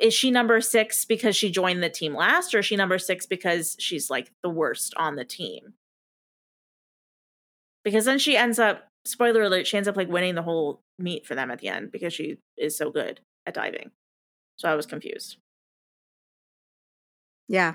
is 0.00 0.12
she 0.12 0.30
number 0.30 0.60
six 0.60 1.04
because 1.04 1.36
she 1.36 1.50
joined 1.50 1.82
the 1.82 1.88
team 1.88 2.14
last, 2.14 2.54
or 2.54 2.58
is 2.58 2.66
she 2.66 2.76
number 2.76 2.98
six 2.98 3.26
because 3.26 3.76
she's 3.78 4.10
like 4.10 4.30
the 4.42 4.50
worst 4.50 4.94
on 4.96 5.16
the 5.16 5.24
team? 5.24 5.74
Because 7.84 8.04
then 8.04 8.18
she 8.18 8.36
ends 8.36 8.58
up, 8.58 8.88
spoiler 9.06 9.42
alert, 9.42 9.66
she 9.66 9.76
ends 9.76 9.88
up 9.88 9.96
like 9.96 10.08
winning 10.08 10.34
the 10.34 10.42
whole 10.42 10.82
meet 10.98 11.26
for 11.26 11.34
them 11.34 11.50
at 11.50 11.60
the 11.60 11.68
end 11.68 11.90
because 11.90 12.12
she 12.12 12.36
is 12.58 12.76
so 12.76 12.90
good 12.90 13.20
at 13.46 13.54
diving. 13.54 13.90
So 14.56 14.68
I 14.68 14.74
was 14.74 14.84
confused. 14.84 15.38
Yeah. 17.48 17.74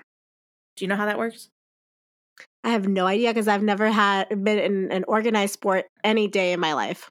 Do 0.78 0.86
you 0.86 0.90
know 0.90 0.96
how 0.96 1.08
that 1.08 1.18
works? 1.18 1.50
I 2.64 2.70
have 2.70 2.88
no 2.88 3.08
idea 3.08 3.32
because 3.32 3.48
I've 3.48 3.64
never 3.64 3.90
had 3.90 4.30
been 4.44 4.60
in 4.60 4.92
an 4.92 5.06
organized 5.08 5.54
sport 5.54 5.86
any 6.04 6.28
day 6.28 6.54
in 6.54 6.60
my 6.60 6.74
life. 6.74 7.10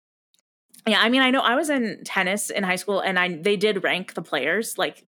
Yeah, 0.87 1.01
I 1.01 1.09
mean, 1.09 1.23
I 1.23 1.31
know 1.31 1.41
I 1.41 1.55
was 1.55 1.71
in 1.71 2.03
tennis 2.05 2.51
in 2.51 2.63
high 2.63 2.77
school, 2.77 3.01
and 3.01 3.19
I 3.19 3.37
they 3.37 3.57
did 3.57 3.83
rank 3.83 4.15
the 4.15 4.23
players 4.23 4.77
like 4.77 5.07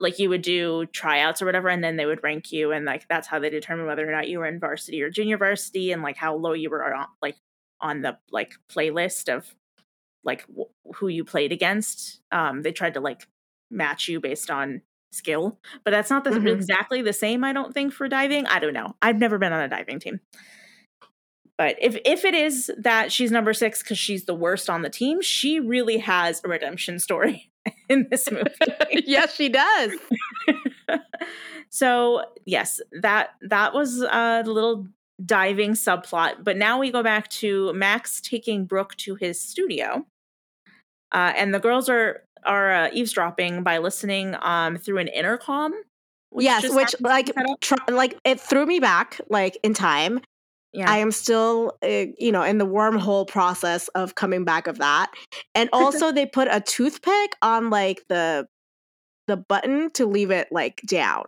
like 0.00 0.18
you 0.18 0.28
would 0.28 0.42
do 0.42 0.86
tryouts 0.86 1.40
or 1.40 1.46
whatever, 1.46 1.68
and 1.68 1.82
then 1.84 1.96
they 1.96 2.06
would 2.06 2.22
rank 2.22 2.50
you, 2.50 2.72
and 2.72 2.84
like 2.84 3.06
that's 3.08 3.28
how 3.28 3.38
they 3.38 3.50
determine 3.50 3.86
whether 3.86 4.08
or 4.08 4.12
not 4.12 4.28
you 4.28 4.40
were 4.40 4.46
in 4.46 4.58
varsity 4.58 5.02
or 5.02 5.10
junior 5.10 5.38
varsity, 5.38 5.92
and 5.92 6.02
like 6.02 6.16
how 6.16 6.34
low 6.34 6.52
you 6.52 6.68
were 6.68 6.94
on 6.94 7.06
like 7.22 7.36
on 7.80 8.02
the 8.02 8.18
like 8.32 8.54
playlist 8.70 9.34
of 9.34 9.54
like 10.24 10.46
w- 10.48 10.68
who 10.96 11.08
you 11.08 11.24
played 11.24 11.52
against. 11.52 12.20
Um, 12.32 12.62
they 12.62 12.72
tried 12.72 12.94
to 12.94 13.00
like 13.00 13.28
match 13.70 14.08
you 14.08 14.20
based 14.20 14.50
on 14.50 14.82
skill, 15.12 15.58
but 15.84 15.92
that's 15.92 16.10
not 16.10 16.24
the, 16.24 16.30
mm-hmm. 16.30 16.48
exactly 16.48 17.02
the 17.02 17.12
same. 17.12 17.44
I 17.44 17.52
don't 17.52 17.72
think 17.72 17.92
for 17.92 18.08
diving. 18.08 18.46
I 18.46 18.58
don't 18.58 18.74
know. 18.74 18.96
I've 19.00 19.18
never 19.18 19.38
been 19.38 19.52
on 19.52 19.60
a 19.60 19.68
diving 19.68 20.00
team. 20.00 20.20
But 21.56 21.76
if 21.80 21.96
if 22.04 22.24
it 22.24 22.34
is 22.34 22.70
that 22.78 23.12
she's 23.12 23.30
number 23.30 23.52
six 23.52 23.82
because 23.82 23.98
she's 23.98 24.24
the 24.24 24.34
worst 24.34 24.68
on 24.68 24.82
the 24.82 24.90
team, 24.90 25.22
she 25.22 25.60
really 25.60 25.98
has 25.98 26.40
a 26.44 26.48
redemption 26.48 26.98
story 26.98 27.50
in 27.88 28.08
this 28.10 28.30
movie. 28.30 28.50
yes, 29.06 29.34
she 29.34 29.48
does. 29.48 29.92
so 31.70 32.24
yes, 32.44 32.80
that 33.00 33.30
that 33.42 33.72
was 33.72 34.00
a 34.00 34.42
little 34.44 34.88
diving 35.24 35.72
subplot. 35.72 36.42
But 36.42 36.56
now 36.56 36.80
we 36.80 36.90
go 36.90 37.04
back 37.04 37.28
to 37.28 37.72
Max 37.72 38.20
taking 38.20 38.64
Brooke 38.64 38.96
to 38.96 39.14
his 39.14 39.40
studio, 39.40 40.04
uh, 41.12 41.32
and 41.36 41.54
the 41.54 41.60
girls 41.60 41.88
are 41.88 42.24
are 42.44 42.72
uh, 42.72 42.90
eavesdropping 42.92 43.62
by 43.62 43.78
listening 43.78 44.34
um, 44.42 44.76
through 44.76 44.98
an 44.98 45.08
intercom. 45.08 45.72
Which 46.30 46.46
yes, 46.46 46.68
which 46.74 46.96
like 46.98 47.30
tr- 47.60 47.74
like 47.88 48.18
it 48.24 48.40
threw 48.40 48.66
me 48.66 48.80
back 48.80 49.20
like 49.30 49.56
in 49.62 49.72
time 49.72 50.20
yeah. 50.74 50.90
I 50.90 50.98
am 50.98 51.12
still, 51.12 51.76
uh, 51.82 52.06
you 52.18 52.32
know, 52.32 52.42
in 52.42 52.58
the 52.58 52.66
wormhole 52.66 53.26
process 53.26 53.88
of 53.88 54.14
coming 54.16 54.44
back 54.44 54.66
of 54.66 54.78
that. 54.78 55.12
And 55.54 55.70
also, 55.72 56.12
they 56.12 56.26
put 56.26 56.48
a 56.50 56.60
toothpick 56.60 57.36
on 57.42 57.70
like 57.70 58.02
the 58.08 58.46
the 59.26 59.36
button 59.36 59.90
to 59.92 60.06
leave 60.06 60.30
it 60.30 60.48
like 60.50 60.82
down. 60.86 61.24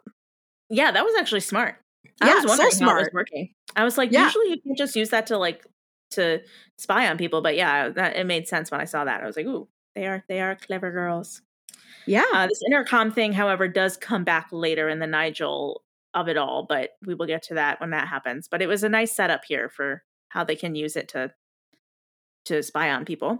Yeah, 0.68 0.90
that 0.90 1.04
was 1.04 1.14
actually 1.18 1.40
smart. 1.40 1.76
I 2.20 2.28
yeah, 2.28 2.34
was 2.34 2.46
wondering 2.46 2.70
so 2.70 2.76
smart. 2.78 2.92
how 2.92 2.98
it 2.98 3.00
was 3.02 3.10
working. 3.12 3.54
I 3.76 3.84
was 3.84 3.96
like, 3.96 4.10
yeah. 4.10 4.24
usually 4.24 4.50
you 4.50 4.60
can 4.60 4.74
just 4.76 4.96
use 4.96 5.10
that 5.10 5.26
to 5.28 5.38
like 5.38 5.64
to 6.12 6.40
spy 6.78 7.08
on 7.08 7.18
people, 7.18 7.42
but 7.42 7.56
yeah, 7.56 7.88
that 7.90 8.16
it 8.16 8.24
made 8.24 8.48
sense 8.48 8.70
when 8.70 8.80
I 8.80 8.84
saw 8.84 9.04
that. 9.04 9.22
I 9.22 9.26
was 9.26 9.36
like, 9.36 9.46
ooh, 9.46 9.68
they 9.94 10.06
are 10.06 10.24
they 10.28 10.40
are 10.40 10.56
clever 10.56 10.90
girls. 10.90 11.42
Yeah. 12.06 12.24
Uh, 12.32 12.46
this 12.46 12.62
intercom 12.66 13.10
thing, 13.10 13.32
however, 13.32 13.68
does 13.68 13.96
come 13.96 14.24
back 14.24 14.48
later 14.52 14.88
in 14.88 15.00
the 15.00 15.06
Nigel 15.06 15.82
of 16.16 16.28
it 16.28 16.36
all, 16.36 16.66
but 16.68 16.90
we 17.06 17.14
will 17.14 17.26
get 17.26 17.42
to 17.44 17.54
that 17.54 17.80
when 17.80 17.90
that 17.90 18.08
happens. 18.08 18.48
But 18.50 18.62
it 18.62 18.66
was 18.66 18.82
a 18.82 18.88
nice 18.88 19.14
setup 19.14 19.42
here 19.46 19.68
for 19.68 20.02
how 20.30 20.42
they 20.42 20.56
can 20.56 20.74
use 20.74 20.96
it 20.96 21.08
to 21.10 21.32
to 22.46 22.62
spy 22.62 22.90
on 22.90 23.04
people. 23.04 23.38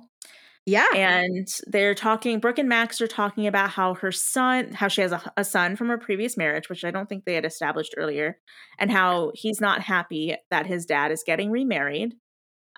Yeah. 0.66 0.86
And 0.96 1.46
they're 1.68 1.94
talking, 1.94 2.40
Brooke 2.40 2.58
and 2.58 2.68
Max 2.68 3.00
are 3.00 3.06
talking 3.06 3.46
about 3.46 3.70
how 3.70 3.94
her 3.94 4.10
son, 4.10 4.72
how 4.72 4.88
she 4.88 5.00
has 5.00 5.12
a, 5.12 5.32
a, 5.36 5.44
son 5.44 5.76
from 5.76 5.86
her 5.88 5.96
previous 5.96 6.36
marriage, 6.36 6.68
which 6.68 6.84
I 6.84 6.90
don't 6.90 7.08
think 7.08 7.24
they 7.24 7.34
had 7.34 7.44
established 7.44 7.94
earlier, 7.96 8.38
and 8.76 8.90
how 8.90 9.30
he's 9.34 9.60
not 9.60 9.80
happy 9.80 10.34
that 10.50 10.66
his 10.66 10.84
dad 10.84 11.12
is 11.12 11.22
getting 11.24 11.52
remarried. 11.52 12.14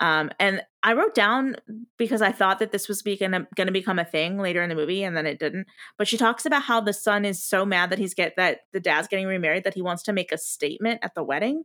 Um, 0.00 0.30
and 0.38 0.62
I 0.82 0.92
wrote 0.92 1.14
down 1.14 1.56
because 1.96 2.22
I 2.22 2.30
thought 2.30 2.60
that 2.60 2.70
this 2.70 2.88
was 2.88 3.02
going 3.02 3.46
to 3.56 3.72
become 3.72 3.98
a 3.98 4.04
thing 4.04 4.38
later 4.38 4.62
in 4.62 4.68
the 4.68 4.76
movie, 4.76 5.02
and 5.02 5.16
then 5.16 5.26
it 5.26 5.38
didn't. 5.38 5.66
But 5.96 6.06
she 6.06 6.16
talks 6.16 6.46
about 6.46 6.62
how 6.62 6.80
the 6.80 6.92
son 6.92 7.24
is 7.24 7.42
so 7.42 7.64
mad 7.64 7.90
that 7.90 7.98
he's 7.98 8.14
get 8.14 8.34
that 8.36 8.60
the 8.72 8.80
dad's 8.80 9.08
getting 9.08 9.26
remarried 9.26 9.64
that 9.64 9.74
he 9.74 9.82
wants 9.82 10.04
to 10.04 10.12
make 10.12 10.30
a 10.30 10.38
statement 10.38 11.00
at 11.02 11.14
the 11.14 11.24
wedding. 11.24 11.64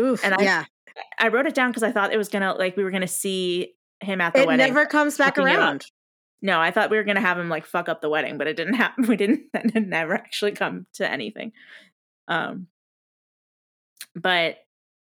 Oof, 0.00 0.22
and 0.24 0.34
I, 0.34 0.42
yeah, 0.42 0.64
I 1.18 1.28
wrote 1.28 1.46
it 1.46 1.54
down 1.54 1.70
because 1.70 1.82
I 1.82 1.92
thought 1.92 2.12
it 2.12 2.18
was 2.18 2.28
gonna 2.28 2.54
like 2.54 2.76
we 2.76 2.84
were 2.84 2.90
gonna 2.90 3.08
see 3.08 3.74
him 4.00 4.20
at 4.20 4.34
the 4.34 4.42
it 4.42 4.46
wedding. 4.46 4.64
It 4.64 4.68
never 4.68 4.86
comes 4.86 5.16
back 5.16 5.38
around. 5.38 5.86
No, 6.42 6.60
I 6.60 6.70
thought 6.70 6.90
we 6.90 6.96
were 6.96 7.04
gonna 7.04 7.20
have 7.20 7.38
him 7.38 7.48
like 7.48 7.64
fuck 7.64 7.88
up 7.88 8.02
the 8.02 8.10
wedding, 8.10 8.36
but 8.36 8.46
it 8.46 8.56
didn't 8.56 8.74
happen. 8.74 9.04
We 9.08 9.16
didn't. 9.16 9.44
That 9.52 9.74
never 9.74 10.14
actually 10.14 10.52
come 10.52 10.86
to 10.94 11.10
anything. 11.10 11.52
Um, 12.28 12.66
but 14.14 14.56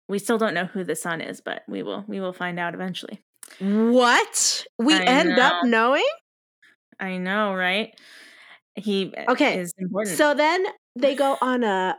we 0.08 0.18
still 0.18 0.38
don't 0.38 0.54
know 0.54 0.66
who 0.66 0.84
the 0.84 0.96
son 0.96 1.20
is, 1.20 1.40
but 1.40 1.62
we 1.68 1.82
will 1.82 2.04
we 2.06 2.20
will 2.20 2.32
find 2.32 2.58
out 2.58 2.74
eventually. 2.74 3.20
What? 3.60 4.66
We 4.78 4.94
I 4.94 5.02
end 5.02 5.30
know. 5.30 5.42
up 5.42 5.64
knowing? 5.64 6.08
I 6.98 7.18
know, 7.18 7.54
right? 7.54 7.94
He 8.74 9.12
okay. 9.28 9.58
is 9.58 9.72
important. 9.78 10.16
So 10.16 10.34
then 10.34 10.64
they 10.96 11.14
go 11.14 11.36
on 11.42 11.64
a 11.64 11.96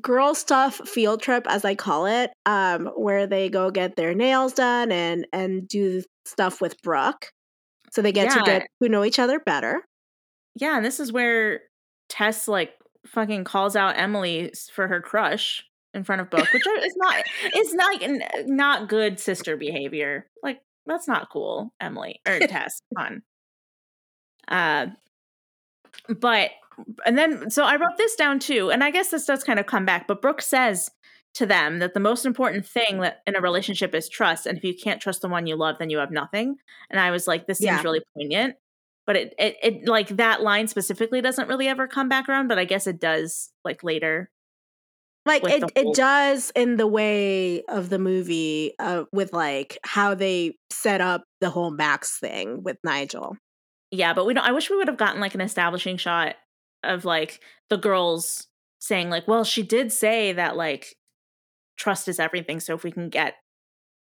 girl 0.00 0.34
stuff 0.34 0.80
field 0.88 1.20
trip 1.20 1.46
as 1.48 1.64
I 1.64 1.74
call 1.74 2.06
it, 2.06 2.30
um, 2.46 2.86
where 2.96 3.26
they 3.26 3.48
go 3.48 3.70
get 3.70 3.96
their 3.96 4.14
nails 4.14 4.52
done 4.52 4.92
and 4.92 5.26
and 5.32 5.66
do 5.68 6.02
stuff 6.24 6.60
with 6.60 6.80
Brooke. 6.82 7.30
So 7.90 8.00
they 8.00 8.12
get 8.12 8.28
yeah. 8.28 8.34
to 8.34 8.42
get 8.44 8.66
to 8.82 8.88
know 8.88 9.04
each 9.04 9.18
other 9.18 9.40
better. 9.40 9.82
Yeah, 10.54 10.76
and 10.76 10.84
this 10.84 11.00
is 11.00 11.12
where 11.12 11.60
Tess 12.08 12.48
like 12.48 12.72
fucking 13.06 13.44
calls 13.44 13.74
out 13.74 13.98
Emily 13.98 14.52
for 14.72 14.86
her 14.86 15.00
crush 15.00 15.64
in 15.94 16.04
front 16.04 16.20
of 16.20 16.30
Brooke, 16.30 16.52
which 16.52 16.66
is 16.66 16.96
not 16.96 17.24
it's 17.44 17.74
not 17.74 18.00
not 18.46 18.88
good 18.88 19.20
sister 19.20 19.56
behavior. 19.56 20.26
Like 20.42 20.60
that's 20.86 21.08
not 21.08 21.30
cool, 21.30 21.72
Emily 21.80 22.20
or 22.26 22.38
Tess. 22.40 22.80
Fun. 22.94 23.22
Uh, 24.48 24.86
but 26.08 26.50
and 27.04 27.18
then 27.18 27.50
so 27.50 27.64
I 27.64 27.76
wrote 27.76 27.96
this 27.98 28.16
down 28.16 28.38
too, 28.38 28.70
and 28.70 28.82
I 28.82 28.90
guess 28.90 29.10
this 29.10 29.26
does 29.26 29.44
kind 29.44 29.58
of 29.58 29.66
come 29.66 29.84
back. 29.84 30.06
But 30.06 30.22
Brooke 30.22 30.42
says 30.42 30.90
to 31.34 31.46
them 31.46 31.78
that 31.78 31.94
the 31.94 32.00
most 32.00 32.26
important 32.26 32.66
thing 32.66 33.00
that 33.00 33.22
in 33.26 33.36
a 33.36 33.40
relationship 33.40 33.94
is 33.94 34.08
trust, 34.08 34.46
and 34.46 34.56
if 34.56 34.64
you 34.64 34.74
can't 34.74 35.00
trust 35.00 35.22
the 35.22 35.28
one 35.28 35.46
you 35.46 35.56
love, 35.56 35.76
then 35.78 35.90
you 35.90 35.98
have 35.98 36.10
nothing. 36.10 36.56
And 36.90 36.98
I 36.98 37.10
was 37.10 37.26
like, 37.26 37.46
this 37.46 37.58
seems 37.58 37.66
yeah. 37.66 37.82
really 37.82 38.02
poignant. 38.16 38.56
But 39.04 39.16
it, 39.16 39.34
it 39.38 39.56
it 39.62 39.88
like 39.88 40.08
that 40.08 40.42
line 40.42 40.68
specifically 40.68 41.20
doesn't 41.20 41.48
really 41.48 41.68
ever 41.68 41.86
come 41.86 42.08
back 42.08 42.28
around, 42.28 42.48
but 42.48 42.58
I 42.58 42.64
guess 42.64 42.86
it 42.86 43.00
does 43.00 43.50
like 43.64 43.82
later 43.82 44.30
like 45.24 45.44
it, 45.44 45.64
it 45.76 45.94
does 45.94 46.50
in 46.56 46.76
the 46.76 46.86
way 46.86 47.62
of 47.64 47.88
the 47.88 47.98
movie 47.98 48.74
uh, 48.78 49.04
with 49.12 49.32
like 49.32 49.78
how 49.84 50.14
they 50.14 50.56
set 50.70 51.00
up 51.00 51.24
the 51.40 51.50
whole 51.50 51.70
max 51.70 52.18
thing 52.18 52.62
with 52.62 52.76
nigel. 52.84 53.36
Yeah 53.90 54.14
but 54.14 54.24
we 54.26 54.34
don't 54.34 54.46
i 54.46 54.52
wish 54.52 54.70
we 54.70 54.76
would 54.76 54.88
have 54.88 54.96
gotten 54.96 55.20
like 55.20 55.34
an 55.34 55.42
establishing 55.42 55.98
shot 55.98 56.36
of 56.82 57.04
like 57.04 57.40
the 57.68 57.76
girls 57.76 58.46
saying 58.80 59.10
like 59.10 59.28
well 59.28 59.44
she 59.44 59.62
did 59.62 59.92
say 59.92 60.32
that 60.32 60.56
like 60.56 60.96
trust 61.76 62.08
is 62.08 62.18
everything 62.18 62.58
so 62.58 62.74
if 62.74 62.84
we 62.84 62.90
can 62.90 63.10
get 63.10 63.34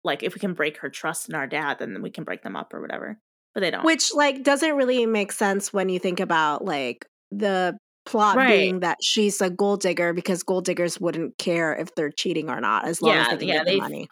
like 0.02 0.22
if 0.22 0.35
we 0.35 0.40
can 0.40 0.52
break 0.52 0.78
her 0.78 0.90
trust 0.90 1.28
in 1.28 1.35
our 1.35 1.47
dad 1.47 1.78
then 1.78 2.02
we 2.02 2.10
can 2.10 2.24
break 2.24 2.43
them 2.43 2.56
up 2.56 2.74
or 2.74 2.80
whatever 2.80 3.18
but 3.59 3.62
they 3.62 3.70
don't. 3.70 3.85
Which 3.85 4.14
like 4.14 4.44
doesn't 4.44 4.76
really 4.76 5.05
make 5.06 5.32
sense 5.32 5.72
when 5.72 5.89
you 5.89 5.98
think 5.98 6.20
about 6.20 6.64
like 6.64 7.06
the 7.30 7.76
plot 8.09 8.36
right. 8.36 8.48
being 8.48 8.80
that 8.80 8.97
she's 9.02 9.40
a 9.43 9.51
gold 9.51 9.82
digger 9.82 10.14
because 10.14 10.43
gold 10.43 10.64
diggers 10.64 10.98
wouldn't 10.98 11.36
care 11.36 11.74
if 11.74 11.94
they're 11.94 12.10
cheating 12.10 12.48
or 12.48 12.59
not 12.60 12.86
as 12.86 13.02
long 13.02 13.14
yeah, 13.14 13.22
as 13.22 13.28
they 13.28 13.36
can 13.36 13.48
yeah, 13.48 13.64
get 13.64 13.66
the 13.66 13.76
money. 13.78 14.09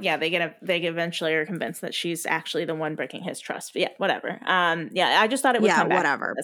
Yeah, 0.00 0.16
they 0.16 0.30
get 0.30 0.42
a, 0.42 0.54
they 0.62 0.80
eventually 0.80 1.32
are 1.34 1.46
convinced 1.46 1.80
that 1.82 1.94
she's 1.94 2.26
actually 2.26 2.64
the 2.64 2.74
one 2.74 2.96
breaking 2.96 3.22
his 3.22 3.38
trust. 3.38 3.72
But 3.72 3.82
yeah, 3.82 3.88
whatever. 3.98 4.40
Um, 4.44 4.90
yeah, 4.92 5.20
I 5.20 5.28
just 5.28 5.42
thought 5.42 5.54
it 5.54 5.62
would 5.62 5.68
yeah, 5.68 5.84
whatever. 5.84 6.34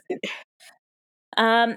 Um, 1.37 1.77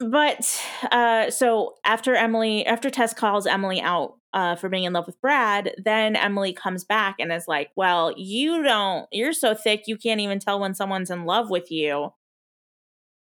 but 0.00 0.60
uh, 0.90 1.30
so 1.30 1.74
after 1.84 2.14
Emily, 2.14 2.66
after 2.66 2.90
Tess 2.90 3.14
calls 3.14 3.46
Emily 3.46 3.80
out 3.80 4.14
uh, 4.32 4.56
for 4.56 4.68
being 4.68 4.84
in 4.84 4.92
love 4.92 5.06
with 5.06 5.20
Brad, 5.20 5.74
then 5.82 6.16
Emily 6.16 6.52
comes 6.52 6.84
back 6.84 7.16
and 7.18 7.32
is 7.32 7.46
like, 7.46 7.70
"Well, 7.76 8.12
you 8.16 8.62
don't. 8.62 9.06
You're 9.12 9.32
so 9.32 9.54
thick, 9.54 9.82
you 9.86 9.96
can't 9.96 10.20
even 10.20 10.38
tell 10.38 10.58
when 10.58 10.74
someone's 10.74 11.10
in 11.10 11.24
love 11.24 11.50
with 11.50 11.70
you." 11.70 12.12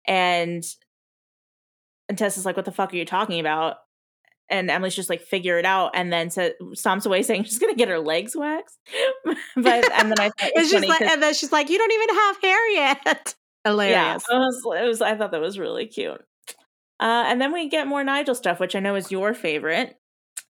And 0.06 0.62
and 2.08 2.18
Tess 2.18 2.36
is 2.36 2.44
like, 2.44 2.56
"What 2.56 2.64
the 2.64 2.72
fuck 2.72 2.92
are 2.92 2.96
you 2.96 3.04
talking 3.04 3.40
about?" 3.40 3.76
And 4.50 4.70
Emily's 4.70 4.94
just 4.94 5.10
like, 5.10 5.22
"Figure 5.22 5.58
it 5.58 5.64
out," 5.64 5.92
and 5.94 6.12
then 6.12 6.30
so, 6.30 6.50
stomps 6.72 7.06
away 7.06 7.22
saying 7.22 7.44
she's 7.44 7.58
gonna 7.58 7.74
get 7.74 7.88
her 7.88 7.98
legs 7.98 8.36
waxed. 8.36 8.78
but 9.56 9.92
and 9.92 10.10
then 10.10 10.20
I 10.20 10.30
thought 10.30 10.50
it 10.54 10.72
was 10.72 10.88
like, 10.88 11.00
and 11.00 11.22
then 11.22 11.34
she's 11.34 11.52
like, 11.52 11.70
"You 11.70 11.78
don't 11.78 11.92
even 11.92 12.14
have 12.14 12.42
hair 12.42 12.70
yet." 12.70 13.34
Hilarious. 13.64 14.24
Yeah, 14.30 14.36
it 14.36 14.38
was, 14.38 14.62
it 14.78 14.86
was. 14.86 15.00
I 15.00 15.16
thought 15.16 15.30
that 15.30 15.40
was 15.40 15.58
really 15.58 15.86
cute. 15.86 16.22
Uh, 17.00 17.24
and 17.26 17.40
then 17.40 17.52
we 17.52 17.68
get 17.68 17.86
more 17.86 18.04
Nigel 18.04 18.34
stuff, 18.34 18.60
which 18.60 18.76
I 18.76 18.80
know 18.80 18.94
is 18.94 19.10
your 19.10 19.34
favorite. 19.34 19.98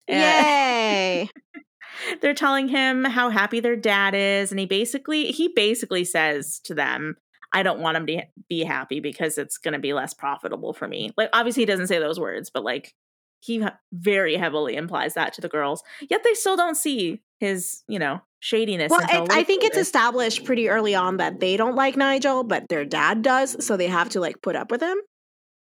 Yay! 0.09 1.29
they're 2.20 2.35
telling 2.35 2.69
him 2.69 3.05
how 3.05 3.31
happy 3.31 3.61
their 3.61 3.77
dad 3.77 4.15
is, 4.15 4.51
and 4.51 4.59
he 4.59 4.66
basically 4.66 5.27
he 5.27 5.49
basically 5.49 6.05
says 6.05 6.61
to 6.65 6.74
them, 6.74 7.16
I 7.53 7.62
don't 7.62 7.81
want 7.81 7.97
him 7.97 8.07
to 8.07 8.23
be 8.49 8.65
happy 8.65 9.01
because 9.01 9.39
it's 9.39 9.59
going 9.59 9.73
to 9.73 9.79
be 9.79 9.93
less 9.93 10.15
profitable 10.15 10.73
for 10.73 10.89
me. 10.89 11.11
Like, 11.16 11.29
obviously, 11.33 11.62
he 11.62 11.66
doesn't 11.66 11.89
say 11.89 11.99
those 11.99 12.19
words, 12.19 12.51
but 12.51 12.65
like, 12.65 12.95
he 13.41 13.65
very 13.93 14.37
heavily 14.37 14.77
implies 14.77 15.15
that 15.15 15.33
to 15.35 15.41
the 15.41 15.49
girls. 15.49 15.83
Yet 16.09 16.23
they 16.23 16.35
still 16.35 16.57
don't 16.57 16.77
see 16.77 17.20
his, 17.41 17.83
you 17.89 17.99
know, 17.99 18.20
shadiness. 18.39 18.91
Well, 18.91 19.05
I 19.31 19.43
think 19.43 19.65
it's 19.65 19.77
established 19.77 20.45
pretty 20.45 20.69
early 20.69 20.95
on 20.95 21.16
that 21.16 21.41
they 21.41 21.57
don't 21.57 21.74
like 21.74 21.97
Nigel, 21.97 22.45
but 22.45 22.69
their 22.69 22.85
dad 22.85 23.23
does, 23.23 23.65
so 23.65 23.77
they 23.77 23.89
have 23.89 24.11
to 24.11 24.20
like 24.20 24.41
put 24.43 24.55
up 24.55 24.70
with 24.70 24.81
him. 24.81 24.97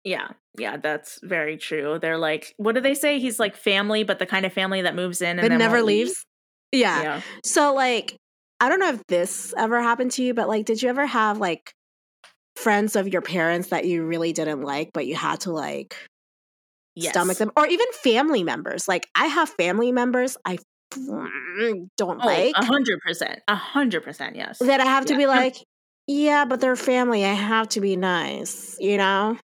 Yeah, 0.04 0.28
yeah, 0.58 0.76
that's 0.76 1.20
very 1.22 1.56
true. 1.56 1.98
They're 1.98 2.18
like, 2.18 2.54
what 2.58 2.74
do 2.74 2.82
they 2.82 2.94
say? 2.94 3.18
He's 3.18 3.40
like 3.40 3.56
family, 3.56 4.02
but 4.02 4.18
the 4.18 4.26
kind 4.26 4.44
of 4.44 4.52
family 4.52 4.82
that 4.82 4.94
moves 4.94 5.22
in 5.22 5.38
and 5.38 5.58
never 5.58 5.82
leaves. 5.82 6.26
Leave. 6.72 6.82
Yeah. 6.82 7.02
yeah. 7.02 7.20
So 7.44 7.74
like, 7.74 8.16
I 8.60 8.68
don't 8.68 8.80
know 8.80 8.90
if 8.90 9.06
this 9.08 9.54
ever 9.56 9.80
happened 9.80 10.12
to 10.12 10.22
you, 10.22 10.34
but 10.34 10.48
like, 10.48 10.66
did 10.66 10.82
you 10.82 10.90
ever 10.90 11.06
have 11.06 11.38
like 11.38 11.72
friends 12.60 12.94
of 12.96 13.08
your 13.08 13.22
parents 13.22 13.68
that 13.68 13.86
you 13.86 14.04
really 14.04 14.32
didn't 14.32 14.62
like, 14.62 14.90
but 14.92 15.06
you 15.06 15.16
had 15.16 15.40
to 15.40 15.52
like 15.52 15.96
yes. 16.94 17.12
stomach 17.12 17.38
them, 17.38 17.50
or 17.56 17.66
even 17.66 17.86
family 17.92 18.44
members. 18.44 18.86
Like 18.86 19.08
I 19.14 19.26
have 19.26 19.48
family 19.48 19.92
members 19.92 20.36
I 20.44 20.58
don't 20.94 21.90
oh, 22.00 22.26
like. 22.26 22.52
A 22.56 22.64
hundred 22.64 23.00
percent, 23.00 23.40
a 23.48 23.54
hundred 23.54 24.02
percent, 24.02 24.36
yes. 24.36 24.58
That 24.58 24.80
I 24.80 24.84
have 24.84 25.06
to 25.06 25.14
yeah. 25.14 25.18
be 25.18 25.26
like, 25.26 25.56
yeah, 26.06 26.44
but 26.44 26.60
they're 26.60 26.76
family. 26.76 27.24
I 27.24 27.32
have 27.32 27.68
to 27.70 27.80
be 27.80 27.96
nice, 27.96 28.76
you 28.80 28.96
know. 28.96 29.38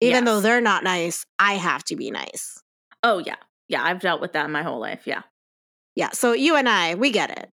Even 0.00 0.24
yes. 0.24 0.24
though 0.24 0.40
they're 0.40 0.60
not 0.60 0.84
nice, 0.84 1.24
I 1.38 1.54
have 1.54 1.84
to 1.84 1.96
be 1.96 2.10
nice. 2.10 2.60
Oh 3.02 3.18
yeah, 3.18 3.36
yeah. 3.68 3.84
I've 3.84 4.00
dealt 4.00 4.20
with 4.20 4.32
that 4.32 4.50
my 4.50 4.62
whole 4.62 4.80
life. 4.80 5.06
Yeah, 5.06 5.22
yeah. 5.94 6.10
So 6.10 6.32
you 6.32 6.56
and 6.56 6.68
I, 6.68 6.94
we 6.94 7.10
get 7.10 7.30
it. 7.30 7.48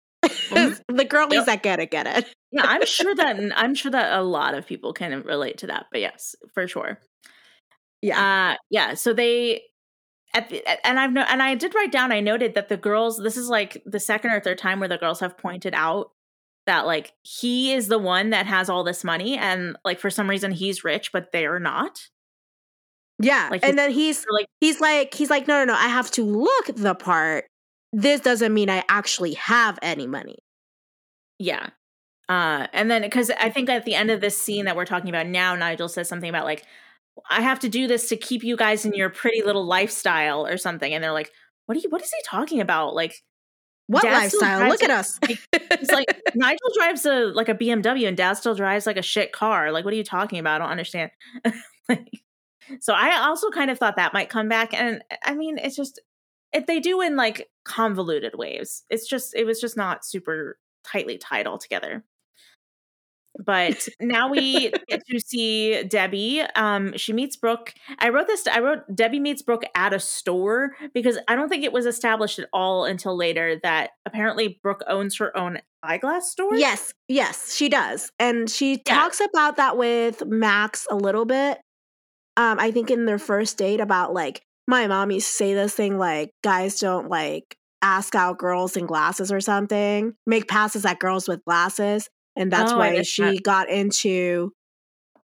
The 0.97 1.05
girlies 1.05 1.37
yep. 1.39 1.45
that 1.45 1.63
get 1.63 1.79
it 1.79 1.91
get 1.91 2.07
it. 2.07 2.33
yeah, 2.51 2.63
I'm 2.65 2.85
sure 2.85 3.15
that 3.15 3.39
I'm 3.55 3.75
sure 3.75 3.91
that 3.91 4.17
a 4.17 4.23
lot 4.23 4.53
of 4.53 4.65
people 4.65 4.93
can 4.93 5.21
relate 5.23 5.57
to 5.59 5.67
that. 5.67 5.87
But 5.91 6.01
yes, 6.01 6.35
for 6.53 6.67
sure. 6.67 6.99
Yeah, 8.01 8.53
uh, 8.53 8.57
yeah. 8.69 8.93
So 8.95 9.13
they 9.13 9.61
at 10.33 10.49
the, 10.49 10.63
and 10.87 10.99
I've 10.99 11.11
no, 11.11 11.21
and 11.21 11.41
I 11.41 11.55
did 11.55 11.75
write 11.75 11.91
down. 11.91 12.11
I 12.11 12.19
noted 12.19 12.55
that 12.55 12.69
the 12.69 12.77
girls. 12.77 13.17
This 13.17 13.37
is 13.37 13.49
like 13.49 13.81
the 13.85 13.99
second 13.99 14.31
or 14.31 14.39
third 14.39 14.57
time 14.57 14.79
where 14.79 14.89
the 14.89 14.97
girls 14.97 15.19
have 15.19 15.37
pointed 15.37 15.73
out 15.75 16.11
that 16.67 16.85
like 16.85 17.13
he 17.23 17.73
is 17.73 17.87
the 17.87 17.99
one 17.99 18.31
that 18.31 18.45
has 18.45 18.69
all 18.69 18.83
this 18.83 19.03
money, 19.03 19.37
and 19.37 19.77
like 19.85 19.99
for 19.99 20.09
some 20.09 20.29
reason 20.29 20.51
he's 20.51 20.83
rich, 20.83 21.11
but 21.11 21.31
they're 21.31 21.59
not. 21.59 22.07
Yeah, 23.19 23.49
like 23.51 23.63
and 23.63 23.77
then 23.77 23.91
he's 23.91 24.25
like 24.31 24.47
he's 24.59 24.81
like 24.81 25.13
he's 25.13 25.29
like 25.29 25.47
no 25.47 25.59
no 25.59 25.73
no. 25.73 25.73
I 25.73 25.89
have 25.89 26.09
to 26.11 26.23
look 26.23 26.75
the 26.75 26.95
part 26.95 27.45
this 27.93 28.21
doesn't 28.21 28.53
mean 28.53 28.69
I 28.69 28.83
actually 28.89 29.33
have 29.33 29.77
any 29.81 30.07
money. 30.07 30.37
Yeah. 31.41 31.69
Uh, 32.29 32.67
and 32.71 32.89
then 32.89 33.01
because 33.01 33.31
I 33.31 33.49
think 33.49 33.67
at 33.67 33.83
the 33.83 33.95
end 33.95 34.11
of 34.11 34.21
this 34.21 34.39
scene 34.39 34.65
that 34.65 34.75
we're 34.75 34.85
talking 34.85 35.09
about 35.09 35.27
now, 35.27 35.55
Nigel 35.55 35.89
says 35.89 36.07
something 36.07 36.29
about 36.29 36.45
like, 36.45 36.63
I 37.29 37.41
have 37.41 37.59
to 37.61 37.69
do 37.69 37.87
this 37.87 38.07
to 38.09 38.15
keep 38.15 38.43
you 38.43 38.55
guys 38.55 38.85
in 38.85 38.93
your 38.93 39.09
pretty 39.09 39.41
little 39.41 39.65
lifestyle 39.65 40.45
or 40.45 40.57
something. 40.57 40.93
And 40.93 41.03
they're 41.03 41.11
like, 41.11 41.31
what 41.65 41.77
are 41.77 41.81
you 41.81 41.89
what 41.89 42.01
is 42.01 42.11
he 42.11 42.21
talking 42.25 42.61
about? 42.61 42.93
Like 42.93 43.15
what 43.87 44.03
Dad 44.03 44.13
lifestyle? 44.13 44.69
Look 44.69 44.81
a, 44.81 44.85
at 44.85 44.91
us. 44.91 45.19
it's 45.51 45.91
like 45.91 46.07
Nigel 46.35 46.69
drives 46.77 47.05
a 47.05 47.25
like 47.33 47.49
a 47.49 47.55
BMW 47.55 48.07
and 48.07 48.15
Dad 48.15 48.33
still 48.33 48.55
drives 48.55 48.85
like 48.85 48.97
a 48.97 49.01
shit 49.01 49.31
car. 49.31 49.71
Like, 49.71 49.83
what 49.83 49.93
are 49.93 49.97
you 49.97 50.03
talking 50.03 50.37
about? 50.39 50.61
I 50.61 50.63
don't 50.63 50.71
understand. 50.71 51.11
so 52.79 52.93
I 52.93 53.17
also 53.17 53.49
kind 53.49 53.71
of 53.71 53.79
thought 53.79 53.95
that 53.95 54.13
might 54.13 54.29
come 54.29 54.47
back. 54.47 54.73
And 54.73 55.03
I 55.23 55.33
mean, 55.33 55.57
it's 55.57 55.75
just 55.75 55.99
if 56.53 56.67
they 56.67 56.79
do 56.79 57.01
in 57.01 57.15
like 57.15 57.49
convoluted 57.63 58.35
ways. 58.35 58.83
It's 58.89 59.07
just 59.07 59.35
it 59.35 59.45
was 59.45 59.59
just 59.59 59.75
not 59.75 60.05
super 60.05 60.57
tightly 60.83 61.17
tied 61.17 61.47
all 61.47 61.57
together. 61.57 62.03
but 63.45 63.87
now 64.01 64.29
we 64.29 64.71
get 64.89 65.01
to 65.09 65.19
see 65.19 65.83
Debbie. 65.83 66.41
Um, 66.55 66.95
she 66.97 67.13
meets 67.13 67.35
Brooke. 67.37 67.73
I 67.99 68.09
wrote 68.09 68.27
this. 68.27 68.45
I 68.47 68.59
wrote 68.59 68.79
Debbie 68.93 69.19
meets 69.19 69.41
Brooke 69.41 69.63
at 69.75 69.93
a 69.93 69.99
store 69.99 70.75
because 70.93 71.17
I 71.27 71.35
don't 71.35 71.49
think 71.49 71.63
it 71.63 71.71
was 71.73 71.85
established 71.85 72.39
at 72.39 72.49
all 72.51 72.85
until 72.85 73.15
later 73.15 73.59
that 73.63 73.91
apparently 74.05 74.59
Brooke 74.61 74.83
owns 74.87 75.17
her 75.17 75.35
own 75.37 75.59
eyeglass 75.81 76.31
store. 76.31 76.55
Yes, 76.55 76.93
yes, 77.07 77.55
she 77.55 77.69
does, 77.69 78.11
and 78.19 78.49
she 78.49 78.81
Yeah. 78.85 78.95
talks 78.95 79.21
about 79.21 79.55
that 79.57 79.77
with 79.77 80.25
Max 80.25 80.85
a 80.91 80.95
little 80.95 81.25
bit. 81.25 81.59
Um, 82.37 82.59
I 82.59 82.71
think 82.71 82.91
in 82.91 83.05
their 83.05 83.19
first 83.19 83.57
date 83.57 83.79
about 83.81 84.13
like 84.13 84.41
my 84.67 84.87
mom 84.87 85.11
used 85.11 85.27
to 85.27 85.33
say 85.33 85.53
this 85.53 85.73
thing 85.73 85.97
like 85.97 86.31
guys 86.43 86.79
don't 86.79 87.09
like 87.09 87.55
ask 87.81 88.15
out 88.15 88.37
girls 88.37 88.77
in 88.77 88.85
glasses 88.85 89.31
or 89.31 89.41
something, 89.41 90.13
make 90.25 90.47
passes 90.47 90.85
at 90.85 90.99
girls 90.99 91.27
with 91.27 91.43
glasses, 91.45 92.09
and 92.35 92.51
that's 92.51 92.71
Oh, 92.71 92.77
why 92.77 93.01
she 93.01 93.21
that. 93.23 93.43
got 93.43 93.69
into 93.69 94.51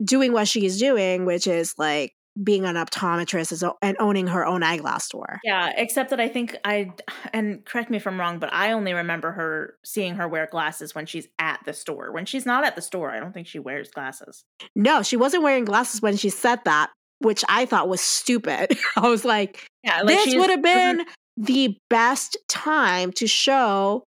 doing 0.03 0.33
what 0.33 0.49
she's 0.49 0.79
doing, 0.79 1.25
which 1.25 1.47
is 1.47 1.75
like 1.79 2.13
being 2.43 2.65
an 2.65 2.77
optometrist 2.77 3.51
is- 3.51 3.65
and 3.83 3.97
owning 3.99 4.29
her 4.29 4.47
own 4.47 4.63
eyeglass 4.63 5.05
store. 5.05 5.41
Yeah, 5.43 5.73
except 5.77 6.11
that 6.11 6.21
I 6.21 6.29
think 6.29 6.57
I 6.65 6.93
and 7.33 7.65
correct 7.65 7.91
me 7.91 7.97
if 7.97 8.07
I'm 8.07 8.19
wrong, 8.21 8.39
but 8.39 8.53
I 8.53 8.71
only 8.73 8.93
remember 8.93 9.33
her 9.33 9.75
seeing 9.85 10.15
her 10.15 10.29
wear 10.29 10.47
glasses 10.47 10.95
when 10.95 11.05
she's 11.07 11.27
at 11.41 11.59
the 11.65 11.73
store. 11.73 12.13
When 12.13 12.27
she's 12.27 12.47
not 12.47 12.65
at 12.65 12.77
the 12.77 12.83
store, 12.83 13.11
I 13.11 13.19
don't 13.19 13.33
think 13.33 13.49
she 13.49 13.59
wears 13.59 13.91
glasses. 13.91 14.45
No, 14.77 15.03
she 15.03 15.17
wasn't 15.17 15.43
wearing 15.43 15.65
glasses 15.65 16.01
when 16.01 16.17
she 16.17 16.31
said 16.31 16.61
that, 16.65 16.91
which 17.19 17.45
I 17.49 17.67
thought 17.67 17.89
was 17.89 18.01
stupid. 18.01 18.79
I 18.97 19.09
was 19.09 19.25
like, 19.25 19.67
Yeah, 19.83 20.03
like 20.03 20.17
this 20.25 20.37
would 20.37 20.51
have 20.51 20.63
been 20.63 21.05
the 21.39 21.79
best 21.89 22.37
time 22.49 23.13
to 23.13 23.27
show 23.27 24.05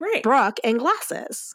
right. 0.00 0.22
Brooke 0.22 0.58
in 0.64 0.78
glasses. 0.78 1.54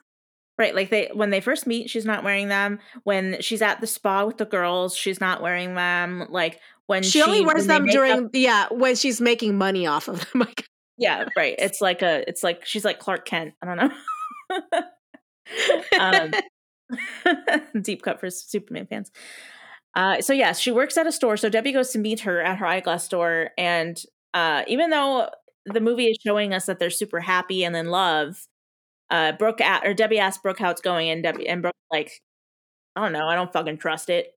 Right, 0.58 0.76
like 0.76 0.90
they 0.90 1.10
when 1.14 1.30
they 1.30 1.40
first 1.40 1.66
meet, 1.68 1.90
she's 1.90 2.06
not 2.06 2.24
wearing 2.24 2.50
them. 2.50 2.80
When 3.04 3.42
she's 3.42 3.62
at 3.62 3.80
the 3.80 3.88
spa 3.88 4.26
with 4.26 4.38
the 4.38 4.46
girls, 4.46 4.96
she's 4.96 5.22
not 5.22 5.42
wearing 5.42 5.76
them. 5.76 6.26
Like 6.30 6.60
when 6.88 7.02
She 7.02 7.22
only 7.22 7.46
wears 7.46 7.66
them 7.66 7.84
make 7.84 7.92
up- 7.92 7.94
during 7.94 8.30
yeah 8.34 8.68
when 8.72 8.96
she's 8.96 9.22
making 9.22 9.58
money 9.58 9.88
off 9.88 10.08
of 10.08 10.20
them. 10.20 10.28
Like, 10.42 10.66
yeah, 10.98 11.26
right. 11.38 11.56
It's 11.58 11.80
like 11.80 12.02
a 12.02 12.28
it's 12.28 12.44
like 12.44 12.66
she's 12.66 12.84
like 12.84 13.00
Clark 13.00 13.26
Kent. 13.26 13.54
I 13.62 13.66
don't 13.66 13.78
know. 13.78 14.82
um, 16.00 16.32
deep 17.82 18.02
cut 18.02 18.20
for 18.20 18.30
Superman 18.30 18.86
fans. 18.88 19.12
Uh, 19.96 20.22
so 20.22 20.34
yes, 20.34 20.60
she 20.60 20.72
works 20.72 20.98
at 20.98 21.08
a 21.08 21.12
store. 21.12 21.38
So 21.38 21.48
Debbie 21.48 21.72
goes 21.72 21.92
to 21.92 22.00
meet 22.00 22.22
her 22.22 22.42
at 22.42 22.58
her 22.58 22.66
eyeglass 22.66 23.06
store, 23.06 23.52
and 23.58 23.98
uh, 24.34 24.64
even 24.68 24.90
though 24.90 25.30
the 25.66 25.82
movie 25.82 26.08
is 26.08 26.18
showing 26.26 26.54
us 26.54 26.66
that 26.68 26.80
they're 26.80 26.90
super 26.90 27.20
happy 27.20 27.64
and 27.64 27.76
in 27.76 27.88
love, 27.90 28.46
uh, 29.12 29.34
Brooke 29.34 29.62
a- 29.62 29.82
or 29.86 29.94
Debbie 29.94 30.20
asks 30.20 30.42
Brooke 30.42 30.60
how 30.60 30.70
it's 30.72 30.82
going, 30.82 31.10
and 31.10 31.24
Debbie 31.24 31.48
and 31.50 31.62
Brooke 31.62 31.76
like, 31.92 32.22
I 32.96 33.02
don't 33.04 33.14
know, 33.14 33.28
I 33.28 33.36
don't 33.36 33.54
fucking 33.54 33.78
trust 33.78 34.10
it. 34.10 34.36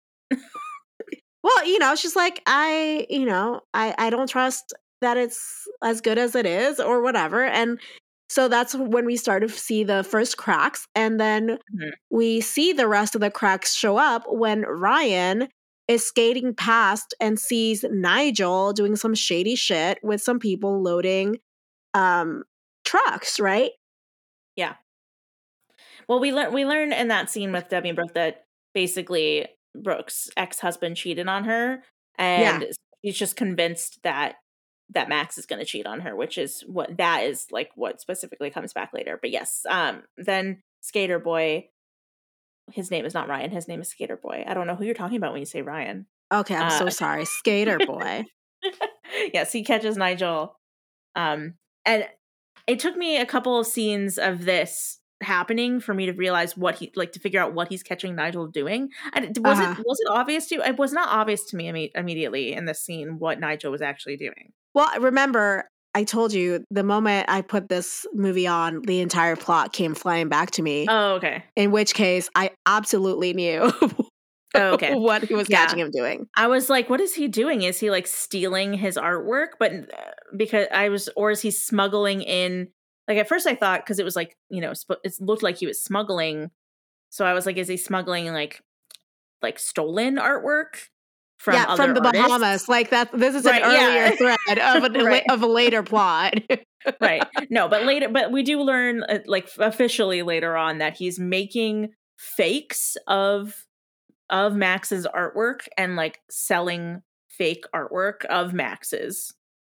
well, 1.43 1.67
you 1.67 1.79
know, 1.79 1.95
she's 1.95 2.17
like, 2.17 2.43
I, 2.47 3.07
you 3.11 3.27
know, 3.27 3.61
I 3.75 3.95
I 3.99 4.11
don't 4.11 4.29
trust 4.29 4.73
that 5.01 5.17
it's 5.17 5.67
as 5.83 6.01
good 6.01 6.19
as 6.19 6.35
it 6.37 6.47
is 6.47 6.79
or 6.81 7.03
whatever. 7.03 7.45
And 7.45 7.81
so 8.29 8.49
that's 8.49 8.75
when 8.75 9.05
we 9.05 9.17
start 9.17 9.43
to 9.43 9.49
see 9.49 9.85
the 9.85 10.05
first 10.05 10.37
cracks, 10.39 10.87
and 10.95 11.21
then 11.21 11.59
Mhm. 11.75 11.91
we 12.11 12.41
see 12.41 12.73
the 12.73 12.89
rest 12.89 13.15
of 13.15 13.21
the 13.21 13.31
cracks 13.31 13.75
show 13.75 13.97
up 13.99 14.25
when 14.29 14.63
Ryan 14.63 15.49
is 15.89 16.07
skating 16.07 16.55
past 16.55 17.15
and 17.21 17.39
sees 17.39 17.85
Nigel 17.91 18.73
doing 18.73 18.97
some 18.97 19.15
shady 19.15 19.57
shit 19.57 19.99
with 20.03 20.23
some 20.23 20.39
people 20.39 20.83
loading 20.83 21.39
um 21.95 22.45
trucks, 22.85 23.39
right? 23.41 23.73
Yeah. 24.57 24.75
Well, 26.09 26.21
we 26.21 26.33
learn 26.33 26.53
we 26.53 26.65
learn 26.65 26.93
in 26.93 27.09
that 27.09 27.31
scene 27.31 27.53
with 27.53 27.69
Debbie 27.69 27.91
and 27.91 27.97
Brooke 27.97 28.15
that 28.15 28.45
basically 28.75 29.47
Brooke's 29.75 30.31
ex 30.37 30.59
husband 30.59 30.97
cheated 30.97 31.29
on 31.29 31.45
her, 31.45 31.83
and 32.19 32.67
she's 33.05 33.19
just 33.19 33.37
convinced 33.37 34.01
that 34.03 34.37
that 34.91 35.09
Max 35.09 35.39
is 35.39 35.47
going 35.47 35.59
to 35.59 35.65
cheat 35.65 35.87
on 35.87 36.01
her, 36.01 36.15
which 36.15 36.37
is 36.37 36.63
what 36.67 36.97
that 36.99 37.25
is 37.25 37.47
like 37.51 37.71
what 37.75 38.01
specifically 38.01 38.51
comes 38.51 38.73
back 38.73 38.91
later. 38.93 39.19
But 39.21 39.31
yes, 39.31 39.63
um, 39.69 40.03
then 40.17 40.63
Skater 40.81 41.19
Boy, 41.19 41.69
his 42.71 42.91
name 42.91 43.05
is 43.05 43.15
not 43.15 43.29
Ryan. 43.29 43.51
His 43.51 43.69
name 43.69 43.81
is 43.81 43.89
Skater 43.89 44.17
Boy. 44.17 44.45
I 44.47 44.55
don't 44.55 44.67
know 44.67 44.75
who 44.77 44.85
you're 44.85 44.95
talking 44.95 45.17
about 45.17 45.33
when 45.33 45.41
you 45.41 45.47
say 45.47 45.63
Ryan. 45.63 46.07
Okay, 46.33 46.55
I'm 46.55 46.71
so 46.71 46.87
Uh, 46.87 46.91
sorry. 46.91 47.25
Skater 47.27 47.79
boy. 47.79 48.25
yes, 49.35 49.53
he 49.53 49.63
catches 49.65 49.97
Nigel. 49.97 50.57
Um, 51.15 51.55
and 51.85 52.07
it 52.67 52.79
took 52.79 52.97
me 52.97 53.19
a 53.21 53.27
couple 53.27 53.59
of 53.59 53.67
scenes 53.67 54.17
of 54.19 54.45
this 54.45 54.99
happening 55.23 55.79
for 55.79 55.93
me 55.95 56.07
to 56.07 56.13
realize 56.13 56.57
what 56.57 56.77
he 56.77 56.91
like 56.97 57.13
to 57.13 57.21
figure 57.21 57.41
out 57.41 57.55
what 57.55 57.69
he's 57.69 57.83
catching 57.83 58.15
Nigel 58.15 58.47
doing. 58.47 58.89
And 59.13 59.25
it- 59.27 59.39
was 59.39 59.59
Uh-huh. 59.59 59.75
it 59.79 59.85
was 59.87 59.99
it 60.01 60.09
obvious 60.11 60.47
to 60.49 60.55
you? 60.57 60.63
It 60.63 60.79
was 60.79 60.93
not 60.93 61.09
obvious 61.11 61.45
to 61.51 61.57
me 61.57 61.69
imme- 61.71 61.91
immediately 61.95 62.53
in 62.55 62.65
this 62.65 62.83
scene 62.85 63.19
what 63.19 63.39
Nigel 63.39 63.71
was 63.71 63.83
actually 63.83 64.17
doing. 64.17 64.53
Well, 64.75 64.91
remember, 65.01 65.69
I 65.95 66.05
told 66.05 66.33
you 66.33 66.65
the 66.71 66.83
moment 66.83 67.27
I 67.29 67.43
put 67.43 67.69
this 67.69 68.07
movie 68.15 68.47
on, 68.47 68.81
the 68.83 69.01
entire 69.01 69.37
plot 69.37 69.73
came 69.73 69.95
flying 69.95 70.29
back 70.29 70.51
to 70.53 70.63
me. 70.63 70.87
Oh, 70.89 71.15
okay. 71.15 71.45
in 71.57 71.71
which 71.71 71.95
case, 71.95 72.31
I 72.35 72.51
absolutely 72.67 73.35
knew 73.35 73.71
Oh, 74.55 74.73
okay. 74.75 74.95
what 74.95 75.23
he 75.23 75.35
was 75.35 75.49
Yeah. 75.49 75.65
catching 75.65 75.79
him 75.79 75.91
doing. 75.91 76.29
I 76.37 76.47
was 76.47 76.69
like, 76.71 76.91
what 76.91 77.01
is 77.01 77.15
he 77.15 77.29
doing? 77.29 77.63
Is 77.63 77.79
he 77.81 77.91
like 77.91 78.07
stealing 78.07 78.75
his 78.75 78.97
artwork? 78.97 79.49
But 79.59 79.73
uh, 79.73 80.11
because 80.37 80.67
I 80.73 80.89
was, 80.91 81.09
or 81.17 81.31
is 81.31 81.41
he 81.41 81.51
smuggling 81.51 82.23
in? 82.23 82.69
Like 83.09 83.19
at 83.19 83.29
first 83.29 83.47
I 83.47 83.55
thought 83.55 83.81
because 83.85 83.99
it 83.99 84.05
was 84.05 84.15
like 84.17 84.37
you 84.49 84.61
know 84.61 84.71
it 84.71 85.15
looked 85.21 85.43
like 85.43 85.57
he 85.59 85.67
was 85.67 85.83
smuggling, 85.83 86.51
so 87.11 87.25
I 87.27 87.33
was 87.35 87.47
like, 87.47 87.57
is 87.57 87.67
he 87.69 87.77
smuggling 87.77 88.27
like 88.33 88.63
like 89.43 89.59
stolen 89.59 90.17
artwork 90.17 90.89
from 91.43 91.55
yeah, 91.55 91.75
from 91.77 91.95
the 91.95 92.01
artists? 92.05 92.27
Bahamas, 92.29 92.69
like 92.69 92.91
that. 92.91 93.11
This 93.13 93.35
is 93.35 93.45
Right, 93.45 93.63
an 93.63 93.73
yeah. 93.73 93.87
earlier 93.89 94.17
thread 94.47 94.59
of 94.59 94.85
a 94.95 95.05
Right. 95.05 95.25
of 95.31 95.43
a 95.43 95.47
later 95.47 95.83
plot. 95.83 96.35
right? 97.01 97.23
No, 97.51 97.69
but 97.69 97.85
later, 97.85 98.09
but 98.09 98.31
we 98.33 98.43
do 98.43 98.61
learn 98.63 99.03
uh, 99.03 99.19
like 99.27 99.49
officially 99.59 100.23
later 100.23 100.57
on 100.57 100.79
that 100.79 100.97
he's 100.97 101.19
making 101.19 101.91
fakes 102.19 102.97
of 103.07 103.67
of 104.31 104.55
Max's 104.55 105.07
artwork 105.07 105.67
and 105.77 105.97
like 105.97 106.21
selling 106.31 107.03
fake 107.29 107.65
artwork 107.75 108.25
of 108.27 108.53
Max's 108.55 109.35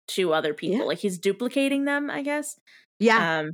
to 0.10 0.34
other 0.34 0.53
people. 0.53 0.80
Yeah. 0.80 0.84
Like 0.84 0.99
he's 0.99 1.18
duplicating 1.18 1.85
them, 1.85 2.10
I 2.10 2.22
guess. 2.23 2.60
yeah, 2.99 3.40
Um 3.40 3.52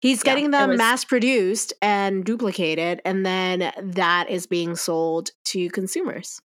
he's 0.00 0.22
getting 0.22 0.46
it 0.46 0.50
them 0.52 0.70
was- 0.70 0.78
mass 0.78 1.04
produced 1.04 1.72
and 1.82 2.24
duplicated, 2.24 3.00
and 3.04 3.26
then 3.26 3.72
that 3.82 4.30
is 4.30 4.46
being 4.46 4.76
sold 4.76 5.30
to 5.46 5.68
consumers, 5.70 6.40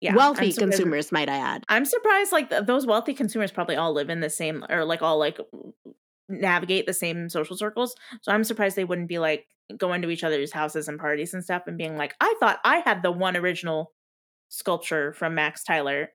yeah, 0.00 0.14
wealthy 0.14 0.52
consumers, 0.52 1.10
might 1.12 1.28
I 1.28 1.36
add. 1.36 1.64
I'm 1.68 1.84
surprised 1.84 2.32
like 2.32 2.50
th- 2.50 2.64
those 2.66 2.86
wealthy 2.86 3.14
consumers 3.14 3.50
probably 3.50 3.76
all 3.76 3.92
live 3.92 4.10
in 4.10 4.20
the 4.20 4.30
same 4.30 4.64
or 4.70 4.84
like 4.84 5.02
all 5.02 5.18
like 5.18 5.38
navigate 6.28 6.86
the 6.86 6.94
same 6.94 7.28
social 7.28 7.56
circles. 7.56 7.94
So 8.22 8.32
I'm 8.32 8.44
surprised 8.44 8.76
they 8.76 8.84
wouldn't 8.84 9.08
be 9.08 9.18
like 9.18 9.46
going 9.76 10.02
to 10.02 10.10
each 10.10 10.24
other's 10.24 10.52
houses 10.52 10.88
and 10.88 10.98
parties 10.98 11.34
and 11.34 11.42
stuff 11.42 11.62
and 11.66 11.76
being 11.76 11.96
like, 11.96 12.14
I 12.20 12.34
thought 12.40 12.58
I 12.64 12.78
had 12.78 13.02
the 13.02 13.10
one 13.10 13.36
original 13.36 13.92
sculpture 14.48 15.12
from 15.12 15.34
Max 15.34 15.64
Tyler. 15.64 16.10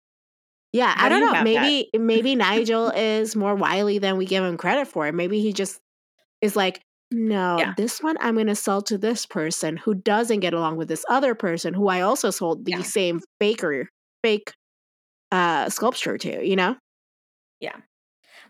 Yeah, 0.72 0.93
How 0.95 1.05
I 1.05 1.10
do 1.10 1.15
don't 1.15 1.19
you 1.19 1.26
know. 1.26 1.34
have 1.34 1.45
that? 1.45 1.61
Maybe 1.61 1.89
maybe 1.97 2.35
Nigel 2.35 2.89
is 2.89 3.35
more 3.35 3.53
wily 3.55 3.99
than 3.99 4.18
we 4.18 4.26
give 4.26 4.43
him 4.43 4.57
credit 4.57 4.88
for. 4.88 5.11
Maybe 5.11 5.39
he 5.41 5.53
just 5.53 5.80
is 6.41 6.55
like, 6.55 6.81
no, 7.14 7.57
Yeah. 7.60 7.73
this 7.77 8.02
one 8.02 8.18
I'm 8.19 8.35
going 8.35 8.48
to 8.48 8.56
sell 8.56 8.81
to 8.84 8.98
this 8.98 9.26
person 9.26 9.77
who 9.77 9.94
doesn't 9.94 10.41
get 10.41 10.53
along 10.53 10.77
with 10.77 10.88
this 10.90 11.06
other 11.10 11.35
person 11.35 11.73
who 11.73 11.88
I 11.88 12.02
also 12.02 12.30
sold 12.31 12.65
the 12.65 12.72
Yeah. 12.73 12.81
same 12.81 13.22
faker 13.40 13.88
fake 14.23 14.52
uh 15.31 15.69
sculpture 15.69 16.18
to. 16.18 16.45
You 16.45 16.56
know? 16.56 16.76
Yeah. 17.60 17.77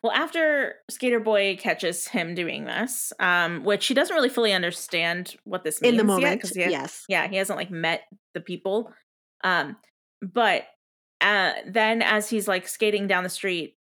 Well, 0.02 0.12
after 0.12 0.76
Skater 0.92 1.20
Boy 1.22 1.56
catches 1.58 2.08
him 2.08 2.36
doing 2.36 2.66
this, 2.66 3.14
um, 3.20 3.64
which 3.64 3.86
he 3.88 3.94
doesn't 3.94 4.14
really 4.16 4.28
fully 4.30 4.52
understand 4.52 5.36
what 5.46 5.64
this 5.64 5.82
means 5.82 5.92
In 5.94 5.98
the 5.98 6.04
yet, 6.14 6.22
moment, 6.22 6.42
'cause 6.42 6.52
he- 6.52 6.62
yes. 6.62 7.06
yeah, 7.08 7.28
he 7.28 7.38
hasn't 7.38 7.58
like 7.58 7.72
met 7.72 8.04
the 8.34 8.42
people. 8.42 8.92
Um, 9.46 9.78
but 10.22 10.66
uh, 11.22 11.54
then 11.68 12.02
as 12.02 12.30
he's 12.30 12.48
like 12.50 12.68
skating 12.68 13.08
down 13.08 13.24
the 13.24 13.30
street, 13.30 13.78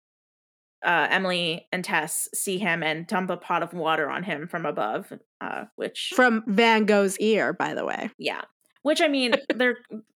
uh, 0.84 1.08
Emily 1.10 1.66
and 1.72 1.84
Tess 1.84 2.28
see 2.34 2.58
him 2.58 2.82
and 2.82 3.06
dump 3.06 3.30
a 3.30 3.36
pot 3.36 3.62
of 3.62 3.72
water 3.72 4.08
on 4.08 4.22
him 4.22 4.46
from 4.48 4.64
above. 4.66 5.12
Uh, 5.40 5.64
which, 5.76 6.12
From 6.14 6.42
Van 6.46 6.84
Gogh's 6.84 7.18
ear, 7.18 7.52
by 7.52 7.74
the 7.74 7.84
way. 7.84 8.10
yeah, 8.18 8.42
which 8.82 9.00
I 9.00 9.08
mean, 9.08 9.34
they're 9.54 9.76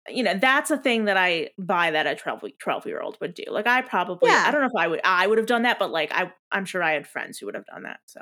you 0.07 0.23
know 0.23 0.33
that's 0.33 0.71
a 0.71 0.77
thing 0.77 1.05
that 1.05 1.17
I 1.17 1.49
buy 1.59 1.91
that 1.91 2.07
a 2.07 2.15
12, 2.15 2.43
12 2.59 2.85
year 2.87 2.99
old 3.01 3.17
would 3.21 3.33
do. 3.35 3.43
Like 3.49 3.67
I 3.67 3.81
probably, 3.81 4.29
Yeah. 4.29 4.43
I 4.47 4.51
don't 4.51 4.61
know 4.61 4.67
if 4.67 4.81
I 4.81 4.87
would, 4.87 5.01
I 5.03 5.27
would 5.27 5.37
have 5.37 5.45
done 5.47 5.61
that, 5.63 5.77
but 5.77 5.91
like 5.91 6.11
I, 6.11 6.31
I'm 6.51 6.65
sure 6.65 6.81
I 6.81 6.93
had 6.93 7.05
friends 7.07 7.37
who 7.37 7.45
would 7.45 7.55
have 7.55 7.65
done 7.67 7.83
that. 7.83 7.99
So 8.07 8.21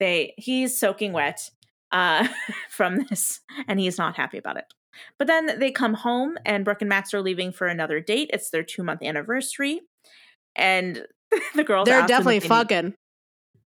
they, 0.00 0.34
he's 0.38 0.78
soaking 0.78 1.12
wet 1.12 1.50
uh, 1.92 2.26
from 2.70 3.04
this, 3.08 3.40
and 3.68 3.78
he's 3.78 3.96
not 3.98 4.16
happy 4.16 4.38
about 4.38 4.56
it. 4.56 4.64
But 5.18 5.28
then 5.28 5.58
they 5.60 5.70
come 5.70 5.94
home, 5.94 6.36
and 6.44 6.64
Brooke 6.64 6.82
and 6.82 6.88
Max 6.88 7.14
are 7.14 7.22
leaving 7.22 7.52
for 7.52 7.66
another 7.68 8.00
date. 8.00 8.30
It's 8.32 8.50
their 8.50 8.64
two 8.64 8.82
month 8.82 9.02
anniversary, 9.02 9.82
and 10.56 11.06
the 11.54 11.64
girls 11.64 11.86
They're 11.86 12.06
definitely 12.06 12.38
they 12.40 12.44
need- 12.44 12.48
fucking. 12.48 12.94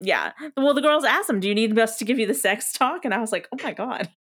yeah. 0.01 0.33
Well, 0.57 0.75
the 0.75 0.81
girls 0.83 1.05
asked 1.05 1.29
him, 1.31 1.41
"Do 1.41 1.49
you 1.49 1.55
need 1.55 1.79
us 1.79 1.99
to 1.99 2.05
give 2.05 2.19
you 2.19 2.27
the 2.27 2.35
sex 2.35 2.73
talk?" 2.73 3.05
And 3.05 3.13
I 3.15 3.19
was 3.19 3.33
like, 3.33 3.49
"Oh 3.53 3.59
my 3.63 3.73
god, 3.73 4.09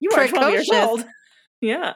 you 0.00 0.10
are 0.14 0.28
twelve 0.28 0.52
years 0.52 0.70
old." 0.70 1.04
Yeah. 1.64 1.92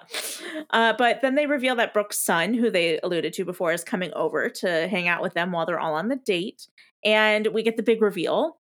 Uh, 0.71 0.93
but 0.97 1.23
then 1.23 1.35
they 1.35 1.47
reveal 1.47 1.75
that 1.75 1.93
Brooke's 1.93 2.21
son, 2.21 2.55
who 2.55 2.71
they 2.71 3.01
alluded 3.03 3.33
to 3.33 3.45
before, 3.45 3.73
is 3.73 3.83
coming 3.83 4.13
over 4.15 4.49
to 4.49 4.87
hang 4.87 5.09
out 5.09 5.23
with 5.23 5.35
them 5.35 5.51
while 5.51 5.67
they're 5.67 5.81
all 5.81 5.95
on 5.95 6.07
the 6.07 6.15
date. 6.15 6.69
And 7.05 7.49
we 7.49 7.65
get 7.65 7.77
the 7.77 7.83
big 7.83 8.01
reveal. 8.01 8.59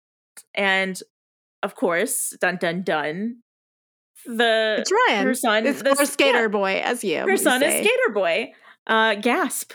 And 0.52 1.00
of 1.62 1.76
course, 1.76 2.36
dun 2.40 2.56
dun 2.60 2.82
dun. 2.82 3.36
The 4.24 4.78
It's 4.80 4.90
Ryan. 5.08 5.26
her 5.28 5.34
son, 5.34 5.64
It's 5.68 5.80
the- 5.80 5.94
Skater 6.06 6.40
yeah, 6.42 6.48
Boy, 6.48 6.80
as 6.84 7.04
you. 7.04 7.18
her 7.20 7.36
son 7.36 7.60
say. 7.60 7.78
is 7.82 7.86
Skater 7.86 8.12
Boy. 8.12 8.52
Uh, 8.88 9.14
gasp. 9.14 9.74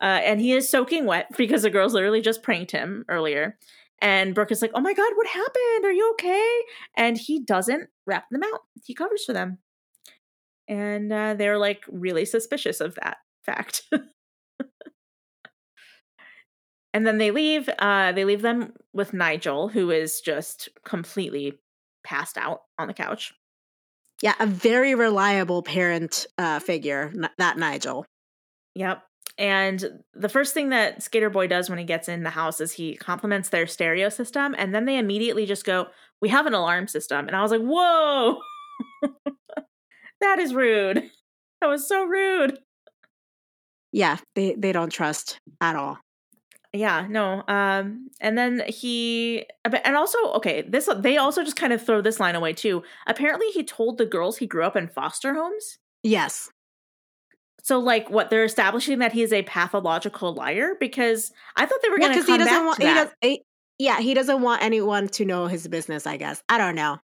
Uh, 0.00 0.20
and 0.24 0.40
he 0.40 0.52
is 0.52 0.68
soaking 0.68 1.06
wet 1.06 1.26
because 1.36 1.62
the 1.62 1.70
girls 1.70 1.94
literally 1.94 2.20
just 2.20 2.42
pranked 2.42 2.70
him 2.70 3.04
earlier. 3.08 3.56
And 4.02 4.34
Brooke 4.34 4.50
is 4.50 4.62
like, 4.62 4.72
"Oh 4.74 4.80
my 4.80 4.94
god, 4.94 5.12
what 5.14 5.26
happened? 5.26 5.84
Are 5.84 5.92
you 5.92 6.10
okay?" 6.12 6.60
And 6.96 7.18
he 7.18 7.38
doesn't 7.40 7.90
wrap 8.06 8.24
them 8.30 8.42
out. 8.42 8.60
He 8.84 8.94
covers 8.94 9.24
for 9.26 9.34
them, 9.34 9.58
and 10.68 11.12
uh, 11.12 11.34
they're 11.34 11.58
like 11.58 11.84
really 11.86 12.24
suspicious 12.24 12.80
of 12.80 12.94
that 12.94 13.18
fact. 13.44 13.82
and 16.94 17.06
then 17.06 17.18
they 17.18 17.30
leave. 17.30 17.68
Uh, 17.78 18.12
they 18.12 18.24
leave 18.24 18.40
them 18.40 18.72
with 18.94 19.12
Nigel, 19.12 19.68
who 19.68 19.90
is 19.90 20.22
just 20.22 20.70
completely 20.82 21.58
passed 22.02 22.38
out 22.38 22.62
on 22.78 22.88
the 22.88 22.94
couch. 22.94 23.34
Yeah, 24.22 24.34
a 24.38 24.46
very 24.46 24.94
reliable 24.94 25.62
parent 25.62 26.26
uh, 26.38 26.58
figure, 26.58 27.12
that 27.38 27.58
Nigel. 27.58 28.06
Yep. 28.74 29.02
And 29.38 30.02
the 30.14 30.28
first 30.28 30.54
thing 30.54 30.70
that 30.70 31.02
Skater 31.02 31.30
Boy 31.30 31.46
does 31.46 31.70
when 31.70 31.78
he 31.78 31.84
gets 31.84 32.08
in 32.08 32.22
the 32.22 32.30
house 32.30 32.60
is 32.60 32.72
he 32.72 32.96
compliments 32.96 33.48
their 33.48 33.66
stereo 33.66 34.08
system, 34.08 34.54
and 34.58 34.74
then 34.74 34.84
they 34.84 34.98
immediately 34.98 35.46
just 35.46 35.64
go, 35.64 35.86
"We 36.20 36.28
have 36.28 36.46
an 36.46 36.54
alarm 36.54 36.88
system." 36.88 37.26
And 37.26 37.36
I 37.36 37.42
was 37.42 37.50
like, 37.50 37.62
"Whoa, 37.62 38.40
that 40.20 40.38
is 40.38 40.54
rude. 40.54 41.10
That 41.60 41.68
was 41.68 41.88
so 41.88 42.04
rude." 42.04 42.58
Yeah, 43.92 44.18
they, 44.34 44.54
they 44.54 44.72
don't 44.72 44.92
trust 44.92 45.40
at 45.60 45.76
all. 45.76 45.98
Yeah, 46.72 47.06
no. 47.10 47.42
Um, 47.48 48.10
and 48.20 48.38
then 48.38 48.62
he, 48.68 49.44
and 49.64 49.96
also, 49.96 50.18
okay, 50.34 50.62
this 50.62 50.88
they 50.98 51.16
also 51.16 51.42
just 51.42 51.56
kind 51.56 51.72
of 51.72 51.84
throw 51.84 52.00
this 52.00 52.20
line 52.20 52.36
away 52.36 52.52
too. 52.52 52.84
Apparently, 53.08 53.48
he 53.48 53.64
told 53.64 53.98
the 53.98 54.06
girls 54.06 54.36
he 54.36 54.46
grew 54.46 54.64
up 54.64 54.76
in 54.76 54.86
foster 54.86 55.34
homes. 55.34 55.78
Yes. 56.04 56.48
So, 57.62 57.78
like, 57.78 58.10
what 58.10 58.30
they're 58.30 58.44
establishing 58.44 58.98
that 59.00 59.12
he 59.12 59.22
is 59.22 59.32
a 59.32 59.42
pathological 59.42 60.32
liar 60.34 60.74
because 60.80 61.32
I 61.56 61.66
thought 61.66 61.78
they 61.82 61.88
were 61.90 61.98
Yeah, 62.00 62.08
going 62.08 62.18
to 62.18 62.24
because 62.24 62.26
he 62.26 62.32
come 62.32 62.38
doesn't 62.38 62.52
back 62.54 62.66
want. 62.66 62.80
to 62.80 62.86
He 62.86 62.92
that. 62.94 63.04
does, 63.04 63.14
he, 63.20 63.42
yeah, 63.78 64.00
he 64.00 64.14
doesn't 64.14 64.40
want 64.42 64.62
anyone 64.62 65.08
to 65.08 65.24
know 65.24 65.46
his 65.46 65.66
business. 65.68 66.06
I 66.06 66.16
guess 66.16 66.42
I 66.48 66.58
don't 66.58 66.74
know. 66.74 66.98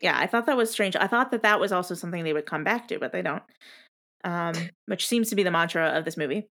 yeah, 0.00 0.18
I 0.18 0.26
thought 0.26 0.46
that 0.46 0.56
was 0.56 0.70
strange. 0.70 0.96
I 0.96 1.06
thought 1.06 1.30
that 1.32 1.42
that 1.42 1.60
was 1.60 1.72
also 1.72 1.94
something 1.94 2.24
they 2.24 2.32
would 2.32 2.46
come 2.46 2.64
back 2.64 2.88
to, 2.88 2.98
but 2.98 3.12
they 3.12 3.22
don't. 3.22 3.42
Um, 4.24 4.54
which 4.86 5.06
seems 5.06 5.30
to 5.30 5.36
be 5.36 5.42
the 5.42 5.50
mantra 5.50 5.88
of 5.88 6.04
this 6.04 6.16
movie. 6.16 6.46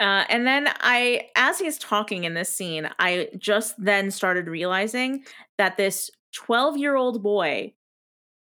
Uh, 0.00 0.24
and 0.28 0.46
then 0.46 0.68
I, 0.80 1.28
as 1.36 1.58
he's 1.58 1.78
talking 1.78 2.24
in 2.24 2.34
this 2.34 2.52
scene, 2.52 2.88
I 2.98 3.28
just 3.38 3.74
then 3.82 4.10
started 4.10 4.46
realizing 4.48 5.24
that 5.56 5.76
this 5.76 6.10
12 6.34 6.76
year 6.76 6.96
old 6.96 7.22
boy 7.22 7.72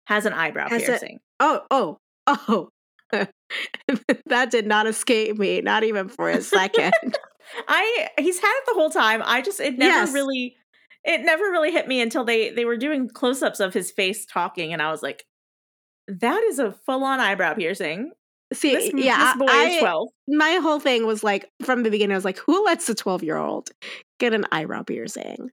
has 0.08 0.26
an 0.26 0.34
eyebrow 0.34 0.70
Has 0.70 0.84
a- 0.84 0.86
piercing. 0.86 1.20
Oh, 1.40 1.62
oh, 1.72 1.98
oh. 2.28 2.70
that 4.26 4.52
did 4.52 4.66
not 4.68 4.88
escape 4.88 5.38
me, 5.38 5.62
not 5.62 5.84
even 5.84 6.10
for 6.10 6.30
a 6.30 6.42
second. 6.42 6.94
I 7.68 8.08
he's 8.18 8.40
had 8.40 8.54
it 8.60 8.64
the 8.68 8.74
whole 8.74 8.90
time. 8.90 9.22
I 9.26 9.42
just 9.42 9.60
it 9.60 9.78
never 9.78 9.92
Yes. 10.06 10.14
really 10.14 10.56
it 11.04 11.22
never 11.22 11.44
really 11.46 11.72
hit 11.72 11.88
me 11.88 12.00
until 12.02 12.24
they 12.24 12.52
they 12.52 12.66
were 12.66 12.78
doing 12.78 13.10
close-ups 13.10 13.60
of 13.60 13.74
his 13.74 13.92
face 13.92 14.26
talking 14.26 14.72
and 14.74 14.82
I 14.82 14.92
was 14.92 15.02
like 15.04 15.26
that 16.08 16.44
is 16.44 16.60
a 16.60 16.72
full-on 16.72 17.20
eyebrow 17.20 17.54
piercing. 17.54 18.12
See, 18.54 18.74
This, 18.76 18.92
yeah, 18.96 19.34
this 19.34 19.38
boy 19.38 19.46
I, 19.50 19.64
is 19.66 19.80
12. 19.80 20.08
my 20.28 20.60
whole 20.62 20.80
thing 20.80 21.06
was 21.06 21.24
like 21.24 21.50
from 21.64 21.84
the 21.84 21.90
beginning. 21.90 22.14
I 22.14 22.18
was 22.18 22.26
like, 22.26 22.38
who 22.40 22.66
lets 22.66 22.90
a 22.90 22.96
twelve-year-old 22.96 23.70
get 24.20 24.34
an 24.34 24.46
eyebrow 24.52 24.84
piercing? 24.84 25.52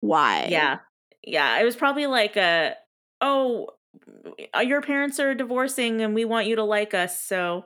Why? 0.00 0.46
Yeah. 0.50 0.78
Yeah, 1.26 1.60
it 1.60 1.64
was 1.64 1.76
probably 1.76 2.06
like 2.06 2.36
a 2.36 2.74
oh 3.20 3.68
your 4.62 4.80
parents 4.82 5.20
are 5.20 5.34
divorcing 5.34 6.00
and 6.02 6.14
we 6.14 6.24
want 6.24 6.46
you 6.46 6.56
to 6.56 6.64
like 6.64 6.94
us 6.94 7.22
so 7.22 7.64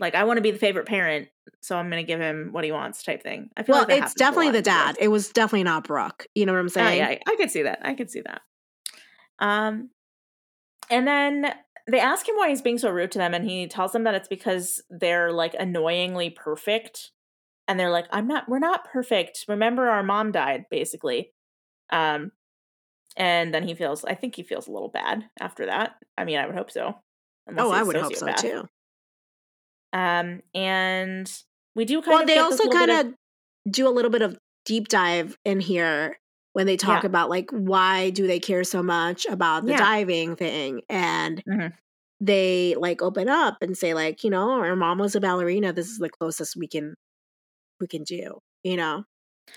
like 0.00 0.14
I 0.14 0.24
want 0.24 0.36
to 0.38 0.42
be 0.42 0.50
the 0.50 0.58
favorite 0.58 0.86
parent 0.86 1.28
so 1.60 1.76
I'm 1.76 1.90
going 1.90 2.02
to 2.02 2.06
give 2.06 2.20
him 2.20 2.50
what 2.52 2.64
he 2.64 2.72
wants 2.72 3.02
type 3.02 3.22
thing. 3.22 3.50
I 3.56 3.62
feel 3.62 3.74
Well, 3.74 3.86
like 3.88 4.02
it's 4.02 4.14
definitely 4.14 4.50
the 4.50 4.62
dad. 4.62 4.96
It 5.00 5.08
was 5.08 5.30
definitely 5.30 5.64
not 5.64 5.84
Brooke. 5.84 6.26
You 6.34 6.46
know 6.46 6.52
what 6.52 6.60
I'm 6.60 6.66
Oh, 6.66 6.68
saying? 6.68 6.98
yeah, 6.98 7.18
I 7.26 7.36
could 7.36 7.50
see 7.50 7.62
that. 7.62 7.80
I 7.82 7.94
could 7.94 8.10
see 8.10 8.20
that. 8.22 8.42
Um, 9.38 9.90
and 10.90 11.06
then 11.06 11.52
they 11.90 12.00
ask 12.00 12.28
him 12.28 12.36
why 12.36 12.50
he's 12.50 12.62
being 12.62 12.78
so 12.78 12.90
rude 12.90 13.12
to 13.12 13.18
them, 13.18 13.34
and 13.34 13.48
he 13.48 13.66
tells 13.66 13.92
them 13.92 14.04
that 14.04 14.14
it's 14.14 14.28
because 14.28 14.82
they're 14.90 15.32
like 15.32 15.54
annoyingly 15.58 16.30
perfect, 16.30 17.12
and 17.66 17.78
they're 17.78 17.90
like, 17.90 18.06
"I'm 18.10 18.26
not. 18.28 18.48
We're 18.48 18.58
not 18.58 18.84
perfect. 18.84 19.44
Remember, 19.48 19.88
our 19.88 20.02
mom 20.02 20.32
died, 20.32 20.66
basically." 20.70 21.32
Um, 21.90 22.32
and 23.18 23.54
then 23.54 23.68
he 23.68 23.74
feels. 23.76 24.04
I 24.06 24.14
think 24.14 24.36
he 24.36 24.44
feels 24.44 24.68
a 24.68 24.72
little 24.72 24.90
bad 24.90 25.30
after 25.40 25.66
that. 25.66 25.96
I 26.18 26.24
mean, 26.24 26.38
I 26.38 26.46
would 26.46 26.56
hope 26.56 26.72
so. 26.72 26.94
Oh, 27.58 27.70
I 27.70 27.82
would 27.82 27.96
hope 27.96 28.16
so 28.16 28.32
too. 28.32 28.68
Um, 29.92 30.42
and 30.54 31.30
we 31.74 31.84
do 31.84 32.02
kind 32.02 32.20
Well, 32.20 32.22
of. 32.22 32.26
they 32.26 32.38
also 32.38 32.68
kind 32.68 32.90
of 32.90 33.14
do 33.70 33.88
a 33.88 33.90
little 33.92 34.10
bit 34.10 34.22
of 34.22 34.38
deep 34.64 34.88
dive 34.88 35.38
in 35.44 35.60
here 35.60 36.18
when 36.54 36.66
they 36.66 36.76
talk 36.76 37.04
Yeah. 37.04 37.04
about 37.04 37.30
like 37.30 37.50
why 37.52 38.10
do 38.10 38.26
they 38.26 38.40
care 38.40 38.64
so 38.64 38.82
much 38.82 39.26
about 39.26 39.66
the 39.66 39.72
Yeah. 39.72 39.78
diving 39.78 40.36
thing 40.36 40.82
and 40.88 41.42
Mhm. 41.46 41.78
they 42.20 42.74
like 42.78 43.02
open 43.02 43.28
up 43.28 43.58
and 43.62 43.76
say 43.78 43.94
like 43.94 44.24
you 44.24 44.30
know 44.30 44.52
our 44.52 44.76
mom 44.76 44.98
was 44.98 45.16
a 45.16 45.20
ballerina 45.20 45.72
this 45.72 45.88
is 45.88 45.98
the 45.98 46.10
closest 46.10 46.56
we 46.56 46.68
can 46.68 46.94
we 47.80 47.86
can 47.88 48.04
do 48.04 48.38
you 48.64 48.76
know 48.76 49.04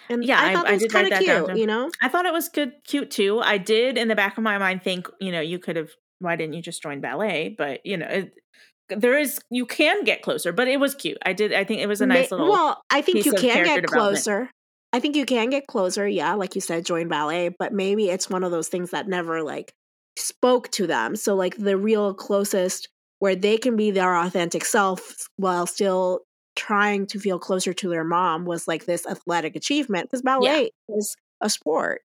and 0.09 0.23
Yeah, 0.23 0.39
i 0.39 0.51
I- 0.51 0.53
thought 0.53 0.67
I 0.67 0.69
it 0.69 0.73
was 0.73 0.81
did 0.83 0.93
write 0.93 1.01
kind 1.11 1.13
of 1.13 1.19
that 1.27 1.35
cute 1.45 1.55
too. 1.55 1.59
you 1.61 1.67
know 1.67 1.91
I 2.01 2.07
thought 2.09 2.25
it 2.25 2.33
was 2.33 2.49
good, 2.49 2.73
cute 2.85 3.11
too. 3.11 3.39
I 3.41 3.57
did 3.57 3.97
in 3.97 4.07
the 4.07 4.15
back 4.15 4.37
of 4.37 4.43
my 4.43 4.57
mind 4.57 4.83
think, 4.83 5.07
you 5.19 5.31
know, 5.31 5.41
you 5.41 5.59
could 5.59 5.75
have. 5.75 5.89
Why 6.19 6.35
didn't 6.35 6.53
you 6.53 6.61
just 6.61 6.81
join 6.83 7.01
ballet? 7.01 7.55
But 7.57 7.83
you 7.85 7.97
know, 7.97 8.05
it, 8.07 8.33
there 8.89 9.17
is 9.17 9.39
you 9.49 9.65
can 9.65 10.03
get 10.03 10.21
closer. 10.21 10.51
But 10.51 10.67
it 10.67 10.79
was 10.79 10.93
cute. 10.95 11.17
I 11.25 11.33
did. 11.33 11.53
I 11.53 11.63
think 11.63 11.81
it 11.81 11.87
was 11.87 12.01
a 12.01 12.05
nice 12.05 12.29
little. 12.31 12.49
well 12.49 12.81
i 12.91 13.01
think 13.01 13.25
you 13.25 13.33
can 13.33 13.63
get 13.63 13.85
closer 13.85 14.49
i 14.93 14.99
think 14.99 15.15
you 15.15 15.25
can 15.25 15.49
get 15.49 15.65
closer 15.67 16.05
yeah 16.07 16.33
like 16.33 16.53
you 16.55 16.61
said 16.61 16.85
join 16.85 17.07
ballet 17.07 17.49
but 17.57 17.71
maybe 17.73 18.09
it's 18.09 18.29
one 18.29 18.43
of 18.43 18.51
those 18.51 18.67
things 18.67 18.91
that 18.91 19.07
never 19.07 19.41
like 19.41 19.71
spoke 20.17 20.69
to 20.71 20.85
them 20.85 21.15
so 21.15 21.33
like 21.35 21.55
the 21.57 21.77
real 21.77 22.13
closest 22.13 22.89
where 23.19 23.35
they 23.35 23.57
can 23.57 23.75
be 23.77 23.91
their 23.91 24.15
authentic 24.17 24.65
self 24.65 25.15
while 25.37 25.65
still 25.65 26.19
trying 26.55 27.07
to 27.07 27.19
feel 27.19 27.39
closer 27.39 27.73
to 27.73 27.89
their 27.89 28.03
mom 28.03 28.45
was 28.45 28.67
like 28.67 28.85
this 28.85 29.05
athletic 29.07 29.55
achievement 29.55 30.09
because 30.09 30.21
ballet 30.21 30.71
is 30.89 31.15
a 31.41 31.49
sport 31.49 32.01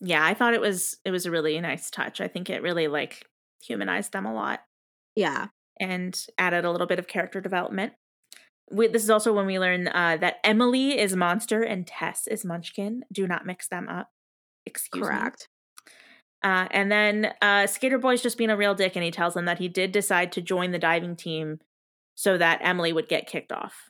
yeah, 0.00 0.24
I 0.24 0.34
thought 0.34 0.54
it 0.54 0.60
was 0.60 0.98
it 1.04 1.10
was 1.10 1.26
a 1.26 1.30
really 1.30 1.60
nice 1.60 1.90
touch. 1.90 2.20
I 2.20 2.28
think 2.28 2.48
it 2.48 2.62
really 2.62 2.88
like 2.88 3.26
humanized 3.62 4.12
them 4.12 4.24
a 4.24 4.32
lot 4.32 4.60
yeah 5.14 5.48
and 5.78 6.18
added 6.38 6.64
a 6.64 6.70
little 6.70 6.86
bit 6.86 6.98
of 6.98 7.06
character 7.06 7.40
development. 7.40 7.92
We, 8.70 8.86
this 8.86 9.02
is 9.02 9.10
also 9.10 9.32
when 9.32 9.46
we 9.46 9.58
learn 9.58 9.88
uh, 9.88 10.16
that 10.20 10.36
Emily 10.44 10.98
is 10.98 11.16
Monster 11.16 11.62
and 11.62 11.86
Tess 11.86 12.26
is 12.26 12.44
Munchkin. 12.44 13.04
Do 13.12 13.26
not 13.26 13.44
mix 13.44 13.66
them 13.66 13.88
up. 13.88 14.10
Excuse 14.64 15.02
me. 15.02 15.08
correct 15.08 15.48
Uh, 16.42 16.68
and 16.70 16.90
then 16.90 17.32
uh, 17.42 17.66
Skater 17.66 17.98
Boy's 17.98 18.22
just 18.22 18.38
being 18.38 18.50
a 18.50 18.56
real 18.56 18.74
dick, 18.74 18.96
and 18.96 19.04
he 19.04 19.10
tells 19.10 19.34
them 19.34 19.44
that 19.46 19.58
he 19.58 19.68
did 19.68 19.92
decide 19.92 20.32
to 20.32 20.40
join 20.40 20.70
the 20.70 20.78
diving 20.78 21.16
team 21.16 21.58
so 22.20 22.36
that 22.36 22.60
Emily 22.62 22.92
would 22.92 23.08
get 23.08 23.26
kicked 23.26 23.50
off. 23.50 23.88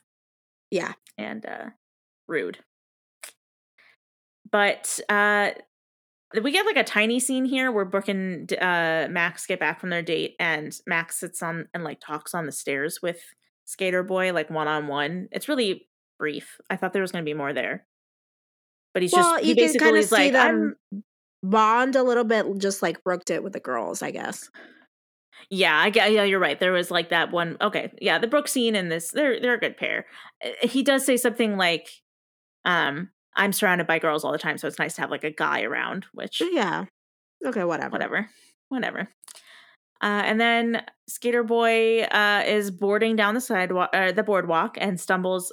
yeah 0.69 0.93
And 1.17 1.45
uh, 1.45 1.71
rude. 2.29 2.59
But 4.49 5.01
uh, 5.09 5.49
we 6.41 6.53
get 6.53 6.65
like 6.65 6.77
a 6.77 6.85
tiny 6.85 7.19
scene 7.19 7.43
here 7.43 7.73
where 7.73 7.83
Brooke 7.83 8.07
and 8.07 8.49
uh, 8.53 9.09
Max 9.11 9.45
get 9.45 9.59
back 9.59 9.81
from 9.81 9.89
their 9.89 10.01
date, 10.01 10.35
and 10.39 10.73
Max 10.87 11.19
sits 11.19 11.43
on 11.43 11.67
and 11.73 11.83
like 11.83 11.99
talks 11.99 12.33
on 12.33 12.45
the 12.45 12.53
stairs 12.53 13.01
with 13.01 13.21
Skater 13.65 14.01
Boy, 14.01 14.31
like 14.31 14.49
one 14.49 14.69
on 14.69 14.87
one. 14.87 15.27
It's 15.33 15.49
really 15.49 15.89
brief. 16.17 16.57
I 16.69 16.77
thought 16.77 16.93
there 16.93 17.01
was 17.01 17.11
going 17.11 17.25
to 17.25 17.29
be 17.29 17.37
more 17.37 17.51
there. 17.51 17.85
But 18.93 19.03
he's 19.03 19.11
well 19.11 19.33
just, 19.33 19.43
he 19.43 19.49
you 19.49 19.55
can 19.55 19.65
basically 19.65 19.85
kind 19.85 19.97
of 19.97 20.03
is 20.03 20.09
see 20.09 20.31
like, 20.31 21.01
bond 21.43 21.97
a 21.97 22.03
little 22.03 22.23
bit 22.23 22.45
just 22.59 22.81
like 22.81 23.03
brooke 23.03 23.25
did 23.25 23.43
with 23.43 23.53
the 23.53 23.59
girls 23.59 24.03
i 24.03 24.11
guess 24.11 24.51
Yeah, 25.49 25.75
I 25.77 25.89
get. 25.89 26.11
Yeah, 26.11 26.23
you're 26.23 26.39
right. 26.39 26.59
There 26.59 26.71
was 26.71 26.91
like 26.91 27.09
that 27.09 27.31
one. 27.31 27.57
Okay, 27.61 27.91
yeah, 28.01 28.19
the 28.19 28.27
Brooke 28.27 28.47
scene 28.47 28.75
and 28.75 28.91
this, 28.91 29.11
they're 29.11 29.39
they're 29.39 29.55
a 29.55 29.59
good 29.59 29.77
pair. 29.77 30.05
Uh, 30.43 30.67
He 30.67 30.83
does 30.83 31.05
say 31.05 31.17
something 31.17 31.57
like, 31.57 31.89
"Um, 32.65 33.09
I'm 33.35 33.53
surrounded 33.53 33.87
by 33.87 33.99
girls 33.99 34.23
all 34.23 34.31
the 34.31 34.37
time, 34.37 34.57
so 34.57 34.67
it's 34.67 34.79
nice 34.79 34.95
to 34.95 35.01
have 35.01 35.11
like 35.11 35.23
a 35.23 35.31
guy 35.31 35.61
around." 35.63 36.05
Which, 36.13 36.41
yeah 36.51 36.85
okay 37.45 37.63
whatever 37.63 37.89
whatever, 37.91 38.29
whatever. 38.69 39.09
Uh, 40.01 40.23
and 40.25 40.41
then 40.41 40.81
Skater 41.07 41.43
Boy 41.43 42.01
uh, 42.03 42.43
is 42.45 42.71
boarding 42.71 43.15
down 43.15 43.35
the 43.35 43.41
sidewalk, 43.41 43.89
uh, 43.93 44.11
the 44.11 44.23
boardwalk, 44.23 44.75
and 44.79 44.99
stumbles 44.99 45.51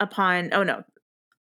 upon. 0.00 0.50
Oh 0.54 0.62
no, 0.62 0.82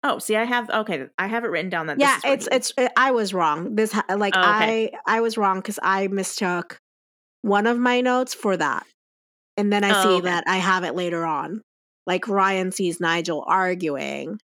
Oh, 0.03 0.18
see, 0.18 0.35
I 0.35 0.45
have 0.45 0.69
okay. 0.69 1.05
I 1.18 1.27
have 1.27 1.43
it 1.45 1.47
written 1.51 1.69
down 1.69 1.85
that. 1.88 1.99
yeah, 1.99 2.15
this 2.23 2.26
is 2.26 2.31
it's 2.34 2.45
he- 2.47 2.55
it's. 2.55 2.73
It, 2.77 2.91
I 2.97 3.11
was 3.11 3.34
wrong. 3.34 3.76
This 3.76 3.93
like 4.09 4.34
Oh, 4.35 4.39
okay. 4.41 4.91
I 5.05 5.18
I 5.18 5.22
was 5.22 5.38
wrong 5.38 5.59
because 5.59 5.77
I 5.84 6.07
mistook 6.07 6.80
one 7.41 7.68
of 7.68 7.77
my 7.80 8.01
notes 8.01 8.34
for 8.34 8.55
that, 8.57 8.85
and 9.57 9.72
then 9.72 9.84
I 9.84 9.91
Oh, 9.91 10.03
see 10.03 10.15
okay. 10.18 10.26
that 10.26 10.43
I 10.47 10.57
have 10.57 10.84
it 10.84 10.95
later 10.95 11.26
on. 11.26 11.61
Like 12.07 12.27
Ryan 12.27 12.72
sees 12.72 12.99
Nigel 12.99 13.43
arguing, 13.47 14.39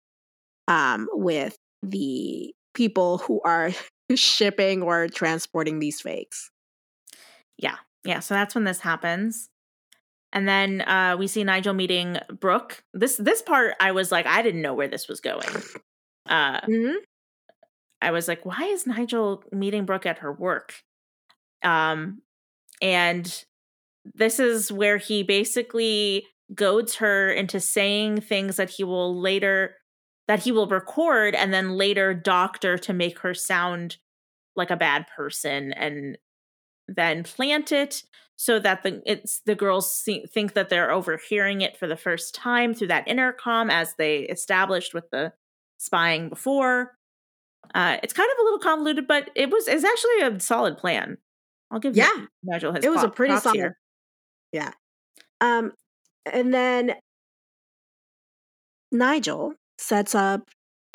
um, 0.68 1.08
with 1.14 1.56
the 1.84 2.54
people 2.74 3.20
who 3.20 3.42
are 3.44 3.72
shipping 4.16 4.82
or 4.84 5.08
transporting 5.08 5.80
these 5.80 6.02
fakes. 6.02 6.50
Yeah, 7.58 7.78
Yeah. 8.04 8.20
so 8.20 8.34
that's 8.34 8.56
when 8.56 8.66
this 8.66 8.80
happens. 8.82 9.50
And 10.34 10.48
then 10.50 10.82
uh, 10.82 11.16
we 11.18 11.28
see 11.28 11.44
Nigel 11.46 11.74
meeting 11.74 12.18
Brooke. 12.42 12.84
This 12.94 13.16
this 13.16 13.42
part, 13.42 13.76
I 13.80 13.92
was 13.94 14.12
like, 14.12 14.26
I 14.26 14.42
didn't 14.42 14.62
know 14.62 14.74
where 14.74 14.90
this 14.90 15.08
was 15.08 15.22
going. 15.22 15.48
Uh, 16.28 16.60
Mm-hmm. 16.68 16.98
I 18.02 18.12
was 18.12 18.28
like, 18.28 18.46
why 18.46 18.64
is 18.66 18.86
Nigel 18.86 19.44
meeting 19.52 19.86
Brooke 19.86 20.06
at 20.06 20.20
her 20.20 20.32
work? 20.32 20.74
Um, 21.64 22.22
and 22.86 23.46
this 24.14 24.40
is 24.40 24.72
where 24.72 24.98
he 24.98 25.24
basically 25.24 26.28
goads 26.54 26.98
her 26.98 27.32
into 27.32 27.60
saying 27.60 28.22
things 28.22 28.58
that 28.58 28.70
he 28.70 28.84
will 28.84 29.20
later 29.20 29.76
that 30.28 30.44
he 30.44 30.52
will 30.52 30.68
record 30.68 31.34
and 31.34 31.52
then 31.52 31.78
later 31.78 32.14
doctor 32.14 32.78
to 32.78 32.94
make 32.94 33.20
her 33.20 33.34
sound 33.34 33.98
like 34.56 34.70
a 34.70 34.76
bad 34.76 35.08
person 35.16 35.74
and 35.74 36.18
then 36.88 37.24
plant 37.24 37.72
it 37.72 38.04
so 38.36 38.60
that 38.60 38.84
the 38.84 39.02
it's 39.06 39.42
the 39.48 39.56
girls 39.56 39.92
see, 39.92 40.24
think 40.28 40.54
that 40.54 40.70
they're 40.70 40.92
overhearing 40.92 41.62
it 41.62 41.76
for 41.76 41.88
the 41.88 41.98
first 41.98 42.36
time 42.36 42.76
through 42.76 42.90
that 42.90 43.08
intercom 43.08 43.72
as 43.72 43.96
they 43.98 44.20
established 44.20 44.94
with 44.94 45.10
the 45.10 45.34
spying 45.78 46.30
before. 46.30 46.92
Uh, 47.74 47.98
it's 48.04 48.14
kind 48.14 48.30
of 48.32 48.38
a 48.40 48.44
little 48.44 48.60
convoluted, 48.60 49.08
but 49.08 49.32
it 49.34 49.50
was 49.50 49.68
it's 49.68 49.84
actually 49.84 50.22
a 50.22 50.40
solid 50.40 50.78
plan. 50.78 51.18
I'll 51.72 51.80
give 51.80 51.96
Yeah. 51.96 52.10
Nigel 52.44 52.74
his 52.74 52.86
it 52.86 52.90
was 52.90 53.04
a 53.04 53.10
pretty 53.10 53.38
solid. 53.38 53.56
here. 53.58 53.78
Yeah. 54.52 54.72
Um, 55.42 55.74
and 56.32 56.54
then 56.54 56.96
Nigel 58.92 59.54
sets 59.78 60.16
up 60.16 60.42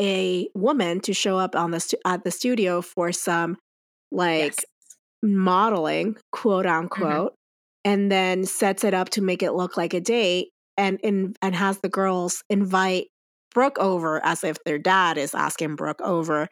a 0.01 0.49
woman 0.55 1.01
to 1.01 1.13
show 1.13 1.39
up 1.39 1.55
on 1.55 1.71
the 1.73 1.81
stu- 1.81 1.99
at 2.07 2.25
the 2.25 2.31
studio 2.31 2.81
for 2.81 3.13
some 3.13 3.57
like 4.11 4.55
Yes. 4.55 4.65
modeling, 5.23 6.17
quote 6.33 6.67
unquote, 6.67 7.35
and 7.85 8.11
then 8.11 8.45
sets 8.45 8.85
it 8.85 8.95
up 8.95 9.11
to 9.11 9.23
make 9.23 9.43
it 9.43 9.53
look 9.53 9.77
like 9.77 9.93
a 9.95 10.01
date 10.01 10.49
and 10.77 10.99
in, 11.03 11.35
and 11.43 11.55
has 11.55 11.79
the 11.81 11.89
girls 11.91 12.43
invite 12.49 13.09
Brooke 13.55 13.79
over 13.79 14.25
as 14.25 14.45
if 14.45 14.57
their 14.65 14.79
dad 14.79 15.19
is 15.19 15.35
asking 15.35 15.77
Brooke 15.77 16.01
over 16.01 16.49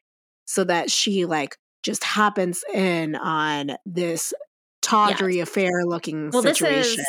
so 0.47 0.65
that 0.65 0.91
she 0.91 1.25
like 1.25 1.57
just 1.83 2.05
happens 2.05 2.65
in 2.73 3.15
on 3.17 3.73
this 3.87 4.33
tawdry 4.83 5.41
affair 5.41 5.85
looking 5.85 6.31
Well, 6.31 6.43
this 6.43 6.61
is 6.63 7.01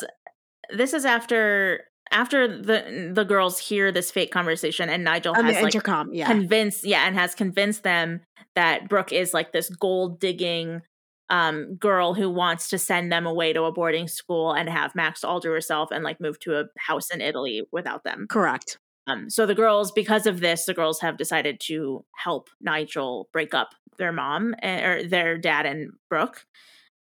this 0.71 0.93
is 0.93 1.05
after 1.05 1.85
after 2.11 2.47
the 2.47 3.11
the 3.13 3.23
girls 3.23 3.59
hear 3.59 3.91
this 3.91 4.11
fake 4.11 4.31
conversation 4.31 4.89
and 4.89 5.03
Nigel 5.03 5.33
has 5.33 5.55
like 5.55 5.75
intercom, 5.75 6.13
yeah. 6.13 6.27
convinced 6.27 6.83
yeah 6.83 7.05
and 7.05 7.15
has 7.15 7.35
convinced 7.35 7.83
them 7.83 8.21
that 8.55 8.89
brooke 8.89 9.11
is 9.11 9.33
like 9.33 9.51
this 9.51 9.69
gold 9.69 10.19
digging 10.19 10.81
um 11.29 11.75
girl 11.75 12.13
who 12.13 12.29
wants 12.29 12.69
to 12.69 12.77
send 12.77 13.11
them 13.11 13.25
away 13.27 13.53
to 13.53 13.63
a 13.63 13.71
boarding 13.71 14.07
school 14.07 14.51
and 14.53 14.69
have 14.69 14.95
max 14.95 15.23
all 15.23 15.39
to 15.39 15.49
herself 15.49 15.89
and 15.91 16.03
like 16.03 16.19
move 16.19 16.39
to 16.39 16.59
a 16.59 16.65
house 16.77 17.11
in 17.11 17.21
italy 17.21 17.63
without 17.71 18.03
them 18.03 18.25
Correct. 18.29 18.79
um 19.07 19.29
so 19.29 19.45
the 19.45 19.55
girls 19.55 19.91
because 19.91 20.25
of 20.25 20.39
this 20.39 20.65
the 20.65 20.73
girls 20.73 21.01
have 21.01 21.17
decided 21.17 21.59
to 21.65 22.03
help 22.15 22.49
nigel 22.59 23.29
break 23.31 23.53
up 23.53 23.69
their 23.99 24.11
mom 24.11 24.55
eh, 24.61 24.83
or 24.83 25.03
their 25.03 25.37
dad 25.37 25.65
and 25.65 25.91
brooke 26.09 26.45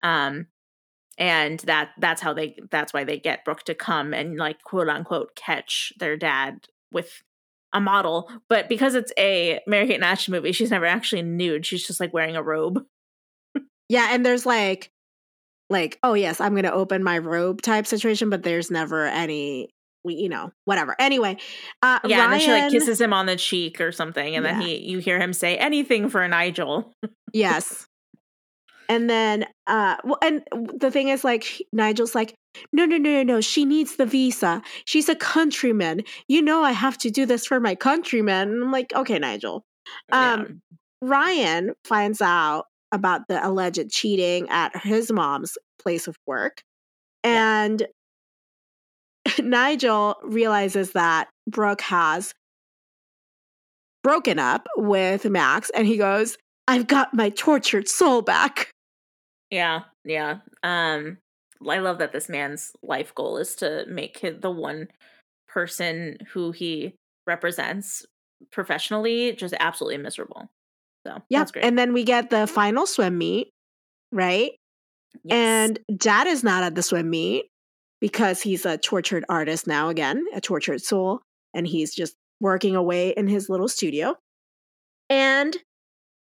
um 0.02 0.48
and 1.18 1.60
that 1.62 1.92
that's 2.00 2.22
how 2.22 2.34
they 2.34 2.58
that's 2.72 2.94
why 2.94 3.04
they 3.04 3.20
get 3.20 3.46
brooke 3.46 3.64
to 3.64 3.76
come 3.76 4.14
and 4.14 4.38
like 4.38 4.62
quote 4.64 4.90
unquote 4.90 5.36
catch 5.36 5.94
their 6.00 6.18
dad 6.18 6.68
with 6.92 7.22
a 7.74 7.80
model 7.80 8.30
but 8.50 8.68
because 8.70 8.96
it's 8.96 9.12
a 9.18 9.60
mary 9.68 9.88
kate 9.88 9.96
and 9.96 10.04
ashley 10.04 10.32
movie 10.32 10.52
she's 10.52 10.72
never 10.72 10.86
actually 10.86 11.22
nude 11.22 11.66
she's 11.66 11.86
just 11.86 12.00
like 12.00 12.14
wearing 12.14 12.36
a 12.36 12.44
robe. 12.44 12.84
Yeah, 13.90 14.10
and 14.12 14.26
there's 14.26 14.46
like 14.46 14.92
like, 15.70 15.98
oh 16.04 16.14
yes, 16.14 16.40
I'm 16.40 16.56
gonna 16.56 16.72
open 16.72 17.04
my 17.04 17.18
robe 17.18 17.62
type 17.62 17.88
situation, 17.88 18.30
but 18.30 18.44
there's 18.44 18.72
never 18.72 19.06
any 19.06 19.70
we 20.06 20.16
you 20.16 20.30
know, 20.30 20.52
whatever. 20.66 20.96
Anyway, 21.00 21.38
uh 21.82 22.00
yeah 22.06 22.26
and 22.26 22.34
then 22.34 22.40
she 22.40 22.52
like 22.52 22.72
kisses 22.72 23.02
him 23.02 23.12
on 23.12 23.26
the 23.26 23.36
cheek 23.36 23.82
or 23.82 23.92
something 23.92 24.36
and 24.36 24.46
then 24.46 24.62
he 24.62 24.78
you 24.78 25.00
hear 25.00 25.20
him 25.20 25.34
say 25.34 25.58
anything 25.58 26.10
for 26.10 26.26
nigel 26.28 26.94
Yes. 27.36 27.86
And 28.88 29.10
then 29.10 29.46
uh 29.68 29.98
well 30.06 30.18
and 30.22 30.44
the 30.74 30.90
thing 30.90 31.10
is 31.10 31.24
like 31.24 31.62
Nigel's 31.74 32.16
like 32.16 32.34
no 32.72 32.86
no 32.86 32.98
no 32.98 33.12
no 33.12 33.24
no 33.24 33.42
she 33.42 33.66
needs 33.66 33.98
the 33.98 34.06
visa. 34.06 34.62
She's 34.86 35.10
a 35.10 35.16
countryman. 35.16 36.04
You 36.30 36.42
know 36.42 36.64
I 36.64 36.72
have 36.72 36.98
to 37.00 37.10
do 37.10 37.26
this 37.26 37.46
for 37.46 37.60
my 37.60 37.76
countrymen. 37.76 38.50
And 38.52 38.64
I'm 38.64 38.72
like 38.72 38.94
okay 38.96 39.20
Nigel. 39.20 39.66
Um 40.12 40.62
Ryan 41.02 41.74
finds 41.84 42.22
out 42.22 42.68
about 42.94 43.28
the 43.28 43.46
alleged 43.46 43.90
cheating 43.92 44.48
at 44.50 44.78
his 44.82 45.12
mom's 45.12 45.58
place 45.82 46.08
of 46.08 46.16
work. 46.26 46.62
Yeah. 47.26 47.64
And 47.66 47.88
Nigel 49.40 50.16
realizes 50.24 50.92
that 50.92 51.30
Brooke 51.48 51.82
has 51.82 52.34
broken 54.04 54.38
up 54.40 54.68
with 54.78 55.26
Max 55.26 55.72
and 55.72 55.88
he 55.88 55.98
goes, 55.98 56.38
I've 56.68 56.88
got 56.88 57.14
my 57.14 57.30
tortured 57.30 57.88
soul 57.88 58.22
back. 58.22 58.70
Yeah, 59.50 59.82
yeah. 60.04 60.38
Um 60.64 61.18
I 61.68 61.80
love 61.80 61.98
that 62.00 62.12
this 62.12 62.30
man's 62.30 62.74
life 62.84 63.16
goal 63.16 63.38
is 63.38 63.56
to 63.56 63.86
make 63.88 64.22
the 64.42 64.52
one 64.52 64.90
person 65.48 66.18
who 66.32 66.52
he 66.52 66.94
represents 67.26 68.06
professionally 68.52 69.34
just 69.34 69.56
absolutely 69.60 69.98
miserable. 69.98 70.48
So 71.08 71.22
Yeah. 71.30 71.40
that's 71.40 71.52
great. 71.52 71.66
And 71.66 71.78
then 71.78 71.94
we 71.94 72.04
get 72.04 72.30
the 72.30 72.46
final 72.46 72.86
swim 72.86 73.18
meet, 73.18 73.50
right? 74.12 74.52
Yes. 75.24 75.34
And 75.34 75.80
dad 75.98 76.28
is 76.28 76.44
not 76.44 76.64
at 76.64 76.76
the 76.76 76.84
swim 76.84 77.10
meet 77.10 77.46
because 78.02 78.42
he's 78.42 78.66
a 78.66 78.78
tortured 78.78 79.26
artist 79.30 79.68
now 79.68 79.90
again, 79.90 80.26
a 80.34 80.42
tortured 80.42 80.82
soul, 80.82 81.22
and 81.54 81.68
he's 81.68 81.94
just 81.94 82.16
working 82.40 82.76
away 82.76 83.10
in 83.10 83.28
his 83.28 83.50
little 83.50 83.68
studio. 83.68 84.16
And 85.10 85.56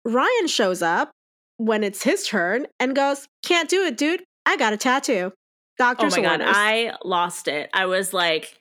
Ryan 0.04 0.46
shows 0.46 0.82
up 0.82 1.10
when 1.56 1.82
it's 1.82 2.02
his 2.02 2.26
turn 2.26 2.66
and 2.78 2.94
goes, 2.94 3.26
Can't 3.44 3.68
do 3.68 3.84
it, 3.84 3.96
dude. 3.96 4.22
I 4.46 4.56
got 4.56 4.72
a 4.72 4.76
tattoo. 4.76 5.32
oh 5.32 5.36
Doctor's 5.78 6.16
my 6.16 6.22
god. 6.22 6.40
I 6.42 6.94
lost 7.04 7.48
it. 7.48 7.70
I 7.72 7.86
was 7.86 8.12
like 8.12 8.58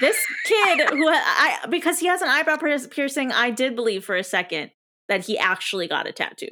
this 0.00 0.16
kid 0.44 0.90
who 0.90 1.08
I 1.08 1.66
because 1.70 2.00
he 2.00 2.06
has 2.06 2.22
an 2.22 2.28
eyebrow 2.28 2.56
piercing, 2.56 3.32
I 3.32 3.50
did 3.50 3.76
believe 3.76 4.04
for 4.04 4.16
a 4.16 4.24
second 4.24 4.72
that 5.08 5.24
he 5.26 5.38
actually 5.38 5.86
got 5.86 6.08
a 6.08 6.12
tattoo. 6.12 6.48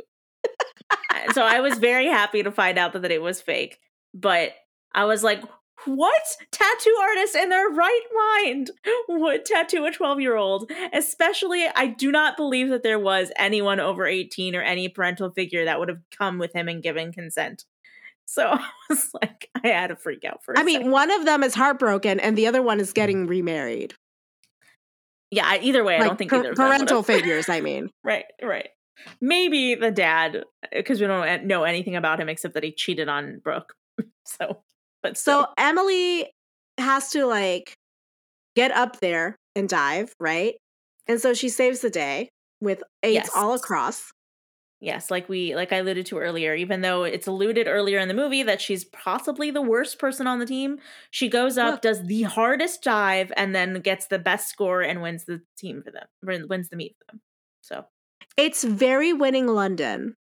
So 1.33 1.43
I 1.43 1.61
was 1.61 1.79
very 1.79 2.07
happy 2.07 2.43
to 2.43 2.51
find 2.51 2.79
out 2.79 2.93
that, 2.93 3.03
that 3.03 3.11
it 3.11 3.23
was 3.23 3.41
fake. 3.41 3.79
But 4.15 4.53
I 4.95 5.05
was 5.05 5.23
like, 5.23 5.43
what 5.87 6.23
tattoo 6.51 6.97
artist 7.01 7.35
in 7.35 7.49
their 7.49 7.69
right 7.69 8.03
mind 8.39 8.71
would 9.09 9.45
tattoo 9.45 9.85
a 9.85 9.91
12 9.91 10.21
year 10.21 10.37
old? 10.37 10.71
Especially, 10.93 11.67
I 11.75 11.87
do 11.87 12.11
not 12.11 12.37
believe 12.37 12.69
that 12.71 12.83
there 12.83 12.99
was 12.99 13.33
anyone 13.37 13.81
over 13.81 14.07
18 14.07 14.55
or 14.55 14.63
any 14.63 14.89
parental 14.89 15.31
figure 15.31 15.65
that 15.65 15.79
would 15.79 15.89
have 15.89 16.01
come 16.17 16.39
with 16.39 16.53
him 16.53 16.69
and 16.69 16.83
given 16.83 17.13
consent. 17.13 17.65
So 18.27 18.47
I 18.53 18.69
was 18.89 19.11
like, 19.21 19.51
I 19.63 19.69
had 19.69 19.89
to 19.89 19.97
freak 19.97 20.25
out 20.25 20.45
for 20.45 20.55
a 20.55 20.61
I 20.61 20.63
mean, 20.63 20.79
second. 20.79 20.93
one 20.93 21.11
of 21.11 21.25
them 21.25 21.43
is 21.43 21.55
heartbroken 21.55 22.21
and 22.21 22.39
the 22.39 22.47
other 22.47 22.63
one 22.63 22.81
is 22.81 22.89
mm-hmm. 22.89 22.95
getting 22.95 23.27
remarried. 23.27 23.95
Yeah, 25.33 25.59
either 25.61 25.85
way, 25.85 25.97
I 25.97 26.01
don't 26.01 26.19
think 26.19 26.33
either 26.33 26.51
of 26.51 26.57
them 26.57 26.67
parental 26.67 27.03
figures, 27.05 27.49
I 27.49 27.61
mean. 27.61 27.91
Right, 28.03 28.25
right. 28.43 28.69
Maybe 29.21 29.77
the 29.77 29.91
dad, 29.91 30.45
because 30.73 31.01
we 31.01 31.07
don't 31.07 31.45
know 31.45 31.63
anything 31.63 31.97
about 31.97 32.21
him 32.21 32.29
except 32.29 32.55
that 32.55 32.65
he 32.65 32.73
cheated 32.73 33.09
on 33.09 33.41
Brooke. 33.43 33.75
so, 34.25 34.63
but 35.03 35.17
So 35.17 35.41
still. 35.43 35.55
Emily 35.59 36.31
has 36.79 37.11
to 37.11 37.27
like 37.27 37.75
get 38.57 38.71
up 38.73 39.01
there 39.01 39.37
and 39.57 39.69
dive, 39.69 40.15
right? 40.21 40.55
And 41.07 41.21
so 41.21 41.35
she 41.35 41.49
saves 41.49 41.81
the 41.81 41.91
day 41.91 42.29
with 42.61 42.83
eights 43.03 43.15
Yes. 43.27 43.31
all 43.35 43.55
across. 43.55 44.11
Yes, 44.83 45.11
like 45.11 45.29
we 45.29 45.55
like 45.55 45.73
I 45.75 45.77
alluded 45.77 46.07
to 46.07 46.19
earlier, 46.19 46.55
even 46.55 46.81
though 46.81 47.05
it's 47.05 47.27
alluded 47.27 47.69
earlier 47.69 47.99
in 47.99 48.09
the 48.09 48.15
movie 48.15 48.43
that 48.45 48.63
she's 48.63 48.85
possibly 48.85 49.51
the 49.51 49.61
worst 49.61 49.99
person 49.99 50.27
on 50.27 50.39
the 50.39 50.47
team, 50.47 50.79
she 51.11 51.29
goes 51.29 51.59
up, 51.59 51.73
Look. 51.75 51.81
does 51.83 52.07
the 52.07 52.23
hardest 52.23 52.83
dive, 52.83 53.31
and 53.37 53.55
then 53.55 53.75
gets 53.81 54.07
the 54.07 54.19
best 54.19 54.49
score 54.49 54.81
and 54.81 55.03
wins 55.03 55.27
the 55.27 55.43
team 55.59 55.83
for 55.83 55.91
them, 55.91 56.07
wins 56.49 56.71
the 56.71 56.77
meet 56.77 56.97
for 56.99 57.13
them. 57.13 57.21
So 57.61 57.85
It's 58.39 58.65
very 58.65 59.13
winning 59.13 59.49
London. 59.49 60.15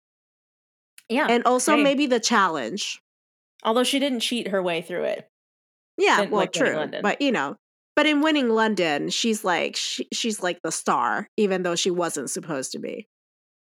yeah, 1.08 1.28
And 1.30 1.44
also 1.46 1.78
maybe 1.78 2.06
the 2.06 2.20
challenge. 2.20 3.00
Although 3.64 3.84
she 3.84 4.00
didn't 4.00 4.22
cheat 4.22 4.50
her 4.50 4.62
way 4.62 4.82
through 4.82 5.04
it. 5.04 5.30
Yeah, 5.98 6.22
well, 6.22 6.42
like 6.42 6.54
true. 6.54 6.90
But 7.02 7.22
you 7.22 7.32
know, 7.32 7.56
But 7.96 8.06
in 8.06 8.22
winning 8.22 8.50
London, 8.50 9.10
she's 9.10 9.44
like 9.44 9.76
she, 9.76 10.08
she's 10.14 10.42
like 10.42 10.62
the 10.64 10.72
star, 10.72 11.28
even 11.36 11.64
though 11.64 11.76
she 11.76 11.92
wasn't 11.92 12.30
supposed 12.30 12.72
to 12.72 12.80
be. 12.80 13.08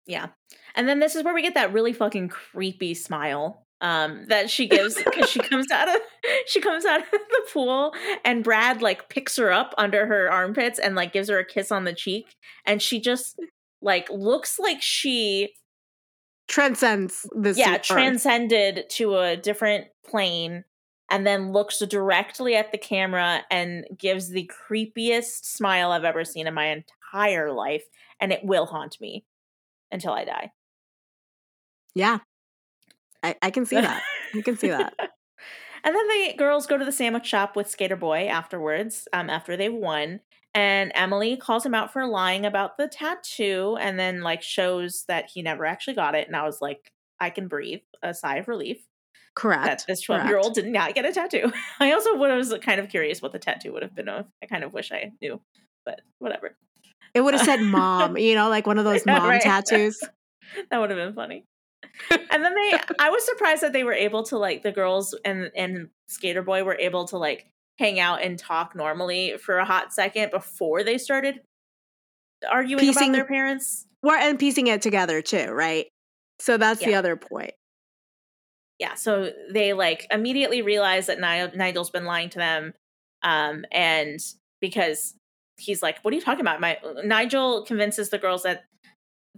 Yeah. 0.07 0.29
And 0.75 0.89
then 0.89 1.01
this 1.01 1.15
is 1.17 1.25
where 1.25 1.35
we 1.35 1.43
get 1.43 1.55
that 1.55 1.73
really 1.73 1.93
fucking 1.93 2.29
creepy 2.29 2.95
smile 2.95 3.65
um 3.81 4.25
that 4.27 4.51
she 4.51 4.67
gives 4.67 4.97
because 4.97 5.31
she 5.31 5.39
comes 5.39 5.71
out 5.71 5.89
of 5.89 6.01
she 6.47 6.61
comes 6.61 6.85
out 6.85 7.01
of 7.01 7.07
the 7.11 7.43
pool 7.53 7.95
and 8.25 8.43
Brad 8.43 8.83
like 8.83 9.09
picks 9.09 9.37
her 9.37 9.53
up 9.53 9.73
under 9.79 10.05
her 10.05 10.31
armpits 10.33 10.81
and 10.81 10.97
like 10.97 11.13
gives 11.13 11.29
her 11.29 11.39
a 11.39 11.45
kiss 11.45 11.71
on 11.71 11.85
the 11.85 11.93
cheek 11.93 12.35
and 12.67 12.83
she 12.83 13.01
just 13.01 13.39
like 13.81 14.11
looks 14.11 14.59
like 14.59 14.83
she 14.83 15.55
transcends 16.49 17.27
this 17.37 17.57
yeah 17.59 17.75
earth. 17.75 17.83
transcended 17.83 18.89
to 18.91 19.17
a 19.19 19.37
different 19.37 19.87
plane 20.05 20.65
and 21.11 21.27
then 21.27 21.53
looks 21.53 21.79
directly 21.79 22.57
at 22.57 22.73
the 22.73 22.79
camera 22.79 23.43
and 23.51 23.87
gives 23.97 24.29
the 24.29 24.51
creepiest 24.69 25.45
smile 25.45 25.93
I've 25.93 26.05
ever 26.05 26.25
seen 26.25 26.47
in 26.47 26.55
my 26.55 26.67
entire 26.67 27.53
life 27.53 27.85
and 28.21 28.33
it 28.33 28.45
will 28.45 28.67
haunt 28.67 29.01
me 29.01 29.25
until 29.91 30.13
I 30.13 30.25
die. 30.25 30.53
Yeah. 31.95 32.19
I, 33.23 33.37
I 33.43 33.51
can 33.51 33.65
see 33.67 33.81
that. 33.81 34.03
I 34.35 34.43
can 34.43 34.57
see 34.57 34.69
that. 34.69 34.95
And 35.85 35.95
then 35.95 36.09
the 36.09 36.35
girls 36.37 36.67
go 36.67 36.77
to 36.77 36.85
the 36.85 36.93
sandwich 36.93 37.25
shop 37.25 37.55
with 37.55 37.71
Skater 37.71 37.97
Boy 37.97 38.27
afterwards, 38.27 39.07
um, 39.13 39.31
after 39.31 39.57
they've 39.57 39.73
won. 39.73 40.21
And 40.55 40.91
Emily 40.95 41.37
calls 41.37 41.65
him 41.65 41.75
out 41.75 41.93
for 41.93 42.07
lying 42.07 42.45
about 42.45 42.79
the 42.79 42.89
tattoo 42.89 43.77
and 43.81 43.99
then 43.99 44.23
like 44.23 44.43
shows 44.43 45.05
that 45.07 45.31
he 45.33 45.43
never 45.43 45.67
actually 45.67 45.95
got 45.95 46.15
it. 46.15 46.27
And 46.27 46.35
I 46.35 46.45
was 46.45 46.61
like, 46.61 46.93
I 47.21 47.31
can 47.31 47.49
breathe 47.49 47.81
a 48.03 48.15
sigh 48.15 48.37
of 48.37 48.49
relief. 48.49 48.79
Correct. 49.35 49.65
That 49.65 49.85
this 49.87 50.01
12 50.01 50.27
year 50.27 50.39
old 50.39 50.55
did 50.55 50.67
not 50.67 50.95
get 50.95 51.05
a 51.05 51.13
tattoo. 51.13 51.53
I 51.81 51.93
also 51.93 52.17
was 52.17 52.53
kind 52.63 52.81
of 52.81 52.89
curious 52.89 53.23
what 53.23 53.33
the 53.33 53.39
tattoo 53.39 53.73
would 53.73 53.83
have 53.83 53.95
been 53.95 54.09
of. 54.09 54.27
I 54.43 54.47
kind 54.47 54.65
of 54.65 54.73
wish 54.73 54.91
I 54.91 55.13
knew, 55.21 55.41
but 55.85 56.01
whatever. 56.19 56.57
It 57.15 57.21
would 57.21 57.35
have 57.35 57.45
said 57.45 57.61
mom, 57.63 58.17
you 58.17 58.35
know, 58.35 58.49
like 58.49 58.67
one 58.67 58.79
of 58.79 58.85
those 58.85 59.07
mom 59.07 59.29
right. 59.29 59.41
tattoos. 59.41 60.01
that 60.71 60.79
would 60.79 60.91
have 60.91 60.99
been 60.99 61.15
funny 61.15 61.45
and 62.11 62.45
then 62.45 62.55
they 62.55 62.79
I 62.99 63.11
was 63.11 63.25
surprised 63.25 63.63
that 63.63 63.73
they 63.73 63.85
were 63.85 63.93
able 63.93 64.23
to 64.25 64.39
like 64.39 64.63
the 64.63 64.73
girls 64.73 65.15
and 65.25 65.51
and 65.55 65.89
Skater 66.09 66.43
Boy 66.43 66.65
were 66.65 66.77
able 66.77 67.07
to 67.09 67.19
like 67.19 67.47
hang 67.79 68.01
out 68.01 68.23
and 68.23 68.39
talk 68.39 68.75
normally 68.75 69.37
for 69.39 69.59
a 69.59 69.65
hot 69.65 69.93
second 69.93 70.31
before 70.31 70.83
they 70.83 70.99
started 70.99 71.41
arguing 72.51 72.81
piecing, 72.81 73.11
about 73.11 73.17
their 73.17 73.25
parents. 73.25 73.87
Well, 74.03 74.17
and 74.21 74.39
piecing 74.39 74.67
it 74.67 74.83
together 74.83 75.23
too, 75.23 75.51
right? 75.51 75.87
So 76.41 76.57
that's 76.57 76.81
yeah. 76.81 76.89
the 76.89 76.95
other 76.97 77.17
point. 77.17 77.53
Yeah, 78.79 78.95
so 78.95 79.33
they 79.53 79.73
like 79.73 80.07
immediately 80.11 80.63
realize 80.63 81.07
that 81.07 81.21
Nigel's 81.21 81.91
been 81.91 82.05
lying 82.05 82.31
to 82.31 82.39
them 82.39 82.75
um 83.23 83.65
and 83.73 84.21
because 84.61 85.15
he's 85.57 85.83
like, 85.83 85.99
"What 86.03 86.13
are 86.13 86.17
you 86.17 86.23
talking 86.23 86.41
about?" 86.41 86.61
My 86.61 86.79
Nigel 87.05 87.65
convinces 87.65 88.11
the 88.11 88.19
girls 88.19 88.45
that 88.45 88.65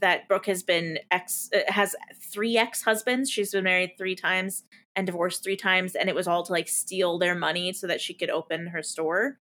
that 0.01 0.29
Brooke 0.29 0.47
has 0.47 0.63
been 0.63 0.99
ex 1.11 1.51
uh, 1.55 1.71
has 1.71 1.95
three 2.21 2.57
ex 2.57 2.83
husbands. 2.83 3.31
She's 3.31 3.53
been 3.53 3.65
married 3.65 3.93
three 3.97 4.17
times 4.17 4.65
and 4.97 5.07
divorced 5.07 5.43
three 5.43 5.57
times, 5.57 5.95
and 5.95 6.09
it 6.09 6.15
was 6.15 6.27
all 6.27 6.43
to 6.45 6.53
like 6.53 6.69
steal 6.69 7.19
their 7.19 7.35
money 7.35 7.73
so 7.73 7.87
that 7.87 8.01
she 8.01 8.15
could 8.15 8.31
open 8.31 8.69
her 8.69 8.83
store. 8.83 9.39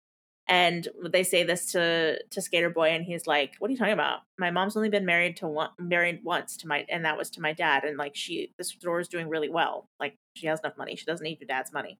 And 0.47 0.87
they 1.09 1.23
say 1.23 1.43
this 1.43 1.71
to 1.71 2.19
to 2.23 2.41
Skater 2.41 2.69
Boy, 2.69 2.89
and 2.89 3.03
he's 3.03 3.25
like, 3.25 3.55
"What 3.59 3.69
are 3.69 3.71
you 3.71 3.77
talking 3.77 3.93
about? 3.93 4.19
My 4.37 4.51
mom's 4.51 4.77
only 4.77 4.89
been 4.89 5.05
married 5.05 5.37
to 5.37 5.47
one 5.47 5.69
married 5.79 6.21
once 6.23 6.57
to 6.57 6.67
my, 6.67 6.85
and 6.89 7.05
that 7.05 7.17
was 7.17 7.29
to 7.31 7.41
my 7.41 7.53
dad. 7.53 7.83
And 7.83 7.97
like 7.97 8.15
she, 8.15 8.53
this 8.57 8.69
store 8.69 8.99
is 8.99 9.07
doing 9.07 9.27
really 9.27 9.49
well. 9.49 9.89
Like 9.99 10.17
she 10.35 10.47
has 10.47 10.59
enough 10.59 10.77
money. 10.77 10.95
She 10.95 11.05
doesn't 11.05 11.23
need 11.23 11.39
your 11.39 11.47
dad's 11.47 11.73
money." 11.73 11.99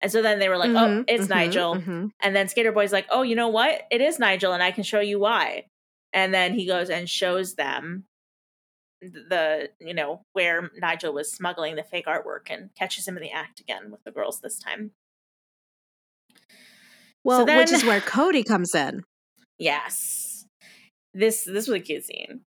And 0.00 0.12
so 0.12 0.20
then 0.20 0.38
they 0.38 0.48
were 0.48 0.58
like, 0.58 0.70
oh, 0.70 0.74
mm-hmm, 0.74 0.98
"Oh, 1.00 1.04
it's 1.08 1.24
mm-hmm, 1.24 1.32
Nigel." 1.32 1.76
Mm-hmm. 1.76 2.06
And 2.20 2.36
then 2.36 2.48
Skater 2.48 2.72
Boy's 2.72 2.92
like, 2.92 3.06
"Oh, 3.10 3.22
you 3.22 3.36
know 3.36 3.48
what? 3.48 3.82
It 3.90 4.00
is 4.00 4.18
Nigel, 4.18 4.52
and 4.52 4.62
I 4.62 4.70
can 4.70 4.84
show 4.84 5.00
you 5.00 5.18
why." 5.18 5.66
And 6.14 6.32
then 6.32 6.54
he 6.54 6.64
goes 6.64 6.88
and 6.88 7.10
shows 7.10 7.56
them 7.56 8.04
the 9.02 9.68
you 9.80 9.92
know 9.92 10.22
where 10.32 10.70
Nigel 10.78 11.12
was 11.12 11.30
smuggling 11.30 11.76
the 11.76 11.82
fake 11.82 12.06
artwork 12.06 12.48
and 12.48 12.70
catches 12.74 13.06
him 13.06 13.18
in 13.18 13.22
the 13.22 13.32
act 13.32 13.60
again 13.60 13.90
with 13.90 14.02
the 14.04 14.10
girls 14.10 14.40
this 14.40 14.58
time. 14.58 14.92
Well, 17.22 17.40
so 17.40 17.44
then, 17.44 17.58
which 17.58 17.72
is 17.72 17.84
where 17.84 18.00
Cody 18.00 18.42
comes 18.44 18.74
in. 18.74 19.02
Yes, 19.58 20.46
this 21.12 21.44
this 21.44 21.68
was 21.68 21.80
a 21.80 21.80
cute 21.80 22.04
scene. 22.04 22.42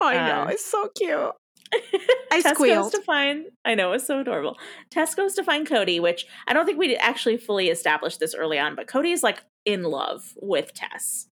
I 0.00 0.28
know 0.28 0.42
um, 0.42 0.48
it's 0.48 0.64
so 0.64 0.88
cute. 0.96 1.32
I 2.32 2.40
Tess 2.40 2.54
squealed. 2.54 2.84
goes 2.84 2.92
to 2.92 3.02
find. 3.02 3.46
I 3.64 3.74
know 3.74 3.92
it's 3.92 4.06
so 4.06 4.20
adorable. 4.20 4.56
Tess 4.90 5.14
goes 5.14 5.34
to 5.34 5.44
find 5.44 5.68
Cody, 5.68 6.00
which 6.00 6.26
I 6.46 6.52
don't 6.52 6.64
think 6.64 6.78
we 6.78 6.96
actually 6.96 7.36
fully 7.36 7.68
established 7.68 8.18
this 8.18 8.34
early 8.34 8.58
on, 8.58 8.76
but 8.76 8.86
Cody 8.86 9.12
is 9.12 9.22
like 9.22 9.42
in 9.66 9.82
love 9.82 10.32
with 10.40 10.72
Tess. 10.72 11.29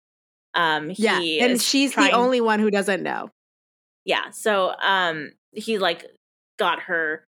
Um, 0.53 0.91
yeah, 0.95 1.19
and 1.19 1.61
she's 1.61 1.93
trying, 1.93 2.11
the 2.11 2.17
only 2.17 2.41
one 2.41 2.59
who 2.59 2.71
doesn't 2.71 3.03
know. 3.03 3.29
Yeah, 4.05 4.31
so 4.31 4.73
um, 4.81 5.31
he 5.51 5.77
like 5.77 6.05
got 6.57 6.81
her 6.81 7.23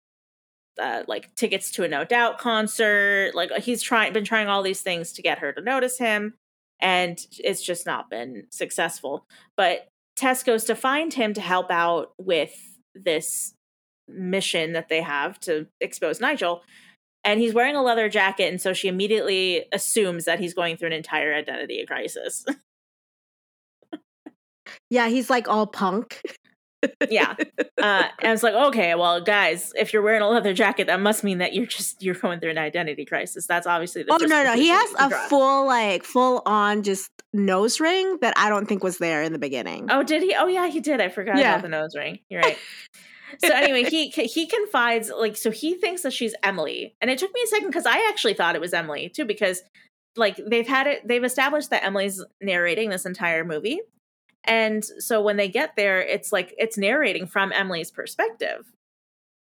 uh, 0.82 1.04
like 1.08 1.34
tickets 1.36 1.72
to 1.72 1.84
a 1.84 1.88
No 1.88 2.04
Doubt 2.04 2.40
concert. 2.40 3.34
Like 3.36 3.52
he's 3.60 3.82
trying, 3.82 4.14
been 4.14 4.26
trying 4.26 4.48
all 4.48 4.64
these 4.64 4.82
things 4.82 5.14
to 5.14 5.22
get 5.22 5.40
her 5.40 5.52
to 5.54 5.62
notice 5.62 5.98
him, 5.98 6.34
and 6.80 7.20
it's 7.40 7.62
just 7.62 7.86
not 7.86 8.10
been 8.10 8.48
successful. 8.50 9.26
But 9.56 9.88
Tess 10.16 10.44
goes 10.44 10.66
to 10.66 10.76
find 10.76 11.14
him 11.14 11.34
to 11.34 11.42
help 11.42 11.72
out 11.72 12.14
with 12.18 12.56
this 12.96 13.54
mission 14.08 14.74
that 14.74 14.90
they 14.90 15.02
have 15.02 15.40
to 15.42 15.68
expose 15.80 16.20
Nigel. 16.20 16.62
And 17.24 17.40
he's 17.40 17.54
wearing 17.54 17.76
a 17.76 17.84
leather 17.84 18.10
jacket, 18.10 18.50
and 18.50 18.60
so 18.60 18.74
she 18.74 18.88
immediately 18.88 19.66
assumes 19.72 20.26
that 20.26 20.40
he's 20.40 20.56
going 20.56 20.78
through 20.78 20.88
an 20.88 20.94
entire 20.94 21.34
identity 21.36 21.86
crisis. 21.86 22.46
Yeah, 24.90 25.10
he's 25.10 25.30
like 25.30 25.48
all 25.48 25.68
punk. 25.68 26.22
yeah. 27.10 27.36
Uh, 27.82 28.04
and 28.20 28.28
I 28.28 28.32
was 28.32 28.44
like, 28.44 28.54
okay, 28.54 28.96
well, 28.96 29.22
guys, 29.22 29.74
if 29.76 29.94
you're 29.94 30.02
wearing 30.02 30.22
a 30.22 30.30
leather 30.30 30.54
jacket, 30.54 30.88
that 30.88 31.00
must 31.00 31.24
mean 31.24 31.38
that 31.40 31.54
you're 31.54 31.66
just 31.66 32.02
you're 32.02 32.16
going 32.16 32.40
through 32.40 32.52
an 32.52 32.58
identity 32.58 33.06
crisis. 33.06 33.46
That's 33.46 33.68
obviously 33.68 34.04
the. 34.04 34.14
Oh 34.14 34.18
no, 34.18 34.44
no, 34.44 34.54
he 34.54 34.70
has 34.70 34.92
a 35.00 35.10
draw. 35.10 35.28
full 35.28 35.66
like 35.68 36.04
full 36.04 36.42
on 36.46 36.84
just 36.84 37.10
nose 37.34 37.80
ring 37.80 38.18
that 38.22 38.34
I 38.38 38.50
don't 38.50 38.68
think 38.68 38.84
was 38.84 38.98
there 38.98 39.24
in 39.24 39.34
the 39.34 39.40
beginning. 39.40 39.88
Oh, 39.90 40.04
did 40.04 40.24
he? 40.24 40.36
Oh 40.38 40.48
yeah, 40.48 40.68
he 40.68 40.80
did. 40.80 41.02
I 41.02 41.10
forgot 41.10 41.38
yeah. 41.38 41.54
about 41.54 41.64
the 41.64 41.70
nose 41.70 41.96
ring. 41.96 42.20
You're 42.30 42.42
right. 42.42 42.58
so 43.40 43.54
anyway, 43.54 43.84
he 43.84 44.10
he 44.10 44.48
confides 44.48 45.12
like 45.16 45.38
so 45.38 45.52
he 45.52 45.76
thinks 45.76 46.02
that 46.02 46.14
she's 46.14 46.36
Emily, 46.44 46.96
and 47.02 47.12
it 47.12 47.18
took 47.18 47.34
me 47.34 47.42
a 47.44 47.48
second 47.48 47.68
because 47.68 47.86
I 47.86 48.08
actually 48.10 48.34
thought 48.34 48.56
it 48.56 48.62
was 48.62 48.74
Emily 48.74 49.10
too 49.10 49.26
because 49.26 49.62
like 50.16 50.40
they've 50.46 50.68
had 50.68 50.88
it 50.88 51.08
they've 51.08 51.24
established 51.24 51.70
that 51.70 51.84
Emily's 51.84 52.24
narrating 52.42 52.90
this 52.90 53.06
entire 53.06 53.46
movie 53.46 53.82
and 54.44 54.84
so 54.84 55.22
when 55.22 55.38
they 55.38 55.48
get 55.48 55.76
there, 55.76 56.02
it's 56.02 56.32
like 56.32 56.54
it's 56.58 56.78
narrating 56.78 57.28
from 57.28 57.52
Emily's 57.52 57.92
perspective. 57.92 58.72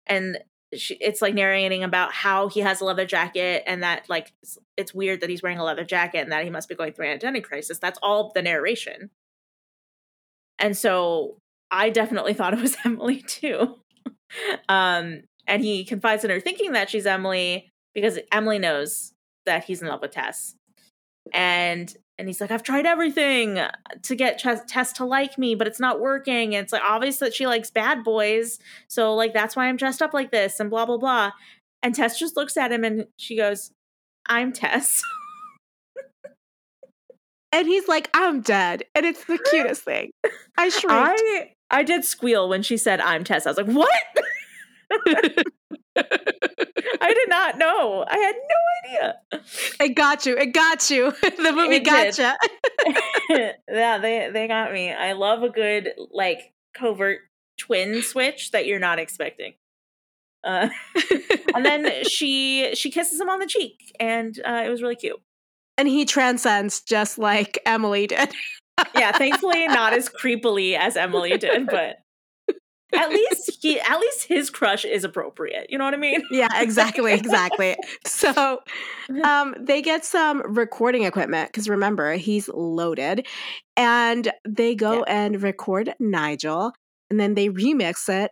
And 0.06 0.38
she, 0.76 0.96
it's 0.96 1.22
like 1.22 1.34
narrating 1.34 1.84
about 1.84 2.14
how 2.14 2.48
he 2.48 2.60
has 2.62 2.82
a 2.82 2.86
leather 2.86 3.06
jacket 3.06 3.64
and 3.66 3.84
that 3.84 4.10
like 4.10 4.34
it's, 4.42 4.58
it's 4.78 4.94
weird 4.94 5.22
that 5.22 5.30
he's 5.30 5.44
wearing 5.44 5.60
a 5.60 5.64
leather 5.64 5.84
jacket 5.84 6.20
and 6.20 6.32
that 6.32 6.44
he 6.44 6.50
must 6.50 6.70
be 6.70 6.76
going 6.76 6.94
through 6.94 7.06
an 7.08 7.14
identity 7.14 7.42
crisis. 7.42 7.80
That's 7.80 8.00
all 8.02 8.32
the 8.34 8.42
narration. 8.42 9.10
And 10.60 10.78
so 10.78 11.38
I 11.72 11.90
definitely 11.90 12.34
thought 12.36 12.54
it 12.54 12.62
was 12.62 12.78
Emily 12.86 13.22
too. 13.22 13.76
um, 14.70 15.22
and 15.48 15.64
he 15.64 15.84
confides 15.86 16.24
in 16.24 16.30
her 16.30 16.40
thinking 16.40 16.74
that 16.74 16.90
she's 16.90 17.06
Emily 17.06 17.72
because 17.94 18.20
Emily 18.32 18.60
knows 18.60 19.14
that 19.46 19.66
he's 19.66 19.82
in 19.82 19.88
love 19.88 20.02
with 20.02 20.12
Tess. 20.12 20.56
And 21.34 21.94
and 22.18 22.28
he's 22.28 22.40
like, 22.40 22.52
I've 22.52 22.64
tried 22.64 22.86
everything 22.86 23.60
to 24.04 24.16
get 24.16 24.38
Tess 24.40 24.94
to 24.94 25.06
like 25.06 25.38
me, 25.38 25.56
but 25.56 25.66
it's 25.68 25.80
not 25.80 26.00
working. 26.00 26.56
And 26.56 26.64
it's 26.64 26.74
like 26.74 26.84
obvious 26.84 27.18
that 27.18 27.34
she 27.34 27.48
likes 27.48 27.72
bad 27.72 28.04
boys. 28.04 28.60
So 28.88 29.16
like 29.16 29.34
that's 29.34 29.56
why 29.56 29.68
I'm 29.68 29.78
dressed 29.78 30.02
up 30.02 30.14
like 30.14 30.32
this 30.32 30.60
and 30.60 30.70
blah 30.70 30.86
blah 30.86 30.98
blah. 30.98 31.32
And 31.82 31.96
Tess 31.96 32.20
just 32.20 32.38
looks 32.38 32.56
at 32.56 32.72
him 32.72 32.84
and 32.84 33.08
she 33.18 33.36
goes, 33.36 33.72
I'm 34.28 34.54
Tess. 34.54 35.02
and 37.52 37.68
he's 37.68 37.88
like, 37.88 38.10
I'm 38.14 38.42
dead. 38.42 38.84
And 38.94 39.06
it's 39.06 39.26
the 39.26 39.40
cutest 39.50 39.84
thing. 39.84 40.12
I 40.58 40.70
shrieked. 40.70 40.86
I 40.92 41.52
I 41.72 41.84
did 41.84 42.06
squeal 42.06 42.48
when 42.48 42.62
she 42.62 42.78
said 42.78 43.02
I'm 43.02 43.24
Tess. 43.24 43.48
I 43.48 43.50
was 43.50 43.58
like, 43.58 43.68
what? 43.68 43.90
I 45.96 47.14
did 47.14 47.30
not 47.30 47.58
know. 47.58 48.06
I 48.08 48.18
had 48.18 48.36
no 48.36 49.00
idea. 49.00 49.16
It 49.80 49.96
got 49.96 50.26
you. 50.26 50.38
It 50.38 50.54
got 50.54 50.90
you. 50.90 51.12
the 51.22 51.54
movie 51.54 51.78
it 51.78 51.86
gotcha. 51.86 52.36
yeah, 53.70 53.98
they 53.98 54.30
they 54.32 54.48
got 54.48 54.72
me. 54.72 54.92
I 54.92 55.14
love 55.14 55.44
a 55.44 55.50
good 55.50 55.90
like 56.12 56.54
covert 56.74 57.20
twin 57.58 58.02
switch 58.02 58.52
that 58.52 58.66
you're 58.66 58.80
not 58.80 59.00
expecting. 59.00 59.54
Uh, 60.44 60.70
and 61.56 61.66
then 61.66 62.04
she 62.06 62.74
she 62.76 62.92
kisses 62.92 63.20
him 63.20 63.30
on 63.30 63.40
the 63.40 63.46
cheek, 63.46 63.96
and 64.00 64.40
uh, 64.46 64.64
it 64.66 64.70
was 64.70 64.82
really 64.82 64.96
cute. 64.96 65.22
And 65.78 65.88
he 65.88 66.06
transcends 66.06 66.82
just 66.82 67.18
like 67.18 67.60
Emily 67.66 68.08
did. 68.08 68.34
yeah, 68.96 69.12
thankfully 69.12 69.68
not 69.68 69.94
as 69.94 70.10
creepily 70.10 70.78
as 70.78 70.98
Emily 70.98 71.38
did, 71.38 71.68
but 71.68 71.98
at 72.96 73.10
least 73.10 73.60
he 73.62 73.80
at 73.80 74.00
least 74.00 74.26
his 74.26 74.50
crush 74.50 74.86
is 74.86 75.04
appropriate. 75.04 75.68
You 75.70 75.78
know 75.78 75.86
what 75.86 75.94
I 75.94 75.98
mean? 75.98 76.24
yeah, 76.32 76.62
exactly, 76.62 77.14
exactly. 77.14 77.76
So 78.06 78.62
um 79.24 79.56
they 79.60 79.82
get 79.82 80.06
some 80.06 80.42
recording 80.46 81.04
equipment 81.04 81.50
because 81.50 81.70
remember, 81.70 82.14
he's 82.14 82.50
loaded. 82.50 83.28
And 83.76 84.32
they 84.48 84.76
go 84.76 85.00
yeah. 85.00 85.26
and 85.26 85.42
record 85.42 85.96
Nigel 86.00 86.74
and 87.10 87.20
then 87.20 87.36
they 87.36 87.50
remix 87.50 88.10
it 88.10 88.32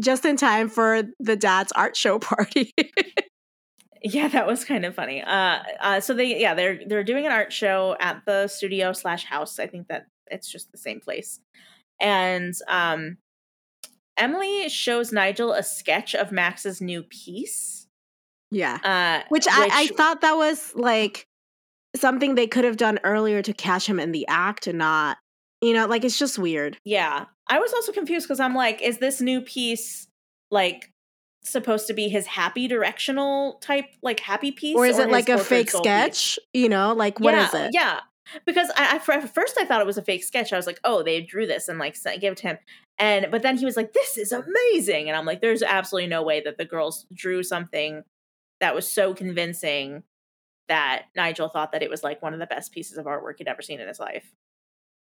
just 0.00 0.24
in 0.24 0.36
time 0.36 0.68
for 0.68 1.02
the 1.20 1.36
dad's 1.36 1.72
art 1.72 1.96
show 1.96 2.18
party. 2.18 2.72
yeah, 4.02 4.28
that 4.28 4.46
was 4.46 4.64
kind 4.64 4.84
of 4.84 4.94
funny. 4.94 5.22
Uh, 5.22 5.58
uh, 5.80 6.00
so 6.00 6.14
they, 6.14 6.40
yeah, 6.40 6.54
they're 6.54 6.80
they're 6.86 7.04
doing 7.04 7.26
an 7.26 7.32
art 7.32 7.52
show 7.52 7.96
at 8.00 8.22
the 8.26 8.48
studio 8.48 8.92
slash 8.92 9.24
house. 9.24 9.58
I 9.58 9.66
think 9.66 9.88
that 9.88 10.06
it's 10.28 10.50
just 10.50 10.72
the 10.72 10.78
same 10.78 11.00
place. 11.00 11.40
And 12.00 12.54
um, 12.68 13.18
Emily 14.22 14.68
shows 14.68 15.12
Nigel 15.12 15.52
a 15.52 15.64
sketch 15.64 16.14
of 16.14 16.30
Max's 16.30 16.80
new 16.80 17.02
piece. 17.02 17.88
Yeah, 18.52 18.78
uh, 18.84 19.26
which, 19.30 19.46
which 19.46 19.52
I, 19.52 19.68
I 19.72 19.86
thought 19.88 20.20
that 20.20 20.36
was 20.36 20.72
like 20.76 21.26
something 21.96 22.36
they 22.36 22.46
could 22.46 22.64
have 22.64 22.76
done 22.76 23.00
earlier 23.02 23.42
to 23.42 23.52
catch 23.52 23.86
him 23.86 23.98
in 23.98 24.12
the 24.12 24.26
act 24.28 24.68
and 24.68 24.78
not, 24.78 25.18
you 25.60 25.72
know, 25.72 25.86
like 25.86 26.04
it's 26.04 26.18
just 26.18 26.38
weird. 26.38 26.78
Yeah, 26.84 27.24
I 27.48 27.58
was 27.58 27.72
also 27.72 27.90
confused 27.90 28.28
because 28.28 28.38
I'm 28.38 28.54
like, 28.54 28.80
is 28.80 28.98
this 28.98 29.20
new 29.20 29.40
piece 29.40 30.06
like 30.52 30.92
supposed 31.42 31.88
to 31.88 31.92
be 31.92 32.08
his 32.08 32.26
happy 32.26 32.68
directional 32.68 33.54
type, 33.54 33.86
like 34.02 34.20
happy 34.20 34.52
piece, 34.52 34.76
or 34.76 34.86
is 34.86 35.00
or 35.00 35.02
it 35.02 35.10
like 35.10 35.30
a 35.30 35.38
fake 35.38 35.70
sketch? 35.70 36.36
Piece? 36.36 36.62
You 36.62 36.68
know, 36.68 36.92
like 36.92 37.18
what 37.18 37.34
yeah, 37.34 37.48
is 37.48 37.54
it? 37.54 37.70
Yeah, 37.72 38.00
because 38.44 38.70
I, 38.76 38.98
I, 38.98 39.16
at 39.16 39.34
first 39.34 39.56
I 39.58 39.64
thought 39.64 39.80
it 39.80 39.86
was 39.86 39.98
a 39.98 40.02
fake 40.02 40.22
sketch. 40.22 40.52
I 40.52 40.56
was 40.56 40.66
like, 40.66 40.78
oh, 40.84 41.02
they 41.02 41.20
drew 41.22 41.46
this 41.46 41.68
and 41.68 41.78
like 41.78 41.96
gave 42.20 42.32
it 42.32 42.38
to 42.38 42.48
him, 42.48 42.58
and 43.02 43.32
but 43.32 43.42
then 43.42 43.56
he 43.56 43.64
was 43.64 43.76
like, 43.76 43.92
this 43.92 44.16
is 44.16 44.30
amazing, 44.30 45.08
and 45.08 45.16
I'm 45.16 45.26
like, 45.26 45.40
there's 45.40 45.62
absolutely 45.62 46.08
no 46.08 46.22
way 46.22 46.40
that 46.40 46.56
the 46.56 46.64
girls 46.64 47.04
drew 47.12 47.42
something 47.42 48.04
that 48.60 48.76
was 48.76 48.86
so 48.86 49.12
convincing 49.12 50.04
that 50.68 51.06
Nigel 51.16 51.48
thought 51.48 51.72
that 51.72 51.82
it 51.82 51.90
was 51.90 52.04
like 52.04 52.22
one 52.22 52.32
of 52.32 52.38
the 52.38 52.46
best 52.46 52.70
pieces 52.70 52.96
of 52.96 53.06
artwork 53.06 53.34
he'd 53.38 53.48
ever 53.48 53.60
seen 53.60 53.80
in 53.80 53.88
his 53.88 53.98
life. 53.98 54.32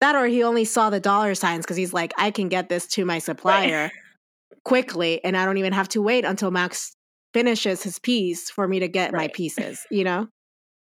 That 0.00 0.14
or 0.14 0.26
he 0.26 0.44
only 0.44 0.64
saw 0.64 0.90
the 0.90 1.00
dollar 1.00 1.34
signs 1.34 1.64
because 1.64 1.76
he's 1.76 1.92
like, 1.92 2.14
I 2.16 2.30
can 2.30 2.48
get 2.48 2.68
this 2.68 2.86
to 2.88 3.04
my 3.04 3.18
supplier 3.18 3.84
right. 3.84 3.92
quickly, 4.64 5.22
and 5.24 5.36
I 5.36 5.44
don't 5.44 5.58
even 5.58 5.72
have 5.72 5.88
to 5.88 6.00
wait 6.00 6.24
until 6.24 6.52
Max 6.52 6.94
finishes 7.34 7.82
his 7.82 7.98
piece 7.98 8.48
for 8.48 8.68
me 8.68 8.78
to 8.78 8.86
get 8.86 9.12
right. 9.12 9.22
my 9.22 9.28
pieces, 9.28 9.84
you 9.90 10.04
know? 10.04 10.28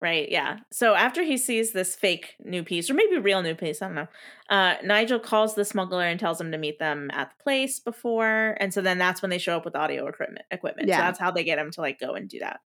Right, 0.02 0.28
yeah. 0.28 0.58
So 0.72 0.94
after 0.94 1.22
he 1.22 1.36
sees 1.36 1.72
this 1.72 1.94
fake 1.94 2.34
new 2.44 2.64
piece, 2.64 2.90
or 2.90 2.94
maybe 2.94 3.18
real 3.18 3.40
new 3.40 3.54
piece, 3.54 3.80
I 3.80 3.86
don't 3.86 3.94
know, 3.94 4.08
uh, 4.50 4.74
Nigel 4.82 5.20
calls 5.20 5.54
the 5.54 5.64
smuggler 5.64 6.02
and 6.02 6.18
tells 6.18 6.40
him 6.40 6.50
to 6.50 6.58
meet 6.58 6.80
them 6.80 7.08
at 7.12 7.30
the 7.30 7.42
place 7.42 7.78
before. 7.78 8.56
And 8.58 8.74
so 8.74 8.82
then 8.82 8.98
that's 8.98 9.22
when 9.22 9.30
they 9.30 9.38
show 9.38 9.56
up 9.56 9.64
with 9.64 9.76
audio 9.76 10.08
equipment. 10.08 10.44
equipment. 10.50 10.88
Yeah. 10.88 10.96
So 10.96 11.02
that's 11.02 11.18
how 11.20 11.30
they 11.30 11.44
get 11.44 11.60
him 11.60 11.70
to 11.70 11.80
like 11.80 12.00
go 12.00 12.14
and 12.14 12.28
do 12.28 12.40
that 12.40 12.60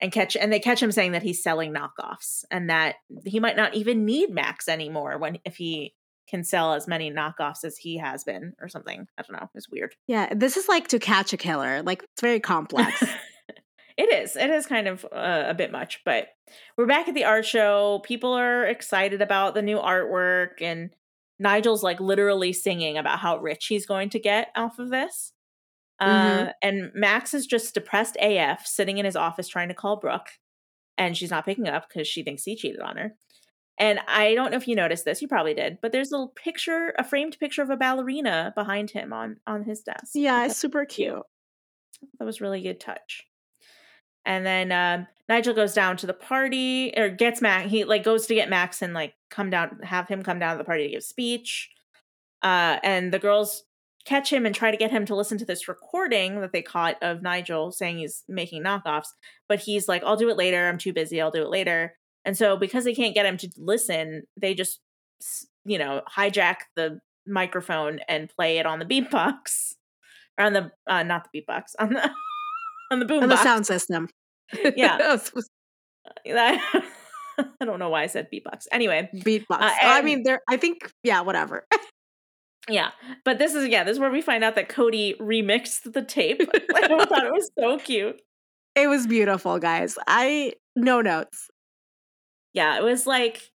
and 0.00 0.12
catch 0.12 0.36
and 0.36 0.52
they 0.52 0.60
catch 0.60 0.82
him 0.82 0.92
saying 0.92 1.12
that 1.12 1.22
he's 1.22 1.42
selling 1.42 1.74
knockoffs 1.74 2.44
and 2.50 2.70
that 2.70 2.96
he 3.24 3.40
might 3.40 3.56
not 3.56 3.74
even 3.74 4.04
need 4.04 4.30
Max 4.30 4.68
anymore 4.68 5.18
when 5.18 5.38
if 5.44 5.56
he 5.56 5.94
can 6.28 6.44
sell 6.44 6.74
as 6.74 6.86
many 6.86 7.10
knockoffs 7.10 7.64
as 7.64 7.78
he 7.78 7.96
has 7.96 8.22
been 8.22 8.52
or 8.60 8.68
something. 8.68 9.06
I 9.16 9.22
don't 9.22 9.40
know. 9.40 9.48
It's 9.54 9.68
weird. 9.68 9.94
Yeah, 10.06 10.32
this 10.34 10.56
is 10.56 10.68
like 10.68 10.88
to 10.88 10.98
catch 10.98 11.32
a 11.32 11.38
killer. 11.38 11.82
Like 11.82 12.02
it's 12.02 12.20
very 12.20 12.40
complex. 12.40 13.02
it 13.98 14.12
is. 14.12 14.36
It 14.36 14.48
is 14.48 14.64
kind 14.64 14.86
of 14.86 15.04
uh, 15.12 15.44
a 15.48 15.54
bit 15.54 15.72
much, 15.72 16.02
but 16.04 16.28
we're 16.76 16.86
back 16.86 17.08
at 17.08 17.14
the 17.14 17.24
art 17.24 17.44
show. 17.44 18.00
People 18.04 18.32
are 18.32 18.64
excited 18.64 19.20
about 19.20 19.54
the 19.54 19.62
new 19.62 19.76
artwork 19.76 20.62
and 20.62 20.90
Nigel's 21.40 21.82
like 21.82 21.98
literally 21.98 22.52
singing 22.52 22.96
about 22.96 23.18
how 23.18 23.38
rich 23.38 23.66
he's 23.66 23.86
going 23.86 24.10
to 24.10 24.20
get 24.20 24.48
off 24.54 24.78
of 24.78 24.90
this. 24.90 25.32
Mm-hmm. 26.00 26.48
Uh, 26.48 26.52
and 26.62 26.92
Max 26.94 27.34
is 27.34 27.44
just 27.44 27.74
depressed 27.74 28.16
AF, 28.20 28.64
sitting 28.64 28.98
in 28.98 29.04
his 29.04 29.16
office 29.16 29.48
trying 29.48 29.68
to 29.68 29.74
call 29.74 29.96
Brooke, 29.96 30.30
and 30.96 31.16
she's 31.16 31.32
not 31.32 31.44
picking 31.44 31.66
up 31.66 31.88
because 31.88 32.06
she 32.06 32.22
thinks 32.22 32.44
he 32.44 32.54
cheated 32.54 32.80
on 32.80 32.96
her. 32.96 33.16
And 33.80 33.98
I 34.06 34.34
don't 34.34 34.52
know 34.52 34.56
if 34.56 34.68
you 34.68 34.76
noticed 34.76 35.04
this, 35.04 35.20
you 35.22 35.26
probably 35.26 35.54
did, 35.54 35.78
but 35.82 35.90
there's 35.90 36.12
a 36.12 36.14
little 36.14 36.32
picture, 36.36 36.94
a 36.98 37.04
framed 37.04 37.38
picture 37.40 37.62
of 37.62 37.70
a 37.70 37.76
ballerina 37.76 38.52
behind 38.54 38.90
him 38.90 39.12
on 39.12 39.38
on 39.44 39.64
his 39.64 39.82
desk. 39.82 40.12
Yeah, 40.14 40.46
it's 40.46 40.56
super 40.56 40.84
cute. 40.84 41.22
That 42.18 42.24
was 42.24 42.40
really 42.40 42.62
good 42.62 42.78
touch. 42.78 43.27
And 44.28 44.44
then 44.44 44.70
um, 44.72 45.06
Nigel 45.28 45.54
goes 45.54 45.72
down 45.72 45.96
to 45.96 46.06
the 46.06 46.12
party 46.12 46.92
or 46.96 47.08
gets 47.08 47.40
Max. 47.40 47.70
He 47.70 47.84
like 47.84 48.04
goes 48.04 48.26
to 48.26 48.34
get 48.34 48.50
Max 48.50 48.82
and 48.82 48.92
like 48.92 49.14
come 49.30 49.48
down, 49.48 49.80
have 49.82 50.06
him 50.06 50.22
come 50.22 50.38
down 50.38 50.52
to 50.52 50.58
the 50.58 50.64
party 50.64 50.84
to 50.84 50.90
give 50.90 51.02
speech. 51.02 51.70
Uh, 52.42 52.76
and 52.84 53.10
the 53.10 53.18
girls 53.18 53.64
catch 54.04 54.30
him 54.30 54.44
and 54.44 54.54
try 54.54 54.70
to 54.70 54.76
get 54.76 54.90
him 54.90 55.06
to 55.06 55.16
listen 55.16 55.38
to 55.38 55.46
this 55.46 55.66
recording 55.66 56.42
that 56.42 56.52
they 56.52 56.60
caught 56.60 57.02
of 57.02 57.22
Nigel 57.22 57.72
saying 57.72 57.98
he's 57.98 58.22
making 58.28 58.62
knockoffs. 58.62 59.08
But 59.48 59.60
he's 59.60 59.88
like, 59.88 60.04
I'll 60.04 60.16
do 60.16 60.28
it 60.28 60.36
later. 60.36 60.68
I'm 60.68 60.78
too 60.78 60.92
busy. 60.92 61.22
I'll 61.22 61.30
do 61.30 61.42
it 61.42 61.50
later. 61.50 61.94
And 62.26 62.36
so 62.36 62.58
because 62.58 62.84
they 62.84 62.94
can't 62.94 63.14
get 63.14 63.24
him 63.24 63.38
to 63.38 63.48
listen, 63.56 64.24
they 64.36 64.52
just, 64.52 64.80
you 65.64 65.78
know, 65.78 66.02
hijack 66.14 66.56
the 66.76 67.00
microphone 67.26 68.00
and 68.08 68.28
play 68.28 68.58
it 68.58 68.66
on 68.66 68.78
the 68.78 68.84
beatbox 68.84 69.74
or 70.36 70.44
on 70.44 70.52
the, 70.52 70.70
uh, 70.86 71.02
not 71.02 71.26
the 71.32 71.40
beatbox, 71.40 71.72
on 71.78 71.94
the, 71.94 72.10
on 72.90 72.98
the 72.98 73.06
boom 73.06 73.22
on 73.22 73.30
the 73.30 73.42
sound 73.42 73.66
system. 73.66 74.08
Yeah. 74.76 75.16
I 77.60 77.64
don't 77.64 77.78
know 77.78 77.90
why 77.90 78.02
I 78.02 78.06
said 78.06 78.28
beatbox. 78.32 78.66
Anyway, 78.72 79.08
beatbox. 79.14 79.60
Uh, 79.60 79.70
I 79.82 80.02
mean, 80.02 80.22
there. 80.24 80.40
I 80.48 80.56
think, 80.56 80.90
yeah, 81.02 81.20
whatever. 81.20 81.66
Yeah, 82.70 82.90
but 83.24 83.38
this 83.38 83.54
is 83.54 83.68
yeah, 83.68 83.82
this 83.82 83.94
is 83.94 83.98
where 83.98 84.10
we 84.10 84.20
find 84.20 84.44
out 84.44 84.54
that 84.56 84.68
Cody 84.68 85.14
remixed 85.18 85.90
the 85.90 86.02
tape. 86.02 86.42
I 86.74 86.86
thought 86.86 87.24
it 87.24 87.32
was 87.32 87.50
so 87.58 87.78
cute. 87.78 88.20
It 88.74 88.88
was 88.88 89.06
beautiful, 89.06 89.58
guys. 89.58 89.96
I 90.06 90.52
no 90.76 91.00
notes. 91.00 91.48
Yeah, 92.52 92.76
it 92.76 92.82
was 92.82 93.06
like 93.06 93.50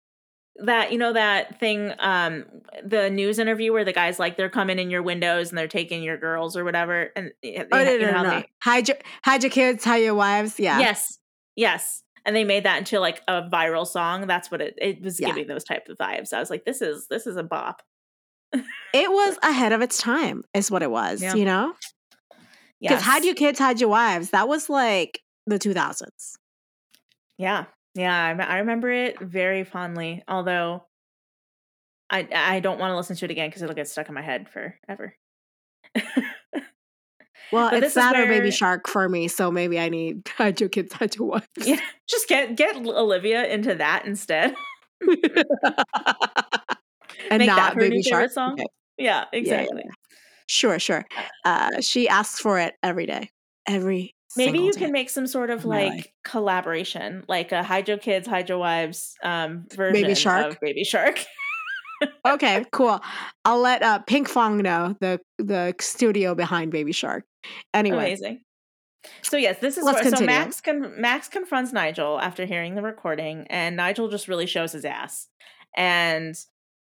that 0.66 0.92
you 0.92 0.98
know 0.98 1.14
that 1.14 1.60
thing 1.60 1.94
um 2.00 2.46
the 2.84 3.10
news 3.10 3.40
interview 3.40 3.72
where 3.74 3.86
the 3.86 3.94
guys 3.94 4.20
like 4.20 4.38
they're 4.38 4.50
coming 4.50 4.80
in 4.80 4.90
your 4.90 5.04
windows 5.04 5.50
and 5.50 5.58
they're 5.58 5.68
taking 5.68 6.04
your 6.04 6.18
girls 6.18 6.56
or 6.56 6.64
whatever 6.64 7.10
and 7.16 7.32
they, 7.42 7.58
oh, 7.58 7.84
no, 7.84 7.98
no, 7.98 8.12
no, 8.12 8.24
no. 8.24 8.30
They, 8.30 8.46
hide 8.62 8.88
your 8.88 8.98
hide 9.24 9.44
your 9.44 9.52
kids 9.52 9.84
hide 9.84 10.04
your 10.04 10.16
wives 10.16 10.60
yeah 10.60 10.80
yes 10.80 11.20
yes 11.56 12.04
and 12.26 12.36
they 12.36 12.44
made 12.44 12.66
that 12.66 12.80
into 12.80 13.00
like 13.00 13.22
a 13.28 13.44
viral 13.44 13.88
song 13.88 14.28
that's 14.28 14.52
what 14.52 14.62
it 14.62 14.76
it 14.78 15.02
was 15.02 15.20
yeah. 15.20 15.28
giving 15.28 15.48
those 15.48 15.64
type 15.64 15.88
of 15.90 15.98
vibes 15.98 16.34
i 16.34 16.40
was 16.40 16.50
like 16.50 16.66
this 16.66 16.82
is 16.82 17.08
this 17.10 17.26
is 17.26 17.38
a 17.38 17.44
bop 17.44 17.82
it 18.54 18.62
was 18.94 19.38
ahead 19.44 19.72
of 19.72 19.82
its 19.82 19.98
time, 19.98 20.44
is 20.54 20.72
what 20.72 20.84
it 20.84 20.92
was, 20.92 21.22
yeah. 21.22 21.36
you 21.36 21.46
know? 21.46 21.74
Because 22.82 23.00
yes. 23.00 23.04
Hide 23.04 23.24
Your 23.24 23.36
Kids, 23.36 23.60
Hide 23.60 23.80
Your 23.80 23.90
Wives, 23.90 24.32
that 24.32 24.48
was 24.48 24.70
like 24.70 25.22
the 25.46 25.60
2000s. 25.60 26.34
Yeah. 27.38 27.66
Yeah. 27.96 28.36
I, 28.40 28.42
I 28.42 28.58
remember 28.60 28.90
it 28.90 29.20
very 29.20 29.64
fondly, 29.64 30.24
although 30.28 30.86
I, 32.10 32.28
I 32.34 32.60
don't 32.60 32.80
want 32.80 32.92
to 32.92 32.98
listen 32.98 33.16
to 33.16 33.26
it 33.26 33.32
again 33.32 33.50
because 33.50 33.62
it'll 33.62 33.76
get 33.76 33.88
stuck 33.88 34.10
in 34.10 34.16
my 34.16 34.22
head 34.22 34.48
forever. 34.50 35.16
well, 37.52 37.72
but 37.72 37.84
it's 37.84 37.96
that 37.96 38.14
where... 38.14 38.26
or 38.26 38.28
Baby 38.28 38.52
Shark 38.52 38.88
for 38.88 39.08
me, 39.08 39.28
so 39.28 39.50
maybe 39.50 39.80
I 39.80 39.90
need 39.90 40.30
Hide 40.38 40.60
Your 40.60 40.70
Kids, 40.70 40.94
Hide 40.94 41.16
Your 41.16 41.28
Wives. 41.28 41.48
Yeah, 41.58 41.80
just 42.10 42.28
get 42.28 42.56
get 42.56 42.76
Olivia 42.76 43.48
into 43.48 43.76
that 43.76 44.06
instead 44.06 44.54
and 47.32 47.40
Make 47.40 47.48
not 47.48 47.78
Baby 47.78 48.02
Shark 48.04 48.32
song. 48.32 48.54
Okay. 48.54 48.66
Yeah, 48.98 49.26
exactly. 49.32 49.82
Yeah, 49.84 49.84
yeah. 49.86 49.92
Sure, 50.48 50.80
sure. 50.80 51.06
Uh, 51.46 51.80
she 51.80 52.10
asks 52.10 52.40
for 52.40 52.60
it 52.60 52.76
every 52.84 53.06
day. 53.06 53.30
Every 53.68 54.16
Maybe 54.38 54.60
you 54.60 54.72
can 54.72 54.92
make 54.92 55.10
some 55.10 55.28
sort 55.28 55.50
of 55.50 55.66
like 55.66 55.92
life. 55.92 56.08
collaboration, 56.24 57.24
like 57.28 57.52
a 57.52 57.64
Hydro 57.64 57.98
Kids, 57.98 58.28
Hydro 58.28 58.60
Wives 58.60 59.16
um, 59.24 59.66
version 59.74 60.02
Baby 60.02 60.16
Shark. 60.16 60.54
of 60.54 60.60
Baby 60.62 60.84
Shark. 60.84 61.26
okay, 62.28 62.66
cool. 62.72 63.00
I'll 63.46 63.60
let 63.60 63.84
uh, 63.84 64.00
Pinkfong 64.08 64.62
know 64.62 64.96
the 65.02 65.20
the 65.38 65.76
studio 65.80 66.34
behind 66.36 66.72
Baby 66.72 66.94
Shark. 66.94 67.26
Anyway, 67.74 67.98
amazing. 67.98 68.42
So 69.24 69.38
yes, 69.38 69.60
this 69.60 69.78
is 69.78 69.84
where, 69.84 70.10
so 70.10 70.24
Max 70.24 70.62
con- 70.62 71.00
Max 71.00 71.28
confronts 71.28 71.74
Nigel 71.74 72.20
after 72.20 72.46
hearing 72.46 72.76
the 72.76 72.82
recording, 72.82 73.48
and 73.50 73.76
Nigel 73.76 74.10
just 74.10 74.28
really 74.28 74.46
shows 74.46 74.72
his 74.72 74.86
ass. 74.86 75.28
And 75.76 76.36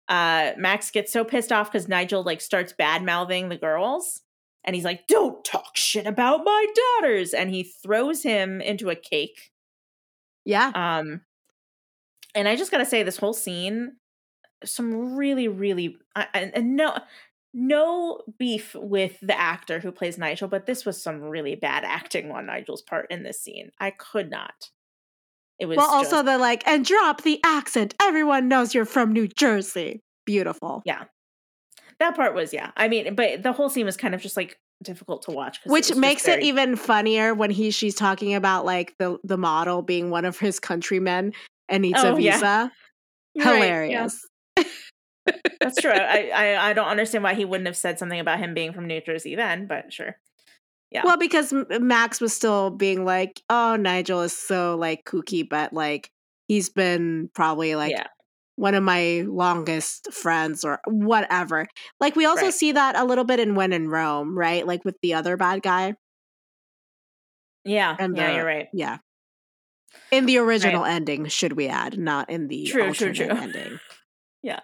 uh 0.08 0.52
Max 0.56 0.90
gets 0.90 1.12
so 1.12 1.24
pissed 1.24 1.50
off 1.50 1.72
because 1.72 1.88
Nigel 1.88 2.22
like 2.22 2.40
starts 2.40 2.72
bad 2.72 3.02
mouthing 3.02 3.48
the 3.48 3.56
girls 3.56 4.20
and 4.64 4.74
he's 4.74 4.84
like, 4.84 5.06
Don't 5.06 5.44
talk 5.44 5.76
shit 5.76 6.06
about 6.06 6.44
my 6.44 6.66
daughters. 7.00 7.34
And 7.34 7.50
he 7.50 7.62
throws 7.62 8.22
him 8.22 8.60
into 8.60 8.90
a 8.90 8.96
cake. 8.96 9.50
Yeah. 10.44 10.70
Um 10.74 11.22
and 12.34 12.48
I 12.48 12.56
just 12.56 12.70
gotta 12.70 12.86
say, 12.86 13.02
this 13.02 13.18
whole 13.18 13.32
scene, 13.32 13.96
some 14.64 15.14
really, 15.16 15.48
really 15.48 15.96
and, 16.34 16.52
and 16.54 16.76
no 16.76 16.98
no 17.54 18.20
beef 18.36 18.74
with 18.74 19.18
the 19.22 19.38
actor 19.38 19.78
who 19.78 19.92
plays 19.92 20.18
Nigel, 20.18 20.48
but 20.48 20.66
this 20.66 20.84
was 20.84 21.00
some 21.00 21.20
really 21.22 21.54
bad 21.54 21.84
acting 21.84 22.32
on 22.32 22.46
Nigel's 22.46 22.82
part 22.82 23.06
in 23.10 23.22
this 23.22 23.40
scene. 23.40 23.70
I 23.78 23.92
could 23.92 24.28
not. 24.28 24.70
It 25.60 25.66
was 25.66 25.76
well, 25.76 25.86
just, 26.02 26.12
also 26.12 26.24
the 26.24 26.36
like, 26.36 26.66
and 26.66 26.84
drop 26.84 27.22
the 27.22 27.40
accent. 27.44 27.94
Everyone 28.02 28.48
knows 28.48 28.74
you're 28.74 28.84
from 28.84 29.12
New 29.12 29.28
Jersey. 29.28 30.02
Beautiful. 30.26 30.82
Yeah. 30.84 31.04
That 32.00 32.16
part 32.16 32.34
was 32.34 32.52
yeah. 32.52 32.70
I 32.76 32.88
mean, 32.88 33.14
but 33.14 33.42
the 33.42 33.52
whole 33.52 33.68
scene 33.68 33.86
was 33.86 33.96
kind 33.96 34.14
of 34.14 34.20
just 34.22 34.36
like 34.36 34.58
difficult 34.82 35.22
to 35.22 35.30
watch 35.30 35.60
Which 35.66 35.88
just 35.88 36.00
makes 36.00 36.26
very- 36.26 36.42
it 36.42 36.44
even 36.46 36.76
funnier 36.76 37.34
when 37.34 37.50
he 37.50 37.70
she's 37.70 37.94
talking 37.94 38.34
about 38.34 38.64
like 38.64 38.94
the 38.98 39.18
the 39.24 39.38
model 39.38 39.82
being 39.82 40.10
one 40.10 40.24
of 40.24 40.38
his 40.38 40.60
countrymen 40.60 41.32
and 41.68 41.82
needs 41.82 41.98
Oh, 42.02 42.12
a 42.12 42.16
visa. 42.16 42.72
You're 43.34 43.44
right, 43.46 43.54
yeah. 43.54 43.54
Hilarious. 43.54 44.26
That's 45.60 45.80
true. 45.80 45.90
I, 45.90 46.30
I 46.34 46.70
I 46.70 46.72
don't 46.72 46.88
understand 46.88 47.24
why 47.24 47.34
he 47.34 47.44
wouldn't 47.44 47.66
have 47.66 47.76
said 47.76 47.98
something 47.98 48.20
about 48.20 48.38
him 48.38 48.54
being 48.54 48.72
from 48.72 48.86
New 48.86 49.00
Jersey 49.00 49.34
then, 49.34 49.66
but 49.66 49.92
sure. 49.92 50.16
Yeah. 50.90 51.02
Well, 51.04 51.16
because 51.16 51.52
Max 51.80 52.20
was 52.20 52.32
still 52.32 52.70
being 52.70 53.04
like, 53.04 53.42
"Oh, 53.50 53.74
Nigel 53.74 54.20
is 54.20 54.36
so 54.36 54.76
like 54.76 55.04
kooky, 55.04 55.48
but 55.48 55.72
like 55.72 56.10
he's 56.46 56.68
been 56.68 57.30
probably 57.34 57.74
like 57.74 57.90
yeah. 57.90 58.06
One 58.56 58.74
of 58.74 58.82
my 58.82 59.24
longest 59.26 60.12
friends 60.12 60.64
or 60.64 60.80
whatever." 60.86 61.66
Like 62.00 62.16
we 62.16 62.24
also 62.26 62.46
Right. 62.46 62.54
see 62.54 62.72
that 62.72 62.96
a 62.96 63.04
little 63.04 63.24
bit 63.24 63.40
in 63.40 63.54
When 63.54 63.72
in 63.72 63.88
Rome, 63.88 64.36
right? 64.38 64.66
Like 64.66 64.84
with 64.84 64.96
the 65.02 65.14
other 65.14 65.36
bad 65.36 65.62
guy. 65.62 65.94
Yeah. 67.64 67.96
And 67.98 68.16
yeah, 68.16 68.28
the- 68.28 68.34
you're 68.36 68.44
right. 68.46 68.68
Yeah. 68.72 68.98
In 70.10 70.26
the 70.26 70.38
original 70.38 70.84
ending, 70.84 71.26
should 71.28 71.52
we 71.52 71.68
add, 71.68 71.96
not 71.98 72.28
in 72.28 72.48
the 72.48 72.64
True, 72.66 72.92
true, 72.92 73.12
true. 73.12 73.26
ending. 73.30 73.78
Yeah. 74.42 74.60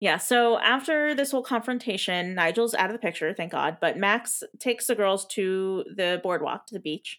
Yeah, 0.00 0.18
so 0.18 0.60
after 0.60 1.12
this 1.12 1.32
whole 1.32 1.42
confrontation, 1.42 2.34
Nigel's 2.36 2.72
out 2.74 2.88
of 2.88 2.92
the 2.92 3.00
picture, 3.00 3.34
thank 3.34 3.50
God, 3.50 3.78
but 3.80 3.96
Max 3.96 4.44
takes 4.60 4.86
the 4.86 4.94
girls 4.94 5.26
to 5.32 5.84
the 5.96 6.20
boardwalk, 6.22 6.66
to 6.68 6.74
the 6.74 6.80
beach. 6.80 7.18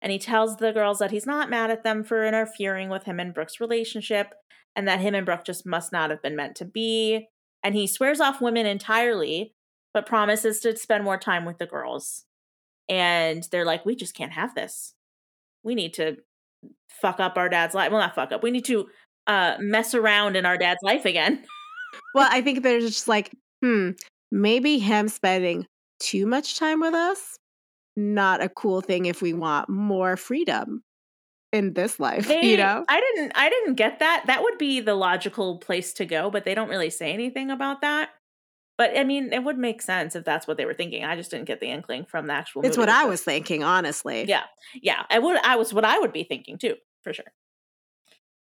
And 0.00 0.10
he 0.10 0.18
tells 0.18 0.56
the 0.56 0.72
girls 0.72 0.98
that 1.00 1.10
he's 1.10 1.26
not 1.26 1.50
mad 1.50 1.70
at 1.70 1.84
them 1.84 2.02
for 2.02 2.24
interfering 2.26 2.88
with 2.88 3.04
him 3.04 3.20
and 3.20 3.34
Brooke's 3.34 3.60
relationship 3.60 4.32
and 4.76 4.86
that 4.88 5.00
him 5.00 5.14
and 5.14 5.26
Brooke 5.26 5.44
just 5.44 5.66
must 5.66 5.92
not 5.92 6.10
have 6.10 6.22
been 6.22 6.36
meant 6.36 6.56
to 6.56 6.64
be. 6.64 7.28
And 7.62 7.74
he 7.74 7.86
swears 7.86 8.20
off 8.20 8.40
women 8.40 8.66
entirely, 8.66 9.54
but 9.92 10.06
promises 10.06 10.60
to 10.60 10.76
spend 10.76 11.04
more 11.04 11.18
time 11.18 11.44
with 11.44 11.58
the 11.58 11.66
girls. 11.66 12.24
And 12.88 13.46
they're 13.50 13.64
like, 13.64 13.84
we 13.84 13.94
just 13.94 14.14
can't 14.14 14.32
have 14.32 14.54
this. 14.54 14.94
We 15.62 15.74
need 15.74 15.94
to 15.94 16.16
fuck 16.88 17.20
up 17.20 17.36
our 17.36 17.48
dad's 17.48 17.74
life. 17.74 17.90
Well, 17.90 18.00
not 18.00 18.14
fuck 18.14 18.32
up. 18.32 18.42
We 18.42 18.50
need 18.50 18.64
to 18.66 18.88
uh, 19.26 19.56
mess 19.60 19.94
around 19.94 20.36
in 20.36 20.46
our 20.46 20.56
dad's 20.56 20.82
life 20.82 21.04
again. 21.04 21.44
Well, 22.14 22.28
I 22.30 22.40
think 22.40 22.62
there's 22.62 22.84
just 22.84 23.08
like, 23.08 23.32
hmm, 23.62 23.90
maybe 24.30 24.78
him 24.78 25.08
spending 25.08 25.66
too 26.00 26.26
much 26.26 26.56
time 26.56 26.80
with 26.80 26.94
us, 26.94 27.36
not 27.96 28.42
a 28.42 28.48
cool 28.48 28.80
thing 28.80 29.06
if 29.06 29.22
we 29.22 29.32
want 29.32 29.68
more 29.68 30.16
freedom 30.16 30.82
in 31.52 31.74
this 31.74 31.98
life, 31.98 32.28
They, 32.28 32.50
you 32.50 32.56
know? 32.56 32.84
I 32.88 33.00
didn't 33.00 33.32
I 33.34 33.48
didn't 33.48 33.74
get 33.74 33.98
that. 33.98 34.24
That 34.26 34.42
would 34.42 34.58
be 34.58 34.80
the 34.80 34.94
logical 34.94 35.58
place 35.58 35.92
to 35.94 36.04
go, 36.04 36.30
but 36.30 36.44
they 36.44 36.54
don't 36.54 36.68
really 36.68 36.90
say 36.90 37.12
anything 37.12 37.50
about 37.50 37.80
that. 37.80 38.10
But 38.78 38.96
I 38.96 39.04
mean, 39.04 39.32
it 39.32 39.44
would 39.44 39.58
make 39.58 39.82
sense 39.82 40.16
if 40.16 40.24
that's 40.24 40.46
what 40.46 40.56
they 40.56 40.64
were 40.64 40.74
thinking. 40.74 41.04
I 41.04 41.14
just 41.14 41.30
didn't 41.30 41.46
get 41.46 41.60
the 41.60 41.66
inkling 41.66 42.06
from 42.06 42.26
the 42.26 42.32
actual 42.32 42.64
It's 42.64 42.78
what 42.78 42.88
I 42.88 43.04
was 43.04 43.22
thinking, 43.22 43.62
honestly. 43.62 44.24
Yeah. 44.26 44.44
Yeah. 44.80 45.02
I 45.10 45.18
would 45.18 45.36
I 45.44 45.56
was 45.56 45.74
what 45.74 45.84
I 45.84 45.98
would 45.98 46.12
be 46.12 46.24
thinking 46.24 46.56
too, 46.56 46.76
for 47.02 47.12
sure. 47.12 47.26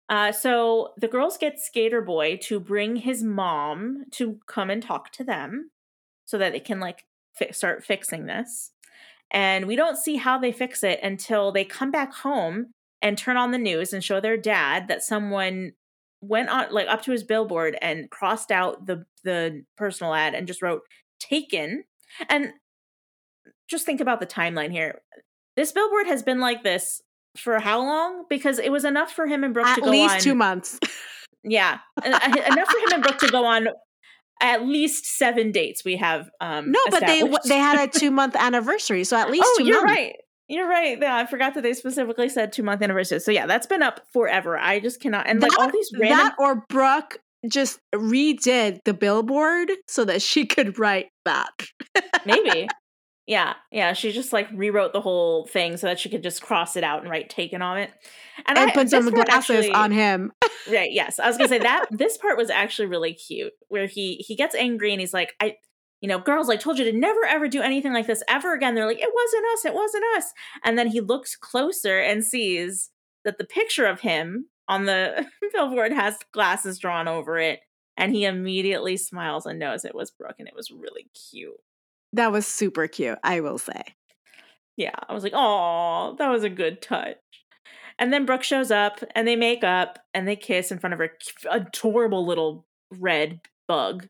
Uh, 0.09 0.31
so 0.31 0.93
the 0.97 1.07
girls 1.07 1.37
get 1.37 1.59
Skater 1.59 2.01
Boy 2.01 2.37
to 2.43 2.59
bring 2.59 2.97
his 2.97 3.23
mom 3.23 4.05
to 4.11 4.39
come 4.47 4.69
and 4.69 4.83
talk 4.83 5.11
to 5.13 5.23
them 5.23 5.71
so 6.25 6.37
that 6.37 6.51
they 6.51 6.59
can 6.59 6.79
like 6.79 7.05
fi- 7.37 7.51
start 7.51 7.83
fixing 7.83 8.25
this. 8.25 8.71
And 9.31 9.65
we 9.65 9.75
don't 9.75 9.97
see 9.97 10.17
how 10.17 10.37
they 10.37 10.51
fix 10.51 10.83
it 10.83 10.99
until 11.01 11.51
they 11.51 11.63
come 11.65 11.89
back 11.89 12.13
home 12.13 12.73
and 13.03 13.17
turn 13.17 13.37
on 13.37 13.51
the 13.51 13.57
news 13.59 13.93
and 13.93 14.03
show 14.03 14.19
their 14.19 14.37
dad 14.37 14.87
that 14.87 15.03
someone 15.03 15.73
went 16.21 16.49
on 16.49 16.71
like 16.71 16.87
up 16.87 17.03
to 17.03 17.11
his 17.11 17.23
billboard 17.23 17.77
and 17.81 18.09
crossed 18.09 18.49
out 18.49 18.87
the 18.87 19.05
the 19.23 19.63
personal 19.77 20.13
ad 20.15 20.33
and 20.33 20.47
just 20.47 20.61
wrote 20.63 20.81
taken. 21.19 21.83
And 22.29 22.53
just 23.69 23.85
think 23.85 24.01
about 24.01 24.19
the 24.19 24.25
timeline 24.25 24.71
here. 24.71 25.01
This 25.55 25.71
billboard 25.71 26.07
has 26.07 26.23
been 26.23 26.39
like 26.39 26.63
this 26.63 27.01
for 27.37 27.59
how 27.59 27.79
long? 27.79 28.25
Because 28.29 28.57
it 28.59 28.71
was 28.71 28.85
enough 28.85 29.11
for 29.11 29.27
him 29.27 29.43
and 29.43 29.53
Brooke 29.53 29.67
At 29.67 29.75
to 29.75 29.81
go 29.81 29.87
on. 29.87 29.93
At 29.93 29.99
least 29.99 30.15
on. 30.15 30.21
two 30.21 30.35
months. 30.35 30.79
Yeah, 31.43 31.79
en- 32.03 32.13
en- 32.13 32.53
enough 32.53 32.69
for 32.69 32.77
him 32.77 32.93
and 32.93 33.03
Brooke 33.03 33.19
to 33.19 33.27
go 33.27 33.45
on 33.45 33.67
at 34.41 34.65
least 34.65 35.05
seven 35.05 35.51
dates. 35.51 35.83
We 35.83 35.97
have 35.97 36.29
um 36.39 36.71
no, 36.71 36.79
but 36.89 37.01
they 37.05 37.23
they 37.47 37.57
had 37.57 37.89
a 37.89 37.91
two 37.99 38.11
month 38.11 38.35
anniversary, 38.35 39.03
so 39.03 39.17
at 39.17 39.29
least 39.29 39.45
oh, 39.45 39.55
two 39.57 39.65
you're 39.65 39.85
months. 39.85 39.91
right. 39.99 40.15
You're 40.53 40.67
right. 40.69 40.97
Yeah, 41.01 41.15
I 41.17 41.25
forgot 41.25 41.55
that 41.55 41.61
they 41.63 41.73
specifically 41.73 42.29
said 42.29 42.53
two 42.53 42.61
month 42.63 42.81
anniversary. 42.83 43.19
So 43.19 43.31
yeah, 43.31 43.47
that's 43.47 43.65
been 43.65 43.81
up 43.81 44.01
forever. 44.13 44.57
I 44.57 44.79
just 44.79 44.99
cannot. 45.01 45.27
And 45.27 45.41
like 45.41 45.57
all 45.59 45.71
these 45.71 45.89
random. 45.97 46.17
That 46.19 46.35
or 46.37 46.63
Brooke 46.69 47.17
just 47.49 47.79
redid 47.93 48.79
the 48.85 48.93
billboard 48.93 49.71
so 49.87 50.05
that 50.05 50.21
she 50.21 50.45
could 50.45 50.77
write 50.79 51.07
that. 51.25 51.49
maybe. 52.25 52.67
Yeah, 53.25 53.53
yeah. 53.71 53.93
She 53.93 54.11
just 54.11 54.33
like 54.33 54.49
rewrote 54.53 54.91
the 54.91 54.99
whole 54.99 55.47
thing 55.47 55.77
so 55.77 55.87
that 55.87 55.97
she 55.97 56.09
could 56.09 56.23
just 56.23 56.41
cross 56.41 56.75
it 56.75 56.83
out 56.83 57.03
and 57.03 57.09
write 57.09 57.29
"taken" 57.29 57.61
on 57.61 57.77
it, 57.77 57.89
And, 58.45 58.59
I- 58.59 58.69
put 58.71 58.89
some 58.89 59.09
glasses 59.09 59.29
actually- 59.67 59.71
on 59.71 59.91
him. 59.91 60.33
Right. 60.69 60.91
Yes. 60.91 61.19
I 61.19 61.27
was 61.29 61.37
gonna 61.37 61.47
say 61.47 61.59
that 61.59 61.85
this 61.91 62.17
part 62.17 62.37
was 62.37 62.49
actually 62.49 62.87
really 62.89 63.13
cute, 63.13 63.53
where 63.69 63.85
he 63.87 64.15
he 64.27 64.35
gets 64.35 64.55
angry 64.55 64.91
and 64.91 64.99
he's 64.99 65.13
like, 65.13 65.31
I, 65.41 65.55
you 66.03 66.09
know, 66.09 66.19
girls, 66.19 66.49
I 66.49 66.57
told 66.57 66.77
you 66.77 66.83
to 66.83 66.91
never 66.91 67.25
ever 67.25 67.47
do 67.47 67.61
anything 67.61 67.93
like 67.93 68.07
this 68.07 68.23
ever 68.27 68.53
again. 68.53 68.75
They're 68.75 68.85
like, 68.85 68.99
it 68.99 69.13
wasn't 69.13 69.45
us, 69.53 69.65
it 69.65 69.73
wasn't 69.73 70.03
us. 70.17 70.33
And 70.65 70.77
then 70.77 70.87
he 70.87 70.99
looks 70.99 71.37
closer 71.37 71.97
and 71.97 72.25
sees 72.25 72.91
that 73.23 73.37
the 73.37 73.45
picture 73.45 73.85
of 73.85 74.01
him 74.01 74.49
on 74.67 74.83
the 74.83 75.25
billboard 75.53 75.93
has 75.93 76.17
glasses 76.33 76.77
drawn 76.77 77.07
over 77.07 77.39
it, 77.39 77.61
and 77.95 78.13
he 78.13 78.25
immediately 78.25 78.97
smiles 78.97 79.45
and 79.45 79.57
knows 79.57 79.85
it 79.85 79.95
was 79.95 80.11
Brooke, 80.11 80.35
and 80.39 80.47
it 80.47 80.55
was 80.55 80.71
really 80.71 81.07
cute. 81.31 81.55
That 82.11 82.33
was 82.33 82.45
super 82.45 82.87
cute, 82.89 83.17
I 83.23 83.39
will 83.39 83.57
say. 83.57 83.81
Yeah, 84.75 84.95
I 85.07 85.13
was 85.13 85.23
like, 85.23 85.33
oh, 85.33 86.15
that 86.19 86.29
was 86.29 86.43
a 86.43 86.49
good 86.49 86.81
touch. 86.81 87.15
And 87.97 88.11
then 88.11 88.25
Brooke 88.25 88.43
shows 88.43 88.71
up 88.71 88.99
and 89.15 89.25
they 89.25 89.37
make 89.37 89.63
up 89.63 89.99
and 90.13 90.27
they 90.27 90.35
kiss 90.35 90.69
in 90.71 90.79
front 90.79 90.95
of 90.95 90.99
her 90.99 91.11
adorable 91.49 92.25
little 92.25 92.65
red 92.91 93.39
bug. 93.67 94.07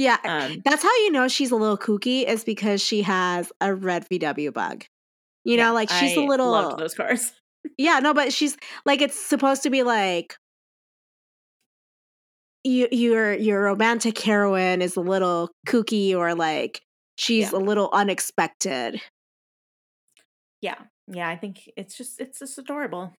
Yeah, 0.00 0.16
Um, 0.24 0.62
that's 0.64 0.82
how 0.82 0.96
you 1.04 1.10
know 1.10 1.28
she's 1.28 1.50
a 1.50 1.56
little 1.56 1.76
kooky 1.76 2.24
is 2.26 2.42
because 2.42 2.80
she 2.80 3.02
has 3.02 3.52
a 3.60 3.74
red 3.74 4.06
VW 4.08 4.50
bug. 4.50 4.86
You 5.44 5.56
yeah, 5.56 5.66
know, 5.66 5.74
like 5.74 5.90
she's 5.90 6.16
a 6.16 6.22
I 6.22 6.26
little 6.26 6.50
loved 6.52 6.78
those 6.78 6.94
cars. 6.94 7.32
Yeah, 7.76 7.98
no, 7.98 8.14
but 8.14 8.32
she's 8.32 8.56
like 8.86 9.02
it's 9.02 9.18
supposed 9.20 9.62
to 9.64 9.70
be 9.70 9.82
like 9.82 10.36
you 12.64 12.88
your 12.90 13.32
your 13.34 13.62
romantic 13.62 14.18
heroine 14.18 14.82
is 14.82 14.96
a 14.96 15.00
little 15.00 15.50
kooky 15.66 16.14
or 16.14 16.34
like 16.34 16.80
she's 17.16 17.52
Yeah. 17.52 17.58
a 17.58 17.60
little 17.60 17.90
unexpected. 17.92 19.00
Yeah, 20.60 20.76
yeah, 21.06 21.28
I 21.28 21.36
think 21.36 21.70
it's 21.76 21.96
just 21.96 22.20
it's 22.20 22.38
just 22.38 22.58
adorable. 22.58 23.14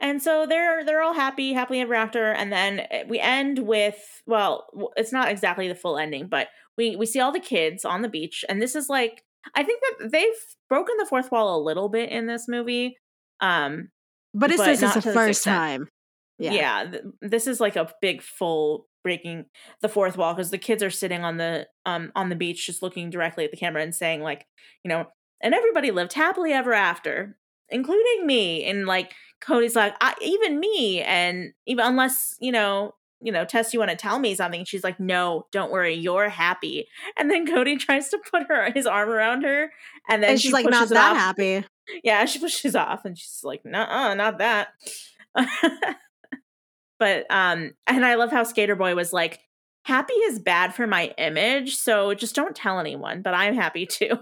And 0.00 0.22
so 0.22 0.46
they're 0.46 0.84
they're 0.84 1.02
all 1.02 1.14
happy, 1.14 1.52
happily 1.52 1.80
ever 1.80 1.94
after, 1.94 2.32
and 2.32 2.52
then 2.52 2.80
eh, 2.90 3.04
we 3.08 3.18
end 3.20 3.60
with 3.60 3.96
well, 4.26 4.66
it's 4.96 5.12
not 5.12 5.30
exactly 5.30 5.68
the 5.68 5.74
full 5.74 5.96
ending, 5.98 6.26
but 6.28 6.48
we 6.76 6.96
we 6.96 7.06
see 7.06 7.20
all 7.20 7.32
the 7.32 7.40
kids 7.40 7.84
on 7.84 8.02
the 8.02 8.08
beach, 8.08 8.44
and 8.48 8.60
this 8.60 8.74
is 8.74 8.88
like 8.88 9.22
I 9.54 9.62
think 9.62 9.80
that 10.00 10.10
they've 10.10 10.26
broken 10.68 10.96
the 10.98 11.06
fourth 11.06 11.30
wall 11.30 11.56
a 11.58 11.62
little 11.62 11.88
bit 11.88 12.10
in 12.10 12.26
this 12.26 12.48
movie. 12.48 12.96
Um, 13.40 13.90
But 14.34 14.48
this 14.50 14.58
But 14.58 14.70
is 14.70 14.80
the 14.80 15.02
first 15.02 15.44
time. 15.44 15.88
yeah, 16.38 16.52
Yeah. 16.52 16.90
th- 16.90 17.02
this 17.22 17.46
is 17.46 17.60
like 17.60 17.76
a 17.76 17.92
big 18.02 18.22
full 18.22 18.88
breaking 19.04 19.44
the 19.82 19.88
fourth 19.88 20.16
wall 20.16 20.34
because 20.34 20.50
the 20.50 20.58
kids 20.58 20.82
are 20.82 20.90
sitting 20.90 21.22
on 21.24 21.36
the 21.36 21.66
um 21.86 22.10
on 22.16 22.30
the 22.30 22.36
beach 22.36 22.66
just 22.66 22.82
looking 22.82 23.10
directly 23.10 23.44
at 23.44 23.50
the 23.50 23.56
camera 23.56 23.82
and 23.82 23.94
saying 23.94 24.22
like 24.22 24.46
you 24.82 24.88
know 24.88 25.06
and 25.42 25.52
everybody 25.54 25.90
lived 25.90 26.14
happily 26.14 26.52
ever 26.54 26.72
after 26.72 27.36
including 27.74 28.26
me 28.26 28.64
and 28.64 28.86
like 28.86 29.12
cody's 29.40 29.76
like 29.76 29.94
I, 30.00 30.14
even 30.22 30.60
me 30.60 31.02
and 31.02 31.52
even 31.66 31.84
unless 31.84 32.36
you 32.40 32.52
know 32.52 32.94
you 33.20 33.32
know 33.32 33.44
tess 33.44 33.72
you 33.74 33.78
want 33.80 33.90
to 33.90 33.96
tell 33.96 34.18
me 34.18 34.34
something 34.34 34.64
she's 34.64 34.84
like 34.84 34.98
no 35.00 35.46
don't 35.52 35.72
worry 35.72 35.94
you're 35.94 36.28
happy 36.28 36.86
and 37.18 37.30
then 37.30 37.46
cody 37.46 37.76
tries 37.78 38.08
to 38.10 38.18
put 38.30 38.44
her 38.48 38.70
his 38.72 38.86
arm 38.86 39.10
around 39.10 39.42
her 39.42 39.70
and 40.08 40.22
then 40.22 40.30
And 40.32 40.40
she 40.40 40.48
she's 40.48 40.52
like 40.52 40.66
not 40.66 40.88
that 40.90 41.12
off. 41.12 41.18
happy. 41.18 41.64
Yeah, 42.02 42.24
she 42.24 42.38
pushes 42.38 42.74
off 42.86 43.04
and 43.04 43.18
she's 43.18 43.40
like, 43.44 43.64
"Nah, 43.64 44.14
not 44.14 44.38
that." 44.38 44.68
but 46.98 47.26
um 47.30 47.72
and 47.86 48.04
I 48.04 48.14
love 48.14 48.30
how 48.30 48.42
Skater 48.44 48.76
Boy 48.76 48.94
was 48.94 49.12
like, 49.12 49.40
"Happy 49.84 50.14
is 50.14 50.38
bad 50.38 50.74
for 50.74 50.86
my 50.86 51.14
image, 51.18 51.76
so 51.76 52.14
just 52.14 52.34
don't 52.34 52.56
tell 52.56 52.78
anyone, 52.78 53.22
but 53.22 53.34
I'm 53.34 53.54
happy 53.54 53.86
too." 53.86 54.18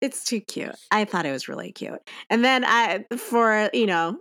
It's 0.00 0.24
too 0.24 0.40
cute. 0.40 0.74
I 0.90 1.04
thought 1.04 1.26
it 1.26 1.32
was 1.32 1.48
really 1.48 1.72
cute. 1.72 2.00
And 2.30 2.44
then 2.44 2.64
I 2.64 3.04
for, 3.16 3.68
you 3.72 3.86
know, 3.86 4.18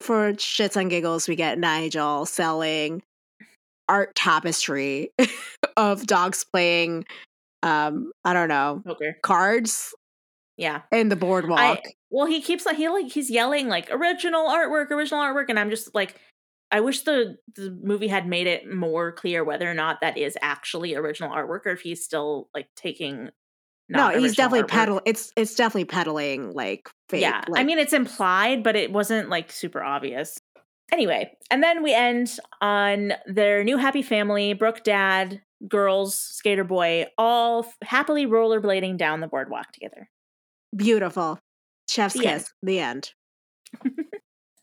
for 0.00 0.32
shits 0.34 0.76
and 0.76 0.90
giggles, 0.90 1.28
we 1.28 1.36
get 1.36 1.58
Nigel 1.58 2.26
selling 2.26 3.02
art 3.88 4.14
tapestry 4.14 5.10
of 5.76 6.06
dogs 6.06 6.44
playing 6.52 7.04
um, 7.62 8.12
I 8.24 8.34
don't 8.34 8.48
know, 8.48 8.82
okay. 8.86 9.14
cards 9.22 9.94
Yeah. 10.58 10.82
in 10.92 11.08
the 11.08 11.16
boardwalk. 11.16 11.58
I 11.58 11.82
well, 12.10 12.26
he 12.26 12.42
keeps 12.42 12.66
like 12.66 12.76
he 12.76 12.88
like 12.88 13.10
he's 13.10 13.30
yelling 13.30 13.68
like 13.68 13.88
original 13.90 14.46
artwork, 14.48 14.90
original 14.90 15.20
artwork 15.20 15.46
and 15.48 15.58
I'm 15.58 15.70
just 15.70 15.94
like 15.94 16.16
I 16.70 16.80
wish 16.80 17.02
the 17.02 17.38
the 17.56 17.70
movie 17.82 18.08
had 18.08 18.26
made 18.28 18.46
it 18.46 18.70
more 18.70 19.12
clear 19.12 19.44
whether 19.44 19.70
or 19.70 19.74
not 19.74 20.00
that 20.02 20.18
is 20.18 20.36
actually 20.42 20.94
original 20.94 21.30
artwork 21.30 21.64
or 21.66 21.70
if 21.70 21.80
he's 21.80 22.04
still 22.04 22.48
like 22.54 22.68
taking 22.76 23.30
no, 23.88 24.08
he's 24.10 24.34
definitely 24.36 24.66
peddling. 24.68 25.02
It's 25.06 25.32
it's 25.36 25.54
definitely 25.54 25.84
peddling 25.86 26.52
like 26.52 26.88
fake. 27.08 27.22
Yeah. 27.22 27.42
I 27.54 27.64
mean, 27.64 27.78
it's 27.78 27.92
implied, 27.92 28.62
but 28.62 28.76
it 28.76 28.92
wasn't 28.92 29.28
like 29.28 29.50
super 29.52 29.82
obvious. 29.82 30.38
Anyway, 30.92 31.32
and 31.50 31.62
then 31.62 31.82
we 31.82 31.94
end 31.94 32.38
on 32.60 33.14
their 33.26 33.64
new 33.64 33.76
happy 33.78 34.02
family 34.02 34.52
Brooke, 34.52 34.84
dad, 34.84 35.40
girls, 35.66 36.14
skater 36.16 36.64
boy, 36.64 37.06
all 37.18 37.66
happily 37.82 38.26
rollerblading 38.26 38.96
down 38.98 39.20
the 39.20 39.26
boardwalk 39.28 39.72
together. 39.72 40.08
beautiful. 40.76 41.38
Chef's 41.88 42.14
The 42.14 42.20
kiss. 42.20 42.32
end. 42.32 42.46
The 42.62 42.78
end. 42.80 43.12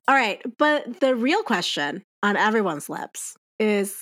All 0.08 0.16
right, 0.16 0.42
but 0.58 1.00
the 1.00 1.16
real 1.16 1.44
question 1.44 2.04
on 2.24 2.36
everyone's 2.36 2.90
lips 2.90 3.36
is, 3.60 3.98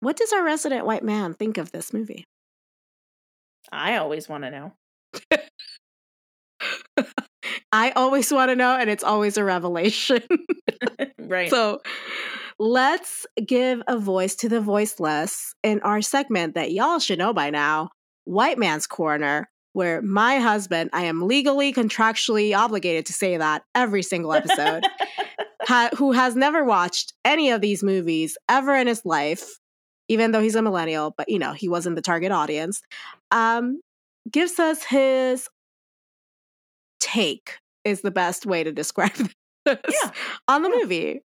what 0.00 0.16
does 0.16 0.32
our 0.32 0.42
resident 0.44 0.86
white 0.86 1.04
man 1.04 1.34
think 1.34 1.58
of 1.58 1.70
this 1.72 1.92
movie? 1.92 2.24
I 3.72 3.96
always 3.96 4.28
want 4.28 4.44
to 4.44 4.50
know. 4.50 4.72
I 7.72 7.90
always 7.90 8.32
want 8.32 8.50
to 8.50 8.56
know, 8.56 8.76
and 8.76 8.88
it's 8.88 9.04
always 9.04 9.36
a 9.36 9.44
revelation. 9.44 10.22
right. 11.18 11.50
So 11.50 11.80
let's 12.58 13.26
give 13.44 13.82
a 13.86 13.98
voice 13.98 14.34
to 14.36 14.48
the 14.48 14.60
voiceless 14.60 15.54
in 15.62 15.80
our 15.80 16.02
segment 16.02 16.54
that 16.54 16.72
y'all 16.72 16.98
should 16.98 17.18
know 17.18 17.32
by 17.32 17.50
now 17.50 17.90
White 18.24 18.58
Man's 18.58 18.86
Corner, 18.86 19.48
where 19.72 20.02
my 20.02 20.38
husband, 20.38 20.90
I 20.92 21.04
am 21.04 21.26
legally, 21.26 21.72
contractually 21.72 22.56
obligated 22.56 23.06
to 23.06 23.12
say 23.12 23.36
that 23.36 23.62
every 23.74 24.02
single 24.02 24.32
episode, 24.32 24.84
ha- 25.62 25.90
who 25.96 26.12
has 26.12 26.34
never 26.34 26.64
watched 26.64 27.12
any 27.24 27.50
of 27.50 27.60
these 27.60 27.82
movies 27.82 28.36
ever 28.48 28.74
in 28.74 28.86
his 28.86 29.04
life, 29.04 29.58
even 30.08 30.32
though 30.32 30.40
he's 30.40 30.54
a 30.54 30.62
millennial, 30.62 31.14
but 31.16 31.28
you 31.28 31.38
know, 31.38 31.52
he 31.52 31.68
wasn't 31.68 31.96
the 31.96 32.02
target 32.02 32.32
audience, 32.32 32.82
um, 33.30 33.80
gives 34.30 34.58
us 34.58 34.82
his 34.82 35.48
take, 37.00 37.58
is 37.84 38.00
the 38.02 38.10
best 38.10 38.46
way 38.46 38.64
to 38.64 38.72
describe 38.72 39.12
this 39.64 39.78
Yeah. 39.88 40.10
on 40.48 40.62
the 40.62 40.70
movie. 40.70 41.22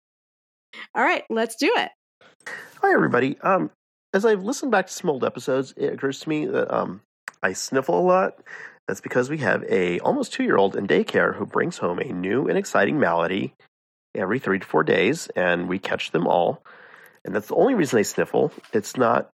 All 0.95 1.03
right, 1.03 1.23
let's 1.29 1.55
do 1.55 1.71
it. 1.77 1.91
Hi, 2.81 2.93
everybody. 2.93 3.37
Um, 3.41 3.71
as 4.13 4.25
I've 4.25 4.43
listened 4.43 4.71
back 4.71 4.87
to 4.87 4.93
some 4.93 5.09
old 5.09 5.23
episodes, 5.23 5.73
it 5.77 5.93
occurs 5.93 6.19
to 6.21 6.29
me 6.29 6.45
that 6.45 6.73
um, 6.73 7.01
I 7.43 7.53
sniffle 7.53 7.99
a 7.99 8.01
lot. 8.01 8.39
That's 8.87 9.01
because 9.01 9.29
we 9.29 9.37
have 9.39 9.63
a 9.69 9.99
almost 9.99 10.33
two 10.33 10.43
year 10.43 10.57
old 10.57 10.75
in 10.75 10.87
daycare 10.87 11.35
who 11.35 11.45
brings 11.45 11.77
home 11.77 11.99
a 11.99 12.05
new 12.11 12.47
and 12.47 12.57
exciting 12.57 12.99
malady 12.99 13.53
every 14.15 14.39
three 14.39 14.57
to 14.59 14.65
four 14.65 14.83
days, 14.83 15.27
and 15.35 15.67
we 15.69 15.77
catch 15.77 16.11
them 16.11 16.25
all. 16.25 16.63
And 17.25 17.35
that's 17.35 17.47
the 17.47 17.55
only 17.55 17.75
reason 17.75 17.99
I 17.99 18.03
sniffle. 18.03 18.51
It's 18.73 18.97
not. 18.97 19.29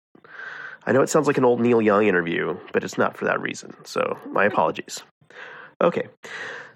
I 0.85 0.91
know 0.91 1.01
it 1.01 1.09
sounds 1.09 1.27
like 1.27 1.37
an 1.37 1.45
old 1.45 1.61
Neil 1.61 1.81
Young 1.81 2.05
interview, 2.05 2.57
but 2.73 2.83
it's 2.83 2.97
not 2.97 3.15
for 3.15 3.25
that 3.25 3.41
reason. 3.41 3.73
So 3.85 4.17
my 4.31 4.45
apologies. 4.45 5.01
Okay. 5.81 6.07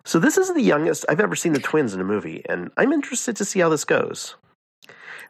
So 0.06 0.20
this 0.20 0.38
is 0.38 0.54
the 0.54 0.62
youngest 0.62 1.06
I've 1.10 1.20
ever 1.20 1.36
seen 1.36 1.52
the 1.52 1.60
twins 1.60 1.94
in 1.94 2.00
a 2.00 2.06
movie, 2.06 2.42
and 2.48 2.72
I'm 2.78 2.94
interested 2.94 3.36
to 3.36 3.46
see 3.46 3.60
how 3.60 3.68
this 3.68 3.84
goes. 3.84 4.36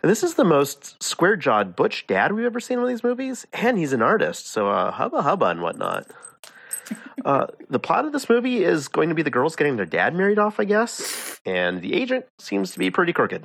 And 0.03 0.11
this 0.11 0.21
is 0.21 0.35
the 0.35 0.43
most 0.43 1.01
square 1.01 1.35
jawed 1.35 1.75
butch 1.75 2.05
dad 2.05 2.31
we've 2.31 2.45
ever 2.45 2.59
seen 2.59 2.75
in 2.75 2.81
one 2.81 2.91
of 2.91 2.95
these 2.95 3.03
movies, 3.03 3.47
and 3.53 3.79
he's 3.79 3.93
an 3.93 4.03
artist, 4.03 4.47
so 4.47 4.69
uh, 4.69 4.91
hubba 4.91 5.23
hubba 5.23 5.45
and 5.47 5.61
whatnot. 5.61 6.07
Uh, 7.25 7.47
the 7.69 7.79
plot 7.79 8.05
of 8.05 8.13
this 8.13 8.29
movie 8.29 8.63
is 8.63 8.87
going 8.87 9.09
to 9.09 9.15
be 9.15 9.23
the 9.23 9.31
girls 9.31 9.57
getting 9.57 9.75
their 9.75 9.85
dad 9.85 10.15
married 10.15 10.39
off, 10.39 10.57
I 10.57 10.63
guess, 10.63 11.37
and 11.45 11.81
the 11.81 11.93
agent 11.93 12.25
seems 12.39 12.71
to 12.71 12.79
be 12.79 12.91
pretty 12.91 13.11
crooked. 13.11 13.43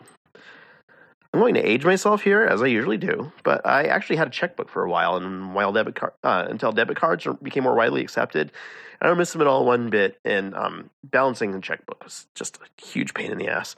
I'm 1.33 1.41
going 1.41 1.55
to 1.55 1.67
age 1.67 1.85
myself 1.85 2.23
here, 2.23 2.43
as 2.43 2.63
I 2.63 2.67
usually 2.67 2.99
do, 2.99 3.33
but 3.43 3.67
I 3.67 3.85
actually 3.85 4.17
had 4.17 4.29
a 4.29 4.31
checkbook 4.31 4.69
for 4.69 4.85
a 4.85 4.91
while, 4.91 5.17
and 5.17 5.55
while 5.55 5.73
debit 5.73 5.95
card 5.95 6.13
uh, 6.23 6.47
until 6.49 6.73
debit 6.73 6.99
cards 6.99 7.27
became 7.43 7.63
more 7.63 7.75
widely 7.75 8.03
accepted, 8.03 8.53
I 9.01 9.07
don't 9.07 9.17
miss 9.17 9.33
them 9.33 9.41
at 9.41 9.47
all 9.47 9.65
one 9.65 9.89
bit. 9.89 10.19
And 10.27 10.55
um, 10.55 10.91
balancing 11.03 11.53
the 11.53 11.61
checkbook 11.61 12.05
was 12.05 12.27
just 12.35 12.59
a 12.59 12.85
huge 12.85 13.15
pain 13.15 13.33
in 13.33 13.39
the 13.39 13.49
ass. 13.49 13.77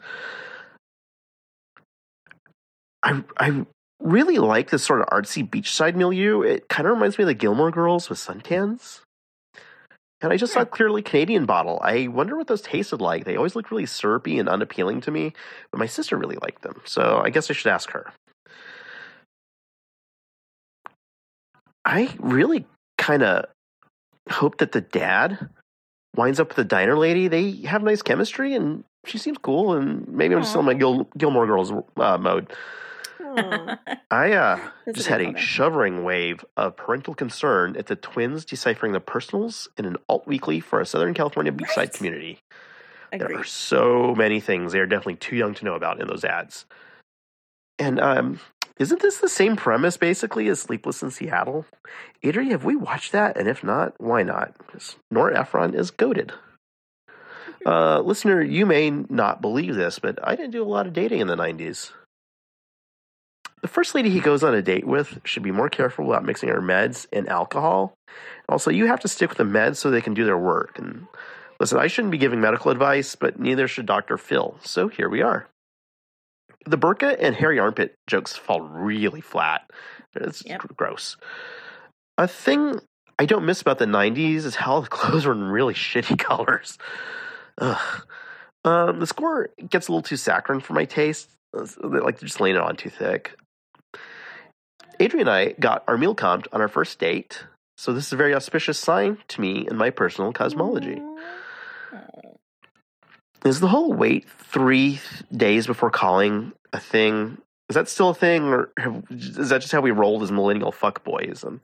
I 3.04 3.22
I 3.38 3.64
really 4.00 4.38
like 4.38 4.70
this 4.70 4.82
sort 4.82 5.00
of 5.00 5.06
artsy 5.06 5.48
beachside 5.48 5.94
milieu. 5.94 6.42
It 6.42 6.68
kind 6.68 6.88
of 6.88 6.94
reminds 6.94 7.18
me 7.18 7.22
of 7.22 7.28
the 7.28 7.34
Gilmore 7.34 7.70
Girls 7.70 8.10
with 8.10 8.18
suntans. 8.18 9.00
And 10.24 10.32
I 10.32 10.38
just 10.38 10.54
saw 10.54 10.64
clearly 10.64 11.02
Canadian 11.02 11.44
bottle. 11.44 11.78
I 11.82 12.08
wonder 12.08 12.34
what 12.34 12.46
those 12.46 12.62
tasted 12.62 12.98
like. 12.98 13.26
They 13.26 13.36
always 13.36 13.54
look 13.54 13.70
really 13.70 13.84
syrupy 13.84 14.38
and 14.38 14.48
unappealing 14.48 15.02
to 15.02 15.10
me, 15.10 15.34
but 15.70 15.78
my 15.78 15.84
sister 15.84 16.16
really 16.16 16.38
liked 16.40 16.62
them. 16.62 16.80
So 16.86 17.20
I 17.22 17.28
guess 17.28 17.50
I 17.50 17.52
should 17.52 17.70
ask 17.70 17.90
her. 17.90 18.10
I 21.84 22.16
really 22.18 22.64
kind 22.96 23.22
of 23.22 23.44
hope 24.30 24.56
that 24.58 24.72
the 24.72 24.80
dad 24.80 25.50
winds 26.16 26.40
up 26.40 26.48
with 26.48 26.56
the 26.56 26.64
diner 26.64 26.96
lady. 26.96 27.28
They 27.28 27.56
have 27.66 27.82
nice 27.82 28.00
chemistry 28.00 28.54
and 28.54 28.82
she 29.04 29.18
seems 29.18 29.36
cool. 29.36 29.74
And 29.74 30.08
maybe 30.08 30.34
I'm 30.34 30.40
just 30.40 30.52
still 30.52 30.60
in 30.60 30.66
my 30.66 30.72
Gil- 30.72 31.10
Gilmore 31.18 31.46
Girls 31.46 31.70
uh, 31.98 32.16
mode. 32.16 32.50
I 34.10 34.32
uh, 34.32 34.60
just 34.92 35.08
had 35.08 35.20
a 35.20 35.24
comment. 35.24 35.40
shovering 35.40 36.04
wave 36.04 36.44
of 36.56 36.76
parental 36.76 37.14
concern 37.14 37.76
at 37.76 37.86
the 37.86 37.96
twins 37.96 38.44
deciphering 38.44 38.92
the 38.92 39.00
personals 39.00 39.68
in 39.76 39.84
an 39.84 39.96
alt 40.08 40.26
weekly 40.26 40.60
for 40.60 40.80
a 40.80 40.86
Southern 40.86 41.14
California 41.14 41.52
beachside 41.52 41.76
Right. 41.76 41.92
community. 41.92 42.38
There 43.12 43.36
are 43.36 43.44
so 43.44 44.14
many 44.16 44.40
things 44.40 44.72
they 44.72 44.80
are 44.80 44.86
definitely 44.86 45.16
too 45.16 45.36
young 45.36 45.54
to 45.54 45.64
know 45.64 45.74
about 45.74 46.00
in 46.00 46.08
those 46.08 46.24
ads. 46.24 46.66
And 47.78 48.00
um, 48.00 48.40
isn't 48.78 49.00
this 49.02 49.18
the 49.18 49.28
same 49.28 49.54
premise 49.56 49.96
basically 49.96 50.48
as 50.48 50.60
Sleepless 50.60 51.02
in 51.02 51.10
Seattle? 51.12 51.64
Adri, 52.24 52.50
have 52.50 52.64
we 52.64 52.74
watched 52.74 53.12
that? 53.12 53.36
And 53.36 53.48
if 53.48 53.62
not, 53.62 53.94
why 54.00 54.24
not? 54.24 54.56
Because 54.58 54.96
Nora 55.10 55.38
Ephron 55.40 55.74
is 55.74 55.90
goaded. 55.90 56.32
Uh, 57.66 58.00
listener, 58.00 58.42
you 58.42 58.66
may 58.66 58.90
not 58.90 59.40
believe 59.40 59.74
this, 59.74 59.98
but 59.98 60.18
I 60.22 60.36
didn't 60.36 60.50
do 60.50 60.62
a 60.62 60.68
lot 60.68 60.86
of 60.86 60.92
dating 60.92 61.20
in 61.20 61.28
the 61.28 61.36
90s. 61.36 61.92
The 63.64 63.68
first 63.68 63.94
lady 63.94 64.10
he 64.10 64.20
goes 64.20 64.44
on 64.44 64.54
a 64.54 64.60
date 64.60 64.86
with 64.86 65.20
should 65.24 65.42
be 65.42 65.50
more 65.50 65.70
careful 65.70 66.04
about 66.04 66.22
mixing 66.22 66.50
her 66.50 66.60
meds 66.60 67.06
and 67.14 67.26
alcohol. 67.30 67.94
Also, 68.46 68.70
you 68.70 68.84
have 68.88 69.00
to 69.00 69.08
stick 69.08 69.30
with 69.30 69.38
the 69.38 69.44
meds 69.44 69.76
so 69.76 69.90
they 69.90 70.02
can 70.02 70.12
do 70.12 70.26
their 70.26 70.36
work. 70.36 70.78
And 70.78 71.06
listen, 71.58 71.78
I 71.78 71.86
shouldn't 71.86 72.12
be 72.12 72.18
giving 72.18 72.42
medical 72.42 72.70
advice, 72.70 73.16
but 73.16 73.40
neither 73.40 73.66
should 73.66 73.86
Dr. 73.86 74.18
Phil. 74.18 74.58
So 74.62 74.88
here 74.88 75.08
we 75.08 75.22
are. 75.22 75.48
The 76.66 76.76
burqa 76.76 77.16
and 77.18 77.34
hairy 77.34 77.58
armpit 77.58 77.94
jokes 78.06 78.36
fall 78.36 78.60
really 78.60 79.22
flat. 79.22 79.62
It's 80.14 80.44
Yep. 80.44 80.76
gross. 80.76 81.16
A 82.18 82.28
thing 82.28 82.80
I 83.18 83.24
don't 83.24 83.46
miss 83.46 83.62
about 83.62 83.78
the 83.78 83.86
90s 83.86 84.44
is 84.44 84.56
how 84.56 84.80
the 84.80 84.88
clothes 84.90 85.24
were 85.24 85.32
in 85.32 85.42
really 85.42 85.72
shitty 85.72 86.18
colors. 86.18 86.76
Ugh. 87.56 88.02
Um, 88.66 89.00
the 89.00 89.06
score 89.06 89.48
gets 89.70 89.88
a 89.88 89.90
little 89.92 90.02
too 90.02 90.18
saccharine 90.18 90.60
for 90.60 90.74
my 90.74 90.84
taste. 90.84 91.30
Like 91.54 92.18
they're 92.18 92.28
just 92.28 92.40
laying 92.40 92.56
it 92.56 92.60
on 92.62 92.76
too 92.76 92.90
thick. 92.90 93.38
Adrian 95.00 95.28
and 95.28 95.34
I 95.34 95.52
got 95.52 95.84
our 95.88 95.96
meal 95.96 96.14
comped 96.14 96.46
on 96.52 96.60
our 96.60 96.68
first 96.68 96.98
date, 96.98 97.44
so 97.76 97.92
this 97.92 98.06
is 98.06 98.12
a 98.12 98.16
very 98.16 98.34
auspicious 98.34 98.78
sign 98.78 99.18
to 99.28 99.40
me 99.40 99.66
in 99.68 99.76
my 99.76 99.90
personal 99.90 100.32
cosmology. 100.32 101.00
Is 103.44 103.60
the 103.60 103.68
whole 103.68 103.92
wait 103.92 104.28
three 104.28 105.00
days 105.30 105.66
before 105.66 105.90
calling 105.90 106.52
a 106.72 106.80
thing? 106.80 107.38
Is 107.68 107.74
that 107.74 107.88
still 107.88 108.10
a 108.10 108.14
thing, 108.14 108.44
or 108.44 108.70
have, 108.78 109.04
is 109.10 109.50
that 109.50 109.60
just 109.60 109.72
how 109.72 109.80
we 109.80 109.90
rolled 109.90 110.22
as 110.22 110.32
millennial 110.32 110.72
fuckboys? 110.72 111.44
Um, 111.44 111.60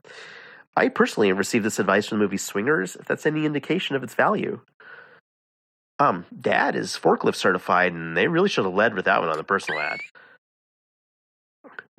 I 0.75 0.89
personally 0.89 1.31
received 1.31 1.65
this 1.65 1.79
advice 1.79 2.07
from 2.07 2.19
the 2.19 2.23
movie 2.23 2.37
Swingers. 2.37 2.95
If 2.95 3.05
that's 3.05 3.25
any 3.25 3.45
indication 3.45 3.95
of 3.95 4.03
its 4.03 4.13
value, 4.13 4.61
um, 5.99 6.25
Dad 6.39 6.75
is 6.75 6.97
forklift 6.97 7.35
certified, 7.35 7.93
and 7.93 8.15
they 8.15 8.27
really 8.27 8.49
should 8.49 8.65
have 8.65 8.73
led 8.73 8.93
with 8.93 9.05
that 9.05 9.19
one 9.19 9.29
on 9.29 9.37
the 9.37 9.43
personal 9.43 9.79
ad. 9.79 9.99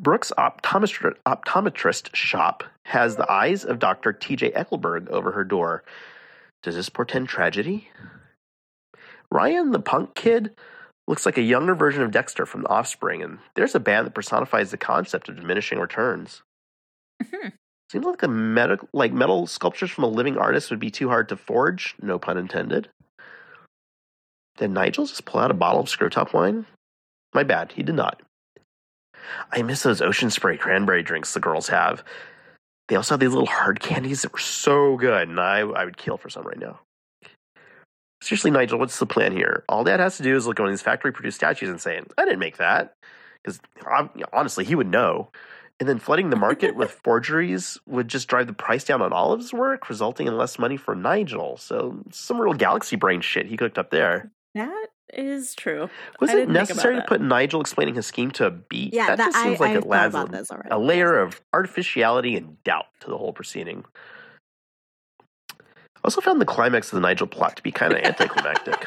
Brooks 0.02 0.32
optometrist, 0.36 1.14
optometrist 1.24 2.14
shop 2.14 2.64
has 2.86 3.14
the 3.14 3.30
eyes 3.30 3.64
of 3.64 3.78
Dr. 3.78 4.12
T.J. 4.12 4.50
Eckleburg 4.50 5.08
over 5.08 5.30
her 5.30 5.44
door. 5.44 5.84
Does 6.64 6.74
this 6.74 6.88
portend 6.88 7.28
tragedy? 7.28 7.88
Ryan, 9.30 9.70
the 9.70 9.78
punk 9.80 10.14
kid, 10.14 10.56
looks 11.06 11.24
like 11.24 11.38
a 11.38 11.42
younger 11.42 11.74
version 11.74 12.02
of 12.02 12.10
Dexter 12.10 12.46
from 12.46 12.62
The 12.62 12.68
Offspring, 12.68 13.22
and 13.22 13.38
there's 13.54 13.74
a 13.74 13.80
band 13.80 14.06
that 14.06 14.14
personifies 14.14 14.72
the 14.72 14.76
concept 14.76 15.28
of 15.28 15.36
diminishing 15.36 15.78
returns. 15.78 16.42
Mhm. 17.22 17.52
Seems 17.90 18.04
like 18.04 18.18
the 18.18 18.28
metal, 18.28 18.88
like 18.92 19.12
metal 19.12 19.46
sculptures 19.46 19.90
from 19.90 20.04
a 20.04 20.08
living 20.08 20.36
artist 20.36 20.70
would 20.70 20.80
be 20.80 20.90
too 20.90 21.08
hard 21.08 21.28
to 21.28 21.36
forge. 21.36 21.94
No 22.02 22.18
pun 22.18 22.38
intended. 22.38 22.88
Did 24.56 24.70
Nigel 24.70 25.06
just 25.06 25.24
pull 25.24 25.40
out 25.40 25.50
a 25.50 25.54
bottle 25.54 25.82
of 25.82 25.88
screw 25.88 26.08
top 26.08 26.34
wine? 26.34 26.66
My 27.34 27.42
bad, 27.42 27.72
he 27.72 27.82
did 27.82 27.94
not. 27.94 28.20
I 29.50 29.62
miss 29.62 29.82
those 29.82 30.00
ocean 30.00 30.30
spray 30.30 30.56
cranberry 30.56 31.02
drinks 31.02 31.34
the 31.34 31.40
girls 31.40 31.68
have. 31.68 32.04
They 32.88 32.96
also 32.96 33.14
have 33.14 33.20
these 33.20 33.30
little 33.30 33.46
hard 33.46 33.80
candies 33.80 34.22
that 34.22 34.32
were 34.32 34.38
so 34.38 34.96
good, 34.96 35.28
and 35.28 35.40
I, 35.40 35.60
I 35.60 35.84
would 35.84 35.96
kill 35.96 36.16
for 36.16 36.28
some 36.28 36.46
right 36.46 36.58
now. 36.58 36.80
Seriously, 38.22 38.50
Nigel, 38.50 38.78
what's 38.78 38.98
the 38.98 39.06
plan 39.06 39.32
here? 39.32 39.64
All 39.68 39.82
Dad 39.82 39.98
has 39.98 40.16
to 40.18 40.22
do 40.22 40.36
is 40.36 40.46
look 40.46 40.60
at 40.60 40.62
one 40.62 40.68
of 40.70 40.72
these 40.72 40.82
factory 40.82 41.12
produced 41.12 41.36
statues 41.36 41.68
and 41.68 41.80
say, 41.80 42.00
I 42.16 42.24
didn't 42.24 42.38
make 42.38 42.58
that. 42.58 42.94
because 43.42 43.60
honestly, 44.32 44.64
he 44.64 44.74
would 44.76 44.86
know. 44.86 45.30
And 45.80 45.88
then 45.88 45.98
flooding 45.98 46.30
the 46.30 46.36
market 46.36 46.76
with 46.76 46.90
forgeries 47.04 47.78
would 47.86 48.06
just 48.06 48.28
drive 48.28 48.46
the 48.46 48.52
price 48.52 48.84
down 48.84 49.02
on 49.02 49.12
Olive's 49.12 49.52
work, 49.52 49.88
resulting 49.88 50.28
in 50.28 50.36
less 50.36 50.56
money 50.58 50.76
for 50.76 50.94
Nigel. 50.94 51.56
So 51.56 51.98
some 52.12 52.40
real 52.40 52.54
galaxy 52.54 52.94
brain 52.94 53.20
shit 53.20 53.46
he 53.46 53.56
cooked 53.56 53.78
up 53.78 53.90
there. 53.90 54.30
That 54.54 54.88
is 55.12 55.54
true. 55.54 55.90
Was 56.20 56.30
I 56.30 56.40
it 56.40 56.48
necessary 56.48 56.94
to 56.94 56.98
about 56.98 57.08
put 57.08 57.20
Nigel 57.20 57.60
explaining 57.60 57.94
his 57.94 58.06
scheme 58.06 58.30
to 58.32 58.46
a 58.46 58.50
beat? 58.50 58.94
Yeah, 58.94 59.08
that, 59.08 59.18
that, 59.18 59.32
just 59.32 59.42
seems 59.42 59.60
I, 59.60 59.64
like 59.64 59.70
I 59.72 59.78
it 59.78 59.84
thought 60.12 60.34
adds 60.34 60.50
a, 60.50 60.62
a 60.70 60.78
layer 60.78 61.18
of 61.18 61.40
artificiality 61.52 62.36
and 62.36 62.62
doubt 62.64 62.86
to 63.00 63.10
the 63.10 63.18
whole 63.18 63.32
proceeding. 63.32 63.84
I 65.50 66.04
also 66.04 66.20
found 66.20 66.40
the 66.40 66.46
climax 66.46 66.88
of 66.88 66.96
the 66.96 67.00
Nigel 67.00 67.26
plot 67.26 67.56
to 67.56 67.62
be 67.62 67.70
kind 67.70 67.92
of 67.92 67.98
anticlimactic. 68.04 68.86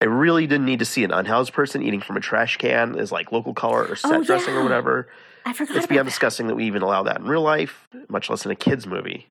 I 0.00 0.04
really 0.04 0.46
didn't 0.46 0.66
need 0.66 0.78
to 0.78 0.84
see 0.84 1.02
an 1.02 1.10
unhoused 1.10 1.52
person 1.52 1.82
eating 1.82 2.00
from 2.00 2.16
a 2.16 2.20
trash 2.20 2.56
can 2.56 2.96
as 2.96 3.10
like 3.10 3.32
local 3.32 3.52
color 3.52 3.84
or 3.84 3.96
set 3.96 4.14
Oh, 4.14 4.22
dressing 4.22 4.54
or 4.54 4.62
whatever. 4.62 5.08
I 5.44 5.52
forgot. 5.52 5.76
It's 5.76 5.86
about 5.86 5.88
beyond 5.88 6.06
that. 6.06 6.10
disgusting 6.10 6.46
that 6.48 6.54
we 6.54 6.66
even 6.66 6.82
allow 6.82 7.02
that 7.04 7.18
in 7.18 7.24
real 7.24 7.42
life, 7.42 7.88
much 8.08 8.30
less 8.30 8.44
in 8.44 8.52
a 8.52 8.56
kids 8.56 8.86
movie. 8.86 9.28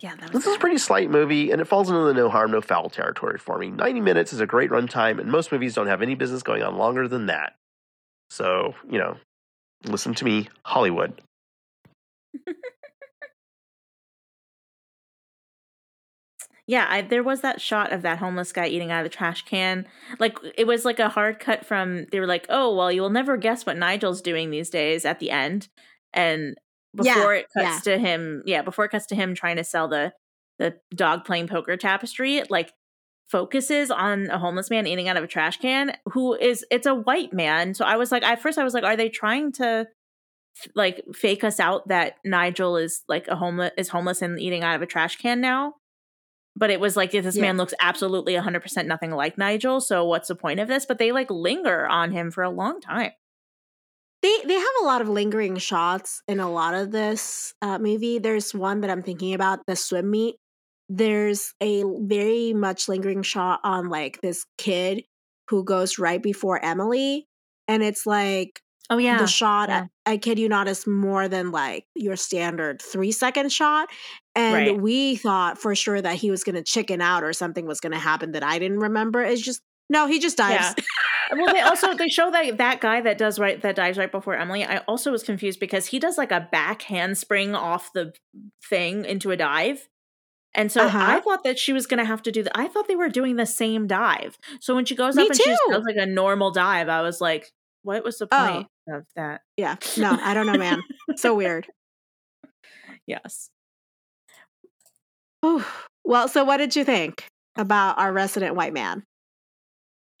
Yeah, 0.00 0.14
that 0.16 0.32
was 0.32 0.44
This 0.44 0.46
is 0.46 0.56
a 0.56 0.58
pretty 0.58 0.78
slight 0.78 1.10
movie, 1.10 1.50
and 1.50 1.60
it 1.60 1.66
falls 1.66 1.90
into 1.90 2.00
the 2.02 2.14
no 2.14 2.28
harm, 2.30 2.50
no 2.50 2.60
foul 2.60 2.88
territory 2.88 3.38
for 3.38 3.58
me. 3.58 3.70
90 3.70 4.00
minutes 4.00 4.32
is 4.32 4.40
a 4.40 4.46
great 4.46 4.70
runtime, 4.70 5.20
and 5.20 5.30
most 5.30 5.52
movies 5.52 5.74
don't 5.74 5.88
have 5.88 6.02
any 6.02 6.14
business 6.14 6.42
going 6.42 6.62
on 6.62 6.76
longer 6.76 7.06
than 7.06 7.26
that. 7.26 7.54
So, 8.30 8.74
you 8.90 8.98
know, 8.98 9.16
listen 9.84 10.14
to 10.14 10.24
me, 10.24 10.48
Hollywood. 10.64 11.20
Yeah, 16.70 16.86
I, 16.88 17.02
there 17.02 17.24
was 17.24 17.40
that 17.40 17.60
shot 17.60 17.92
of 17.92 18.02
that 18.02 18.18
homeless 18.18 18.52
guy 18.52 18.68
eating 18.68 18.92
out 18.92 19.04
of 19.04 19.10
the 19.10 19.16
trash 19.16 19.42
can. 19.44 19.88
Like 20.20 20.38
it 20.56 20.68
was 20.68 20.84
like 20.84 21.00
a 21.00 21.08
hard 21.08 21.40
cut 21.40 21.66
from. 21.66 22.06
They 22.12 22.20
were 22.20 22.28
like, 22.28 22.46
"Oh, 22.48 22.76
well, 22.76 22.92
you 22.92 23.02
will 23.02 23.10
never 23.10 23.36
guess 23.36 23.66
what 23.66 23.76
Nigel's 23.76 24.22
doing 24.22 24.50
these 24.50 24.70
days." 24.70 25.04
At 25.04 25.18
the 25.18 25.32
end, 25.32 25.66
and 26.12 26.54
Yeah, 27.00 27.14
before 27.14 27.34
it 27.34 27.46
cuts 27.56 27.82
to 27.84 27.98
him, 27.98 28.42
yeah, 28.46 28.62
before 28.62 28.84
it 28.84 28.90
cuts 28.90 29.06
to 29.06 29.14
him 29.14 29.34
trying 29.34 29.56
to 29.56 29.64
sell 29.64 29.88
the 29.88 30.12
the 30.58 30.74
dog 30.94 31.24
playing 31.24 31.48
poker 31.48 31.76
tapestry, 31.76 32.36
it 32.36 32.50
like 32.50 32.72
focuses 33.30 33.90
on 33.90 34.26
a 34.26 34.38
homeless 34.38 34.70
man 34.70 34.86
eating 34.86 35.08
out 35.08 35.16
of 35.16 35.22
a 35.24 35.28
trash 35.28 35.56
can 35.58 35.96
who 36.12 36.34
is 36.34 36.64
it's 36.70 36.86
a 36.86 36.94
white 36.94 37.32
man. 37.32 37.74
So 37.74 37.84
I 37.84 37.96
was 37.96 38.10
like, 38.12 38.22
at 38.24 38.42
first 38.42 38.58
I 38.58 38.64
was 38.64 38.74
like, 38.74 38.84
are 38.84 38.96
they 38.96 39.08
trying 39.08 39.52
to 39.52 39.86
like 40.74 41.02
fake 41.14 41.44
us 41.44 41.60
out 41.60 41.88
that 41.88 42.14
Nigel 42.24 42.76
is 42.76 43.02
like 43.08 43.28
a 43.28 43.36
homeless 43.36 43.70
is 43.78 43.88
homeless 43.88 44.20
and 44.20 44.38
eating 44.40 44.62
out 44.64 44.74
of 44.76 44.82
a 44.82 44.86
trash 44.86 45.16
can 45.16 45.40
now? 45.40 45.74
But 46.56 46.70
it 46.70 46.80
was 46.80 46.96
like 46.96 47.12
this 47.12 47.36
Yeah. 47.36 47.42
man 47.42 47.56
looks 47.56 47.72
absolutely 47.80 48.34
100% 48.34 48.86
nothing 48.86 49.12
like 49.12 49.38
Nigel. 49.38 49.80
So 49.80 50.04
what's 50.04 50.28
the 50.28 50.34
point 50.34 50.58
of 50.60 50.66
this? 50.68 50.84
But 50.84 50.98
they 50.98 51.12
like 51.12 51.30
linger 51.30 51.86
on 51.86 52.10
him 52.10 52.30
for 52.32 52.42
a 52.42 52.50
long 52.50 52.80
time. 52.80 53.12
They 54.22 54.36
they 54.46 54.54
have 54.54 54.72
a 54.82 54.84
lot 54.84 55.00
of 55.00 55.08
lingering 55.08 55.56
shots 55.56 56.22
in 56.28 56.40
a 56.40 56.50
lot 56.50 56.74
of 56.74 56.90
this 56.92 57.54
uh, 57.62 57.78
movie. 57.78 58.18
There's 58.18 58.54
one 58.54 58.82
that 58.82 58.90
I'm 58.90 59.02
thinking 59.02 59.34
about, 59.34 59.60
the 59.66 59.76
swim 59.76 60.10
meet. 60.10 60.36
There's 60.88 61.54
a 61.60 61.84
very 62.00 62.52
much 62.52 62.88
lingering 62.88 63.22
shot 63.22 63.60
on 63.64 63.88
like 63.88 64.20
this 64.22 64.44
kid 64.58 65.04
who 65.48 65.64
goes 65.64 65.98
right 65.98 66.22
before 66.22 66.62
Emily, 66.64 67.26
and 67.68 67.82
it's 67.82 68.06
like 68.06 68.60
Oh 68.92 68.98
yeah. 68.98 69.18
the 69.18 69.26
shot. 69.28 69.68
yeah. 69.68 69.86
I, 70.04 70.12
I 70.12 70.16
kid 70.16 70.38
you 70.40 70.48
not, 70.48 70.66
is 70.66 70.84
more 70.86 71.28
than 71.28 71.52
like 71.52 71.84
your 71.94 72.16
standard 72.16 72.82
three 72.82 73.12
second 73.12 73.52
shot. 73.52 73.88
And 74.34 74.54
Right. 74.54 74.80
we 74.80 75.14
thought 75.16 75.58
for 75.58 75.74
sure 75.76 76.02
that 76.02 76.16
he 76.16 76.30
was 76.30 76.42
going 76.42 76.56
to 76.56 76.62
chicken 76.64 77.00
out 77.00 77.22
or 77.22 77.32
something 77.32 77.66
was 77.66 77.78
going 77.80 77.92
to 77.92 77.98
happen 77.98 78.32
that 78.32 78.42
I 78.42 78.58
didn't 78.58 78.80
remember. 78.80 79.22
It's 79.22 79.40
just 79.42 79.60
no, 79.90 80.06
he 80.06 80.18
just 80.18 80.38
dives. 80.38 80.74
well, 81.36 81.52
they 81.52 81.60
also 81.60 81.92
they 81.94 82.08
show 82.08 82.30
that 82.30 82.56
that 82.56 82.80
guy 82.80 83.02
that 83.02 83.18
does 83.18 83.38
right 83.38 83.60
that 83.60 83.76
dives 83.76 83.98
right 83.98 84.10
before 84.10 84.34
Emily. 84.36 84.64
I 84.64 84.78
also 84.88 85.12
was 85.12 85.22
confused 85.22 85.60
because 85.60 85.86
he 85.86 85.98
does 85.98 86.16
like 86.16 86.32
a 86.32 86.48
back 86.50 86.82
handspring 86.82 87.54
off 87.54 87.92
the 87.92 88.14
thing 88.68 89.04
into 89.04 89.30
a 89.30 89.36
dive. 89.36 89.86
And 90.54 90.72
so 90.72 90.86
Uh-huh. 90.86 90.98
I 90.98 91.20
thought 91.20 91.44
that 91.44 91.58
she 91.60 91.72
was 91.72 91.86
going 91.86 91.98
to 91.98 92.04
have 92.04 92.22
to 92.22 92.32
do 92.32 92.42
that. 92.42 92.58
I 92.58 92.66
thought 92.66 92.88
they 92.88 92.96
were 92.96 93.08
doing 93.08 93.36
the 93.36 93.46
same 93.46 93.86
dive. 93.86 94.36
So 94.60 94.74
when 94.74 94.84
she 94.84 94.96
goes 94.96 95.14
Me 95.14 95.22
up 95.22 95.28
and 95.28 95.36
she 95.36 95.44
does 95.68 95.84
like 95.84 95.94
a 95.96 96.06
normal 96.06 96.50
dive, 96.50 96.88
I 96.88 97.02
was 97.02 97.20
like, 97.20 97.50
what 97.82 98.02
was 98.02 98.18
the 98.18 98.26
Oh. 98.32 98.48
point 98.52 98.66
of 98.88 99.06
that? 99.14 99.42
yeah, 99.56 99.76
no, 99.96 100.18
I 100.20 100.34
don't 100.34 100.46
know, 100.46 100.58
man. 100.58 100.80
so 101.16 101.34
weird. 101.34 101.66
Yes. 103.06 103.50
Whew. 105.40 105.64
Well, 106.04 106.28
so 106.28 106.44
what 106.44 106.58
did 106.58 106.76
you 106.76 106.84
think 106.84 107.24
about 107.56 107.98
our 107.98 108.12
resident 108.12 108.54
white 108.54 108.72
man? 108.72 109.04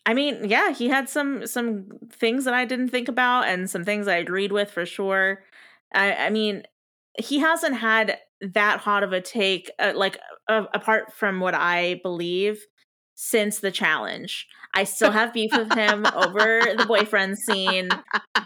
I 0.06 0.14
mean, 0.14 0.48
yeah, 0.48 0.72
he 0.72 0.88
had 0.88 1.08
some 1.08 1.46
some 1.46 1.86
things 2.10 2.44
that 2.44 2.54
I 2.54 2.64
didn't 2.64 2.88
think 2.88 3.08
about 3.08 3.46
and 3.46 3.68
some 3.68 3.84
things 3.84 4.08
I 4.08 4.16
agreed 4.16 4.52
with 4.52 4.70
for 4.70 4.86
sure. 4.86 5.44
I, 5.92 6.14
I 6.14 6.30
mean, 6.30 6.62
he 7.18 7.38
hasn't 7.38 7.76
had 7.76 8.18
that 8.40 8.80
hot 8.80 9.02
of 9.02 9.12
a 9.12 9.20
take, 9.20 9.70
uh, 9.78 9.92
like 9.94 10.18
uh, 10.48 10.64
apart 10.72 11.12
from 11.12 11.40
what 11.40 11.54
I 11.54 12.00
believe, 12.02 12.64
since 13.14 13.60
the 13.60 13.70
challenge. 13.70 14.46
I 14.74 14.84
still 14.84 15.10
have 15.10 15.34
beef 15.34 15.50
with 15.52 15.72
him 15.74 16.06
over 16.14 16.62
the 16.76 16.86
boyfriend 16.86 17.38
scene, 17.38 17.90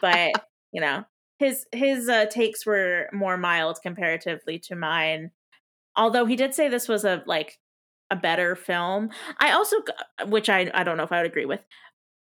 but 0.00 0.32
you 0.72 0.80
know, 0.80 1.04
his 1.38 1.66
his 1.72 2.08
uh, 2.08 2.26
takes 2.26 2.66
were 2.66 3.08
more 3.12 3.36
mild 3.36 3.78
comparatively 3.82 4.58
to 4.60 4.74
mine. 4.74 5.30
Although 5.96 6.26
he 6.26 6.34
did 6.34 6.54
say 6.54 6.68
this 6.68 6.88
was 6.88 7.04
a 7.04 7.22
like 7.26 7.58
a 8.14 8.20
better 8.20 8.54
film. 8.56 9.10
I 9.40 9.52
also, 9.52 9.76
which 10.26 10.48
I 10.48 10.70
I 10.74 10.84
don't 10.84 10.96
know 10.96 11.02
if 11.04 11.12
I 11.12 11.18
would 11.22 11.30
agree 11.30 11.44
with. 11.44 11.60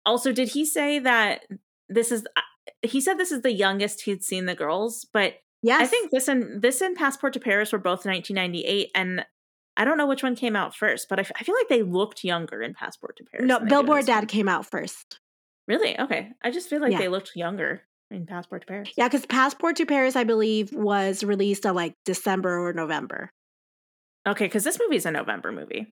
Also, 0.05 0.31
did 0.31 0.49
he 0.49 0.65
say 0.65 0.99
that 0.99 1.41
this 1.89 2.11
is? 2.11 2.26
uh, 2.35 2.41
He 2.81 2.99
said 3.01 3.18
this 3.18 3.31
is 3.31 3.41
the 3.41 3.51
youngest 3.53 4.01
he'd 4.01 4.23
seen 4.23 4.45
the 4.45 4.55
girls, 4.55 5.05
but 5.14 5.35
Yes, 5.61 5.81
I 5.81 5.85
think 5.85 6.11
this 6.11 6.27
and 6.27 6.61
this 6.61 6.81
and 6.81 6.95
Passport 6.95 7.31
to 7.34 7.39
Paris 7.39 7.72
were 7.72 7.77
both 7.80 8.05
1998, 8.05 8.91
and 8.95 9.26
I 9.77 9.85
don't 9.85 9.97
know 9.97 10.05
which 10.07 10.22
one 10.22 10.35
came 10.35 10.55
out 10.57 10.76
first, 10.76 11.07
but 11.10 11.19
I, 11.19 11.22
f- 11.22 11.31
I 11.39 11.43
feel 11.45 11.55
like 11.55 11.69
they 11.69 11.84
looked 11.84 12.23
younger 12.26 12.61
in 12.61 12.73
Passport 12.73 13.15
to 13.18 13.23
Paris. 13.23 13.47
no. 13.47 13.60
than 13.60 13.65
they 13.65 13.69
do 13.69 13.80
in 13.80 13.85
Billboard 13.85 14.05
Dad 14.05 14.19
one. 14.19 14.27
came 14.27 14.49
out 14.49 14.65
first. 14.69 15.19
Really? 15.68 15.97
Okay. 15.97 16.31
I 16.43 16.51
just 16.51 16.69
feel 16.69 16.81
like 16.81 16.91
Yeah. 16.91 16.97
they 16.99 17.07
looked 17.07 17.31
younger 17.35 17.84
in 18.11 18.26
Passport 18.26 18.64
to 18.64 18.68
Paris. 18.68 18.89
Yeah, 18.97 19.07
because 19.07 19.26
Passport 19.26 19.77
to 19.77 19.85
Paris, 19.85 20.18
I 20.18 20.26
believe, 20.26 20.73
was 20.73 21.23
released 21.23 21.64
in 21.65 21.73
like 21.73 21.95
December 22.03 22.68
or 22.68 22.73
November. 22.73 23.31
Okay, 24.27 24.45
because 24.45 24.63
this 24.63 24.79
movie 24.79 24.95
is 24.95 25.05
a 25.05 25.11
November 25.11 25.51
movie. 25.51 25.91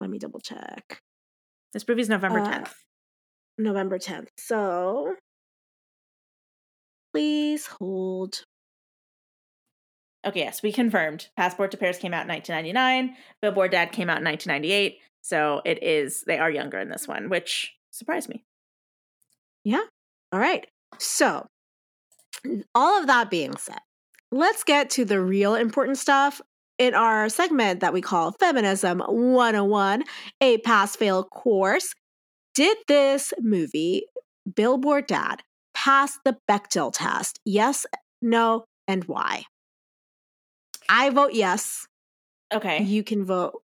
Let 0.00 0.10
me 0.10 0.18
double 0.18 0.40
check. 0.40 1.00
This 1.72 1.86
movie's 1.86 2.08
November 2.08 2.40
Uh, 2.40 2.50
10th. 2.50 2.74
November 3.58 3.98
10th. 3.98 4.28
So 4.36 5.16
please 7.14 7.66
hold. 7.66 8.44
Okay, 10.26 10.40
yes, 10.40 10.62
we 10.62 10.72
confirmed. 10.72 11.28
Passport 11.36 11.70
to 11.70 11.76
Paris 11.76 11.98
came 11.98 12.12
out 12.12 12.22
in 12.22 12.28
1999. 12.28 13.16
Billboard 13.40 13.70
Dad 13.70 13.92
came 13.92 14.10
out 14.10 14.18
in 14.18 14.24
1998. 14.24 14.98
So 15.22 15.62
it 15.64 15.82
is, 15.82 16.24
they 16.26 16.38
are 16.38 16.50
younger 16.50 16.78
in 16.78 16.88
this 16.88 17.06
one, 17.06 17.28
which 17.28 17.74
surprised 17.90 18.28
me. 18.28 18.44
Yeah. 19.64 19.82
All 20.32 20.40
right. 20.40 20.66
So, 20.98 21.46
all 22.74 23.00
of 23.00 23.06
that 23.06 23.30
being 23.30 23.56
said, 23.56 23.78
let's 24.32 24.64
get 24.64 24.90
to 24.90 25.04
the 25.04 25.20
real 25.20 25.54
important 25.54 25.98
stuff 25.98 26.40
in 26.78 26.94
our 26.94 27.28
segment 27.28 27.80
that 27.80 27.92
we 27.92 28.00
call 28.00 28.32
Feminism 28.32 29.00
101, 29.00 30.04
a 30.40 30.58
pass 30.58 30.96
fail 30.96 31.24
course. 31.24 31.94
Did 32.54 32.78
this 32.88 33.32
movie, 33.40 34.06
Billboard 34.54 35.06
Dad, 35.06 35.42
pass 35.74 36.18
the 36.24 36.36
Bechdel 36.50 36.92
test? 36.92 37.38
Yes, 37.44 37.86
no, 38.22 38.64
and 38.88 39.04
why? 39.04 39.44
I 40.88 41.10
vote 41.10 41.34
yes. 41.34 41.86
Okay. 42.52 42.82
You 42.82 43.02
can 43.02 43.24
vote. 43.24 43.60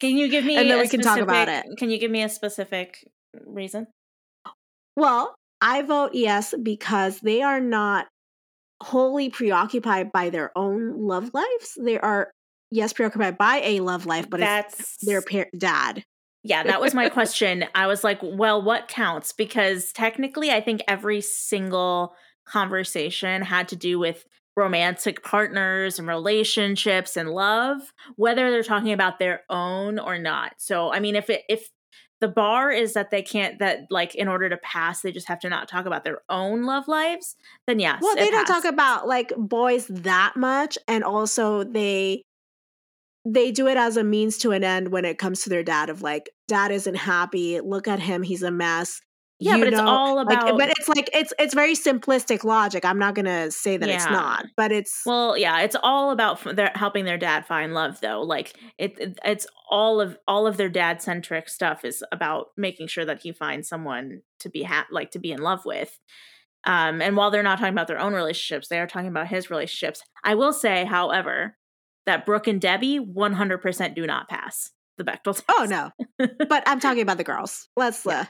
Can 0.00 0.16
you 0.16 0.28
give 0.28 0.44
me 0.44 0.56
And 0.56 0.70
then 0.70 0.78
a 0.78 0.82
we 0.82 0.88
can 0.88 1.00
talk 1.00 1.18
about 1.18 1.48
it. 1.48 1.64
Can 1.78 1.90
you 1.90 1.98
give 1.98 2.10
me 2.10 2.22
a 2.22 2.28
specific 2.28 3.08
reason? 3.46 3.86
Well, 4.96 5.34
I 5.60 5.82
vote 5.82 6.10
yes 6.14 6.54
because 6.62 7.20
they 7.20 7.42
are 7.42 7.60
not 7.60 8.06
wholly 8.82 9.30
preoccupied 9.30 10.12
by 10.12 10.30
their 10.30 10.56
own 10.56 11.06
love 11.06 11.30
lives. 11.34 11.78
They 11.80 11.98
are, 11.98 12.30
yes, 12.70 12.92
preoccupied 12.92 13.38
by 13.38 13.60
a 13.64 13.80
love 13.80 14.06
life, 14.06 14.28
but 14.30 14.40
it's 14.40 14.48
That's 14.48 14.96
their 15.04 15.22
par- 15.22 15.48
dad. 15.56 16.04
Yeah, 16.44 16.62
that 16.62 16.80
was 16.80 16.94
my 16.94 17.08
question. 17.08 17.64
I 17.74 17.88
was 17.88 18.04
like, 18.04 18.20
well, 18.22 18.62
what 18.62 18.88
counts? 18.88 19.32
Because 19.32 19.92
technically, 19.92 20.50
I 20.50 20.60
think 20.60 20.82
every 20.86 21.20
single 21.20 22.14
conversation 22.46 23.42
had 23.42 23.68
to 23.68 23.76
do 23.76 23.98
with 23.98 24.24
romantic 24.56 25.22
partners 25.22 25.98
and 25.98 26.08
relationships 26.08 27.16
and 27.16 27.30
love, 27.30 27.80
whether 28.16 28.50
they're 28.50 28.62
talking 28.62 28.92
about 28.92 29.18
their 29.18 29.42
own 29.50 29.98
or 29.98 30.18
not. 30.18 30.52
So, 30.58 30.92
I 30.92 31.00
mean, 31.00 31.16
if 31.16 31.28
it, 31.28 31.42
if 31.48 31.68
the 32.20 32.28
bar 32.28 32.70
is 32.70 32.94
that 32.94 33.10
they 33.10 33.22
can't 33.22 33.58
that 33.60 33.86
like 33.90 34.14
in 34.14 34.26
order 34.28 34.48
to 34.48 34.56
pass 34.58 35.02
they 35.02 35.12
just 35.12 35.28
have 35.28 35.38
to 35.40 35.48
not 35.48 35.68
talk 35.68 35.86
about 35.86 36.02
their 36.04 36.20
own 36.28 36.64
love 36.64 36.88
lives 36.88 37.36
then 37.66 37.78
yes 37.78 38.00
Well, 38.02 38.16
they 38.16 38.30
don't 38.30 38.46
passed. 38.46 38.64
talk 38.64 38.72
about 38.72 39.06
like 39.06 39.32
boys 39.36 39.86
that 39.88 40.34
much, 40.36 40.76
and 40.88 41.04
also 41.04 41.64
they 41.64 42.22
they 43.24 43.50
do 43.50 43.66
it 43.68 43.76
as 43.76 43.96
a 43.96 44.04
means 44.04 44.38
to 44.38 44.52
an 44.52 44.64
end 44.64 44.88
when 44.90 45.04
it 45.04 45.18
comes 45.18 45.42
to 45.42 45.50
their 45.50 45.62
dad 45.62 45.90
of 45.90 46.00
like 46.02 46.30
dad 46.46 46.70
isn't 46.70 46.96
happy. 46.96 47.60
Look 47.60 47.86
at 47.86 48.00
him. 48.00 48.22
He's 48.22 48.42
a 48.42 48.50
mess 48.50 49.00
Yeah, 49.40 49.54
You 49.56 49.64
but 49.64 49.68
it's 49.72 49.80
all 49.80 50.16
like 50.16 50.26
about 50.26 50.58
but 50.58 50.68
it's 50.70 50.88
like 50.88 51.08
it's 51.14 51.32
it's 51.38 51.54
very 51.54 51.74
simplistic 51.74 52.42
logic 52.42 52.84
i'm 52.84 52.98
not 52.98 53.14
gonna 53.14 53.50
say 53.52 53.76
that 53.76 53.88
it's 53.88 54.04
not 54.06 54.46
but 54.56 54.72
it's 54.72 55.02
Well, 55.06 55.38
yeah, 55.38 55.60
it's 55.60 55.76
all 55.82 56.10
about 56.10 56.44
f- 56.44 56.56
their 56.56 56.72
helping 56.74 57.04
their 57.04 57.18
dad 57.18 57.46
find 57.46 57.72
love, 57.72 58.00
though. 58.00 58.20
Like 58.22 58.54
it, 58.78 58.98
it- 58.98 59.18
it's 59.24 59.46
all 59.70 60.00
of 60.00 60.18
all 60.26 60.46
of 60.46 60.56
their 60.56 60.68
dad 60.68 61.00
centric 61.02 61.48
stuff 61.48 61.84
is 61.84 62.02
about 62.10 62.46
making 62.56 62.88
sure 62.88 63.04
that 63.04 63.22
he 63.22 63.30
finds 63.32 63.68
someone 63.68 64.22
to 64.40 64.48
be 64.48 64.62
ha- 64.64 64.86
like 64.90 65.10
to 65.12 65.18
be 65.18 65.30
in 65.30 65.40
love 65.40 65.64
with. 65.64 65.98
Um, 66.64 67.00
and 67.00 67.16
while 67.16 67.30
they're 67.30 67.42
not 67.44 67.58
talking 67.58 67.72
about 67.72 67.86
their 67.86 68.00
own 68.00 68.14
relationships, 68.14 68.66
they 68.68 68.80
are 68.80 68.86
talking 68.88 69.08
about 69.08 69.28
his 69.28 69.50
relationships. 69.50 70.02
I 70.24 70.34
will 70.34 70.52
say, 70.52 70.84
however, 70.84 71.56
that 72.06 72.26
Brooke 72.26 72.48
and 72.48 72.60
Debbie 72.60 72.98
100% 72.98 73.94
do 73.94 74.06
not 74.06 74.28
pass 74.28 74.72
the 74.96 75.04
Bechdel 75.04 75.34
test. 75.34 75.44
oh 75.48 75.64
no 75.70 75.92
but 76.48 76.64
i'm 76.66 76.80
talking 76.80 77.02
about 77.02 77.18
the 77.18 77.22
girls 77.24 77.68
let's 77.76 78.04
Yeah. 78.04 78.22
uh 78.22 78.24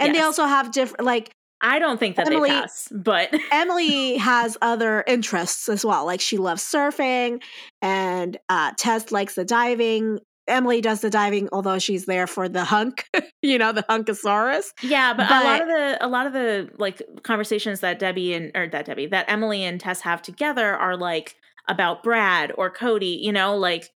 and 0.00 0.14
they 0.14 0.20
also 0.20 0.44
have 0.44 0.72
different 0.72 1.04
like 1.04 1.32
I 1.60 1.78
don't 1.78 1.98
think 1.98 2.16
that 2.16 2.26
Emily- 2.26 2.48
they 2.48 2.60
pass, 2.60 2.88
but 2.90 3.34
Emily 3.52 4.16
has 4.16 4.56
other 4.62 5.04
interests 5.06 5.68
as 5.68 5.84
well. 5.84 6.06
Like 6.06 6.20
she 6.20 6.38
loves 6.38 6.62
surfing, 6.62 7.42
and 7.82 8.38
uh, 8.48 8.72
Tess 8.76 9.12
likes 9.12 9.34
the 9.34 9.44
diving. 9.44 10.20
Emily 10.48 10.80
does 10.80 11.00
the 11.00 11.10
diving, 11.10 11.48
although 11.52 11.78
she's 11.78 12.06
there 12.06 12.26
for 12.26 12.48
the 12.48 12.64
hunk, 12.64 13.04
you 13.42 13.58
know, 13.58 13.72
the 13.72 13.84
hunkosaurus. 13.84 14.64
Yeah, 14.82 15.14
but, 15.14 15.30
a 15.30 15.44
lot 15.44 15.62
of 15.62 15.68
the 15.68 15.98
a 16.00 16.08
lot 16.08 16.26
of 16.26 16.32
the 16.32 16.70
like 16.78 17.02
conversations 17.22 17.80
that 17.80 17.98
Debbie 17.98 18.34
and 18.34 18.50
or 18.54 18.66
that 18.68 18.86
Debbie 18.86 19.06
that 19.06 19.26
Emily 19.28 19.62
and 19.62 19.78
Tess 19.78 20.00
have 20.00 20.22
together 20.22 20.74
are 20.74 20.96
like 20.96 21.36
about 21.68 22.02
Brad 22.02 22.52
or 22.56 22.70
Cody, 22.70 23.20
you 23.22 23.32
know, 23.32 23.56
like 23.56 23.90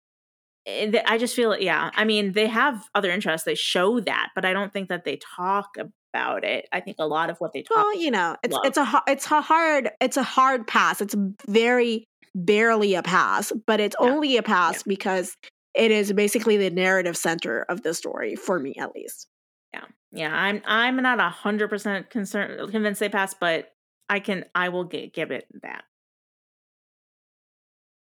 Eh, 0.66 1.02
I 1.06 1.18
just 1.18 1.36
feel 1.36 1.58
yeah. 1.58 1.92
I 1.96 2.06
mean, 2.06 2.32
they 2.34 2.48
have 2.48 2.88
other 2.96 3.10
interests. 3.12 3.46
They 3.46 3.56
show 3.56 4.00
that, 4.02 4.30
but 4.36 4.46
I 4.46 4.54
don't 4.54 4.72
think 4.72 4.90
that 4.90 5.04
they 5.04 5.18
talk 5.36 5.76
about 6.14 6.44
it. 6.44 6.68
I 6.72 6.80
think 6.80 6.98
a 7.00 7.08
lot 7.08 7.30
of 7.30 7.38
what 7.40 7.54
they 7.54 7.64
talk 7.64 7.76
Well, 7.78 7.96
you 7.98 8.12
know, 8.12 8.38
it's 8.44 8.54
love. 8.54 8.66
it's 8.66 8.78
a 8.78 9.04
it's 9.08 9.32
a 9.32 9.42
hard 9.42 9.90
it's 10.00 10.18
a 10.18 10.24
hard 10.24 10.66
pass. 10.68 11.02
It's 11.02 11.16
very 11.48 12.06
barely 12.36 12.96
a 12.96 13.04
pass, 13.04 13.52
but 13.68 13.80
it's 13.80 13.96
Yeah. 14.00 14.08
only 14.10 14.38
a 14.38 14.44
pass 14.44 14.84
because 14.84 15.36
it 15.76 15.92
is 15.92 16.14
basically 16.14 16.56
the 16.58 16.70
narrative 16.70 17.18
center 17.18 17.64
of 17.68 17.82
the 17.84 17.94
story 17.94 18.36
for 18.36 18.60
me, 18.60 18.74
at 18.80 18.94
least. 18.96 19.28
Yeah, 19.74 19.86
yeah. 20.12 20.34
I'm 20.36 20.62
I'm 20.66 20.96
not 20.98 21.20
a 21.20 21.30
hundred 21.30 21.70
percent 21.70 22.10
concerned 22.10 22.72
convinced 22.72 23.00
they 23.00 23.10
pass, 23.10 23.34
but 23.34 23.70
I 24.08 24.20
can 24.20 24.46
I 24.56 24.70
will 24.70 24.86
gi- 24.86 25.12
give 25.14 25.32
it 25.32 25.46
that. 25.64 25.84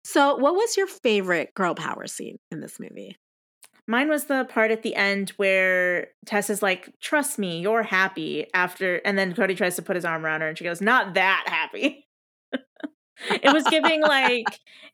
So, 0.05 0.37
what 0.37 0.55
was 0.55 0.77
your 0.77 0.87
favorite 0.87 1.55
girl 1.55 1.75
power 1.75 2.07
scene 2.07 2.39
in 2.51 2.61
this 2.61 2.79
movie? 2.79 3.17
Mine 3.87 4.09
was 4.09 4.25
the 4.25 4.45
part 4.49 4.71
at 4.71 4.83
the 4.83 4.95
end 4.95 5.31
where 5.31 6.09
Tess 6.27 6.49
is 6.51 6.63
like, 6.63 6.91
"Trust 7.01 7.39
me, 7.39 7.61
you're 7.61 7.83
happy." 7.83 8.47
After, 8.55 8.97
and 8.97 9.19
then 9.19 9.35
Cody 9.35 9.55
tries 9.55 9.77
to 9.77 9.83
put 9.83 9.97
his 9.97 10.05
arm 10.05 10.25
around 10.25 10.41
her, 10.43 10.49
and 10.49 10.57
she 10.57 10.65
goes, 10.65 10.81
"Not 10.81 11.15
that 11.15 11.45
happy." 11.47 12.07
it 13.43 13.53
was 13.53 13.65
giving 13.65 14.01
like 14.03 14.47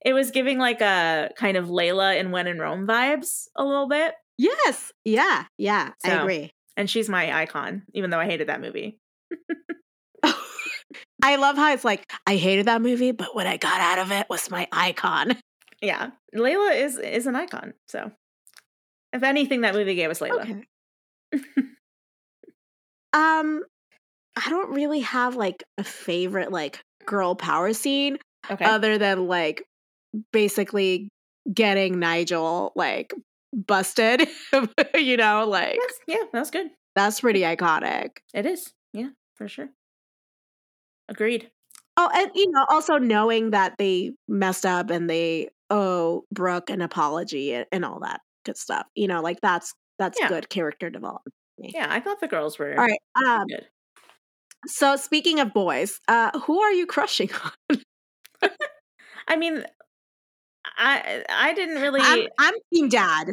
it 0.05 0.13
was 0.13 0.31
giving 0.31 0.59
like 0.59 0.81
a 0.81 1.31
kind 1.37 1.57
of 1.57 1.67
Layla 1.67 2.19
in 2.19 2.31
When 2.31 2.47
in 2.47 2.59
Rome 2.59 2.87
vibes 2.87 3.47
a 3.57 3.65
little 3.65 3.89
bit, 3.89 4.15
Yes, 4.39 4.93
yeah, 5.05 5.45
yeah, 5.59 5.93
I 6.05 6.11
agree. 6.11 6.51
and 6.77 6.89
she's 6.89 7.09
my 7.09 7.33
icon, 7.43 7.83
even 7.95 8.11
though 8.11 8.21
I 8.21 8.27
hated 8.27 8.49
that 8.49 8.61
movie. 8.61 8.99
I 11.23 11.37
love 11.37 11.57
how 11.57 11.73
it's 11.73 11.85
like 11.85 12.11
I 12.27 12.37
hated 12.37 12.67
that 12.67 12.83
movie, 12.83 13.13
but 13.13 13.35
what 13.35 13.47
I 13.47 13.57
got 13.57 13.81
out 13.81 13.99
of 13.99 14.13
it 14.13 14.27
was 14.31 14.51
my 14.51 14.67
icon. 14.73 15.37
Yeah, 15.83 16.11
Layla 16.37 16.79
is 16.79 16.99
is 16.99 17.27
an 17.27 17.35
icon. 17.37 17.73
So, 17.89 18.13
if 19.15 19.23
anything, 19.23 19.63
that 19.63 19.75
movie 19.75 19.95
gave 19.95 20.11
us 20.11 20.19
Layla. 20.19 20.43
Okay. 20.43 21.43
um, 23.15 23.63
I 24.37 24.49
don't 24.51 24.71
really 24.75 25.01
have 25.01 25.37
like 25.37 25.65
a 25.79 25.85
favorite 25.85 26.53
like 26.53 26.83
girl 27.07 27.35
power 27.35 27.73
scene 27.73 28.19
Okay, 28.51 28.65
other 28.65 28.99
than 28.99 29.27
like 29.27 29.65
basically 30.33 31.09
getting 31.53 31.99
Nigel 31.99 32.73
like 32.77 33.15
busted. 33.55 34.29
you 34.95 35.17
know, 35.17 35.47
like 35.49 35.79
That's- 35.81 36.01
yeah, 36.07 36.25
that's 36.33 36.51
good. 36.51 36.69
that's 36.95 37.21
pretty 37.21 37.41
iconic. 37.41 38.19
It 38.35 38.47
is. 38.47 38.73
Yeah, 38.93 39.09
for 39.37 39.49
sure. 39.49 39.71
Agreed. 41.11 41.51
Oh, 41.97 42.09
and 42.15 42.31
you 42.35 42.51
know, 42.51 42.65
also 42.71 42.97
knowing 42.99 43.51
that 43.51 43.75
they 43.79 44.13
messed 44.29 44.65
up 44.65 44.91
and 44.91 45.11
they 45.11 45.49
owe 45.69 46.25
Brooke 46.33 46.71
an 46.71 46.81
apology 46.81 47.53
and, 47.53 47.67
and 47.73 47.85
all 47.85 48.01
that 48.01 48.21
good 48.47 48.57
stuff. 48.57 48.87
You 48.95 49.09
know, 49.09 49.21
like 49.21 49.41
that's 49.43 49.75
that's 49.99 50.19
Yeah. 50.21 50.29
good 50.29 50.49
character 50.49 50.89
development. 50.89 51.35
Yeah, 51.59 51.87
I 51.91 52.01
thought 52.01 52.21
the 52.21 52.29
girls 52.29 52.59
were 52.59 52.71
All 52.79 52.87
right. 52.87 53.01
Um, 53.27 53.47
good. 53.49 53.67
so 54.67 54.97
speaking 54.97 55.41
of 55.41 55.53
boys, 55.53 56.01
uh, 56.09 56.39
who 56.41 56.61
are 56.61 56.73
you 56.73 56.87
crushing 56.87 57.31
on? 57.45 57.83
I 59.29 59.37
mean, 59.37 59.65
I 60.77 61.25
I 61.29 61.55
didn't 61.55 61.81
really. 61.83 62.01
I'm 62.03 62.27
I'm 62.39 62.55
team 62.73 62.89
dad, 62.89 63.29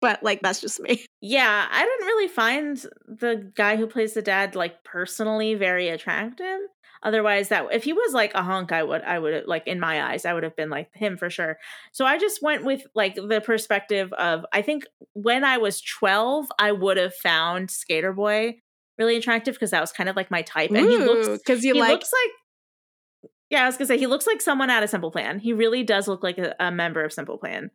but 0.00 0.22
like 0.22 0.40
that's 0.42 0.60
just 0.60 0.80
me. 0.80 1.04
yeah, 1.20 1.66
I 1.70 1.84
didn't 1.84 2.06
really 2.06 2.28
find 2.28 2.76
the 3.06 3.50
guy 3.54 3.76
who 3.76 3.86
plays 3.86 4.14
the 4.14 4.22
dad 4.22 4.54
like 4.54 4.84
personally 4.84 5.54
very 5.54 5.88
attractive. 5.88 6.60
Otherwise, 7.02 7.48
that 7.48 7.66
if 7.72 7.84
he 7.84 7.92
was 7.92 8.12
like 8.12 8.34
a 8.34 8.42
hunk, 8.42 8.72
I 8.72 8.82
would 8.82 9.02
I 9.02 9.18
would 9.18 9.46
like 9.46 9.66
in 9.66 9.80
my 9.80 10.10
eyes 10.10 10.24
I 10.24 10.32
would 10.34 10.42
have 10.42 10.56
been 10.56 10.70
like 10.70 10.90
him 10.94 11.16
for 11.16 11.30
sure. 11.30 11.58
So 11.92 12.04
I 12.04 12.18
just 12.18 12.42
went 12.42 12.64
with 12.64 12.82
like 12.94 13.14
the 13.14 13.40
perspective 13.40 14.12
of 14.14 14.44
I 14.52 14.62
think 14.62 14.84
when 15.12 15.44
I 15.44 15.58
was 15.58 15.80
twelve, 15.80 16.46
I 16.58 16.72
would 16.72 16.96
have 16.96 17.14
found 17.14 17.70
Skater 17.70 18.12
Boy 18.12 18.60
really 18.98 19.16
attractive 19.16 19.54
because 19.54 19.70
that 19.70 19.80
was 19.80 19.92
kind 19.92 20.08
of 20.08 20.16
like 20.16 20.30
my 20.30 20.42
type, 20.42 20.70
and 20.70 20.88
he 20.88 20.98
looks 20.98 21.28
because 21.28 21.62
he 21.62 21.72
like 21.72 21.90
looks 21.90 22.10
like 22.12 23.30
yeah 23.50 23.62
i 23.62 23.66
was 23.66 23.76
gonna 23.76 23.86
say 23.86 23.96
he 23.96 24.06
looks 24.06 24.26
like 24.26 24.40
someone 24.40 24.70
out 24.70 24.82
of 24.82 24.90
simple 24.90 25.10
plan. 25.10 25.38
He 25.38 25.52
really 25.52 25.82
does 25.82 26.08
look 26.08 26.22
like 26.22 26.38
a, 26.38 26.54
a 26.60 26.70
member 26.70 27.04
of 27.04 27.12
simple 27.12 27.38
plan. 27.38 27.70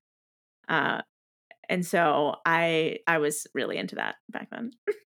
Uh 0.67 1.01
and 1.69 1.85
so 1.85 2.35
i 2.45 2.97
i 3.07 3.17
was 3.17 3.47
really 3.53 3.77
into 3.77 3.95
that 3.95 4.15
back 4.29 4.49
then 4.51 4.71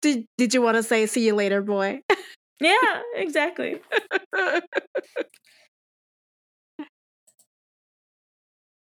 did 0.00 0.26
did 0.38 0.54
you 0.54 0.62
want 0.62 0.76
to 0.76 0.82
say 0.82 1.06
see 1.06 1.26
you 1.26 1.34
later, 1.34 1.62
boy? 1.62 2.00
yeah 2.60 3.02
exactly 3.14 3.80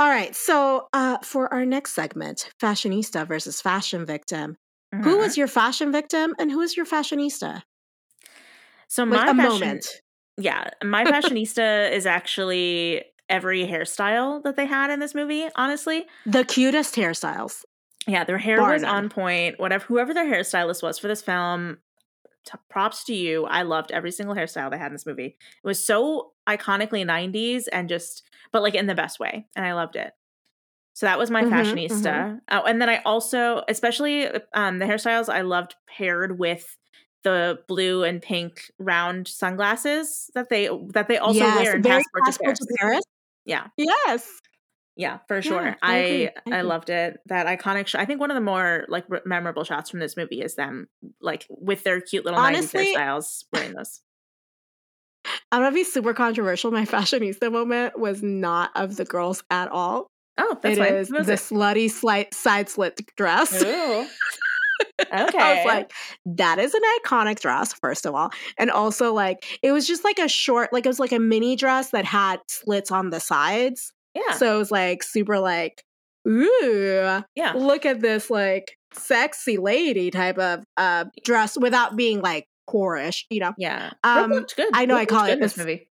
All 0.00 0.08
right. 0.08 0.34
So 0.34 0.88
uh, 0.92 1.18
for 1.22 1.52
our 1.52 1.64
next 1.64 1.92
segment, 1.92 2.50
fashionista 2.60 3.26
versus 3.26 3.60
fashion 3.60 4.04
victim. 4.04 4.56
Who 5.02 5.16
Mhm. 5.16 5.18
was 5.18 5.36
your 5.36 5.46
fashion 5.48 5.92
victim 5.92 6.34
and 6.38 6.50
who 6.50 6.60
is 6.60 6.76
your 6.76 6.86
fashionista? 6.86 7.62
so 8.88 9.04
Like 9.06 9.20
my 9.20 9.30
a 9.30 9.34
fashion, 9.34 9.68
moment. 9.68 9.86
yeah 10.36 10.70
my 10.82 11.04
fashionista 11.06 11.90
is 11.92 12.06
actually 12.06 13.04
every 13.28 13.66
hairstyle 13.66 14.42
that 14.42 14.56
they 14.56 14.66
had 14.66 14.90
in 14.90 15.00
this 15.00 15.14
movie 15.14 15.48
honestly 15.56 16.06
The 16.26 16.44
cutest 16.44 16.94
hairstyles. 16.94 17.64
Yeah, 18.06 18.24
their 18.24 18.38
hair 18.38 18.58
Bar 18.58 18.72
was 18.72 18.82
none. 18.82 19.04
on 19.04 19.08
point. 19.08 19.58
Whatever, 19.58 19.84
whoever 19.86 20.12
their 20.14 20.26
hairstylist 20.26 20.82
was 20.82 20.98
for 20.98 21.08
this 21.08 21.22
film, 21.22 21.78
t- 22.44 22.58
props 22.68 23.04
to 23.04 23.14
you. 23.14 23.46
I 23.46 23.62
loved 23.62 23.90
every 23.92 24.10
single 24.10 24.34
hairstyle 24.34 24.70
they 24.70 24.78
had 24.78 24.88
in 24.88 24.92
this 24.92 25.06
movie. 25.06 25.36
It 25.38 25.66
was 25.66 25.84
so 25.84 26.32
iconically 26.48 27.04
'90s 27.06 27.66
and 27.72 27.88
just, 27.88 28.22
but 28.52 28.62
like 28.62 28.74
in 28.74 28.86
the 28.86 28.94
best 28.94 29.18
way, 29.18 29.46
and 29.56 29.64
I 29.64 29.72
loved 29.74 29.96
it. 29.96 30.12
So 30.92 31.06
that 31.06 31.18
was 31.18 31.30
my 31.30 31.42
Mhm, 31.42 31.50
fashionista. 31.50 32.40
Oh, 32.50 32.62
and 32.62 32.80
then 32.80 32.88
I 32.88 32.98
also, 33.04 33.64
especially 33.68 34.28
um, 34.52 34.78
the 34.78 34.84
hairstyles, 34.84 35.28
I 35.28 35.40
loved 35.40 35.74
paired 35.88 36.38
with 36.38 36.76
the 37.24 37.58
blue 37.66 38.04
and 38.04 38.20
pink 38.20 38.70
round 38.78 39.26
sunglasses 39.26 40.30
that 40.34 40.50
they 40.50 40.68
that 40.92 41.08
they 41.08 41.16
also 41.16 41.40
yes, 41.40 41.56
wear 41.64 41.76
in 41.76 41.82
very 41.82 41.96
Passport 41.96 42.24
to 42.26 42.38
Paris. 42.44 42.58
to 42.58 42.76
Paris. 42.78 43.04
Yeah. 43.46 43.66
Yes. 43.78 44.28
Yeah, 44.96 45.18
for 45.26 45.42
sure. 45.42 45.64
Yeah, 45.64 45.74
I 45.82 46.30
I. 46.46 46.58
I, 46.58 46.60
loved 46.62 46.88
it. 46.88 47.18
That 47.26 47.46
iconic 47.46 47.88
shot. 47.88 48.00
I 48.00 48.04
think 48.04 48.20
one 48.20 48.30
of 48.30 48.36
the 48.36 48.40
more 48.40 48.84
like 48.88 49.04
re- 49.08 49.20
memorable 49.24 49.64
shots 49.64 49.90
from 49.90 49.98
this 50.00 50.16
movie 50.16 50.40
is 50.40 50.54
them 50.54 50.86
like 51.20 51.46
with 51.50 51.82
their 51.82 52.00
cute 52.00 52.24
little 52.24 52.38
Honestly- 52.38 52.94
90s 52.94 52.96
hairstyles 52.96 53.44
wearing 53.52 53.74
this. 53.74 54.02
I'm 55.52 55.62
gonna 55.62 55.74
be 55.74 55.84
super 55.84 56.14
controversial. 56.14 56.70
My 56.70 56.84
fashionista 56.86 57.50
moment 57.50 57.98
was 57.98 58.22
not 58.22 58.70
of 58.76 58.96
the 58.96 59.04
girls 59.04 59.42
at 59.50 59.68
all. 59.70 60.06
Oh, 60.38 60.58
that's 60.62 60.76
It 60.78 60.80
fine. 60.80 60.94
is 60.94 61.08
the 61.08 61.16
it? 61.18 61.26
slutty 61.26 61.90
slight 61.90 62.34
side 62.34 62.68
slit 62.68 63.00
dress. 63.16 63.52
Ooh. 63.62 64.06
I 65.12 65.24
Okay. 65.28 65.56
was 65.64 65.66
like, 65.66 65.92
that 66.26 66.58
is 66.58 66.74
an 66.74 66.82
iconic 67.04 67.40
dress, 67.40 67.72
first 67.72 68.04
of 68.06 68.14
all. 68.14 68.30
And 68.58 68.70
also, 68.70 69.12
like, 69.12 69.44
it 69.62 69.70
was 69.72 69.86
just 69.86 70.04
like 70.04 70.18
a 70.18 70.28
short, 70.28 70.72
like, 70.72 70.84
it 70.84 70.88
was 70.88 70.98
like 71.00 71.12
a 71.12 71.18
mini 71.20 71.54
dress 71.56 71.90
that 71.90 72.04
had 72.04 72.40
slits 72.48 72.90
on 72.90 73.10
the 73.10 73.20
sides. 73.20 73.92
Yeah. 74.14 74.32
So 74.32 74.54
it 74.54 74.58
was 74.58 74.70
like 74.70 75.02
super, 75.02 75.38
like, 75.38 75.82
ooh, 76.28 77.22
yeah. 77.34 77.52
look 77.54 77.84
at 77.86 78.00
this, 78.00 78.30
like, 78.30 78.76
sexy 78.92 79.56
lady 79.56 80.10
type 80.12 80.38
of 80.38 80.62
uh 80.76 81.04
dress 81.24 81.58
without 81.58 81.96
being 81.96 82.20
like 82.20 82.46
whorish, 82.70 83.24
you 83.28 83.40
know? 83.40 83.52
Yeah. 83.58 83.90
Um, 84.04 84.28
Brooke 84.28 84.40
looked 84.40 84.56
good. 84.56 84.70
I 84.72 84.86
know 84.86 84.94
Brooke 84.94 85.12
I 85.12 85.16
call 85.16 85.24
it 85.26 85.40
this 85.40 85.56
movie. 85.56 85.88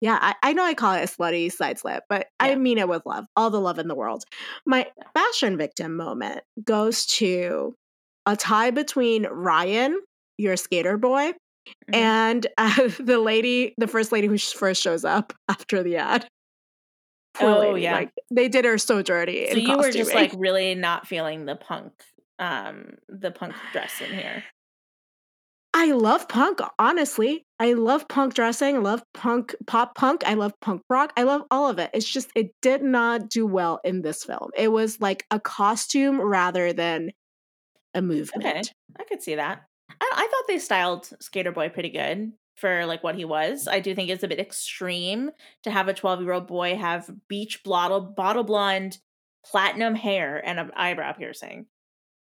Yeah, 0.00 0.18
I, 0.20 0.34
I 0.42 0.52
know 0.52 0.64
I 0.64 0.74
call 0.74 0.94
it 0.94 1.02
a 1.02 1.06
slutty 1.06 1.50
side 1.50 1.78
slip, 1.78 2.04
but 2.08 2.28
I 2.38 2.54
mean 2.54 2.78
it 2.78 2.88
with 2.88 3.04
love, 3.04 3.26
all 3.36 3.50
the 3.50 3.60
love 3.60 3.78
in 3.80 3.88
the 3.88 3.96
world. 3.96 4.22
My 4.64 4.86
fashion 5.12 5.56
victim 5.58 5.96
moment 5.96 6.40
goes 6.64 7.04
to 7.06 7.74
a 8.24 8.36
tie 8.36 8.70
between 8.70 9.26
Ryan, 9.26 10.00
your 10.36 10.56
skater 10.56 10.96
boy, 10.98 11.32
Mhm. 11.90 11.96
and 11.96 12.46
uh, 12.56 12.88
the 13.00 13.18
lady, 13.18 13.74
the 13.76 13.88
first 13.88 14.12
lady 14.12 14.26
who 14.28 14.38
first 14.38 14.82
shows 14.82 15.04
up 15.04 15.32
after 15.48 15.82
the 15.82 15.96
ad. 15.96 16.26
Oh, 17.40 17.74
yeah. 17.74 17.92
like 17.92 18.12
they 18.30 18.48
did 18.48 18.64
her 18.64 18.78
so 18.78 19.02
dirty. 19.02 19.48
So 19.50 19.56
you 19.56 19.76
were 19.76 19.90
just 19.90 20.14
like 20.14 20.32
really 20.36 20.74
not 20.74 21.06
feeling 21.06 21.46
the 21.46 21.56
punk, 21.56 21.92
um, 22.38 22.94
the 23.08 23.30
punk 23.30 23.54
dress 23.72 24.00
in 24.00 24.16
here. 24.16 24.44
I 25.74 25.92
love 25.92 26.28
punk, 26.28 26.60
honestly. 26.78 27.44
I 27.60 27.74
love 27.74 28.08
punk 28.08 28.34
dressing. 28.34 28.76
I 28.76 28.78
love 28.80 29.02
punk, 29.14 29.54
pop 29.66 29.94
punk. 29.94 30.22
I 30.26 30.34
love 30.34 30.52
punk 30.60 30.82
rock. 30.88 31.12
I 31.16 31.22
love 31.22 31.42
all 31.50 31.68
of 31.68 31.78
it. 31.78 31.90
It's 31.92 32.10
just, 32.10 32.30
it 32.34 32.52
did 32.62 32.82
not 32.82 33.28
do 33.28 33.46
well 33.46 33.80
in 33.84 34.02
this 34.02 34.24
film. 34.24 34.50
It 34.56 34.72
was 34.72 35.00
like 35.00 35.24
a 35.30 35.38
costume 35.38 36.20
rather 36.20 36.72
than 36.72 37.12
a 37.94 38.02
movement. 38.02 38.44
Okay, 38.44 38.62
I 38.98 39.04
could 39.04 39.22
see 39.22 39.34
that. 39.36 39.62
I, 40.00 40.10
I 40.12 40.26
thought 40.26 40.44
they 40.48 40.58
styled 40.58 41.10
Skater 41.20 41.52
Boy 41.52 41.68
pretty 41.68 41.90
good 41.90 42.32
for 42.60 42.86
like 42.86 43.02
what 43.04 43.14
he 43.14 43.24
was. 43.24 43.68
I 43.68 43.80
do 43.80 43.94
think 43.94 44.10
it's 44.10 44.22
a 44.22 44.28
bit 44.28 44.38
extreme 44.40 45.30
to 45.62 45.70
have 45.70 45.88
a 45.88 45.94
12 45.94 46.22
year 46.22 46.32
old 46.32 46.46
boy 46.46 46.76
have 46.76 47.10
beach 47.28 47.62
bottle 47.64 48.00
bottle 48.00 48.44
blonde, 48.44 48.98
platinum 49.46 49.94
hair, 49.94 50.42
and 50.46 50.58
an 50.60 50.70
eyebrow 50.76 51.12
piercing. 51.12 51.66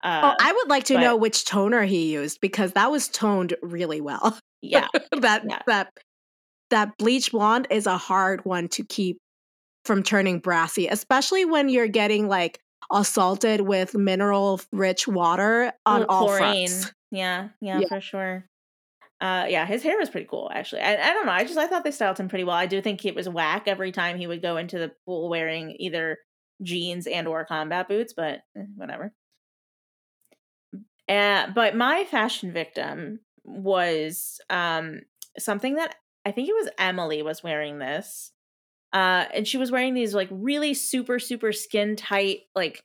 Uh, 0.03 0.22
oh, 0.23 0.35
I 0.39 0.53
would 0.53 0.69
like 0.69 0.84
to 0.85 0.93
but- 0.95 1.01
know 1.01 1.15
which 1.15 1.45
toner 1.45 1.84
he 1.84 2.14
used 2.14 2.39
because 2.41 2.73
that 2.73 2.91
was 2.91 3.07
toned 3.07 3.55
really 3.61 3.99
well. 4.01 4.38
yeah, 4.61 4.88
that 5.22 5.43
Yeah. 5.49 5.59
that 5.68 5.91
that 6.69 6.97
bleach 6.97 7.31
blonde 7.31 7.68
is 7.69 7.88
a 7.88 7.97
hard 7.97 8.43
one 8.45 8.68
to 8.69 8.84
keep 8.84 9.18
from 9.85 10.03
turning 10.03 10.39
brassy, 10.39 10.88
especially 10.88 11.45
when 11.45 11.69
you're 11.69 11.88
getting 11.88 12.27
like 12.27 12.59
assaulted 12.91 13.61
with 13.61 13.95
mineral 13.95 14.59
rich 14.72 15.07
water 15.07 15.72
on 15.85 16.05
all 16.09 16.26
chlorine. 16.27 16.68
fronts. 16.68 16.93
Yeah, 17.09 17.49
yeah, 17.61 17.80
Yeah. 17.80 17.88
for 17.88 18.01
sure. 18.01 18.45
Uh, 19.19 19.48
yeah, 19.49 19.65
his 19.65 19.81
hair 19.81 19.98
was 19.98 20.10
pretty 20.11 20.27
cool 20.27 20.49
actually. 20.53 20.81
I, 20.81 20.94
I 21.10 21.14
don't 21.14 21.26
know. 21.26 21.31
I 21.31 21.44
just 21.44 21.57
I 21.57 21.68
thought 21.68 21.84
they 21.84 21.91
styled 21.91 22.19
him 22.19 22.30
pretty 22.30 22.44
well. 22.44 22.56
I 22.56 22.68
do 22.68 22.81
think 22.81 23.03
it 23.03 23.15
was 23.15 23.27
whack 23.27 23.64
every 23.68 23.91
time 23.91 24.18
he 24.18 24.27
would 24.27 24.44
go 24.44 24.57
into 24.57 24.77
the 24.77 24.91
pool 25.06 25.27
wearing 25.30 25.76
either 25.80 26.19
jeans 26.61 27.07
and 27.07 27.27
or 27.27 27.44
combat 27.45 27.88
boots, 27.88 28.14
but 28.14 28.41
eh, 28.56 28.64
whatever. 28.76 29.14
Uh, 31.10 31.48
but 31.56 31.76
my 31.76 32.03
fashion 32.06 32.52
victim 32.52 33.19
was 33.44 34.41
um 34.49 35.02
something 35.39 35.76
that 35.76 35.95
I 36.26 36.31
think 36.31 36.49
it 36.49 36.56
was 36.56 36.69
Emily 36.77 37.22
was 37.22 37.44
wearing 37.44 37.80
this. 37.80 38.31
Uh 38.94 39.26
and 39.34 39.48
she 39.48 39.57
was 39.57 39.72
wearing 39.72 39.94
these 39.94 40.15
like 40.15 40.30
really 40.31 40.73
super 40.73 41.19
super 41.19 41.53
skin 41.53 41.95
tight 41.95 42.41
like 42.56 42.81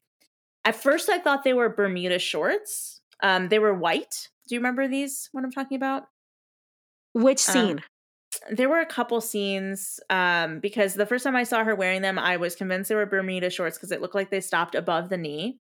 at 0.65 0.77
first 0.77 1.11
I 1.11 1.19
thought 1.19 1.45
they 1.45 1.55
were 1.55 1.69
Bermuda 1.71 2.19
shorts. 2.21 3.01
Um 3.23 3.49
they 3.51 3.59
were 3.61 3.75
white. 3.75 4.29
Do 4.49 4.55
you 4.57 4.61
remember 4.61 4.89
these 4.89 5.29
what 5.33 5.45
I'm 5.45 5.53
talking 5.53 5.77
about? 5.77 6.05
Which 7.15 7.49
Uh, 7.49 7.53
scene? 7.53 7.83
There 8.51 8.69
were 8.69 8.81
a 8.81 8.87
couple 8.87 9.21
scenes 9.21 10.01
um 10.11 10.59
because 10.61 10.95
the 10.95 11.07
first 11.07 11.23
time 11.25 11.37
I 11.37 11.45
saw 11.45 11.63
her 11.65 11.75
wearing 11.75 12.03
them 12.03 12.19
I 12.19 12.37
was 12.39 12.55
convinced 12.57 12.89
they 12.89 12.95
were 12.95 13.07
Bermuda 13.07 13.51
shorts 13.51 13.77
because 13.79 13.93
it 13.93 14.01
looked 14.01 14.15
like 14.15 14.31
they 14.31 14.41
stopped 14.41 14.75
above 14.75 15.09
the 15.11 15.17
knee. 15.19 15.59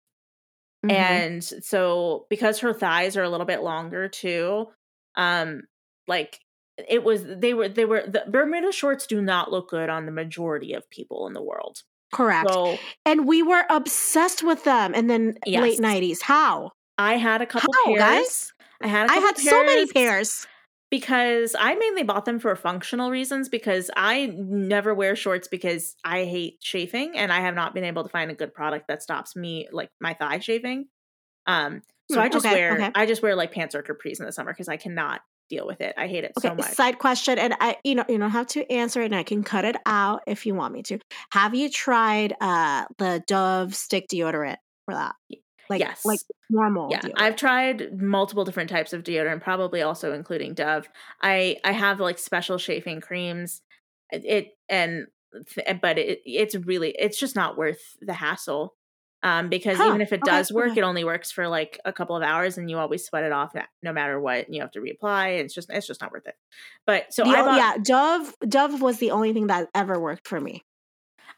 Mhm. 0.85 0.91
and 0.91 1.45
so 1.45 2.27
because 2.29 2.59
her 2.59 2.73
thighs 2.75 3.17
are 3.17 3.23
a 3.23 3.29
little 3.29 3.47
bit 3.47 3.63
longer 3.63 4.09
too 4.09 4.69
um 5.15 5.63
like 6.09 6.41
it 6.89 7.05
was 7.05 7.23
they 7.25 7.55
were 7.55 7.69
they 7.69 7.85
were 7.85 8.03
the 8.05 8.25
bermuda 8.27 8.73
shorts 8.73 9.07
do 9.07 9.23
not 9.23 9.53
look 9.53 9.71
good 9.71 9.89
on 9.89 10.07
the 10.07 10.11
majority 10.13 10.73
of 10.73 10.89
people 10.91 11.29
in 11.29 11.35
the 11.35 11.43
world 11.43 11.83
correct. 12.13 12.51
so 12.51 12.77
and 13.07 13.29
we 13.29 13.45
were 13.45 13.65
obsessed 13.71 14.43
with 14.43 14.65
them 14.65 14.93
in 14.93 15.07
the 15.07 15.37
Yes. 15.47 15.63
late 15.63 15.79
nineties. 15.81 16.21
How? 16.23 16.73
i 16.99 17.17
had 17.17 17.41
a 17.43 17.47
couple 17.47 17.73
How, 17.73 17.85
pairs 17.85 17.99
guys? 18.01 18.53
i 18.83 18.89
had 18.89 19.09
a 19.09 19.13
I 19.13 19.17
had 19.19 19.39
so 19.39 19.63
many 19.65 19.87
pairs 19.87 19.93
pairs. 19.93 20.47
Because 20.93 21.57
i 21.59 21.75
mainly 21.75 22.05
bought 22.05 22.27
them 22.27 22.39
for 22.39 22.55
functional 22.55 23.11
reasons 23.11 23.49
because 23.49 23.91
i 23.97 24.27
never 24.37 24.95
wear 24.95 25.17
shorts 25.17 25.49
because 25.49 25.97
i 26.05 26.25
hate 26.25 26.61
chafing 26.61 27.17
and 27.17 27.33
i 27.33 27.41
have 27.41 27.55
not 27.55 27.75
been 27.75 27.83
able 27.83 28.05
to 28.05 28.11
find 28.11 28.31
a 28.31 28.35
good 28.35 28.55
product 28.55 28.87
that 28.87 29.03
stops 29.03 29.35
me 29.35 29.67
like 29.73 29.91
my 30.01 30.13
thigh 30.13 30.39
chafing 30.39 30.87
um 31.49 31.83
so 32.11 32.21
Hmm, 32.21 32.21
i 32.21 32.29
just 32.29 32.45
okay, 32.45 32.55
wear 32.55 32.75
okay. 32.75 32.91
i 32.95 33.07
just 33.07 33.23
wear 33.23 33.35
like 33.35 33.53
pants 33.53 33.75
or 33.75 33.83
capris 33.83 34.21
in 34.21 34.27
the 34.27 34.33
summer 34.33 34.53
because 34.53 34.69
i 34.69 34.77
cannot 34.77 35.23
deal 35.49 35.67
with 35.67 35.81
it 35.81 35.95
i 35.97 36.07
hate 36.07 36.25
it 36.25 36.33
Okay, 36.39 36.49
so 36.49 36.55
much 36.55 36.67
side 36.73 36.99
question, 36.99 37.39
and 37.39 37.55
I, 37.61 37.77
you 37.85 37.95
know, 37.95 38.05
you 38.09 38.17
don't 38.19 38.31
have 38.31 38.47
to 38.49 38.71
answer 38.73 39.03
it, 39.03 39.07
and 39.07 39.15
I 39.15 39.23
can 39.23 39.43
cut 39.43 39.65
it 39.67 39.77
out 39.85 40.23
if 40.27 40.47
you 40.47 40.55
want 40.55 40.73
me 40.73 40.83
to. 40.85 40.99
Have 41.31 41.55
you 41.55 41.69
tried 41.69 42.35
uh 42.41 42.87
the 42.99 43.23
Dove 43.27 43.75
stick 43.75 44.07
deodorant 44.09 44.57
for 44.87 44.95
that? 44.95 45.15
Like, 45.71 45.81
yes. 45.81 46.05
like 46.05 46.21
normal. 46.51 46.89
yeah 46.91 47.01
deodorant. 47.01 47.13
i've 47.17 47.37
tried 47.37 48.01
multiple 48.01 48.45
different 48.45 48.69
types 48.71 48.93
of 48.93 49.03
deodorant 49.05 49.41
probably 49.43 49.83
also 49.83 50.13
including 50.13 50.55
dove 50.55 50.89
i 51.23 51.57
i 51.65 51.73
have 51.73 52.01
like 52.01 52.19
special 52.19 52.59
shaving 52.59 53.01
creams 53.01 53.63
it, 54.11 54.25
it 54.25 54.49
and 54.69 55.07
but 55.81 55.99
it 55.99 56.21
it's 56.27 56.55
really 56.55 56.95
it's 56.99 57.19
just 57.19 57.35
not 57.37 57.57
worth 57.57 57.81
the 58.03 58.13
hassle 58.13 58.75
um 59.23 59.49
because 59.49 59.79
Huh, 59.79 59.87
even 59.89 60.01
if 60.01 60.13
it 60.13 60.21
okay, 60.23 60.31
does 60.31 60.53
work 60.53 60.73
okay. 60.73 60.81
it 60.81 60.85
only 60.85 61.05
works 61.05 61.31
for 61.31 61.49
like 61.49 61.79
a 61.85 61.93
couple 61.93 62.17
of 62.17 62.23
hours 62.23 62.59
and 62.59 62.69
you 62.69 62.77
always 62.77 63.05
sweat 63.05 63.25
it 63.25 63.33
off 63.33 63.53
no- 63.83 63.93
matter 63.93 64.21
what 64.21 64.45
and 64.47 64.55
you 64.55 64.61
have 64.61 64.73
to 64.73 64.81
reapply 64.81 65.39
it's 65.39 65.55
just 65.55 65.71
it's 65.71 65.87
just 65.87 66.03
not 66.03 66.13
worth 66.13 66.27
it 66.27 66.35
but 66.87 67.15
so 67.15 67.23
The 67.25 67.31
I 67.31 67.43
bought, 67.43 67.57
yeah, 67.57 67.77
Dove. 67.83 68.35
Dove 68.47 68.83
was 68.83 68.99
the 68.99 69.13
only 69.13 69.33
thing 69.33 69.47
that 69.47 69.69
ever 69.75 69.99
worked 70.01 70.27
for 70.29 70.41
me. 70.41 70.65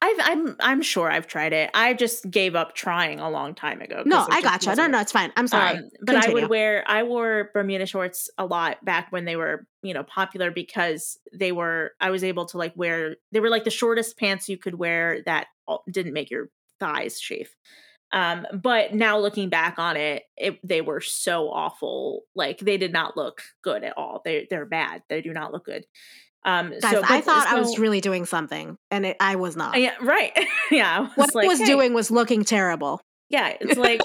I've, 0.05 0.17
I'm 0.21 0.57
I'm 0.61 0.83
sure 0.83 1.11
I've 1.11 1.27
tried 1.27 1.53
it. 1.53 1.71
I 1.73 1.95
just 1.95 2.31
gave 2.31 2.55
up 2.55 2.75
trying 2.75 3.21
a 3.21 3.31
long 3.31 3.55
time 3.55 3.81
ago. 3.81 4.03
No, 4.05 4.27
I 4.31 4.43
gotcha. 4.43 4.67
No, 4.67 4.71
wasn't- 4.73 4.91
no, 4.93 5.01
it's 5.01 5.13
fine. 5.13 5.33
I'm 5.37 5.47
sorry. 5.47 5.79
Um, 5.79 5.89
but 6.03 6.17
I 6.17 6.33
would 6.33 6.49
wear 6.51 6.85
I 6.87 7.03
wore 7.05 7.51
Bermuda 7.55 7.87
shorts 7.87 8.29
a 8.37 8.45
lot 8.45 8.85
back 8.85 9.11
when 9.11 9.25
they 9.25 9.37
were, 9.37 9.67
you 9.83 9.95
know, 9.95 10.03
popular 10.03 10.51
because 10.51 11.19
they 11.33 11.53
were 11.53 11.93
I 12.01 12.11
was 12.11 12.23
able 12.23 12.45
to 12.47 12.59
like 12.59 12.73
wear 12.77 13.17
they 13.33 13.41
were 13.41 13.49
like 13.51 13.65
the 13.65 13.71
shortest 13.71 14.19
pants 14.19 14.49
you 14.49 14.59
could 14.59 14.75
wear 14.75 15.23
that 15.25 15.47
didn't 15.91 16.13
make 16.13 16.31
your 16.31 16.51
thighs 16.81 17.19
chafe. 17.19 17.55
Um, 18.13 18.47
but 18.53 18.95
now 18.95 19.19
looking 19.19 19.49
back 19.49 19.79
on 19.79 19.97
it, 19.97 20.23
it 20.37 20.59
they 20.63 20.81
were 20.83 21.01
so 21.01 21.49
awful. 21.51 22.23
Like 22.35 22.59
they 22.59 22.77
did 22.77 22.93
not 22.93 23.17
look 23.17 23.43
good 23.63 23.83
at 23.83 23.95
all. 23.97 24.21
They 24.25 24.47
they're 24.51 24.67
bad. 24.67 25.03
They 25.09 25.23
do 25.23 25.33
not 25.33 25.53
look 25.53 25.65
good. 25.65 25.85
Um, 26.45 26.75
Guys, 26.81 26.91
so 26.91 27.03
I 27.05 27.21
thought 27.21 27.47
I 27.47 27.59
was 27.59 27.79
really 27.79 28.01
doing 28.01 28.27
something, 28.27 28.77
and 28.91 29.07
it, 29.07 29.17
I 29.19 29.37
was 29.37 29.57
not. 29.57 29.81
yeah, 29.81 29.95
right. 30.03 30.33
yeah, 30.71 31.09
I 31.11 31.13
what 31.15 31.35
like, 31.35 31.45
I 31.45 31.49
was 31.49 31.59
"Hey." 31.61 31.67
doing 31.67 31.95
was 31.95 32.11
looking 32.11 32.45
terrible. 32.45 33.01
Yeah, 33.31 33.55
it's 33.61 33.79
like 33.79 34.03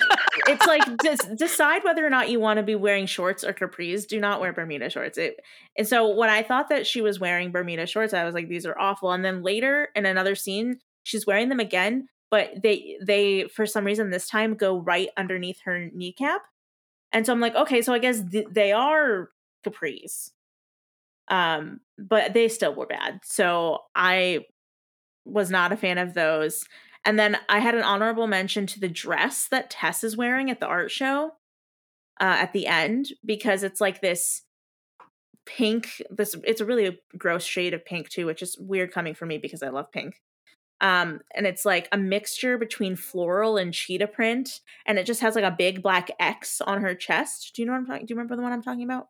it's 0.47 0.65
like 0.65 0.81
des- 0.97 1.35
decide 1.35 1.83
whether 1.83 2.05
or 2.05 2.09
not 2.09 2.29
you 2.29 2.39
want 2.39 2.57
to 2.57 2.63
be 2.63 2.75
wearing 2.75 3.05
shorts 3.05 3.43
or 3.43 3.53
capris. 3.53 4.07
Do 4.07 4.19
not 4.19 4.39
wear 4.39 4.53
Bermuda 4.53 4.89
shorts. 4.89 5.17
It, 5.17 5.39
and 5.77 5.87
so 5.87 6.15
when 6.15 6.29
I 6.29 6.41
thought 6.41 6.69
that 6.69 6.87
she 6.87 7.01
was 7.01 7.19
wearing 7.19 7.51
Bermuda 7.51 7.85
shorts, 7.85 8.13
I 8.13 8.23
was 8.23 8.33
like, 8.33 8.47
these 8.47 8.65
are 8.65 8.79
awful. 8.79 9.11
And 9.11 9.23
then 9.23 9.43
later 9.43 9.89
in 9.95 10.05
another 10.05 10.35
scene, 10.35 10.79
she's 11.03 11.27
wearing 11.27 11.49
them 11.49 11.59
again, 11.59 12.07
but 12.31 12.51
they 12.63 12.97
they 13.03 13.49
for 13.53 13.65
some 13.65 13.83
reason 13.83 14.09
this 14.09 14.29
time 14.29 14.55
go 14.55 14.79
right 14.79 15.09
underneath 15.17 15.59
her 15.65 15.89
kneecap. 15.93 16.41
And 17.11 17.25
so 17.25 17.33
I'm 17.33 17.39
like, 17.39 17.55
okay, 17.55 17.81
so 17.81 17.93
I 17.93 17.99
guess 17.99 18.23
th- 18.31 18.47
they 18.49 18.71
are 18.71 19.29
capris. 19.65 20.31
Um, 21.29 21.79
but 21.97 22.33
they 22.33 22.47
still 22.47 22.73
were 22.73 22.87
bad. 22.87 23.19
So 23.23 23.79
I 23.95 24.45
was 25.25 25.49
not 25.51 25.71
a 25.71 25.77
fan 25.77 25.97
of 25.97 26.13
those. 26.13 26.65
And 27.05 27.17
then 27.17 27.37
I 27.47 27.59
had 27.59 27.75
an 27.75 27.83
honorable 27.83 28.27
mention 28.27 28.65
to 28.67 28.79
the 28.79 28.89
dress 28.89 29.47
that 29.51 29.69
Tess 29.69 30.03
is 30.03 30.17
wearing 30.17 30.49
at 30.49 30.59
the 30.59 30.65
art 30.65 30.91
show 30.91 31.33
uh, 32.19 32.37
at 32.39 32.53
the 32.53 32.67
end 32.67 33.13
because 33.23 33.63
it's 33.63 33.79
like 33.79 34.01
this 34.01 34.41
pink. 35.45 36.01
This 36.09 36.35
it's 36.43 36.61
a 36.61 36.65
really 36.65 36.99
gross 37.17 37.43
shade 37.43 37.73
of 37.73 37.85
pink 37.85 38.09
too, 38.09 38.25
which 38.25 38.41
is 38.41 38.57
weird 38.59 38.91
coming 38.91 39.13
from 39.13 39.29
me 39.29 39.37
because 39.37 39.63
I 39.63 39.69
love 39.69 39.91
pink. 39.91 40.21
Um, 40.81 41.19
and 41.35 41.45
it's 41.45 41.65
like 41.65 41.89
a 41.91 41.97
mixture 41.97 42.57
between 42.57 42.95
floral 42.95 43.57
and 43.57 43.73
cheetah 43.73 44.07
print, 44.07 44.61
and 44.85 44.97
it 44.97 45.05
just 45.05 45.21
has 45.21 45.35
like 45.35 45.43
a 45.43 45.55
big 45.57 45.81
black 45.83 46.09
X 46.19 46.61
on 46.61 46.81
her 46.81 46.95
chest. 46.95 47.53
Do 47.55 47.61
you 47.61 47.65
know 47.65 47.73
what 47.73 47.79
I'm 47.79 47.85
talking? 47.85 48.05
Do 48.05 48.13
you 48.13 48.15
remember 48.15 48.35
the 48.35 48.41
one 48.41 48.53
I'm 48.53 48.61
talking 48.61 48.83
about? 48.83 49.07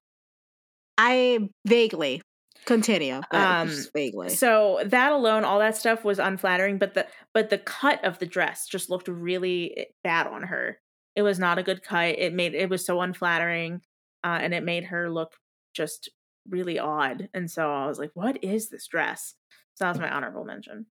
I 1.02 1.50
vaguely 1.66 2.22
continue, 2.66 3.22
Um, 3.32 3.70
just 3.70 3.94
vaguely. 3.94 4.30
So 4.30 4.82
that 4.86 5.14
alone, 5.14 5.46
all 5.46 5.60
that 5.60 5.78
stuff 5.78 6.04
was 6.04 6.20
unflattering, 6.20 6.78
but 6.78 6.94
the 6.94 7.08
but 7.34 7.50
the 7.50 7.58
cut 7.58 8.04
of 8.04 8.20
the 8.20 8.26
dress 8.26 8.68
just 8.68 8.90
looked 8.90 9.08
really 9.08 9.78
eh, 9.78 9.86
bad 10.04 10.28
on 10.28 10.44
her. 10.44 10.78
It 11.16 11.22
was 11.22 11.40
not 11.40 11.58
a 11.58 11.64
good 11.64 11.82
cut. 11.84 12.20
It 12.20 12.34
made 12.34 12.54
it 12.54 12.70
was 12.70 12.86
so 12.86 13.00
unflattering, 13.00 13.82
uh, 14.26 14.40
and 14.42 14.54
it 14.54 14.64
made 14.64 14.84
her 14.86 15.10
look 15.10 15.38
just 15.74 16.10
really 16.50 16.78
odd. 16.78 17.30
And 17.34 17.50
so 17.50 17.72
I 17.72 17.88
was 17.88 17.98
like, 17.98 18.12
"What 18.14 18.44
is 18.44 18.70
this 18.70 18.86
dress?" 18.88 19.36
So 19.76 19.86
that 19.86 19.92
was 19.92 20.00
my 20.00 20.12
honorable 20.12 20.44
mention. 20.44 20.88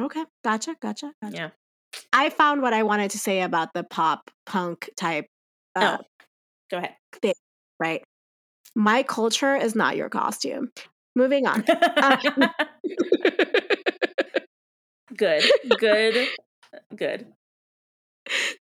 Okay, 0.00 0.24
gotcha, 0.42 0.74
gotcha, 0.80 1.12
gotcha. 1.22 1.36
Yeah. 1.36 1.50
I 2.14 2.30
found 2.30 2.62
what 2.62 2.72
I 2.72 2.82
wanted 2.82 3.10
to 3.10 3.18
say 3.18 3.42
about 3.42 3.74
the 3.74 3.84
pop 3.84 4.30
punk 4.46 4.88
type. 4.96 5.26
Uh, 5.74 5.98
oh, 6.00 6.04
go 6.70 6.78
ahead. 6.78 6.94
right? 7.78 8.02
My 8.76 9.02
culture 9.02 9.56
is 9.56 9.74
not 9.74 9.96
your 9.96 10.08
costume. 10.10 10.70
moving 11.16 11.46
on. 11.46 11.64
Um, 12.02 12.18
good, 15.16 15.44
good, 15.78 16.28
good. 16.94 17.26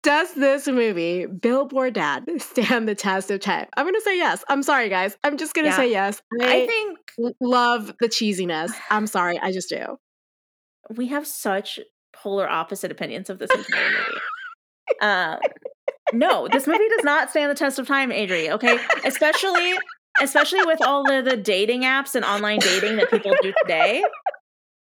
Does 0.04 0.34
this 0.36 0.68
movie, 0.68 1.26
Billboard 1.26 1.94
Dad, 1.94 2.26
stand 2.40 2.88
the 2.88 2.96
test 2.96 3.32
of 3.32 3.40
time? 3.42 3.66
I'm 3.76 3.84
going 3.86 3.96
to 3.96 4.02
say 4.02 4.16
yes. 4.18 4.44
I'm 4.48 4.64
sorry, 4.64 4.88
guys. 4.88 5.18
I'm 5.24 5.38
just 5.38 5.54
going 5.54 5.66
to 5.66 5.72
Yeah. 5.72 5.76
say 5.78 5.92
yes. 5.92 6.22
I 6.42 6.62
I, 6.64 6.68
think 6.68 7.00
love 7.42 7.94
the 8.00 8.08
cheesiness. 8.08 8.72
I'm 8.90 9.08
sorry. 9.08 9.38
I 9.40 9.52
just 9.52 9.68
do. 9.70 9.98
we 10.96 11.08
have 11.08 11.28
such 11.28 11.80
polar 12.14 12.48
opposite 12.48 12.92
opinions 12.92 13.30
of 13.30 13.40
this 13.40 13.50
entire 13.52 13.90
movie. 13.90 14.22
Um, 15.02 15.40
no, 16.14 16.48
this 16.50 16.66
movie 16.68 16.88
does 16.96 17.04
not 17.04 17.30
stand 17.32 17.52
the 17.52 17.56
test 17.56 17.78
of 17.80 17.88
time, 17.88 18.12
Adri. 18.12 18.50
Okay, 18.52 18.78
especially 19.04 19.74
especially 20.22 20.64
with 20.66 20.82
all 20.82 21.04
the 21.04 21.22
the 21.22 21.38
dating 21.38 21.82
apps 21.82 22.16
and 22.16 22.26
online 22.26 22.60
dating 22.60 22.98
that 22.98 23.10
people 23.10 23.34
do 23.42 23.54
today. 23.64 24.04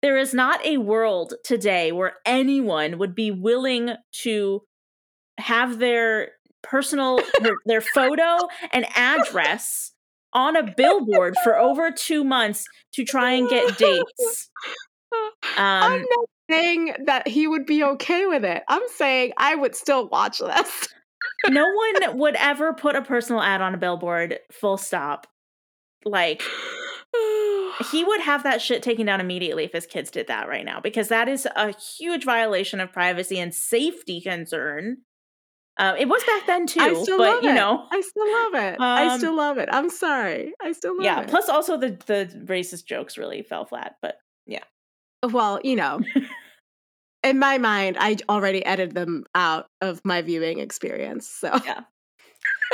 There 0.01 0.17
is 0.17 0.33
not 0.33 0.63
a 0.65 0.77
world 0.77 1.33
today 1.43 1.91
where 1.91 2.13
anyone 2.25 2.97
would 2.99 3.15
be 3.15 3.31
willing 3.31 3.95
to 4.23 4.61
have 5.39 5.79
their 5.79 6.29
personal 6.61 7.19
their, 7.41 7.55
their 7.65 7.81
photo 7.81 8.37
and 8.71 8.85
address 8.95 9.91
on 10.33 10.55
a 10.55 10.73
billboard 10.75 11.35
for 11.43 11.57
over 11.57 11.91
two 11.91 12.23
months 12.23 12.65
to 12.93 13.03
try 13.05 13.31
and 13.31 13.49
get 13.49 13.77
dates. 13.77 14.49
I'm 15.57 15.93
Um, 15.93 15.99
not 16.01 16.29
saying 16.51 16.93
that 17.05 17.27
he 17.27 17.47
would 17.47 17.65
be 17.65 17.83
okay 17.83 18.25
with 18.25 18.43
it. 18.43 18.63
I'm 18.67 18.81
saying 18.95 19.33
I 19.37 19.55
would 19.55 19.75
still 19.75 20.07
watch 20.09 20.39
this. 20.39 20.87
No 21.49 21.65
one 21.69 22.17
would 22.17 22.35
ever 22.35 22.73
put 22.73 22.95
a 22.95 23.01
personal 23.01 23.41
ad 23.41 23.61
on 23.61 23.73
a 23.73 23.77
billboard 23.77 24.39
full 24.51 24.77
stop 24.77 25.27
like 26.05 26.41
he 27.91 28.03
would 28.03 28.21
have 28.21 28.43
that 28.43 28.61
shit 28.61 28.83
taken 28.83 29.05
down 29.05 29.21
immediately 29.21 29.63
if 29.63 29.71
his 29.71 29.85
kids 29.85 30.11
did 30.11 30.27
that 30.27 30.47
right 30.47 30.65
now 30.65 30.79
because 30.81 31.07
that 31.07 31.27
is 31.29 31.47
a 31.55 31.73
huge 31.97 32.23
violation 32.25 32.79
of 32.79 32.91
privacy 32.91 33.39
and 33.39 33.53
safety 33.53 34.21
concern 34.21 34.97
uh, 35.77 35.93
it 35.99 36.07
was 36.07 36.23
back 36.23 36.45
then 36.47 36.65
too 36.67 36.79
I 36.79 36.93
still 37.03 37.17
but 37.17 37.35
love 37.35 37.43
you 37.43 37.49
it. 37.49 37.53
know 37.53 37.85
I 37.91 37.99
still 38.01 38.31
love 38.31 38.53
it. 38.73 38.79
I 38.79 39.07
Um, 39.07 39.17
still 39.19 39.35
love 39.35 39.57
it. 39.57 39.67
I'm 39.71 39.89
sorry. 39.89 40.53
I 40.61 40.71
still 40.71 40.93
love 40.95 41.03
yeah 41.03 41.19
it. 41.19 41.23
Yeah. 41.23 41.29
Plus 41.29 41.49
also 41.49 41.77
the 41.77 41.97
the 42.05 42.43
racist 42.45 42.85
jokes 42.85 43.17
really 43.17 43.41
fell 43.43 43.65
flat 43.65 43.95
but 44.01 44.15
yeah. 44.45 44.63
well, 45.23 45.59
you 45.63 45.75
know, 45.75 45.99
in 47.25 47.39
my 47.39 47.57
mind, 47.57 47.97
I 47.99 48.15
already 48.29 48.65
edited 48.65 48.95
them 48.95 49.25
out 49.35 49.67
of 49.81 49.99
my 50.05 50.21
viewing 50.21 50.59
experience. 50.59 51.27
So 51.27 51.59
yeah 51.65 51.81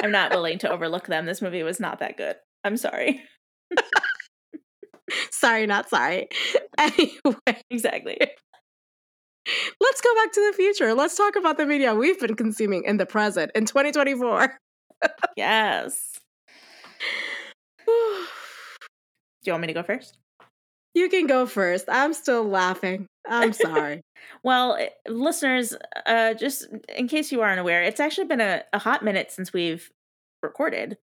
i'm 0.01 0.11
not 0.11 0.31
willing 0.31 0.57
to 0.59 0.69
overlook 0.69 1.07
them 1.07 1.25
this 1.25 1.41
movie 1.41 1.63
was 1.63 1.79
not 1.79 1.99
that 1.99 2.17
good 2.17 2.35
i'm 2.63 2.77
sorry 2.77 3.21
sorry, 5.31 5.65
not 5.65 5.89
sorry. 5.89 6.29
Anyway, 6.77 7.61
exactly 7.69 8.17
let's 9.81 10.01
go 10.01 10.15
back 10.15 10.31
to 10.31 10.51
the 10.51 10.55
future. 10.55 10.93
Let's 10.93 11.17
talk 11.17 11.35
about 11.35 11.57
the 11.57 11.65
media 11.65 11.93
we've 11.93 12.19
been 12.19 12.35
consuming 12.35 12.83
in 12.85 12.97
the 12.97 13.05
present 13.05 13.51
in 13.53 13.65
2024. 13.65 14.57
yes 15.35 16.19
do 17.85 17.91
you 19.45 19.53
want 19.53 19.61
me 19.61 19.67
to 19.67 19.73
go 19.73 19.83
first 19.83 20.17
you 20.93 21.09
can 21.09 21.25
go 21.25 21.45
first. 21.45 21.85
I'm 21.87 22.13
still 22.13 22.43
laughing. 22.43 23.07
I'm 23.27 23.53
sorry. 23.53 24.03
Well, 24.43 24.75
eh, 24.75 24.89
listeners, 25.07 25.75
uh, 26.05 26.33
just 26.33 26.67
in 26.95 27.07
case 27.07 27.31
you 27.31 27.41
aren't 27.41 27.59
aware, 27.59 27.83
it's 27.83 27.99
actually 27.99 28.27
been 28.27 28.41
a, 28.41 28.63
a 28.73 28.79
hot 28.79 29.03
minute 29.03 29.31
since 29.31 29.53
we've 29.53 29.91
recorded. 30.41 30.97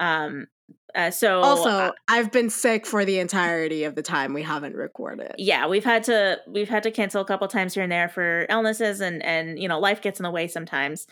Um, 0.00 0.46
uh, 0.94 1.10
so 1.10 1.40
also, 1.40 1.68
uh, 1.68 1.92
I've 2.08 2.32
been 2.32 2.50
sick 2.50 2.86
for 2.86 3.04
the 3.04 3.18
entirety 3.18 3.84
of 3.84 3.94
the 3.94 4.02
time 4.02 4.32
we 4.32 4.42
haven't 4.42 4.74
recorded. 4.74 5.34
yeah, 5.38 5.66
we've 5.66 5.84
had 5.84 6.04
to 6.04 6.40
we've 6.46 6.68
had 6.68 6.82
to 6.84 6.90
cancel 6.90 7.20
a 7.20 7.24
couple 7.24 7.46
times 7.48 7.74
here 7.74 7.82
and 7.82 7.92
there 7.92 8.08
for 8.08 8.46
illnesses, 8.48 9.00
and 9.00 9.22
and 9.22 9.58
you 9.58 9.68
know 9.68 9.78
life 9.78 10.00
gets 10.00 10.18
in 10.18 10.24
the 10.24 10.30
way 10.30 10.48
sometimes. 10.48 11.06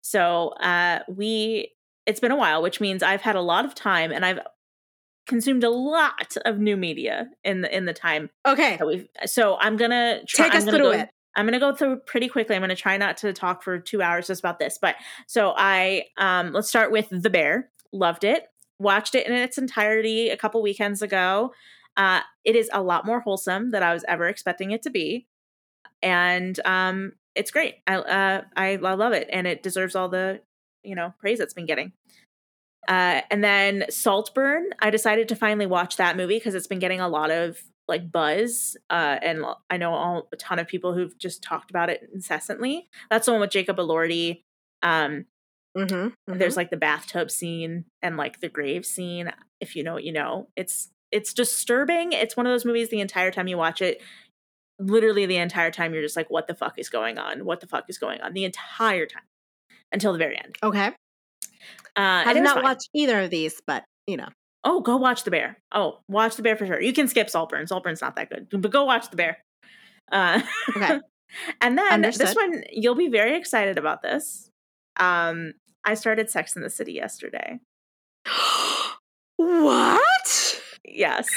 So 0.00 0.50
uh, 0.60 1.00
we 1.08 1.72
it's 2.06 2.20
been 2.20 2.32
a 2.32 2.36
while, 2.36 2.62
which 2.62 2.80
means 2.80 3.02
I've 3.02 3.20
had 3.20 3.36
a 3.36 3.40
lot 3.40 3.64
of 3.64 3.74
time, 3.74 4.12
and 4.12 4.24
I've 4.24 4.40
consumed 5.28 5.62
a 5.62 5.70
lot 5.70 6.36
of 6.44 6.58
new 6.58 6.76
media 6.76 7.28
in 7.44 7.60
the 7.60 7.76
in 7.76 7.84
the 7.84 7.92
time 7.92 8.30
Okay. 8.46 8.78
So 9.26 9.56
I'm 9.60 9.76
gonna 9.76 10.24
try, 10.26 10.46
take 10.46 10.52
I'm 10.54 10.58
us 10.58 10.64
gonna 10.64 10.78
through 10.78 10.92
go- 10.92 10.98
it. 10.98 11.08
I'm 11.36 11.44
going 11.44 11.52
to 11.52 11.60
go 11.60 11.72
through 11.72 11.98
pretty 12.00 12.26
quickly. 12.26 12.56
I'm 12.56 12.62
going 12.62 12.70
to 12.70 12.74
try 12.74 12.96
not 12.96 13.16
to 13.18 13.32
talk 13.32 13.62
for 13.62 13.78
two 13.78 14.02
hours 14.02 14.26
just 14.26 14.40
about 14.40 14.58
this. 14.58 14.76
But 14.82 14.96
so 15.28 15.54
I, 15.56 16.06
um, 16.16 16.52
let's 16.52 16.68
start 16.68 16.90
with 16.90 17.06
The 17.10 17.30
Bear. 17.30 17.70
Loved 17.92 18.24
it. 18.24 18.46
Watched 18.80 19.14
it 19.14 19.24
in 19.24 19.32
its 19.32 19.56
entirety 19.56 20.30
a 20.30 20.36
couple 20.36 20.60
weekends 20.62 21.00
ago. 21.00 21.52
Uh, 21.96 22.22
it 22.44 22.56
is 22.56 22.68
a 22.72 22.82
lot 22.82 23.06
more 23.06 23.20
wholesome 23.20 23.70
than 23.70 23.84
I 23.84 23.92
was 23.92 24.04
ever 24.08 24.26
expecting 24.26 24.72
it 24.72 24.82
to 24.82 24.90
be, 24.90 25.28
and 26.02 26.58
um, 26.64 27.12
it's 27.36 27.50
great. 27.52 27.76
I, 27.86 27.96
uh, 27.96 28.42
I 28.56 28.70
I 28.82 28.94
love 28.94 29.12
it, 29.12 29.28
and 29.32 29.46
it 29.46 29.62
deserves 29.62 29.94
all 29.94 30.08
the 30.08 30.40
you 30.82 30.94
know 30.94 31.12
praise 31.20 31.40
it's 31.40 31.54
been 31.54 31.66
getting. 31.66 31.92
Uh, 32.86 33.22
and 33.30 33.42
then 33.42 33.84
Saltburn, 33.90 34.70
I 34.80 34.90
decided 34.90 35.28
to 35.28 35.36
finally 35.36 35.66
watch 35.66 35.96
that 35.96 36.16
movie 36.16 36.36
because 36.36 36.54
it's 36.54 36.66
been 36.66 36.78
getting 36.78 37.00
a 37.00 37.08
lot 37.08 37.30
of 37.30 37.58
like 37.86 38.12
buzz, 38.12 38.76
uh, 38.90 39.18
and 39.22 39.44
I 39.70 39.78
know 39.78 39.94
all, 39.94 40.28
a 40.30 40.36
ton 40.36 40.58
of 40.58 40.68
people 40.68 40.92
who've 40.92 41.16
just 41.18 41.42
talked 41.42 41.70
about 41.70 41.88
it 41.88 42.08
incessantly. 42.12 42.88
That's 43.10 43.24
the 43.26 43.32
one 43.32 43.40
with 43.40 43.50
Jacob 43.50 43.78
Elordi. 43.78 44.42
Um, 44.82 45.24
Mm-hmm, 45.76 46.38
There's 46.38 46.56
like 46.56 46.70
the 46.70 46.76
bathtub 46.76 47.30
scene 47.30 47.84
and 48.02 48.16
like 48.16 48.40
the 48.40 48.48
grave 48.48 48.84
scene. 48.84 49.32
If 49.60 49.76
you 49.76 49.84
know 49.84 49.94
what 49.94 50.02
you 50.02 50.12
know, 50.12 50.48
it's 50.56 50.88
it's 51.12 51.32
disturbing. 51.32 52.12
It's 52.12 52.36
one 52.36 52.46
of 52.46 52.52
those 52.52 52.64
movies. 52.64 52.88
The 52.88 53.00
entire 53.00 53.30
time 53.30 53.46
you 53.46 53.56
watch 53.56 53.80
it, 53.80 54.02
literally 54.80 55.26
the 55.26 55.36
entire 55.36 55.70
time, 55.70 55.92
you're 55.92 56.02
just 56.02 56.16
like, 56.16 56.30
"What 56.30 56.48
the 56.48 56.54
fuck 56.54 56.78
is 56.78 56.88
going 56.88 57.18
on? 57.18 57.44
What 57.44 57.60
the 57.60 57.68
fuck 57.68 57.84
is 57.88 57.98
going 57.98 58.20
on?" 58.22 58.32
The 58.32 58.44
entire 58.44 59.06
time 59.06 59.22
until 59.92 60.12
the 60.12 60.18
very 60.18 60.36
end. 60.36 60.56
okay. 60.62 60.92
Uh, 61.96 62.22
I 62.26 62.32
did 62.32 62.42
not 62.42 62.56
fine. 62.56 62.64
watched 62.64 62.88
either 62.94 63.20
of 63.20 63.30
these, 63.30 63.60
but 63.66 63.84
you 64.06 64.16
know. 64.16 64.28
Oh, 64.64 64.80
go 64.80 64.96
watch 64.96 65.24
The 65.24 65.30
Bear. 65.30 65.56
Oh, 65.72 66.00
watch 66.08 66.36
The 66.36 66.42
Bear 66.42 66.56
for 66.56 66.66
sure. 66.66 66.80
You 66.80 66.92
can 66.92 67.08
skip 67.08 67.30
Saltburn. 67.30 67.66
Saltburn's 67.66 68.00
not 68.00 68.16
that 68.16 68.28
good, 68.28 68.48
but 68.50 68.70
go 68.70 68.84
watch 68.84 69.08
The 69.10 69.16
Bear. 69.16 69.38
Uh, 70.10 70.42
Okay. 70.76 70.98
and 71.60 71.78
then 71.78 72.02
this 72.02 72.34
one, 72.34 72.64
you'll 72.72 72.94
be 72.94 73.08
very 73.08 73.36
excited 73.36 73.78
about 73.78 74.02
this. 74.02 74.50
Um, 74.98 75.52
I 75.84 75.94
started 75.94 76.28
Sex 76.28 76.56
in 76.56 76.62
the 76.62 76.70
City 76.70 76.92
yesterday. 76.92 77.60
what? 79.36 80.60
Yes. 80.84 81.28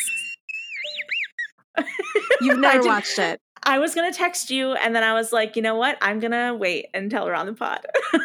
You've 2.41 2.59
never 2.59 2.83
watched 2.87 3.19
it. 3.19 3.39
I 3.63 3.77
was 3.77 3.93
gonna 3.93 4.11
text 4.11 4.49
you, 4.49 4.73
and 4.73 4.95
then 4.95 5.03
I 5.03 5.13
was 5.13 5.31
like, 5.31 5.55
you 5.55 5.61
know 5.61 5.75
what? 5.75 5.97
I'm 6.01 6.19
gonna 6.19 6.55
wait 6.55 6.87
until 6.93 7.25
we're 7.25 7.35
on 7.35 7.45
the 7.45 7.53
pod. 7.53 7.85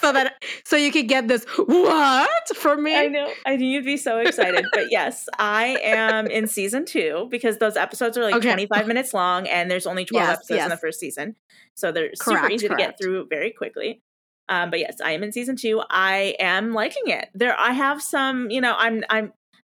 So 0.00 0.12
that 0.12 0.42
so 0.64 0.76
you 0.76 0.90
could 0.92 1.08
get 1.08 1.28
this 1.28 1.44
what 1.66 2.56
from 2.56 2.82
me? 2.82 2.96
I 2.96 3.06
know. 3.06 3.32
I 3.46 3.56
knew 3.56 3.66
you'd 3.66 3.84
be 3.84 3.96
so 3.96 4.18
excited. 4.18 4.64
but 4.72 4.86
yes, 4.90 5.28
I 5.38 5.78
am 5.82 6.26
in 6.26 6.46
season 6.46 6.84
two 6.84 7.28
because 7.30 7.58
those 7.58 7.76
episodes 7.76 8.16
are 8.18 8.22
like 8.22 8.34
Okay. 8.36 8.48
25 8.48 8.86
minutes 8.86 9.14
long 9.14 9.46
and 9.48 9.70
there's 9.70 9.86
only 9.86 10.04
12 10.04 10.26
Yes, 10.26 10.36
episodes 10.38 10.62
in 10.64 10.68
the 10.70 10.76
first 10.76 10.98
season. 11.00 11.36
So 11.74 11.92
they're 11.92 12.10
super 12.14 12.38
Correct, 12.38 12.52
easy 12.54 12.68
to 12.68 12.74
get 12.76 12.98
through 13.00 13.26
very 13.28 13.50
quickly. 13.50 14.02
Um, 14.48 14.70
but 14.70 14.80
yes, 14.80 14.96
I 15.02 15.12
am 15.12 15.22
in 15.22 15.32
season 15.32 15.56
two. 15.56 15.82
I 15.88 16.34
am 16.40 16.72
liking 16.72 17.04
it. 17.06 17.28
There 17.34 17.58
I 17.58 17.72
have 17.72 18.02
some, 18.02 18.50
you 18.50 18.60
know, 18.60 18.74
I'm 18.76 19.02
I'm 19.08 19.32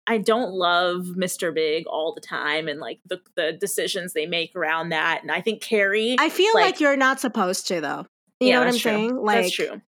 I 0.07 0.17
don't 0.19 0.51
love 0.51 1.05
Mr. 1.17 1.53
Big 1.53 1.87
all 1.87 2.13
the 2.13 2.21
time 2.21 2.67
and 2.67 2.79
like 2.79 2.99
the 3.05 3.21
the 3.35 3.53
decisions 3.53 4.13
they 4.13 4.25
make 4.25 4.55
around 4.55 4.89
that. 4.89 5.19
And 5.21 5.31
I 5.31 5.41
think 5.41 5.61
Carrie 5.61 6.15
I 6.19 6.29
feel 6.29 6.51
like, 6.55 6.65
Like- 6.65 6.79
you're 6.79 6.97
not 6.97 7.19
supposed 7.19 7.67
to 7.67 7.81
though. 7.81 8.05
You 8.41 8.49
Yeah, 8.49 8.55
know 8.55 8.59
what 8.61 8.67
I'm 8.67 8.73
true. 8.79 8.91
saying? 8.91 9.15
Like 9.15 9.41
that's 9.43 9.51
true. 9.55 9.81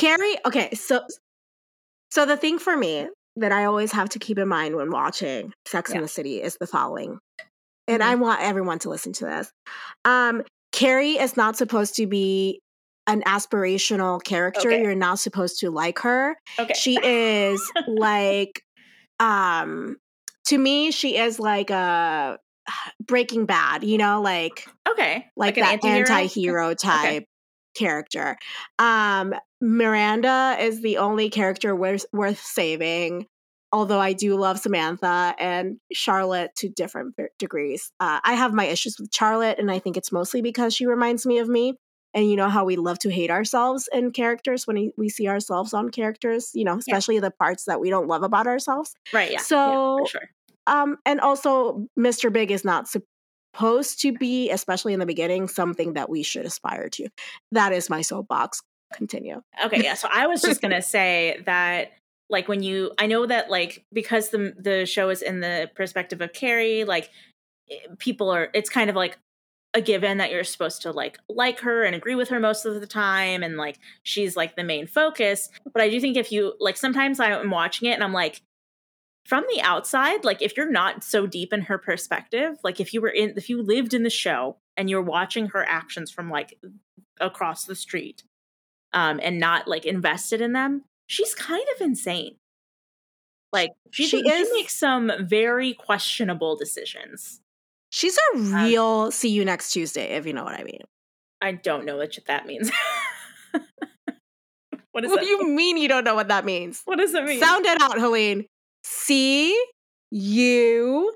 Carrie, 0.00 0.36
okay, 0.46 0.74
so 0.74 1.02
so 2.10 2.24
the 2.24 2.36
thing 2.36 2.58
for 2.58 2.76
me 2.76 3.06
that 3.36 3.52
I 3.52 3.66
always 3.66 3.92
have 3.92 4.08
to 4.10 4.18
keep 4.18 4.38
in 4.38 4.48
mind 4.48 4.74
when 4.74 4.90
watching 4.90 5.52
Sex 5.66 5.92
in 5.92 6.00
the 6.00 6.08
City 6.08 6.42
is 6.42 6.56
the 6.58 6.66
following. 6.66 7.18
And 7.86 8.02
Mhm. 8.02 8.06
I 8.06 8.14
want 8.14 8.40
everyone 8.40 8.78
to 8.80 8.88
listen 8.88 9.12
to 9.14 9.26
this. 9.26 9.52
Um 10.04 10.42
Carrie 10.72 11.18
is 11.18 11.36
not 11.36 11.56
supposed 11.56 11.96
to 11.96 12.06
be 12.06 12.60
an 13.06 13.22
aspirational 13.22 14.22
character. 14.22 14.70
Okay. 14.70 14.82
You're 14.82 14.94
not 14.94 15.18
supposed 15.18 15.60
to 15.60 15.70
like 15.70 15.98
her. 16.00 16.36
Okay. 16.58 16.74
She 16.74 16.98
is 17.02 17.60
like 17.86 18.62
um 19.18 19.96
to 20.46 20.56
me 20.56 20.90
she 20.92 21.16
is 21.18 21.38
like 21.38 21.70
a 21.70 22.38
Breaking 23.06 23.44
Bad, 23.44 23.84
you 23.84 23.98
know, 23.98 24.22
like 24.22 24.66
okay. 24.88 25.26
like, 25.36 25.58
an 25.58 25.64
that 25.64 25.72
anti-hero? 25.74 25.98
anti-hero 26.08 26.74
type 26.74 27.24
character. 27.74 28.36
Um 28.78 29.34
Miranda 29.60 30.56
is 30.58 30.80
the 30.80 30.98
only 30.98 31.28
character 31.28 31.76
worth 31.76 32.06
worth 32.12 32.40
saving. 32.40 33.26
Although 33.72 34.00
I 34.00 34.14
do 34.14 34.36
love 34.36 34.58
Samantha 34.58 35.34
and 35.38 35.78
Charlotte 35.92 36.50
to 36.56 36.68
different 36.68 37.14
degrees. 37.38 37.92
Uh, 38.00 38.18
I 38.24 38.34
have 38.34 38.52
my 38.52 38.64
issues 38.64 38.98
with 38.98 39.14
Charlotte, 39.14 39.60
and 39.60 39.70
I 39.70 39.78
think 39.78 39.96
it's 39.96 40.10
mostly 40.10 40.42
because 40.42 40.74
she 40.74 40.86
reminds 40.86 41.24
me 41.24 41.38
of 41.38 41.48
me. 41.48 41.76
and 42.12 42.28
you 42.28 42.34
know 42.34 42.48
how 42.48 42.64
we 42.64 42.74
love 42.74 42.98
to 43.00 43.10
hate 43.10 43.30
ourselves 43.30 43.88
in 43.92 44.10
characters 44.10 44.66
when 44.66 44.90
we, 44.96 45.08
see 45.08 45.28
ourselves 45.28 45.72
on 45.72 45.90
characters 45.90 46.50
you 46.54 46.64
know 46.64 46.76
especially 46.78 47.16
yeah. 47.16 47.20
the 47.20 47.30
parts 47.30 47.64
that 47.66 47.80
we 47.80 47.90
don't 47.90 48.08
love 48.08 48.24
about 48.24 48.46
ourselves 48.48 48.94
right 49.12 49.30
yeah 49.30 49.38
so 49.38 49.98
yeah, 49.98 50.04
sure 50.06 50.30
um 50.66 50.96
and 51.06 51.20
also 51.20 51.86
mr 51.98 52.32
big 52.32 52.50
is 52.50 52.64
not 52.64 52.88
supposed 53.54 54.00
to 54.00 54.12
be 54.12 54.50
especially 54.50 54.92
in 54.92 55.00
the 55.00 55.06
beginning 55.06 55.48
something 55.48 55.94
that 55.94 56.08
we 56.08 56.22
should 56.22 56.46
aspire 56.46 56.88
to. 56.90 57.08
That 57.52 57.72
is 57.72 57.90
my 57.90 58.02
soapbox. 58.02 58.62
Continue. 58.92 59.40
Okay 59.64 59.82
yeah 59.84 59.94
so 59.94 60.08
i 60.12 60.26
was 60.26 60.42
just 60.42 60.60
gonna 60.60 60.82
say 60.82 61.40
that 61.46 61.92
like 62.28 62.48
when 62.48 62.62
you 62.62 62.90
i 62.98 63.06
know 63.06 63.24
that 63.24 63.48
like 63.48 63.84
because 63.92 64.30
the 64.30 64.52
the 64.58 64.84
show 64.84 65.10
is 65.10 65.22
in 65.22 65.40
the 65.40 65.70
perspective 65.76 66.20
of 66.20 66.32
carrie 66.32 66.82
like 66.82 67.08
eh, 67.70 67.76
people 67.98 68.30
are 68.30 68.48
it's 68.52 68.68
kind 68.68 68.90
of 68.90 68.96
like 68.96 69.16
a 69.74 69.80
given 69.80 70.18
that 70.18 70.30
you're 70.30 70.44
supposed 70.44 70.82
to 70.82 70.90
like 70.90 71.18
like 71.28 71.60
her 71.60 71.84
and 71.84 71.94
agree 71.94 72.14
with 72.14 72.28
her 72.28 72.40
most 72.40 72.64
of 72.64 72.80
the 72.80 72.86
time 72.86 73.42
and 73.42 73.56
like 73.56 73.78
she's 74.02 74.36
like 74.36 74.56
the 74.56 74.64
main 74.64 74.86
focus. 74.86 75.48
But 75.72 75.82
i 75.82 75.88
do 75.88 76.00
think 76.00 76.16
if 76.16 76.32
you 76.32 76.54
like 76.58 76.76
sometimes 76.76 77.20
i'm 77.20 77.50
watching 77.50 77.88
it 77.88 77.92
and 77.92 78.02
i'm 78.02 78.12
like 78.12 78.42
from 79.24 79.44
the 79.52 79.60
outside 79.60 80.24
like 80.24 80.42
if 80.42 80.56
you're 80.56 80.70
not 80.70 81.04
so 81.04 81.26
deep 81.26 81.52
in 81.52 81.62
her 81.62 81.78
perspective 81.78 82.56
like 82.64 82.80
if 82.80 82.92
you 82.94 83.00
were 83.00 83.08
in 83.08 83.34
if 83.36 83.48
you 83.48 83.62
lived 83.62 83.94
in 83.94 84.02
the 84.02 84.10
show 84.10 84.56
and 84.76 84.88
you're 84.88 85.02
watching 85.02 85.46
her 85.46 85.64
actions 85.68 86.10
from 86.10 86.30
like 86.30 86.58
across 87.20 87.64
the 87.64 87.74
street 87.74 88.24
um 88.92 89.20
and 89.22 89.38
not 89.38 89.68
like 89.68 89.84
invested 89.84 90.40
in 90.40 90.52
them 90.52 90.84
she's 91.06 91.34
kind 91.34 91.66
of 91.74 91.82
insane 91.82 92.36
like 93.52 93.70
she, 93.90 94.06
she, 94.06 94.18
is, 94.18 94.48
she 94.48 94.54
makes 94.54 94.74
some 94.74 95.10
very 95.20 95.74
questionable 95.74 96.56
decisions 96.56 97.40
She's 97.90 98.16
a 98.16 98.36
um 98.36 98.54
real 98.54 98.84
um, 98.84 99.10
see 99.10 99.28
you 99.28 99.44
next 99.44 99.72
Tuesday, 99.72 100.16
if 100.16 100.24
you 100.24 100.32
know 100.32 100.44
what 100.44 100.58
I 100.58 100.62
mean. 100.62 100.80
I 101.42 101.52
don't 101.52 101.84
know 101.84 101.96
what 101.96 102.16
that 102.26 102.46
means. 102.46 102.70
what 104.92 105.04
what 105.04 105.20
do 105.20 105.26
you 105.26 105.42
mean? 105.44 105.56
mean 105.56 105.76
you 105.76 105.88
don't 105.88 106.04
know 106.04 106.14
what 106.14 106.28
that 106.28 106.44
means? 106.44 106.82
What 106.84 106.98
does 106.98 107.12
it 107.14 107.24
mean? 107.24 107.40
Sound 107.40 107.66
it 107.66 107.82
out, 107.82 107.98
Helene. 107.98 108.46
See 108.82 109.58
you 110.10 111.14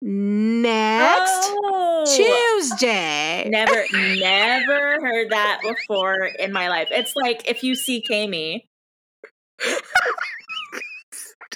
next 0.00 1.50
oh, 1.64 2.04
Tuesday. 2.06 3.48
Never, 3.48 3.84
never 3.92 5.00
heard 5.00 5.30
that 5.30 5.60
before 5.62 6.24
in 6.24 6.52
my 6.52 6.68
life. 6.68 6.88
It's 6.90 7.14
like 7.16 7.48
if 7.48 7.62
you 7.62 7.74
see 7.74 8.02
Kami, 8.02 8.68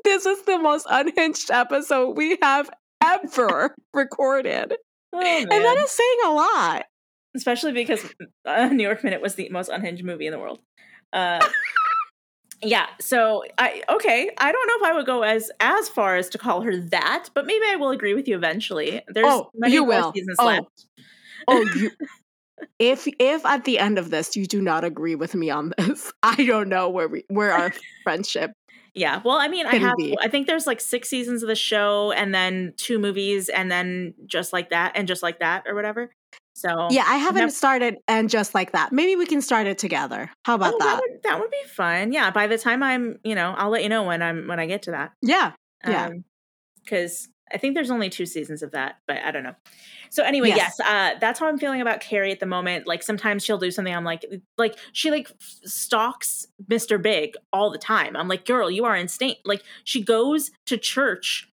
this 0.03 0.25
is 0.25 0.41
the 0.43 0.57
most 0.57 0.85
unhinged 0.89 1.51
episode 1.51 2.17
we 2.17 2.37
have 2.41 2.69
ever 3.03 3.75
recorded. 3.93 4.75
Oh, 5.13 5.19
and 5.21 5.49
that 5.49 5.77
is 5.77 5.91
saying 5.91 6.17
a 6.25 6.31
lot. 6.31 6.85
Especially 7.35 7.71
because 7.71 8.03
uh, 8.45 8.67
New 8.67 8.83
York 8.83 9.03
Minute 9.03 9.21
was 9.21 9.35
the 9.35 9.49
most 9.49 9.69
unhinged 9.69 10.03
movie 10.03 10.27
in 10.27 10.31
the 10.31 10.39
world. 10.39 10.59
Uh, 11.13 11.45
yeah, 12.61 12.87
so 12.99 13.43
I 13.57 13.83
okay, 13.89 14.31
I 14.37 14.51
don't 14.51 14.67
know 14.67 14.85
if 14.85 14.91
I 14.91 14.95
would 14.95 15.05
go 15.05 15.23
as 15.23 15.51
as 15.59 15.89
far 15.89 16.15
as 16.15 16.29
to 16.29 16.37
call 16.37 16.61
her 16.61 16.77
that, 16.77 17.29
but 17.33 17.45
maybe 17.45 17.65
I 17.67 17.75
will 17.75 17.91
agree 17.91 18.13
with 18.13 18.27
you 18.27 18.35
eventually. 18.35 19.01
There's 19.07 19.27
oh, 19.27 19.49
many 19.55 19.73
you 19.73 19.83
will. 19.83 20.11
seasons 20.13 20.37
oh. 20.39 20.45
left. 20.45 20.87
Oh, 21.47 21.61
you 21.75 21.91
if 22.79 23.07
if 23.19 23.45
at 23.45 23.65
the 23.65 23.79
end 23.79 23.97
of 23.97 24.09
this 24.09 24.35
you 24.35 24.45
do 24.45 24.61
not 24.61 24.83
agree 24.83 25.15
with 25.15 25.35
me 25.35 25.49
on 25.49 25.73
this, 25.77 26.11
I 26.23 26.43
don't 26.45 26.69
know 26.69 26.89
where 26.89 27.07
we 27.07 27.23
where 27.29 27.51
our 27.51 27.71
friendship. 28.03 28.51
Yeah, 28.95 29.21
well, 29.23 29.37
I 29.37 29.47
mean, 29.47 29.65
I 29.65 29.75
have. 29.75 29.97
Be. 29.97 30.17
I 30.19 30.27
think 30.27 30.47
there's 30.47 30.67
like 30.67 30.81
six 30.81 31.09
seasons 31.09 31.43
of 31.43 31.47
the 31.47 31.55
show, 31.55 32.11
and 32.11 32.33
then 32.33 32.73
two 32.75 32.99
movies, 32.99 33.47
and 33.47 33.71
then 33.71 34.13
just 34.25 34.51
like 34.51 34.71
that, 34.71 34.93
and 34.95 35.07
just 35.07 35.23
like 35.23 35.39
that, 35.39 35.63
or 35.67 35.75
whatever. 35.75 36.11
So 36.59 36.87
yeah, 36.91 37.05
I 37.07 37.15
haven't 37.15 37.41
never- 37.41 37.51
started, 37.51 37.97
and 38.07 38.29
just 38.29 38.53
like 38.53 38.73
that. 38.73 38.91
Maybe 38.91 39.15
we 39.15 39.25
can 39.25 39.41
start 39.41 39.67
it 39.67 39.77
together. 39.77 40.29
How 40.43 40.55
about 40.55 40.73
oh, 40.73 40.77
that? 40.79 40.85
That 40.85 41.01
would, 41.01 41.23
that 41.23 41.39
would, 41.39 41.51
be 41.51 41.67
fun. 41.67 42.11
Yeah, 42.11 42.31
by 42.31 42.47
the 42.47 42.57
time 42.57 42.83
I'm, 42.83 43.19
you 43.23 43.35
know, 43.35 43.53
I'll 43.57 43.69
let 43.69 43.83
you 43.83 43.89
know 43.89 44.03
when 44.03 44.21
I'm 44.21 44.47
when 44.47 44.59
I 44.59 44.65
get 44.65 44.83
to 44.83 44.91
that. 44.91 45.13
Yeah, 45.21 45.53
yeah. 45.85 46.09
Because 46.83 47.27
um, 47.27 47.33
I 47.53 47.57
think 47.57 47.75
there's 47.75 47.91
only 47.91 48.09
two 48.09 48.25
seasons 48.25 48.61
of 48.61 48.71
that, 48.71 48.97
but 49.07 49.17
I 49.17 49.31
don't 49.31 49.43
know. 49.43 49.55
So 50.09 50.23
anyway, 50.23 50.49
yes, 50.49 50.75
yes 50.79 50.87
uh, 50.87 51.19
that's 51.19 51.39
how 51.39 51.47
I'm 51.47 51.57
feeling 51.57 51.81
about 51.81 52.01
Carrie 52.01 52.31
at 52.31 52.39
the 52.39 52.45
moment. 52.45 52.87
Like 52.87 53.03
sometimes 53.03 53.43
she'll 53.43 53.57
do 53.57 53.71
something. 53.71 53.93
I'm 53.93 54.03
like, 54.03 54.25
like 54.57 54.77
she 54.91 55.11
like 55.11 55.31
stalks 55.39 56.47
Mr. 56.67 57.01
Big 57.01 57.35
all 57.53 57.71
the 57.71 57.77
time. 57.77 58.15
I'm 58.15 58.27
like, 58.27 58.45
girl, 58.45 58.69
you 58.69 58.85
are 58.85 58.95
insane. 58.95 59.35
Like 59.45 59.63
she 59.83 60.03
goes 60.03 60.51
to 60.65 60.77
church 60.77 61.49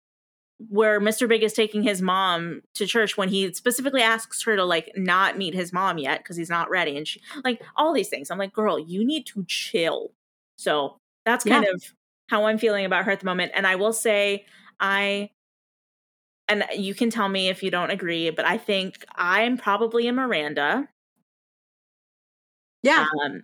where 0.69 0.99
Mr. 0.99 1.27
Big 1.27 1.43
is 1.43 1.53
taking 1.53 1.83
his 1.83 2.01
mom 2.01 2.61
to 2.75 2.85
church 2.85 3.17
when 3.17 3.29
he 3.29 3.53
specifically 3.53 4.01
asks 4.01 4.43
her 4.43 4.55
to 4.55 4.65
like 4.65 4.91
not 4.95 5.38
meet 5.38 5.53
his 5.53 5.73
mom 5.73 5.97
yet 5.97 6.19
because 6.19 6.38
he's 6.38 6.49
not 6.49 6.69
ready, 6.69 6.97
and 6.97 7.07
she 7.07 7.21
like 7.43 7.61
all 7.75 7.93
these 7.93 8.09
things. 8.09 8.29
I'm 8.29 8.38
like, 8.38 8.53
girl, 8.53 8.79
you 8.79 9.05
need 9.05 9.25
to 9.27 9.43
chill. 9.47 10.11
So 10.57 10.97
that's 11.25 11.43
kind 11.43 11.65
yeah. 11.65 11.73
of 11.73 11.83
how 12.29 12.45
I'm 12.45 12.57
feeling 12.57 12.85
about 12.85 13.05
her 13.05 13.11
at 13.11 13.19
the 13.19 13.25
moment. 13.25 13.51
And 13.55 13.67
I 13.67 13.75
will 13.75 13.93
say, 13.93 14.45
I 14.79 15.31
and 16.47 16.65
you 16.75 16.93
can 16.93 17.09
tell 17.09 17.29
me 17.29 17.47
if 17.47 17.63
you 17.63 17.71
don't 17.71 17.91
agree, 17.91 18.29
but 18.29 18.45
I 18.45 18.57
think 18.57 19.05
I'm 19.15 19.57
probably 19.57 20.07
a 20.07 20.13
Miranda. 20.13 20.89
Yeah. 22.83 23.07
Um, 23.23 23.43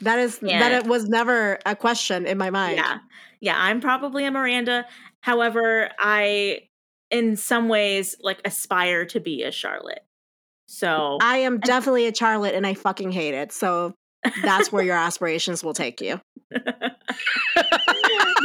that 0.00 0.18
is 0.18 0.38
that 0.38 0.72
it 0.72 0.86
was 0.86 1.08
never 1.08 1.58
a 1.64 1.74
question 1.76 2.26
in 2.26 2.38
my 2.38 2.50
mind. 2.50 2.76
Yeah. 2.76 2.98
Yeah, 3.40 3.54
I'm 3.56 3.80
probably 3.80 4.24
a 4.24 4.30
Miranda. 4.30 4.86
However, 5.20 5.90
I 5.98 6.60
in 7.10 7.36
some 7.36 7.68
ways 7.68 8.16
like 8.20 8.40
aspire 8.44 9.04
to 9.06 9.20
be 9.20 9.42
a 9.42 9.52
Charlotte. 9.52 10.04
So 10.66 11.18
I 11.20 11.38
am 11.38 11.60
definitely 11.60 12.06
a 12.06 12.14
Charlotte 12.14 12.54
and 12.54 12.66
I 12.66 12.74
fucking 12.74 13.12
hate 13.12 13.34
it. 13.34 13.52
So 13.52 13.94
that's 14.42 14.72
where 14.72 14.82
your 14.82 14.96
aspirations 14.96 15.62
will 15.62 15.74
take 15.74 16.00
you. 16.00 16.20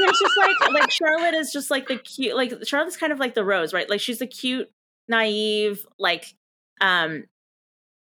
It's 0.03 0.19
just 0.19 0.37
like 0.37 0.73
like 0.73 0.91
Charlotte 0.91 1.35
is 1.35 1.51
just 1.51 1.69
like 1.69 1.87
the 1.87 1.97
cute 1.97 2.35
like 2.35 2.65
Charlotte's 2.65 2.97
kind 2.97 3.13
of 3.13 3.19
like 3.19 3.35
the 3.35 3.43
rose, 3.43 3.73
right? 3.73 3.89
Like 3.89 3.99
she's 3.99 4.19
the 4.19 4.27
cute, 4.27 4.69
naive, 5.07 5.85
like 5.99 6.33
um 6.79 7.25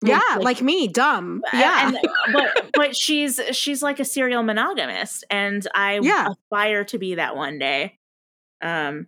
yeah, 0.07 0.19
like, 0.35 0.43
like 0.43 0.61
me, 0.61 0.87
dumb. 0.87 1.43
Yeah, 1.53 1.87
and, 1.87 1.97
but 2.33 2.71
but 2.73 2.95
she's 2.95 3.39
she's 3.51 3.81
like 3.81 3.99
a 3.99 4.05
serial 4.05 4.43
monogamist, 4.43 5.23
and 5.29 5.65
I 5.73 5.99
yeah. 6.01 6.29
aspire 6.29 6.83
to 6.85 6.97
be 6.97 7.15
that 7.15 7.35
one 7.35 7.59
day. 7.59 7.97
Um, 8.61 9.07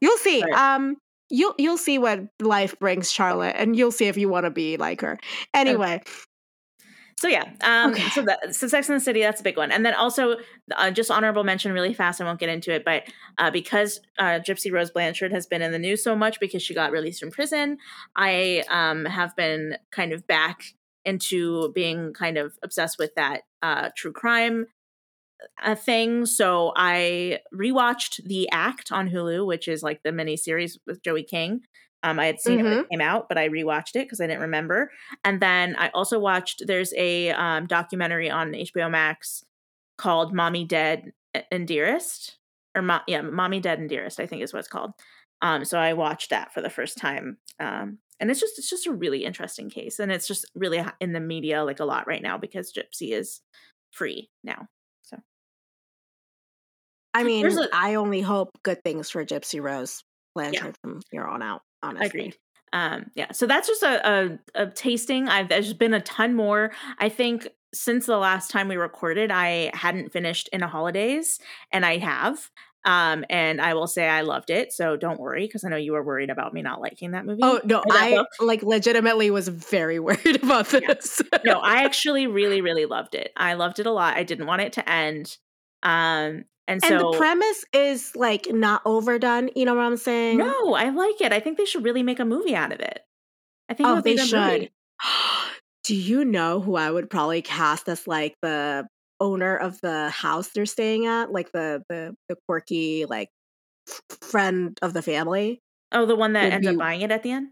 you'll 0.00 0.18
see. 0.18 0.42
But, 0.42 0.52
um, 0.52 0.96
you'll 1.30 1.54
you'll 1.58 1.78
see 1.78 1.98
what 1.98 2.20
life 2.40 2.78
brings, 2.78 3.10
Charlotte, 3.10 3.56
and 3.58 3.76
you'll 3.76 3.92
see 3.92 4.06
if 4.06 4.16
you 4.16 4.28
want 4.28 4.44
to 4.44 4.50
be 4.50 4.76
like 4.76 5.00
her. 5.00 5.18
Anyway, 5.52 5.96
okay. 5.96 6.10
So 7.24 7.30
yeah, 7.30 7.44
um, 7.62 7.92
okay. 7.92 8.06
so 8.10 8.20
that 8.20 8.54
so 8.54 8.68
Sex 8.68 8.90
and 8.90 9.00
the 9.00 9.00
City 9.02 9.22
that's 9.22 9.40
a 9.40 9.42
big 9.42 9.56
one, 9.56 9.72
and 9.72 9.82
then 9.86 9.94
also 9.94 10.36
uh, 10.76 10.90
just 10.90 11.10
honorable 11.10 11.42
mention, 11.42 11.72
really 11.72 11.94
fast. 11.94 12.20
I 12.20 12.24
won't 12.24 12.38
get 12.38 12.50
into 12.50 12.70
it, 12.70 12.84
but 12.84 13.04
uh, 13.38 13.50
because 13.50 13.98
uh, 14.18 14.40
Gypsy 14.46 14.70
Rose 14.70 14.90
Blanchard 14.90 15.32
has 15.32 15.46
been 15.46 15.62
in 15.62 15.72
the 15.72 15.78
news 15.78 16.04
so 16.04 16.14
much 16.14 16.38
because 16.38 16.62
she 16.62 16.74
got 16.74 16.92
released 16.92 17.20
from 17.20 17.30
prison, 17.30 17.78
I 18.14 18.62
um, 18.68 19.06
have 19.06 19.34
been 19.36 19.78
kind 19.90 20.12
of 20.12 20.26
back 20.26 20.74
into 21.06 21.72
being 21.72 22.12
kind 22.12 22.36
of 22.36 22.58
obsessed 22.62 22.98
with 22.98 23.14
that 23.14 23.44
uh, 23.62 23.88
true 23.96 24.12
crime 24.12 24.66
uh, 25.64 25.74
thing. 25.76 26.26
So 26.26 26.74
I 26.76 27.38
rewatched 27.54 28.22
The 28.24 28.50
Act 28.50 28.92
on 28.92 29.08
Hulu, 29.08 29.46
which 29.46 29.66
is 29.66 29.82
like 29.82 30.02
the 30.02 30.12
mini 30.12 30.36
series 30.36 30.78
with 30.86 31.02
Joey 31.02 31.22
King. 31.22 31.62
Um, 32.04 32.20
I 32.20 32.26
had 32.26 32.38
seen 32.38 32.58
mm-hmm. 32.58 32.66
it 32.66 32.68
when 32.68 32.72
it 32.72 32.82
mm-hmm. 32.82 32.90
came 32.90 33.00
out, 33.00 33.28
but 33.28 33.38
I 33.38 33.48
rewatched 33.48 33.96
it 33.96 34.04
because 34.04 34.20
I 34.20 34.26
didn't 34.26 34.42
remember. 34.42 34.92
And 35.24 35.40
then 35.40 35.74
I 35.76 35.88
also 35.88 36.18
watched. 36.20 36.62
There's 36.66 36.92
a 36.96 37.30
um, 37.30 37.66
documentary 37.66 38.30
on 38.30 38.52
HBO 38.52 38.90
Max 38.90 39.42
called 39.96 40.34
"Mommy 40.34 40.64
Dead 40.64 41.12
and 41.50 41.66
Dearest," 41.66 42.36
or 42.76 42.82
Mo- 42.82 43.00
yeah, 43.08 43.22
"Mommy 43.22 43.58
Dead 43.58 43.78
and 43.78 43.88
Dearest," 43.88 44.20
I 44.20 44.26
think 44.26 44.42
is 44.42 44.52
what 44.52 44.58
it's 44.58 44.68
called. 44.68 44.92
Um, 45.40 45.64
so 45.64 45.78
I 45.78 45.94
watched 45.94 46.28
that 46.28 46.52
for 46.52 46.60
the 46.60 46.68
first 46.68 46.98
time, 46.98 47.38
um, 47.58 47.98
and 48.20 48.30
it's 48.30 48.40
just 48.40 48.58
it's 48.58 48.68
just 48.68 48.86
a 48.86 48.92
really 48.92 49.24
interesting 49.24 49.70
case, 49.70 49.98
and 49.98 50.12
it's 50.12 50.28
just 50.28 50.44
really 50.54 50.84
in 51.00 51.14
the 51.14 51.20
media 51.20 51.64
like 51.64 51.80
a 51.80 51.86
lot 51.86 52.06
right 52.06 52.22
now 52.22 52.36
because 52.36 52.70
Gypsy 52.70 53.12
is 53.12 53.40
free 53.92 54.28
now. 54.42 54.68
So, 55.04 55.16
I 57.14 57.24
mean, 57.24 57.46
a- 57.46 57.68
I 57.72 57.94
only 57.94 58.20
hope 58.20 58.50
good 58.62 58.82
things 58.84 59.08
for 59.08 59.24
Gypsy 59.24 59.62
Rose 59.62 60.04
Blanchard 60.34 60.66
yeah. 60.66 60.72
from 60.82 61.00
here 61.10 61.24
on 61.24 61.42
out 61.42 61.62
honestly. 61.84 62.06
Agreed. 62.06 62.36
Um, 62.72 63.10
yeah, 63.14 63.30
so 63.30 63.46
that's 63.46 63.68
just 63.68 63.84
a, 63.84 64.38
a, 64.56 64.62
a 64.62 64.66
tasting. 64.66 65.28
I've 65.28 65.48
there's 65.48 65.72
been 65.72 65.94
a 65.94 66.00
ton 66.00 66.34
more. 66.34 66.72
I 66.98 67.08
think 67.08 67.48
since 67.72 68.06
the 68.06 68.16
last 68.16 68.50
time 68.50 68.68
we 68.68 68.76
recorded, 68.76 69.30
I 69.30 69.70
hadn't 69.74 70.12
finished 70.12 70.48
in 70.52 70.62
a 70.62 70.68
Holidaze, 70.68 71.38
and 71.72 71.86
I 71.86 71.98
have. 71.98 72.50
Um, 72.86 73.24
and 73.30 73.62
I 73.62 73.72
will 73.74 73.86
say 73.86 74.06
I 74.06 74.20
loved 74.20 74.50
it. 74.50 74.72
So 74.72 74.96
don't 74.96 75.18
worry, 75.18 75.46
because 75.46 75.64
I 75.64 75.70
know 75.70 75.76
you 75.76 75.92
were 75.92 76.02
worried 76.02 76.28
about 76.28 76.52
me 76.52 76.60
not 76.60 76.80
liking 76.82 77.12
that 77.12 77.24
movie. 77.24 77.40
Oh 77.42 77.60
no, 77.64 77.82
I 77.90 78.10
book. 78.10 78.26
like 78.40 78.62
legitimately 78.62 79.30
was 79.30 79.48
very 79.48 79.98
worried 80.00 80.42
about 80.42 80.66
this. 80.68 81.22
Yeah. 81.32 81.38
no, 81.44 81.60
I 81.60 81.76
actually 81.84 82.26
really, 82.26 82.60
really 82.60 82.86
loved 82.86 83.14
it. 83.14 83.32
I 83.36 83.54
loved 83.54 83.78
it 83.78 83.86
a 83.86 83.90
lot. 83.90 84.16
I 84.16 84.22
didn't 84.22 84.46
want 84.46 84.62
it 84.62 84.74
to 84.74 84.88
end. 84.88 85.38
Um, 85.84 86.44
and, 86.66 86.82
And 86.82 86.84
so 86.84 87.12
the 87.12 87.18
premise 87.18 87.64
is 87.74 88.16
like 88.16 88.46
not 88.50 88.82
overdone. 88.86 89.50
You 89.54 89.66
know 89.66 89.74
what 89.74 89.84
I'm 89.84 89.96
saying? 89.98 90.38
no, 90.38 90.74
I 90.74 90.88
like 90.88 91.20
it. 91.20 91.32
I 91.32 91.40
think 91.40 91.58
they 91.58 91.66
should 91.66 91.84
really 91.84 92.02
make 92.02 92.18
a 92.20 92.24
movie 92.24 92.56
out 92.56 92.72
of 92.72 92.80
it. 92.80 93.00
I 93.68 93.74
think 93.74 93.88
Oh, 93.88 94.00
they 94.00 94.14
a 94.14 94.16
good 94.16 94.32
movie. 94.32 94.60
should. 94.60 94.70
Do 95.84 95.94
you 95.94 96.24
know 96.24 96.60
who 96.60 96.76
I 96.76 96.90
would 96.90 97.10
probably 97.10 97.42
cast 97.42 97.88
as 97.88 98.06
like 98.08 98.34
the 98.40 98.86
owner 99.20 99.54
of 99.56 99.78
the 99.82 100.08
house 100.08 100.48
they're 100.48 100.64
staying 100.66 101.04
at? 101.06 101.30
Like 101.30 101.52
the 101.52 101.82
the 101.90 102.14
the 102.30 102.36
quirky 102.48 103.04
like 103.04 103.28
friend 104.22 104.78
of 104.80 104.94
the 104.94 105.02
family 105.02 105.60
Oh, 105.92 106.06
the 106.06 106.16
one 106.16 106.32
that 106.32 106.52
ends 106.52 106.66
be- 106.66 106.72
up 106.72 106.78
buying 106.78 107.02
it 107.02 107.10
at 107.10 107.22
the 107.22 107.30
end. 107.32 107.48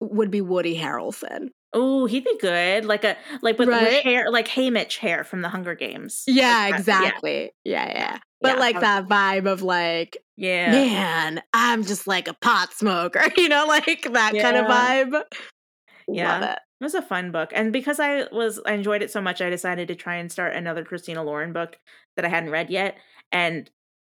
would 0.00 0.30
be 0.30 0.40
Woody 0.40 0.76
Harrelson. 0.76 1.50
Oh, 1.74 2.06
he'd 2.06 2.24
be 2.24 2.36
good. 2.38 2.84
Like 2.84 3.04
a 3.04 3.16
like 3.40 3.58
with, 3.58 3.68
with 3.68 3.76
Right? 3.78 4.02
hair, 4.02 4.30
like 4.30 4.48
Haymitch 4.48 4.98
hair 4.98 5.24
from 5.24 5.40
the 5.42 5.48
Hunger 5.48 5.74
Games. 5.74 6.24
Yeah, 6.26 6.68
Like 6.70 6.78
exactly. 6.80 7.52
Yeah, 7.64 7.88
yeah. 7.88 8.18
But 8.40 8.54
Yeah, 8.54 8.60
like 8.60 8.80
that 8.80 9.08
vibe 9.08 9.46
of 9.50 9.62
like, 9.62 10.18
Yeah. 10.36 10.70
man, 10.72 11.42
I'm 11.54 11.84
just 11.84 12.06
like 12.06 12.28
a 12.28 12.34
pot 12.34 12.72
smoker, 12.74 13.22
you 13.36 13.48
know, 13.48 13.66
like 13.66 14.02
that 14.12 14.32
kind 14.38 14.56
of 14.56 14.66
vibe. 14.66 15.22
Yeah. 16.08 16.40
Love 16.40 16.50
it. 16.50 16.58
It 16.80 16.84
was 16.84 16.94
a 16.94 17.02
fun 17.02 17.30
book. 17.30 17.52
And 17.54 17.72
because 17.72 18.00
I 18.00 18.24
was 18.32 18.60
I 18.66 18.72
enjoyed 18.72 19.02
it 19.02 19.10
so 19.12 19.20
much, 19.20 19.40
I 19.40 19.48
decided 19.50 19.86
to 19.88 19.94
try 19.94 20.16
and 20.16 20.30
start 20.32 20.54
another 20.54 20.84
Christina 20.84 21.22
Lauren 21.22 21.52
book 21.52 21.78
that 22.16 22.24
I 22.24 22.28
hadn't 22.28 22.50
read 22.50 22.70
yet. 22.70 22.96
And 23.30 23.70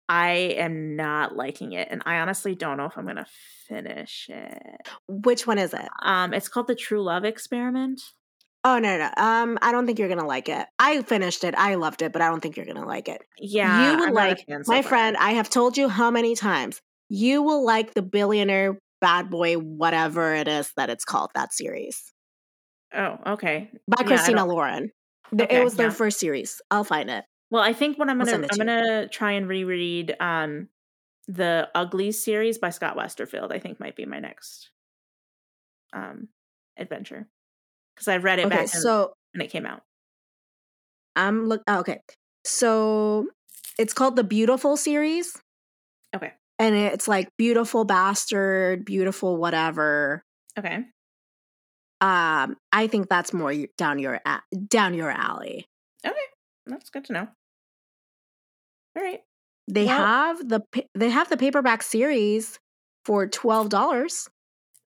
I 0.09 0.29
am 0.57 0.95
not 0.95 1.35
liking 1.35 1.71
it. 1.73 1.87
And 1.89 2.01
I 2.05 2.17
honestly 2.17 2.55
don't 2.55 2.77
know 2.77 2.85
if 2.85 2.97
I'm 2.97 3.05
gonna 3.05 3.25
finish 3.67 4.27
it. 4.29 4.61
Which 5.07 5.47
one 5.47 5.57
is 5.57 5.73
it? 5.73 5.87
Um, 6.03 6.33
it's 6.33 6.49
called 6.49 6.67
the 6.67 6.75
True 6.75 7.01
Love 7.01 7.23
Experiment. 7.23 8.01
Oh 8.63 8.77
no, 8.77 8.97
no. 8.97 9.09
Um, 9.17 9.57
I 9.61 9.71
don't 9.71 9.85
think 9.87 9.97
you're 9.97 10.09
gonna 10.09 10.27
like 10.27 10.49
it. 10.49 10.67
I 10.77 11.01
finished 11.01 11.43
it. 11.43 11.55
I 11.57 11.75
loved 11.75 12.01
it, 12.01 12.11
but 12.13 12.21
I 12.21 12.27
don't 12.29 12.41
think 12.41 12.57
you're 12.57 12.65
gonna 12.65 12.85
like 12.85 13.07
it. 13.07 13.21
Yeah. 13.39 13.91
you 13.93 13.99
would 13.99 14.09
I'm 14.09 14.13
like 14.13 14.45
so 14.47 14.61
my 14.67 14.81
far. 14.81 14.89
friend. 14.89 15.17
I 15.17 15.31
have 15.31 15.49
told 15.49 15.77
you 15.77 15.87
how 15.89 16.11
many 16.11 16.35
times. 16.35 16.81
You 17.09 17.41
will 17.41 17.65
like 17.65 17.93
the 17.93 18.01
billionaire 18.01 18.77
bad 19.01 19.29
boy, 19.29 19.55
whatever 19.55 20.33
it 20.35 20.47
is 20.47 20.71
that 20.77 20.89
it's 20.89 21.03
called. 21.05 21.31
That 21.35 21.53
series 21.53 22.13
Oh, 22.93 23.17
okay. 23.33 23.71
by 23.87 24.01
Yeah, 24.01 24.07
Christina 24.07 24.45
Lauren. 24.45 24.91
Okay, 25.33 25.59
it 25.59 25.63
was 25.63 25.75
their 25.75 25.87
yeah. 25.87 25.93
first 25.93 26.19
series. 26.19 26.61
I'll 26.69 26.83
find 26.83 27.09
it. 27.09 27.23
Well, 27.51 27.61
I 27.61 27.73
think 27.73 27.99
what 27.99 28.09
I'm 28.09 28.17
gonna 28.17 28.31
I'm 28.33 28.41
to 28.41 28.57
gonna 28.57 29.07
try 29.09 29.33
and 29.33 29.47
reread 29.47 30.15
um 30.19 30.69
the 31.27 31.69
Ugly 31.75 32.13
series 32.13 32.57
by 32.57 32.69
Scott 32.71 32.97
Westerfeld. 32.97 33.51
I 33.51 33.59
think 33.59 33.79
might 33.79 33.95
be 33.95 34.05
my 34.05 34.19
next 34.19 34.71
um 35.93 36.29
adventure 36.77 37.27
because 37.95 38.07
I've 38.07 38.23
read 38.23 38.39
it 38.39 38.47
Okay, 38.47 38.55
back 38.55 38.67
so 38.69 39.13
when 39.33 39.41
it 39.41 39.51
came 39.51 39.65
out. 39.65 39.83
I'm 41.15 41.45
look. 41.45 41.61
oh, 41.67 41.79
okay, 41.79 41.99
so 42.45 43.27
it's 43.77 43.93
called 43.93 44.15
the 44.15 44.23
Beautiful 44.23 44.77
series. 44.77 45.37
Okay. 46.15 46.33
and 46.59 46.75
it's 46.75 47.07
like 47.07 47.29
beautiful 47.37 47.83
bastard, 47.85 48.85
beautiful 48.85 49.37
whatever. 49.37 50.23
Okay. 50.57 50.85
Um, 52.01 52.57
I 52.71 52.87
think 52.87 53.09
that's 53.09 53.31
more 53.33 53.53
down 53.77 53.99
your 53.99 54.19
down 54.67 54.93
your 54.93 55.11
alley. 55.11 55.65
Okay, 56.05 56.15
that's 56.65 56.89
good 56.89 57.05
to 57.05 57.13
know. 57.13 57.27
All 58.95 59.03
right. 59.03 59.23
They 59.67 59.85
have 59.87 60.47
the 60.49 60.61
they 60.93 61.09
have 61.09 61.29
the 61.29 61.37
paperback 61.37 61.81
series 61.83 62.59
for 63.05 63.27
twelve 63.27 63.69
dollars. 63.69 64.29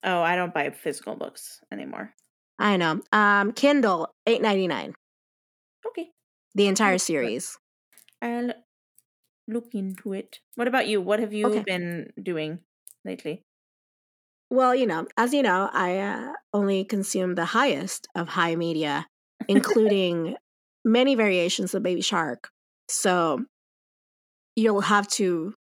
Oh, 0.02 0.22
I 0.22 0.36
don't 0.36 0.54
buy 0.54 0.70
physical 0.70 1.16
books 1.16 1.62
anymore. 1.70 2.14
I 2.58 2.76
know. 2.76 3.00
Um, 3.12 3.52
Kindle 3.52 4.14
eight 4.26 4.42
ninety 4.42 4.66
nine. 4.66 4.94
Okay. 5.86 6.12
The 6.54 6.66
entire 6.66 6.98
series. 6.98 7.58
I'll 8.20 8.52
look 9.48 9.74
into 9.74 10.12
it. 10.14 10.40
What 10.56 10.68
about 10.68 10.88
you? 10.88 11.00
What 11.02 11.20
have 11.20 11.32
you 11.34 11.60
Okay. 11.60 11.64
been 11.66 12.12
doing 12.22 12.64
lately? 13.04 13.46
Well, 14.50 14.74
you 14.74 14.86
know, 14.86 15.06
as 15.16 15.34
you 15.34 15.42
know, 15.42 15.68
I 15.72 15.98
uh, 15.98 16.32
only 16.52 16.84
consume 16.84 17.34
the 17.34 17.44
highest 17.44 18.06
of 18.14 18.28
high 18.28 18.54
media, 18.54 19.06
including 19.48 20.36
many 20.84 21.14
variations 21.14 21.74
of 21.74 21.82
Baby 21.82 22.00
Shark. 22.00 22.48
So 22.88 23.44
you'll 24.56 24.80
have 24.80 25.06
to 25.08 25.54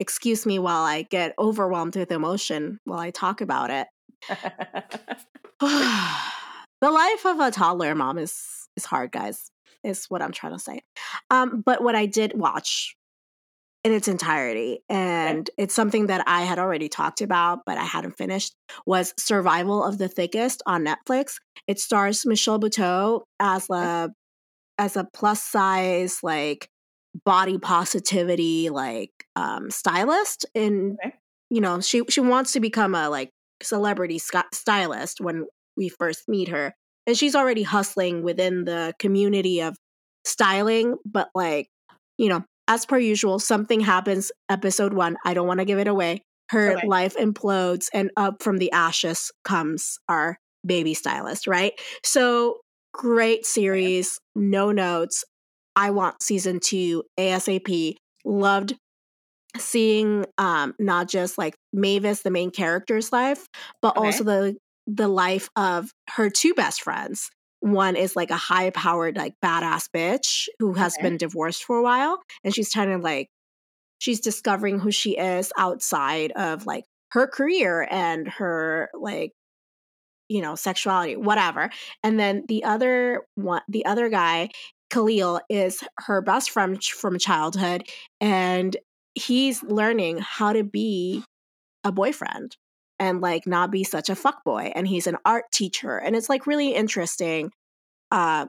excuse 0.00 0.44
me 0.44 0.58
while 0.58 0.82
I 0.82 1.02
get 1.02 1.34
overwhelmed 1.38 1.94
with 1.94 2.10
emotion 2.10 2.80
while 2.84 2.98
I 2.98 3.10
talk 3.10 3.40
about 3.40 3.70
it. 3.70 3.86
the 5.60 6.90
life 6.90 7.26
of 7.26 7.38
a 7.40 7.50
toddler 7.50 7.94
mom 7.94 8.18
is 8.18 8.68
is 8.76 8.84
hard, 8.84 9.12
guys. 9.12 9.50
Is 9.84 10.06
what 10.08 10.20
I'm 10.20 10.32
trying 10.32 10.52
to 10.52 10.58
say. 10.58 10.80
Um, 11.30 11.62
but 11.64 11.82
what 11.82 11.94
I 11.94 12.06
did 12.06 12.38
watch 12.38 12.96
in 13.82 13.92
its 13.92 14.08
entirety, 14.08 14.80
and 14.90 15.48
it's 15.56 15.74
something 15.74 16.08
that 16.08 16.22
I 16.26 16.42
had 16.42 16.58
already 16.58 16.90
talked 16.90 17.22
about, 17.22 17.60
but 17.64 17.78
I 17.78 17.84
hadn't 17.84 18.18
finished, 18.18 18.54
was 18.84 19.14
Survival 19.18 19.82
of 19.82 19.96
the 19.96 20.08
Thickest 20.08 20.62
on 20.66 20.84
Netflix. 20.84 21.36
It 21.66 21.80
stars 21.80 22.26
Michelle 22.26 22.60
Buteau 22.60 23.22
as 23.38 23.68
a 23.70 24.10
as 24.78 24.96
a 24.96 25.06
plus 25.12 25.42
size 25.42 26.20
like 26.22 26.69
body 27.24 27.58
positivity 27.58 28.70
like 28.70 29.10
um 29.36 29.70
stylist 29.70 30.46
and 30.54 30.98
Okay. 31.04 31.14
you 31.50 31.60
know 31.60 31.80
she 31.80 32.02
she 32.08 32.20
wants 32.20 32.52
to 32.52 32.60
become 32.60 32.94
a 32.94 33.08
like 33.08 33.30
celebrity 33.62 34.18
sc- 34.18 34.54
stylist 34.54 35.20
when 35.20 35.46
we 35.76 35.88
first 35.88 36.28
meet 36.28 36.48
her 36.48 36.74
and 37.06 37.16
she's 37.16 37.34
already 37.34 37.62
hustling 37.62 38.22
within 38.22 38.64
the 38.64 38.94
community 38.98 39.60
of 39.60 39.76
styling 40.24 40.96
but 41.04 41.28
like 41.34 41.68
you 42.18 42.28
know 42.28 42.44
as 42.68 42.86
per 42.86 42.98
usual 42.98 43.38
something 43.38 43.80
happens 43.80 44.30
episode 44.48 44.92
1 44.94 45.16
I 45.24 45.34
don't 45.34 45.46
want 45.48 45.60
to 45.60 45.66
give 45.66 45.78
it 45.78 45.88
away 45.88 46.22
her 46.50 46.76
Okay. 46.76 46.86
life 46.86 47.16
implodes 47.16 47.86
and 47.92 48.10
up 48.16 48.42
from 48.42 48.58
the 48.58 48.70
ashes 48.72 49.30
comes 49.44 49.98
our 50.08 50.38
baby 50.64 50.94
stylist 50.94 51.46
right 51.46 51.72
so 52.04 52.58
great 52.92 53.46
series 53.46 54.18
no 54.34 54.70
notes 54.72 55.24
I 55.76 55.90
want 55.90 56.22
season 56.22 56.60
2 56.60 57.04
ASAP 57.18 57.96
loved 58.24 58.74
seeing 59.58 60.26
um 60.38 60.74
not 60.78 61.08
just 61.08 61.36
like 61.38 61.56
Mavis 61.72 62.22
the 62.22 62.30
main 62.30 62.50
character's 62.50 63.12
life 63.12 63.46
but 63.82 63.96
Okay. 63.96 63.96
also 63.96 64.24
the 64.24 64.56
the 64.86 65.08
life 65.08 65.48
of 65.56 65.90
her 66.10 66.30
two 66.30 66.54
best 66.54 66.82
friends 66.82 67.30
one 67.60 67.96
is 67.96 68.14
like 68.16 68.30
a 68.30 68.36
high 68.36 68.70
powered 68.70 69.16
like 69.16 69.34
badass 69.44 69.86
bitch 69.94 70.48
who 70.60 70.72
has 70.74 70.96
Okay. 70.96 71.02
been 71.02 71.16
divorced 71.16 71.64
for 71.64 71.78
a 71.78 71.82
while 71.82 72.20
and 72.44 72.54
she's 72.54 72.72
trying 72.72 72.90
to 72.90 72.98
like 72.98 73.28
she's 73.98 74.20
discovering 74.20 74.78
who 74.78 74.90
she 74.90 75.16
is 75.18 75.52
outside 75.58 76.32
of 76.32 76.66
like 76.66 76.84
her 77.12 77.26
career 77.26 77.86
and 77.90 78.28
her 78.28 78.90
like 78.98 79.32
you 80.28 80.40
know 80.40 80.54
sexuality 80.54 81.16
whatever 81.16 81.70
and 82.02 82.18
then 82.18 82.44
the 82.48 82.64
other 82.64 83.22
one 83.34 83.62
the 83.68 83.84
other 83.86 84.08
guy 84.08 84.48
khalil 84.90 85.40
is 85.48 85.82
her 85.98 86.20
best 86.20 86.50
friend 86.50 86.82
from 86.82 87.18
childhood 87.18 87.88
and 88.20 88.76
he's 89.14 89.62
learning 89.62 90.18
how 90.18 90.52
to 90.52 90.64
be 90.64 91.22
a 91.84 91.92
boyfriend 91.92 92.56
and 92.98 93.20
like 93.20 93.46
not 93.46 93.70
be 93.70 93.84
such 93.84 94.08
a 94.08 94.14
fuck 94.14 94.44
boy 94.44 94.72
and 94.74 94.86
he's 94.86 95.06
an 95.06 95.16
art 95.24 95.44
teacher 95.52 95.96
and 95.96 96.14
it's 96.14 96.28
like 96.28 96.46
really 96.46 96.74
interesting 96.74 97.50
uh 98.10 98.46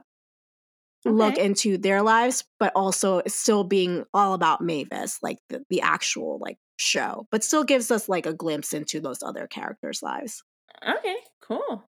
look 1.04 1.36
into 1.36 1.76
their 1.78 2.00
lives 2.00 2.44
but 2.60 2.72
also 2.76 3.22
still 3.26 3.64
being 3.64 4.04
all 4.14 4.34
about 4.34 4.60
mavis 4.60 5.18
like 5.20 5.38
the, 5.48 5.60
the 5.68 5.80
actual 5.80 6.38
like 6.40 6.58
show 6.78 7.26
but 7.32 7.42
still 7.42 7.64
gives 7.64 7.90
us 7.90 8.08
like 8.08 8.24
a 8.24 8.32
glimpse 8.32 8.72
into 8.72 9.00
those 9.00 9.22
other 9.22 9.46
characters 9.46 10.00
lives 10.02 10.44
Okay, 10.86 11.16
cool. 11.40 11.84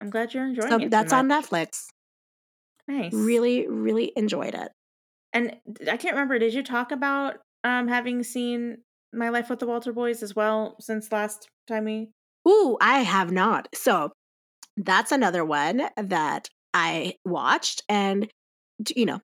I'm 0.00 0.10
glad 0.10 0.34
you're 0.34 0.46
enjoying 0.46 0.68
so 0.68 0.76
it. 0.78 0.90
that's 0.90 1.10
so 1.10 1.18
on 1.18 1.28
netflix 1.28 1.86
Nice. 2.86 3.32
really 3.32 3.66
really 3.68 4.12
enjoyed 4.16 4.54
it 4.54 4.72
And 5.32 5.60
I 5.88 5.96
can't 5.96 6.14
remember. 6.14 6.38
Did 6.38 6.54
you 6.54 6.62
talk 6.62 6.92
about 6.92 7.40
um 7.64 7.88
having 7.88 8.22
seen 8.22 8.78
My 9.12 9.28
Life 9.28 9.50
with 9.50 9.60
the 9.60 9.66
Walter 9.66 9.92
Boys 9.92 10.22
as 10.22 10.34
well 10.34 10.76
since 10.80 11.12
last 11.12 11.48
time 11.66 11.84
we? 11.84 12.12
Ooh, 12.48 12.76
I 12.80 13.00
have 13.00 13.30
not. 13.30 13.68
So 13.74 14.12
that's 14.76 15.12
another 15.12 15.44
one 15.44 15.82
that 15.96 16.48
I 16.74 17.16
watched. 17.24 17.82
And, 17.88 18.30
you 18.96 19.06
know, 19.06 19.20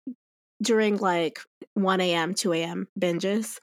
during 0.63 0.99
like 0.99 1.41
1 1.75 2.15
a.m., 2.15 2.35
2 2.35 2.63
a.m. 2.63 2.89
binges, 3.01 3.59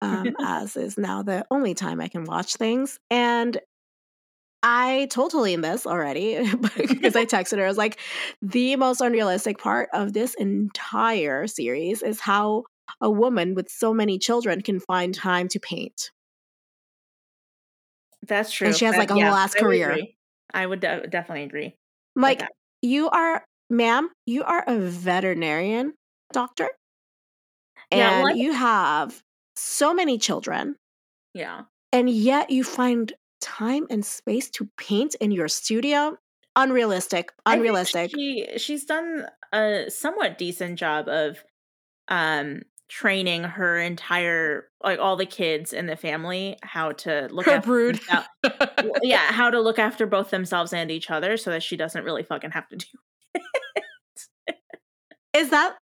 um, 0.02 0.36
as 0.42 0.76
is 0.76 0.98
now 0.98 1.22
the 1.22 1.46
only 1.50 1.74
time 1.74 2.00
I 2.00 2.08
can 2.08 2.24
watch 2.24 2.56
things. 2.56 2.98
And 3.10 3.60
I 4.62 5.08
told 5.10 5.32
Helene 5.32 5.60
this 5.60 5.86
already 5.86 6.38
because 6.76 7.16
I 7.16 7.24
texted 7.26 7.58
her. 7.58 7.64
I 7.64 7.68
was 7.68 7.78
like, 7.78 7.98
the 8.40 8.76
most 8.76 9.00
unrealistic 9.00 9.58
part 9.58 9.88
of 9.92 10.12
this 10.12 10.34
entire 10.34 11.46
series 11.46 12.02
is 12.02 12.20
how 12.20 12.64
a 13.00 13.10
woman 13.10 13.54
with 13.54 13.68
so 13.70 13.92
many 13.94 14.18
children 14.18 14.60
can 14.60 14.78
find 14.80 15.14
time 15.14 15.48
to 15.48 15.58
paint. 15.58 16.10
That's 18.26 18.52
true. 18.52 18.68
And 18.68 18.76
she 18.76 18.84
has, 18.84 18.96
like, 18.96 19.10
a 19.10 19.14
whole 19.14 19.22
ass 19.24 19.54
I 19.56 19.58
career. 19.60 19.98
I 20.54 20.66
would 20.66 20.80
de- 20.80 21.06
definitely 21.08 21.44
agree. 21.44 21.74
Like, 22.14 22.42
you 22.82 23.08
are, 23.10 23.44
ma'am, 23.70 24.10
you 24.26 24.44
are 24.44 24.62
a 24.66 24.78
veterinarian 24.78 25.94
doctor. 26.32 26.68
And 27.90 28.22
well, 28.22 28.32
I- 28.32 28.36
you 28.36 28.52
have 28.52 29.22
so 29.56 29.92
many 29.92 30.18
children, 30.18 30.76
Yeah. 31.34 31.62
and 31.92 32.08
yet 32.08 32.50
you 32.50 32.62
find 32.64 33.12
time 33.42 33.86
and 33.90 34.04
space 34.04 34.48
to 34.50 34.68
paint 34.78 35.14
in 35.16 35.30
your 35.30 35.48
studio. 35.48 36.16
Unrealistic. 36.56 37.32
Unrealistic. 37.44 38.10
She 38.14 38.48
she's 38.56 38.84
done 38.84 39.26
a 39.52 39.90
somewhat 39.90 40.38
decent 40.38 40.78
job 40.78 41.08
of 41.08 41.44
um 42.08 42.62
training 42.88 43.42
her 43.42 43.78
entire 43.78 44.68
like 44.84 44.98
all 44.98 45.16
the 45.16 45.24
kids 45.24 45.72
in 45.72 45.86
the 45.86 45.96
family 45.96 46.58
how 46.62 46.92
to 46.92 47.26
look 47.30 47.46
Her 47.46 47.52
after 47.52 47.66
brood. 47.66 48.00
yeah, 49.02 49.32
how 49.32 49.50
to 49.50 49.60
look 49.60 49.78
after 49.78 50.06
both 50.06 50.30
themselves 50.30 50.72
and 50.72 50.90
each 50.90 51.10
other 51.10 51.36
so 51.36 51.50
that 51.50 51.62
she 51.62 51.76
doesn't 51.76 52.04
really 52.04 52.22
fucking 52.22 52.50
have 52.50 52.68
to 52.68 52.76
do 52.76 52.86
Is 55.34 55.50
that 55.50 55.76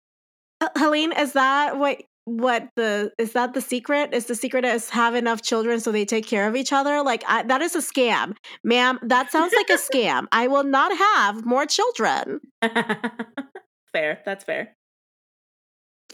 Helene? 0.76 1.12
Is 1.12 1.32
that 1.32 1.78
what 1.78 2.02
what 2.28 2.68
the 2.76 3.12
is 3.18 3.32
that 3.32 3.54
the 3.54 3.60
secret? 3.60 4.12
Is 4.12 4.26
the 4.26 4.34
secret 4.34 4.64
is 4.64 4.90
have 4.90 5.14
enough 5.14 5.42
children 5.42 5.80
so 5.80 5.90
they 5.90 6.04
take 6.04 6.26
care 6.26 6.46
of 6.48 6.56
each 6.56 6.72
other? 6.72 7.02
Like 7.02 7.24
I, 7.26 7.42
that 7.44 7.62
is 7.62 7.74
a 7.74 7.80
scam, 7.80 8.36
ma'am. 8.62 8.98
That 9.02 9.30
sounds 9.30 9.54
like 9.54 9.70
a 9.70 9.72
scam. 9.92 10.26
I 10.32 10.46
will 10.46 10.64
not 10.64 10.96
have 10.96 11.44
more 11.44 11.66
children. 11.66 12.40
fair. 13.92 14.20
That's 14.24 14.44
fair. 14.44 14.74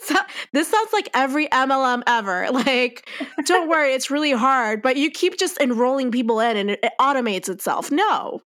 So, 0.01 0.17
this 0.53 0.69
sounds 0.69 0.93
like 0.93 1.09
every 1.15 1.49
MLM 1.49 2.03
ever. 2.07 2.49
Like, 2.65 3.09
don't 3.47 3.69
worry, 3.69 3.93
it's 3.93 4.11
really 4.11 4.33
hard, 4.33 4.81
but 4.81 4.97
you 4.97 5.11
keep 5.11 5.39
just 5.39 5.61
enrolling 5.61 6.11
people 6.11 6.41
in 6.41 6.57
and 6.57 6.71
it, 6.71 6.81
it 6.83 6.93
automates 7.01 7.49
itself. 7.49 7.91
No. 7.91 8.41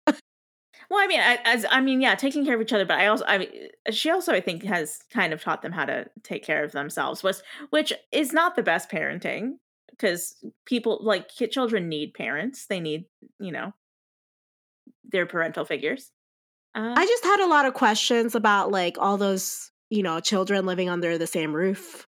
Well, 0.91 1.01
I 1.01 1.07
mean, 1.07 1.21
I- 1.21 1.39
as 1.45 1.67
I 1.71 1.81
mean, 1.81 2.01
yeah, 2.01 2.15
taking 2.15 2.45
care 2.45 2.55
of 2.55 2.63
each 2.63 2.73
other, 2.73 2.87
but 2.87 2.99
I 2.99 3.09
also, 3.09 3.25
I 3.27 3.39
mean, 3.39 3.69
she 3.91 4.11
also, 4.11 4.33
I 4.33 4.41
think, 4.41 4.63
has 4.65 5.01
kind 5.11 5.33
of 5.33 5.43
taught 5.43 5.63
them 5.63 5.73
how 5.73 5.85
to 5.85 6.07
take 6.23 6.43
care 6.45 6.65
of 6.65 6.73
themselves, 6.73 7.23
which, 7.23 7.37
which 7.71 7.93
is 8.11 8.33
not 8.33 8.57
the 8.57 8.63
best 8.63 8.91
parenting 8.91 9.59
because 9.91 10.43
people 10.65 10.99
like 11.03 11.29
children 11.51 11.89
need 11.89 12.15
parents. 12.15 12.67
They 12.67 12.81
need, 12.81 13.05
you 13.39 13.53
know, 13.53 13.75
their 15.05 15.27
parental 15.27 15.65
figures. 15.65 16.11
Uh, 16.75 16.95
I 16.97 17.07
just 17.07 17.25
had 17.25 17.41
a 17.41 17.47
lot 17.49 17.67
of 17.67 17.75
questions 17.75 18.35
about 18.35 18.71
like 18.71 18.97
all 18.99 19.17
those, 19.17 19.71
you 19.91 20.03
know, 20.03 20.21
children 20.21 20.65
living 20.67 20.89
under 20.89 21.19
the 21.19 21.27
same 21.27 21.55
roof. 21.55 22.07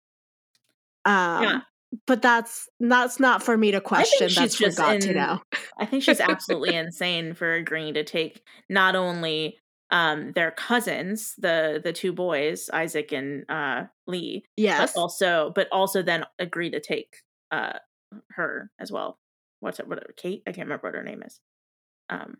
Um, 1.05 1.42
Yeah. 1.42 1.60
But 2.06 2.22
that's 2.22 2.68
that's 2.78 3.18
not 3.18 3.42
for 3.42 3.56
me 3.56 3.72
to 3.72 3.80
question. 3.80 4.28
That's 4.34 4.54
for 4.56 4.64
just 4.64 4.78
God 4.78 5.00
to 5.02 5.12
know. 5.14 5.40
I 5.78 5.86
think 5.86 6.02
she's 6.04 6.20
absolutely 6.20 6.74
insane 6.74 7.34
for 7.34 7.52
agreeing 7.54 7.94
to 7.94 8.04
take 8.04 8.42
not 8.68 8.94
only 8.94 9.58
um 9.90 10.32
their 10.32 10.52
cousins, 10.52 11.34
the 11.38 11.80
the 11.82 11.92
two 11.92 12.12
boys, 12.12 12.70
Isaac 12.72 13.10
and 13.12 13.44
uh 13.50 13.84
Lee, 14.06 14.44
Yes. 14.56 14.92
but 14.92 15.00
also 15.00 15.52
but 15.54 15.68
also 15.72 16.02
then 16.02 16.24
agree 16.38 16.70
to 16.70 16.80
take 16.80 17.16
uh 17.50 17.78
her 18.30 18.70
as 18.78 18.92
well. 18.92 19.18
What's 19.58 19.80
it? 19.80 19.88
What 19.88 19.98
Kate? 20.16 20.42
I 20.46 20.52
can't 20.52 20.66
remember 20.66 20.88
what 20.88 20.94
her 20.94 21.02
name 21.02 21.22
is. 21.24 21.40
Um. 22.08 22.36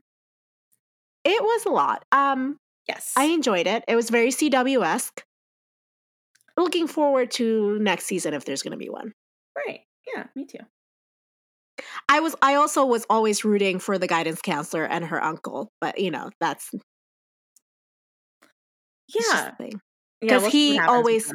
It 1.25 1.43
was 1.43 1.67
a 1.67 1.71
lot. 1.71 2.05
Um, 2.13 2.59
Yes. 2.89 3.13
I 3.17 3.25
enjoyed 3.27 3.67
it. 3.67 3.85
It 3.87 3.95
was 3.95 4.11
very 4.11 4.31
CW 4.31 4.85
esque. 4.85 5.23
Looking 6.57 6.87
forward 6.89 7.31
to 7.33 7.79
next 7.79 8.07
season 8.07 8.35
if 8.35 8.45
there's 8.45 8.63
going 8.63 8.73
to 8.73 8.77
be 8.77 8.89
one. 8.89 9.13
Right. 9.57 9.81
Yeah. 10.15 10.25
Me 10.35 10.47
too. 10.47 10.59
I 12.09 12.21
was. 12.21 12.35
I 12.43 12.55
also 12.57 12.85
was 12.85 13.07
always 13.09 13.45
rooting 13.45 13.79
for 13.79 13.99
the 13.99 14.07
guidance 14.07 14.43
counselor 14.43 14.85
and 14.85 15.05
her 15.07 15.23
uncle, 15.23 15.71
but 15.81 15.99
you 15.99 16.11
know 16.11 16.31
that's 16.41 16.71
Yeah. 19.09 19.55
thing. 19.57 19.81
Yeah. 20.21 20.39
we'll 20.39 20.51
he 20.51 20.75
what 20.75 20.83
happens 20.83 20.89
with 20.89 20.97
always- 20.97 21.33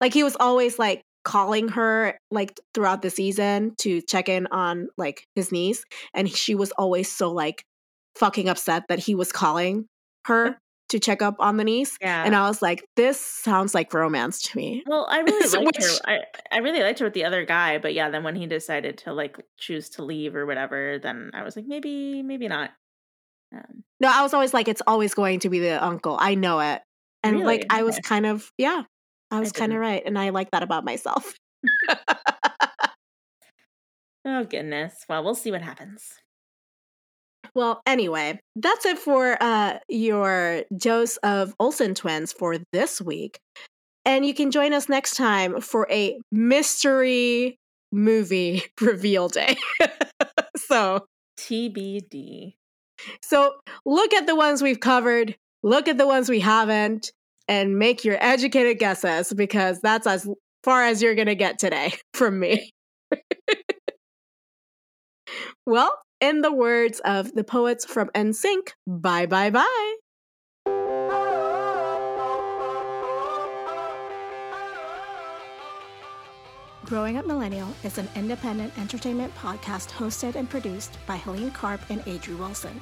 Like 0.00 0.14
he 0.14 0.22
was 0.22 0.36
always 0.38 0.78
like 0.78 1.02
calling 1.24 1.68
her 1.68 2.18
like 2.30 2.58
throughout 2.74 3.02
the 3.02 3.10
season 3.10 3.74
to 3.78 4.00
check 4.02 4.28
in 4.28 4.46
on 4.48 4.88
like 4.96 5.24
his 5.34 5.52
niece, 5.52 5.84
and 6.14 6.28
she 6.30 6.54
was 6.54 6.72
always 6.72 7.10
so 7.10 7.30
like 7.32 7.64
fucking 8.16 8.48
upset 8.48 8.84
that 8.88 8.98
he 8.98 9.14
was 9.14 9.30
calling 9.32 9.86
her 10.26 10.58
to 10.88 10.98
check 10.98 11.20
up 11.22 11.36
on 11.38 11.56
the 11.58 11.64
niece. 11.64 11.96
Yeah. 12.00 12.24
And 12.24 12.34
I 12.34 12.48
was 12.48 12.62
like, 12.62 12.86
this 12.96 13.20
sounds 13.20 13.74
like 13.74 13.92
romance 13.92 14.40
to 14.42 14.56
me. 14.56 14.82
Well, 14.86 15.06
I 15.10 15.18
really 15.20 15.48
liked 15.64 15.76
which- 15.78 15.84
her. 15.84 15.98
I, 16.06 16.18
I 16.50 16.58
really 16.58 16.80
liked 16.80 16.98
her 17.00 17.04
with 17.04 17.14
the 17.14 17.24
other 17.24 17.44
guy, 17.44 17.78
but 17.78 17.94
yeah, 17.94 18.08
then 18.10 18.22
when 18.24 18.36
he 18.36 18.46
decided 18.46 18.98
to 18.98 19.12
like 19.12 19.38
choose 19.58 19.90
to 19.90 20.04
leave 20.04 20.34
or 20.34 20.46
whatever, 20.46 20.98
then 20.98 21.30
I 21.34 21.42
was 21.42 21.56
like, 21.56 21.66
maybe, 21.66 22.22
maybe 22.22 22.48
not. 22.48 22.70
Um, 23.54 23.84
No, 24.00 24.08
I 24.12 24.22
was 24.22 24.32
always 24.34 24.52
like, 24.54 24.68
it's 24.68 24.82
always 24.86 25.14
going 25.14 25.40
to 25.40 25.48
be 25.50 25.58
the 25.58 25.82
uncle. 25.84 26.16
I 26.20 26.34
know 26.34 26.60
it. 26.60 26.82
And 27.22 27.40
like, 27.40 27.66
I 27.70 27.82
was 27.82 27.96
Okay. 27.96 28.02
kind 28.02 28.26
of, 28.26 28.50
yeah, 28.56 28.82
I 29.30 29.40
was 29.40 29.52
kind 29.52 29.72
of 29.72 29.78
right. 29.80 30.02
And 30.06 30.18
I 30.18 30.30
like 30.30 30.50
that 30.52 30.62
about 30.62 30.84
myself. 30.84 31.34
oh 34.24 34.44
goodness. 34.44 35.04
Well, 35.08 35.24
we'll 35.24 35.34
see 35.34 35.50
what 35.50 35.62
happens. 35.62 36.12
Well, 37.58 37.82
anyway, 37.86 38.38
that's 38.54 38.86
it 38.86 39.00
for 39.00 39.36
uh, 39.40 39.80
your 39.88 40.62
dose 40.76 41.16
of 41.24 41.56
Olsen 41.58 41.92
twins 41.92 42.32
for 42.32 42.54
this 42.72 43.00
week. 43.00 43.40
And 44.04 44.24
you 44.24 44.32
can 44.32 44.52
join 44.52 44.72
us 44.72 44.88
next 44.88 45.16
time 45.16 45.60
for 45.60 45.88
a 45.90 46.20
mystery 46.30 47.58
movie 47.90 48.62
reveal 48.80 49.26
day. 49.26 49.56
so, 50.56 51.04
TBD. 51.36 52.54
so 53.24 53.56
look 53.84 54.14
at 54.14 54.28
the 54.28 54.36
ones 54.36 54.62
we've 54.62 54.78
covered, 54.78 55.34
look 55.64 55.88
at 55.88 55.98
the 55.98 56.06
ones 56.06 56.30
we 56.30 56.38
haven't, 56.38 57.10
and 57.48 57.76
make 57.76 58.04
your 58.04 58.18
educated 58.20 58.78
guesses 58.78 59.32
because 59.32 59.80
that's 59.80 60.06
as 60.06 60.28
far 60.62 60.84
as 60.84 61.02
you're 61.02 61.16
going 61.16 61.26
to 61.26 61.34
get 61.34 61.58
today 61.58 61.92
from 62.14 62.38
me. 62.38 62.70
well, 65.66 65.98
in 66.20 66.42
the 66.42 66.52
words 66.52 67.00
of 67.04 67.34
the 67.34 67.44
poets 67.44 67.84
from 67.84 68.08
NSYNC, 68.14 68.72
bye 68.86 69.26
bye 69.26 69.50
bye. 69.50 69.96
Growing 76.88 77.18
Up 77.18 77.26
Millennial 77.26 77.68
is 77.84 77.98
an 77.98 78.08
independent 78.16 78.72
entertainment 78.78 79.34
podcast 79.34 79.90
hosted 79.90 80.36
and 80.36 80.48
produced 80.48 80.96
by 81.06 81.16
Helene 81.16 81.50
Karp 81.50 81.82
and 81.90 82.00
Adri 82.06 82.38
Wilson. 82.38 82.80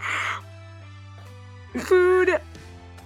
food, 1.79 2.39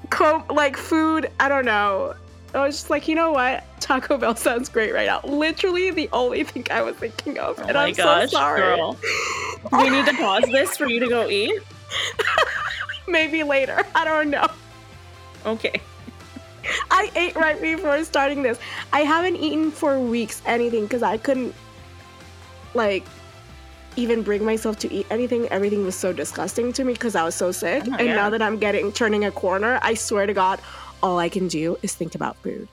co- 0.10 0.44
like 0.50 0.76
food. 0.78 1.30
I 1.40 1.50
don't 1.50 1.66
know. 1.66 2.14
I 2.54 2.66
was 2.66 2.76
just 2.76 2.90
like, 2.90 3.08
you 3.08 3.16
know 3.16 3.32
what? 3.32 3.64
Taco 3.80 4.18
Bell 4.18 4.36
sounds 4.48 4.70
great 4.70 4.94
right 4.94 5.06
now. 5.06 5.22
Literally 5.24 5.92
the 5.92 6.10
only 6.14 6.44
thing 6.44 6.66
I 6.72 6.82
was 6.82 6.96
thinking 6.96 7.38
of, 7.38 7.60
Oh 7.60 7.64
and 7.64 7.74
my 7.74 7.88
I'm 7.88 7.94
gosh, 7.94 8.32
so 8.32 8.38
sorry. 8.38 8.62
girl. 8.62 8.98
We 9.72 9.90
need 9.90 10.06
to 10.06 10.14
pause 10.14 10.44
this 10.52 10.78
for 10.78 10.88
you 10.88 11.00
to 11.02 11.08
go 11.10 11.28
eat? 11.30 11.62
Maybe 13.08 13.44
later. 13.44 13.86
I 13.96 14.06
don't 14.06 14.30
know. 14.30 14.48
Okay. 15.48 15.82
I 16.92 17.10
ate 17.16 17.36
right 17.36 17.60
before 17.62 18.04
starting 18.04 18.44
this. 18.44 18.60
I 18.92 19.02
haven't 19.02 19.38
eaten 19.38 19.72
for 19.72 20.00
weeks 20.00 20.42
anything 20.46 20.84
because 20.84 21.02
I 21.02 21.18
couldn't 21.18 21.56
like 22.74 23.06
even 23.96 24.22
bring 24.22 24.44
myself 24.44 24.78
to 24.80 24.94
eat 24.94 25.08
anything. 25.10 25.48
Everything 25.48 25.84
was 25.84 25.96
so 25.96 26.14
disgusting 26.14 26.74
to 26.74 26.84
me 26.84 26.94
because 26.94 27.16
I 27.16 27.24
was 27.24 27.36
so 27.36 27.52
sick. 27.52 27.84
Oh, 27.88 27.96
and 27.96 28.08
yeah. 28.10 28.16
now 28.16 28.30
that 28.30 28.42
I'm 28.42 28.58
getting 28.58 28.92
turning 28.92 29.26
a 29.26 29.32
corner, 29.32 29.80
I 29.82 29.94
swear 29.94 30.26
to 30.26 30.34
God, 30.34 30.60
all 31.02 31.18
I 31.18 31.30
can 31.30 31.48
do 31.48 31.78
is 31.82 31.96
think 31.96 32.14
about 32.14 32.36
food. 32.38 32.68